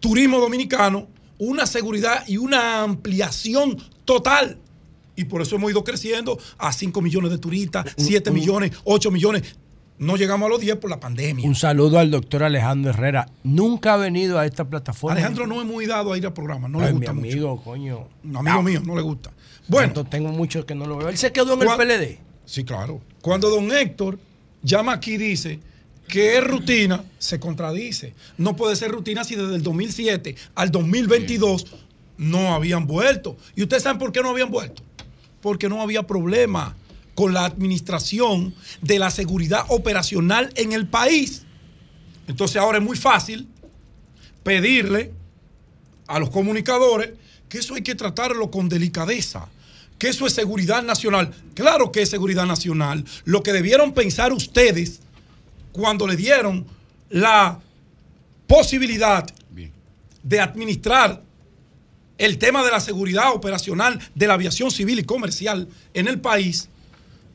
turismo 0.00 0.38
dominicano 0.38 1.08
una 1.38 1.66
seguridad 1.66 2.24
y 2.26 2.36
una 2.36 2.82
ampliación 2.82 3.76
total. 4.04 4.58
Y 5.16 5.24
por 5.24 5.42
eso 5.42 5.56
hemos 5.56 5.70
ido 5.70 5.84
creciendo 5.84 6.38
a 6.58 6.72
5 6.72 7.00
millones 7.02 7.30
de 7.30 7.38
turistas, 7.38 7.86
7 7.96 8.30
millones, 8.30 8.72
8 8.84 9.10
millones. 9.10 9.42
No 10.00 10.16
llegamos 10.16 10.46
a 10.46 10.48
los 10.48 10.60
10 10.60 10.76
por 10.76 10.88
la 10.88 10.98
pandemia. 10.98 11.46
Un 11.46 11.54
saludo 11.54 11.98
al 11.98 12.10
doctor 12.10 12.42
Alejandro 12.42 12.90
Herrera. 12.90 13.28
Nunca 13.44 13.92
ha 13.92 13.96
venido 13.98 14.38
a 14.38 14.46
esta 14.46 14.64
plataforma. 14.64 15.12
Alejandro 15.12 15.46
no 15.46 15.60
es 15.60 15.66
muy 15.66 15.84
dado 15.84 16.14
a 16.14 16.16
ir 16.16 16.24
a 16.24 16.32
programas, 16.32 16.70
no 16.70 16.80
le 16.80 16.90
gusta 16.90 17.12
mi 17.12 17.28
amigo, 17.28 17.50
mucho. 17.50 17.62
coño. 17.62 18.08
Un 18.24 18.36
amigo 18.38 18.62
mío, 18.62 18.82
no 18.82 18.96
le 18.96 19.02
gusta. 19.02 19.30
Bueno. 19.68 19.92
Tanto 19.92 20.08
tengo 20.08 20.32
mucho 20.32 20.64
que 20.64 20.74
no 20.74 20.86
lo 20.86 20.96
veo. 20.96 21.10
Él 21.10 21.18
se 21.18 21.30
quedó 21.32 21.52
en 21.52 21.68
el 21.68 21.76
PLD. 21.76 22.18
Sí, 22.46 22.64
claro. 22.64 23.02
Cuando 23.20 23.50
don 23.50 23.70
Héctor 23.70 24.18
llama 24.62 24.94
aquí 24.94 25.12
y 25.12 25.18
dice 25.18 25.60
que 26.08 26.38
es 26.38 26.44
rutina, 26.44 27.04
se 27.18 27.38
contradice. 27.38 28.14
No 28.38 28.56
puede 28.56 28.76
ser 28.76 28.90
rutina 28.92 29.22
si 29.22 29.36
desde 29.36 29.54
el 29.54 29.62
2007 29.62 30.34
al 30.54 30.70
2022 30.70 31.66
no 32.16 32.54
habían 32.54 32.86
vuelto. 32.86 33.36
¿Y 33.54 33.64
ustedes 33.64 33.82
saben 33.82 33.98
por 33.98 34.12
qué 34.12 34.22
no 34.22 34.30
habían 34.30 34.50
vuelto? 34.50 34.82
Porque 35.42 35.68
no 35.68 35.82
había 35.82 36.06
problema 36.06 36.74
con 37.20 37.34
la 37.34 37.44
administración 37.44 38.54
de 38.80 38.98
la 38.98 39.10
seguridad 39.10 39.66
operacional 39.68 40.50
en 40.54 40.72
el 40.72 40.88
país. 40.88 41.42
Entonces 42.26 42.56
ahora 42.56 42.78
es 42.78 42.84
muy 42.84 42.96
fácil 42.96 43.46
pedirle 44.42 45.12
a 46.06 46.18
los 46.18 46.30
comunicadores 46.30 47.10
que 47.46 47.58
eso 47.58 47.74
hay 47.74 47.82
que 47.82 47.94
tratarlo 47.94 48.50
con 48.50 48.70
delicadeza, 48.70 49.50
que 49.98 50.08
eso 50.08 50.26
es 50.26 50.32
seguridad 50.32 50.82
nacional. 50.82 51.30
Claro 51.52 51.92
que 51.92 52.00
es 52.00 52.08
seguridad 52.08 52.46
nacional. 52.46 53.04
Lo 53.26 53.42
que 53.42 53.52
debieron 53.52 53.92
pensar 53.92 54.32
ustedes 54.32 55.00
cuando 55.72 56.06
le 56.06 56.16
dieron 56.16 56.64
la 57.10 57.60
posibilidad 58.46 59.26
de 60.22 60.40
administrar 60.40 61.22
el 62.16 62.38
tema 62.38 62.64
de 62.64 62.70
la 62.70 62.80
seguridad 62.80 63.34
operacional 63.34 64.00
de 64.14 64.26
la 64.26 64.32
aviación 64.32 64.70
civil 64.70 65.00
y 65.00 65.04
comercial 65.04 65.68
en 65.92 66.08
el 66.08 66.18
país, 66.18 66.70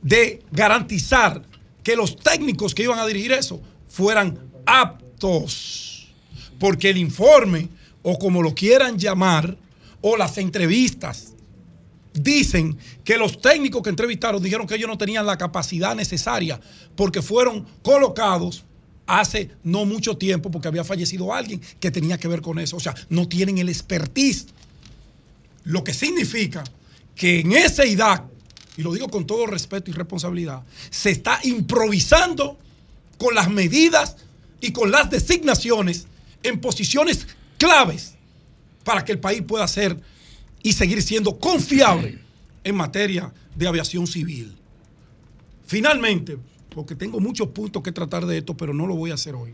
de 0.05 0.43
garantizar 0.51 1.41
que 1.83 1.95
los 1.95 2.15
técnicos 2.15 2.75
que 2.75 2.83
iban 2.83 2.99
a 2.99 3.07
dirigir 3.07 3.31
eso 3.31 3.59
fueran 3.89 4.37
aptos. 4.63 6.13
Porque 6.59 6.91
el 6.91 6.97
informe, 6.97 7.69
o 8.03 8.19
como 8.19 8.43
lo 8.43 8.53
quieran 8.53 8.99
llamar, 8.99 9.57
o 10.01 10.15
las 10.15 10.37
entrevistas, 10.37 11.33
dicen 12.13 12.77
que 13.03 13.17
los 13.17 13.41
técnicos 13.41 13.81
que 13.81 13.89
entrevistaron 13.89 14.43
dijeron 14.43 14.67
que 14.67 14.75
ellos 14.75 14.87
no 14.87 14.97
tenían 14.97 15.25
la 15.25 15.39
capacidad 15.39 15.95
necesaria 15.95 16.61
porque 16.95 17.23
fueron 17.23 17.65
colocados 17.81 18.63
hace 19.07 19.49
no 19.63 19.85
mucho 19.85 20.17
tiempo 20.17 20.51
porque 20.51 20.67
había 20.67 20.83
fallecido 20.83 21.33
alguien 21.33 21.59
que 21.79 21.89
tenía 21.89 22.19
que 22.19 22.27
ver 22.27 22.41
con 22.41 22.59
eso. 22.59 22.77
O 22.77 22.79
sea, 22.79 22.93
no 23.09 23.27
tienen 23.27 23.57
el 23.57 23.69
expertise. 23.69 24.45
Lo 25.63 25.83
que 25.83 25.95
significa 25.95 26.63
que 27.15 27.39
en 27.39 27.53
ese 27.53 27.87
IDAC, 27.87 28.34
y 28.77 28.81
lo 28.81 28.93
digo 28.93 29.09
con 29.09 29.25
todo 29.25 29.45
respeto 29.47 29.89
y 29.89 29.93
responsabilidad, 29.93 30.63
se 30.89 31.11
está 31.11 31.39
improvisando 31.43 32.57
con 33.17 33.33
las 33.33 33.49
medidas 33.49 34.17
y 34.61 34.71
con 34.71 34.91
las 34.91 35.09
designaciones 35.09 36.07
en 36.43 36.59
posiciones 36.59 37.27
claves 37.57 38.15
para 38.83 39.03
que 39.05 39.13
el 39.13 39.19
país 39.19 39.41
pueda 39.41 39.67
ser 39.67 39.99
y 40.61 40.73
seguir 40.73 41.01
siendo 41.01 41.39
confiable 41.39 42.19
en 42.63 42.75
materia 42.75 43.31
de 43.55 43.67
aviación 43.67 44.07
civil. 44.07 44.55
Finalmente, 45.65 46.37
porque 46.69 46.95
tengo 46.95 47.19
muchos 47.19 47.47
puntos 47.49 47.81
que 47.81 47.91
tratar 47.91 48.25
de 48.25 48.39
esto, 48.39 48.55
pero 48.57 48.73
no 48.73 48.85
lo 48.85 48.95
voy 48.95 49.11
a 49.11 49.15
hacer 49.15 49.35
hoy. 49.35 49.51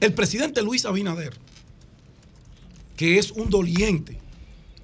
El 0.00 0.12
presidente 0.12 0.62
Luis 0.62 0.84
Abinader, 0.84 1.34
que 2.96 3.18
es 3.18 3.30
un 3.30 3.48
doliente 3.48 4.18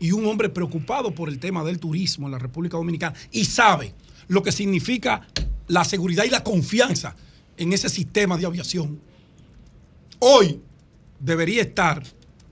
y 0.01 0.13
un 0.13 0.27
hombre 0.27 0.49
preocupado 0.49 1.15
por 1.15 1.29
el 1.29 1.39
tema 1.39 1.63
del 1.63 1.79
turismo 1.79 2.27
en 2.27 2.33
la 2.33 2.39
República 2.39 2.79
Dominicana 2.79 3.15
y 3.31 3.45
sabe 3.45 3.95
lo 4.27 4.43
que 4.43 4.51
significa 4.51 5.29
la 5.69 5.85
seguridad 5.85 6.25
y 6.25 6.31
la 6.31 6.43
confianza 6.43 7.15
en 7.57 7.73
ese 7.73 7.89
sistema 7.89 8.37
de 8.39 8.47
aviación, 8.47 8.99
hoy 10.19 10.61
debería 11.21 11.63
estar 11.63 12.03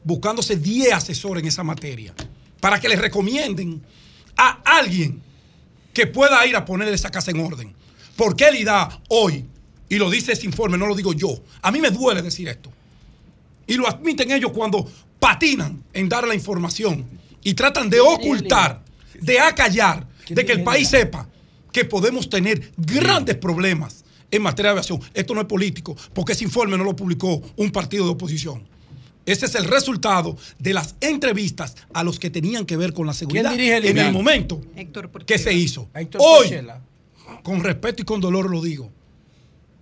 buscándose 0.05 0.57
10 0.57 0.93
asesores 0.93 1.43
en 1.43 1.49
esa 1.49 1.65
materia 1.65 2.15
para 2.61 2.79
que 2.79 2.89
le 2.89 2.97
recomienden 2.97 3.83
a 4.37 4.61
alguien 4.65 5.23
que 5.95 6.07
pueda 6.07 6.47
ir 6.47 6.55
a 6.55 6.65
poner 6.65 6.89
esa 6.89 7.11
casa 7.11 7.31
en 7.31 7.41
orden. 7.41 7.75
Porque 8.15 8.47
él 8.47 8.65
da 8.65 9.01
hoy, 9.09 9.45
y 9.89 9.97
lo 9.97 10.11
dice 10.11 10.33
ese 10.33 10.45
informe, 10.45 10.77
no 10.77 10.87
lo 10.87 10.95
digo 10.95 11.13
yo, 11.13 11.43
a 11.63 11.71
mí 11.71 11.81
me 11.81 11.91
duele 11.91 12.21
decir 12.21 12.49
esto. 12.49 12.71
Y 13.67 13.75
lo 13.75 13.89
admiten 13.89 14.31
ellos 14.31 14.53
cuando 14.53 14.91
patinan 15.19 15.83
en 15.93 16.09
dar 16.09 16.27
la 16.27 16.35
información 16.35 17.18
y 17.43 17.55
tratan 17.55 17.91
de 17.91 18.01
ocultar, 18.01 18.83
de 19.21 19.39
acallar, 19.39 20.07
de 20.29 20.45
que 20.45 20.53
el 20.53 20.63
país 20.63 20.89
sepa 20.89 21.29
que 21.73 21.85
podemos 21.85 22.29
tener 22.29 22.73
grandes 22.77 23.37
problemas 23.37 24.05
en 24.31 24.43
materia 24.43 24.71
de 24.71 24.79
aviación. 24.79 25.01
Esto 25.15 25.35
no 25.35 25.41
es 25.41 25.47
político, 25.47 25.97
porque 26.13 26.33
ese 26.33 26.45
informe 26.45 26.77
no 26.77 26.85
lo 26.85 26.95
publicó 26.95 27.43
un 27.57 27.71
partido 27.71 28.05
de 28.05 28.11
oposición. 28.11 28.63
Ese 29.27 29.45
es 29.45 29.55
el 29.55 29.65
resultado 29.65 30.39
de 30.59 30.73
las 30.73 30.95
entrevistas 31.01 31.77
a 31.93 32.03
los 32.03 32.19
que 32.19 32.31
tenían 32.31 32.65
que 32.65 32.79
ver 32.79 32.95
con 32.95 33.07
la 33.07 33.13
seguridad 33.13 33.51
dirige 33.51 33.77
el 33.77 33.85
en 33.87 33.99
el 33.99 34.13
momento 34.13 34.63
Héctor 34.75 35.11
que 35.27 35.39
se 35.39 35.53
hizo. 35.53 35.89
Héctor 35.95 36.23
Hoy, 36.25 36.47
Porchela. 36.49 36.81
con 37.43 37.63
respeto 37.63 38.01
y 38.03 38.05
con 38.07 38.23
dolor 38.23 38.51
lo 38.51 38.63
digo, 38.63 38.91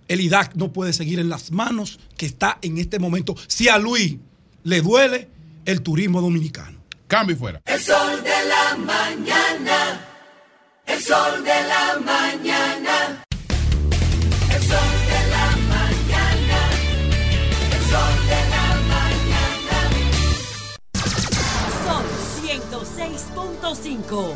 el 0.09 0.19
IDAC 0.19 0.55
no 0.55 0.73
puede 0.73 0.91
seguir 0.91 1.19
en 1.19 1.29
las 1.29 1.51
manos 1.51 1.97
que 2.17 2.25
está 2.25 2.59
en 2.61 2.77
este 2.77 2.99
momento. 2.99 3.35
Si 3.47 3.69
a 3.69 3.77
Luis 3.77 4.17
le 4.63 4.81
duele 4.81 5.29
el 5.65 5.81
turismo 5.81 6.19
dominicano. 6.19 6.76
Cambio 7.07 7.37
fuera. 7.37 7.61
El 7.65 7.79
sol 7.79 8.21
de 8.21 8.45
la 8.49 8.75
mañana. 8.75 10.05
El 10.85 11.01
sol 11.01 11.41
de 11.41 11.63
la 11.63 11.97
mañana. 12.01 13.23
El 14.53 14.61
sol 14.61 14.89
de 15.07 15.27
la 15.31 15.55
mañana. 15.71 16.59
El 17.71 17.83
sol 17.91 18.13
de 18.27 18.41
la 18.51 18.67
mañana. 18.91 19.79
Son 21.85 22.03
106.5. 22.43 24.33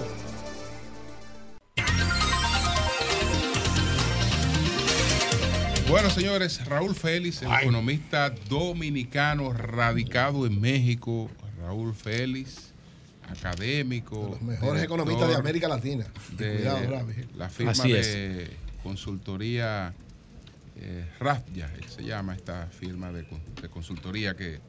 Bueno, 5.89 6.09
señores, 6.09 6.65
Raúl 6.67 6.95
Félix, 6.95 7.41
el 7.41 7.51
economista 7.51 8.29
dominicano 8.47 9.51
radicado 9.51 10.45
en 10.45 10.61
México. 10.61 11.29
Raúl 11.61 11.93
Félix, 11.93 12.71
académico. 13.29 14.29
los 14.31 14.41
mejores 14.41 14.83
economistas 14.83 15.29
de 15.29 15.35
América 15.35 15.67
Latina. 15.67 16.05
de 16.37 16.55
Cuidado. 16.55 17.05
La 17.37 17.49
firma 17.49 17.71
Así 17.71 17.91
es. 17.93 18.07
de 18.07 18.51
consultoría 18.83 19.93
eh, 20.77 21.05
Rafya, 21.19 21.69
se 21.95 22.03
llama 22.03 22.33
esta 22.35 22.67
firma 22.67 23.11
de, 23.11 23.23
con- 23.25 23.41
de 23.61 23.69
consultoría 23.69 24.35
que 24.35 24.59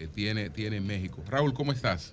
eh, 0.00 0.08
tiene, 0.12 0.50
tiene 0.50 0.78
en 0.78 0.86
México. 0.86 1.22
Raúl, 1.28 1.54
¿cómo 1.54 1.72
estás? 1.72 2.12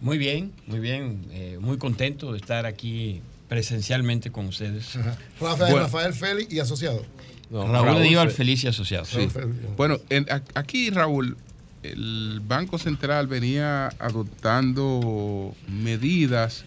Muy 0.00 0.18
bien, 0.18 0.52
muy 0.66 0.80
bien. 0.80 1.24
eh, 1.30 1.58
muy 1.60 1.78
contento 1.78 2.32
de 2.32 2.38
estar 2.38 2.66
aquí 2.66 3.22
presencialmente 3.48 4.30
con 4.30 4.46
ustedes. 4.46 4.94
Rafael, 5.40 5.72
Bueno. 5.72 5.78
Rafael 5.86 6.12
Félix 6.12 6.52
y 6.52 6.60
asociado. 6.60 7.04
Raúl 7.50 7.88
Aníbal 7.98 8.30
Feliz 8.30 8.64
y 8.64 8.68
Asociados. 8.68 9.08
Sí. 9.08 9.28
Bueno, 9.76 9.98
en- 10.08 10.26
aquí, 10.54 10.88
Raúl, 10.90 11.36
el 11.82 12.40
Banco 12.46 12.78
Central 12.78 13.26
venía 13.26 13.88
adoptando 13.98 15.54
medidas 15.68 16.64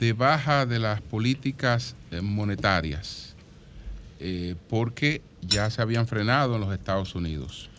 de 0.00 0.12
baja 0.12 0.66
de 0.66 0.78
las 0.78 1.00
políticas 1.00 1.94
eh, 2.10 2.20
monetarias 2.20 3.34
eh, 4.18 4.56
porque 4.68 5.22
ya 5.42 5.70
se 5.70 5.80
habían 5.80 6.06
frenado 6.06 6.56
en 6.56 6.62
los 6.62 6.72
Estados 6.72 7.14
Unidos. 7.14 7.70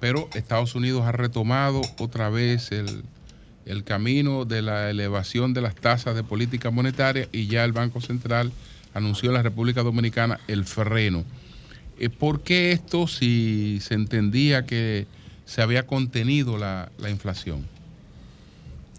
Pero 0.00 0.28
Estados 0.34 0.74
Unidos 0.74 1.02
ha 1.04 1.12
retomado 1.12 1.82
otra 1.98 2.30
vez 2.30 2.72
el, 2.72 3.04
el 3.66 3.84
camino 3.84 4.44
de 4.44 4.62
la 4.62 4.90
elevación 4.90 5.54
de 5.54 5.60
las 5.60 5.74
tasas 5.74 6.14
de 6.14 6.24
política 6.24 6.70
monetaria 6.70 7.28
y 7.32 7.46
ya 7.46 7.64
el 7.64 7.72
Banco 7.72 8.00
Central 8.00 8.50
anunció 8.94 9.28
en 9.28 9.34
la 9.34 9.42
República 9.42 9.82
Dominicana 9.82 10.40
el 10.48 10.64
freno. 10.64 11.24
Eh, 11.98 12.08
¿Por 12.08 12.40
qué 12.40 12.72
esto 12.72 13.06
si 13.06 13.78
se 13.82 13.94
entendía 13.94 14.64
que 14.64 15.06
se 15.50 15.62
había 15.62 15.84
contenido 15.84 16.58
la, 16.58 16.92
la 16.98 17.10
inflación? 17.10 17.66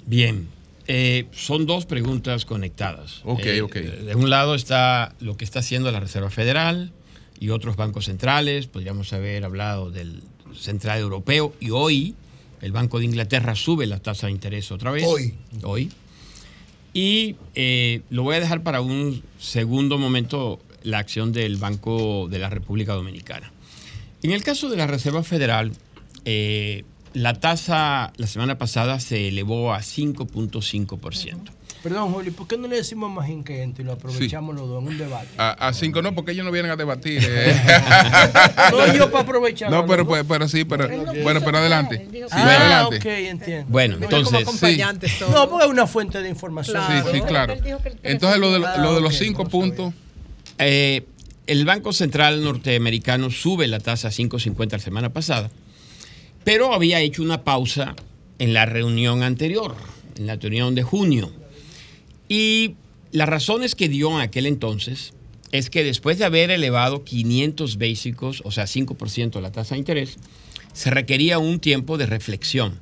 Bien, 0.05 0.49
eh, 0.85 1.27
son 1.31 1.65
dos 1.65 1.85
preguntas 1.85 2.43
conectadas. 2.43 3.21
Ok, 3.23 3.45
Eh, 3.45 3.61
ok. 3.61 3.75
De 3.75 4.15
un 4.15 4.30
lado 4.30 4.53
está 4.53 5.15
lo 5.21 5.38
que 5.38 5.45
está 5.45 5.59
haciendo 5.59 5.89
la 5.93 6.01
Reserva 6.01 6.30
Federal 6.30 6.91
y 7.39 7.51
otros 7.51 7.77
bancos 7.77 8.05
centrales. 8.05 8.67
Podríamos 8.67 9.13
haber 9.13 9.45
hablado 9.45 9.91
del 9.91 10.23
Central 10.53 10.99
Europeo 10.99 11.55
y 11.61 11.69
hoy 11.69 12.15
el 12.61 12.73
Banco 12.73 12.99
de 12.99 13.05
Inglaterra 13.05 13.55
sube 13.55 13.85
la 13.88 13.99
tasa 13.99 14.27
de 14.27 14.33
interés 14.33 14.73
otra 14.73 14.91
vez. 14.91 15.05
Hoy. 15.07 15.35
Hoy. 15.63 15.89
Y 16.93 17.38
eh, 17.55 18.01
lo 18.09 18.23
voy 18.23 18.35
a 18.35 18.41
dejar 18.41 18.61
para 18.61 18.81
un 18.81 19.23
segundo 19.39 19.97
momento 19.97 20.59
la 20.83 20.99
acción 20.99 21.31
del 21.31 21.55
Banco 21.55 22.27
de 22.30 22.39
la 22.39 22.49
República 22.49 22.91
Dominicana. 22.93 23.53
En 24.21 24.31
el 24.31 24.43
caso 24.43 24.69
de 24.69 24.75
la 24.75 24.88
Reserva 24.88 25.23
Federal, 25.23 25.71
eh, 26.25 26.83
la 27.14 27.33
tasa 27.33 28.14
la 28.17 28.27
semana 28.27 28.57
pasada 28.57 28.99
se 28.99 29.27
elevó 29.27 29.73
a 29.73 29.80
5.5%. 29.80 31.38
Perdón, 31.83 32.14
Julio, 32.14 32.31
¿por 32.33 32.48
qué 32.48 32.59
no 32.59 32.67
le 32.67 32.75
decimos 32.75 33.09
más 33.09 33.27
inquieto 33.27 33.81
y 33.81 33.85
lo 33.85 33.93
aprovechamos 33.93 34.53
los 34.56 34.69
dos 34.69 34.83
en 34.83 34.90
un 34.90 34.98
debate? 34.99 35.30
A, 35.40 35.49
a 35.67 35.73
cinco 35.73 36.03
no, 36.03 36.14
porque 36.14 36.33
ellos 36.33 36.45
no 36.45 36.51
vienen 36.51 36.72
a 36.72 36.75
debatir. 36.75 37.23
eh. 37.27 37.56
No, 38.72 38.93
yo 38.93 39.09
para 39.11 39.23
aprovechar. 39.23 39.72
No, 39.72 39.88
pero, 39.88 40.06
pues, 40.06 40.23
pero 40.27 40.48
sí, 40.48 40.64
pero, 40.64 40.88
bueno, 41.23 41.41
pero 41.43 41.57
adelante. 41.57 42.07
Sí, 42.11 42.19
ah, 42.30 42.56
adelante. 42.56 42.98
ok, 42.98 43.06
entiendo. 43.06 43.65
Bueno, 43.69 43.98
No, 43.98 44.03
entonces- 44.03 44.43
todos. 45.17 45.31
No, 45.33 45.49
porque 45.49 45.65
es 45.65 45.72
una 45.72 45.88
fuente 45.88 46.22
de 46.22 46.30
información. 46.30 46.81
Sí, 46.88 47.09
sí, 47.14 47.22
claro. 47.22 47.56
Entonces, 48.03 48.40
lo 48.40 48.51
de, 48.51 48.59
lo 48.59 48.93
de 48.93 49.01
los 49.01 49.15
cinco 49.17 49.45
puntos. 49.48 49.91
Eh, 50.59 51.03
el 51.48 51.65
Banco 51.65 51.91
Central 51.93 52.43
norteamericano 52.43 53.31
sube 53.31 53.67
la 53.67 53.80
tasa 53.80 54.09
a 54.09 54.11
5.50 54.11 54.73
la 54.73 54.80
semana 54.80 55.09
pasada, 55.09 55.49
pero 56.43 56.73
había 56.73 56.99
hecho 57.01 57.21
una 57.21 57.43
pausa 57.43 57.95
en 58.39 58.53
la 58.53 58.65
reunión 58.65 59.23
anterior, 59.23 59.75
en 60.17 60.27
la 60.27 60.35
reunión 60.35 60.75
de 60.75 60.83
junio. 60.83 61.31
Y 62.27 62.75
las 63.11 63.29
razones 63.29 63.75
que 63.75 63.89
dio 63.89 64.09
en 64.11 64.21
aquel 64.21 64.45
entonces 64.45 65.13
es 65.51 65.69
que 65.69 65.83
después 65.83 66.17
de 66.17 66.25
haber 66.25 66.49
elevado 66.49 67.03
500 67.03 67.77
básicos, 67.77 68.41
o 68.45 68.51
sea, 68.51 68.65
5% 68.65 69.31
de 69.31 69.41
la 69.41 69.51
tasa 69.51 69.75
de 69.75 69.79
interés, 69.79 70.17
se 70.73 70.89
requería 70.89 71.39
un 71.39 71.59
tiempo 71.59 71.97
de 71.97 72.05
reflexión 72.05 72.79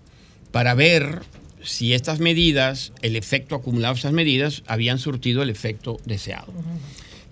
para 0.52 0.76
ver 0.76 1.24
si 1.64 1.94
estas 1.94 2.20
medidas, 2.20 2.94
el 3.02 3.16
efecto 3.16 3.56
acumulado 3.56 3.96
de 3.96 4.00
estas 4.00 4.14
medidas, 4.14 4.64
habían 4.68 5.00
surtido 5.00 5.42
el 5.42 5.50
efecto 5.50 5.98
deseado. 6.06 6.54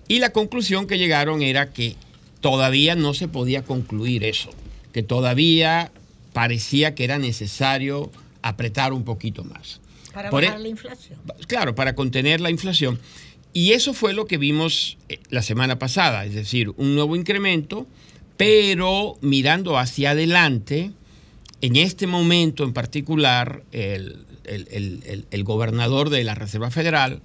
Y 0.08 0.18
la 0.18 0.30
conclusión 0.30 0.86
que 0.86 0.98
llegaron 0.98 1.42
era 1.42 1.72
que 1.72 1.96
todavía 2.40 2.94
no 2.94 3.14
se 3.14 3.28
podía 3.28 3.62
concluir 3.62 4.24
eso, 4.24 4.50
que 4.92 5.02
todavía 5.02 5.92
parecía 6.38 6.94
que 6.94 7.02
era 7.02 7.18
necesario 7.18 8.12
apretar 8.42 8.92
un 8.92 9.02
poquito 9.04 9.42
más. 9.42 9.80
Para 10.14 10.30
Por 10.30 10.44
e- 10.44 10.46
bajar 10.46 10.60
la 10.60 10.68
inflación. 10.68 11.18
Claro, 11.48 11.74
para 11.74 11.96
contener 11.96 12.40
la 12.40 12.48
inflación. 12.48 13.00
Y 13.52 13.72
eso 13.72 13.92
fue 13.92 14.12
lo 14.12 14.26
que 14.26 14.38
vimos 14.38 14.98
eh, 15.08 15.18
la 15.30 15.42
semana 15.42 15.80
pasada, 15.80 16.24
es 16.24 16.34
decir, 16.34 16.70
un 16.76 16.94
nuevo 16.94 17.16
incremento, 17.16 17.88
pero 18.36 19.16
mirando 19.20 19.78
hacia 19.78 20.12
adelante, 20.12 20.92
en 21.60 21.74
este 21.74 22.06
momento 22.06 22.62
en 22.62 22.72
particular, 22.72 23.64
el, 23.72 24.18
el- 24.44 24.68
el- 24.70 25.02
el- 25.06 25.26
el 25.32 25.42
gobernador 25.42 26.08
de 26.08 26.22
la 26.22 26.36
Reserva 26.36 26.70
Federal, 26.70 27.20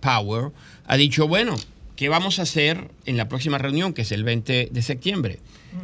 Power, 0.00 0.50
ha 0.88 0.96
dicho, 0.96 1.28
bueno, 1.28 1.54
¿qué 1.94 2.08
vamos 2.08 2.40
a 2.40 2.42
hacer 2.42 2.90
en 3.04 3.16
la 3.16 3.28
próxima 3.28 3.58
reunión, 3.58 3.92
que 3.92 4.02
es 4.02 4.10
el 4.10 4.24
20 4.24 4.70
de 4.72 4.82
septiembre? 4.82 5.38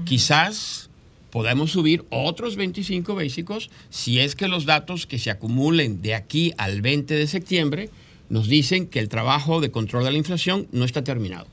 Quizás 0.05 0.89
podemos 1.33 1.73
subir 1.73 2.05
otros 2.11 2.57
25 2.57 3.15
básicos 3.15 3.70
si 3.89 4.20
es 4.20 4.36
que 4.36 4.49
los 4.49 4.67
datos 4.67 5.07
que 5.07 5.19
se 5.19 5.31
acumulen 5.31 6.02
de 6.02 6.15
aquí 6.15 6.52
al 6.59 6.83
20 6.83 7.15
de 7.15 7.27
septiembre 7.27 7.89
nos 8.28 8.49
dicen 8.49 8.86
que 8.86 8.99
el 8.99 9.09
trabajo 9.09 9.62
de 9.62 9.70
control 9.70 10.05
de 10.05 10.12
la 10.12 10.19
inflación 10.19 10.69
no 10.73 10.85
está 10.85 11.02
terminado. 11.02 11.47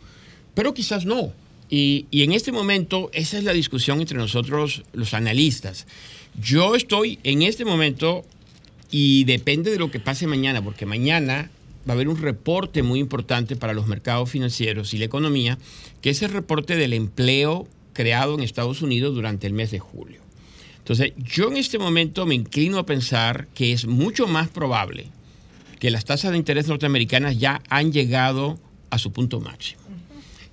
Pero 0.54 0.74
quizás 0.74 1.06
no. 1.06 1.32
Y, 1.70 2.08
y 2.12 2.24
en 2.24 2.34
este 2.34 2.52
momento 2.52 3.10
esa 3.14 3.38
es 3.38 3.46
la 3.46 3.54
discusión 3.54 4.02
entre 4.02 4.18
nosotros 4.18 4.84
los 4.92 5.14
analistas. 5.14 5.88
Yo 6.42 6.76
estoy 6.76 7.20
en 7.24 7.42
este 7.42 7.64
momento 7.64 8.26
y 8.92 9.24
depende 9.24 9.72
de 9.72 9.80
lo 9.80 9.92
que 9.92 10.02
pase 10.02 10.28
mañana, 10.28 10.62
porque 10.62 10.86
mañana 10.86 11.50
va 11.88 11.94
a 11.94 11.96
haber 11.96 12.10
un 12.10 12.18
reporte 12.18 12.84
muy 12.84 13.00
importante 13.00 13.56
para 13.56 13.74
los 13.74 13.88
mercados 13.88 14.30
financieros 14.30 14.94
y 14.94 14.98
la 14.98 15.06
economía, 15.06 15.58
que 16.02 16.10
es 16.10 16.22
el 16.22 16.32
reporte 16.32 16.76
del 16.76 16.92
empleo 16.92 17.66
creado 18.00 18.34
en 18.34 18.40
Estados 18.40 18.82
Unidos 18.82 19.14
durante 19.14 19.46
el 19.46 19.52
mes 19.52 19.72
de 19.72 19.80
julio. 19.80 20.22
Entonces, 20.78 21.12
yo 21.18 21.50
en 21.52 21.58
este 21.58 21.78
momento 21.78 22.26
me 22.26 22.34
inclino 22.34 22.78
a 22.78 22.86
pensar 22.86 23.50
que 23.54 23.74
es 23.74 23.88
mucho 23.88 24.26
más 24.26 24.48
probable 24.48 25.08
que 25.80 25.92
las 25.92 26.06
tasas 26.06 26.32
de 26.32 26.38
interés 26.38 26.70
norteamericanas 26.70 27.38
ya 27.38 27.62
han 27.68 27.92
llegado 27.92 28.58
a 28.90 29.00
su 29.00 29.12
punto 29.12 29.42
máximo. 29.42 29.82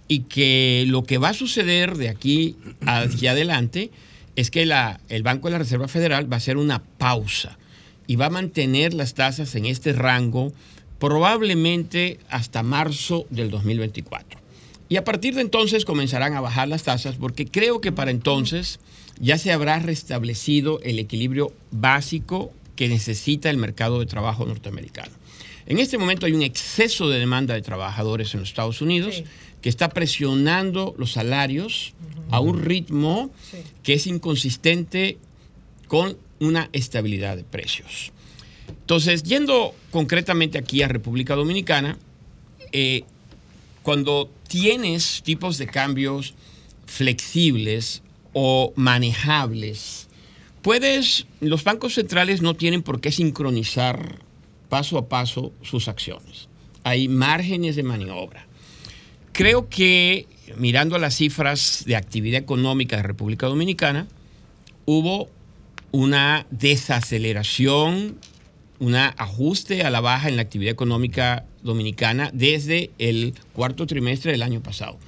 Y 0.08 0.22
que 0.22 0.86
lo 0.88 1.04
que 1.04 1.18
va 1.18 1.28
a 1.28 1.34
suceder 1.34 1.96
de 1.96 2.08
aquí 2.08 2.56
hacia 2.84 3.30
adelante 3.30 3.92
es 4.34 4.50
que 4.50 4.62
el 4.62 5.22
Banco 5.22 5.46
de 5.46 5.52
la 5.52 5.58
Reserva 5.58 5.86
Federal 5.86 6.28
va 6.28 6.34
a 6.34 6.38
hacer 6.38 6.56
una 6.56 6.82
pausa 6.82 7.58
y 8.08 8.16
va 8.16 8.26
a 8.26 8.30
mantener 8.30 8.92
las 8.92 9.14
tasas 9.14 9.54
en 9.54 9.66
este 9.66 9.92
rango 9.92 10.52
probablemente 10.98 12.18
hasta 12.28 12.64
marzo 12.64 13.24
del 13.30 13.52
2024. 13.52 14.45
Y 14.88 14.96
a 14.96 15.04
partir 15.04 15.34
de 15.34 15.40
entonces 15.40 15.84
comenzarán 15.84 16.34
a 16.34 16.40
bajar 16.40 16.68
las 16.68 16.84
tasas 16.84 17.16
porque 17.16 17.46
creo 17.46 17.80
que 17.80 17.92
para 17.92 18.10
entonces 18.10 18.78
ya 19.18 19.38
se 19.38 19.52
habrá 19.52 19.78
restablecido 19.78 20.80
el 20.82 20.98
equilibrio 20.98 21.52
básico 21.70 22.52
que 22.76 22.88
necesita 22.88 23.50
el 23.50 23.56
mercado 23.56 23.98
de 23.98 24.06
trabajo 24.06 24.44
norteamericano. 24.44 25.12
En 25.66 25.78
este 25.78 25.98
momento 25.98 26.26
hay 26.26 26.32
un 26.32 26.42
exceso 26.42 27.08
de 27.08 27.18
demanda 27.18 27.54
de 27.54 27.62
trabajadores 27.62 28.32
en 28.34 28.40
los 28.40 28.50
Estados 28.50 28.80
Unidos 28.80 29.24
que 29.60 29.68
está 29.68 29.88
presionando 29.88 30.94
los 30.96 31.12
salarios 31.12 31.94
a 32.30 32.38
un 32.38 32.62
ritmo 32.62 33.30
que 33.82 33.94
es 33.94 34.06
inconsistente 34.06 35.18
con 35.88 36.16
una 36.38 36.68
estabilidad 36.72 37.36
de 37.36 37.44
precios. 37.44 38.12
Entonces, 38.68 39.22
yendo 39.24 39.74
concretamente 39.90 40.58
aquí 40.58 40.82
a 40.82 40.88
República 40.88 41.34
Dominicana, 41.34 41.98
eh, 42.72 43.04
cuando 43.86 44.28
tienes 44.48 45.22
tipos 45.22 45.58
de 45.58 45.68
cambios 45.68 46.34
flexibles 46.86 48.02
o 48.32 48.72
manejables, 48.74 50.08
puedes, 50.60 51.28
los 51.38 51.62
bancos 51.62 51.94
centrales 51.94 52.42
no 52.42 52.54
tienen 52.54 52.82
por 52.82 53.00
qué 53.00 53.12
sincronizar 53.12 54.24
paso 54.68 54.98
a 54.98 55.08
paso 55.08 55.52
sus 55.62 55.86
acciones. 55.86 56.48
Hay 56.82 57.06
márgenes 57.06 57.76
de 57.76 57.84
maniobra. 57.84 58.48
Creo 59.30 59.68
que 59.68 60.26
mirando 60.56 60.98
las 60.98 61.14
cifras 61.14 61.84
de 61.86 61.94
actividad 61.94 62.40
económica 62.40 62.96
de 62.96 63.04
República 63.04 63.46
Dominicana, 63.46 64.08
hubo 64.84 65.30
una 65.92 66.44
desaceleración, 66.50 68.18
un 68.78 68.94
ajuste 68.94 69.82
a 69.82 69.90
la 69.90 70.00
baja 70.00 70.28
en 70.28 70.36
la 70.36 70.42
actividad 70.42 70.72
económica 70.72 71.44
dominicana 71.62 72.30
desde 72.32 72.90
el 72.98 73.34
cuarto 73.52 73.86
trimestre 73.86 74.32
del 74.32 74.42
año 74.42 74.62
pasado. 74.62 74.98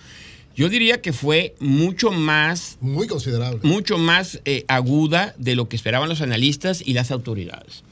Yo 0.56 0.68
diría 0.68 1.00
que 1.00 1.12
fue 1.12 1.54
mucho 1.60 2.10
más... 2.10 2.78
Muy 2.80 3.06
considerable. 3.06 3.60
Mucho 3.62 3.96
más 3.96 4.40
eh, 4.44 4.64
aguda 4.66 5.34
de 5.38 5.54
lo 5.54 5.68
que 5.68 5.76
esperaban 5.76 6.08
los 6.08 6.20
analistas 6.20 6.82
y 6.84 6.94
las 6.94 7.12
autoridades. 7.12 7.84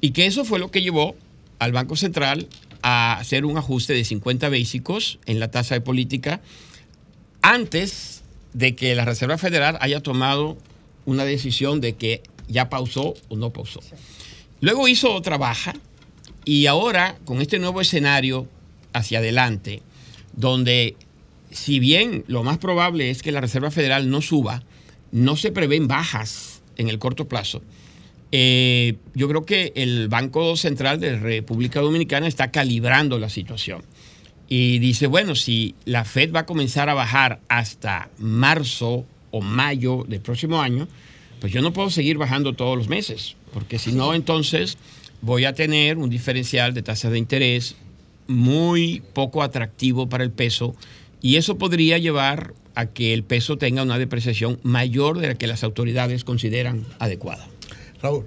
Y 0.00 0.12
que 0.12 0.24
eso 0.24 0.44
fue 0.44 0.58
lo 0.58 0.70
que 0.70 0.80
llevó 0.80 1.16
al 1.58 1.72
Banco 1.72 1.96
Central 1.96 2.48
a 2.80 3.18
hacer 3.18 3.44
un 3.44 3.58
ajuste 3.58 3.92
de 3.92 4.04
50 4.04 4.48
básicos 4.48 5.18
en 5.26 5.38
la 5.38 5.50
tasa 5.50 5.74
de 5.74 5.80
política 5.80 6.40
antes 7.42 8.22
de 8.54 8.74
que 8.74 8.94
la 8.94 9.04
Reserva 9.04 9.36
Federal 9.36 9.76
haya 9.80 10.00
tomado 10.00 10.56
una 11.04 11.26
decisión 11.26 11.82
de 11.82 11.94
que 11.94 12.22
ya 12.48 12.70
pausó 12.70 13.14
o 13.28 13.36
no 13.36 13.50
pausó. 13.50 13.80
Luego 14.60 14.88
hizo 14.88 15.12
otra 15.14 15.36
baja 15.36 15.74
y 16.44 16.66
ahora 16.66 17.16
con 17.24 17.40
este 17.40 17.58
nuevo 17.58 17.80
escenario 17.80 18.48
hacia 18.92 19.18
adelante, 19.18 19.82
donde 20.32 20.96
si 21.50 21.78
bien 21.78 22.24
lo 22.26 22.42
más 22.42 22.58
probable 22.58 23.10
es 23.10 23.22
que 23.22 23.32
la 23.32 23.40
Reserva 23.40 23.70
Federal 23.70 24.10
no 24.10 24.20
suba, 24.20 24.62
no 25.12 25.36
se 25.36 25.52
prevén 25.52 25.86
bajas 25.86 26.62
en 26.76 26.88
el 26.88 26.98
corto 26.98 27.28
plazo. 27.28 27.62
Eh, 28.32 28.96
yo 29.14 29.28
creo 29.28 29.46
que 29.46 29.72
el 29.76 30.08
Banco 30.08 30.56
Central 30.56 30.98
de 30.98 31.18
República 31.18 31.80
Dominicana 31.80 32.26
está 32.26 32.50
calibrando 32.50 33.18
la 33.18 33.28
situación 33.28 33.84
y 34.48 34.80
dice, 34.80 35.06
bueno, 35.06 35.36
si 35.36 35.74
la 35.84 36.04
Fed 36.04 36.32
va 36.32 36.40
a 36.40 36.46
comenzar 36.46 36.88
a 36.88 36.94
bajar 36.94 37.40
hasta 37.48 38.10
marzo 38.18 39.06
o 39.30 39.40
mayo 39.40 40.04
del 40.08 40.20
próximo 40.20 40.60
año, 40.60 40.88
pues 41.40 41.52
yo 41.52 41.62
no 41.62 41.72
puedo 41.72 41.90
seguir 41.90 42.18
bajando 42.18 42.54
todos 42.54 42.76
los 42.76 42.88
meses, 42.88 43.36
porque 43.54 43.78
si 43.78 43.92
no, 43.92 44.14
entonces 44.14 44.76
voy 45.22 45.44
a 45.44 45.54
tener 45.54 45.96
un 45.96 46.10
diferencial 46.10 46.74
de 46.74 46.82
tasas 46.82 47.12
de 47.12 47.18
interés 47.18 47.76
muy 48.26 49.02
poco 49.14 49.42
atractivo 49.42 50.08
para 50.08 50.24
el 50.24 50.32
peso 50.32 50.74
y 51.22 51.36
eso 51.36 51.56
podría 51.56 51.96
llevar 51.98 52.52
a 52.74 52.86
que 52.86 53.14
el 53.14 53.22
peso 53.22 53.56
tenga 53.56 53.84
una 53.84 53.96
depreciación 53.96 54.58
mayor 54.64 55.20
de 55.20 55.28
la 55.28 55.34
que 55.36 55.46
las 55.46 55.62
autoridades 55.62 56.24
consideran 56.24 56.84
adecuada. 56.98 57.46
Raúl, 58.02 58.26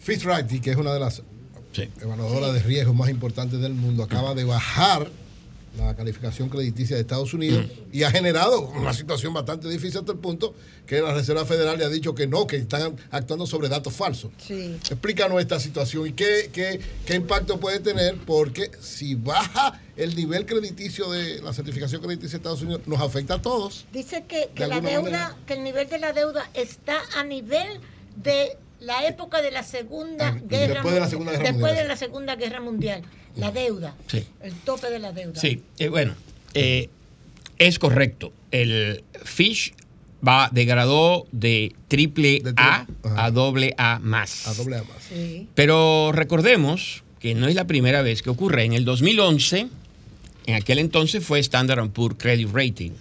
Fitch 0.00 0.24
que 0.62 0.70
es 0.70 0.76
una 0.76 0.94
de 0.94 1.00
las 1.00 1.22
evaluadoras 2.00 2.54
de 2.54 2.62
riesgos 2.62 2.96
más 2.96 3.10
importantes 3.10 3.60
del 3.60 3.74
mundo, 3.74 4.02
acaba 4.02 4.34
de 4.34 4.44
bajar 4.44 5.10
la 5.78 5.94
calificación 5.94 6.48
crediticia 6.48 6.96
de 6.96 7.02
Estados 7.02 7.32
Unidos 7.32 7.64
y 7.92 8.02
ha 8.02 8.10
generado 8.10 8.60
una 8.60 8.92
situación 8.92 9.32
bastante 9.32 9.68
difícil 9.68 9.98
hasta 10.00 10.12
el 10.12 10.18
punto 10.18 10.54
que 10.86 11.00
la 11.00 11.14
Reserva 11.14 11.44
Federal 11.46 11.78
le 11.78 11.84
ha 11.84 11.88
dicho 11.88 12.14
que 12.14 12.26
no, 12.26 12.46
que 12.46 12.56
están 12.56 12.96
actuando 13.12 13.46
sobre 13.46 13.68
datos 13.68 13.92
falsos. 13.94 14.32
Sí. 14.38 14.76
Explícanos 14.90 15.40
esta 15.40 15.60
situación 15.60 16.08
y 16.08 16.12
qué, 16.12 16.50
qué, 16.52 16.80
qué 17.06 17.14
impacto 17.14 17.60
puede 17.60 17.78
tener, 17.78 18.16
porque 18.26 18.70
si 18.80 19.14
baja 19.14 19.80
el 19.96 20.16
nivel 20.16 20.44
crediticio 20.44 21.10
de 21.10 21.40
la 21.40 21.52
certificación 21.52 22.02
crediticia 22.02 22.30
de 22.32 22.36
Estados 22.38 22.62
Unidos, 22.62 22.82
nos 22.86 23.00
afecta 23.00 23.34
a 23.34 23.42
todos. 23.42 23.86
Dice 23.92 24.24
que, 24.26 24.50
que 24.54 24.64
De 24.64 24.68
la 24.68 24.80
deuda, 24.80 25.02
manera. 25.02 25.36
que 25.46 25.54
el 25.54 25.62
nivel 25.62 25.88
de 25.88 25.98
la 26.00 26.12
deuda 26.12 26.50
está 26.54 26.98
a 27.16 27.22
nivel 27.22 27.78
de 28.16 28.56
la 28.80 29.06
época 29.06 29.40
de 29.42 29.50
la 29.50 29.62
Segunda 29.62 30.32
Guerra 30.32 30.74
después 30.74 30.94
de 30.94 31.00
la 31.00 31.08
Segunda 31.08 31.30
Guerra 31.32 31.44
después 31.44 31.60
Mundial. 31.62 31.82
de 31.82 31.88
la 31.88 31.96
Segunda 31.96 32.34
Guerra 32.36 32.60
Mundial. 32.60 33.02
La 33.40 33.50
deuda, 33.52 33.94
Sí. 34.06 34.24
el 34.42 34.52
tope 34.54 34.90
de 34.90 34.98
la 34.98 35.12
deuda. 35.12 35.40
Sí, 35.40 35.62
eh, 35.78 35.88
bueno, 35.88 36.14
eh, 36.54 36.88
es 37.58 37.78
correcto. 37.78 38.32
El 38.50 39.02
Fish 39.24 39.72
va 40.26 40.48
degradó 40.52 41.26
de 41.32 41.74
triple 41.88 42.42
A 42.56 42.86
a 43.16 43.30
doble 43.30 43.74
A 43.78 43.98
más. 44.02 44.46
A 44.46 44.54
doble 44.54 44.76
A 44.76 44.82
más. 44.84 45.02
Sí. 45.08 45.46
Pero 45.54 46.12
recordemos 46.12 47.02
que 47.20 47.34
no 47.34 47.48
es 47.48 47.54
la 47.54 47.66
primera 47.66 48.02
vez 48.02 48.22
que 48.22 48.30
ocurre. 48.30 48.64
En 48.64 48.72
el 48.72 48.84
2011, 48.84 49.68
en 50.46 50.54
aquel 50.54 50.78
entonces 50.78 51.24
fue 51.24 51.38
Standard 51.40 51.88
Poor's 51.90 52.16
Credit 52.18 52.48
Rating, 52.52 52.92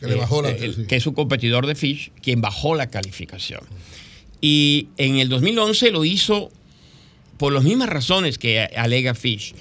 Que 0.00 0.06
le 0.06 0.14
bajó 0.14 0.42
la- 0.42 0.50
el- 0.50 0.74
sí. 0.74 0.84
que 0.86 0.96
es 0.96 1.02
su 1.02 1.14
competidor 1.14 1.66
de 1.66 1.74
Fish, 1.74 2.10
quien 2.22 2.40
bajó 2.40 2.74
la 2.74 2.88
calificación. 2.88 3.60
Y 4.40 4.88
en 4.98 5.16
el 5.16 5.28
2011 5.28 5.90
lo 5.90 6.04
hizo 6.04 6.50
por 7.38 7.52
las 7.52 7.64
mismas 7.64 7.88
razones 7.88 8.38
que 8.38 8.60
alega 8.60 9.14
Fish. 9.14 9.54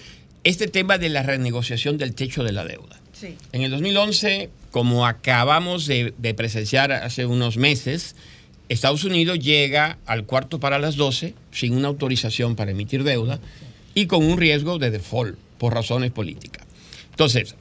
Este 0.46 0.68
tema 0.68 0.98
de 0.98 1.10
la 1.10 1.24
renegociación 1.24 1.98
del 1.98 2.16
techo 2.16 2.46
de 2.46 2.54
la 2.54 2.64
deuda. 2.64 3.02
Sí. 3.12 3.36
En 3.52 3.64
el 3.64 3.72
2011, 3.72 4.50
como 4.72 5.06
acabamos 5.06 5.86
de, 5.88 6.14
de 6.18 6.34
presenciar 6.34 6.94
hace 6.94 7.26
unos 7.26 7.58
meses, 7.58 8.16
Estados 8.70 9.04
Unidos 9.04 9.40
llega 9.40 9.98
al 10.06 10.26
cuarto 10.26 10.60
para 10.60 10.80
las 10.80 10.96
12 10.96 11.34
sin 11.52 11.76
una 11.76 11.90
autorización 11.90 12.56
para 12.56 12.72
emitir 12.72 13.04
deuda 13.04 13.40
y 13.94 14.06
con 14.06 14.24
un 14.24 14.38
riesgo 14.38 14.80
de 14.80 14.92
default 14.92 15.38
por 15.58 15.74
razones 15.74 16.12
políticas. 16.12 16.66
Entonces, 17.12 17.56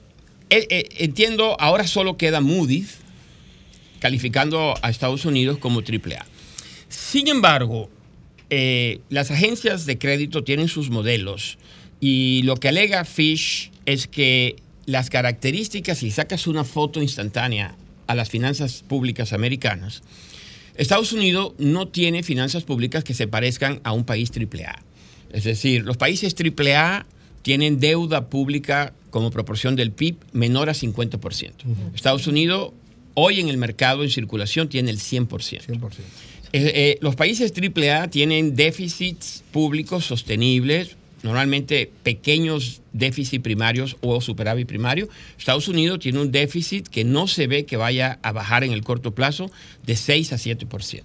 eh, 0.51 0.67
eh, 0.71 0.89
entiendo, 0.99 1.57
ahora 1.61 1.87
solo 1.87 2.17
queda 2.17 2.41
Moody's 2.41 2.99
calificando 4.01 4.75
a 4.83 4.91
Estados 4.91 5.25
Unidos 5.25 5.59
como 5.59 5.81
AAA. 5.81 6.27
Sin 6.89 7.29
embargo, 7.29 7.89
eh, 8.51 9.01
las 9.09 9.31
agencias 9.31 9.87
de 9.87 9.99
crédito 9.99 10.45
tienen 10.45 10.69
sus 10.69 10.91
modelos 10.91 11.57
y 12.01 12.43
lo 12.45 12.57
que 12.57 12.69
alega 12.69 13.05
Fish 13.05 13.71
es 13.87 14.07
que 14.07 14.57
las 14.87 15.11
características, 15.11 15.99
si 15.99 16.11
sacas 16.11 16.47
una 16.47 16.65
foto 16.65 17.01
instantánea 17.01 17.77
a 18.07 18.15
las 18.15 18.29
finanzas 18.29 18.85
públicas 18.87 19.33
americanas, 19.33 20.03
Estados 20.77 21.13
Unidos 21.13 21.53
no 21.59 21.89
tiene 21.89 22.23
finanzas 22.23 22.65
públicas 22.65 23.05
que 23.05 23.15
se 23.15 23.29
parezcan 23.29 23.81
a 23.85 23.93
un 23.93 24.05
país 24.05 24.31
AAA. 24.31 24.83
Es 25.33 25.45
decir, 25.45 25.85
los 25.85 25.97
países 25.97 26.35
AAA 26.35 27.07
tienen 27.43 27.79
deuda 27.79 28.29
pública 28.29 28.93
como 29.11 29.31
proporción 29.31 29.77
del 29.77 29.93
PIB 29.93 30.17
menor 30.33 30.69
a 30.69 30.75
50%. 30.75 31.53
Estados 31.95 32.27
Unidos 32.27 32.73
hoy 33.15 33.41
en 33.41 33.49
el 33.49 33.57
mercado 33.57 34.03
en 34.03 34.11
circulación 34.11 34.69
tiene 34.69 34.91
el 34.91 34.99
100%. 34.99 35.61
Eh, 36.53 36.73
eh, 36.75 36.99
los 37.01 37.17
países 37.17 37.53
AAA 37.53 38.09
tienen 38.11 38.55
déficits 38.55 39.43
públicos 39.53 40.05
sostenibles, 40.05 40.97
normalmente 41.25 41.91
pequeños 42.03 42.83
déficits 42.93 43.43
primarios 43.43 43.97
o 44.03 44.21
superávit 44.21 44.69
primario. 44.69 45.09
Estados 45.39 45.67
Unidos 45.69 45.99
tiene 45.99 46.21
un 46.21 46.31
déficit 46.31 46.87
que 46.87 47.03
no 47.03 47.27
se 47.27 47.47
ve 47.47 47.65
que 47.65 47.79
vaya 47.79 48.19
a 48.23 48.31
bajar 48.33 48.63
en 48.63 48.73
el 48.73 48.85
corto 48.85 49.15
plazo 49.15 49.51
de 49.85 49.97
6 49.97 50.35
a 50.35 50.37
7%. 50.37 51.03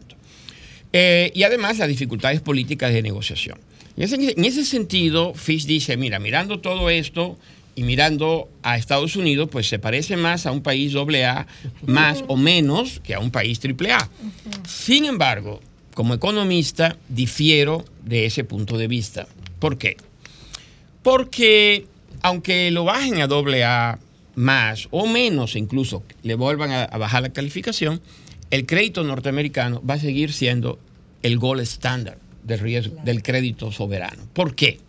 Eh, 0.92 1.32
y 1.34 1.44
además 1.44 1.78
las 1.78 1.88
dificultades 1.88 2.42
políticas 2.42 2.92
de 2.94 3.02
negociación. 3.02 3.58
En 3.96 4.04
ese, 4.04 4.16
en 4.16 4.46
ese 4.46 4.66
sentido, 4.66 5.34
Fish 5.34 5.66
dice, 5.66 5.96
mira, 5.96 6.20
mirando 6.20 6.60
todo 6.60 6.90
esto 6.90 7.38
y 7.76 7.84
mirando 7.84 8.50
a 8.62 8.78
Estados 8.78 9.16
Unidos, 9.16 9.48
pues 9.50 9.70
se 9.70 9.80
parece 9.80 10.18
más 10.18 10.46
a 10.46 10.52
un 10.52 10.62
país 10.62 10.94
AA 10.96 11.48
más 11.86 12.26
o 12.28 12.36
menos 12.36 13.00
que 13.00 13.14
a 13.14 13.20
un 13.20 13.32
país 13.32 13.60
AAA. 13.64 14.10
Sin 14.68 15.06
embargo, 15.06 15.62
como 15.94 16.14
economista, 16.14 16.98
difiero 17.08 17.86
de 18.04 18.26
ese 18.26 18.44
punto 18.44 18.78
de 18.78 18.88
vista. 18.88 19.28
¿Por 19.60 19.78
qué? 19.78 19.96
Porque 21.04 21.86
aunque 22.22 22.72
lo 22.72 22.84
bajen 22.84 23.22
a 23.22 23.26
AA 23.26 24.00
más 24.36 24.88
o 24.92 25.08
menos 25.08 25.56
incluso, 25.56 26.04
le 26.24 26.36
vuelvan 26.36 26.72
a, 26.72 26.84
a 26.84 26.98
bajar 26.98 27.24
la 27.24 27.30
calificación, 27.30 28.02
el 28.52 28.66
crédito 28.66 29.04
norteamericano 29.04 29.82
va 29.88 29.96
a 29.96 30.00
seguir 30.00 30.34
siendo 30.34 30.80
el 31.24 31.38
gold 31.38 31.62
estándar 31.62 32.18
del, 32.44 32.60
riesgo, 32.60 32.96
del 33.04 33.24
crédito 33.24 33.72
soberano. 33.72 34.28
¿Por 34.34 34.56
qué? 34.56 34.80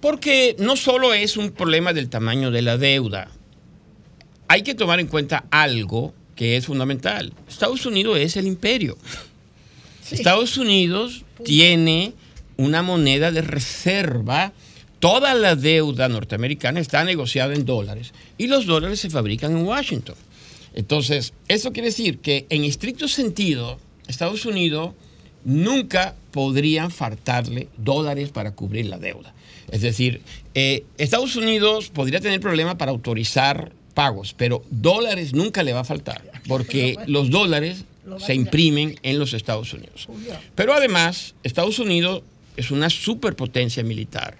Porque 0.00 0.56
no 0.58 0.76
solo 0.76 1.14
es 1.14 1.36
un 1.36 1.50
problema 1.50 1.92
del 1.92 2.10
tamaño 2.10 2.50
de 2.50 2.62
la 2.62 2.76
deuda, 2.76 3.28
hay 4.48 4.62
que 4.62 4.74
tomar 4.74 5.00
en 5.00 5.06
cuenta 5.06 5.46
algo 5.50 6.14
que 6.36 6.56
es 6.56 6.66
fundamental. 6.66 7.32
Estados 7.48 7.86
Unidos 7.86 8.18
es 8.18 8.36
el 8.36 8.46
imperio. 8.46 8.98
Estados 10.10 10.58
Unidos 10.58 11.24
tiene 11.44 12.12
una 12.56 12.82
moneda 12.82 13.30
de 13.30 13.40
reserva. 13.40 14.52
Toda 15.04 15.34
la 15.34 15.54
deuda 15.54 16.08
norteamericana 16.08 16.80
está 16.80 17.04
negociada 17.04 17.52
en 17.52 17.66
dólares 17.66 18.14
y 18.38 18.46
los 18.46 18.64
dólares 18.64 19.00
se 19.00 19.10
fabrican 19.10 19.54
en 19.54 19.66
Washington. 19.66 20.14
Entonces, 20.72 21.34
eso 21.46 21.74
quiere 21.74 21.88
decir 21.88 22.20
que 22.20 22.46
en 22.48 22.64
estricto 22.64 23.06
sentido, 23.06 23.78
Estados 24.08 24.46
Unidos 24.46 24.94
nunca 25.44 26.14
podrían 26.30 26.90
faltarle 26.90 27.68
dólares 27.76 28.30
para 28.30 28.52
cubrir 28.52 28.86
la 28.86 28.96
deuda. 28.96 29.34
Es 29.70 29.82
decir, 29.82 30.22
eh, 30.54 30.86
Estados 30.96 31.36
Unidos 31.36 31.90
podría 31.90 32.20
tener 32.20 32.40
problemas 32.40 32.76
para 32.76 32.90
autorizar 32.90 33.72
pagos, 33.92 34.34
pero 34.34 34.64
dólares 34.70 35.34
nunca 35.34 35.62
le 35.62 35.74
va 35.74 35.80
a 35.80 35.84
faltar, 35.84 36.22
porque 36.48 36.96
los 37.06 37.28
dólares 37.28 37.84
se 38.24 38.34
imprimen 38.34 38.98
en 39.02 39.18
los 39.18 39.34
Estados 39.34 39.70
Unidos. 39.74 40.08
Pero 40.54 40.72
además, 40.72 41.34
Estados 41.42 41.78
Unidos 41.78 42.22
es 42.56 42.70
una 42.70 42.88
superpotencia 42.88 43.82
militar. 43.82 44.38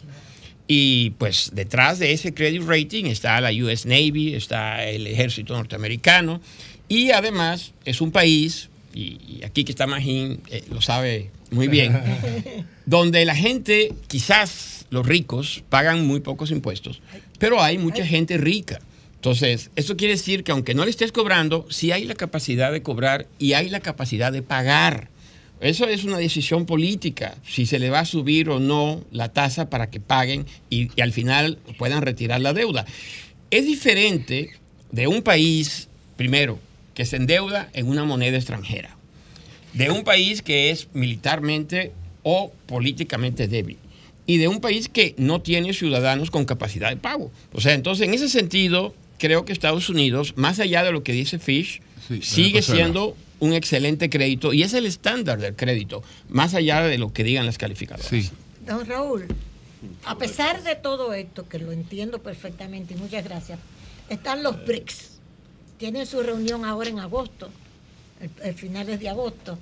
Y 0.66 1.10
pues 1.18 1.50
detrás 1.52 1.98
de 1.98 2.12
ese 2.12 2.32
credit 2.32 2.62
rating 2.62 3.04
está 3.04 3.40
la 3.40 3.50
US 3.50 3.84
Navy, 3.84 4.34
está 4.34 4.84
el 4.84 5.06
ejército 5.06 5.54
norteamericano 5.54 6.40
y 6.88 7.10
además 7.10 7.72
es 7.84 8.00
un 8.00 8.12
país, 8.12 8.68
y, 8.94 9.40
aquí 9.44 9.64
que 9.64 9.72
está 9.72 9.86
Magín 9.86 10.40
eh, 10.50 10.64
lo 10.70 10.80
sabe 10.80 11.30
muy 11.50 11.68
bien, 11.68 12.00
donde 12.86 13.24
la 13.24 13.34
gente, 13.34 13.92
quizás 14.06 14.86
los 14.90 15.06
ricos, 15.06 15.62
pagan 15.68 16.06
muy 16.06 16.20
pocos 16.20 16.50
impuestos, 16.50 17.00
pero 17.38 17.62
hay 17.62 17.78
mucha 17.78 18.06
gente 18.06 18.36
rica. 18.38 18.80
Entonces, 19.16 19.70
eso 19.74 19.96
quiere 19.96 20.14
decir 20.14 20.44
que 20.44 20.52
aunque 20.52 20.74
no 20.74 20.84
le 20.84 20.90
estés 20.90 21.10
cobrando, 21.10 21.66
sí 21.70 21.92
hay 21.92 22.04
la 22.04 22.14
capacidad 22.14 22.70
de 22.70 22.82
cobrar 22.82 23.26
y 23.38 23.54
hay 23.54 23.70
la 23.70 23.80
capacidad 23.80 24.30
de 24.30 24.42
pagar. 24.42 25.08
Eso 25.60 25.86
es 25.86 26.04
una 26.04 26.18
decisión 26.18 26.66
política, 26.66 27.36
si 27.46 27.64
se 27.64 27.78
le 27.78 27.90
va 27.90 28.00
a 28.00 28.04
subir 28.04 28.50
o 28.50 28.60
no 28.60 29.02
la 29.12 29.32
tasa 29.32 29.70
para 29.70 29.88
que 29.90 30.00
paguen 30.00 30.46
y, 30.68 30.90
y 30.94 31.00
al 31.00 31.12
final 31.12 31.58
puedan 31.78 32.02
retirar 32.02 32.40
la 32.40 32.52
deuda. 32.52 32.84
Es 33.50 33.64
diferente 33.64 34.50
de 34.90 35.06
un 35.06 35.22
país, 35.22 35.88
primero, 36.16 36.58
que 36.94 37.04
se 37.04 37.16
endeuda 37.16 37.70
en 37.72 37.88
una 37.88 38.04
moneda 38.04 38.36
extranjera, 38.36 38.96
de 39.72 39.90
un 39.90 40.04
país 40.04 40.42
que 40.42 40.70
es 40.70 40.88
militarmente 40.92 41.92
o 42.22 42.52
políticamente 42.66 43.48
débil 43.48 43.78
y 44.26 44.38
de 44.38 44.48
un 44.48 44.60
país 44.60 44.88
que 44.88 45.14
no 45.18 45.42
tiene 45.42 45.72
ciudadanos 45.74 46.30
con 46.30 46.44
capacidad 46.44 46.90
de 46.90 46.96
pago. 46.96 47.30
O 47.52 47.60
sea, 47.60 47.74
entonces 47.74 48.08
en 48.08 48.14
ese 48.14 48.28
sentido, 48.28 48.94
creo 49.18 49.44
que 49.44 49.52
Estados 49.52 49.88
Unidos, 49.88 50.34
más 50.36 50.58
allá 50.60 50.82
de 50.82 50.92
lo 50.92 51.02
que 51.02 51.12
dice 51.12 51.38
Fish, 51.38 51.82
sigue 52.22 52.62
siendo 52.62 53.16
un 53.44 53.52
excelente 53.52 54.08
crédito 54.08 54.52
y 54.54 54.62
es 54.62 54.72
el 54.72 54.86
estándar 54.86 55.38
del 55.38 55.54
crédito, 55.54 56.02
más 56.28 56.54
allá 56.54 56.82
de 56.82 56.96
lo 56.96 57.12
que 57.12 57.24
digan 57.24 57.44
las 57.44 57.58
calificadoras. 57.58 58.32
Don 58.66 58.86
Raúl, 58.86 59.26
a 60.06 60.16
pesar 60.16 60.62
de 60.62 60.74
todo 60.76 61.12
esto, 61.12 61.46
que 61.46 61.58
lo 61.58 61.70
entiendo 61.70 62.20
perfectamente 62.22 62.94
y 62.94 62.96
muchas 62.96 63.22
gracias, 63.22 63.58
están 64.08 64.42
los 64.42 64.64
BRICS. 64.64 65.10
Tienen 65.76 66.06
su 66.06 66.22
reunión 66.22 66.64
ahora 66.64 66.88
en 66.88 67.00
agosto, 67.00 67.50
el, 68.20 68.30
el 68.42 68.54
finales 68.54 68.98
de 69.00 69.10
agosto. 69.10 69.58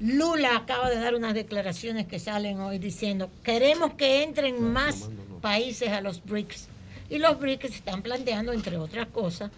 Lula 0.00 0.56
acaba 0.56 0.88
de 0.88 0.96
dar 0.96 1.14
unas 1.14 1.34
declaraciones 1.34 2.06
que 2.06 2.18
salen 2.18 2.60
hoy 2.60 2.78
diciendo, 2.78 3.30
queremos 3.44 3.94
que 3.94 4.22
entren 4.22 4.72
más 4.72 5.10
países 5.42 5.90
a 5.90 6.00
los 6.00 6.24
BRICS. 6.24 6.68
Y 7.10 7.18
los 7.18 7.38
BRICS 7.38 7.74
están 7.74 8.00
planteando, 8.00 8.54
entre 8.54 8.78
otras 8.78 9.08
cosas, 9.08 9.50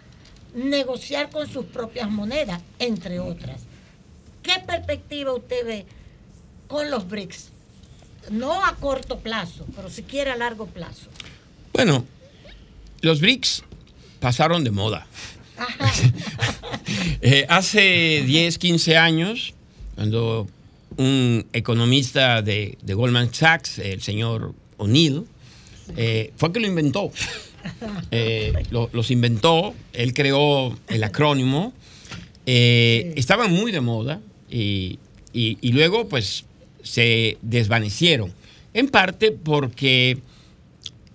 negociar 0.55 1.29
con 1.29 1.47
sus 1.51 1.65
propias 1.65 2.09
monedas, 2.09 2.61
entre 2.79 3.19
otras. 3.19 3.61
¿Qué 4.41 4.53
perspectiva 4.65 5.33
usted 5.33 5.65
ve 5.65 5.85
con 6.67 6.89
los 6.89 7.07
BRICS? 7.07 7.49
No 8.31 8.65
a 8.65 8.75
corto 8.75 9.19
plazo, 9.19 9.65
pero 9.75 9.89
siquiera 9.89 10.33
a 10.33 10.35
largo 10.35 10.65
plazo. 10.65 11.09
Bueno, 11.73 12.05
los 13.01 13.19
BRICS 13.19 13.63
pasaron 14.19 14.63
de 14.63 14.71
moda. 14.71 15.05
Eh, 17.21 17.45
hace 17.49 18.23
10, 18.25 18.57
15 18.59 18.97
años, 18.97 19.55
cuando 19.95 20.47
un 20.97 21.47
economista 21.53 22.43
de, 22.43 22.77
de 22.81 22.93
Goldman 22.93 23.33
Sachs, 23.33 23.79
el 23.79 24.01
señor 24.01 24.53
O'Neill, 24.77 25.25
eh, 25.97 26.33
fue 26.35 26.51
que 26.51 26.59
lo 26.59 26.67
inventó. 26.67 27.11
Eh, 28.11 28.53
lo- 28.71 28.89
los 28.93 29.11
inventó, 29.11 29.73
él 29.93 30.13
creó 30.13 30.77
el 30.87 31.03
acrónimo, 31.03 31.73
eh, 32.45 33.13
estaban 33.15 33.51
muy 33.51 33.71
de 33.71 33.81
moda 33.81 34.21
y, 34.49 34.99
y- 35.33 35.57
y 35.61 35.71
luego 35.71 36.07
pues 36.07 36.45
se 36.83 37.37
desvanecieron. 37.41 38.33
En 38.73 38.89
parte 38.89 39.31
porque 39.31 40.19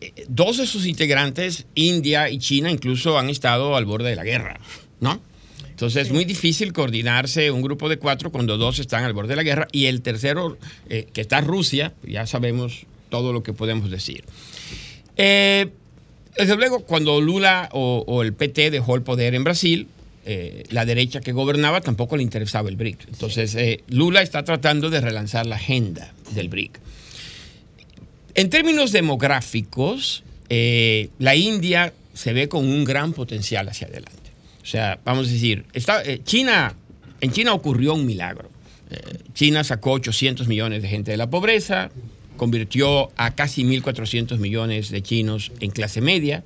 eh, 0.00 0.24
dos 0.28 0.56
de 0.56 0.66
sus 0.66 0.86
integrantes, 0.86 1.66
India 1.74 2.30
y 2.30 2.38
China, 2.38 2.70
incluso 2.70 3.18
han 3.18 3.28
estado 3.30 3.76
al 3.76 3.84
borde 3.84 4.10
de 4.10 4.16
la 4.16 4.24
guerra, 4.24 4.58
¿no? 5.00 5.20
Entonces 5.68 6.06
es 6.08 6.12
muy 6.12 6.24
difícil 6.26 6.72
coordinarse 6.74 7.50
un 7.50 7.62
grupo 7.62 7.88
de 7.88 7.96
cuatro 7.98 8.30
cuando 8.30 8.58
dos 8.58 8.78
están 8.80 9.04
al 9.04 9.12
borde 9.14 9.30
de 9.30 9.36
la 9.36 9.42
guerra 9.44 9.68
y 9.72 9.86
el 9.86 10.02
tercero, 10.02 10.58
eh, 10.88 11.06
que 11.12 11.20
está 11.22 11.40
Rusia, 11.40 11.94
ya 12.06 12.26
sabemos 12.26 12.86
todo 13.08 13.32
lo 13.32 13.42
que 13.42 13.52
podemos 13.54 13.90
decir. 13.90 14.24
Eh, 15.16 15.68
desde 16.40 16.56
luego, 16.56 16.80
cuando 16.80 17.20
Lula 17.20 17.68
o, 17.72 18.22
el 18.22 18.32
PT 18.32 18.70
dejó 18.70 18.96
el 18.96 19.02
poder 19.02 19.34
en 19.34 19.44
Brasil, 19.44 19.88
eh, 20.24 20.64
la 20.70 20.84
derecha 20.84 21.20
que 21.20 21.32
gobernaba 21.32 21.80
tampoco 21.80 22.16
le 22.16 22.22
interesaba 22.22 22.68
el 22.68 22.76
BRIC. 22.76 23.08
Entonces, 23.08 23.54
eh, 23.54 23.82
Lula 23.88 24.22
está 24.22 24.42
tratando 24.42 24.90
de 24.90 25.00
relanzar 25.00 25.46
la 25.46 25.56
agenda 25.56 26.12
del 26.32 26.48
BRIC. 26.48 26.78
En 28.34 28.48
términos 28.48 28.92
demográficos, 28.92 30.22
eh, 30.48 31.10
la 31.18 31.36
India 31.36 31.92
se 32.14 32.32
ve 32.32 32.48
con 32.48 32.66
un 32.66 32.84
gran 32.84 33.12
potencial 33.12 33.68
hacia 33.68 33.86
adelante. 33.86 34.30
O 34.62 34.66
sea, 34.66 34.98
vamos 35.04 35.28
a 35.28 35.32
decir, 35.32 35.64
China, 36.24 36.74
en 37.20 37.32
China 37.32 37.54
ocurrió 37.54 37.94
un 37.94 38.06
milagro. 38.06 38.50
China 39.34 39.62
sacó 39.62 39.92
800 39.92 40.48
millones 40.48 40.82
de 40.82 40.88
gente 40.88 41.12
de 41.12 41.16
la 41.16 41.30
pobreza, 41.30 41.90
convirtió 42.40 43.10
a 43.18 43.34
casi 43.34 43.64
1.400 43.64 44.38
millones 44.38 44.88
de 44.88 45.02
chinos 45.02 45.52
en 45.60 45.70
clase 45.72 46.00
media. 46.00 46.42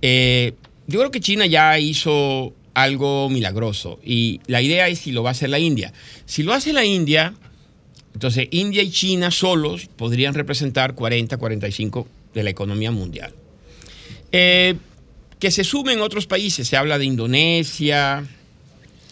Eh, 0.00 0.52
yo 0.86 1.00
creo 1.00 1.10
que 1.10 1.18
China 1.18 1.44
ya 1.44 1.76
hizo 1.80 2.54
algo 2.72 3.28
milagroso 3.28 3.98
y 4.04 4.40
la 4.46 4.62
idea 4.62 4.86
es 4.86 5.00
si 5.00 5.10
lo 5.10 5.24
va 5.24 5.30
a 5.30 5.32
hacer 5.32 5.50
la 5.50 5.58
India. 5.58 5.92
Si 6.24 6.44
lo 6.44 6.52
hace 6.52 6.72
la 6.72 6.84
India, 6.84 7.34
entonces 8.14 8.46
India 8.52 8.80
y 8.84 8.92
China 8.92 9.32
solos 9.32 9.88
podrían 9.96 10.34
representar 10.34 10.94
40, 10.94 11.36
45 11.36 12.06
de 12.32 12.42
la 12.44 12.50
economía 12.50 12.92
mundial. 12.92 13.34
Eh, 14.30 14.76
que 15.40 15.50
se 15.50 15.64
sumen 15.64 16.00
otros 16.00 16.28
países, 16.28 16.68
se 16.68 16.76
habla 16.76 16.96
de 16.96 17.06
Indonesia, 17.06 18.24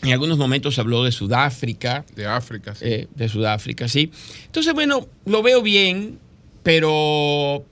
en 0.02 0.12
algunos 0.12 0.38
momentos 0.38 0.74
se 0.74 0.80
habló 0.80 1.04
de 1.04 1.12
Sudáfrica. 1.12 2.04
De 2.14 2.26
África, 2.26 2.74
sí. 2.74 2.84
Eh, 2.86 3.08
de 3.14 3.28
Sudáfrica, 3.28 3.88
sí. 3.88 4.10
Entonces, 4.46 4.72
bueno, 4.74 5.08
lo 5.24 5.42
veo 5.42 5.62
bien, 5.62 6.18
pero 6.62 7.64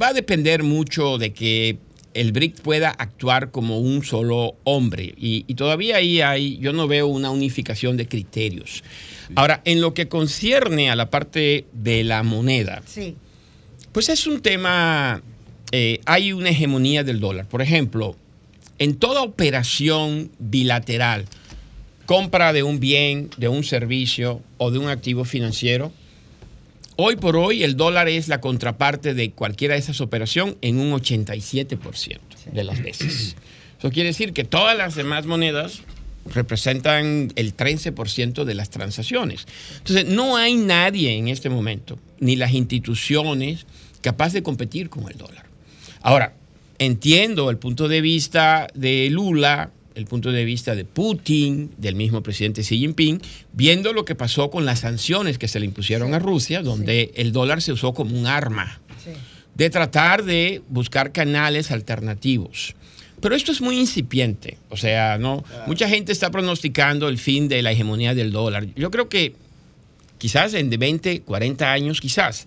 va 0.00 0.08
a 0.08 0.12
depender 0.12 0.62
mucho 0.62 1.18
de 1.18 1.32
que 1.32 1.78
el 2.14 2.30
BRIC 2.32 2.60
pueda 2.60 2.90
actuar 2.90 3.50
como 3.50 3.78
un 3.80 4.04
solo 4.04 4.54
hombre. 4.64 5.14
Y, 5.18 5.44
y 5.48 5.54
todavía 5.54 5.96
ahí 5.96 6.20
hay, 6.20 6.58
yo 6.58 6.72
no 6.72 6.86
veo 6.86 7.08
una 7.08 7.30
unificación 7.30 7.96
de 7.96 8.06
criterios. 8.06 8.84
Ahora, 9.34 9.62
en 9.64 9.80
lo 9.80 9.94
que 9.94 10.06
concierne 10.08 10.90
a 10.90 10.96
la 10.96 11.10
parte 11.10 11.64
de 11.72 12.04
la 12.04 12.22
moneda, 12.22 12.82
Sí. 12.86 13.16
pues 13.90 14.08
es 14.10 14.26
un 14.28 14.40
tema, 14.40 15.22
eh, 15.72 16.00
hay 16.06 16.32
una 16.32 16.50
hegemonía 16.50 17.02
del 17.02 17.18
dólar. 17.18 17.46
Por 17.48 17.62
ejemplo, 17.62 18.16
en 18.78 18.94
toda 18.94 19.22
operación 19.22 20.30
bilateral, 20.38 21.24
compra 22.06 22.52
de 22.52 22.62
un 22.62 22.80
bien, 22.80 23.30
de 23.36 23.48
un 23.48 23.64
servicio 23.64 24.42
o 24.58 24.70
de 24.70 24.78
un 24.78 24.88
activo 24.88 25.24
financiero, 25.24 25.92
hoy 26.96 27.16
por 27.16 27.36
hoy 27.36 27.62
el 27.62 27.76
dólar 27.76 28.08
es 28.08 28.28
la 28.28 28.40
contraparte 28.40 29.14
de 29.14 29.30
cualquiera 29.30 29.74
de 29.74 29.80
esas 29.80 30.00
operaciones 30.00 30.56
en 30.60 30.78
un 30.78 30.92
87% 30.92 32.18
de 32.52 32.64
las 32.64 32.82
veces. 32.82 33.36
Eso 33.78 33.90
quiere 33.90 34.08
decir 34.08 34.32
que 34.32 34.44
todas 34.44 34.76
las 34.76 34.94
demás 34.94 35.26
monedas 35.26 35.82
representan 36.32 37.32
el 37.36 37.56
13% 37.56 38.44
de 38.44 38.54
las 38.54 38.70
transacciones. 38.70 39.46
Entonces, 39.78 40.06
no 40.06 40.36
hay 40.36 40.54
nadie 40.54 41.16
en 41.16 41.28
este 41.28 41.50
momento, 41.50 41.98
ni 42.18 42.36
las 42.36 42.52
instituciones, 42.52 43.66
capaz 44.00 44.32
de 44.32 44.42
competir 44.42 44.88
con 44.88 45.08
el 45.10 45.18
dólar. 45.18 45.44
Ahora, 46.00 46.34
entiendo 46.78 47.50
el 47.50 47.58
punto 47.58 47.88
de 47.88 48.00
vista 48.00 48.68
de 48.74 49.08
Lula, 49.10 49.70
el 49.94 50.06
punto 50.06 50.32
de 50.32 50.44
vista 50.44 50.74
de 50.74 50.84
Putin, 50.84 51.70
del 51.76 51.94
mismo 51.94 52.22
presidente 52.22 52.62
Xi 52.62 52.78
Jinping, 52.78 53.20
viendo 53.52 53.92
lo 53.92 54.04
que 54.04 54.14
pasó 54.14 54.50
con 54.50 54.64
las 54.64 54.80
sanciones 54.80 55.38
que 55.38 55.48
se 55.48 55.60
le 55.60 55.66
impusieron 55.66 56.14
a 56.14 56.18
Rusia, 56.18 56.62
donde 56.62 57.12
el 57.14 57.32
dólar 57.32 57.62
se 57.62 57.72
usó 57.72 57.94
como 57.94 58.18
un 58.18 58.26
arma 58.26 58.80
de 59.54 59.70
tratar 59.70 60.24
de 60.24 60.62
buscar 60.68 61.12
canales 61.12 61.70
alternativos. 61.70 62.74
Pero 63.20 63.36
esto 63.36 63.52
es 63.52 63.60
muy 63.60 63.78
incipiente, 63.78 64.58
o 64.68 64.76
sea, 64.76 65.16
no 65.18 65.44
mucha 65.66 65.88
gente 65.88 66.12
está 66.12 66.30
pronosticando 66.30 67.08
el 67.08 67.18
fin 67.18 67.48
de 67.48 67.62
la 67.62 67.72
hegemonía 67.72 68.14
del 68.14 68.32
dólar. 68.32 68.66
Yo 68.74 68.90
creo 68.90 69.08
que 69.08 69.34
quizás 70.18 70.54
en 70.54 70.70
de 70.70 70.76
20, 70.76 71.20
40 71.22 71.72
años, 71.72 72.00
quizás. 72.00 72.46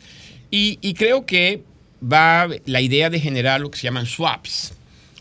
Y, 0.51 0.77
y 0.81 0.93
creo 0.93 1.25
que 1.25 1.63
va 2.01 2.47
la 2.65 2.81
idea 2.81 3.09
de 3.09 3.19
generar 3.19 3.61
lo 3.61 3.71
que 3.71 3.77
se 3.77 3.83
llaman 3.83 4.05
swaps. 4.05 4.73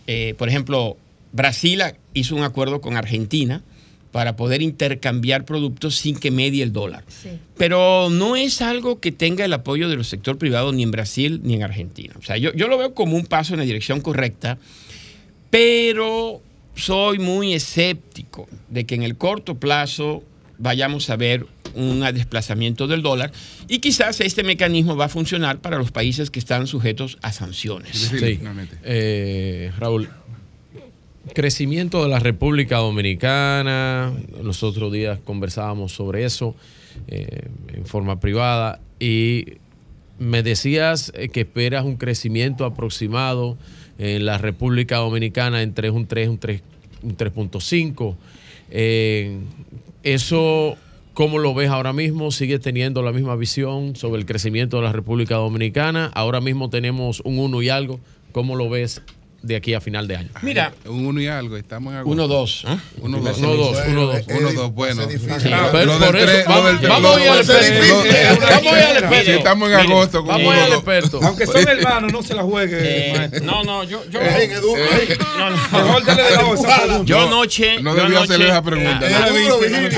Eh, 0.06 0.34
por 0.36 0.48
ejemplo, 0.48 0.96
Brasil 1.36 1.82
hizo 2.14 2.34
un 2.34 2.42
acuerdo 2.42 2.80
con 2.80 2.96
Argentina 2.96 3.62
para 4.10 4.34
poder 4.34 4.62
intercambiar 4.62 5.44
productos 5.44 5.96
sin 5.96 6.16
que 6.16 6.30
medie 6.30 6.62
el 6.62 6.72
dólar. 6.72 7.04
Pero 7.58 8.08
no 8.10 8.34
es 8.34 8.62
algo 8.62 8.98
que 8.98 9.12
tenga 9.12 9.44
el 9.44 9.52
apoyo 9.52 9.90
del 9.90 10.02
sector 10.06 10.38
privado 10.38 10.72
ni 10.72 10.82
en 10.82 10.90
Brasil 10.90 11.40
ni 11.44 11.54
en 11.54 11.62
Argentina. 11.62 12.14
O 12.18 12.22
sea, 12.22 12.38
yo, 12.38 12.52
yo 12.54 12.66
lo 12.66 12.78
veo 12.78 12.94
como 12.94 13.16
un 13.16 13.26
paso 13.26 13.52
en 13.52 13.60
la 13.60 13.66
dirección 13.66 14.00
correcta, 14.00 14.58
pero 15.50 16.40
soy 16.74 17.18
muy 17.18 17.52
escéptico 17.52 18.48
de 18.70 18.86
que 18.86 18.94
en 18.94 19.02
el 19.02 19.16
corto 19.16 19.56
plazo 19.56 20.22
vayamos 20.56 21.10
a 21.10 21.16
ver 21.16 21.46
un 21.74 22.00
desplazamiento 22.14 22.86
del 22.86 23.02
dólar 23.02 23.32
y 23.68 23.80
quizás 23.80 24.20
este 24.20 24.42
mecanismo 24.42 24.96
va 24.96 25.06
a 25.06 25.08
funcionar 25.10 25.60
para 25.60 25.76
los 25.76 25.90
países 25.90 26.30
que 26.30 26.38
están 26.38 26.66
sujetos 26.66 27.18
a 27.20 27.32
sanciones. 27.32 27.98
Sí. 27.98 28.40
Eh, 28.82 29.72
Raúl, 29.78 30.08
crecimiento 31.32 32.02
de 32.02 32.08
la 32.08 32.18
República 32.18 32.78
Dominicana. 32.78 34.12
Los 34.42 34.62
otros 34.62 34.92
días 34.92 35.18
conversábamos 35.24 35.92
sobre 35.92 36.24
eso 36.24 36.54
eh, 37.08 37.48
en 37.72 37.86
forma 37.86 38.20
privada 38.20 38.80
y 38.98 39.58
me 40.18 40.42
decías 40.42 41.12
eh, 41.14 41.28
que 41.28 41.40
esperas 41.40 41.84
un 41.84 41.96
crecimiento 41.96 42.64
aproximado 42.64 43.56
en 43.98 44.26
la 44.26 44.38
República 44.38 44.96
Dominicana 44.96 45.62
entre 45.62 45.90
un 45.90 46.06
3, 46.06 46.28
un 46.28 46.38
3, 46.38 46.62
un 47.02 47.16
3.5. 47.16 48.16
Eh, 48.70 49.38
eso, 50.02 50.76
¿cómo 51.14 51.38
lo 51.38 51.54
ves 51.54 51.70
ahora 51.70 51.92
mismo? 51.92 52.30
¿Sigues 52.30 52.60
teniendo 52.60 53.02
la 53.02 53.12
misma 53.12 53.36
visión 53.36 53.96
sobre 53.96 54.20
el 54.20 54.26
crecimiento 54.26 54.78
de 54.78 54.84
la 54.84 54.92
República 54.92 55.36
Dominicana? 55.36 56.10
Ahora 56.14 56.40
mismo 56.40 56.70
tenemos 56.70 57.20
un 57.20 57.38
1 57.38 57.62
y 57.62 57.68
algo. 57.68 58.00
¿Cómo 58.32 58.56
lo 58.56 58.68
ves 58.68 59.02
de 59.46 59.56
aquí 59.56 59.74
a 59.74 59.80
final 59.80 60.08
de 60.08 60.16
año? 60.16 60.28
Mira, 60.42 60.72
un 60.86 61.06
uno 61.06 61.20
y 61.20 61.26
algo, 61.28 61.56
estamos 61.56 61.92
en 61.92 61.98
agosto. 62.00 62.12
Uno, 62.12 62.28
dos. 62.28 62.64
¿eh? 62.66 62.76
Uno, 63.00 63.18
dos. 63.20 63.38
Uno, 63.38 63.54
dos, 63.56 63.76
uno, 63.86 64.06
dos. 64.06 64.22
Uno, 64.28 64.52
dos, 64.52 64.72
bueno. 64.72 65.02
Vamos- 65.06 65.44
a 67.16 67.22
ir 67.22 67.28
al 67.28 67.40
experto. 67.40 67.78
Vamos 68.48 68.72
a 68.72 68.78
ir 68.78 68.84
al 68.84 68.96
experto. 68.98 69.30
estamos 69.32 69.68
en 69.68 69.74
agosto. 69.74 70.18
con 70.24 70.28
vamos 70.28 70.40
a 70.40 70.56
ir 70.56 70.62
uno, 70.62 70.64
al 70.64 70.72
experto. 70.72 71.20
Aunque 71.22 71.46
son 71.46 71.68
hermanos, 71.68 72.12
no 72.12 72.22
se 72.22 72.34
la 72.34 72.42
juegue. 72.42 73.30
No, 73.42 73.62
no, 73.64 73.84
yo, 73.84 74.02
yo, 74.10 74.20
anoche, 77.20 77.82
no 77.82 77.92
anoche- 77.92 78.16
hacerle 78.16 78.46
esa 78.48 78.62
pregunta. 78.62 79.00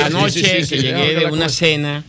Anoche 0.04 0.66
que 0.68 0.78
llegué 0.78 1.14
de 1.14 1.26
una 1.26 1.48
cena, 1.48 2.04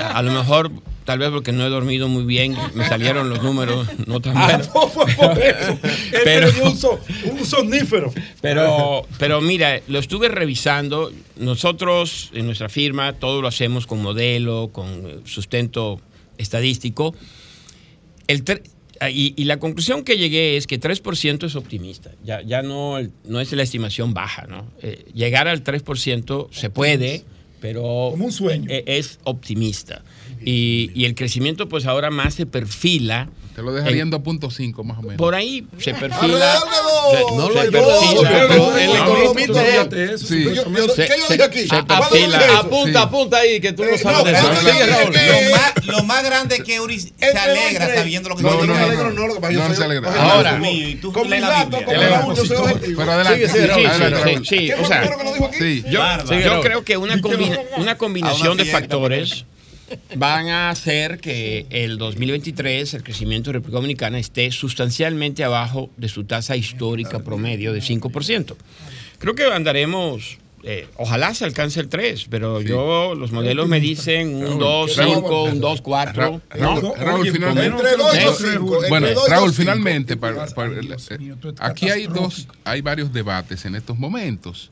a 0.00 0.22
lo 0.22 0.32
mejor, 0.32 0.70
tal 1.06 1.18
vez 1.20 1.30
porque 1.30 1.52
no 1.52 1.64
he 1.64 1.70
dormido 1.70 2.08
muy 2.08 2.24
bien, 2.24 2.54
me 2.74 2.86
salieron 2.86 3.30
los 3.30 3.42
números 3.42 3.86
no 4.06 4.20
tan 4.20 4.36
Ah, 4.36 4.44
buenos. 4.48 4.70
no, 4.74 4.88
fue 4.88 5.06
por 5.14 5.38
eso. 5.38 5.78
Él 6.12 6.20
Pero- 6.24 6.50
un, 6.64 6.76
so- 6.76 7.00
un 7.32 7.46
sonífero. 7.46 8.12
Pero, 8.42 9.06
pero 9.18 9.40
mira, 9.40 9.80
lo 9.88 9.98
estuve 9.98 10.28
revisando. 10.28 11.10
Nosotros 11.36 12.30
en 12.34 12.44
nuestra 12.46 12.68
firma 12.68 13.14
todo 13.14 13.40
lo 13.40 13.48
hacemos 13.48 13.86
con 13.86 14.02
modelo, 14.02 14.68
con 14.72 14.86
eh, 15.06 15.16
sustento 15.24 16.00
estadístico. 16.36 17.14
El 18.26 18.42
y, 19.12 19.34
y 19.36 19.44
la 19.44 19.58
conclusión 19.58 20.02
que 20.04 20.16
llegué 20.16 20.56
es 20.56 20.66
que 20.66 20.80
3% 20.80 21.44
es 21.44 21.54
optimista. 21.54 22.10
Ya, 22.24 22.40
ya 22.42 22.62
no, 22.62 22.96
no 23.24 23.40
es 23.40 23.52
la 23.52 23.62
estimación 23.62 24.14
baja. 24.14 24.46
¿no? 24.48 24.66
Eh, 24.82 25.04
llegar 25.14 25.48
al 25.48 25.62
3% 25.62 26.48
se 26.50 26.70
puede, 26.70 27.22
pero 27.60 27.82
Como 28.10 28.24
un 28.24 28.32
sueño. 28.32 28.66
e- 28.70 28.84
es 28.86 29.18
optimista. 29.24 30.02
Y, 30.44 30.90
y 30.94 31.04
el 31.06 31.14
crecimiento 31.14 31.68
pues 31.68 31.86
ahora 31.86 32.10
más 32.10 32.34
se 32.34 32.46
perfila. 32.46 33.28
Te 33.54 33.62
lo 33.62 33.72
dejaría 33.72 34.02
en- 34.02 34.08
en 34.08 34.22
2.5 34.22 34.84
más 34.84 34.98
o 34.98 35.02
menos. 35.02 35.16
por 35.16 35.34
ahí 35.34 35.66
se 35.78 35.94
perfila. 35.94 36.58
No 37.36 37.48
lo 37.50 37.62
¿Qué 40.94 41.08
yo 41.18 41.28
dije 41.30 41.42
aquí? 41.42 41.66
Apunta, 42.56 43.02
apunta 43.02 43.36
ahí, 43.38 43.60
que 43.60 43.72
tú 43.72 43.82
no 43.84 43.90
Eh, 43.90 43.98
sabes 43.98 44.18
no, 44.18 44.24
de 44.24 44.32
Lo 45.86 46.02
más, 46.04 46.24
grande 46.24 46.56
es 46.56 46.62
que 46.64 46.80
Uri 46.80 46.98
se 47.00 47.14
alegra 47.38 47.94
sabiendo 47.94 48.28
lo 48.28 48.36
que 48.36 48.42
No, 48.42 48.50
no, 48.50 48.60
que 48.60 48.68
No, 49.14 49.50
yo 49.50 49.74
se 49.74 49.84
alegra. 49.84 50.12
Ahora, 50.32 50.60
con 51.12 51.30
mi 51.30 51.40
dato. 51.40 51.78
Pero 51.86 53.12
adelante. 53.12 53.48
Sí, 53.48 53.56
Sí, 53.56 54.44
sí, 54.44 54.66
¿Qué 54.66 54.74
o 54.74 54.76
fue 54.78 54.86
sea, 54.86 55.04
lo 55.04 55.16
primero 55.16 55.18
que 55.18 55.24
lo 55.24 55.32
dijo 55.34 55.46
aquí? 55.46 55.58
Sí. 55.58 55.84
Yo, 55.90 56.60
creo 56.60 56.84
que 56.84 56.96
una, 56.96 57.20
combina- 57.20 57.60
una 57.78 57.96
combinación 57.98 58.60
A 58.60 58.64
de 58.64 58.70
factores 58.70 59.44
van 60.16 60.48
a 60.48 60.70
hacer 60.70 61.18
que 61.18 61.66
el 61.70 61.98
2023 61.98 62.94
el 62.94 63.02
crecimiento 63.02 63.50
de 63.50 63.54
República 63.54 63.76
Dominicana 63.76 64.18
esté 64.18 64.50
sustancialmente 64.50 65.44
abajo 65.44 65.90
de 65.96 66.08
su 66.08 66.24
tasa 66.24 66.56
histórica 66.56 67.20
promedio 67.20 67.72
de 67.72 67.80
5%. 67.80 68.56
Creo 69.18 69.34
que 69.34 69.44
andaremos, 69.44 70.38
eh, 70.62 70.88
ojalá 70.96 71.32
se 71.34 71.44
alcance 71.44 71.80
el 71.80 71.88
3, 71.88 72.26
pero 72.28 72.60
yo, 72.60 73.14
los 73.14 73.30
modelos 73.32 73.68
me 73.68 73.80
dicen 73.80 74.34
un 74.34 74.58
2, 74.58 74.94
5, 74.94 75.44
un 75.44 75.60
2, 75.60 75.80
4. 75.82 76.22
Raúl, 76.22 76.42
¿no? 76.82 76.94
Raúl, 76.96 77.26
finalmente. 77.32 77.82
Sí. 78.38 78.44
Bueno, 78.88 79.06
Raúl, 79.28 79.52
finalmente, 79.54 80.16
para- 80.16 80.46
para- 80.46 80.72
eh, 80.72 80.80
es 80.96 81.08
aquí 81.60 81.88
hay 81.90 82.06
dos, 82.08 82.48
hay 82.64 82.80
varios 82.80 83.12
debates 83.12 83.64
en 83.64 83.74
estos 83.76 83.96
momentos. 83.98 84.70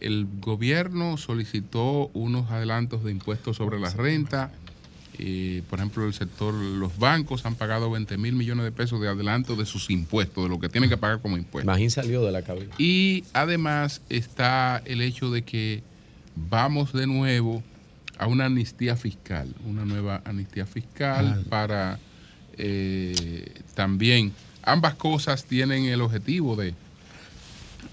El 0.00 0.26
gobierno 0.40 1.16
solicitó 1.16 2.10
unos 2.14 2.50
adelantos 2.50 3.04
de 3.04 3.10
impuestos 3.10 3.56
sobre 3.56 3.80
la 3.80 3.90
renta 3.90 4.52
eh, 5.20 5.62
por 5.68 5.80
ejemplo, 5.80 6.06
el 6.06 6.14
sector, 6.14 6.54
los 6.54 6.96
bancos 6.96 7.44
han 7.44 7.56
pagado 7.56 7.90
20 7.90 8.16
mil 8.18 8.34
millones 8.34 8.64
de 8.64 8.70
pesos 8.70 9.00
de 9.00 9.08
adelanto 9.08 9.56
de 9.56 9.66
sus 9.66 9.90
impuestos, 9.90 10.44
de 10.44 10.48
lo 10.48 10.60
que 10.60 10.68
tienen 10.68 10.88
que 10.88 10.96
pagar 10.96 11.20
como 11.20 11.36
impuestos. 11.36 11.66
Magín 11.66 11.90
salió 11.90 12.22
de 12.24 12.30
la 12.30 12.42
cabina. 12.42 12.72
Y 12.78 13.24
además 13.32 14.00
está 14.08 14.80
el 14.84 15.02
hecho 15.02 15.30
de 15.30 15.42
que 15.42 15.82
vamos 16.36 16.92
de 16.92 17.08
nuevo 17.08 17.64
a 18.16 18.28
una 18.28 18.44
amnistía 18.46 18.96
fiscal, 18.96 19.52
una 19.66 19.84
nueva 19.84 20.22
amnistía 20.24 20.66
fiscal 20.66 21.44
para 21.48 21.98
eh, 22.56 23.60
también, 23.74 24.32
ambas 24.62 24.94
cosas 24.94 25.44
tienen 25.44 25.86
el 25.86 26.00
objetivo 26.00 26.54
de, 26.54 26.74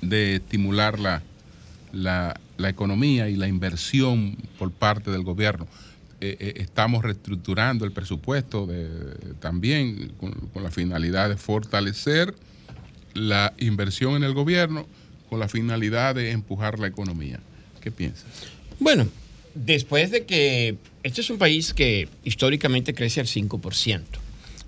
de 0.01 0.35
estimular 0.35 0.99
la, 0.99 1.23
la, 1.95 2.39
la 2.57 2.69
economía 2.69 3.29
y 3.29 3.35
la 3.35 3.47
inversión 3.47 4.37
por 4.59 4.71
parte 4.71 5.11
del 5.11 5.23
gobierno. 5.23 5.67
Eh, 6.21 6.37
eh, 6.39 6.53
estamos 6.57 7.03
reestructurando 7.03 7.85
el 7.85 7.91
presupuesto 7.91 8.67
también 9.39 10.13
con, 10.19 10.33
la 10.63 10.71
finalidad 10.71 11.29
de 11.29 11.37
fortalecer 11.37 12.35
la 13.13 13.53
inversión 13.57 14.15
en 14.15 14.23
el 14.23 14.33
gobierno 14.33 14.87
con 15.29 15.39
la 15.39 15.47
finalidad 15.47 16.15
de 16.15 16.31
empujar 16.31 16.79
la 16.79 16.87
economía. 16.87 17.39
¿Qué 17.81 17.91
piensas? 17.91 18.25
Bueno, 18.79 19.07
después 19.53 20.11
de 20.11 20.25
que 20.25 20.77
este 21.03 21.21
es 21.21 21.29
un 21.29 21.37
país 21.37 21.73
que 21.73 22.07
históricamente 22.23 22.93
crece 22.93 23.19
al 23.19 23.27
5%. 23.27 24.01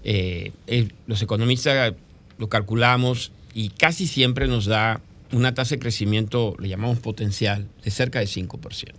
Eh, 0.03 0.51
eh, 0.67 0.87
los 1.07 1.21
economistas 1.21 1.93
lo 2.37 2.47
calculamos 2.47 3.31
y 3.53 3.69
casi 3.69 4.07
siempre 4.07 4.47
nos 4.47 4.65
da 4.65 5.01
una 5.31 5.53
tasa 5.53 5.75
de 5.75 5.79
crecimiento, 5.79 6.55
le 6.59 6.69
llamamos 6.69 6.99
potencial, 6.99 7.67
de 7.83 7.91
cerca 7.91 8.19
de 8.19 8.25
5%. 8.25 8.93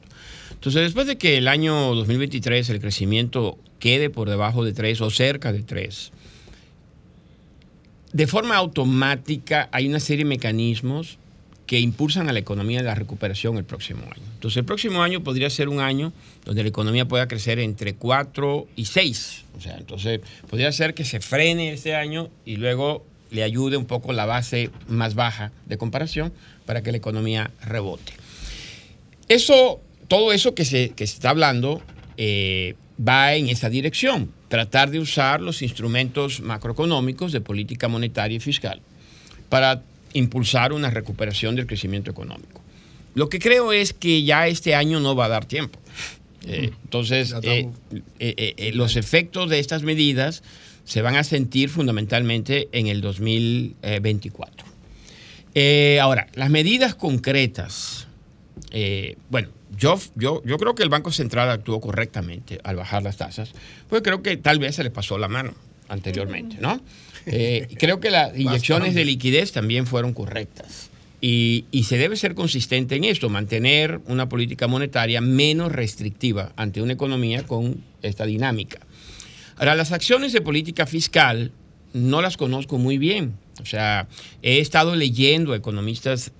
Entonces, 0.52 0.82
después 0.82 1.06
de 1.06 1.18
que 1.18 1.38
el 1.38 1.48
año 1.48 1.94
2023 1.94 2.68
el 2.70 2.80
crecimiento 2.80 3.58
quede 3.78 4.10
por 4.10 4.28
debajo 4.28 4.64
de 4.64 4.72
3 4.72 5.00
o 5.02 5.10
cerca 5.10 5.52
de 5.52 5.62
3, 5.62 6.12
de 8.12 8.26
forma 8.26 8.56
automática 8.56 9.68
hay 9.72 9.86
una 9.86 10.00
serie 10.00 10.24
de 10.24 10.30
mecanismos 10.30 11.18
que 11.66 11.78
impulsan 11.78 12.30
a 12.30 12.32
la 12.32 12.38
economía 12.38 12.78
de 12.78 12.86
la 12.86 12.94
recuperación 12.94 13.58
el 13.58 13.64
próximo 13.64 14.02
año. 14.04 14.24
Entonces, 14.34 14.56
el 14.56 14.64
próximo 14.64 15.02
año 15.02 15.22
podría 15.22 15.50
ser 15.50 15.68
un 15.68 15.80
año 15.80 16.14
donde 16.46 16.62
la 16.62 16.70
economía 16.70 17.06
pueda 17.06 17.28
crecer 17.28 17.58
entre 17.58 17.94
4 17.94 18.66
y 18.74 18.86
6. 18.86 19.44
O 19.58 19.60
sea, 19.60 19.76
entonces 19.76 20.20
podría 20.48 20.72
ser 20.72 20.94
que 20.94 21.04
se 21.04 21.20
frene 21.20 21.72
este 21.72 21.94
año 21.94 22.30
y 22.46 22.56
luego 22.56 23.04
le 23.30 23.42
ayude 23.42 23.76
un 23.76 23.86
poco 23.86 24.12
la 24.12 24.26
base 24.26 24.70
más 24.86 25.14
baja 25.14 25.52
de 25.66 25.78
comparación 25.78 26.32
para 26.66 26.82
que 26.82 26.90
la 26.90 26.98
economía 26.98 27.50
rebote. 27.62 28.12
Eso, 29.28 29.80
todo 30.08 30.32
eso 30.32 30.54
que 30.54 30.64
se, 30.64 30.90
que 30.90 31.06
se 31.06 31.14
está 31.14 31.30
hablando 31.30 31.82
eh, 32.16 32.74
va 33.06 33.34
en 33.34 33.48
esa 33.48 33.68
dirección, 33.68 34.32
tratar 34.48 34.90
de 34.90 34.98
usar 34.98 35.40
los 35.40 35.62
instrumentos 35.62 36.40
macroeconómicos 36.40 37.32
de 37.32 37.40
política 37.40 37.88
monetaria 37.88 38.36
y 38.36 38.40
fiscal 38.40 38.80
para 39.48 39.82
impulsar 40.14 40.72
una 40.72 40.90
recuperación 40.90 41.54
del 41.56 41.66
crecimiento 41.66 42.10
económico. 42.10 42.62
Lo 43.14 43.28
que 43.28 43.38
creo 43.38 43.72
es 43.72 43.92
que 43.92 44.22
ya 44.22 44.46
este 44.46 44.74
año 44.74 45.00
no 45.00 45.14
va 45.14 45.26
a 45.26 45.28
dar 45.28 45.44
tiempo. 45.44 45.78
Eh, 46.46 46.70
entonces, 46.84 47.34
eh, 47.42 48.70
los 48.74 48.96
efectos 48.96 49.50
de 49.50 49.58
estas 49.58 49.82
medidas 49.82 50.42
se 50.88 51.02
van 51.02 51.16
a 51.16 51.22
sentir 51.22 51.68
fundamentalmente 51.68 52.70
en 52.72 52.86
el 52.86 53.02
2024. 53.02 54.66
Eh, 55.54 55.98
ahora, 56.00 56.28
las 56.32 56.48
medidas 56.48 56.94
concretas, 56.94 58.08
eh, 58.70 59.16
bueno, 59.28 59.48
yo, 59.76 60.00
yo, 60.14 60.42
yo 60.46 60.56
creo 60.56 60.74
que 60.74 60.82
el 60.82 60.88
Banco 60.88 61.12
Central 61.12 61.50
actuó 61.50 61.78
correctamente 61.82 62.58
al 62.64 62.76
bajar 62.76 63.02
las 63.02 63.18
tasas, 63.18 63.52
pues 63.90 64.00
creo 64.00 64.22
que 64.22 64.38
tal 64.38 64.58
vez 64.58 64.76
se 64.76 64.82
le 64.82 64.90
pasó 64.90 65.18
la 65.18 65.28
mano 65.28 65.52
anteriormente, 65.88 66.56
¿no? 66.58 66.80
Eh, 67.26 67.68
creo 67.78 68.00
que 68.00 68.10
las 68.10 68.36
inyecciones 68.38 68.94
de 68.94 69.04
liquidez 69.04 69.52
también 69.52 69.86
fueron 69.86 70.14
correctas. 70.14 70.88
Y, 71.20 71.66
y 71.70 71.84
se 71.84 71.98
debe 71.98 72.16
ser 72.16 72.34
consistente 72.34 72.96
en 72.96 73.04
esto, 73.04 73.28
mantener 73.28 74.00
una 74.06 74.28
política 74.28 74.68
monetaria 74.68 75.20
menos 75.20 75.70
restrictiva 75.70 76.52
ante 76.56 76.80
una 76.80 76.94
economía 76.94 77.42
con 77.42 77.82
esta 78.00 78.24
dinámica. 78.24 78.78
Ahora, 79.58 79.74
las 79.74 79.92
acciones 79.92 80.32
de 80.32 80.40
política 80.40 80.86
fiscal 80.86 81.52
no 81.92 82.22
las 82.22 82.36
conozco 82.36 82.78
muy 82.78 82.98
bien. 82.98 83.34
O 83.60 83.66
sea, 83.66 84.06
he 84.42 84.60
estado 84.60 84.94
leyendo 84.94 85.52
a 85.52 85.56
economistas 85.56 86.30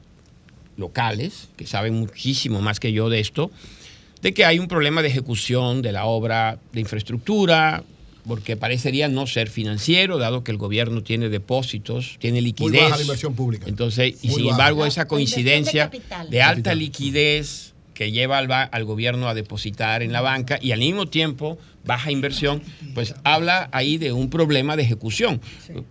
locales 0.77 1.49
que 1.57 1.67
saben 1.67 1.95
muchísimo 1.95 2.61
más 2.61 2.79
que 2.79 2.93
yo 2.93 3.09
de 3.11 3.19
esto, 3.21 3.51
de 4.23 4.33
que 4.35 4.45
hay 4.45 4.59
un 4.61 4.69
problema 4.69 5.03
de 5.03 5.09
ejecución 5.09 5.83
de 5.83 5.91
la 5.93 6.05
obra 6.05 6.59
de 6.73 6.81
infraestructura, 6.81 7.83
porque 8.27 8.57
parecería 8.57 9.09
no 9.09 9.27
ser 9.27 9.49
financiero, 9.49 10.19
dado 10.19 10.45
que 10.45 10.53
el 10.53 10.59
gobierno 10.59 11.03
tiene 11.03 11.29
depósitos, 11.29 12.17
tiene 12.21 12.37
Muy 12.41 12.47
liquidez. 12.49 12.83
baja 12.83 12.97
la 12.97 13.03
inversión 13.03 13.35
pública. 13.35 13.67
Entonces, 13.69 14.17
y 14.23 14.29
Muy 14.29 14.37
sin 14.37 14.45
baja. 14.45 14.55
embargo, 14.55 14.87
esa 14.87 15.05
de 15.05 15.09
coincidencia 15.09 15.91
de 16.31 16.43
alta 16.43 16.55
Capital. 16.71 16.79
liquidez 16.79 17.75
que 17.99 18.13
lleva 18.13 18.39
al, 18.39 18.85
gobierno 18.85 19.29
a 19.29 19.35
depositar 19.35 20.05
en 20.05 20.13
la 20.13 20.21
banca 20.21 20.61
y 20.63 20.71
al 20.71 20.79
mismo 20.79 21.07
tiempo 21.07 21.59
baja 21.85 22.13
inversión, 22.13 22.63
pues 22.95 23.17
habla 23.25 23.69
ahí 23.73 23.99
de 23.99 24.13
un 24.13 24.31
problema 24.31 24.77
de 24.77 24.85
ejecución. 24.85 25.41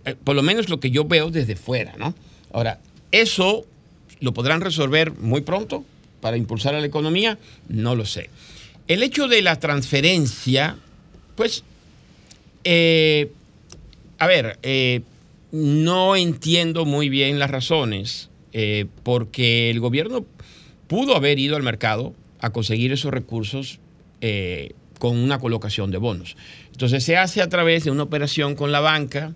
Eh, 0.06 0.14
Por 0.24 0.34
lo 0.34 0.42
menos 0.42 0.70
lo 0.70 0.80
que 0.80 0.90
yo 0.90 1.04
veo 1.04 1.30
desde 1.30 1.54
fuera, 1.54 1.96
¿no? 1.98 2.14
Ahora, 2.50 2.80
eso 3.12 3.66
lo 4.20 4.32
podrán 4.32 4.62
resolver 4.62 5.12
muy 5.18 5.42
pronto 5.42 5.84
para 6.22 6.38
impulsar 6.38 6.74
a 6.74 6.80
la 6.80 6.86
economía, 6.86 7.38
no 7.68 7.94
lo 7.94 8.06
sé. 8.06 8.30
El 8.86 9.02
hecho 9.02 9.28
de 9.28 9.42
la 9.42 9.56
transferencia, 9.56 10.78
pues, 11.36 11.62
eh, 12.64 13.30
a 14.18 14.26
ver, 14.26 14.58
eh, 14.62 15.02
no 15.52 16.16
entiendo 16.16 16.86
muy 16.86 17.10
bien 17.10 17.38
las 17.38 17.50
razones, 17.50 18.30
eh, 18.54 18.86
porque 19.02 19.68
el 19.68 19.80
gobierno 19.80 20.24
pudo 20.88 21.14
haber 21.14 21.38
ido 21.38 21.56
al 21.56 21.62
mercado 21.62 22.14
a 22.40 22.50
conseguir 22.50 22.92
esos 22.92 23.12
recursos 23.12 23.78
eh, 24.20 24.72
con 24.98 25.16
una 25.16 25.38
colocación 25.38 25.90
de 25.90 25.98
bonos. 25.98 26.36
Entonces 26.72 27.04
se 27.04 27.16
hace 27.16 27.40
a 27.40 27.48
través 27.48 27.84
de 27.84 27.90
una 27.90 28.02
operación 28.02 28.56
con 28.56 28.72
la 28.72 28.80
banca, 28.80 29.34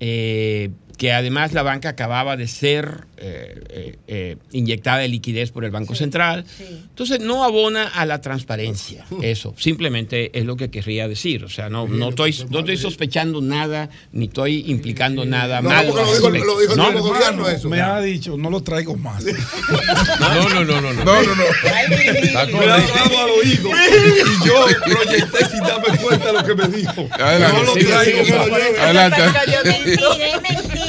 eh, 0.00 0.70
que 0.96 1.12
además 1.12 1.52
la 1.52 1.62
banca 1.62 1.90
acababa 1.90 2.36
de 2.38 2.48
ser 2.48 3.04
eh, 3.18 3.62
eh, 3.68 3.96
eh, 4.08 4.36
inyectada 4.52 4.98
de 4.98 5.08
liquidez 5.08 5.50
por 5.50 5.64
el 5.66 5.70
Banco 5.70 5.94
Central. 5.94 6.46
Entonces 6.58 7.20
no 7.20 7.44
abona 7.44 7.88
a 7.88 8.06
la 8.06 8.20
transparencia. 8.22 9.04
Eso 9.22 9.54
simplemente 9.58 10.30
es 10.38 10.46
lo 10.46 10.56
que 10.56 10.70
querría 10.70 11.06
decir. 11.06 11.44
O 11.44 11.50
sea, 11.50 11.68
no, 11.68 11.86
no, 11.86 12.08
estoy, 12.10 12.34
no 12.48 12.60
estoy 12.60 12.78
sospechando 12.78 13.42
nada, 13.42 13.90
ni 14.12 14.24
estoy 14.26 14.64
implicando 14.70 15.26
nada 15.26 15.60
No, 15.60 15.68
mal. 15.68 15.86
porque 15.86 16.02
lo 16.02 16.12
dijo- 16.14 16.30
lo 16.30 16.60
dijo 16.60 16.72
el 16.72 16.78
No, 16.78 16.92
no, 16.92 17.02
gobierno 17.02 17.48
eso. 17.48 17.68
Me 17.68 17.80
ha 17.82 18.00
dicho, 18.00 18.36
no 18.38 18.48
lo 18.50 18.62
traigo 18.62 18.96
más. 18.96 19.22
No, 19.24 20.48
no, 20.48 20.64
no, 20.64 20.80
no. 20.80 20.92
No, 20.92 21.04
no, 21.04 21.22
no. 21.34 21.44
Está 21.44 22.46
Me 22.46 22.66
ha 22.66 22.74
hablado 22.74 23.18
al 23.20 23.30
oído. 23.30 23.70
Y 23.70 24.46
yo 24.46 24.66
proyecté 24.84 25.44
sin 25.50 25.60
darme 25.60 25.98
cuenta 25.98 26.26
de 26.28 26.32
lo 26.32 26.44
que 26.44 26.54
me 26.54 26.68
dijo. 26.68 27.08
Adelante. 27.12 27.56
No 27.58 27.62
lo 27.64 27.74
traigo. 27.74 28.42
Adelante. 28.80 29.22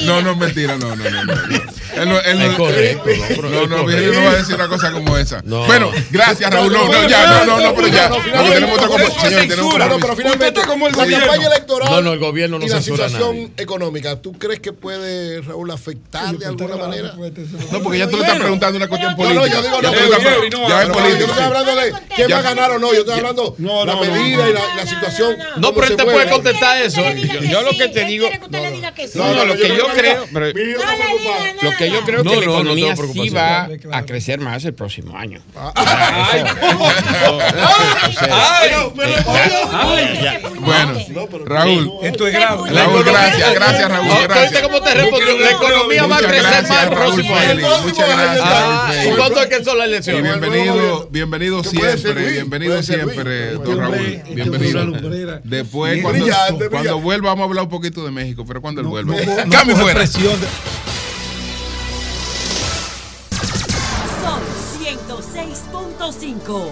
No, 0.05 0.21
no, 0.21 0.35
mentira, 0.35 0.77
no, 0.77 0.95
no. 0.95 1.03
no, 1.09 1.23
no. 1.25 1.76
Él 2.03 2.09
no, 2.09 2.19
él 2.21 2.39
no- 2.39 2.45
Es 2.45 2.55
correcto, 2.57 3.03
no, 3.05 3.25
pero 3.27 3.49
no, 3.49 3.67
no, 3.67 3.77
correcto. 3.83 4.13
No 4.13 4.25
va 4.25 4.31
a 4.31 4.35
decir 4.35 4.55
una 4.55 4.67
cosa 4.67 4.91
como 4.91 5.17
esa. 5.17 5.41
No. 5.43 5.65
Bueno, 5.65 5.91
gracias, 6.11 6.51
Raúl. 6.53 6.71
No, 6.73 6.85
no, 6.91 7.07
ya, 7.07 7.27
no, 7.27 7.45
no, 7.45 7.59
no, 7.61 7.75
pero 7.75 7.87
ya. 7.87 8.09
Porque 8.09 8.31
tenemos 8.53 8.77
compromiso. 8.79 9.19
Señores, 9.21 9.47
tenemos 9.47 9.73
otro 9.73 9.87
No, 9.89 9.97
pero 9.99 10.15
finalmente, 10.15 10.59
la 10.61 10.67
campaña 10.67 11.47
electoral 11.47 11.89
No, 11.91 12.01
no, 12.01 12.13
el 12.13 12.19
gobierno 12.19 12.59
no 12.59 12.65
y 12.65 12.69
la 12.69 12.81
situación 12.81 13.35
nadie. 13.35 13.51
económica, 13.57 14.21
¿tú 14.21 14.33
crees 14.33 14.59
que 14.59 14.73
puede, 14.73 15.41
Raúl, 15.41 15.69
afectar 15.71 16.37
de 16.37 16.45
alguna 16.45 16.75
manera? 16.77 17.13
No, 17.71 17.81
porque 17.81 17.99
ya 17.99 18.07
tú 18.07 18.17
le 18.17 18.23
estás 18.23 18.37
preguntando 18.39 18.77
una 18.77 18.87
cuestión 18.87 19.15
No, 19.17 19.17
no, 19.17 19.41
política. 19.41 19.61
yo 19.61 19.61
digo, 19.63 19.81
Ya 19.81 19.89
no, 19.89 19.91
no, 19.91 20.69
Ya 20.69 20.81
es 20.81 20.89
pero 20.89 20.93
Yo 20.97 21.01
no 21.01 21.07
estoy 21.07 21.17
política. 21.27 21.45
hablando 21.45 21.75
de 21.75 21.93
quién 22.15 22.27
Ya. 22.27 22.35
va 22.35 22.39
a 22.39 22.43
ganar 22.43 22.71
o 22.71 22.79
no, 22.79 22.93
yo 22.93 22.99
estoy 22.99 23.17
hablando 23.17 23.55
No, 23.57 23.85
la 23.85 23.93
no, 23.93 24.03
no, 24.05 24.11
medida 24.11 24.43
no. 24.43 24.49
y 24.49 24.53
la, 24.53 24.85
situación. 24.87 25.37
No, 25.57 25.73
pero 25.73 25.87
él 25.87 25.95
te 25.95 26.03
puede 26.03 26.29
contestar 26.29 26.81
eso. 26.81 27.01
Yo, 27.49 27.61
lo 27.61 27.71
que 27.71 27.87
te 27.89 28.05
digo. 28.05 28.27
No, 29.15 29.33
no, 29.33 29.45
lo 29.45 29.55
que 29.55 29.67
yo 29.75 29.87
creo. 29.95 30.27
Lo 31.61 31.71
que 31.77 31.86
yo 31.91 32.01
creo 32.03 32.23
No, 32.23 32.31
que 32.31 32.39
la 32.39 32.45
no, 32.45 32.51
no 32.51 32.59
economía 32.59 32.95
sí 32.95 33.29
va 33.29 33.69
a 33.91 34.05
crecer 34.05 34.39
más 34.39 34.63
el 34.65 34.73
próximo 34.73 35.17
año. 35.17 35.41
Bueno, 40.61 40.93
Raúl. 41.45 41.91
Esto 42.03 42.27
es 42.27 42.33
grave. 42.33 42.71
Raúl, 42.71 43.03
gracias, 43.03 43.53
gracias, 43.53 43.89
Raúl. 43.89 44.07
¿Oíste 44.09 44.27
Gracias. 44.27 44.61
cómo 44.61 44.81
te 44.81 44.93
respondió? 44.93 45.37
La 45.39 45.51
economía 45.51 46.05
va 46.07 46.15
a 46.17 46.19
crecer 46.19 46.63
más 46.67 46.83
el 46.83 46.89
próximo 46.89 47.35
año. 47.35 47.67
Muchas 47.83 48.09
gracias, 48.09 48.41
Ah, 48.47 48.85
Raúl 48.87 48.95
¿Y 48.95 48.99
Félix. 49.01 49.17
cuánto 49.17 49.41
es 49.41 49.47
que 49.47 49.63
son 49.63 49.77
las 49.77 49.87
Y 49.87 49.89
elecciones? 49.91 50.23
bienvenido, 50.39 51.07
bienvenido 51.11 51.63
siempre, 51.63 52.31
bienvenido 52.31 52.83
siempre, 52.83 53.51
don 53.53 53.77
Raúl. 53.79 54.21
Bienvenido. 54.29 55.39
Después, 55.43 56.01
cuando, 56.01 56.69
cuando 56.69 56.99
vuelva, 56.99 57.29
vamos 57.29 57.43
a 57.43 57.47
hablar 57.47 57.63
un 57.65 57.69
poquito 57.69 58.03
de 58.05 58.11
México, 58.11 58.43
pero 58.47 58.61
cuando 58.61 58.81
él 58.81 58.87
vuelva. 58.87 59.15
Cambio 59.51 59.75
fuera. 59.75 60.05
Presión 66.11 66.39
de- 66.39 66.45
Son 66.45 66.71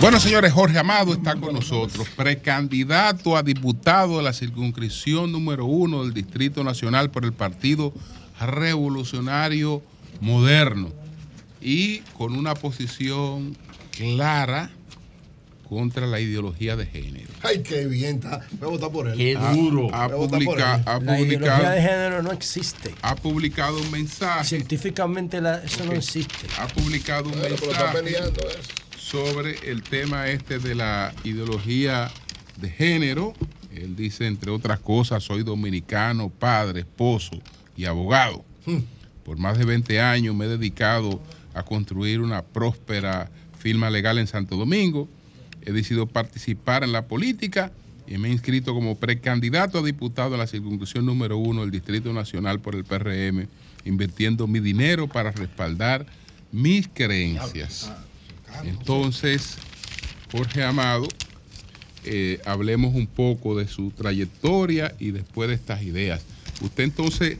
Bueno, 0.00 0.18
señores, 0.18 0.52
Jorge 0.52 0.78
Amado 0.78 1.12
está 1.12 1.36
con 1.36 1.52
nosotros, 1.54 2.08
precandidato 2.16 3.36
a 3.36 3.42
diputado 3.42 4.16
de 4.16 4.22
la 4.22 4.32
circunscripción 4.32 5.30
número 5.30 5.66
uno 5.66 6.02
del 6.02 6.14
Distrito 6.14 6.64
Nacional 6.64 7.10
por 7.10 7.24
el 7.26 7.34
Partido 7.34 7.92
Revolucionario 8.40 9.82
Moderno 10.22 10.88
y 11.60 11.98
con 12.16 12.34
una 12.34 12.54
posición 12.54 13.54
clara 13.90 14.70
contra 15.70 16.04
la 16.04 16.18
ideología 16.18 16.74
de 16.74 16.84
género. 16.84 17.28
Ay, 17.42 17.62
qué 17.62 17.86
bien, 17.86 18.16
está. 18.16 18.44
Voy 18.58 18.68
a 18.68 18.70
votar 18.72 18.90
por 18.90 19.06
él. 19.08 19.16
Qué 19.16 19.36
Ha- 19.36 19.52
duro. 19.54 19.88
Ha, 19.94 20.08
publica- 20.08 20.82
ha 20.84 20.98
La 20.98 21.20
ideología 21.20 21.70
de 21.70 21.80
género 21.80 22.22
no 22.24 22.32
existe. 22.32 22.92
ha 23.00 23.14
publicado 23.14 23.80
un 23.80 23.88
mensaje. 23.92 24.44
Científicamente 24.48 25.40
la- 25.40 25.62
eso 25.62 25.84
no 25.84 25.92
existe. 25.92 26.48
Ha 26.58 26.66
publicado 26.66 27.28
un 27.28 27.36
pero 27.40 27.56
mensaje 27.56 28.10
eso. 28.10 28.32
sobre 28.98 29.70
el 29.70 29.84
tema 29.84 30.26
este 30.28 30.58
de 30.58 30.74
la 30.74 31.14
ideología 31.22 32.10
de 32.60 32.68
género. 32.68 33.32
Él 33.72 33.94
dice, 33.94 34.26
entre 34.26 34.50
otras 34.50 34.80
cosas, 34.80 35.22
soy 35.22 35.44
dominicano, 35.44 36.30
padre, 36.30 36.80
esposo 36.80 37.40
y 37.76 37.84
abogado. 37.84 38.44
Por 39.24 39.38
más 39.38 39.56
de 39.56 39.64
20 39.64 40.00
años 40.00 40.34
me 40.34 40.46
he 40.46 40.48
dedicado 40.48 41.22
a 41.54 41.62
construir 41.62 42.20
una 42.20 42.42
próspera 42.42 43.30
firma 43.56 43.88
legal 43.88 44.18
en 44.18 44.26
Santo 44.26 44.56
Domingo. 44.56 45.08
He 45.64 45.72
decidido 45.72 46.06
participar 46.06 46.84
en 46.84 46.92
la 46.92 47.06
política 47.06 47.72
y 48.06 48.18
me 48.18 48.28
he 48.28 48.32
inscrito 48.32 48.74
como 48.74 48.96
precandidato 48.96 49.78
a 49.78 49.82
diputado 49.82 50.34
en 50.34 50.40
la 50.40 50.46
circunscripción 50.46 51.06
número 51.06 51.38
uno 51.38 51.60
del 51.62 51.70
Distrito 51.70 52.12
Nacional 52.12 52.60
por 52.60 52.74
el 52.74 52.84
PRM, 52.84 53.46
invirtiendo 53.84 54.46
mi 54.46 54.58
dinero 54.60 55.06
para 55.06 55.30
respaldar 55.30 56.06
mis 56.50 56.88
creencias. 56.88 57.92
Entonces, 58.64 59.58
Jorge 60.32 60.64
Amado, 60.64 61.06
eh, 62.04 62.40
hablemos 62.46 62.94
un 62.94 63.06
poco 63.06 63.56
de 63.56 63.68
su 63.68 63.90
trayectoria 63.90 64.94
y 64.98 65.10
después 65.12 65.48
de 65.48 65.54
estas 65.54 65.82
ideas. 65.82 66.22
¿Usted 66.60 66.84
entonces 66.84 67.38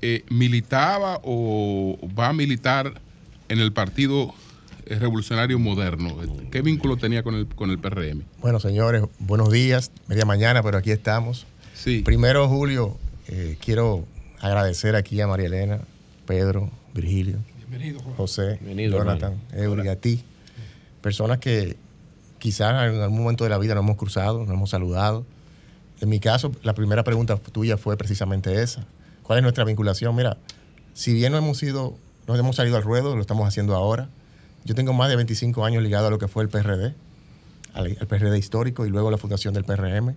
eh, 0.00 0.24
militaba 0.30 1.20
o 1.24 1.98
va 2.18 2.28
a 2.28 2.32
militar 2.32 3.00
en 3.48 3.58
el 3.58 3.72
Partido 3.72 4.34
Revolucionario 4.96 5.58
Moderno? 5.58 6.16
¿Qué 6.50 6.62
vínculo 6.62 6.96
tenía 6.96 7.22
con 7.22 7.34
el, 7.34 7.46
con 7.46 7.70
el 7.70 7.78
PRM? 7.78 8.22
Bueno, 8.40 8.60
señores, 8.60 9.02
buenos 9.18 9.50
días, 9.50 9.90
media 10.06 10.24
mañana, 10.24 10.62
pero 10.62 10.78
aquí 10.78 10.90
estamos. 10.90 11.46
Sí. 11.74 12.00
Primero, 12.00 12.48
Julio, 12.48 12.96
eh, 13.28 13.56
quiero 13.60 14.04
agradecer 14.40 14.96
aquí 14.96 15.20
a 15.20 15.26
María 15.26 15.46
Elena, 15.46 15.80
Pedro, 16.26 16.70
Virgilio, 16.94 17.38
Bienvenido, 17.68 18.00
Juan. 18.00 18.16
José, 18.16 18.58
Bienvenido, 18.60 18.98
Jonathan, 18.98 19.34
Eury, 19.52 19.88
a 19.88 19.96
ti. 19.96 20.22
Personas 21.02 21.38
que 21.38 21.76
quizás 22.38 22.70
en 22.90 23.00
algún 23.00 23.18
momento 23.18 23.44
de 23.44 23.50
la 23.50 23.58
vida 23.58 23.74
nos 23.74 23.84
hemos 23.84 23.96
cruzado, 23.96 24.40
nos 24.40 24.50
hemos 24.50 24.70
saludado. 24.70 25.26
En 26.00 26.08
mi 26.08 26.20
caso, 26.20 26.52
la 26.62 26.74
primera 26.74 27.04
pregunta 27.04 27.36
tuya 27.36 27.76
fue 27.76 27.96
precisamente 27.96 28.62
esa. 28.62 28.86
¿Cuál 29.22 29.40
es 29.40 29.42
nuestra 29.42 29.64
vinculación? 29.64 30.14
Mira, 30.16 30.38
si 30.94 31.12
bien 31.12 31.32
no 31.32 31.38
hemos 31.38 31.58
sido, 31.58 31.96
no 32.26 32.36
hemos 32.36 32.56
salido 32.56 32.76
al 32.76 32.82
ruedo, 32.82 33.14
lo 33.14 33.20
estamos 33.20 33.46
haciendo 33.46 33.74
ahora. 33.74 34.08
Yo 34.64 34.74
tengo 34.74 34.92
más 34.92 35.08
de 35.08 35.16
25 35.16 35.64
años 35.64 35.82
ligado 35.82 36.08
a 36.08 36.10
lo 36.10 36.18
que 36.18 36.28
fue 36.28 36.42
el 36.42 36.48
PRD, 36.48 36.94
al, 37.74 37.96
al 38.00 38.06
PRD 38.06 38.38
histórico 38.38 38.86
y 38.86 38.90
luego 38.90 39.10
la 39.10 39.18
fundación 39.18 39.54
del 39.54 39.64
PRM. 39.64 40.14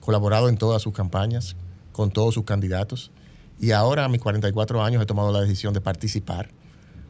Colaborado 0.00 0.48
en 0.48 0.56
todas 0.56 0.82
sus 0.82 0.92
campañas, 0.92 1.56
con 1.92 2.10
todos 2.10 2.34
sus 2.34 2.44
candidatos. 2.44 3.12
Y 3.60 3.70
ahora, 3.70 4.04
a 4.04 4.08
mis 4.08 4.20
44 4.20 4.82
años, 4.82 5.02
he 5.02 5.06
tomado 5.06 5.32
la 5.32 5.40
decisión 5.40 5.72
de 5.72 5.80
participar. 5.80 6.50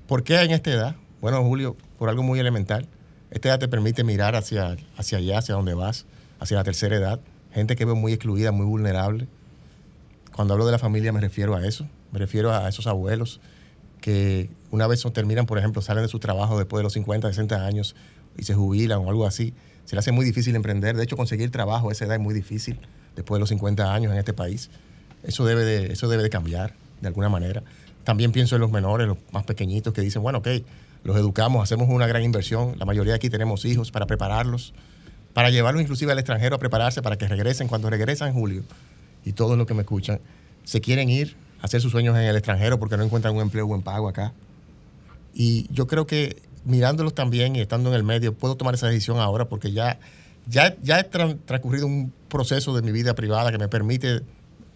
¿Por 0.07 0.23
qué 0.23 0.43
en 0.43 0.51
esta 0.51 0.71
edad? 0.71 0.97
Bueno, 1.23 1.43
Julio, 1.43 1.77
por 1.99 2.09
algo 2.09 2.23
muy 2.23 2.39
elemental. 2.39 2.87
Esta 3.31 3.49
edad 3.49 3.59
te 3.59 3.69
permite 3.69 4.05
mirar 4.05 4.37
hacia, 4.37 4.77
hacia 4.99 5.19
allá, 5.19 5.39
hacia 5.39 5.55
donde 5.55 5.73
vas, 5.73 6.05
hacia 6.39 6.59
la 6.59 6.65
tercera 6.65 6.97
edad. 6.97 7.21
Gente 7.53 7.77
que 7.77 7.87
veo 7.87 7.97
muy 7.97 8.13
excluida, 8.13 8.53
muy 8.53 8.67
vulnerable. 8.67 9.29
Cuando 10.35 10.53
hablo 10.55 10.67
de 10.67 10.73
la 10.73 10.79
familia 10.79 11.13
me 11.13 11.21
refiero 11.21 11.55
a 11.57 11.67
eso. 11.67 11.89
Me 12.11 12.19
refiero 12.19 12.53
a 12.53 12.69
esos 12.69 12.87
abuelos 12.87 13.41
que 14.03 14.51
una 14.71 14.87
vez 14.87 15.03
terminan, 15.15 15.47
por 15.47 15.57
ejemplo, 15.59 15.81
salen 15.81 16.03
de 16.03 16.09
su 16.09 16.19
trabajo 16.19 16.59
después 16.59 16.81
de 16.81 16.83
los 16.85 16.93
50, 16.93 17.29
60 17.29 17.65
años 17.65 17.97
y 18.37 18.43
se 18.43 18.55
jubilan 18.55 18.99
o 18.99 19.09
algo 19.09 19.27
así. 19.27 19.55
Se 19.87 19.97
le 19.97 20.01
hace 20.01 20.13
muy 20.13 20.27
difícil 20.27 20.55
emprender. 20.55 20.95
De 20.97 21.05
hecho, 21.05 21.17
conseguir 21.17 21.51
trabajo 21.51 21.89
a 21.89 21.93
esa 21.93 22.05
edad 22.05 22.17
es 22.17 22.21
muy 22.21 22.35
difícil 22.35 22.79
después 23.17 23.39
de 23.39 23.41
los 23.41 23.49
50 23.49 23.95
años 23.95 24.13
en 24.13 24.19
este 24.19 24.35
país. 24.35 24.71
Eso 25.23 25.47
debe 25.47 25.65
de, 25.65 25.93
eso 25.93 26.09
debe 26.09 26.23
de 26.23 26.29
cambiar 26.31 26.75
de 27.01 27.09
alguna 27.09 27.31
manera. 27.31 27.63
También 28.05 28.33
pienso 28.33 28.57
en 28.57 28.61
los 28.61 28.71
menores, 28.71 29.07
los 29.07 29.17
más 29.33 29.45
pequeñitos, 29.45 29.95
que 29.95 30.01
dicen, 30.01 30.23
bueno, 30.23 30.39
ok, 30.39 30.49
los 31.05 31.17
educamos, 31.17 31.63
hacemos 31.63 31.89
una 31.89 32.07
gran 32.07 32.23
inversión. 32.23 32.75
La 32.79 32.85
mayoría 32.85 33.13
de 33.13 33.17
aquí 33.17 33.31
tenemos 33.31 33.65
hijos 33.65 33.91
para 33.91 34.07
prepararlos, 34.07 34.75
para 35.33 35.51
llevarlos 35.51 35.83
inclusive 35.83 36.13
al 36.13 36.19
extranjero 36.19 36.57
a 36.57 36.59
prepararse 36.59 37.03
para 37.03 37.17
que 37.17 37.29
regresen. 37.29 37.69
Cuando 37.69 37.89
regresan 37.89 38.29
en 38.29 38.35
julio, 38.35 38.63
y 39.25 39.33
todos 39.33 39.57
los 39.57 39.67
que 39.67 39.75
me 39.75 39.83
escuchan, 39.83 40.21
se 40.65 40.81
quieren 40.81 41.09
ir 41.09 41.37
hacer 41.63 41.81
sus 41.81 41.93
sueños 41.93 42.17
en 42.17 42.25
el 42.25 42.37
extranjero 42.37 42.79
porque 42.79 42.97
no 42.97 43.05
encuentran 43.05 43.35
un 43.35 43.41
empleo 43.43 43.67
buen 43.67 43.83
pago 43.83 44.09
acá. 44.09 44.33
Y 45.33 45.67
yo 45.73 45.87
creo 45.87 46.07
que 46.07 46.43
mirándolos 46.65 47.15
también 47.15 47.57
y 47.57 47.61
estando 47.61 47.89
en 47.89 47.97
el 47.97 48.03
medio, 48.03 48.35
puedo 48.35 48.57
tomar 48.57 48.75
esa 48.75 48.89
decisión 48.89 49.19
ahora 49.19 49.47
porque 49.47 49.73
ya, 49.73 49.99
ya, 50.47 50.77
ya 50.83 51.01
he 51.01 51.11
tra- 51.11 51.39
transcurrido 51.47 51.87
un 51.87 52.13
proceso 52.29 52.75
de 52.75 52.83
mi 52.83 52.93
vida 52.93 53.15
privada 53.15 53.51
que 53.51 53.59
me 53.59 53.69
permite 53.69 54.21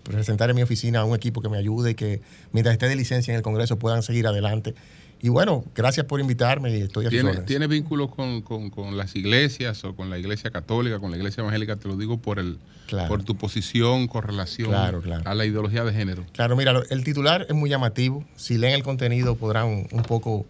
presentar 0.02 0.48
en 0.50 0.56
mi 0.56 0.62
oficina 0.62 1.00
a 1.00 1.04
un 1.04 1.14
equipo 1.14 1.42
que 1.42 1.48
me 1.48 1.58
ayude 1.58 1.90
y 1.90 1.94
que 1.94 2.22
mientras 2.52 2.72
esté 2.72 2.88
de 2.88 2.96
licencia 2.96 3.32
en 3.32 3.36
el 3.36 3.42
Congreso 3.42 3.76
puedan 3.78 4.02
seguir 4.02 4.26
adelante. 4.26 4.74
Y 5.22 5.30
bueno, 5.30 5.64
gracias 5.74 6.04
por 6.06 6.20
invitarme 6.20 6.76
y 6.76 6.82
estoy 6.82 7.06
a 7.06 7.08
¿Tiene. 7.08 7.34
¿Tiene 7.38 7.66
vínculos 7.66 8.14
con, 8.14 8.42
con- 8.42 8.68
con 8.70 8.96
las 8.98 9.16
iglesias 9.16 9.82
o 9.84 9.96
con 9.96 10.10
la 10.10 10.18
iglesia 10.18 10.50
católica, 10.50 10.98
con 11.00 11.10
la 11.10 11.16
iglesia 11.16 11.40
evangélica? 11.40 11.76
Te 11.76 11.88
lo 11.88 11.96
digo 11.96 12.18
por, 12.18 12.38
el, 12.38 12.58
Claro. 12.86 13.08
por 13.08 13.24
tu 13.24 13.34
posición 13.36 14.08
con 14.08 14.22
relación 14.22 14.68
Claro, 14.68 15.00
claro. 15.00 15.22
a 15.24 15.34
la 15.34 15.46
ideología 15.46 15.84
de 15.84 15.92
género. 15.94 16.24
Claro, 16.32 16.54
mira, 16.54 16.74
el 16.90 17.02
titular 17.02 17.46
es 17.48 17.54
muy 17.54 17.70
llamativo. 17.70 18.24
Si 18.36 18.58
leen 18.58 18.74
el 18.74 18.82
contenido 18.82 19.36
podrán 19.36 19.86
un 19.90 20.02
poco... 20.06 20.44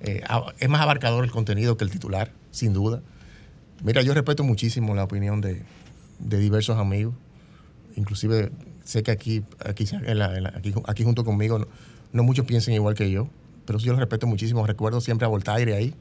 eh, 0.00 0.22
es 0.58 0.68
más 0.68 0.82
abarcador 0.82 1.24
el 1.24 1.30
contenido 1.30 1.76
que 1.78 1.84
el 1.84 1.90
titular, 1.90 2.32
sin 2.50 2.72
duda. 2.74 3.00
Mira, 3.82 4.02
yo 4.02 4.12
respeto 4.14 4.44
muchísimo 4.44 4.94
la 4.94 5.04
opinión 5.04 5.40
de, 5.40 5.62
de 6.18 6.38
diversos 6.38 6.76
amigos. 6.78 7.14
Inclusive 7.96 8.52
sé 8.84 9.02
que 9.02 9.10
aquí, 9.10 9.42
aquí, 9.64 9.86
en 9.90 10.18
la- 10.18 10.36
en 10.36 10.42
la- 10.44 10.52
aquí, 10.54 10.72
aquí 10.86 11.02
junto 11.02 11.24
conmigo 11.24 11.58
no, 11.58 11.66
no 12.12 12.22
muchos 12.22 12.44
piensan 12.46 12.74
igual 12.74 12.94
que 12.94 13.10
yo, 13.10 13.28
pero 13.66 13.78
sí 13.78 13.86
yo 13.86 13.92
los 13.92 14.00
respeto 14.00 14.26
muchísimo. 14.26 14.66
Recuerdo 14.66 15.00
siempre 15.00 15.24
a 15.24 15.28
Voltaire 15.28 15.74
ahí. 15.74 15.94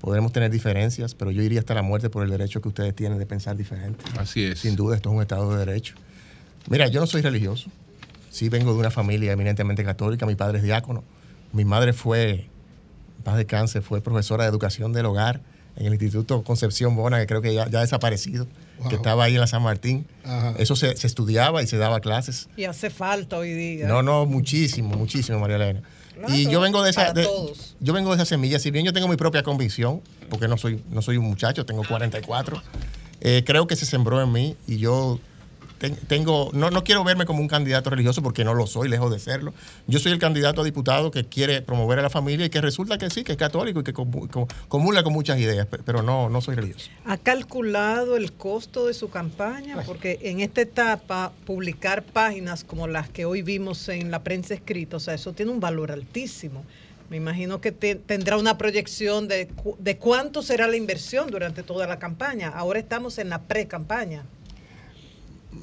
Podremos 0.00 0.32
tener 0.32 0.50
diferencias, 0.50 1.14
pero 1.14 1.30
yo 1.30 1.42
iría 1.42 1.60
hasta 1.60 1.74
la 1.74 1.82
muerte 1.82 2.08
por 2.08 2.24
el 2.24 2.30
derecho 2.30 2.60
que 2.62 2.68
ustedes 2.68 2.94
tienen 2.94 3.18
de 3.18 3.26
pensar 3.26 3.56
diferente. 3.56 4.02
Así 4.18 4.42
es. 4.44 4.60
Sin 4.60 4.74
duda, 4.74 4.96
esto 4.96 5.10
es 5.10 5.16
un 5.16 5.20
Estado 5.22 5.50
de 5.52 5.58
Derecho. 5.66 5.94
Mira, 6.70 6.88
yo 6.88 7.00
no 7.00 7.06
soy 7.06 7.20
religioso. 7.20 7.70
Sí 8.30 8.48
vengo 8.48 8.72
de 8.72 8.78
una 8.78 8.90
familia 8.90 9.32
eminentemente 9.32 9.84
católica. 9.84 10.24
Mi 10.24 10.36
padre 10.36 10.58
es 10.58 10.64
diácono. 10.64 11.04
Mi 11.52 11.64
madre 11.66 11.92
fue, 11.92 12.30
en 13.18 13.22
paz 13.24 13.36
de 13.36 13.44
cáncer, 13.44 13.82
fue 13.82 14.00
profesora 14.00 14.44
de 14.44 14.50
educación 14.50 14.92
del 14.94 15.04
hogar 15.06 15.42
en 15.76 15.86
el 15.86 15.92
Instituto 15.92 16.42
Concepción 16.44 16.96
Bona, 16.96 17.18
que 17.20 17.26
creo 17.26 17.42
que 17.42 17.52
ya, 17.54 17.68
ya 17.68 17.78
ha 17.78 17.82
desaparecido, 17.82 18.46
Wow. 18.78 18.88
que 18.88 18.94
estaba 18.94 19.24
ahí 19.24 19.34
en 19.34 19.40
la 19.40 19.46
San 19.46 19.62
Martín. 19.62 20.06
Ajá. 20.24 20.54
Eso 20.58 20.74
se, 20.74 20.96
se 20.96 21.06
estudiaba 21.06 21.62
y 21.62 21.66
se 21.66 21.76
daba 21.76 22.00
clases. 22.00 22.48
Y 22.56 22.64
hace 22.64 22.88
falta 22.88 23.36
hoy 23.36 23.52
día. 23.52 23.86
No, 23.86 24.02
no, 24.02 24.24
muchísimo, 24.24 24.96
muchísimo, 24.96 25.38
María 25.38 25.56
Elena. 25.56 25.82
Claro, 26.20 26.34
y 26.34 26.44
yo 26.50 26.60
vengo 26.60 26.82
de 26.82 26.90
esa, 26.90 27.12
de- 27.12 27.28
yo 27.80 27.92
vengo 27.92 28.10
de 28.10 28.16
esa 28.16 28.24
semilla. 28.26 28.58
Si 28.58 28.70
bien 28.70 28.84
yo 28.84 28.92
tengo 28.92 29.08
mi 29.08 29.16
propia 29.16 29.42
convicción, 29.42 30.00
porque 30.28 30.48
no 30.48 30.56
soy, 30.58 30.82
no 30.90 31.02
soy 31.02 31.16
un 31.16 31.24
muchacho, 31.26 31.64
tengo 31.64 31.82
44, 31.86 32.62
eh, 33.22 33.42
creo 33.46 33.66
que 33.66 33.76
se 33.76 33.86
sembró 33.86 34.22
en 34.22 34.30
mí 34.32 34.56
y 34.66 34.78
yo 34.78 35.18
tengo, 35.88 36.50
no, 36.52 36.70
no 36.70 36.84
quiero 36.84 37.02
verme 37.04 37.24
como 37.24 37.40
un 37.40 37.48
candidato 37.48 37.88
religioso 37.90 38.22
porque 38.22 38.44
no 38.44 38.52
lo 38.54 38.66
soy, 38.66 38.88
lejos 38.88 39.10
de 39.10 39.18
serlo. 39.18 39.54
Yo 39.86 39.98
soy 39.98 40.12
el 40.12 40.18
candidato 40.18 40.60
a 40.60 40.64
diputado 40.64 41.10
que 41.10 41.24
quiere 41.24 41.62
promover 41.62 41.98
a 41.98 42.02
la 42.02 42.10
familia 42.10 42.46
y 42.46 42.50
que 42.50 42.60
resulta 42.60 42.98
que 42.98 43.08
sí, 43.10 43.24
que 43.24 43.32
es 43.32 43.38
católico 43.38 43.80
y 43.80 43.82
que 43.84 43.94
comu- 43.94 44.28
co- 44.30 44.46
comula 44.68 45.02
con 45.02 45.12
muchas 45.12 45.38
ideas, 45.38 45.66
pe- 45.66 45.78
pero 45.84 46.02
no, 46.02 46.28
no 46.28 46.40
soy 46.40 46.54
religioso. 46.54 46.90
¿Ha 47.06 47.16
calculado 47.16 48.16
el 48.16 48.32
costo 48.32 48.86
de 48.86 48.94
su 48.94 49.08
campaña? 49.10 49.82
Porque 49.86 50.18
en 50.22 50.40
esta 50.40 50.60
etapa, 50.60 51.32
publicar 51.46 52.02
páginas 52.04 52.62
como 52.62 52.86
las 52.86 53.08
que 53.08 53.24
hoy 53.24 53.42
vimos 53.42 53.88
en 53.88 54.10
la 54.10 54.22
prensa 54.22 54.54
escrita, 54.54 54.98
o 54.98 55.00
sea, 55.00 55.14
eso 55.14 55.32
tiene 55.32 55.50
un 55.50 55.60
valor 55.60 55.90
altísimo. 55.90 56.64
Me 57.08 57.16
imagino 57.16 57.60
que 57.60 57.72
te- 57.72 57.96
tendrá 57.96 58.36
una 58.36 58.56
proyección 58.56 59.26
de, 59.26 59.48
de 59.78 59.96
cuánto 59.96 60.42
será 60.42 60.68
la 60.68 60.76
inversión 60.76 61.28
durante 61.30 61.62
toda 61.64 61.86
la 61.88 61.98
campaña. 61.98 62.50
Ahora 62.50 62.78
estamos 62.78 63.18
en 63.18 63.30
la 63.30 63.42
pre-campaña. 63.42 64.22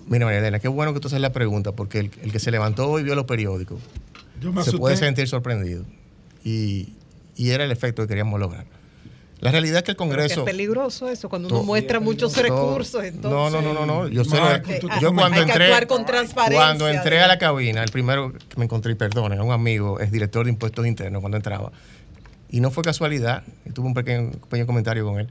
Mira, 0.08 0.26
María 0.26 0.40
Elena, 0.40 0.60
qué 0.60 0.68
bueno 0.68 0.94
que 0.94 1.00
tú 1.00 1.08
haces 1.08 1.22
la 1.22 1.32
pregunta, 1.32 1.72
porque 1.74 2.00
el, 2.00 2.12
el 2.24 2.32
que 2.32 2.40
se 2.40 2.52
levantó 2.52 2.90
hoy 2.90 3.04
vio 3.04 3.16
los 3.16 3.26
periódicos 3.26 3.80
Yo 4.42 4.50
me 4.52 4.56
se 4.64 4.70
asusté. 4.70 4.78
puede 4.80 4.98
sentir 4.98 5.28
sorprendido. 5.28 5.86
Y, 6.44 6.90
y 7.36 7.52
era 7.52 7.64
el 7.64 7.72
efecto 7.72 8.02
que 8.04 8.08
queríamos 8.10 8.40
lograr. 8.40 8.66
La 9.40 9.52
realidad 9.52 9.78
es 9.78 9.84
que 9.84 9.92
el 9.92 9.98
que 9.98 10.00
Congreso... 10.00 10.42
es 10.42 10.46
peligroso 10.46 11.10
eso, 11.10 11.30
cuando 11.30 11.48
uno 11.50 11.64
muestra 11.64 12.00
muchos 12.00 12.36
recursos. 12.36 13.04
Entonces, 13.04 13.32
No, 13.32 13.50
no, 13.50 13.62
no, 13.62 13.74
no, 13.74 13.86
no. 13.86 14.08
Yo, 14.08 14.24
sé 14.24 14.32
cuando 14.32 15.26
hay 15.26 15.46
que 15.46 15.52
entré, 15.52 15.66
actuar 15.66 15.88
con 15.88 16.06
transparencia. 16.06 16.60
cuando 16.60 16.90
entré 16.90 17.20
a 17.20 17.28
la 17.28 17.38
cabina, 17.38 17.84
el 17.84 17.92
primero 17.92 18.34
que 18.34 18.58
me 18.58 18.66
encontré, 18.66 18.96
perdón, 18.96 19.34
era 19.34 19.44
un 19.44 19.52
amigo, 19.52 20.00
es 20.00 20.12
director 20.12 20.46
de 20.46 20.52
impuestos 20.52 20.88
internos 20.88 21.22
cuando 21.22 21.38
entraba. 21.38 21.72
Y 22.50 22.62
no 22.62 22.72
fue 22.72 22.84
casualidad, 22.84 23.44
tuve 23.74 23.88
un 23.88 23.94
pequeño, 23.94 24.32
pequeño 24.50 24.66
comentario 24.66 25.06
con 25.06 25.20
él. 25.20 25.30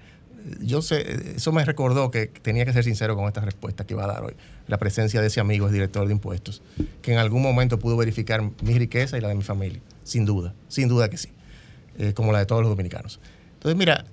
Yo 0.60 0.82
sé, 0.82 1.34
eso 1.36 1.52
me 1.52 1.64
recordó 1.64 2.10
que 2.10 2.26
tenía 2.26 2.64
que 2.64 2.72
ser 2.72 2.84
sincero 2.84 3.16
con 3.16 3.26
esta 3.26 3.40
respuesta 3.40 3.86
que 3.86 3.94
iba 3.94 4.04
a 4.04 4.06
dar 4.06 4.24
hoy. 4.24 4.34
La 4.68 4.78
presencia 4.78 5.20
de 5.20 5.28
ese 5.28 5.40
amigo, 5.40 5.66
el 5.66 5.72
director 5.72 6.06
de 6.06 6.12
impuestos, 6.12 6.62
que 7.02 7.12
en 7.12 7.18
algún 7.18 7.42
momento 7.42 7.78
pudo 7.78 7.96
verificar 7.96 8.42
mi 8.62 8.78
riqueza 8.78 9.18
y 9.18 9.20
la 9.20 9.28
de 9.28 9.34
mi 9.34 9.42
familia. 9.42 9.80
Sin 10.04 10.24
duda, 10.24 10.54
sin 10.68 10.88
duda 10.88 11.08
que 11.08 11.16
sí. 11.16 11.30
Eh, 11.98 12.12
como 12.12 12.32
la 12.32 12.40
de 12.40 12.46
todos 12.46 12.62
los 12.62 12.70
dominicanos. 12.70 13.20
Entonces, 13.54 13.76
mira, 13.76 14.04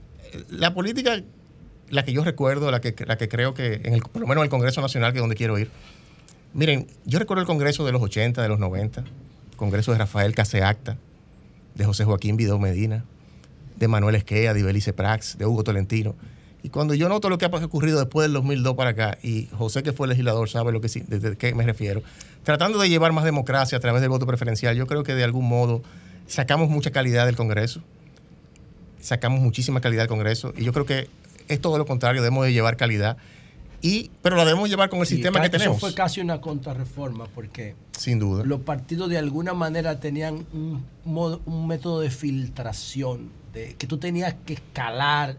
la 0.50 0.74
política, 0.74 1.22
la 1.90 2.06
que 2.06 2.14
yo 2.14 2.24
recuerdo, 2.24 2.72
la 2.72 2.80
que, 2.80 2.96
la 3.06 3.18
que 3.18 3.28
creo 3.28 3.54
que, 3.54 3.82
el, 3.84 4.02
por 4.02 4.22
lo 4.22 4.28
menos 4.28 4.42
en 4.42 4.46
el 4.46 4.50
Congreso 4.50 4.82
Nacional, 4.82 5.12
que 5.12 5.20
es 5.20 5.22
donde 5.22 5.36
quiero 5.36 5.58
ir, 5.60 5.70
miren, 6.54 6.88
yo 7.06 7.20
recuerdo 7.20 7.42
el 7.42 7.48
Congreso 7.48 7.86
de 7.86 7.92
los 7.92 8.02
80, 8.02 8.42
de 8.42 8.48
los 8.48 8.60
90, 8.60 9.04
Congreso 9.58 9.92
de 9.92 9.98
Rafael 9.98 10.34
Caseacta, 10.34 10.98
de 11.76 11.86
José 11.86 12.06
Joaquín 12.06 12.38
Vidó 12.38 12.58
Medina, 12.58 13.04
de 13.78 13.88
Manuel 13.88 14.16
Esquea, 14.16 14.54
de 14.54 14.60
Ibelice 14.60 14.94
Prax, 14.94 15.38
de 15.38 15.46
Hugo 15.46 15.64
Tolentino. 15.64 16.16
Y 16.62 16.70
cuando 16.70 16.94
yo 16.94 17.10
noto 17.10 17.30
lo 17.30 17.38
que 17.38 17.46
ha 17.46 17.50
ocurrido 17.50 18.00
después 18.00 18.24
del 18.26 18.34
2002 18.34 18.76
para 18.76 18.92
acá, 18.92 19.18
y 19.22 19.48
José 19.58 19.84
que 19.84 19.92
fue 19.92 20.08
legislador 20.08 20.50
sabe 20.50 20.72
lo 20.72 20.80
que 20.80 20.88
sí, 20.90 21.02
de 21.02 21.36
qué 21.36 21.54
me 21.54 21.64
refiero, 21.66 22.02
tratando 22.44 22.80
de 22.80 22.88
llevar 22.88 23.12
más 23.12 23.26
democracia 23.26 23.78
a 23.78 23.82
través 23.82 24.02
del 24.02 24.10
voto 24.10 24.26
preferencial, 24.26 24.76
yo 24.76 24.88
creo 24.88 25.04
que 25.04 25.14
de 25.14 25.24
algún 25.26 25.48
modo 25.50 25.82
sacamos 26.28 26.70
mucha 26.70 26.92
calidad 26.92 27.26
del 27.26 27.36
Congreso, 27.36 27.82
sacamos 29.02 29.42
muchísima 29.42 29.82
calidad 29.82 30.04
del 30.04 30.10
Congreso, 30.10 30.54
y 30.58 30.64
yo 30.64 30.72
creo 30.74 30.86
que 30.86 31.10
es 31.50 31.60
todo 31.60 31.78
lo 31.78 31.86
contrario, 31.86 32.22
debemos 32.22 32.46
de 32.46 32.54
llevar 32.54 32.78
calidad, 32.78 33.18
y, 33.82 34.12
pero 34.22 34.38
la 34.38 34.46
debemos 34.46 34.70
llevar 34.70 34.88
con 34.90 35.00
el 35.00 35.06
Sí, 35.06 35.16
sistema 35.16 35.42
que 35.42 35.48
eso 35.48 35.58
tenemos. 35.58 35.80
fue 35.82 35.94
casi 35.94 36.22
una 36.22 36.40
contrarreforma 36.40 37.26
porque 37.36 37.76
Sin 37.98 38.18
duda. 38.20 38.46
los 38.46 38.62
partidos 38.62 39.10
de 39.10 39.18
alguna 39.18 39.54
manera 39.54 40.00
tenían 40.00 40.46
un, 40.54 40.86
modo- 41.04 41.42
un 41.46 41.68
método 41.68 42.00
de 42.00 42.10
filtración, 42.10 43.30
de 43.54 43.76
que 43.76 43.88
tú 43.88 43.98
tenías 43.98 44.36
que 44.46 44.54
escalar 44.54 45.38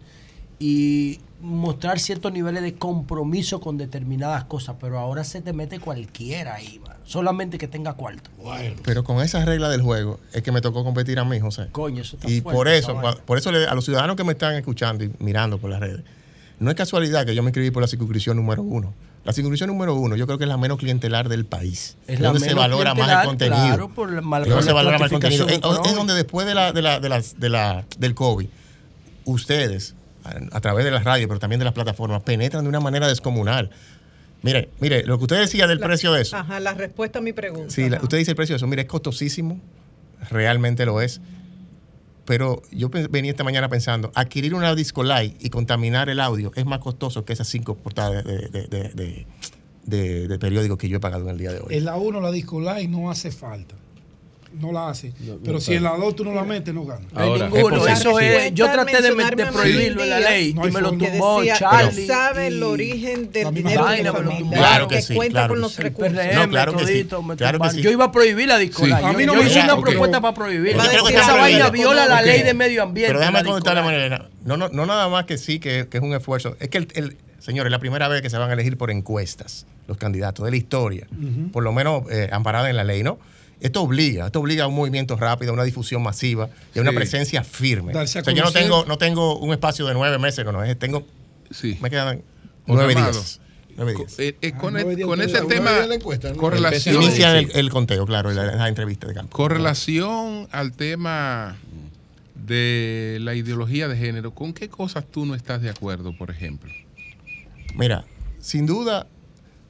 y 0.58 1.20
mostrar 1.40 1.98
ciertos 1.98 2.32
niveles 2.32 2.62
de 2.62 2.74
compromiso 2.74 3.60
con 3.60 3.76
determinadas 3.76 4.44
cosas, 4.44 4.76
pero 4.80 4.98
ahora 4.98 5.24
se 5.24 5.42
te 5.42 5.52
mete 5.52 5.78
cualquiera 5.78 6.54
ahí, 6.54 6.80
solamente 7.04 7.58
que 7.58 7.68
tenga 7.68 7.92
cuarto. 7.94 8.30
Pero 8.82 9.04
con 9.04 9.20
esa 9.22 9.44
regla 9.44 9.68
del 9.68 9.82
juego 9.82 10.20
es 10.32 10.42
que 10.42 10.52
me 10.52 10.60
tocó 10.60 10.84
competir 10.84 11.18
a 11.18 11.24
mí, 11.24 11.38
José. 11.40 11.68
Coño, 11.70 12.02
eso 12.02 12.16
está 12.16 12.30
Y 12.30 12.40
fuerte, 12.40 12.56
por 12.56 12.68
eso, 12.68 13.00
por 13.26 13.38
eso 13.38 13.50
a 13.50 13.74
los 13.74 13.84
ciudadanos 13.84 14.16
que 14.16 14.24
me 14.24 14.32
están 14.32 14.54
escuchando 14.54 15.04
y 15.04 15.12
mirando 15.18 15.58
por 15.58 15.70
las 15.70 15.80
redes, 15.80 16.02
no 16.60 16.70
es 16.70 16.76
casualidad 16.76 17.26
que 17.26 17.34
yo 17.34 17.42
me 17.42 17.50
inscribí 17.50 17.70
por 17.70 17.82
la 17.82 17.88
circunscripción 17.88 18.36
número 18.36 18.62
uno. 18.62 18.94
La 19.24 19.32
circunscripción 19.32 19.68
número 19.68 19.94
uno, 19.94 20.16
yo 20.16 20.26
creo 20.26 20.36
que 20.38 20.44
es 20.44 20.48
la 20.48 20.56
menos 20.58 20.76
clientelar 20.78 21.28
del 21.30 21.46
país. 21.46 21.96
Es 22.06 22.20
donde 22.20 22.40
se 22.40 22.52
valora 22.54 22.94
más 22.94 23.08
el 23.22 23.26
contenido. 23.28 23.56
claro, 23.64 23.88
por 23.88 24.12
la- 24.12 24.20
mal- 24.20 24.42
Es 24.42 24.48
donde 24.48 24.54
por 24.56 24.62
se 24.64 24.68
la 24.68 24.74
valora 24.74 24.98
más 24.98 25.06
el 25.06 25.12
contenido. 25.12 25.46
Es, 25.46 25.52
estratificación 25.54 25.90
es 25.90 25.96
donde 25.96 26.14
después 26.14 26.46
de 26.46 26.54
la, 26.54 26.72
de 26.72 26.82
la, 26.82 27.00
de 27.00 27.08
las- 27.08 27.40
de 27.40 27.48
la- 27.48 27.84
del 27.98 28.14
COVID, 28.14 28.46
ustedes, 29.24 29.94
a, 30.24 30.56
a 30.56 30.60
través 30.60 30.84
de 30.84 30.90
las 30.90 31.04
radios, 31.04 31.28
pero 31.28 31.40
también 31.40 31.58
de 31.58 31.64
las 31.64 31.74
plataformas, 31.74 32.22
penetran 32.22 32.64
de 32.64 32.68
una 32.68 32.80
manera 32.80 33.08
descomunal. 33.08 33.70
Mire, 34.42 34.68
mire, 34.80 35.04
lo 35.06 35.16
que 35.16 35.24
usted 35.24 35.38
decía 35.40 35.66
del 35.66 35.80
La- 35.80 35.86
precio 35.86 36.12
de 36.12 36.20
eso. 36.22 36.36
Ajá, 36.36 36.60
la 36.60 36.74
respuesta 36.74 37.18
a 37.20 37.22
mi 37.22 37.32
pregunta. 37.32 37.70
Sí, 37.70 37.88
la- 37.88 38.00
usted 38.02 38.18
dice 38.18 38.32
el 38.32 38.36
precio 38.36 38.52
de 38.54 38.56
eso. 38.58 38.66
Mire, 38.66 38.82
es 38.82 38.88
costosísimo. 38.88 39.58
Realmente 40.30 40.84
lo 40.86 41.00
es. 41.00 41.20
Pero 42.24 42.62
yo 42.70 42.88
venía 43.10 43.30
esta 43.30 43.44
mañana 43.44 43.68
pensando, 43.68 44.10
adquirir 44.14 44.54
una 44.54 44.74
disco 44.74 45.02
light 45.02 45.36
y 45.44 45.50
contaminar 45.50 46.08
el 46.08 46.20
audio 46.20 46.52
es 46.54 46.64
más 46.64 46.78
costoso 46.78 47.24
que 47.24 47.32
esas 47.34 47.48
cinco 47.48 47.74
portadas 47.76 48.24
de, 48.24 48.48
de, 48.48 48.66
de, 48.68 48.88
de- 48.94 49.26
de- 49.84 50.28
de 50.28 50.38
periódico 50.38 50.78
que 50.78 50.88
yo 50.88 50.96
he 50.96 51.00
pagado 51.00 51.24
en 51.24 51.30
el 51.30 51.38
día 51.38 51.52
de 51.52 51.58
hoy. 51.60 51.74
En 51.74 51.84
la 51.84 51.96
1 51.96 52.20
la 52.22 52.30
disco 52.30 52.58
live 52.60 52.88
no 52.88 53.10
hace 53.10 53.30
falta. 53.30 53.74
No 54.60 54.72
la 54.72 54.88
hace. 54.90 55.12
Pero 55.42 55.54
no, 55.54 55.60
si 55.60 55.74
en 55.74 55.82
la 55.82 55.96
2 55.96 56.14
tú 56.16 56.24
no 56.24 56.32
la 56.32 56.44
metes, 56.44 56.72
no 56.72 56.84
ganas. 56.84 57.12
No 57.12 57.20
hay 57.20 57.42
ninguno. 57.42 57.86
Eso 57.86 58.18
es, 58.20 58.54
yo 58.54 58.70
traté 58.70 59.02
de, 59.02 59.10
de 59.14 59.46
prohibirlo 59.52 60.02
en 60.04 60.10
la 60.10 60.20
ley 60.20 60.54
No 60.54 60.66
y 60.68 60.70
me 60.70 60.80
lo 60.80 60.90
tumbó 60.90 61.38
decía, 61.40 61.56
Charlie. 61.58 62.02
él 62.02 62.06
sabe 62.06 62.46
el 62.46 62.62
origen 62.62 63.32
del 63.32 63.44
La 63.44 63.50
dinero 63.50 63.80
de 63.82 63.88
vaina, 63.88 64.12
la 64.12 64.18
tumbaron. 64.18 64.50
Claro 64.50 64.88
que 64.88 65.02
sí, 65.02 65.14
cuenta 65.14 65.32
claro 65.40 65.54
con 65.54 65.60
los 65.60 65.72
sí. 65.72 65.82
recursos. 65.82 66.12
PRM, 66.14 66.34
No, 66.34 66.48
claro 66.48 66.72
que 66.72 66.78
sí, 66.80 66.84
todito, 66.86 67.22
me 67.22 67.36
claro 67.36 67.52
que 67.52 67.58
tumbaron. 67.58 67.76
sí. 67.76 67.82
Yo 67.82 67.90
iba 67.90 68.04
a 68.04 68.12
prohibir 68.12 68.48
la 68.48 68.58
disco 68.58 68.82
Sí. 68.84 68.86
live. 68.86 68.96
A 69.04 69.12
Yo, 69.12 69.18
mí 69.18 69.26
no 69.26 69.34
yo 69.34 69.42
me 69.42 69.48
hice 69.48 69.60
una 69.60 69.80
propuesta 69.80 70.20
para 70.20 70.48
que 70.48 70.70
Esa 71.16 71.36
vaina 71.36 71.70
viola 71.70 72.06
la 72.06 72.22
ley 72.22 72.42
de 72.42 72.54
medio 72.54 72.82
ambiente. 72.82 73.08
Pero 73.08 73.20
déjame 73.20 73.38
la 73.40 73.44
contestarle, 73.44 73.80
live. 73.82 73.92
Marilena. 73.92 74.28
No, 74.44 74.56
no, 74.56 74.68
no 74.68 74.86
nada 74.86 75.08
más 75.08 75.24
que 75.24 75.36
sí, 75.38 75.58
que, 75.58 75.88
que 75.90 75.96
es 75.98 76.02
un 76.02 76.14
esfuerzo. 76.14 76.56
Es 76.60 76.68
que, 76.68 76.78
el, 76.78 77.16
señores, 77.40 77.70
la 77.70 77.78
primera 77.78 78.08
vez 78.08 78.22
que 78.22 78.30
se 78.30 78.38
van 78.38 78.50
a 78.50 78.52
elegir 78.52 78.76
por 78.76 78.90
encuestas 78.90 79.66
los 79.86 79.98
candidatos 79.98 80.44
de 80.44 80.50
la 80.50 80.56
historia, 80.56 81.06
por 81.52 81.62
lo 81.62 81.72
menos 81.72 82.04
eh, 82.10 82.28
amparada 82.32 82.70
en 82.70 82.76
la 82.76 82.84
ley, 82.84 83.02
¿no? 83.02 83.18
Esto 83.60 83.82
obliga, 83.82 84.26
esto 84.26 84.40
obliga 84.40 84.64
a 84.64 84.66
un 84.66 84.74
movimiento 84.74 85.16
rápido, 85.16 85.50
a 85.52 85.54
una 85.54 85.64
difusión 85.64 86.02
masiva 86.02 86.50
y 86.74 86.78
a 86.78 86.82
una 86.82 86.90
Sí. 86.90 86.96
presencia 86.96 87.42
firme. 87.44 87.96
O 87.96 88.06
sea, 88.06 88.22
yo 88.22 88.44
no 88.44 88.52
tengo, 88.52 88.84
no 88.86 88.98
tengo 88.98 89.38
un 89.38 89.52
espacio 89.52 89.86
de 89.86 89.94
nueve 89.94 90.18
meses, 90.18 90.44
no, 90.44 90.52
no, 90.52 90.62
es- 90.64 90.78
tengo, 90.78 91.06
me 91.80 91.88
quedan 91.90 92.16
José 92.18 92.22
nueve 92.66 92.92
Amado, 92.94 93.12
días. 93.12 93.40
Nueve 93.76 93.94
días. 93.94 94.18
Eh, 94.18 94.36
eh, 94.40 94.52
con, 94.52 94.74
nueve 94.74 94.94
días 94.96 95.06
con 95.08 95.18
ustedes- 95.20 95.40
este 95.42 95.54
tema, 95.54 95.70
encuesta, 95.92 96.32
Inicia 96.92 97.38
el, 97.38 97.50
el 97.54 97.70
conteo, 97.70 98.04
claro, 98.06 98.30
la, 98.32 98.54
la 98.56 98.68
entrevista 98.68 99.06
de 99.06 99.14
campo. 99.14 99.36
con 99.36 99.50
relación 99.50 100.46
al 100.52 100.72
tema 100.72 101.56
de 102.34 103.18
la 103.20 103.34
ideología 103.34 103.88
de 103.88 103.96
género, 103.96 104.32
¿con 104.34 104.52
qué 104.52 104.68
cosas 104.68 105.04
tú 105.10 105.24
no 105.26 105.34
estás 105.34 105.62
de 105.62 105.70
acuerdo, 105.70 106.16
por 106.16 106.30
ejemplo? 106.30 106.70
Mira, 107.74 108.04
sin 108.40 108.66
duda, 108.66 109.06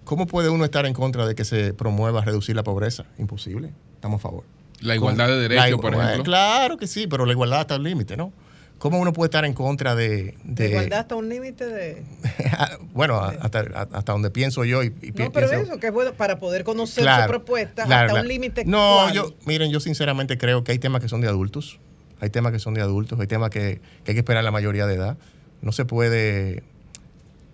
¿cómo 0.05 0.27
puede 0.27 0.49
uno 0.51 0.65
estar 0.65 0.87
en 0.87 0.95
contra 0.95 1.27
de 1.27 1.35
que 1.35 1.45
se 1.45 1.75
promueva 1.75 2.23
reducir 2.25 2.55
la 2.57 2.63
pobreza? 2.63 3.05
Imposible. 3.19 3.73
Estamos 3.95 4.21
a 4.21 4.23
favor. 4.23 4.45
La 4.81 4.95
igualdad 4.95 5.29
de 5.29 5.35
La 5.49 5.65
derechos, 5.65 5.81
por 5.81 5.95
ejemplo. 5.95 6.25
Claro 6.25 6.77
que 6.77 6.87
sí, 6.87 7.07
pero 7.07 7.25
la 7.27 7.33
igualdad 7.33 7.61
hasta 7.61 7.77
un 7.77 7.85
límite, 7.85 8.17
¿no? 8.17 8.33
¿Cómo 8.79 8.99
uno 8.99 9.13
puede 9.13 9.29
estar 9.29 9.45
en 9.45 9.55
contra 9.55 9.95
de... 9.95 10.35
De 10.45 10.65
de- 10.65 10.69
igualdad 10.71 10.99
hasta 11.01 11.15
un 11.15 11.29
límite 11.29 11.65
de... 11.67 12.03
bueno, 12.93 13.19
hasta, 13.19 13.61
hasta 13.93 14.13
donde 14.13 14.31
pienso 14.31 14.65
yo 14.65 14.83
y, 14.83 14.89
y 15.01 15.11
No, 15.13 15.31
pero 15.33 15.49
pienso- 15.49 15.55
eso, 15.73 15.81
que 15.81 15.87
es 15.87 15.93
bueno 15.93 16.13
para 16.13 16.39
poder 16.39 16.65
conocer 16.65 17.03
Claro, 17.05 17.23
su 17.23 17.29
propuesta 17.31 17.85
claro, 17.85 18.03
hasta 18.03 18.13
claro. 18.13 18.23
un 18.23 18.29
límite. 18.29 18.65
No, 18.67 19.11
yo, 19.15 19.33
miren, 19.47 19.71
yo 19.71 19.81
sinceramente 19.81 20.37
creo 20.37 20.65
que 20.65 20.73
hay 20.73 20.79
temas 20.79 21.01
que 21.01 21.09
son 21.09 21.21
de 21.23 21.29
adultos, 21.29 21.79
hay 22.21 22.29
temas 22.31 22.53
que 22.53 22.59
son 22.59 22.75
de 22.75 22.83
adultos, 22.83 23.19
hay 23.21 23.27
temas 23.27 23.49
que, 23.51 23.81
que 24.05 24.11
hay 24.11 24.15
que 24.15 24.21
esperar 24.21 24.45
la 24.45 24.51
mayoría 24.51 24.87
de 24.87 24.95
edad. 24.97 25.17
No 25.63 25.73
se 25.73 25.85
puede 25.87 26.63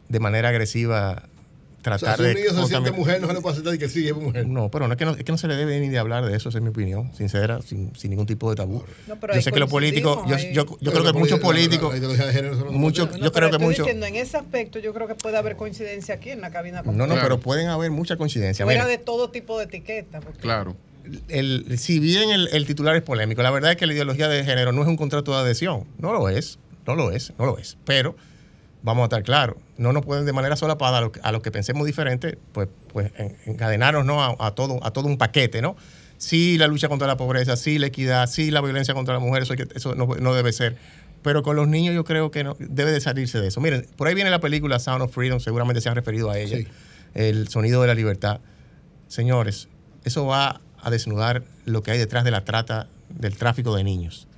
de 0.08 0.20
manera 0.20 0.48
agresiva 0.48 1.28
O 1.80 1.82
sea, 1.82 1.96
tratar 1.98 2.16
si 2.16 2.22
un 2.22 2.28
de... 2.28 2.34
niño 2.34 2.62
se 2.62 2.68
siente 2.68 2.92
mujer, 2.92 3.20
no 3.22 3.26
se 3.28 3.32
le 3.34 3.40
puede 3.40 3.52
aceptar 3.54 3.74
y 3.74 3.78
que 3.78 3.88
sí, 3.88 4.06
es 4.06 4.14
mujer. 4.14 4.46
No, 4.46 4.70
pero 4.70 4.86
no 4.86 4.92
es, 4.92 4.98
que 4.98 5.04
no, 5.06 5.12
es 5.12 5.24
que 5.24 5.32
no 5.32 5.38
se 5.38 5.48
le 5.48 5.56
debe 5.56 5.80
ni 5.80 5.88
de 5.88 5.98
hablar 5.98 6.26
de 6.26 6.36
eso, 6.36 6.50
esa 6.50 6.58
es 6.58 6.62
mi 6.62 6.68
opinión, 6.70 7.10
sincera, 7.14 7.62
sin, 7.62 7.94
sin 7.96 8.10
ningún 8.10 8.26
tipo 8.26 8.50
de 8.50 8.56
tabú. 8.56 8.84
No, 9.08 9.18
pero 9.18 9.34
yo 9.34 9.40
sé 9.40 9.50
que 9.50 9.60
los 9.60 9.70
políticos, 9.70 10.18
yo, 10.52 10.66
creo 10.66 11.04
que 11.04 11.12
muchos 11.14 11.40
políticos, 11.40 11.94
muchos, 12.70 13.10
No, 13.12 13.16
yo 13.18 13.32
creo 13.32 13.48
que 13.48 13.56
estoy 13.56 13.66
muchos, 13.66 13.86
diciendo, 13.86 14.06
en 14.06 14.16
ese 14.16 14.36
aspecto 14.36 14.78
yo 14.78 14.92
creo 14.92 15.06
que 15.06 15.14
puede 15.14 15.36
haber 15.38 15.56
coincidencia 15.56 16.16
aquí 16.16 16.30
en 16.30 16.40
la 16.40 16.50
cabina. 16.50 16.82
no, 16.82 17.06
no, 17.06 17.14
pero 17.14 17.40
pueden 17.40 17.68
haber 17.68 17.90
mucha 17.90 18.16
coincidencia. 18.16 18.64
Fuera 18.64 18.84
Mira, 18.84 18.90
de 18.90 18.98
todo 19.02 19.30
tipo 19.30 19.58
de 19.58 19.64
etiqueta. 19.64 20.20
porque- 20.20 20.40
Claro. 20.40 20.76
el, 21.28 21.78
si 21.78 21.98
bien 21.98 22.30
el, 22.30 22.48
el 22.52 22.66
titular 22.66 22.94
es 22.94 23.02
polémico, 23.02 23.42
la 23.42 23.50
verdad 23.50 23.70
es 23.72 23.76
que 23.76 23.86
la 23.86 23.94
ideología 23.94 24.28
de 24.28 24.44
género 24.44 24.72
no 24.72 24.82
es 24.82 24.88
un 24.88 24.96
contrato 24.96 25.32
de 25.32 25.38
adhesión. 25.38 25.84
No 25.98 26.12
lo 26.12 26.28
es, 26.28 26.58
no 26.86 26.94
lo 26.94 27.10
es, 27.10 27.32
no 27.38 27.46
lo 27.46 27.58
es. 27.58 27.76
Pero 27.84 28.16
vamos 28.82 29.02
a 29.02 29.04
estar 29.06 29.22
claros, 29.22 29.56
no 29.80 29.92
nos 29.92 30.04
pueden 30.04 30.26
de 30.26 30.32
manera 30.32 30.56
solapada 30.56 30.98
a 30.98 31.00
los 31.00 31.10
a 31.22 31.32
los 31.32 31.42
que 31.42 31.50
pensemos 31.50 31.86
diferente, 31.86 32.38
pues, 32.52 32.68
pues 32.92 33.10
en- 33.16 33.36
encadenarnos 33.46 34.04
¿no? 34.04 34.22
a, 34.22 34.36
a 34.38 34.54
todo, 34.54 34.78
a 34.84 34.90
todo 34.92 35.06
un 35.08 35.16
paquete, 35.18 35.62
¿no? 35.62 35.76
Sí, 36.18 36.58
la 36.58 36.66
lucha 36.66 36.88
contra 36.88 37.06
la 37.06 37.16
pobreza, 37.16 37.56
sí, 37.56 37.78
la 37.78 37.86
equidad, 37.86 38.28
sí, 38.28 38.50
la 38.50 38.60
violencia 38.60 38.92
contra 38.94 39.14
la 39.14 39.20
mujer, 39.20 39.42
eso, 39.42 39.54
que- 39.56 39.66
eso 39.74 39.94
no, 39.94 40.06
no 40.06 40.34
debe 40.34 40.52
ser. 40.52 40.76
Pero 41.22 41.42
con 41.42 41.56
los 41.56 41.66
niños 41.68 41.94
yo 41.94 42.04
creo 42.04 42.30
que 42.30 42.44
no, 42.44 42.56
debe 42.58 42.92
de 42.92 43.00
salirse 43.00 43.40
de 43.40 43.48
eso. 43.48 43.60
Miren, 43.60 43.86
por 43.96 44.06
ahí 44.08 44.14
viene 44.14 44.30
la 44.30 44.40
película 44.40 44.78
Sound 44.78 45.02
of 45.02 45.12
Freedom, 45.14 45.40
seguramente 45.40 45.80
se 45.80 45.88
han 45.88 45.94
referido 45.94 46.30
a 46.30 46.38
ella, 46.38 46.58
El 47.14 47.48
sonido 47.48 47.80
de 47.82 47.88
la 47.88 47.94
libertad. 47.94 48.40
Señores, 49.08 49.68
eso 50.04 50.26
va 50.26 50.60
a 50.82 50.90
desnudar 50.90 51.42
lo 51.64 51.82
que 51.82 51.90
hay 51.90 51.98
detrás 51.98 52.24
de 52.24 52.30
la 52.30 52.44
trata, 52.44 52.88
del 53.08 53.36
tráfico 53.36 53.74
de 53.76 53.84
niños. 53.84 54.28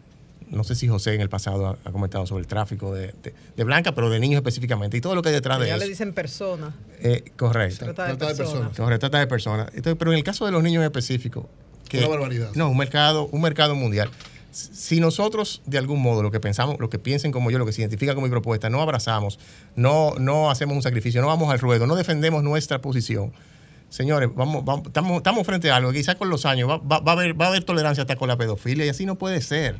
No 0.52 0.64
sé 0.64 0.74
si 0.74 0.86
José 0.86 1.14
en 1.14 1.20
el 1.20 1.28
pasado 1.28 1.66
ha, 1.66 1.78
ha 1.88 1.92
comentado 1.92 2.26
sobre 2.26 2.42
el 2.42 2.46
tráfico 2.46 2.94
de, 2.94 3.12
de- 3.22 3.34
de 3.56 3.64
Blanca, 3.64 3.94
pero 3.94 4.10
de 4.10 4.20
niños 4.20 4.38
específicamente, 4.38 4.96
y 4.96 5.00
todo 5.00 5.14
lo 5.14 5.22
que 5.22 5.30
hay 5.30 5.34
detrás 5.34 5.58
de 5.58 5.66
ya 5.66 5.74
eso. 5.76 5.84
le 5.84 5.88
dicen 5.90 6.12
persona. 6.12 6.74
Eh, 7.00 7.24
correcto. 7.36 7.84
Trata 7.86 8.08
de 8.08 8.16
personas. 8.34 8.76
Correcto, 8.76 9.00
trata 9.00 9.18
de 9.18 9.26
personas. 9.26 9.66
Entonces, 9.74 9.96
pero 9.98 10.12
en 10.12 10.18
el 10.18 10.24
caso 10.24 10.46
de 10.46 10.52
los 10.52 10.62
niños 10.62 10.80
en 10.82 10.84
específico, 10.86 11.48
que, 11.88 11.98
Una 11.98 12.08
barbaridad. 12.08 12.50
No, 12.54 12.68
un 12.70 12.76
mercado, 12.76 13.26
un 13.32 13.40
mercado 13.42 13.74
mundial. 13.74 14.10
Si 14.50 15.00
nosotros, 15.00 15.62
de 15.64 15.78
algún 15.78 16.02
modo, 16.02 16.22
lo 16.22 16.30
que 16.30 16.38
pensamos, 16.38 16.76
lo 16.78 16.90
que 16.90 16.98
piensen 16.98 17.32
como 17.32 17.50
yo, 17.50 17.58
lo 17.58 17.64
que 17.64 17.72
se 17.72 17.80
identifica 17.80 18.14
con 18.14 18.22
mi 18.22 18.28
propuesta, 18.28 18.68
no 18.68 18.82
abrazamos, 18.82 19.38
no, 19.76 20.14
no 20.18 20.50
hacemos 20.50 20.76
un 20.76 20.82
sacrificio, 20.82 21.22
no 21.22 21.28
vamos 21.28 21.50
al 21.50 21.58
ruedo, 21.58 21.86
no 21.86 21.94
defendemos 21.96 22.42
nuestra 22.42 22.82
posición, 22.82 23.32
Señores, 23.92 24.30
vamos, 24.34 24.64
vamos- 24.64 24.86
estamos, 24.86 25.18
estamos 25.18 25.46
frente 25.46 25.70
a 25.70 25.76
algo. 25.76 25.92
Quizás 25.92 26.14
con 26.14 26.30
los 26.30 26.46
años 26.46 26.66
va, 26.66 26.78
va- 26.78 27.00
va 27.00 27.12
a 27.12 27.14
haber, 27.14 27.38
va 27.38 27.44
a 27.44 27.48
haber 27.48 27.62
tolerancia 27.62 28.00
hasta 28.04 28.16
con 28.16 28.26
la 28.26 28.38
pedofilia 28.38 28.86
y 28.86 28.88
así 28.88 29.04
no 29.04 29.16
puede 29.16 29.42
ser. 29.42 29.76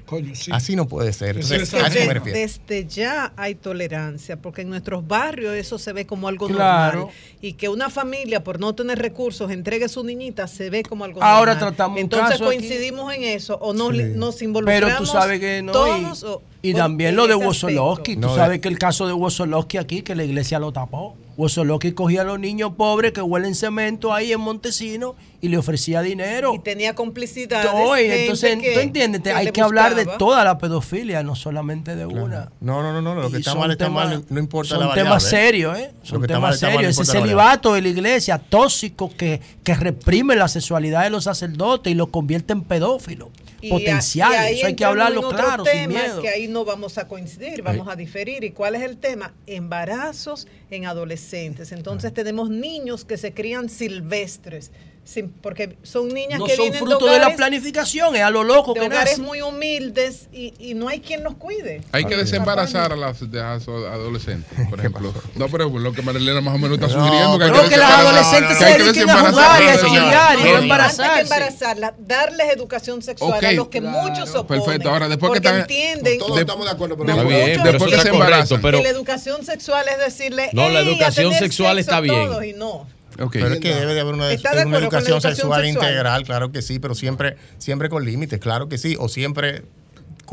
Así 0.50 0.76
no 0.76 0.86
puede 0.86 1.14
ser. 1.14 1.36
Entonces, 1.38 1.72
a 1.72 1.86
eso 1.86 1.98
me 2.12 2.20
Desde, 2.30 2.86
ya 2.86 3.32
hay 3.38 3.54
tolerancia, 3.54 4.36
porque 4.36 4.60
en 4.60 4.68
nuestros 4.68 5.08
barrios 5.08 5.54
eso 5.54 5.78
se 5.78 5.94
ve 5.94 6.04
como 6.04 6.28
algo 6.28 6.46
Claro. 6.46 6.98
normal. 6.98 7.14
Y 7.40 7.54
que 7.54 7.70
una 7.70 7.88
familia, 7.88 8.44
por 8.44 8.60
no 8.60 8.74
tener 8.74 8.98
recursos, 8.98 9.50
entregue 9.50 9.88
su 9.88 10.04
niñita, 10.04 10.46
se 10.46 10.68
ve 10.68 10.82
como 10.82 11.04
algo 11.06 11.22
Ahora 11.22 11.54
normal. 11.54 11.70
tratamos 11.70 11.96
un 11.96 12.02
Entonces 12.02 12.28
caso 12.32 12.44
aquí. 12.50 12.58
coincidimos 12.58 13.14
en 13.14 13.22
eso, 13.24 13.54
o 13.62 13.72
nos, 13.72 13.96
Sí. 13.96 14.02
nos 14.14 14.42
involucramos 14.42 14.84
Pero 14.90 14.98
tú 14.98 15.06
sabes 15.06 15.40
que 15.40 15.62
no. 15.62 15.72
todos. 15.72 16.22
y, 16.22 16.26
o- 16.26 16.42
y 16.60 16.74
o- 16.74 16.76
también 16.76 17.16
lo 17.16 17.26
de 17.26 17.34
Wosolowski. 17.34 18.16
Tú 18.16 18.20
No, 18.20 18.36
sabes 18.36 18.50
de- 18.50 18.60
que 18.60 18.68
el 18.68 18.78
caso 18.78 19.06
de 19.06 19.14
Wosolowski 19.14 19.78
aquí, 19.78 20.02
que 20.02 20.14
la 20.14 20.24
iglesia 20.24 20.58
lo 20.58 20.70
tapó. 20.70 21.16
Wosolowski 21.36 21.92
cogía 21.92 22.22
a 22.22 22.24
los 22.24 22.38
niños 22.38 22.72
pobres 22.76 23.12
que 23.12 23.22
huelen 23.22 23.54
cemento 23.54 24.12
ahí 24.12 24.32
en 24.32 24.40
Montesino 24.40 25.16
y 25.40 25.48
le 25.48 25.58
ofrecía 25.58 26.02
dinero. 26.02 26.54
Y 26.54 26.58
tenía 26.60 26.94
complicidad. 26.94 27.64
Entonces, 27.98 28.58
tú 28.74 28.80
entiendes, 28.80 29.22
hay 29.34 29.50
que 29.50 29.60
hablar 29.60 29.94
de 29.94 30.06
toda 30.06 30.44
la 30.44 30.58
pedofilia, 30.58 31.22
no 31.22 31.34
solamente 31.34 31.96
de 31.96 32.06
una. 32.06 32.50
No, 32.60 32.82
no, 32.82 32.92
no, 32.92 33.02
no. 33.02 33.14
Lo 33.22 33.30
que 33.30 33.38
Y 33.38 33.40
está 33.40 33.54
mal 33.54 33.70
está 33.72 33.86
temas- 33.86 34.08
mal, 34.10 34.24
no 34.28 34.38
importa 34.38 34.70
son 34.70 34.80
la 34.80 34.86
variable. 34.88 35.08
temas 35.10 35.22
serios, 35.24 35.78
¿eh? 35.78 35.92
Son 36.02 36.20
que 36.20 36.28
temas 36.28 36.58
serios. 36.58 36.82
no 36.96 37.02
Ese 37.02 37.04
celibato 37.04 37.74
de 37.74 37.82
la 37.82 37.88
iglesia 37.88 38.38
tóxico 38.38 39.10
que, 39.16 39.40
que 39.64 39.74
reprime 39.74 40.36
la 40.36 40.48
sexualidad 40.48 41.02
de 41.04 41.10
los 41.10 41.24
sacerdotes 41.24 41.90
y 41.90 41.94
los 41.94 42.08
convierte 42.08 42.52
en 42.52 42.62
pedófilos 42.62 43.28
Y 43.62 43.68
a- 43.68 43.70
potenciales. 43.70 44.34
y 44.40 44.44
ahí 44.44 44.58
Eso 44.58 44.66
hay 44.66 44.74
que 44.74 44.84
hablarlo 44.84 45.28
claro, 45.30 45.64
sin 45.64 45.88
miedo. 45.88 46.20
Que 46.20 46.28
ahí 46.28 46.48
no 46.48 46.64
vamos 46.64 46.98
a 46.98 47.08
coincidir, 47.08 47.62
vamos 47.62 47.88
a 47.88 47.96
diferir. 47.96 48.44
¿Y 48.44 48.50
cuál 48.50 48.74
es 48.74 48.82
el 48.82 48.98
tema? 48.98 49.32
Embarazos 49.46 50.46
en 50.70 50.84
adolescentes. 50.86 51.72
Entonces 51.72 52.10
Ah. 52.10 52.14
tenemos 52.14 52.50
niños 52.50 53.04
que 53.04 53.16
se 53.16 53.32
crían 53.32 53.68
silvestres, 53.70 54.70
sin- 55.04 55.30
porque 55.30 55.76
son 55.82 56.08
niñas 56.08 56.38
No 56.38 56.46
que 56.46 56.54
son 56.56 56.64
vienen 56.70 56.80
fruto 56.80 57.06
de, 57.06 57.12
de 57.12 57.16
la 57.18 57.22
hogares, 57.24 57.36
planificación, 57.36 58.14
es 58.16 58.22
a 58.22 58.30
lo 58.30 58.44
loco 58.44 58.72
de 58.74 58.80
que 58.80 58.86
hogares 58.86 59.18
nace. 59.18 59.22
muy 59.22 59.42
humildes 59.42 60.28
y, 60.32 60.54
y 60.58 60.74
no 60.74 60.88
hay 60.88 61.00
quien 61.00 61.24
los 61.24 61.34
cuide. 61.34 61.82
Hay 61.92 62.04
que 62.04 62.16
desembarazar 62.16 62.92
a 62.92 62.96
las, 62.96 63.20
de 63.30 63.38
las 63.38 63.66
adolescentes, 63.68 64.68
por 64.70 64.78
ejemplo. 64.78 65.12
No, 65.34 65.48
pero 65.48 65.68
lo 65.68 65.92
que 65.92 66.02
Marilena 66.02 66.40
más 66.40 66.54
o 66.54 66.58
menos 66.58 66.78
está 66.78 66.88
sugiriendo. 66.88 67.38
que 67.38 67.44
hay 67.44 67.50
pero 67.50 67.68
que 67.68 67.76
las 67.76 67.90
adolescentes 67.90 68.48
que 68.48 68.54
se 68.56 68.64
hay 68.64 68.76
que 68.76 68.82
dediquen 68.84 69.10
a 69.10 69.30
jugar 69.30 69.62
y 69.62 69.66
a 69.66 69.74
estudiar 69.74 70.38
y 70.38 70.42
no 70.42 70.44
No, 70.44 70.50
no, 70.50 70.56
no. 70.56 70.62
embarazarse. 70.62 71.02
Antes 71.02 71.28
que 71.28 71.34
embarazarla, 71.34 71.94
darles 71.98 72.52
educación 72.52 73.02
sexual 73.02 73.44
a 73.44 73.52
los 73.52 73.68
que 73.68 73.80
muchos 73.80 74.34
oponen. 74.34 74.62
Perfecto, 74.64 74.90
ahora 74.90 75.08
después 75.08 75.40
que 75.40 75.48
entienden 75.48 76.18
Todos 76.18 76.38
estamos 76.38 76.64
de 76.64 76.70
acuerdo, 76.72 76.96
pero 76.96 77.06
de 77.06 77.12
Está 77.12 77.24
bien, 77.28 77.40
muchos 77.48 77.62
pero 77.62 77.72
después 77.72 77.94
que 77.96 78.00
se 78.02 78.08
embarazan. 78.08 78.60
pero 78.62 78.78
que 78.78 78.84
la 78.84 78.90
educación 78.90 79.44
sexual 79.44 79.84
es 79.88 79.98
decirle 79.98 80.50
No, 80.52 80.68
la 80.68 80.80
"Ey, 80.80 80.86
a 80.88 80.90
educación 80.90 81.32
sexual 81.34 81.78
está 81.78 82.00
bien. 82.00 82.26
todos", 82.28 82.44
y 82.44 82.52
no. 82.52 82.86
Pero 83.16 83.54
es 83.54 83.60
que 83.60 83.74
debe 83.74 83.94
de 83.94 84.00
haber 84.00 84.14
una, 84.14 84.30
¿Está 84.30 84.54
de 84.54 84.66
una 84.66 84.78
acuerdo 84.78 84.88
con 84.88 84.92
la 84.94 84.98
educación, 84.98 85.16
educación 85.18 85.36
sexual, 85.36 85.64
sexual? 85.64 85.86
integral, 85.86 86.24
claro 86.24 86.52
que 86.52 86.62
sí, 86.62 86.78
pero 86.78 86.94
siempre, 86.94 87.36
siempre 87.58 87.88
con 87.88 88.04
límites, 88.04 88.40
claro 88.40 88.68
que 88.68 88.78
sí, 88.78 88.96
o 88.98 89.08
siempre 89.08 89.62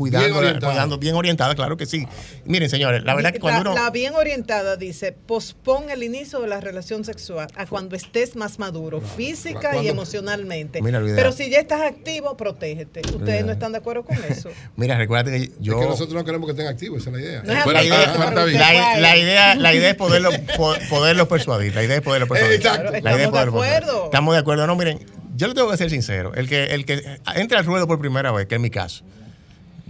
cuidando, 0.00 0.26
Bien 0.28 0.38
orientada. 0.38 0.72
cuidando 0.72 0.98
bien 0.98 1.14
orientada, 1.14 1.54
claro 1.54 1.76
que 1.76 1.84
sí. 1.84 2.06
Miren, 2.46 2.70
señores, 2.70 3.04
la 3.04 3.14
verdad 3.14 3.32
que 3.32 3.38
cuando 3.38 3.64
la, 3.64 3.70
uno... 3.72 3.82
la 3.84 3.90
bien 3.90 4.14
orientada 4.14 4.76
dice, 4.76 5.12
pospon 5.12 5.90
el 5.90 6.02
inicio 6.02 6.40
de 6.40 6.48
la 6.48 6.58
relación 6.60 7.04
sexual 7.04 7.48
a 7.54 7.66
cuando 7.66 7.96
estés 7.96 8.34
más 8.34 8.58
maduro, 8.58 9.02
física 9.02 9.58
y 9.58 9.72
Cuando- 9.72 9.90
emocionalmente. 9.90 10.80
Mira, 10.80 11.00
Pero 11.04 11.32
si 11.32 11.50
ya 11.50 11.58
estás 11.58 11.82
activo, 11.82 12.36
protégete. 12.36 13.02
¿Ustedes 13.14 13.44
no 13.44 13.52
están 13.52 13.72
de 13.72 13.78
acuerdo 13.78 14.04
con 14.04 14.16
eso? 14.24 14.48
Mira, 14.76 14.96
recuerda 14.96 15.30
que 15.30 15.50
yo... 15.60 15.74
Es 15.74 15.80
que 15.80 15.86
nosotros 15.90 16.14
no 16.14 16.24
queremos 16.24 16.46
que 16.46 16.52
estén 16.52 16.66
activos, 16.66 17.02
esa 17.02 17.10
es 17.10 17.16
la 17.16 17.22
idea. 17.22 17.42
No 17.44 17.52
es 17.52 17.66
la, 17.66 17.84
idea, 17.84 18.98
la- 18.98 19.16
idea, 19.18 19.54
la 19.54 19.74
idea 19.74 19.90
es 19.90 19.96
poderlo, 19.96 20.30
po- 20.56 20.74
poderlo 20.88 21.28
persuadir. 21.28 21.74
La 21.74 21.84
idea 21.84 21.96
es 21.96 22.02
poderlo 22.02 22.26
persuadir. 22.26 22.56
Exacto. 22.56 22.90
La 22.90 22.98
Estamos 22.98 23.16
idea 23.18 23.26
es 23.26 23.32
de 23.32 23.32
poderlo 23.32 23.52
acuerdo. 23.62 24.04
Estamos 24.06 24.34
de 24.34 24.40
acuerdo. 24.40 24.66
No, 24.66 24.76
miren, 24.76 25.04
yo 25.36 25.46
le 25.48 25.54
tengo 25.54 25.70
que 25.70 25.76
ser 25.76 25.90
sincero. 25.90 26.32
El 26.34 26.48
que, 26.48 26.64
el 26.74 26.84
que 26.84 27.18
entra 27.34 27.58
al 27.58 27.64
ruedo 27.64 27.86
por 27.86 27.98
primera 28.00 28.32
vez, 28.32 28.46
que 28.46 28.54
es 28.56 28.60
mi 28.60 28.70
caso, 28.70 29.04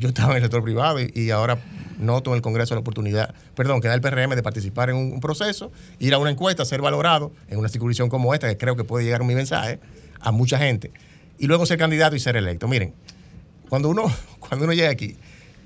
yo 0.00 0.08
estaba 0.08 0.30
en 0.30 0.36
el 0.38 0.42
sector 0.42 0.64
privado 0.64 0.98
y, 0.98 1.30
ahora 1.30 1.58
noto 1.98 2.30
en 2.30 2.36
el 2.36 2.42
Congreso 2.42 2.74
la 2.74 2.80
oportunidad, 2.80 3.34
perdón, 3.54 3.82
que 3.82 3.88
da 3.88 3.94
el 3.94 4.00
PRM 4.00 4.34
de 4.34 4.42
participar 4.42 4.88
en 4.88 4.96
un, 4.96 5.20
proceso, 5.20 5.70
ir 5.98 6.14
a 6.14 6.18
una 6.18 6.30
encuesta, 6.30 6.64
ser 6.64 6.80
valorado 6.80 7.30
en 7.48 7.58
una 7.58 7.68
circunscripción 7.68 8.08
como 8.08 8.32
esta, 8.32 8.48
que 8.48 8.56
creo 8.56 8.74
que 8.74 8.84
puede 8.84 9.04
llegar 9.04 9.22
mi 9.22 9.34
mensaje 9.34 9.78
a 10.18 10.32
mucha 10.32 10.58
gente, 10.58 10.90
y 11.38 11.46
luego 11.46 11.66
ser 11.66 11.78
candidato 11.78 12.16
y 12.16 12.20
ser 12.20 12.36
electo. 12.36 12.66
Miren, 12.66 12.94
cuando 13.68 13.90
uno, 13.90 14.10
cuando 14.40 14.64
uno 14.64 14.72
llega 14.72 14.90
aquí, 14.90 15.16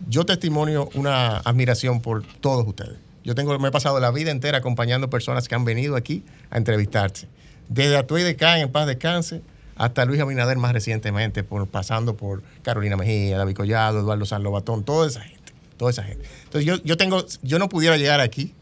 yo 0.08 0.26
testimonio 0.26 0.90
una 0.94 1.38
admiración 1.38 2.00
por 2.00 2.24
todos 2.40 2.66
ustedes. 2.66 2.98
Yo 3.22 3.34
tengo, 3.34 3.56
me 3.58 3.68
he 3.68 3.72
pasado 3.72 4.00
la 4.00 4.10
vida 4.10 4.32
entera 4.32 4.58
acompañando 4.58 5.08
personas 5.08 5.48
que 5.48 5.54
han 5.54 5.64
venido 5.64 5.94
aquí 5.94 6.24
a 6.50 6.58
entrevistarse. 6.58 7.28
Desde 7.68 7.96
Atuey 7.96 8.24
de 8.24 8.36
Can, 8.36 8.58
en 8.58 8.72
paz 8.72 8.86
descanse, 8.86 9.42
hasta 9.76 10.04
Luis 10.04 10.20
Abinader 10.20 10.56
más 10.58 10.72
recientemente, 10.72 11.42
por, 11.44 11.66
pasando 11.68 12.16
por 12.16 12.42
Carolina 12.62 12.96
Mejía, 12.96 13.38
David 13.38 13.54
Collado, 13.56 14.00
Eduardo 14.00 14.24
San 14.26 14.42
Lobatón, 14.42 14.84
toda 14.84 15.06
esa 15.08 15.20
gente, 15.22 15.52
toda 15.76 15.90
esa 15.90 16.02
gente. 16.04 16.24
Entonces 16.44 16.64
yo, 16.66 16.76
yo 16.84 16.96
tengo, 16.96 17.24
yo 17.42 17.58
no 17.58 17.68
pudiera 17.68 17.96
llegar 17.96 18.20
aquí 18.20 18.54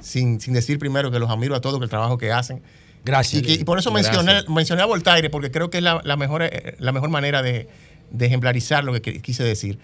sin, 0.00 0.40
sin 0.40 0.54
decir 0.54 0.78
primero 0.78 1.10
que 1.10 1.18
los 1.18 1.30
admiro 1.30 1.54
a 1.54 1.60
todos, 1.60 1.78
que 1.78 1.84
el 1.84 1.90
trabajo 1.90 2.18
que 2.18 2.32
hacen. 2.32 2.62
Gracias. 3.04 3.42
Y, 3.42 3.44
que- 3.46 3.52
y 3.54 3.64
por 3.64 3.78
eso 3.78 3.90
mencioné, 3.90 4.42
mencioné 4.48 4.82
a 4.82 4.86
Voltaire, 4.86 5.28
porque 5.30 5.50
creo 5.50 5.70
que 5.70 5.78
es 5.78 5.84
la, 5.84 6.00
la 6.04 6.16
mejor, 6.16 6.42
eh, 6.42 6.76
la 6.78 6.92
mejor 6.92 7.10
manera 7.10 7.42
de, 7.42 7.68
de 8.10 8.26
ejemplarizar 8.26 8.84
lo 8.84 8.92
que 8.92 9.02
qui- 9.02 9.20
quise 9.20 9.42
decir. 9.42 9.78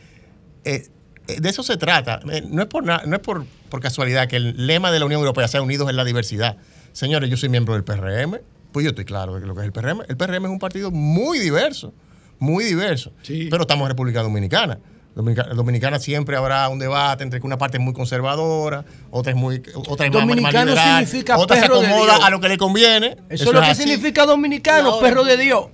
Eh, 0.64 0.86
eh, 1.26 1.40
de 1.40 1.48
eso 1.48 1.62
se 1.64 1.76
trata. 1.76 2.20
Eh, 2.30 2.44
no 2.48 2.62
es, 2.62 2.68
por, 2.68 2.84
na- 2.84 3.02
no 3.06 3.16
es 3.16 3.22
por, 3.22 3.44
por 3.70 3.80
casualidad 3.80 4.28
que 4.28 4.36
el 4.36 4.66
lema 4.68 4.92
de 4.92 5.00
la 5.00 5.06
Unión 5.06 5.20
Europea 5.20 5.48
sea 5.48 5.60
unidos 5.62 5.90
en 5.90 5.96
la 5.96 6.04
diversidad. 6.04 6.56
Señores, 6.92 7.28
yo 7.28 7.36
soy 7.36 7.48
miembro 7.48 7.74
del 7.74 7.82
PRM, 7.84 8.38
pues 8.72 8.84
yo 8.84 8.90
estoy 8.90 9.04
claro 9.04 9.38
de 9.38 9.46
lo 9.46 9.54
que 9.54 9.60
es 9.60 9.66
el 9.66 9.72
PRM. 9.72 10.02
El 10.08 10.16
PRM 10.16 10.44
es 10.46 10.50
un 10.50 10.58
partido 10.58 10.90
muy 10.90 11.38
diverso, 11.38 11.92
muy 12.38 12.64
diverso. 12.64 13.12
Pero 13.26 13.62
estamos 13.62 13.84
en 13.84 13.88
República 13.88 14.22
Dominicana. 14.22 14.78
Dominica- 15.14 15.44
Dominicana 15.52 15.98
siempre 15.98 16.36
habrá 16.36 16.68
un 16.68 16.78
debate 16.78 17.24
entre 17.24 17.40
que 17.40 17.46
una 17.46 17.58
parte 17.58 17.78
es 17.78 17.82
muy 17.82 17.92
conservadora, 17.92 18.84
otra 19.10 19.32
es 19.32 19.36
muy 19.38 19.56
otra 19.74 20.06
es 20.06 20.12
más- 20.12 20.20
más 20.24 20.28
Dominicano 20.36 20.70
liberal, 20.70 21.06
significa 21.06 21.36
otra 21.38 21.56
se 21.56 21.62
de 21.62 21.66
acomoda 21.66 22.14
Dios. 22.14 22.24
a 22.24 22.30
lo 22.30 22.40
que 22.40 22.48
le 22.48 22.56
conviene. 22.58 23.16
Eso 23.28 23.44
es 23.46 23.52
lo 23.52 23.60
que 23.60 23.66
así. 23.66 23.82
significa 23.82 24.26
dominicano, 24.26 25.00
perro 25.00 25.24
de 25.24 25.36
Dios. 25.36 25.66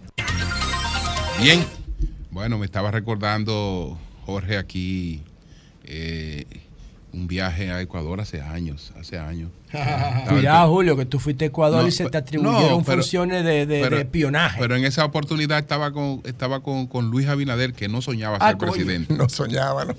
Bien. 1.41 1.65
Bueno, 2.31 2.59
me 2.59 2.65
estaba 2.65 2.91
recordando, 2.91 3.99
Jorge, 4.25 4.57
aquí 4.57 5.23
eh, 5.85 6.47
un 7.15 7.27
viaje 7.27 7.71
a 7.71 7.81
Ecuador 7.81 8.21
hace 8.21 8.41
años, 8.41 8.93
hace 9.01 9.19
años. 9.19 9.51
Cuidado, 10.29 10.71
Julio, 10.73 10.97
que 10.97 11.05
tú 11.05 11.19
fuiste 11.19 11.47
a 11.47 11.49
Ecuador 11.49 11.83
No, 11.83 11.89
y 11.89 11.93
se 11.93 12.09
te 12.09 12.17
atribuyeron 12.19 12.79
no, 12.79 12.83
pero- 12.85 12.99
funciones 13.03 13.45
de, 13.45 13.67
de- 13.67 13.81
pero- 13.83 13.97
de 13.97 14.03
espionaje. 14.03 14.59
Pero 14.61 14.77
en 14.77 14.85
esa 14.85 15.05
oportunidad 15.05 15.59
estaba 15.59 15.93
con 15.93 16.21
estaba 16.25 16.61
con, 16.61 16.87
con 16.87 17.11
Luis 17.11 17.27
Abinader, 17.27 17.73
que 17.73 17.89
no 17.89 18.01
soñaba 18.01 18.39
Ah, 18.41 18.51
ser 18.51 18.59
coño. 18.59 18.73
presidente. 18.73 19.15
No 19.19 19.29
soñaba, 19.29 19.85
¿no? 19.85 19.95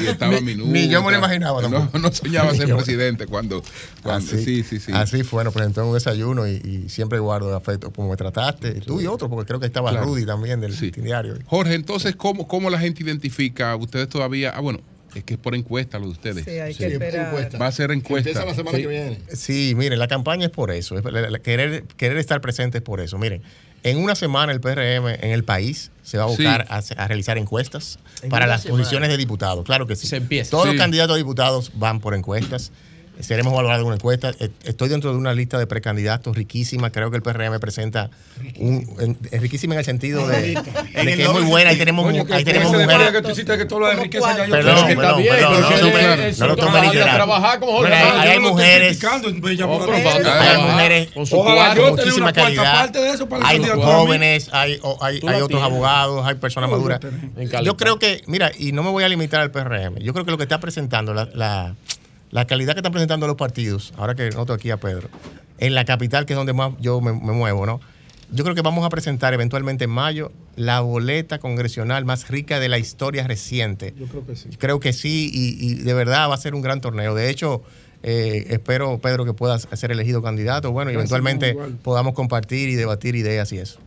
Y 0.00 0.06
estaba 0.06 0.32
Ni- 0.34 0.40
minuto. 0.42 0.70
ni 0.70 0.88
yo 0.88 1.02
me 1.02 1.12
lo 1.12 1.18
imaginaba 1.18 1.60
No, 1.62 1.90
no 1.92 2.12
soñaba 2.12 2.54
ser 2.54 2.74
presidente 2.74 3.26
cuando, 3.26 3.62
cuando 4.02 4.26
Así, 4.32 4.42
sí, 4.44 4.62
sí, 4.62 4.80
sí. 4.80 4.92
Así 4.94 5.22
fue, 5.22 5.44
nos 5.44 5.52
presentó 5.52 5.82
en 5.82 5.88
un 5.88 5.94
desayuno 5.94 6.46
y, 6.48 6.52
y 6.52 6.88
siempre 6.88 7.18
guardo 7.18 7.54
afecto 7.54 7.90
como 7.92 8.08
me 8.10 8.16
trataste, 8.16 8.72
tú 8.80 9.00
y 9.00 9.06
otros, 9.06 9.28
porque 9.30 9.46
creo 9.46 9.60
que 9.60 9.66
estaba 9.66 9.90
Claro. 9.90 10.06
Rudy 10.06 10.24
también 10.24 10.60
del 10.60 10.70
Listín 10.70 11.04
diario. 11.04 11.34
Jorge, 11.46 11.74
entonces, 11.74 12.16
¿cómo, 12.16 12.46
¿cómo 12.48 12.70
la 12.70 12.78
gente 12.78 13.02
identifica? 13.02 13.74
Ustedes 13.76 14.08
todavía, 14.08 14.52
ah, 14.56 14.60
bueno, 14.60 14.80
es 15.14 15.24
que 15.24 15.34
es 15.34 15.40
por 15.40 15.54
encuesta 15.54 15.98
lo 15.98 16.06
de 16.06 16.12
ustedes. 16.12 16.44
Sí, 16.44 16.50
hay 16.52 16.72
Sí, 16.72 16.78
que 16.78 16.84
por 16.90 17.02
esperar. 17.04 17.26
encuesta. 17.28 17.58
Va 17.58 17.66
a 17.66 17.72
ser 17.72 17.90
encuesta. 17.90 18.28
Empieza 18.30 18.46
la 18.48 18.54
semana 18.54 18.76
Sí. 18.76 18.82
que 18.82 18.88
viene. 18.88 19.18
Sí, 19.34 19.74
miren, 19.76 19.98
la 19.98 20.08
campaña 20.08 20.46
es 20.46 20.52
por 20.52 20.70
eso. 20.70 20.98
es 20.98 21.04
la- 21.04 21.30
la- 21.30 21.38
querer, 21.40 21.84
querer 21.96 22.16
estar 22.18 22.40
presente 22.40 22.78
es 22.78 22.84
por 22.84 23.00
eso. 23.00 23.18
Miren, 23.18 23.42
en 23.82 23.96
una 23.98 24.14
semana 24.14 24.52
el 24.52 24.60
PRM 24.60 25.08
en 25.14 25.30
el 25.30 25.42
país 25.44 25.90
se 26.02 26.18
va 26.18 26.24
a 26.24 26.26
buscar 26.26 26.66
a, 26.68 26.82
a 26.96 27.08
realizar 27.08 27.38
encuestas 27.38 27.98
En 28.22 28.28
para 28.28 28.46
las 28.46 28.62
semana. 28.62 28.82
posiciones 28.82 29.08
de 29.08 29.16
diputados. 29.16 29.64
Claro 29.64 29.86
que 29.86 29.96
sí. 29.96 30.06
Se 30.06 30.16
empieza. 30.16 30.50
Todos 30.50 30.64
Sí. 30.64 30.72
los 30.72 30.76
candidatos 30.80 31.14
a 31.14 31.16
diputados 31.16 31.72
van 31.74 32.00
por 32.00 32.14
encuestas. 32.14 32.72
Seremos 33.22 33.52
valorados 33.54 33.80
en 33.82 33.86
una 33.86 33.96
encuesta. 33.96 34.32
Eh, 34.40 34.50
Estoy 34.64 34.88
dentro 34.88 35.10
de 35.12 35.18
una 35.18 35.32
lista 35.34 35.58
de 35.58 35.66
precandidatos 35.66 36.36
riquísima. 36.36 36.90
Creo 36.90 37.10
que 37.10 37.16
el 37.16 37.22
PRM 37.22 37.58
presenta 37.60 38.10
un. 38.58 38.86
en- 39.00 39.18
es 39.30 39.40
riquísima 39.40 39.74
en 39.74 39.78
el 39.80 39.84
sentido 39.84 40.26
de, 40.28 40.54
de 40.54 41.16
que 41.16 41.22
es 41.22 41.28
muy 41.32 41.42
buena. 41.42 41.70
Ahí 41.70 41.76
tenemos, 41.78 42.04
mu- 42.12 42.24
que 42.26 42.34
ahí 42.34 42.44
tenemos 42.44 42.72
mujeres. 42.72 43.10
que 43.12 43.22
tú 43.22 43.30
hiciste 43.30 43.56
que 43.58 43.64
toda 43.64 43.94
la 43.94 44.02
riqueza 44.02 44.36
ya 44.36 44.44
yo 44.46 44.50
Perdón, 44.52 44.86
tengo. 44.86 45.00
perdón, 45.00 45.22
perdón, 45.22 45.52
no 45.52 45.60
lo 45.60 45.68
tome- 45.90 46.38
no 46.38 46.46
lo 46.46 46.56
tome 46.56 46.80
literal. 46.86 47.08
ahí 48.20 48.28
hay 48.30 48.38
mujeres. 48.40 48.98
Hay 50.40 50.62
mujeres 50.70 51.10
con 51.12 51.26
su 51.26 51.36
cuarto. 51.54 51.90
muchísima 51.90 52.32
calidad. 52.32 52.88
de 52.90 53.10
Hay 53.44 53.58
jóvenes, 53.84 54.48
hay, 54.52 54.78
otros 55.42 55.62
abogados, 55.62 56.26
hay 56.26 56.34
personas 56.36 56.70
maduras. 56.70 57.00
Yo 57.64 57.76
creo 57.76 57.98
que, 57.98 58.22
mira, 58.26 58.50
y 58.58 58.72
no 58.72 58.82
me 58.82 58.90
voy 58.90 59.04
a 59.04 59.08
limitar 59.08 59.40
al 59.40 59.50
PRM. 59.50 59.98
Yo 60.00 60.12
creo 60.12 60.24
que 60.24 60.30
lo 60.30 60.36
que 60.36 60.44
está 60.44 60.60
presentando, 60.60 61.14
la, 61.14 61.74
la, 62.30 62.46
calidad 62.46 62.74
que 62.74 62.80
están 62.80 62.92
presentando 62.92 63.26
los 63.26 63.36
partidos, 63.36 63.92
ahora 63.96 64.14
que 64.14 64.30
noto 64.30 64.52
aquí 64.52 64.70
a 64.70 64.76
Pedro, 64.78 65.08
en 65.58 65.74
la 65.74 65.84
capital, 65.84 66.26
que 66.26 66.32
es 66.32 66.36
donde 66.36 66.52
más 66.52 66.72
yo 66.80 67.00
me, 67.00 67.12
me 67.12 67.32
muevo, 67.32 67.66
¿no? 67.66 67.80
Yo 68.32 68.44
creo 68.44 68.54
que 68.54 68.62
vamos 68.62 68.84
a 68.84 68.90
presentar 68.90 69.34
eventualmente 69.34 69.84
en 69.84 69.90
mayo 69.90 70.30
la 70.54 70.80
boleta 70.80 71.40
congresional 71.40 72.04
más 72.04 72.28
rica 72.28 72.60
de 72.60 72.68
la 72.68 72.78
historia 72.78 73.26
reciente. 73.26 73.92
Yo 73.98 74.06
creo 74.06 74.24
que 74.24 74.36
sí. 74.36 74.48
Creo 74.56 74.78
que 74.78 74.92
sí, 74.92 75.30
y, 75.32 75.72
y 75.72 75.74
de 75.74 75.94
verdad 75.94 76.30
va 76.30 76.34
a 76.34 76.38
ser 76.38 76.54
un 76.54 76.62
gran 76.62 76.80
torneo. 76.80 77.14
De 77.14 77.28
hecho, 77.30 77.62
Eh, 78.02 78.54
espero, 78.54 78.98
Pedro, 78.98 79.26
que 79.26 79.34
puedas 79.34 79.68
ser 79.74 79.90
elegido 79.92 80.22
candidato. 80.22 80.72
Bueno, 80.72 80.90
y 80.90 80.94
eventualmente 80.94 81.54
podamos 81.82 82.14
compartir 82.14 82.70
y 82.70 82.74
debatir 82.74 83.14
ideas 83.14 83.52
y 83.52 83.58
eso. 83.58 83.78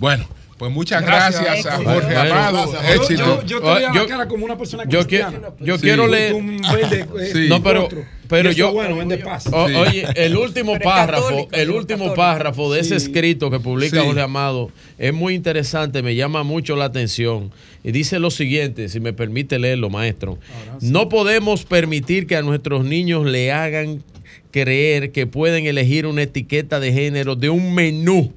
Bueno, 0.00 0.24
pues 0.62 0.70
muchas 0.72 1.02
gracias, 1.04 1.42
Gracias, 1.42 1.66
a 1.66 1.74
éxito. 1.76 1.90
Jorge 1.90 2.14
Amado. 2.16 2.70
gracias. 2.70 2.94
Yo- 2.94 3.02
Éxito. 3.02 3.24
yo- 3.24 3.46
yo 3.46 3.60
te 3.60 3.74
veía 3.74 3.92
la 3.92 4.06
cara 4.06 4.28
como 4.28 4.44
una 4.44 4.56
persona 4.56 4.84
yo 4.84 5.00
cristiana. 5.00 5.30
quiero- 5.38 5.56
yo 5.58 5.74
Sí. 5.74 5.82
quiero 5.82 6.06
leer. 6.06 6.34
Un 6.34 6.58
verde, 6.58 7.00
eh, 7.20 7.30
Sí. 7.32 7.46
No, 7.48 7.60
pero, 7.64 7.86
otro. 7.86 8.04
pero 8.28 8.52
yo. 8.52 8.72
bueno, 8.72 8.94
vende 8.94 9.18
paz. 9.18 9.48
O- 9.52 9.66
Sí. 9.68 9.74
Oye, 9.74 10.06
el 10.14 10.36
último 10.36 10.78
párrafo, 10.78 11.24
católico, 11.24 11.48
el 11.56 11.70
último 11.72 11.98
católico. 12.04 12.14
párrafo 12.14 12.72
de 12.72 12.78
ese 12.78 13.00
Sí. 13.00 13.06
escrito 13.06 13.50
que 13.50 13.58
publica 13.58 13.98
Sí. 14.00 14.06
Jorge 14.06 14.20
Amado 14.20 14.70
es 14.98 15.12
muy 15.12 15.34
interesante, 15.34 16.00
me 16.00 16.14
llama 16.14 16.44
mucho 16.44 16.76
la 16.76 16.84
atención. 16.84 17.50
Y 17.82 17.90
dice 17.90 18.20
lo 18.20 18.30
siguiente, 18.30 18.88
si 18.88 19.00
me 19.00 19.12
permite 19.12 19.58
leerlo, 19.58 19.90
maestro. 19.90 20.38
No 20.80 21.08
podemos 21.08 21.64
permitir 21.64 22.28
que 22.28 22.36
a 22.36 22.42
nuestros 22.42 22.84
niños 22.84 23.26
le 23.26 23.50
hagan 23.50 24.04
creer 24.52 25.10
que 25.10 25.26
pueden 25.26 25.66
elegir 25.66 26.06
una 26.06 26.22
etiqueta 26.22 26.78
de 26.78 26.92
género 26.92 27.34
de 27.34 27.50
un 27.50 27.74
menú 27.74 28.32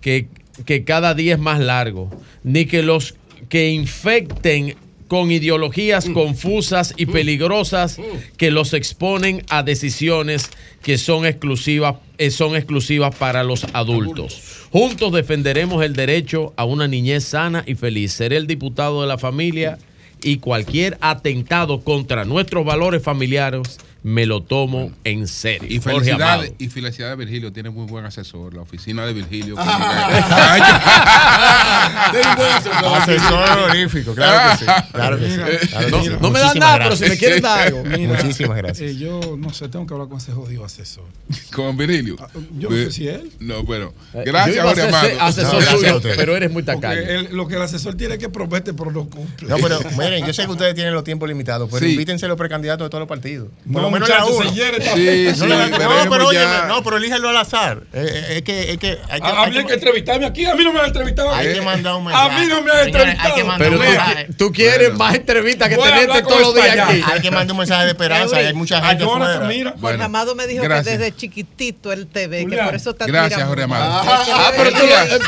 que, 0.00 0.28
que 0.64 0.84
cada 0.84 1.14
día 1.14 1.34
es 1.34 1.40
más 1.40 1.60
largo, 1.60 2.10
ni 2.42 2.66
que 2.66 2.82
los 2.82 3.14
que 3.48 3.70
infecten 3.70 4.76
con 5.08 5.30
ideologías 5.30 6.08
confusas 6.10 6.94
y 6.96 7.06
peligrosas 7.06 7.98
que 8.36 8.50
los 8.50 8.74
exponen 8.74 9.42
a 9.48 9.62
decisiones 9.62 10.50
que 10.82 10.98
son 10.98 11.24
exclusivas, 11.24 11.96
eh, 12.18 12.30
son 12.30 12.54
exclusivas 12.54 13.14
para 13.16 13.42
los 13.42 13.64
adultos. 13.72 14.66
Juntos 14.70 15.12
defenderemos 15.12 15.82
el 15.82 15.94
derecho 15.94 16.52
a 16.56 16.64
una 16.64 16.86
niñez 16.86 17.24
sana 17.24 17.64
y 17.66 17.74
feliz. 17.74 18.12
Seré 18.12 18.36
el 18.36 18.46
diputado 18.46 19.00
de 19.00 19.08
la 19.08 19.16
familia 19.16 19.78
y 20.22 20.38
cualquier 20.38 20.98
atentado 21.00 21.80
contra 21.80 22.24
nuestros 22.24 22.66
valores 22.66 23.02
familiares 23.02 23.78
me 24.02 24.26
lo 24.26 24.42
tomo 24.42 24.92
en 25.04 25.26
serio. 25.26 25.68
Y 25.70 25.80
felicidades, 25.80 26.52
y 26.58 26.68
felicidades, 26.68 27.16
Virgilio. 27.18 27.52
Tiene 27.52 27.70
muy 27.70 27.86
buen 27.86 28.04
asesor. 28.04 28.54
La 28.54 28.62
oficina 28.62 29.04
de 29.04 29.12
Virgilio. 29.12 29.56
Asesor 32.08 33.48
honorífico, 33.58 34.14
claro 34.14 34.50
que 34.52 34.64
sí. 34.64 34.64
Claro 34.92 35.18
que 35.18 35.30
sí. 35.30 35.36
No- 35.90 36.02
sí. 36.02 36.10
no 36.20 36.30
me 36.30 36.38
dan 36.40 36.58
nada, 36.58 36.74
pero 36.78 36.88
gracias. 36.90 36.98
si 37.08 37.14
me 37.14 37.18
quieren 37.18 37.42
dar 37.42 37.60
algo. 37.66 37.84
Mira, 37.84 38.14
Muchísimas 38.14 38.56
gracias. 38.56 38.90
eh, 38.90 38.96
yo 38.96 39.36
no 39.38 39.52
sé, 39.52 39.68
tengo 39.68 39.86
que 39.86 39.94
hablar 39.94 40.08
con 40.08 40.18
ese 40.18 40.32
jodido 40.32 40.64
asesor. 40.64 41.04
Con 41.54 41.76
Virgilio. 41.76 42.16
yo 42.58 42.70
no 42.70 42.76
sé 42.76 42.90
si 42.92 43.08
él. 43.08 43.32
No, 43.40 43.62
bueno. 43.64 43.92
Eh, 44.14 44.22
Gracias, 44.26 44.64
Jorge 44.64 44.82
Amado. 44.82 45.08
asesor 45.20 45.54
No, 45.54 45.60
gracias 45.60 46.00
tuyo, 46.02 46.14
pero 46.16 46.36
eres 46.36 46.50
muy 46.52 46.62
tacaño. 46.62 47.00
Lo 47.32 47.48
que 47.48 47.56
el 47.56 47.62
asesor 47.62 47.94
tiene 47.96 48.16
que 48.18 48.28
promete, 48.28 48.72
pero 48.74 48.90
no 48.92 49.08
cumple. 49.08 49.48
No, 49.48 49.56
pero 49.56 49.78
miren, 49.98 50.24
yo 50.26 50.32
sé 50.32 50.44
que 50.44 50.52
ustedes 50.52 50.74
tienen 50.74 50.94
los 50.94 51.04
tiempos 51.04 51.28
limitados, 51.28 51.68
pero 51.70 51.84
Sí. 51.84 51.92
invítense 51.92 52.26
a 52.26 52.28
los 52.28 52.36
precandidatos 52.38 52.86
de 52.86 52.90
todos 52.90 53.00
los 53.02 53.08
partidos. 53.08 53.48
No, 53.64 53.87
lo 53.90 54.06
menos 54.06 54.08
uno. 54.30 54.44
no, 54.44 54.84
también. 54.84 55.34
Sí, 55.34 55.40
no, 55.40 55.46
sí, 55.46 55.50
no, 55.52 55.58
veremos 55.78 56.06
pero 56.10 56.26
oye, 56.28 56.40
no, 56.68 56.82
pero 56.82 56.96
elíjalo 56.96 57.28
al 57.30 57.36
azar. 57.36 57.82
Eh, 57.92 58.06
eh, 58.08 58.36
es 58.38 58.42
que, 58.42 58.72
es 58.72 58.78
que 58.78 58.98
hay 59.08 59.20
que, 59.20 59.26
A, 59.26 59.30
a 59.30 59.42
hay 59.44 59.50
mí 59.50 59.56
hay 59.58 59.62
que 59.62 59.68
que, 59.68 59.74
entrevistarme 59.74 60.26
aquí. 60.26 60.44
A 60.46 60.54
mí 60.54 60.64
no 60.64 60.72
me 60.72 60.80
han 60.80 60.86
entrevistado. 60.86 61.34
hay 61.34 61.46
aquí. 61.48 61.58
que 61.58 61.64
mandar 61.64 61.94
un 61.94 62.02
A 62.08 62.28
mensaje. 62.28 62.40
mí 62.40 62.46
no 62.46 62.62
me 62.62 62.70
han 62.72 62.84
Señores, 62.84 62.84
hay 62.84 62.86
entrevistado. 62.88 63.34
que 63.34 63.44
mandar 63.44 63.58
Pero 63.68 63.72
un 63.80 63.84
tú, 63.84 63.90
mensaje. 63.90 64.26
tú 64.38 64.52
quieres 64.52 64.94
más 64.94 65.14
entrevistas 65.14 65.68
que 65.68 65.74
a 65.74 65.78
tenerte 65.78 66.22
todos 66.22 66.40
los 66.40 66.54
días 66.54 66.78
aquí. 66.78 67.02
Hay 67.06 67.20
que 67.20 67.30
mandar 67.30 67.52
un 67.52 67.58
mensaje 67.58 67.84
de 67.84 67.90
esperanza. 67.90 68.36
Hay 68.36 68.52
mucha 68.54 68.80
gente 68.82 69.04
A 69.04 69.06
fuera. 69.08 69.40
mira. 69.40 69.70
Jorge 69.70 69.80
Bueno, 69.80 70.04
Amado 70.04 70.34
me 70.34 70.46
dijo 70.46 70.62
gracias. 70.64 70.86
que 70.96 70.98
desde 70.98 71.16
chiquitito 71.16 71.92
él 71.92 72.06
te 72.06 72.26
ve, 72.26 72.46
que 72.46 72.56
por 72.56 72.74
eso 72.74 72.94
te 72.94 73.06
Gracias, 73.06 73.42
Jorge. 73.44 73.64
Amado. 73.64 73.84
Ah, 74.04 74.52
pero 74.56 74.70
tú 74.70 74.78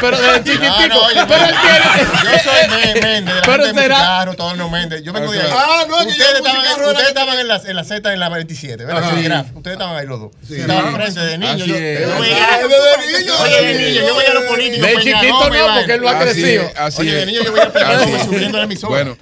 pero 0.01 0.17
desde 0.19 0.31
pero 0.31 0.35
él 0.37 0.45
tiene- 0.45 0.67
yo 0.67 2.39
soy 2.45 2.71
Méndez, 2.71 3.25
de 3.25 3.35
la 3.35 3.43
Pero 3.43 3.65
será- 3.67 3.97
Musicarro, 3.97 4.35
todos 4.35 4.57
los 4.57 4.71
Méndez. 4.71 5.03
Yo 5.03 5.13
vengo 5.13 5.33
de 5.33 5.41
ahí. 5.41 5.49
Ah, 5.53 5.85
no, 5.89 5.99
ustedes 5.99 7.09
estaban, 7.09 7.39
en 7.39 7.49
la 7.77 7.85
Z 7.85 8.13
en 8.13 8.21
la 8.21 8.29
27, 8.51 8.85
¿verdad? 8.85 9.05
Ajá. 9.05 9.17
Sí, 9.17 9.23
Graf. 9.23 9.47
Ustedes 9.55 9.75
estaban 9.75 9.97
ahí 9.97 10.07
los 10.07 10.21
dos. 10.21 10.31
Estaban 10.51 10.87
Ajá. 10.87 10.97
frente 10.97 11.21
de 11.21 11.39
niños. 11.39 11.67
Yo, 11.67 11.77
es. 11.77 12.01
yo 12.01 13.43
Oye, 13.43 13.63
de 13.63 13.75
niño, 13.79 14.07
yo 14.07 14.17
veía 14.17 14.31
a 14.31 14.35
los 14.35 14.45
políticos. 14.45 14.87
De 14.87 14.97
chiquito 14.97 15.51
no, 15.51 15.75
porque 15.77 15.93
él 15.95 16.01
no 16.01 16.09
ha 16.09 16.19
crecido. 16.19 16.73
Oye, 16.99 17.13
de 17.13 17.27
niño 17.27 17.43
yo 17.45 17.53
veía 17.53 17.73
a 17.75 18.05
es. 18.05 18.23
subiendo 18.25 18.59
la 18.59 18.65
emisora. 18.65 18.91
Bueno. 18.91 19.17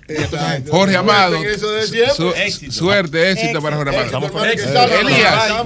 Jorge 0.70 0.96
Amado. 0.96 1.38
Suerte, 2.70 3.30
éxito 3.30 3.60
para 3.60 3.76
Jorge 3.76 3.98
Amado. 3.98 4.30
Que 4.48 4.58
salga, 4.58 5.00
Elías. 5.00 5.64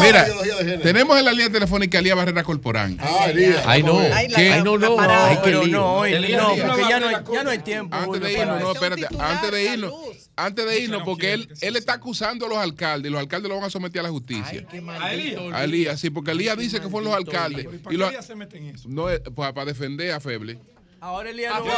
Mira, 0.00 0.26
ideología 0.26 0.54
de 0.56 0.64
género. 0.64 0.82
tenemos 0.82 1.18
en 1.18 1.24
la 1.24 1.32
línea 1.32 1.50
telefónica 1.50 1.98
Elías 1.98 2.16
Barrera 2.16 2.42
Corporán. 2.44 2.96
Ah, 3.00 3.26
Elías. 3.28 3.62
Ay, 3.66 3.82
no. 3.82 3.98
Ay, 3.98 4.28
no, 4.62 4.78
no. 4.78 4.96
Ay, 5.00 5.38
lío. 5.44 5.68
no, 5.68 6.04
no, 6.04 6.66
porque 6.66 6.82
ya 6.88 7.00
no, 7.42 7.50
hay, 7.50 7.58
tiempo. 7.58 7.96
Antes 7.96 8.20
de 8.20 8.32
irnos, 8.32 8.60
no, 8.60 8.72
espérate, 8.72 9.06
antes 9.18 9.50
de 9.50 9.64
irnos. 9.64 9.92
Antes 10.36 10.64
de 10.66 10.80
irnos, 10.80 11.00
no 11.00 11.04
porque 11.04 11.32
él, 11.32 11.48
él 11.60 11.76
está 11.76 11.94
acusando 11.94 12.46
a 12.46 12.48
los 12.48 12.58
alcaldes 12.58 13.08
y 13.08 13.12
los 13.12 13.20
alcaldes 13.20 13.48
lo 13.48 13.56
van 13.56 13.64
a 13.64 13.70
someter 13.70 14.00
a 14.00 14.04
la 14.04 14.10
justicia. 14.10 14.64
A 15.00 15.12
Elías. 15.12 15.40
A 15.52 15.64
Elías, 15.64 16.00
sí, 16.00 16.10
porque 16.10 16.32
Elías 16.32 16.56
dice 16.56 16.80
que 16.80 16.88
fueron 16.88 17.10
los 17.10 17.16
alcaldes. 17.16 17.64
¿Para 17.66 17.76
Y 17.76 17.80
qué 17.82 17.96
los- 17.96 18.08
Elías 18.08 18.26
se 18.26 18.34
mete 18.34 18.58
en 18.58 18.66
eso? 18.74 18.88
no, 18.88 19.10
eh, 19.10 19.20
pues, 19.20 19.52
para 19.52 19.64
defender 19.66 20.12
a 20.12 20.20
Feble. 20.20 20.58
Ahora 21.00 21.28
Elías 21.28 21.54
¿A 21.54 21.58
no 21.58 21.66
va 21.66 21.72
a 21.74 21.76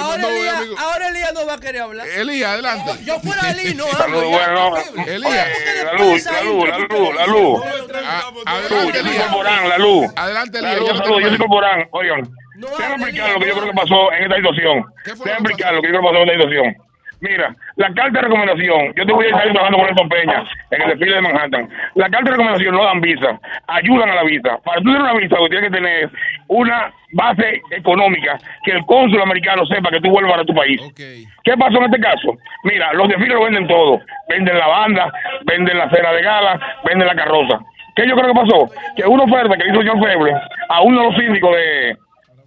Ahora 0.00 0.22
no, 0.22 0.28
Elías, 0.30 0.56
amigo. 0.56 0.74
ahora 0.78 1.08
Elías 1.08 1.34
no 1.34 1.46
va 1.46 1.52
a 1.52 1.60
querer 1.60 1.82
hablar. 1.82 2.08
Elías, 2.08 2.50
adelante. 2.50 3.04
Yo 3.04 3.20
fuera 3.20 3.50
Elías 3.50 3.74
no 3.76 3.84
Saludos, 3.88 4.40
hablo. 4.40 4.70
bueno, 4.70 5.06
Elías. 5.06 5.48
la 5.84 5.92
luz, 5.92 6.24
la 6.24 6.42
luz, 6.42 6.68
la 6.68 6.78
luz, 6.78 7.14
la 7.14 7.26
luz. 7.26 7.60
Ah, 8.04 8.30
Luz, 8.32 8.42
Adelante, 8.46 8.72
yo 8.72 8.90
soy 8.90 9.00
Elías. 9.00 9.22
Corporán, 9.28 9.68
la 9.68 9.78
luz. 9.78 10.06
Adelante, 10.16 10.62
La 10.62 10.72
Elías. 10.72 10.88
yo 10.98 11.04
soy 11.04 11.22
lo- 11.24 11.38
Corporán. 11.38 11.88
Oigan, 11.92 12.22
déjame 12.56 12.94
explicar 12.94 13.32
lo 13.34 13.40
que 13.40 13.46
yo 13.48 13.52
creo 13.54 13.66
que 13.66 13.72
pasó 13.76 14.12
en 14.12 14.22
esta 14.24 14.36
situación. 14.36 14.84
¿Qué 15.04 15.10
fue 15.10 15.18
lo 15.18 15.24
Déjame 15.24 15.48
explicar 15.48 15.74
lo 15.74 15.82
que 15.82 15.88
yo 15.88 15.92
creo 15.92 16.00
que 16.00 16.06
pasó 16.08 16.22
en 16.22 16.28
esta 16.30 16.42
situación. 16.42 16.76
Mira, 17.22 17.54
la 17.76 17.86
carta 17.94 18.18
de 18.18 18.22
recomendación, 18.22 18.94
yo 18.96 19.06
te 19.06 19.12
voy 19.12 19.26
a 19.26 19.28
estar 19.28 19.44
trabajando 19.44 19.78
con 19.78 19.86
Nelson 19.86 20.08
Peña 20.08 20.44
en 20.72 20.82
el 20.82 20.88
desfile 20.88 21.14
de 21.14 21.20
Manhattan. 21.20 21.68
La 21.94 22.10
carta 22.10 22.24
de 22.24 22.30
recomendación 22.32 22.74
no 22.74 22.82
dan 22.82 23.00
visa, 23.00 23.38
ayudan 23.68 24.10
a 24.10 24.14
la 24.16 24.24
visa. 24.24 24.58
Para 24.64 24.78
tú 24.78 24.86
tener 24.86 25.02
una 25.02 25.14
visa, 25.14 25.36
que 25.36 25.48
tienes 25.48 25.70
que 25.70 25.76
tener 25.76 26.10
una 26.48 26.92
base 27.12 27.62
económica, 27.70 28.38
que 28.64 28.72
el 28.72 28.84
cónsul 28.86 29.22
americano 29.22 29.64
sepa 29.66 29.90
que 29.90 30.00
tú 30.00 30.10
vuelvas 30.10 30.40
a 30.40 30.44
tu 30.44 30.52
país. 30.52 30.82
¿Qué 30.96 31.56
pasó 31.56 31.78
en 31.78 31.84
este 31.84 32.00
caso? 32.00 32.36
Mira, 32.64 32.92
los 32.94 33.06
desfiles 33.06 33.34
lo 33.34 33.44
venden 33.44 33.68
todo. 33.68 34.00
Venden 34.28 34.58
la 34.58 34.66
banda, 34.66 35.12
venden 35.44 35.78
la 35.78 35.88
cena 35.90 36.12
de 36.12 36.22
gala, 36.22 36.60
venden 36.84 37.06
la 37.06 37.14
carroza. 37.14 37.60
¿Qué 37.94 38.08
yo 38.08 38.16
creo 38.16 38.34
que 38.34 38.40
pasó? 38.40 38.68
Que 38.96 39.06
una 39.06 39.22
oferta 39.22 39.56
que 39.56 39.68
hizo 39.68 39.78
señor 39.78 40.04
Feble 40.04 40.32
a 40.70 40.82
uno 40.82 41.02
de 41.02 41.06
los 41.06 41.16
síndicos 41.16 41.54
de, 41.54 41.96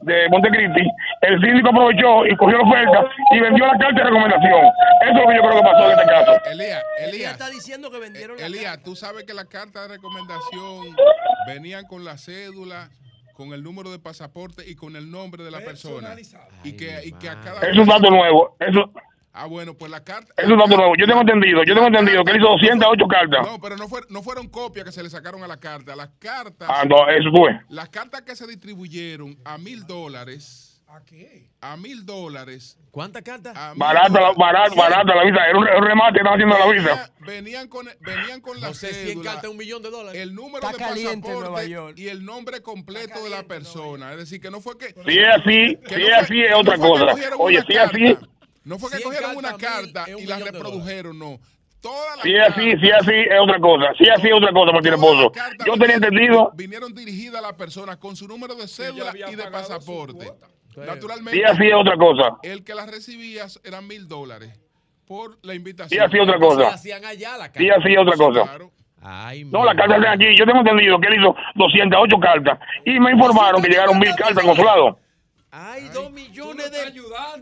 de 0.06 0.30
Montecristi, 0.30 0.82
el 1.22 1.42
síndico 1.42 1.70
aprovechó 1.70 2.26
y 2.28 2.36
cogió 2.38 2.58
la 2.58 2.64
oferta 2.64 3.10
y 3.32 3.40
vendió 3.40 3.66
la 3.66 3.78
carta 3.78 3.96
de 3.96 4.04
recomendación. 4.04 4.66
Eso 5.02 5.12
es 5.12 5.16
lo 5.16 5.28
que 5.28 5.36
yo 5.36 5.42
creo 5.42 5.56
que 5.56 5.62
pasó 5.62 5.86
en 5.86 6.00
este 6.00 6.06
caso. 6.06 6.32
Elías, 6.46 6.84
Elías 6.98 7.14
Elías. 7.14 7.32
está 7.32 7.50
diciendo 7.50 7.92
que 7.92 8.00
vendieron 8.00 8.38
la 8.38 8.46
Elías, 8.46 8.84
tú 8.84 8.96
sabes 8.96 9.24
que 9.24 9.34
las 9.34 9.46
cartas 9.46 9.88
de 9.88 9.96
recomendación 9.96 10.96
venían 11.48 11.86
con 11.86 12.06
la 12.06 12.18
cédula, 12.18 12.90
con 13.34 13.54
el 13.54 13.64
número 13.64 13.92
de 13.92 14.00
pasaporte 14.00 14.64
y 14.68 14.76
con 14.76 14.96
el 14.96 15.10
nombre 15.10 15.44
de 15.44 15.52
la 15.52 15.60
persona. 15.60 16.16
Y 16.64 16.74
que, 16.74 17.02
y 17.04 17.12
que 17.14 17.30
a 17.30 17.40
cada 17.42 17.62
Es 17.62 17.78
un 17.78 17.88
dato 17.88 18.10
nuevo. 18.10 18.56
Eso, 18.60 18.92
Ah, 19.38 19.48
bueno, 19.48 19.74
pues 19.74 19.92
la 19.92 20.02
carta. 20.02 20.34
es 20.38 20.46
un 20.50 20.58
dato 20.58 20.78
nuevo. 20.78 20.94
Yo 20.98 21.06
tengo 21.06 21.20
entendido, 21.20 21.62
yo 21.66 21.74
tengo 21.74 21.88
entendido 21.88 22.24
que 22.24 22.32
él 22.32 22.38
hizo 22.38 22.48
208 22.48 23.06
cartas. 23.08 23.46
No, 23.46 23.60
pero 23.60 23.76
no, 23.76 23.90
fue- 23.90 24.02
no 24.10 24.24
fueron 24.24 24.48
copias 24.48 24.86
que 24.86 24.92
se 24.94 25.04
le 25.04 25.10
sacaron 25.10 25.44
a 25.44 25.48
la 25.48 25.58
carta. 25.60 25.94
Las 25.94 26.10
cartas. 26.20 26.70
Ah, 26.72 26.86
no, 26.88 27.10
eso 27.10 27.30
fue. 27.36 27.60
Las 27.68 27.90
cartas 27.90 28.22
que 28.22 28.34
se 28.36 28.48
distribuyeron 28.48 29.38
a 29.44 29.58
mil 29.58 29.86
dólares. 29.86 30.72
¿A 30.88 31.04
qué? 31.04 31.50
A 31.60 31.76
mil 31.76 32.06
dólares. 32.06 32.78
¿Cuántas 32.92 33.24
cartas? 33.24 33.54
Barata, 33.76 34.32
barata, 34.38 34.74
barata 34.76 35.16
la 35.16 35.24
visa. 35.26 35.46
Era 35.50 35.58
un, 35.58 35.68
un 35.68 35.84
remate 35.84 36.14
que 36.14 36.18
estaban 36.20 36.40
haciendo 36.40 36.58
la 36.58 36.72
visa. 36.72 37.12
Venían 37.20 37.68
con, 37.68 37.90
venían 38.00 38.40
con 38.40 38.62
la 38.62 38.68
No 38.68 38.74
sé, 38.74 38.94
100 38.94 39.08
cédula, 39.08 39.32
cartas, 39.34 39.52
un 39.52 39.58
millón 39.58 39.82
de 39.82 39.90
dólares. 39.90 40.22
el 40.22 40.34
número 40.34 40.60
Está 40.66 40.72
de 40.72 40.78
caliente 40.78 41.28
Nueva 41.28 41.42
pasaporte 41.42 41.70
York. 41.70 41.94
y 41.98 42.08
el 42.08 42.24
nombre 42.24 42.62
completo 42.62 43.22
de 43.22 43.30
la 43.32 43.44
persona. 43.44 44.12
Es 44.14 44.20
decir, 44.20 44.40
que 44.40 44.50
no 44.50 44.62
fue 44.62 44.78
que... 44.78 44.94
Si 45.06 45.18
es 45.20 45.28
así, 45.36 45.78
si 45.90 45.96
no 45.96 46.08
es 46.08 46.14
así 46.14 46.42
es 46.42 46.54
otra 46.56 46.78
cosa. 46.78 47.06
Oye, 47.40 47.62
si 47.68 47.74
es 47.74 47.80
así. 47.80 48.18
No 48.66 48.78
fue 48.80 48.90
que 48.92 48.98
100 48.98 49.10
cogieron 49.10 49.38
una 49.38 49.58
carta 49.58 50.06
y 50.18 50.26
la 50.26 50.40
reprodujeron, 50.40 51.18
no. 51.18 51.40
Todas 51.82 52.18
las 52.18 52.24
si 52.24 52.36
es 52.36 52.42
así, 52.50 52.72
si 52.80 52.88
es 52.88 52.94
así 52.96 53.14
es 53.14 53.40
otra 53.40 53.60
cosa. 53.60 53.86
Si 53.98 54.04
es 54.06 54.10
así 54.10 54.28
es 54.28 54.34
otra 54.34 54.52
cosa, 54.52 54.72
Martín 54.72 54.94
Pozo. 54.96 55.32
Yo 55.66 55.74
tenía 55.78 55.96
entendido, 55.96 56.52
vinieron 56.56 56.94
dirigidas 56.96 57.44
a 57.44 57.48
la 57.48 57.56
persona 57.56 57.98
con 57.98 58.16
su 58.16 58.28
número 58.28 58.56
de 58.56 58.68
cédula 58.68 59.14
y 59.32 59.36
de 59.36 59.44
pasaporte. 59.52 60.32
Naturalmente, 60.76 61.32
si 61.32 61.42
es 61.42 61.52
así 61.52 61.68
es 61.68 61.74
otra 61.74 61.96
cosa. 61.96 62.38
el 62.44 62.64
que 62.64 62.76
las 62.76 62.90
recibía 62.90 63.46
eran 63.64 63.88
mil 63.88 64.08
dólares 64.08 64.60
por 65.06 65.38
la 65.44 65.54
Si 65.54 65.58
invitación. 65.58 66.02
es 66.04 66.08
así 66.10 66.20
otra 66.20 66.40
cosa. 66.40 66.70
hacían 66.70 67.06
allá 67.06 67.38
la 67.38 67.46
es 67.46 67.72
así 67.78 67.94
es 67.94 68.00
otra 68.00 68.18
cosa. 68.18 68.58
Ay, 69.08 69.46
No, 69.46 69.64
las 69.64 69.76
cartas 69.76 70.00
están 70.00 70.14
aquí. 70.16 70.36
Yo 70.36 70.46
tengo 70.46 70.60
entendido 70.60 71.00
que 71.00 71.08
él 71.08 71.20
hizo 71.20 71.36
208 71.54 72.18
cartas. 72.20 72.60
Y 72.86 73.00
me 73.00 73.12
informaron 73.12 73.62
que 73.62 73.70
llegaron 73.70 74.00
mil 74.00 74.10
cartas 74.16 74.40
al 74.40 74.46
consulado. 74.46 75.00
Ay, 75.58 75.88
dos 75.94 76.12
millones 76.12 76.70
de. 76.70 76.92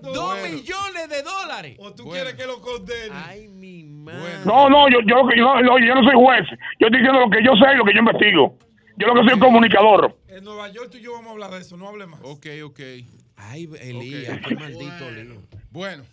Dos 0.04 0.36
millones 0.44 1.10
de 1.10 1.24
dólares. 1.24 1.78
¿O 1.80 1.94
tú 1.96 2.08
quieres 2.08 2.36
que 2.36 2.46
lo 2.46 2.62
condene? 2.62 3.10
Ay, 3.12 3.48
mi 3.48 3.84
madre. 3.84 4.46
No, 4.46 4.70
no, 4.70 4.88
yo, 4.88 5.00
yo, 5.08 5.28
yo, 5.36 5.62
no, 5.62 5.80
yo 5.80 5.96
no 5.96 6.04
soy 6.04 6.14
juez. 6.16 6.46
Yo 6.80 6.88
estoy 6.88 7.00
diciendo 7.00 7.22
lo 7.22 7.30
que 7.32 7.44
yo 7.44 7.54
sé 7.56 7.74
y 7.74 7.78
lo 7.78 7.84
que 7.86 7.94
yo 7.94 8.00
investigo. 8.00 8.58
Yo 8.98 9.08
lo 9.08 9.16
que 9.24 9.30
soy 9.32 9.40
comunicador. 9.40 10.16
En 10.28 10.44
Nueva 10.44 10.70
York 10.70 10.90
tú 10.92 10.98
y 10.98 11.02
yo 11.02 11.14
vamos 11.14 11.30
a 11.30 11.32
hablar 11.32 11.50
de 11.52 11.58
eso, 11.62 11.76
no 11.76 11.88
hable 11.90 12.06
más. 12.06 12.20
Ok, 12.24 12.46
ok. 12.64 12.80
Ay, 13.36 13.68
Elías, 13.82 14.40
qué 14.48 14.56
maldito. 14.56 15.06
Bueno. 15.72 16.04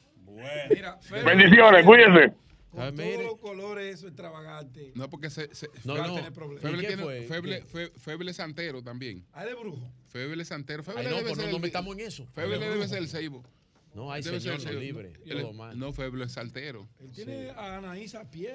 Mira, 0.71 0.97
Feble, 1.03 1.23
Bendiciones, 1.25 1.85
cuídense. 1.85 2.33
Con 2.71 2.81
Ah, 2.81 2.93
todos 2.97 3.23
los 3.25 3.37
colores, 3.41 3.95
eso 3.97 4.07
extravagante. 4.07 4.93
No, 4.95 5.11
porque 5.11 5.29
se, 5.29 5.53
se- 5.55 5.69
No, 5.85 5.97
Feble 5.97 6.09
no. 6.09 6.15
tiene- 6.15 6.29
¿Y 6.29 6.59
Feble 6.61 6.81
qué 6.81 6.87
tiene- 6.87 7.03
fue? 7.03 7.23
Feble, 7.27 7.59
¿Qué? 7.61 7.67
Fe- 7.67 7.91
Feble 7.99 8.33
Santero 8.33 8.81
también. 8.83 9.27
Ah, 9.33 9.45
de 9.45 9.55
brujo. 9.55 9.91
Feble 10.11 10.45
Santero. 10.45 10.83
Feble 10.85 11.01
Ay, 11.01 11.07
no, 11.07 11.17
debe 11.17 11.29
pues 11.31 11.39
no 11.39 11.57
el- 11.57 11.61
metamos 11.61 11.95
en 11.97 12.07
eso. 12.07 12.27
Feble 12.35 12.59
debe 12.59 12.87
ser 12.89 12.99
el 12.99 13.09
ceibo. 13.09 13.43
No, 13.93 14.13
ay, 14.13 14.23
Debe 14.23 14.39
ser 14.41 14.53
el 14.53 14.61
señor, 14.61 14.75
no, 14.75 14.81
libre, 14.81 15.13
El- 15.27 15.41
todo 15.43 15.53
mal. 15.53 15.77
No, 15.77 15.93
Feble 15.93 16.25
es 16.25 16.31
Saltero. 16.33 16.89
Él 17.01 17.11
tiene 17.11 17.51
a 17.51 17.79
Anaísa 17.79 18.31
Pie. 18.31 18.53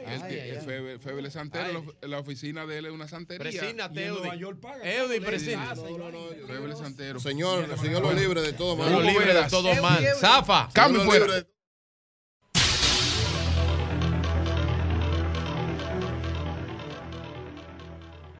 Feble, 0.64 0.98
Feble 1.00 1.30
Santero, 1.30 1.84
la, 2.01 2.08
la 2.08 2.19
oficina 2.19 2.66
de 2.66 2.77
él 2.77 2.85
es 2.85 2.92
una 2.93 3.09
santería. 3.09 3.43
Presínate, 3.43 4.06
Eudi. 4.06 4.19
Nueva 4.22 4.35
York 4.38 4.59
pagan. 4.61 4.88
Eudi, 4.88 5.16
Sí. 5.16 5.19
presínate. 5.19 5.82
No, 5.82 5.98
no, 5.98 6.09
no, 6.11 6.48
Feble 6.48 6.75
Santero. 6.77 7.19
Señor, 7.19 7.69
el 7.69 7.77
Señor 7.77 8.01
lo 8.03 8.14
libre 8.14 8.42
de 8.42 8.53
todo 8.53 8.77
mal. 8.77 8.90
Lo 8.93 9.01
libre 9.01 9.34
de 9.34 9.43
todo 9.50 9.75
mal. 9.82 10.06
Zafa. 10.17 10.69
Cambio 10.74 11.01
Señor 11.01 11.27
fuera. 11.27 11.48